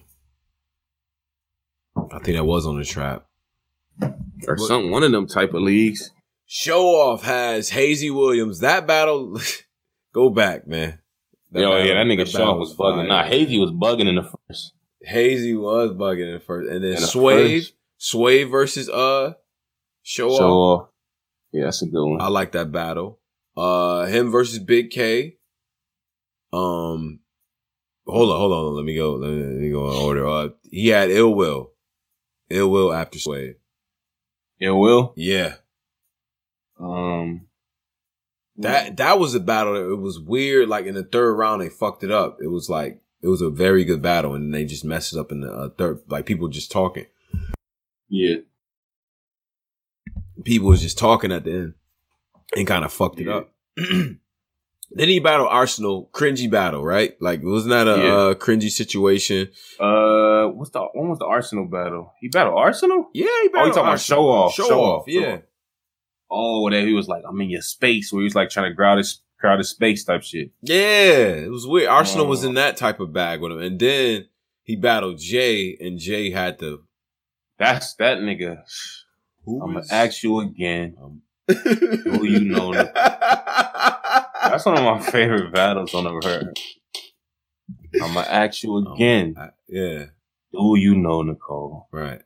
I 1.96 2.18
think 2.20 2.36
that 2.36 2.44
was 2.44 2.66
on 2.66 2.78
the 2.78 2.84
trap. 2.84 3.26
Or 4.00 4.54
What- 4.56 4.60
some 4.60 4.90
one 4.90 5.02
of 5.02 5.12
them 5.12 5.26
type 5.26 5.52
of 5.54 5.62
leagues. 5.62 6.10
Show 6.46 6.86
off 6.86 7.22
has 7.22 7.70
Hazy 7.70 8.10
Williams. 8.10 8.60
That 8.60 8.86
battle, 8.86 9.38
go 10.12 10.30
back, 10.30 10.66
man. 10.66 10.98
oh 11.54 11.58
yeah, 11.78 11.94
that 11.94 12.06
nigga 12.06 12.26
Shaw 12.26 12.38
battle 12.38 12.58
was 12.60 12.74
bugging. 12.76 12.96
fire. 12.96 13.06
Nah, 13.08 13.24
Hazy 13.24 13.58
was 13.58 13.70
bugging 13.70 14.08
in 14.08 14.16
the 14.16 14.22
first. 14.48 14.72
Hazy 15.02 15.54
was 15.54 15.90
bugging 15.90 16.34
at 16.34 16.44
first, 16.44 16.70
and 16.70 16.82
then 16.84 16.90
In 16.94 17.00
the 17.00 17.06
Swave. 17.06 17.72
Swave 17.98 18.50
versus 18.50 18.88
uh, 18.88 19.34
Show 20.02 20.30
So 20.30 20.48
off. 20.50 20.82
uh, 20.82 20.86
yeah, 21.52 21.64
that's 21.64 21.82
a 21.82 21.86
good 21.86 22.04
one. 22.04 22.20
I 22.20 22.28
like 22.28 22.52
that 22.52 22.72
battle. 22.72 23.18
Uh, 23.56 24.06
him 24.06 24.30
versus 24.30 24.58
Big 24.58 24.90
K. 24.90 25.36
Um, 26.52 27.20
hold 28.06 28.30
on, 28.30 28.38
hold 28.38 28.52
on. 28.52 28.76
Let 28.76 28.84
me 28.84 28.94
go. 28.96 29.14
Let 29.14 29.30
me, 29.30 29.42
let 29.42 29.54
me 29.60 29.70
go 29.70 29.90
in 29.90 29.96
order. 29.96 30.26
Uh, 30.28 30.48
he 30.70 30.88
had 30.88 31.10
Ill 31.10 31.34
Will, 31.34 31.70
Ill 32.50 32.70
Will 32.70 32.92
after 32.92 33.18
Swave. 33.18 33.54
yeah, 34.58 34.70
Will. 34.70 35.12
Yeah, 35.16 35.54
Um, 36.80 37.46
that 38.58 38.96
that 38.98 39.18
was 39.18 39.34
a 39.34 39.40
battle. 39.40 39.76
It 39.76 39.98
was 39.98 40.18
weird. 40.20 40.68
Like 40.68 40.86
in 40.86 40.94
the 40.94 41.04
third 41.04 41.34
round, 41.34 41.62
they 41.62 41.68
fucked 41.68 42.04
it 42.04 42.10
up. 42.10 42.38
It 42.42 42.48
was 42.48 42.68
like 42.68 43.00
it 43.22 43.28
was 43.28 43.40
a 43.40 43.50
very 43.50 43.84
good 43.84 44.02
battle, 44.02 44.34
and 44.34 44.52
they 44.52 44.64
just 44.64 44.84
messed 44.84 45.12
it 45.14 45.18
up 45.18 45.30
in 45.32 45.40
the 45.40 45.52
uh, 45.52 45.68
third. 45.78 46.00
Like 46.08 46.26
people 46.26 46.48
just 46.48 46.70
talking. 46.72 47.06
yeah, 48.08 48.36
People 50.44 50.68
was 50.68 50.82
just 50.82 50.98
talking 50.98 51.30
at 51.32 51.44
the 51.44 51.52
end, 51.52 51.74
and 52.56 52.66
kind 52.66 52.84
of 52.84 52.92
fucked 52.92 53.20
it 53.20 53.28
up. 53.28 53.52
then 53.76 54.18
he 55.08 55.20
battled 55.20 55.48
Arsenal, 55.50 56.10
cringy 56.12 56.50
battle, 56.50 56.84
right? 56.84 57.14
Like 57.22 57.42
wasn't 57.42 57.70
that 57.70 57.86
a 57.88 57.96
Yeah. 58.02 58.14
uh, 58.14 58.34
cringy 58.34 58.70
situation? 58.70 59.48
Uh, 59.78 60.46
what's 60.48 60.70
the 60.70 60.80
when 60.92 61.08
was 61.08 61.18
the 61.20 61.26
Arsenal 61.26 61.66
battle? 61.66 62.12
He 62.20 62.28
battled 62.28 62.58
Arsenal. 62.58 63.08
Yeah, 63.14 63.26
he 63.42 63.48
battled. 63.48 63.62
Oh, 63.62 63.66
you 63.68 63.72
talking 63.72 63.88
about 63.88 64.00
show 64.00 64.28
off? 64.28 64.54
Show, 64.54 64.68
Show 64.68 64.80
off, 64.80 65.00
off, 65.02 65.08
yeah. 65.08 65.20
show 65.20 65.32
off. 65.34 65.40
Oh, 66.34 66.70
that 66.70 66.82
he 66.84 66.92
was 66.94 67.08
like, 67.08 67.22
I'm 67.28 67.40
in 67.40 67.50
your 67.50 67.60
space, 67.62 68.12
where 68.12 68.20
he 68.22 68.24
was 68.24 68.34
like 68.34 68.48
trying 68.50 68.70
to 68.70 68.74
crowd 68.76 68.98
his 68.98 69.20
crowd 69.38 69.58
his 69.58 69.68
space 69.70 70.04
type 70.04 70.22
shit. 70.22 70.50
Yeah, 70.62 70.74
it 71.44 71.50
was 71.50 71.66
weird. 71.66 71.88
Arsenal 71.88 72.26
was 72.26 72.44
Oh. 72.44 72.48
in 72.48 72.54
that 72.54 72.76
type 72.76 73.00
of 73.00 73.12
bag 73.12 73.40
with 73.40 73.52
him. 73.52 73.58
And 73.60 73.78
then 73.78 74.28
he 74.62 74.76
battled 74.76 75.18
Jay, 75.18 75.76
and 75.80 75.98
Jay 75.98 76.30
had 76.30 76.58
to. 76.60 76.84
That's 77.58 77.94
that 77.96 78.18
nigga. 78.18 78.62
Who 79.44 79.60
I'm 79.62 79.74
gonna 79.74 79.84
ask 79.90 80.22
you 80.22 80.40
again. 80.40 80.96
Um, 81.02 81.22
Who 81.48 82.24
you 82.24 82.40
know? 82.40 82.72
That's 82.94 84.64
one 84.64 84.78
of 84.78 84.84
my 84.84 85.00
favorite 85.00 85.52
battles 85.52 85.94
I've 85.94 86.06
ever 86.06 86.20
heard. 86.22 86.58
I'm 88.02 88.14
gonna 88.14 88.20
ask 88.28 88.62
you 88.62 88.76
again. 88.94 89.34
I- 89.38 89.50
yeah, 89.68 90.04
Do 90.52 90.74
you 90.76 90.94
know 90.94 91.22
Nicole? 91.22 91.88
right. 91.92 92.22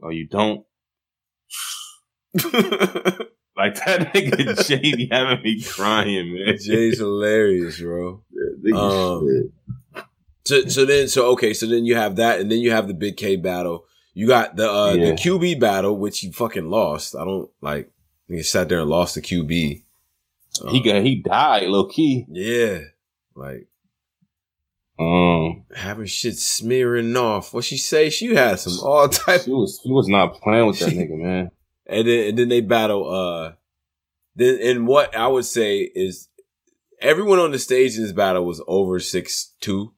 Or 0.00 0.12
you 0.12 0.26
don't? 0.26 0.64
Like 3.56 3.74
that 3.86 4.12
nigga 4.14 4.66
Jay 4.68 4.78
be 4.94 5.08
having 5.10 5.42
me 5.42 5.60
crying, 5.60 6.32
man. 6.32 6.56
Jay's 6.60 6.98
hilarious, 6.98 7.80
bro. 7.80 8.22
Nigga 8.64 8.76
Um, 9.18 9.50
shit. 9.96 10.04
So, 10.44 10.68
so 10.68 10.84
then, 10.84 11.08
so 11.08 11.30
okay, 11.32 11.52
so 11.52 11.66
then 11.66 11.84
you 11.84 11.96
have 11.96 12.14
that, 12.16 12.38
and 12.38 12.48
then 12.52 12.60
you 12.60 12.70
have 12.70 12.86
the 12.86 12.94
Big 12.94 13.16
K 13.16 13.34
battle. 13.34 13.84
You 14.14 14.28
got 14.28 14.54
the 14.54 14.70
uh, 14.70 14.92
Yeah. 14.92 15.06
the 15.06 15.12
QB 15.14 15.58
battle, 15.58 15.96
which 15.98 16.22
you 16.22 16.30
fucking 16.30 16.70
lost. 16.70 17.16
I 17.16 17.24
don't 17.24 17.50
like. 17.60 17.90
You 18.28 18.44
sat 18.44 18.68
there 18.68 18.78
and 18.78 18.88
lost 18.90 19.16
the 19.16 19.22
QB. 19.22 19.82
Uh, 20.64 20.70
he 20.70 20.80
got 20.80 21.02
he 21.02 21.16
died 21.16 21.64
low 21.64 21.86
key. 21.86 22.26
yeah, 22.30 22.78
like 23.34 23.66
Um, 25.00 25.64
having 25.74 26.06
shit 26.06 26.36
smearing 26.38 27.16
off. 27.16 27.52
What 27.52 27.64
she 27.64 27.76
say? 27.76 28.08
She 28.10 28.34
had 28.36 28.60
some 28.60 28.78
all 28.88 29.08
type. 29.08 29.42
she 29.42 29.50
was 29.50 29.80
she 29.82 29.90
was 29.90 30.06
not 30.08 30.34
playing 30.40 30.66
with 30.68 30.78
that 30.78 30.90
nigga, 30.92 31.18
man. 31.18 31.50
And 31.88 32.06
then 32.06 32.28
and 32.28 32.38
then 32.38 32.48
they 32.48 32.60
battle. 32.60 33.08
Uh, 33.10 33.52
then 34.36 34.58
and 34.62 34.86
what 34.86 35.16
I 35.16 35.26
would 35.26 35.44
say 35.46 35.78
is 35.80 36.28
everyone 37.00 37.38
on 37.38 37.50
the 37.52 37.58
stage 37.58 37.96
in 37.96 38.02
this 38.02 38.12
battle 38.12 38.44
was 38.44 38.62
over 38.66 39.00
six 39.00 39.54
two, 39.60 39.92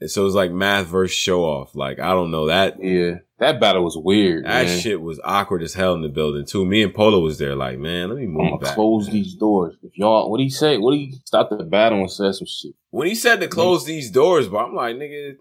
and 0.00 0.10
so 0.10 0.22
it 0.22 0.24
was 0.26 0.34
like 0.34 0.52
math 0.52 0.86
versus 0.86 1.16
show 1.16 1.42
off. 1.44 1.74
Like 1.74 1.98
I 1.98 2.10
don't 2.12 2.30
know 2.30 2.46
that 2.46 2.76
Yeah, 2.82 3.20
that 3.38 3.58
battle 3.60 3.82
was 3.82 3.96
weird. 3.96 4.44
that 4.44 4.66
man. 4.66 4.80
shit 4.80 5.00
was 5.00 5.18
awkward 5.24 5.62
as 5.62 5.74
hell 5.74 5.94
in 5.94 6.02
the 6.02 6.08
building 6.08 6.44
too. 6.46 6.64
Me 6.66 6.82
and 6.82 6.92
Polo 6.94 7.20
was 7.20 7.38
there. 7.38 7.56
Like 7.56 7.78
man, 7.78 8.08
let 8.10 8.18
me 8.18 8.24
I'm 8.24 8.32
move 8.34 8.60
back. 8.60 8.74
close 8.74 9.08
these 9.08 9.34
doors. 9.34 9.74
If 9.82 9.96
y'all, 9.96 10.30
what 10.30 10.40
you 10.40 10.50
say? 10.50 10.76
What 10.78 10.92
do 10.92 10.98
you 10.98 11.12
stop 11.24 11.48
the 11.50 11.64
battle 11.64 12.00
and 12.00 12.10
say 12.10 12.30
some 12.32 12.46
shit? 12.46 12.74
When 12.90 13.08
he 13.08 13.14
said 13.14 13.40
to 13.40 13.48
close 13.48 13.84
these 13.86 14.10
doors, 14.10 14.48
but 14.48 14.58
I'm 14.58 14.74
like 14.74 14.96
nigga. 14.96 15.36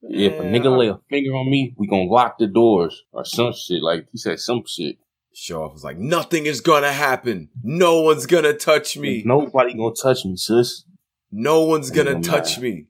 Yeah, 0.00 0.30
if 0.30 0.40
a 0.40 0.44
nigga 0.44 0.78
lay 0.78 0.86
a 0.88 0.98
finger 1.10 1.32
on 1.32 1.50
me, 1.50 1.74
we 1.76 1.86
gonna 1.88 2.04
lock 2.04 2.38
the 2.38 2.46
doors 2.46 3.02
or 3.12 3.24
some 3.24 3.52
shit. 3.52 3.82
Like 3.82 4.06
he 4.12 4.16
said, 4.18 4.38
some 4.38 4.62
shit. 4.66 4.96
Show 5.40 5.62
off 5.62 5.72
was 5.72 5.84
like 5.84 5.98
nothing 5.98 6.46
is 6.46 6.60
gonna 6.60 6.92
happen. 6.92 7.48
No 7.62 8.00
one's 8.02 8.26
gonna 8.26 8.54
touch 8.54 8.96
me. 8.96 9.22
Nobody 9.24 9.72
gonna 9.74 9.94
touch 9.94 10.24
me, 10.24 10.36
sis. 10.36 10.84
No 11.30 11.62
one's 11.62 11.90
gonna 11.90 12.20
touch 12.20 12.58
me. 12.58 12.86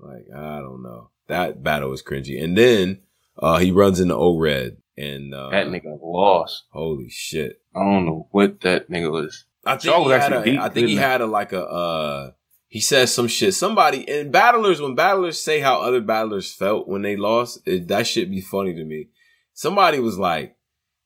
Like, 0.00 0.26
I 0.34 0.58
don't 0.58 0.82
know. 0.82 1.10
That 1.28 1.62
battle 1.62 1.90
was 1.90 2.02
cringy. 2.02 2.42
And 2.42 2.58
then 2.58 3.02
uh 3.38 3.58
he 3.58 3.70
runs 3.70 4.00
into 4.00 4.16
O 4.16 4.36
Red 4.36 4.78
and 4.96 5.32
uh 5.32 5.50
That 5.50 5.68
nigga 5.68 5.96
lost. 6.02 6.64
holy 6.70 7.08
shit. 7.08 7.62
I 7.74 7.78
don't 7.78 8.04
know 8.04 8.26
what 8.32 8.60
that 8.62 8.90
nigga 8.90 9.12
was. 9.12 9.44
I 9.64 9.76
think 9.76 9.94
Shaw 9.94 10.00
he 10.02 10.08
was 10.08 10.22
had 10.22 10.32
actually 10.32 10.50
a, 10.50 10.52
deep, 10.54 10.60
I 10.60 10.68
think 10.70 10.88
he 10.88 10.96
had 10.96 11.20
a 11.20 11.26
like 11.26 11.52
a 11.52 11.64
uh 11.64 12.30
he 12.66 12.80
says 12.80 13.14
some 13.14 13.28
shit. 13.28 13.54
Somebody 13.54 14.08
and 14.08 14.32
battlers 14.32 14.80
when 14.80 14.96
battlers 14.96 15.38
say 15.38 15.60
how 15.60 15.80
other 15.80 16.00
battlers 16.00 16.52
felt 16.52 16.88
when 16.88 17.02
they 17.02 17.14
lost, 17.14 17.60
it, 17.64 17.86
that 17.86 18.08
shit 18.08 18.28
be 18.28 18.40
funny 18.40 18.74
to 18.74 18.84
me. 18.84 19.10
Somebody 19.54 20.00
was 20.00 20.18
like, 20.18 20.56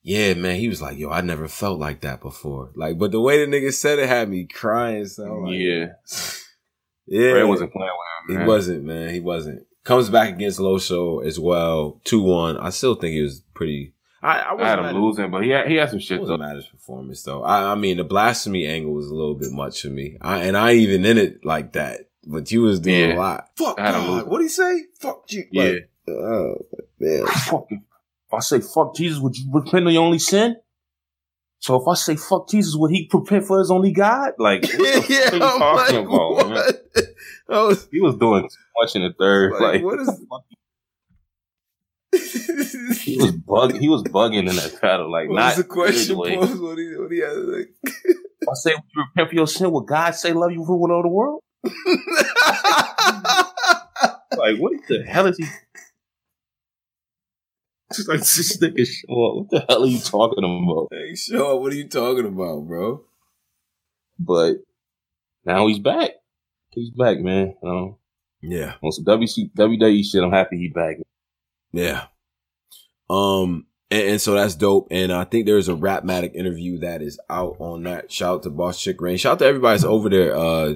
"Yeah, 0.06 0.34
man." 0.34 0.56
He 0.56 0.68
was 0.68 0.80
like, 0.80 0.96
"Yo, 0.98 1.10
I 1.10 1.20
never 1.20 1.48
felt 1.48 1.78
like 1.80 2.00
that 2.02 2.20
before." 2.22 2.70
Like, 2.76 2.96
but 2.98 3.10
the 3.10 3.20
way 3.20 3.44
the 3.44 3.50
nigga 3.50 3.72
said 3.72 3.98
it 3.98 4.08
had 4.08 4.28
me 4.28 4.44
crying. 4.46 5.06
So 5.06 5.24
I'm 5.24 5.44
like, 5.44 5.54
yeah, 5.58 5.86
yeah, 7.06 7.30
Fred 7.32 7.42
wasn't 7.48 7.72
playing 7.72 7.90
with 7.90 8.28
He 8.28 8.32
him. 8.34 8.38
Man. 8.40 8.46
wasn't, 8.46 8.84
man. 8.84 9.14
He 9.14 9.20
wasn't. 9.20 9.66
Comes 9.84 10.08
back 10.10 10.30
against 10.34 10.58
Loso 10.58 11.24
as 11.24 11.38
well, 11.38 12.00
two 12.04 12.22
one. 12.22 12.56
I 12.56 12.70
still 12.70 12.94
think 12.96 13.14
he 13.14 13.22
was 13.22 13.42
pretty. 13.54 13.92
I, 14.22 14.40
I 14.40 14.54
I 14.60 14.68
had 14.68 14.78
him 14.80 14.84
at- 14.86 14.94
losing, 14.96 15.30
but 15.30 15.44
he 15.44 15.50
had, 15.50 15.68
he 15.68 15.76
had 15.76 15.90
some 15.90 16.00
shit 16.00 16.18
wasn't 16.20 16.40
though. 16.40 16.46
mad 16.46 16.56
his 16.56 16.66
performance 16.66 17.22
though. 17.22 17.44
I, 17.44 17.70
I 17.72 17.74
mean, 17.76 17.98
the 17.98 18.04
blasphemy 18.04 18.66
angle 18.66 18.92
was 18.92 19.06
a 19.06 19.14
little 19.14 19.34
bit 19.36 19.52
much 19.52 19.82
for 19.82 19.88
me. 19.88 20.16
I, 20.20 20.38
and 20.44 20.56
I 20.56 20.72
even 20.72 21.04
in 21.04 21.16
it 21.18 21.44
like 21.44 21.74
that, 21.74 22.08
but 22.26 22.50
you 22.50 22.62
was 22.62 22.80
doing 22.80 23.10
Yeah. 23.10 23.14
a 23.14 23.18
lot. 23.18 23.50
Fuck 23.56 23.76
God. 23.76 24.26
What 24.26 24.38
do 24.38 24.42
you 24.44 24.48
say? 24.48 24.84
Fuck 24.98 25.24
you. 25.30 25.44
Yeah. 25.52 25.62
Like, 25.64 25.90
oh 26.08 26.54
man. 26.98 27.26
Fucking, 27.26 27.84
if 28.28 28.35
I 28.35 28.40
say 28.40 28.61
fuck 28.61 28.94
Jesus, 28.97 29.20
would 29.20 29.36
you 29.36 29.48
repent 29.53 29.86
of 29.86 29.93
your 29.93 30.05
only 30.05 30.19
sin? 30.19 30.57
So 31.59 31.81
if 31.81 31.89
I 31.89 31.94
say 31.94 32.16
fuck 32.16 32.48
Jesus, 32.48 32.74
would 32.77 32.90
he 32.90 33.09
repent 33.12 33.44
for 33.44 33.59
his 33.59 33.70
only 33.70 33.93
God? 33.93 34.32
Like, 34.39 34.62
what 34.77 35.11
are 35.11 35.36
you 35.36 35.39
talking 35.39 35.97
like, 35.97 36.07
about, 36.07 36.51
man? 36.51 36.73
was 37.48 37.89
He 37.90 38.01
was 38.01 38.16
doing 38.16 38.43
too 38.43 38.57
much 38.81 38.97
in 38.97 39.03
the 39.03 39.12
third. 39.19 39.53
like, 39.53 39.61
Like, 39.61 39.85
what 39.85 40.01
is? 40.01 40.09
he 43.03 43.16
was 43.16 43.32
bug. 43.32 43.77
He 43.78 43.89
was 43.89 44.03
bugging 44.05 44.48
in 44.48 44.57
that 44.57 44.78
battle. 44.81 45.11
Like, 45.11 45.28
what 45.28 45.36
not 45.36 45.57
the 45.57 45.65
question? 45.65 46.16
good 46.16 46.19
way. 46.19 46.36
Pose? 46.36 46.59
What 46.59 46.78
he, 46.78 46.97
what 46.97 47.12
he 47.12 47.19
had 47.19 47.36
like? 47.36 47.69
If 47.85 48.48
I 48.48 48.55
say 48.55 48.70
would 48.74 48.82
you 48.94 49.03
repent 49.03 49.28
for 49.31 49.35
your 49.35 49.47
sin, 49.47 49.70
would 49.70 49.86
God 49.86 50.15
say 50.15 50.32
love 50.32 50.53
you 50.53 50.65
for 50.65 50.90
all 50.90 51.03
the 51.03 51.09
world? 51.09 51.43
Like, 54.36 54.59
what 54.59 54.73
the 54.89 55.03
hell 55.07 55.27
is 55.27 55.39
he? 55.39 55.47
Just 57.94 58.08
like 58.08 58.18
this 58.20 58.58
nigga 58.58 58.86
show. 58.86 59.06
What 59.08 59.50
the 59.50 59.64
hell 59.68 59.84
are 59.84 59.86
you 59.86 60.00
talking 60.00 60.44
about? 60.44 60.88
hey, 60.90 61.14
Shaw, 61.14 61.56
what 61.56 61.72
are 61.72 61.76
you 61.76 61.88
talking 61.88 62.26
about, 62.26 62.66
bro? 62.66 63.02
But 64.18 64.56
now 65.44 65.66
he's 65.68 65.78
back. 65.78 66.10
He's 66.70 66.90
back, 66.90 67.18
man. 67.20 67.54
Um, 67.64 67.96
Yeah. 68.42 68.74
on 68.82 68.92
some 68.92 69.04
WC, 69.04 69.52
WWE 69.56 70.02
shit, 70.04 70.22
I'm 70.22 70.32
happy 70.32 70.56
he 70.58 70.68
back. 70.68 70.96
Yeah. 71.72 72.06
Um, 73.08 73.66
and, 73.90 74.02
and 74.10 74.20
so 74.20 74.34
that's 74.34 74.54
dope. 74.56 74.88
And 74.90 75.12
I 75.12 75.24
think 75.24 75.46
there's 75.46 75.68
a 75.68 75.74
Rapmatic 75.74 76.34
interview 76.34 76.78
that 76.80 77.02
is 77.02 77.20
out 77.30 77.56
on 77.60 77.84
that. 77.84 78.10
Shout 78.10 78.34
out 78.36 78.42
to 78.44 78.50
Boss 78.50 78.80
Chick 78.80 79.00
Rain. 79.00 79.16
Shout 79.16 79.34
out 79.34 79.38
to 79.40 79.46
everybody 79.46 79.74
that's 79.74 79.84
over 79.84 80.08
there, 80.08 80.34
uh, 80.36 80.74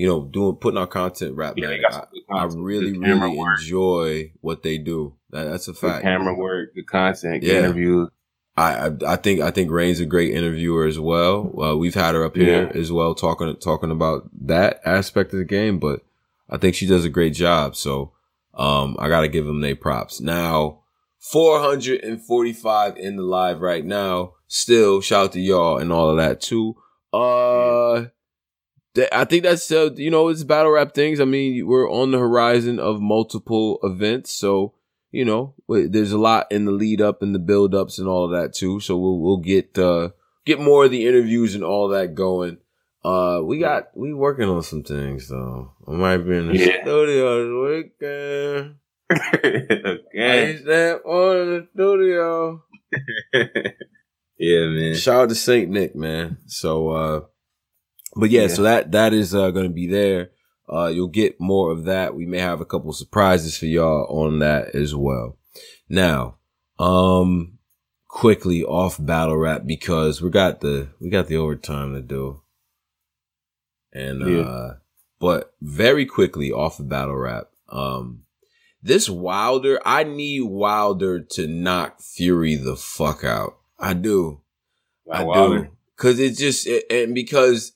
you 0.00 0.08
know, 0.08 0.24
doing, 0.24 0.56
putting 0.56 0.78
out 0.80 0.90
content, 0.90 1.36
Rapmatic. 1.36 1.82
I, 1.90 2.04
I 2.34 2.44
really, 2.44 2.96
really 2.98 3.36
work, 3.36 3.60
enjoy 3.60 4.32
what 4.40 4.62
they 4.62 4.78
do. 4.78 5.14
That, 5.30 5.44
that's 5.44 5.68
a 5.68 5.74
fact. 5.74 6.02
camera 6.02 6.34
work, 6.34 6.74
good 6.74 6.86
content, 6.86 7.42
Yeah. 7.42 7.58
interviews. 7.58 8.08
I, 8.56 8.86
I 8.88 8.90
I 9.12 9.16
think 9.16 9.40
I 9.40 9.50
think 9.50 9.70
Rain's 9.70 10.00
a 10.00 10.06
great 10.06 10.34
interviewer 10.34 10.84
as 10.86 10.98
well. 10.98 11.54
Uh, 11.62 11.76
we've 11.76 11.94
had 11.94 12.14
her 12.14 12.24
up 12.24 12.34
here 12.36 12.70
as 12.74 12.90
well 12.90 13.14
talking 13.14 13.54
talking 13.56 13.90
about 13.90 14.28
that 14.46 14.80
aspect 14.84 15.32
of 15.32 15.38
the 15.38 15.44
game, 15.44 15.78
but 15.78 16.00
I 16.48 16.56
think 16.56 16.74
she 16.74 16.86
does 16.86 17.04
a 17.04 17.08
great 17.10 17.32
job. 17.34 17.76
So 17.76 18.12
um, 18.54 18.96
I 18.98 19.08
got 19.08 19.20
to 19.20 19.28
give 19.28 19.46
them 19.46 19.60
their 19.60 19.76
props. 19.76 20.20
Now, 20.20 20.80
445 21.20 22.96
in 22.96 23.16
the 23.16 23.22
live 23.22 23.60
right 23.60 23.84
now. 23.84 24.32
Still, 24.48 25.00
shout 25.00 25.24
out 25.26 25.32
to 25.32 25.40
y'all 25.40 25.78
and 25.78 25.92
all 25.92 26.10
of 26.10 26.16
that 26.16 26.40
too. 26.40 26.76
Uh, 27.12 28.06
I 29.12 29.24
think 29.24 29.44
that's 29.44 29.70
uh, 29.70 29.90
you 29.94 30.10
know 30.10 30.28
it's 30.28 30.42
battle 30.44 30.72
rap 30.72 30.94
things. 30.94 31.20
I 31.20 31.24
mean, 31.24 31.66
we're 31.66 31.90
on 31.90 32.10
the 32.10 32.18
horizon 32.18 32.78
of 32.78 33.00
multiple 33.00 33.78
events, 33.82 34.32
so 34.32 34.74
you 35.12 35.24
know, 35.24 35.54
there's 35.68 36.12
a 36.12 36.18
lot 36.18 36.46
in 36.52 36.64
the 36.64 36.72
lead 36.72 37.00
up 37.00 37.22
and 37.22 37.34
the 37.34 37.38
build 37.40 37.74
ups 37.74 37.98
and 37.98 38.06
all 38.08 38.24
of 38.24 38.30
that 38.32 38.52
too. 38.52 38.80
So 38.80 38.96
we'll 38.98 39.18
we'll 39.20 39.38
get 39.38 39.78
uh 39.78 40.10
get 40.44 40.60
more 40.60 40.84
of 40.86 40.90
the 40.90 41.06
interviews 41.06 41.54
and 41.54 41.64
all 41.64 41.88
that 41.88 42.14
going. 42.14 42.58
Uh, 43.04 43.40
we 43.42 43.58
got 43.58 43.96
we 43.96 44.12
working 44.12 44.48
on 44.48 44.62
some 44.62 44.82
things 44.82 45.28
though. 45.28 45.72
I 45.88 45.92
might 45.92 46.18
be 46.18 46.36
in 46.36 46.48
the 46.48 46.56
Yeah. 46.56 46.82
studio 46.82 47.72
this 47.72 47.92
weekend. 48.00 48.74
Again. 49.42 50.48
I 50.48 50.56
step 50.56 51.04
on 51.04 51.46
the 51.50 51.68
studio. 51.74 52.62
yeah, 54.38 54.66
man. 54.66 54.94
Shout 54.96 55.22
out 55.24 55.28
to 55.30 55.34
Saint 55.34 55.70
Nick, 55.70 55.94
man. 55.96 56.38
So, 56.46 56.88
uh, 56.90 57.20
but 58.16 58.30
yeah, 58.30 58.42
Yeah. 58.42 58.48
so 58.48 58.62
that 58.62 58.92
that 58.92 59.12
is 59.12 59.34
uh, 59.34 59.50
going 59.50 59.66
to 59.66 59.72
be 59.74 59.86
there. 59.86 60.30
Uh, 60.72 60.86
you'll 60.86 61.08
get 61.08 61.40
more 61.40 61.72
of 61.72 61.84
that. 61.84 62.14
We 62.14 62.26
may 62.26 62.38
have 62.38 62.60
a 62.60 62.64
couple 62.64 62.92
surprises 62.92 63.56
for 63.56 63.66
y'all 63.66 64.06
on 64.08 64.38
that 64.38 64.74
as 64.74 64.94
well. 64.94 65.36
Now, 65.88 66.36
um, 66.78 67.58
quickly 68.06 68.62
off 68.64 68.96
battle 69.04 69.36
rap 69.36 69.62
because 69.66 70.22
we 70.22 70.30
got 70.30 70.60
the 70.60 70.88
we 71.00 71.10
got 71.10 71.26
the 71.26 71.36
overtime 71.36 71.94
to 71.94 72.00
do, 72.00 72.40
and 73.92 74.20
Yeah. 74.20 74.40
uh, 74.42 74.74
but 75.18 75.54
very 75.60 76.06
quickly 76.06 76.52
off 76.52 76.78
of 76.80 76.88
battle 76.88 77.16
rap. 77.16 77.48
Um, 77.68 78.22
this 78.82 79.10
Wilder, 79.10 79.80
I 79.84 80.04
need 80.04 80.42
Wilder 80.42 81.20
to 81.20 81.46
knock 81.46 82.00
Fury 82.00 82.54
the 82.56 82.76
fuck 82.76 83.24
out. 83.24 83.58
I 83.78 83.92
do. 83.94 84.40
I 85.10 85.24
Wilder. 85.24 85.58
do. 85.64 85.68
Cause 85.96 86.18
it 86.18 86.36
just, 86.38 86.66
it, 86.66 86.84
and 86.90 87.14
because 87.14 87.72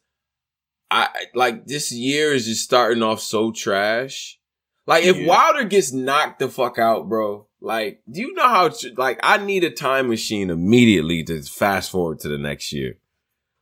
I, 0.94 1.08
like 1.34 1.66
this 1.66 1.92
year 1.92 2.32
is 2.32 2.46
just 2.46 2.64
starting 2.64 3.02
off 3.02 3.20
so 3.20 3.52
trash. 3.52 4.38
Like 4.86 5.04
if 5.04 5.16
Yeah. 5.16 5.26
Wilder 5.28 5.64
gets 5.64 5.92
knocked 5.92 6.38
the 6.38 6.48
fuck 6.48 6.78
out, 6.78 7.08
bro, 7.08 7.46
like, 7.60 8.02
do 8.10 8.20
you 8.20 8.34
know 8.34 8.48
how, 8.48 8.70
like, 8.96 9.18
I 9.22 9.38
need 9.38 9.64
a 9.64 9.70
time 9.70 10.08
machine 10.08 10.50
immediately 10.50 11.24
to 11.24 11.42
fast 11.42 11.90
forward 11.90 12.20
to 12.20 12.28
the 12.28 12.36
next 12.36 12.72
year. 12.72 12.98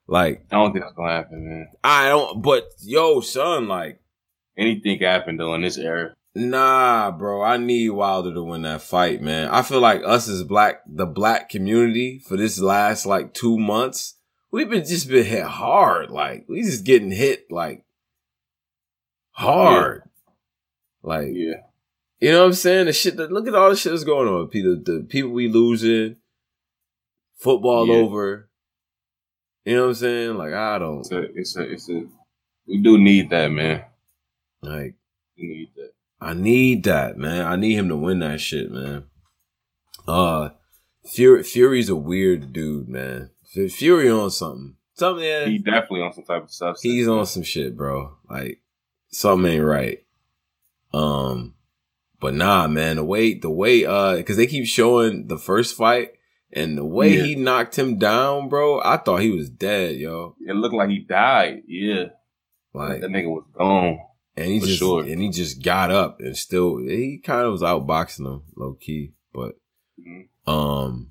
Like, 0.09 0.45
I 0.51 0.57
don't 0.57 0.73
think 0.73 0.85
that's 0.85 0.97
gonna 0.97 1.13
happen, 1.13 1.49
man. 1.49 1.69
I 1.85 2.09
don't, 2.09 2.43
but 2.43 2.69
yo, 2.81 3.21
son, 3.21 3.69
like, 3.69 4.03
Anything 4.57 4.99
can 4.99 5.07
happen 5.07 5.37
though 5.37 5.55
in 5.55 5.63
this 5.63 5.79
era. 5.79 6.15
Nah, 6.35 7.11
bro. 7.11 7.43
I 7.43 7.57
need 7.57 7.91
Wilder 7.91 8.33
to 8.35 8.43
win 8.43 8.63
that 8.63 8.83
fight, 8.83 9.23
man. 9.23 9.49
I 9.49 9.63
feel 9.63 9.81
like 9.81 10.03
us 10.05 10.29
as 10.29 10.45
black, 10.45 10.83
the 10.87 11.07
black 11.07 11.49
community 11.49 12.19
for 12.19 12.37
this 12.37 12.59
last 12.59 13.07
like 13.07 13.35
two 13.35 13.59
months, 13.59 14.15
we've 14.53 14.71
been 14.71 14.85
just 14.85 15.09
been 15.09 15.25
hit 15.25 15.43
hard. 15.45 16.11
Like 16.11 16.45
we 16.49 16.63
just 16.63 16.85
getting 16.85 17.11
hit 17.11 17.51
like 17.51 17.85
hard. 19.33 20.03
Like 21.03 21.29
Yeah. 21.33 21.55
you 22.21 22.31
know 22.31 22.41
what 22.43 22.47
I'm 22.47 22.53
saying? 22.53 22.87
The 22.87 22.93
shit 22.93 23.17
that 23.17 23.33
look 23.33 23.49
at 23.49 23.55
all 23.55 23.71
the 23.71 23.77
shit 23.77 23.93
that's 23.93 24.05
going 24.05 24.29
on. 24.29 24.49
People, 24.49 24.77
the 24.85 25.05
people 25.09 25.31
we 25.31 25.49
losing, 25.49 26.17
football 27.39 27.87
Yeah. 27.89 27.95
over. 27.95 28.49
You 29.65 29.77
know 29.77 29.83
what 29.83 29.89
I'm 29.89 29.95
saying? 29.95 30.37
Like 30.37 30.53
I 30.53 30.79
don't 30.79 31.01
It's 31.01 31.11
a, 31.13 31.23
it's 31.35 31.57
a, 31.57 31.63
it's 31.73 31.89
a. 31.91 32.05
We 32.67 32.79
do 32.79 32.99
need 32.99 33.31
that, 33.31 33.49
man. 33.49 33.85
like. 34.63 34.95
We 35.37 35.47
need 35.49 35.71
that. 35.77 35.93
I 36.21 36.35
need 36.35 36.85
that, 36.85 37.17
man. 37.17 37.45
I 37.47 37.57
need 37.57 37.75
him 37.75 37.89
to 37.89 37.97
win 37.97 38.21
that 38.21 38.41
shit, 38.41 38.71
man. 38.71 39.05
Uh, 40.07 40.51
Fury, 41.05 41.43
Fury's 41.43 41.89
a 41.89 41.97
weird 41.97 42.53
dude, 42.53 42.89
man. 42.89 43.31
F- 43.57 43.73
Fury 43.73 44.11
on 44.11 44.31
something. 44.31 44.77
Something, 44.95 45.25
yeah. 45.25 45.45
He 45.47 45.59
definitely 45.59 46.03
on 46.03 46.13
some 46.13 46.25
type 46.25 46.45
of 46.45 46.51
stuff. 46.51 46.77
He's 46.83 47.09
on 47.09 47.27
some 47.27 47.43
shit, 47.43 47.77
bro. 47.77 48.17
Like, 48.29 48.61
something 49.09 49.51
ain't 49.51 49.65
right. 49.65 50.05
Um, 50.93 51.55
but 52.21 52.35
nah, 52.35 52.67
man, 52.69 52.97
the 52.97 53.05
way, 53.05 53.35
the 53.35 53.51
way, 53.51 53.85
uh, 53.87 54.23
cause 54.23 54.37
they 54.37 54.47
keep 54.47 54.67
showing 54.67 55.27
the 55.29 55.39
first 55.39 55.77
fight 55.77 56.11
and 56.53 56.77
the 56.77 56.85
way 56.85 57.17
Yeah. 57.17 57.23
he 57.25 57.35
knocked 57.35 57.79
him 57.79 57.97
down, 57.99 58.49
bro, 58.51 58.81
I 58.85 58.99
thought 58.99 59.23
he 59.23 59.31
was 59.31 59.49
dead, 59.49 59.97
yo. 59.97 60.37
It 60.47 60.55
looked 60.55 60.75
like 60.75 60.91
he 60.91 60.99
died. 61.01 61.63
Yeah. 61.67 62.11
Like, 62.75 63.01
that 63.01 63.11
nigga 63.11 63.29
was 63.31 63.45
gone. 63.57 63.99
and 64.37 64.47
he 64.51 64.61
for 64.61 64.67
just, 64.67 64.79
sure. 64.79 65.03
and 65.03 65.21
he 65.21 65.31
just 65.31 65.63
got 65.63 65.91
up 65.91 66.21
and 66.21 66.37
still, 66.37 66.79
he 66.79 67.19
kind 67.25 67.47
of 67.47 67.53
was 67.53 67.63
outboxing 67.63 68.27
him 68.27 68.43
low 68.57 68.75
key, 68.75 69.13
but 69.33 69.55
Mhm. 69.99 70.29
Um, 70.47 71.11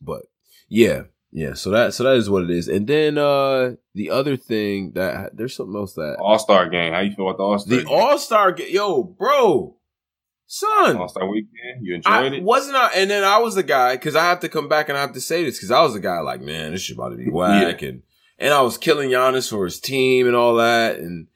but 0.00 0.22
yeah, 0.68 1.02
yeah. 1.32 1.54
So 1.54 1.70
that 1.70 1.94
so 1.94 2.04
that 2.04 2.16
is 2.16 2.28
what 2.30 2.44
it 2.44 2.50
is. 2.50 2.68
And 2.68 2.86
then 2.86 3.18
uh 3.18 3.72
the 3.94 4.10
other 4.10 4.36
thing 4.36 4.92
that 4.92 5.36
there's 5.36 5.54
something 5.56 5.76
else 5.76 5.94
that 5.94 6.16
All 6.20 6.38
Star 6.38 6.68
game. 6.68 6.92
How 6.92 7.00
you 7.00 7.12
feel 7.14 7.28
about 7.28 7.38
the 7.38 7.44
All 7.44 7.58
Star? 7.58 7.76
the 7.78 7.86
All 7.88 8.18
Star 8.18 8.52
game, 8.52 8.68
yo, 8.70 9.02
bro, 9.02 9.76
son. 10.46 10.96
All 10.96 11.08
Star 11.08 11.28
weekend. 11.28 11.82
You 11.84 11.94
enjoyed 11.96 12.12
I 12.12 12.26
it? 12.26 12.42
wasn't 12.42 12.76
I, 12.76 12.90
and 12.96 13.10
then 13.10 13.24
I 13.24 13.38
was 13.38 13.54
the 13.54 13.62
guy 13.62 13.94
because 13.96 14.16
I 14.16 14.24
have 14.24 14.40
to 14.40 14.48
come 14.48 14.68
back 14.68 14.88
and 14.88 14.96
I 14.96 15.00
have 15.00 15.12
to 15.14 15.20
say 15.20 15.44
this 15.44 15.56
because 15.58 15.70
I 15.70 15.82
was 15.82 15.94
the 15.94 16.00
guy 16.00 16.20
like, 16.20 16.40
man, 16.40 16.72
this 16.72 16.82
shit 16.82 16.96
about 16.96 17.10
to 17.10 17.16
be 17.16 17.30
whack, 17.30 17.82
and 17.82 18.02
and 18.38 18.52
I 18.54 18.60
was 18.62 18.78
killing 18.78 19.10
Giannis 19.10 19.48
for 19.50 19.64
his 19.64 19.80
team 19.80 20.26
and 20.26 20.36
all 20.36 20.56
that. 20.56 20.96
And 20.98 21.28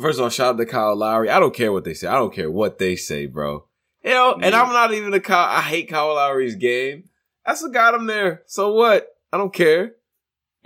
first 0.00 0.18
of 0.18 0.22
all, 0.24 0.30
shout 0.30 0.54
out 0.54 0.58
to 0.58 0.66
Kyle 0.66 0.96
Lowry. 0.96 1.28
I 1.30 1.40
don't 1.40 1.54
care 1.54 1.72
what 1.72 1.84
they 1.84 1.94
say. 1.94 2.06
I 2.08 2.14
don't 2.14 2.32
care 2.34 2.50
what 2.50 2.78
they 2.78 2.94
say, 2.96 3.26
bro. 3.26 3.66
Hell, 4.04 4.34
and 4.34 4.44
Yeah. 4.44 4.62
I'm 4.62 4.72
not 4.72 4.92
even 4.94 5.12
a 5.14 5.20
Kyle. 5.20 5.48
I 5.50 5.60
hate 5.62 5.88
Kyle 5.88 6.14
Lowry's 6.14 6.54
game. 6.54 7.08
That's 7.46 7.62
what 7.62 7.72
got 7.72 7.94
him 7.94 8.06
there. 8.06 8.42
So 8.46 8.72
what? 8.72 9.08
I 9.32 9.38
don't 9.38 9.54
care. 9.54 9.92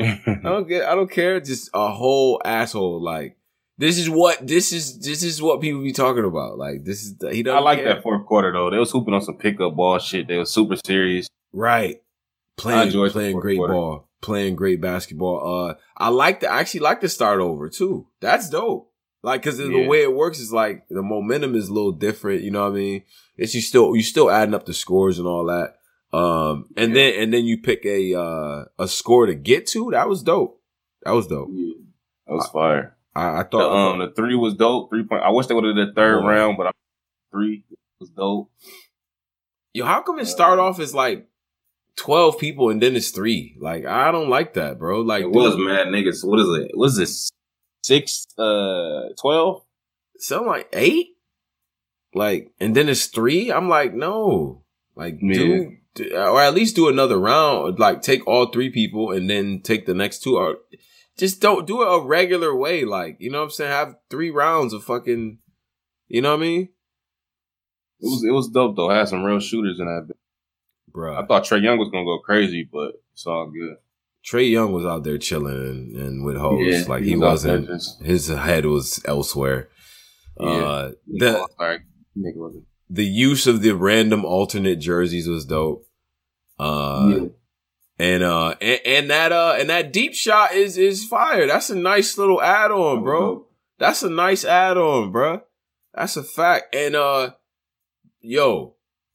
I 0.00 0.38
don't 0.42 0.66
get. 0.66 0.88
I 0.88 0.94
don't 0.94 1.10
care. 1.10 1.40
Just 1.40 1.70
a 1.74 1.92
whole 1.92 2.40
asshole. 2.44 3.02
Like 3.02 3.36
this 3.76 3.98
is 3.98 4.08
what 4.08 4.46
this 4.46 4.72
is. 4.72 4.98
This 4.98 5.22
is 5.22 5.42
what 5.42 5.60
people 5.60 5.82
be 5.82 5.92
talking 5.92 6.24
about. 6.24 6.56
Like 6.58 6.84
this 6.84 7.02
is. 7.02 7.14
He 7.30 7.42
doesn't. 7.42 7.58
I 7.58 7.60
like 7.60 7.80
care. 7.80 7.94
that 7.94 8.02
fourth 8.02 8.26
quarter 8.26 8.52
though. 8.52 8.70
They 8.70 8.78
was 8.78 8.90
hooping 8.90 9.12
on 9.12 9.20
some 9.20 9.36
pickup 9.36 9.76
ball 9.76 9.98
shit. 9.98 10.26
They 10.26 10.38
was 10.38 10.50
super 10.50 10.76
serious. 10.84 11.28
Right. 11.52 12.02
Playing 12.56 13.10
playing 13.10 13.40
great 13.40 13.58
quarter. 13.58 13.74
ball. 13.74 14.08
Playing 14.20 14.54
great 14.54 14.80
basketball. 14.80 15.70
Uh 15.70 15.74
I 15.96 16.08
like 16.08 16.40
the 16.40 16.50
I 16.50 16.60
actually 16.60 16.80
like 16.80 17.00
to 17.00 17.08
start 17.08 17.40
over 17.40 17.68
too. 17.68 18.06
That's 18.20 18.50
dope. 18.50 18.90
Like 19.22 19.42
cause 19.42 19.58
the 19.58 19.86
way 19.86 20.02
it 20.02 20.14
works 20.14 20.38
is 20.38 20.52
like 20.52 20.86
the 20.88 21.02
momentum 21.02 21.54
is 21.54 21.68
a 21.68 21.74
little 21.74 21.92
different, 21.92 22.42
you 22.42 22.50
know 22.50 22.62
what 22.62 22.72
I 22.72 22.76
mean? 22.76 23.02
It's 23.36 23.54
you 23.54 23.60
still 23.60 23.94
you 23.96 24.02
still 24.02 24.30
adding 24.30 24.54
up 24.54 24.64
the 24.66 24.74
scores 24.74 25.18
and 25.18 25.26
all 25.26 25.44
that. 25.46 25.76
Um 26.12 26.66
and 26.76 26.94
Yeah. 26.94 26.94
then 27.12 27.22
and 27.22 27.34
then 27.34 27.44
you 27.44 27.58
pick 27.62 27.84
a 27.86 28.14
uh 28.18 28.64
a 28.78 28.88
score 28.88 29.26
to 29.26 29.34
get 29.34 29.66
to. 29.68 29.90
That 29.92 30.08
was 30.08 30.22
dope. 30.22 30.60
That 31.04 31.12
was 31.12 31.26
dope. 31.26 31.48
Yeah. 31.52 31.74
That 32.26 32.34
was 32.34 32.46
fire. 32.48 32.96
I, 33.14 33.40
I 33.40 33.42
The, 33.42 33.48
thought 33.50 33.92
um, 33.92 33.98
the 34.00 34.10
three 34.14 34.34
was 34.36 34.54
dope. 34.54 34.90
Three 34.90 35.04
point. 35.04 35.22
I 35.22 35.30
wish 35.30 35.46
they 35.46 35.54
would 35.54 35.64
have 35.64 35.74
did 35.76 35.88
the 35.88 35.92
third 35.94 36.22
Boy. 36.22 36.28
round, 36.28 36.56
but 36.56 36.66
I, 36.68 36.70
three 37.32 37.64
was 38.00 38.10
dope. 38.10 38.50
yo, 39.72 39.84
how 39.84 40.02
come 40.02 40.18
it 40.18 40.26
start 40.26 40.58
off 40.58 40.78
as 40.80 40.94
like 40.94 41.26
twelve 41.96 42.38
people 42.38 42.70
and 42.70 42.80
then 42.82 42.94
it's 42.96 43.10
three? 43.10 43.56
Like 43.60 43.84
I 43.86 44.10
don't 44.12 44.28
like 44.28 44.54
that, 44.54 44.78
bro. 44.78 45.00
Like 45.00 45.22
It 45.24 45.30
was 45.32 45.56
dude, 45.56 45.66
mad 45.66 45.88
niggas. 45.88 46.24
What 46.24 46.38
is 46.40 46.48
it? 46.64 46.70
What 46.74 46.86
is 46.86 46.96
this? 46.96 47.30
Six, 47.84 48.26
uh, 48.38 49.08
twelve? 49.20 49.62
sound 50.18 50.46
like 50.46 50.68
eight 50.74 51.16
like 52.14 52.52
and 52.60 52.76
then 52.76 52.90
it's 52.90 53.06
three 53.06 53.50
i'm 53.50 53.70
like 53.70 53.94
no 53.94 54.62
like 54.94 55.16
Yeah. 55.22 55.32
do- 55.34 55.76
or 55.98 56.40
at 56.40 56.54
least 56.54 56.76
do 56.76 56.88
another 56.88 57.18
round 57.18 57.78
like 57.78 58.00
take 58.02 58.26
all 58.26 58.46
three 58.46 58.70
people 58.70 59.10
and 59.10 59.28
then 59.28 59.60
take 59.62 59.86
the 59.86 59.94
next 59.94 60.22
two 60.22 60.36
or 60.36 60.58
just 61.18 61.40
don't 61.40 61.66
do 61.66 61.82
it 61.82 61.86
a 61.92 62.00
regular 62.06 62.54
way 62.56 62.84
like 62.84 63.16
you 63.18 63.30
know 63.30 63.38
what 63.38 63.44
i'm 63.44 63.50
saying 63.50 63.70
have 63.70 63.94
three 64.08 64.30
rounds 64.30 64.72
of 64.72 64.84
fucking 64.84 65.38
you 66.08 66.22
know 66.22 66.30
what 66.30 66.38
i 66.38 66.42
mean 66.42 66.62
It 68.00 68.06
was 68.06 68.24
it 68.24 68.32
was 68.32 68.48
dope 68.48 68.76
though. 68.76 68.90
I 68.90 68.98
had 68.98 69.08
some 69.08 69.24
real 69.24 69.40
shooters 69.40 69.78
in 69.80 69.86
that. 69.86 70.08
bitch. 70.94 71.16
I 71.18 71.26
thought 71.26 71.44
Trae 71.44 71.62
Young 71.62 71.78
was 71.78 71.90
gonna 71.92 72.04
go 72.04 72.18
crazy, 72.20 72.68
but 72.72 72.92
it's 73.12 73.26
all 73.26 73.50
good. 73.50 73.76
Trae 74.24 74.50
Young 74.50 74.72
was 74.72 74.84
out 74.86 75.04
there 75.04 75.18
chilling 75.18 75.54
and, 75.54 75.96
and 75.96 76.24
with 76.24 76.36
hoes 76.36 76.58
Yeah, 76.62 76.84
like 76.88 77.02
he 77.02 77.16
was 77.16 77.44
wasn't. 77.44 77.68
his 78.02 78.28
head 78.28 78.64
was 78.66 79.00
elsewhere 79.04 79.68
Yeah. 80.38 80.48
uh 80.48 80.90
the 81.06 81.48
nigga 82.16 82.36
wasn't. 82.36 82.64
The 82.92 83.04
use 83.04 83.46
of 83.46 83.62
the 83.62 83.72
random 83.76 84.24
alternate 84.24 84.76
jerseys 84.80 85.28
was 85.28 85.44
dope. 85.46 85.86
Uh, 86.58 87.06
Yeah. 87.08 87.26
and 87.98 88.22
uh, 88.24 88.54
and, 88.60 88.80
and 88.84 89.10
that 89.10 89.30
uh, 89.32 89.54
and 89.58 89.70
that 89.70 89.92
deep 89.92 90.14
shot 90.14 90.52
is 90.54 90.76
is 90.76 91.04
fire. 91.04 91.46
That's 91.46 91.70
a 91.70 91.76
nice 91.76 92.18
little 92.18 92.42
add 92.42 92.70
on, 92.72 93.02
bro. 93.04 93.46
That's 93.78 94.02
a 94.02 94.10
nice 94.10 94.44
add 94.44 94.76
on, 94.76 95.12
bro. 95.12 95.42
That's 95.94 96.16
a 96.16 96.24
fact. 96.24 96.74
And 96.74 96.94
uh, 96.96 97.30
yo, 98.20 98.74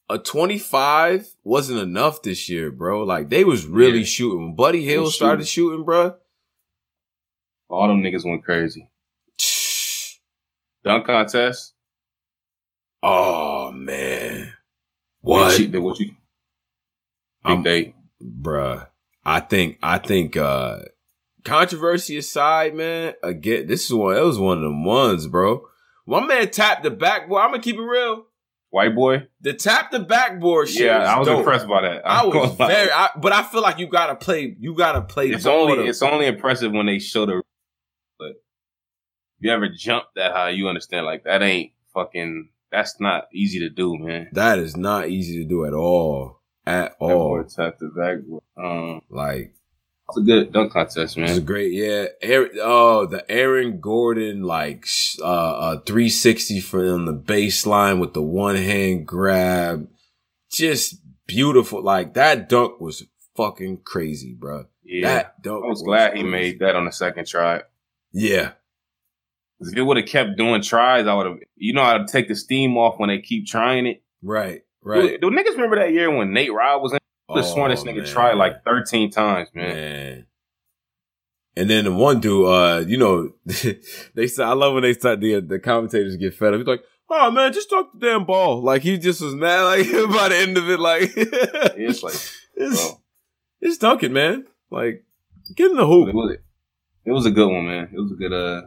a 0.09 0.17
twenty 0.17 0.57
five 0.57 1.27
wasn't 1.43 1.79
enough 1.81 2.21
this 2.23 2.47
year, 2.49 2.71
bro. 2.71 3.03
Like 3.03 3.29
they 3.29 3.43
was 3.43 3.67
really 3.67 3.99
Yeah. 3.99 4.05
shooting. 4.05 4.39
When 4.47 4.55
Buddy 4.55 4.83
Hield 4.85 5.11
started 5.13 5.47
shooting, 5.47 5.83
bro. 5.83 6.15
All 7.69 7.87
them 7.89 8.01
niggas 8.01 8.25
went 8.25 8.43
crazy. 8.43 8.89
Dunk 10.83 11.05
contest. 11.05 11.73
Oh 13.07 13.71
man, 13.71 14.51
What? 15.21 15.41
what? 15.41 15.59
you, 15.59 15.81
what 15.81 15.99
you? 15.99 16.11
I'm- 17.43 17.61
day. 17.61 17.93
bruh. 18.21 18.87
I 19.23 19.39
think 19.41 19.77
I 19.83 19.97
think 19.99 20.35
uh 20.37 20.79
controversy 21.43 22.17
aside, 22.17 22.73
man. 22.75 23.13
Again, 23.23 23.67
this 23.67 23.85
is 23.85 23.93
one. 23.93 24.17
It 24.17 24.21
was 24.21 24.39
one 24.39 24.57
of 24.57 24.63
them 24.63 24.83
ones, 24.83 25.27
bro. 25.27 25.67
One 26.05 26.27
man 26.27 26.49
tapped 26.49 26.83
the 26.83 26.89
backboard. 26.91 27.41
I'm 27.43 27.51
gonna 27.51 27.61
keep 27.61 27.75
it 27.75 27.81
real. 27.81 28.25
White 28.71 28.95
boy. 28.95 29.27
The 29.41 29.53
tap 29.53 29.91
the 29.91 29.99
backboard 29.99 30.67
shit. 30.69 30.87
Yeah, 30.87 30.97
I 31.15 31.19
was 31.19 31.27
dope. 31.27 31.39
impressed 31.39 31.67
by 31.67 31.81
that. 31.83 32.07
I 32.07 32.21
I'm 32.21 32.29
was 32.29 32.55
very, 32.55 32.91
I, 32.91 33.09
but 33.17 33.31
I 33.33 33.43
feel 33.43 33.61
like 33.61 33.77
you 33.79 33.87
gotta 33.87 34.15
play. 34.15 34.55
You 34.59 34.75
gotta 34.75 35.01
play. 35.01 35.29
It's 35.29 35.45
only 35.45 35.75
to- 35.75 35.85
it's 35.85 36.01
only 36.01 36.25
impressive 36.25 36.71
when 36.71 36.87
they 36.87 36.97
show 36.99 37.25
the. 37.27 37.41
But 38.19 38.29
if 38.29 38.35
you 39.41 39.51
ever 39.51 39.69
jump 39.69 40.05
that 40.15 40.31
high, 40.33 40.49
you 40.49 40.67
understand 40.67 41.05
like 41.05 41.23
that 41.25 41.41
ain't 41.43 41.71
fucking. 41.93 42.49
That's 42.75 42.99
not 42.99 43.27
easy 43.33 43.59
to 43.59 43.69
do, 43.69 43.97
man. 43.97 44.27
that 44.33 44.59
is 44.59 44.75
not 44.75 45.07
easy 45.09 45.41
to 45.43 45.47
do 45.47 45.65
at 45.65 45.73
all. 45.73 46.41
At 46.65 46.95
all. 46.99 47.43
Tap 47.43 47.77
the 47.79 47.87
backboard. 47.95 48.43
Um, 48.57 49.01
Like 49.09 49.53
it's 50.09 50.17
a 50.17 50.21
good 50.21 50.51
dunk 50.51 50.73
contest, 50.73 51.17
was 51.17 51.31
man. 51.31 51.45
great, 51.45 51.71
yeah. 51.73 52.07
Aaron, 52.21 52.51
oh, 52.61 53.05
the 53.05 53.29
Aaron 53.31 53.79
Gordon 53.79 54.43
like 54.43 54.85
uh, 55.21 55.23
uh 55.25 55.79
360 55.81 56.59
from 56.59 57.05
the 57.05 57.13
baseline 57.13 57.99
with 57.99 58.13
the 58.13 58.21
one 58.21 58.55
hand 58.55 59.07
grab, 59.07 59.87
just 60.51 60.97
beautiful. 61.27 61.81
Like 61.81 62.13
that 62.15 62.49
dunk 62.49 62.79
was 62.81 63.05
fucking 63.35 63.81
crazy, 63.83 64.33
bro. 64.33 64.65
Yeah, 64.83 65.07
That 65.13 65.41
dunk. 65.41 65.63
I 65.65 65.67
was 65.67 65.81
glad 65.81 66.15
he 66.17 66.23
made 66.23 66.59
that 66.59 66.75
on 66.75 66.85
the 66.85 66.91
second 66.91 67.25
try. 67.27 67.61
Yeah, 68.11 68.51
if 69.59 69.75
it 69.75 69.81
would 69.81 69.97
have 69.97 70.05
kept 70.05 70.37
doing 70.37 70.61
tries, 70.61 71.07
I 71.07 71.13
would 71.13 71.25
have. 71.25 71.37
You 71.55 71.73
know 71.73 71.81
I'd 71.81 72.07
take 72.07 72.27
the 72.27 72.35
steam 72.35 72.77
off 72.77 72.99
when 72.99 73.09
they 73.09 73.19
keep 73.19 73.45
trying 73.47 73.85
it. 73.87 74.03
right, 74.21 74.61
right. 74.83 75.19
Do, 75.21 75.29
do 75.29 75.35
niggas 75.37 75.51
remember 75.53 75.77
that 75.77 75.91
year 75.93 76.09
when 76.15 76.33
Nate 76.33 76.53
Robinson? 76.53 76.99
I 77.29 77.33
could 77.33 77.43
have 77.43 77.51
sworn 77.51 77.71
this 77.71 77.81
Oh, 77.81 77.85
nigga 77.85 77.97
man. 77.97 78.05
tried 78.05 78.33
like 78.33 78.63
13 78.65 79.09
times, 79.11 79.49
man. 79.55 79.73
man. 79.73 80.25
And 81.57 81.69
then 81.69 81.85
the 81.85 81.93
one 81.93 82.19
dude, 82.19 82.47
uh, 82.47 82.83
you 82.85 82.97
know, 82.97 83.31
they 84.13 84.27
said 84.27 84.45
I 84.45 84.53
love 84.53 84.73
when 84.73 84.83
they 84.83 84.93
start 84.93 85.21
the 85.21 85.39
the 85.39 85.57
commentators 85.59 86.17
get 86.17 86.33
fed 86.35 86.53
up. 86.53 86.59
He's 86.59 86.67
like, 86.67 86.83
"Oh 87.09 87.31
man, 87.31 87.53
just 87.53 87.69
talk 87.69 87.93
the 87.93 88.05
damn 88.07 88.25
ball." 88.25 88.61
Like 88.61 88.81
he 88.81 88.97
just 88.97 89.21
was 89.21 89.33
mad, 89.33 89.61
like 89.63 89.85
by 90.15 90.29
the 90.29 90.35
end 90.35 90.57
of 90.57 90.69
it, 90.69 90.79
like 90.79 91.13
It's 91.15 92.03
like, 92.03 92.13
it's, 92.55 92.81
bro. 92.89 93.01
it's 93.61 93.77
Duncan, 93.77 94.11
man. 94.11 94.45
Like, 94.69 95.05
get 95.55 95.71
in 95.71 95.77
the 95.77 95.83
It 95.83 95.87
hoop. 95.87 96.13
was, 96.13 96.37
it 97.05 97.11
was 97.11 97.25
a 97.25 97.31
good 97.31 97.47
one, 97.49 97.65
man. 97.67 97.89
It 97.93 97.99
was 97.99 98.11
a 98.11 98.15
good, 98.15 98.33
uh, 98.33 98.61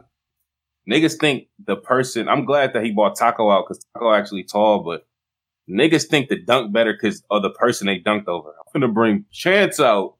niggas 0.89 1.19
think 1.19 1.47
the 1.65 1.75
person. 1.75 2.27
I'm 2.27 2.45
glad 2.45 2.73
that 2.73 2.83
he 2.83 2.91
bought 2.91 3.17
Tacko 3.17 3.51
out 3.53 3.65
because 3.67 3.85
Tacko 3.95 4.17
actually 4.17 4.43
tall, 4.43 4.83
but 4.83 5.05
niggas 5.69 6.07
think 6.07 6.29
the 6.29 6.41
dunk 6.41 6.73
better 6.73 6.93
because 6.93 7.23
of 7.29 7.41
the 7.41 7.51
person 7.51 7.87
they 7.87 7.99
dunked 7.99 8.27
over. 8.27 8.49
I'm 8.49 8.81
gonna 8.81 8.91
bring 8.93 9.25
Chance 9.31 9.79
out. 9.79 10.15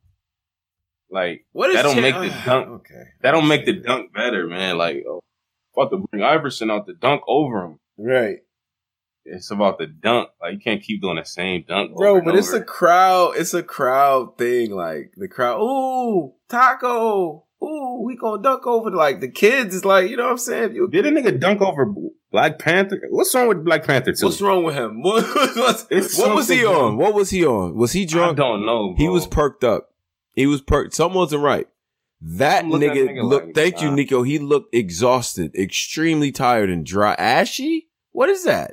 Like 1.11 1.45
What 1.53 1.69
is 1.71 1.75
that 1.75 1.81
don't 1.83 2.01
make 2.01 2.15
the 2.15 2.29
dunk. 2.45 2.67
Okay. 2.69 3.03
That 3.21 3.31
don't 3.31 3.47
make 3.47 3.65
the 3.65 3.73
dunk 3.73 4.13
better, 4.13 4.45
man. 4.47 4.77
Like, 4.77 5.03
oh, 5.07 5.21
about 5.75 5.89
to 5.89 6.05
bring 6.11 6.23
Iverson 6.23 6.69
out 6.69 6.85
the 6.85 6.93
dunk 6.93 7.21
over 7.27 7.65
him. 7.65 7.79
Right. 7.97 8.37
It's 9.25 9.51
about 9.51 9.77
the 9.77 9.87
dunk. 9.87 10.29
Like 10.41 10.53
you 10.53 10.59
can't 10.59 10.81
keep 10.81 11.01
doing 11.01 11.17
the 11.17 11.25
same 11.25 11.65
dunk, 11.67 11.91
over 11.91 11.97
Bro, 11.97 12.21
but 12.21 12.35
it's 12.35 12.49
over. 12.49 12.61
a 12.61 12.65
crowd. 12.65 13.33
It's 13.37 13.53
a 13.53 13.63
crowd 13.63 14.37
thing. 14.37 14.71
Like 14.71 15.13
the 15.17 15.27
crowd. 15.27 15.59
Ooh, 15.61 16.33
Tacko. 16.49 17.43
Ooh, 17.64 18.02
we 18.06 18.15
gonna 18.15 18.41
dunk 18.41 18.65
over. 18.65 18.90
Like 18.91 19.19
the 19.19 19.27
kids 19.30 19.76
is 19.76 19.84
like, 19.86 20.10
you 20.10 20.18
know 20.18 20.23
what 20.26 20.31
I'm 20.31 20.38
saying? 20.38 20.76
You, 20.76 20.88
Did 20.88 21.06
a 21.06 21.11
nigga 21.11 21.40
dunk 21.40 21.61
over 21.61 21.94
Black 22.31 22.57
Panther? 22.60 23.02
What's 23.10 23.34
wrong 23.36 23.48
with 23.49 23.65
Black 23.65 23.86
Panther 23.86 24.14
too? 24.14 24.26
what's 24.27 24.40
wrong 24.41 24.64
with 24.64 24.76
him? 24.76 25.02
What, 25.03 25.26
what's- 25.57 25.88
It's 25.90 26.18
what 26.18 26.36
was 26.36 26.48
he 26.48 26.65
on? 26.65 26.98
What 26.98 27.14
was 27.14 27.30
he 27.31 27.45
on? 27.45 27.76
Was 27.76 27.91
he 27.91 28.06
drunk? 28.06 28.40
I 28.40 28.44
don't 28.44 28.65
know. 28.65 28.95
He 28.98 29.10
was 29.10 29.27
perked 29.27 29.64
up. 29.64 29.90
He 30.36 30.45
was 30.45 30.61
perked. 30.61 30.94
Something 30.94 31.18
wasn't 31.18 31.44
right. 31.44 31.68
That 32.22 32.65
I'm 32.65 32.72
nigga, 32.72 33.10
nigga 33.10 33.23
look. 33.23 33.45
like, 33.45 33.56
thank 33.56 33.81
you. 33.81 33.91
Nico. 33.91 34.23
He 34.23 34.40
looked 34.40 34.73
exhausted, 34.76 35.56
extremely 35.56 36.31
tired, 36.31 36.69
and 36.69 36.86
dry. 36.86 37.14
Ashy. 37.14 37.88
What 38.11 38.30
is 38.30 38.44
that, 38.44 38.72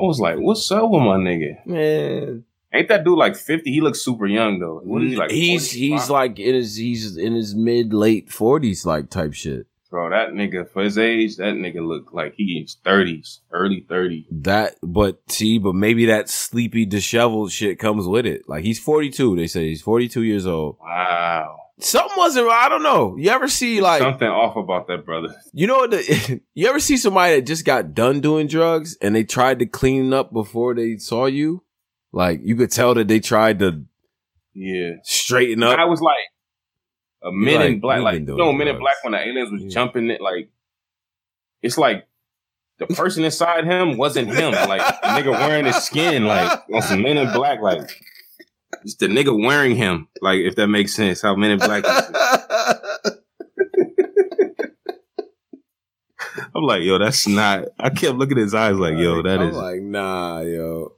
I 0.00 0.04
was 0.04 0.18
like, 0.20 0.36
what's 0.38 0.70
up 0.72 0.88
with 0.90 1.02
my 1.02 1.16
nigga? 1.16 1.66
man? 1.66 2.44
Ain't 2.74 2.88
that 2.88 3.04
dude 3.04 3.18
like 3.18 3.36
50? 3.36 3.70
He 3.70 3.80
looks 3.80 4.00
super 4.00 4.26
young 4.26 4.58
though. 4.58 4.80
What 4.82 5.02
is 5.02 5.10
he 5.10 5.16
like? 5.16 5.30
he's 5.30 5.68
45? 5.72 5.78
he's 5.78 6.10
like 6.10 6.38
in 6.38 6.54
his 6.54 6.76
he's 6.76 7.16
in 7.16 7.34
his 7.34 7.54
mid 7.54 7.92
late 7.92 8.30
forties, 8.32 8.86
like 8.86 9.10
type 9.10 9.34
shit. 9.34 9.66
bro. 9.90 10.08
That 10.08 10.30
nigga 10.30 10.68
for 10.70 10.82
his 10.82 10.96
age, 10.96 11.36
that 11.36 11.54
nigga 11.54 11.86
look 11.86 12.12
like 12.14 12.34
he's 12.34 12.78
30s, 12.84 13.40
early 13.52 13.84
30s. 13.88 14.24
That, 14.30 14.76
but 14.82 15.20
see, 15.28 15.58
but 15.58 15.74
maybe 15.74 16.06
that 16.06 16.30
sleepy, 16.30 16.86
disheveled 16.86 17.52
shit 17.52 17.78
comes 17.78 18.06
with 18.06 18.24
it. 18.24 18.48
Like 18.48 18.64
he's 18.64 18.80
forty 18.80 19.10
two. 19.10 19.36
They 19.36 19.46
say 19.48 19.68
he's 19.68 19.82
forty 19.82 20.08
two 20.08 20.22
years 20.22 20.46
old. 20.46 20.78
Wow. 20.80 21.58
Something 21.78 22.16
wasn't. 22.16 22.48
I 22.48 22.68
don't 22.68 22.82
know. 22.84 23.16
You 23.18 23.30
ever 23.30 23.48
see 23.48 23.80
like 23.80 24.00
Something 24.00 24.28
off 24.28 24.56
about 24.56 24.86
that 24.86 25.04
brother. 25.04 25.34
You 25.52 25.66
know 25.66 25.78
what? 25.78 25.90
The, 25.90 26.40
you 26.54 26.68
ever 26.68 26.78
see 26.80 26.96
somebody 26.96 27.34
that 27.36 27.42
just 27.42 27.64
got 27.64 27.92
done 27.92 28.20
doing 28.20 28.46
drugs 28.46 28.96
and 29.02 29.14
they 29.14 29.24
tried 29.24 29.58
to 29.58 29.66
clean 29.66 30.12
up 30.12 30.32
before 30.32 30.74
they 30.74 30.96
saw 30.96 31.26
you? 31.26 31.64
Like 32.12 32.40
you 32.42 32.56
could 32.56 32.70
tell 32.70 32.94
that 32.94 33.08
they 33.08 33.20
tried 33.20 33.58
to 33.60 33.84
Yeah. 34.54 34.96
straighten 35.02 35.62
up. 35.62 35.78
I 35.78 35.84
was 35.86 36.00
like 36.00 36.16
a 37.22 37.32
Men 37.32 37.54
like, 37.54 37.66
in 37.70 37.80
Black, 37.80 38.02
like 38.02 38.20
you 38.20 38.36
know, 38.36 38.52
Men 38.52 38.68
in. 38.68 38.78
Black 38.78 38.96
when 39.02 39.12
the 39.12 39.18
aliens 39.20 39.50
was 39.50 39.62
Yeah. 39.62 39.68
jumping 39.70 40.10
it, 40.10 40.20
like 40.20 40.50
it's 41.62 41.78
like 41.78 42.06
the 42.78 42.86
person 42.88 43.22
inside 43.24 43.64
him 43.64 43.96
wasn't 43.96 44.28
him. 44.28 44.52
Like 44.52 44.80
nigga 45.02 45.30
wearing 45.32 45.64
his 45.66 45.76
skin, 45.76 46.24
like 46.26 46.60
on 46.74 46.82
some 46.82 47.02
Men 47.02 47.16
in 47.18 47.32
Black, 47.32 47.60
like 47.60 47.88
it's 48.82 48.96
the 48.96 49.06
nigga 49.06 49.34
wearing 49.46 49.76
him. 49.76 50.08
Like 50.20 50.40
if 50.40 50.56
that 50.56 50.66
makes 50.66 50.94
sense, 50.94 51.22
how 51.22 51.34
Men 51.36 51.52
in 51.52 51.58
Black. 51.58 51.84
I'm 56.54 56.64
like, 56.64 56.82
yo, 56.82 56.98
that's 56.98 57.26
not. 57.26 57.68
I 57.78 57.90
kept 57.90 58.16
looking 58.16 58.38
at 58.38 58.42
his 58.42 58.54
eyes, 58.54 58.76
like, 58.76 58.96
yo, 58.96 59.22
that 59.22 59.40
I'm 59.40 59.48
is. 59.48 59.56
like, 59.56 59.80
nah, 59.82 60.40
yo, 60.40 60.92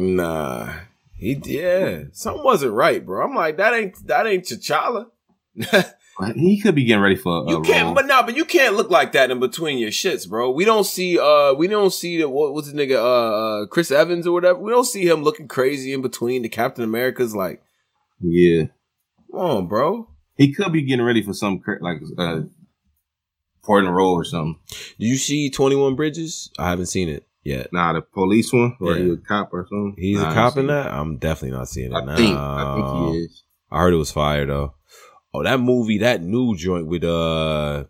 nah. 0.00 0.72
He, 1.16 1.38
yeah, 1.44 2.04
something 2.12 2.42
wasn't 2.42 2.72
right, 2.72 3.04
bro. 3.04 3.24
I'm 3.26 3.34
like, 3.34 3.58
that 3.58 3.74
ain't 3.74 4.06
that 4.06 4.26
ain't 4.26 4.44
T'Challa. 4.44 5.08
he 6.34 6.60
could 6.60 6.74
be 6.74 6.84
getting 6.84 7.02
ready 7.02 7.16
for 7.16 7.44
a 7.44 7.50
You 7.50 7.60
can't, 7.60 7.86
role. 7.86 7.94
but 7.94 8.06
no, 8.06 8.22
but 8.22 8.36
you 8.36 8.44
can't 8.46 8.74
look 8.74 8.90
like 8.90 9.12
that 9.12 9.30
in 9.30 9.38
between 9.38 9.78
your 9.78 9.90
shits, 9.90 10.26
bro. 10.28 10.50
We 10.50 10.64
don't 10.64 10.84
see, 10.84 11.18
uh, 11.18 11.52
we 11.54 11.66
don't 11.66 11.92
see 11.92 12.18
the 12.18 12.28
what 12.28 12.54
was 12.54 12.72
the 12.72 12.78
nigga, 12.78 12.96
uh, 12.96 13.62
uh, 13.62 13.66
Chris 13.66 13.90
Evans 13.90 14.26
or 14.26 14.32
whatever. 14.32 14.58
We 14.58 14.70
don't 14.70 14.84
see 14.86 15.06
him 15.06 15.22
looking 15.22 15.46
crazy 15.48 15.92
in 15.92 16.00
between 16.02 16.40
the 16.42 16.48
Captain 16.48 16.84
Americas. 16.84 17.34
Like, 17.34 17.62
yeah, 18.20 18.64
come 19.30 19.40
on, 19.40 19.66
bro. 19.66 20.08
he 20.36 20.52
could 20.54 20.72
be 20.72 20.82
getting 20.82 21.04
ready 21.04 21.22
for 21.22 21.34
some 21.34 21.60
like 21.82 22.00
uh, 22.16 22.42
important 23.62 23.92
role 23.92 24.14
or 24.14 24.24
something. 24.24 24.58
Do 24.98 25.06
you 25.06 25.16
see 25.16 25.50
Twenty 25.50 25.76
One 25.76 25.96
Bridges? 25.96 26.50
I 26.58 26.70
haven't 26.70 26.86
seen 26.86 27.08
it 27.10 27.26
yet. 27.42 27.72
Nah, 27.72 27.92
the 27.92 28.00
police 28.02 28.52
one, 28.52 28.76
or 28.80 28.96
Yeah. 28.96 29.04
he 29.04 29.10
a 29.10 29.16
cop 29.16 29.50
or 29.52 29.66
something. 29.68 29.94
He's 29.98 30.18
Nah, 30.20 30.30
a 30.30 30.34
cop 30.34 30.56
in 30.56 30.66
that. 30.68 30.92
I'm 30.92 31.16
definitely 31.16 31.56
not 31.58 31.68
seeing 31.68 31.92
it. 31.92 31.96
it 31.96 32.04
now. 32.04 32.12
I 32.12 32.16
think, 32.16 32.36
I 32.36 32.74
think 32.74 33.12
he 33.14 33.18
is. 33.24 33.42
I 33.70 33.78
heard 33.80 33.94
it 33.94 33.98
was 33.98 34.10
fire 34.12 34.46
though. 34.46 34.74
Oh, 35.32 35.42
that 35.44 35.60
movie, 35.60 35.98
that 35.98 36.22
new 36.22 36.56
joint 36.56 36.86
with 36.88 37.04
uh, 37.04 37.84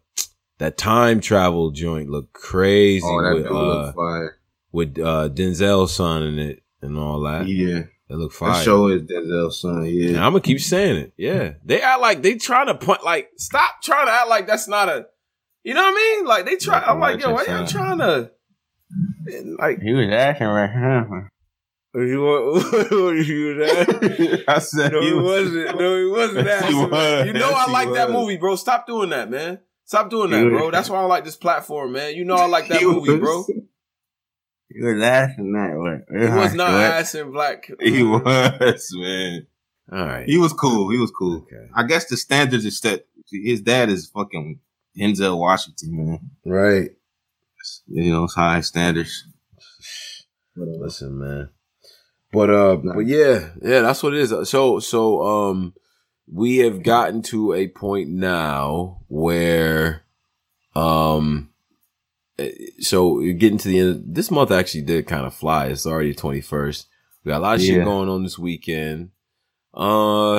that 0.59 0.77
time 0.77 1.21
travel 1.21 1.71
joint 1.71 2.11
looked 2.11 2.35
crazy 2.35 3.03
Oh, 3.07 3.23
that 3.23 3.35
with 3.35 3.45
dude 3.45 3.53
uh, 3.53 3.63
look 3.87 3.95
fire. 3.95 4.37
with 4.73 4.99
uh 4.99 5.29
Denzel's 5.31 5.95
son 5.95 6.23
in 6.23 6.39
it 6.39 6.63
and 6.83 6.99
all 6.99 7.21
that. 7.23 7.47
Yeah, 7.49 7.85
It 8.11 8.17
looked 8.17 8.39
that 8.41 8.47
fire. 8.53 8.63
show 8.63 8.89
is 8.89 9.03
Denzel's 9.03 9.59
son. 9.63 9.87
Yeah, 9.87 10.19
I'm 10.25 10.33
gonna 10.33 10.41
keep 10.43 10.61
saying 10.61 10.97
it. 10.97 11.13
Yeah, 11.17 11.55
they 11.65 11.81
act 11.81 12.01
like 12.03 12.21
they 12.23 12.35
trying 12.37 12.67
to 12.67 12.75
point. 12.75 13.05
Like, 13.05 13.31
stop 13.39 13.81
trying 13.83 14.07
to 14.07 14.13
act 14.13 14.29
like 14.29 14.47
that's 14.47 14.69
not 14.69 14.89
a. 14.91 15.07
You 15.65 15.73
know 15.75 15.83
what 15.83 15.93
I 15.93 16.17
mean? 16.19 16.27
Like 16.27 16.45
they 16.45 16.57
try. 16.57 16.79
I'm 16.81 17.01
like, 17.01 17.21
yo, 17.21 17.33
why 17.33 17.45
y'all 17.47 17.67
trying 17.67 17.99
to? 17.99 18.31
Like, 19.59 19.81
he 19.81 19.93
was 19.93 20.09
acting 20.11 20.47
right. 20.47 21.29
you 21.95 22.23
want 22.23 23.27
you 23.27 23.55
that? 23.55 24.45
I 24.49 24.59
said 24.59 24.93
No, 24.93 25.01
he 25.01 25.09
he 25.09 25.13
was. 25.15 25.25
wasn't. 25.25 25.79
No, 25.79 25.99
he 25.99 26.07
wasn't 26.07 26.45
that. 26.47 26.65
he 26.67 26.75
was. 26.75 27.27
You 27.27 27.33
know 27.35 27.51
I 27.51 27.65
he 27.67 27.73
like 27.73 27.93
that 27.95 28.11
movie, 28.11 28.37
bro. 28.37 28.57
Stop 28.57 28.87
doing 28.87 29.11
that, 29.11 29.31
man. 29.31 29.61
Stop 29.85 30.09
doing 30.09 30.31
that, 30.31 30.49
bro. 30.49 30.71
That's 30.71 30.89
why 30.89 31.01
I 31.01 31.05
like 31.05 31.25
this 31.25 31.37
platform, 31.37 31.93
man. 31.93 32.15
You 32.15 32.25
know 32.25 32.37
I 32.37 32.47
like 32.47 32.69
that 32.69 32.83
movie, 32.83 33.19
bro. 33.19 33.45
He 34.69 34.81
was 34.81 35.03
acting 35.03 35.53
that 35.53 35.77
way. 35.77 36.23
It 36.23 36.31
was 36.33 36.55
not 36.55 36.71
ass 36.71 37.15
and 37.17 37.33
black. 37.33 37.67
He 37.81 38.03
mm-hmm. 38.03 38.25
was 38.25 38.95
man. 38.97 39.47
All 39.93 40.07
right. 40.07 40.29
He 40.29 40.39
was 40.39 40.53
cool. 40.53 40.91
He 40.91 40.99
was 40.99 41.11
cool. 41.11 41.39
Okay. 41.39 41.69
I 41.75 41.83
guess 41.83 42.07
the 42.07 42.17
standards 42.17 42.65
is 42.65 42.81
that 42.83 43.07
his 43.29 43.61
dad 43.61 43.89
is 43.89 44.07
fucking 44.07 44.61
Denzel 44.97 45.39
Washington, 45.39 45.97
man. 45.97 46.31
Right. 46.45 46.91
You 47.87 48.13
know, 48.13 48.25
it's 48.25 48.35
high 48.35 48.61
standards. 48.61 49.27
Listen, 50.57 51.19
man. 51.19 51.51
But 52.33 52.51
uh, 52.51 52.77
but 52.77 53.07
yeah, 53.07 53.51
yeah, 53.63 53.81
that's 53.81 54.03
what 54.03 54.15
it 54.15 54.21
is. 54.21 54.49
So 54.49 54.79
so 54.79 55.23
um, 55.23 55.75
we 56.33 56.59
have 56.59 56.83
gotten 56.83 57.23
to 57.23 57.55
a 57.55 57.69
point 57.69 58.09
now 58.09 59.01
where 59.09 60.05
um, 60.77 61.51
eh, 62.39 62.53
so 62.79 63.21
getting 63.21 63.59
to 63.59 63.69
the 63.69 63.79
end. 63.81 64.05
This 64.07 64.31
month 64.31 64.51
actually 64.51 64.83
did 64.83 65.07
kind 65.07 65.27
of 65.27 65.35
fly. 65.35 65.67
It's 65.67 65.87
already 65.87 66.15
twenty 66.15 66.41
first. 66.41 66.87
We 67.25 67.31
got 67.31 67.39
a 67.39 67.43
lot 67.43 67.57
of 67.57 67.63
shit 67.63 67.85
going 67.85 68.09
on 68.09 68.23
this 68.23 68.39
weekend. 68.39 69.11
Uh, 69.75 70.39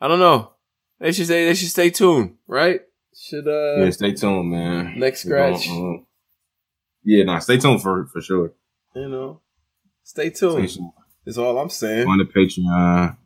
I 0.00 0.08
don't 0.08 0.18
know. 0.18 0.52
They 0.98 1.12
should 1.12 1.26
say 1.26 1.44
they 1.44 1.54
should 1.54 1.68
stay 1.68 1.90
tuned, 1.90 2.36
right? 2.46 2.80
Should 3.14 3.46
uh 3.46 3.76
yeah, 3.84 3.90
stay 3.90 4.12
tuned, 4.12 4.50
man. 4.50 4.98
next 4.98 5.24
scratch, 5.24 5.68
yeah, 7.06 7.24
nah, 7.24 7.38
stay 7.38 7.56
tuned 7.56 7.80
for 7.82 8.06
for 8.12 8.20
sure. 8.20 8.52
you 8.94 9.08
know, 9.08 9.40
stay 10.02 10.28
Stay 10.30 10.46
tuned. 10.48 10.68
tuned. 10.68 10.90
Is 11.24 11.38
all 11.38 11.58
I'm 11.58 11.70
saying. 11.70 12.06
on 12.08 12.18
the 12.18 12.24
Patreon. 12.24 13.16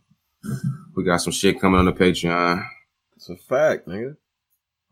We 0.96 1.04
got 1.04 1.18
some 1.18 1.32
shit 1.34 1.60
coming 1.60 1.78
on 1.80 1.84
the 1.86 1.92
Patreon. 1.92 2.64
It's 3.16 3.28
a 3.28 3.36
fact, 3.36 3.86
nigga. 3.88 4.16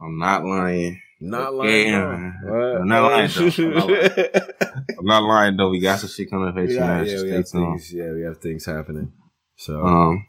I'm 0.01 0.19
not 0.19 0.45
lying. 0.45 1.01
Not 1.21 1.55
lying. 1.55 1.91
man. 1.93 2.41
What? 2.45 2.77
I'm 2.83 2.89
not 2.89 3.03
lying, 3.11 3.31
though. 3.35 3.49
I'm 3.65 3.75
not 3.75 4.53
I'm 4.99 5.07
not 5.07 5.23
lying 5.25 5.57
though. 5.57 5.71
We 5.71 5.81
got 5.81 6.01
some 6.01 6.11
shit 6.11 6.29
coming 6.31 6.49
on 6.49 6.55
the 6.55 6.61
Patreon. 6.61 6.77
yeah, 6.77 7.03
yeah, 7.03 7.03
we 7.03 7.19
stay 7.19 7.31
have 7.31 7.47
tuned. 7.51 7.81
things. 7.81 7.93
Yeah, 7.95 8.13
we 8.13 8.23
have 8.23 8.39
things 8.39 8.65
happening. 8.67 9.13
So, 9.57 9.81
Um, 9.85 10.27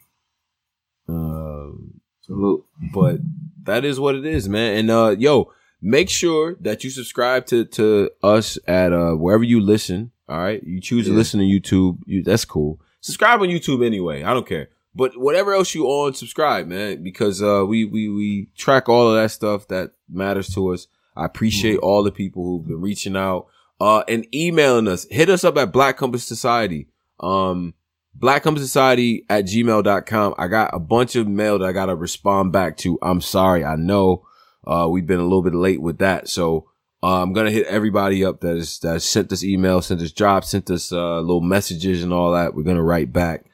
um, 1.07 2.01
salute. 2.21 2.63
but 2.93 3.19
that 3.63 3.85
is 3.85 3.99
what 3.99 4.15
it 4.15 4.25
is, 4.25 4.47
man. 4.49 4.77
And 4.79 4.91
uh, 4.91 5.15
yo, 5.17 5.51
make 5.81 6.09
sure 6.09 6.55
that 6.61 6.83
you 6.83 6.89
subscribe 6.89 7.45
to 7.47 7.65
to 7.65 8.11
us 8.23 8.57
at 8.67 8.93
uh 8.93 9.13
wherever 9.13 9.43
you 9.43 9.59
listen. 9.59 10.11
All 10.27 10.37
right, 10.37 10.61
you 10.63 10.79
choose 10.79 11.07
to 11.07 11.13
listen 11.13 11.39
to 11.39 11.45
YouTube. 11.45 11.99
You, 12.05 12.23
that's 12.23 12.45
cool. 12.45 12.79
Subscribe 13.01 13.41
on 13.41 13.47
YouTube 13.47 13.83
anyway. 13.83 14.23
I 14.23 14.33
don't 14.33 14.45
care. 14.47 14.69
But 14.93 15.17
whatever 15.17 15.53
else 15.53 15.73
you 15.73 15.85
on, 15.87 16.13
subscribe, 16.13 16.67
man, 16.67 17.03
because 17.03 17.41
uh 17.41 17.65
we 17.67 17.85
we 17.85 18.09
we 18.09 18.49
track 18.55 18.89
all 18.89 19.09
of 19.09 19.15
that 19.21 19.31
stuff 19.31 19.67
that 19.69 19.91
matters 20.09 20.53
to 20.53 20.73
us. 20.73 20.87
I 21.15 21.25
appreciate 21.25 21.77
all 21.77 22.03
the 22.03 22.11
people 22.11 22.43
who've 22.43 22.67
been 22.67 22.81
reaching 22.81 23.15
out 23.15 23.47
uh 23.79 24.03
and 24.07 24.27
emailing 24.33 24.87
us. 24.87 25.07
Hit 25.09 25.29
us 25.29 25.43
up 25.43 25.57
at 25.57 25.71
Black 25.71 25.97
Compass 25.97 26.25
Society. 26.25 26.87
Um 27.19 27.73
Black 28.13 28.43
Compass 28.43 28.63
Society 28.63 29.25
at 29.29 29.45
gmail.com. 29.45 30.35
I 30.37 30.47
got 30.47 30.73
a 30.73 30.79
bunch 30.79 31.15
of 31.15 31.27
mail 31.27 31.59
that 31.59 31.65
I 31.69 31.71
gotta 31.71 31.95
respond 31.95 32.51
back 32.51 32.77
to. 32.77 32.99
I'm 33.01 33.21
sorry. 33.21 33.63
I 33.63 33.75
know 33.75 34.25
uh 34.67 34.87
we've 34.89 35.07
been 35.07 35.19
a 35.19 35.23
little 35.23 35.41
bit 35.43 35.55
late 35.55 35.81
with 35.81 35.97
that. 35.99 36.27
So 36.29 36.69
uh, 37.01 37.21
I'm 37.21 37.31
gonna 37.33 37.51
hit 37.51 37.65
everybody 37.67 38.25
up 38.25 38.41
that 38.41 38.57
is 38.57 38.79
that 38.79 39.01
sent 39.01 39.31
us 39.31 39.43
email, 39.43 39.81
sent 39.81 40.01
us 40.01 40.11
drops, 40.11 40.49
sent 40.49 40.69
us 40.69 40.91
uh 40.91 41.19
little 41.21 41.41
messages 41.41 42.03
and 42.03 42.11
all 42.13 42.33
that. 42.33 42.53
We're 42.53 42.63
gonna 42.63 42.83
write 42.83 43.11
back. 43.13 43.45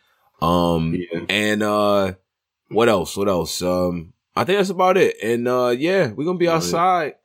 Um 0.41 0.95
Yeah. 0.95 1.21
and 1.29 1.63
uh 1.63 2.13
what 2.69 2.89
else? 2.89 3.15
What 3.15 3.27
else? 3.29 3.61
Um 3.61 4.13
I 4.35 4.43
think 4.43 4.57
that's 4.59 4.69
about 4.69 4.97
it. 4.97 5.15
And 5.23 5.47
uh 5.47 5.73
yeah, 5.77 6.11
we're 6.11 6.25
gonna 6.25 6.37
be 6.37 6.45
About 6.47 6.55
it. 6.55 6.65
outside. 6.65 7.15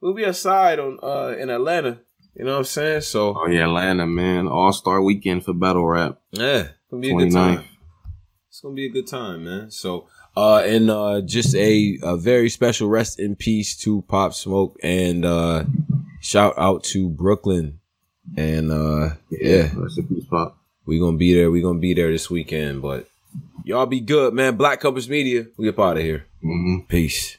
We'll 0.00 0.14
be 0.14 0.26
outside 0.26 0.78
on 0.80 0.98
uh 1.02 1.36
in 1.38 1.48
Atlanta. 1.48 2.00
You 2.34 2.44
know 2.44 2.52
what 2.52 2.58
I'm 2.58 2.64
saying? 2.64 3.00
So 3.02 3.34
Oh 3.38 3.46
yeah, 3.46 3.64
Atlanta, 3.64 4.06
man. 4.06 4.48
All 4.48 4.72
star 4.72 5.00
weekend 5.02 5.44
for 5.44 5.52
battle 5.54 5.86
rap. 5.86 6.18
yeah, 6.32 6.60
it's 6.60 6.70
gonna 6.90 7.00
be 7.02 7.10
a 7.12 7.16
good 7.16 7.32
time. 7.32 7.64
It's 8.48 8.60
gonna 8.60 8.74
be 8.74 8.86
a 8.86 8.90
good 8.90 9.06
time, 9.06 9.44
man. 9.44 9.70
So 9.70 10.08
uh 10.36 10.58
and 10.64 10.90
uh 10.90 11.20
just 11.20 11.54
a, 11.54 11.98
a 12.02 12.16
very 12.16 12.48
special 12.48 12.88
rest 12.88 13.18
in 13.18 13.36
peace 13.36 13.76
to 13.78 14.02
Pop 14.08 14.34
Smoke 14.34 14.78
and 14.82 15.24
uh 15.24 15.64
shout 16.20 16.54
out 16.56 16.84
to 16.84 17.08
Brooklyn. 17.08 17.78
And 18.36 18.70
uh 18.70 19.10
yeah, 19.30 19.68
Rest 19.74 19.98
in 19.98 20.08
peace, 20.08 20.24
Pop. 20.24 20.56
we 20.86 20.98
gonna 20.98 21.16
be 21.18 21.34
there. 21.34 21.50
we 21.50 21.60
gonna 21.60 21.78
be 21.78 21.92
there 21.94 22.10
this 22.10 22.30
weekend. 22.30 22.80
But 22.82 23.08
y'all 23.64 23.86
be 23.86 24.00
good, 24.00 24.32
man. 24.32 24.56
Black 24.56 24.80
Compass 24.80 25.08
Media. 25.08 25.46
We 25.56 25.68
up 25.68 25.78
out 25.78 25.96
of 25.98 26.02
here. 26.02 26.24
Mm-hmm. 26.42 26.86
Peace. 26.88 27.36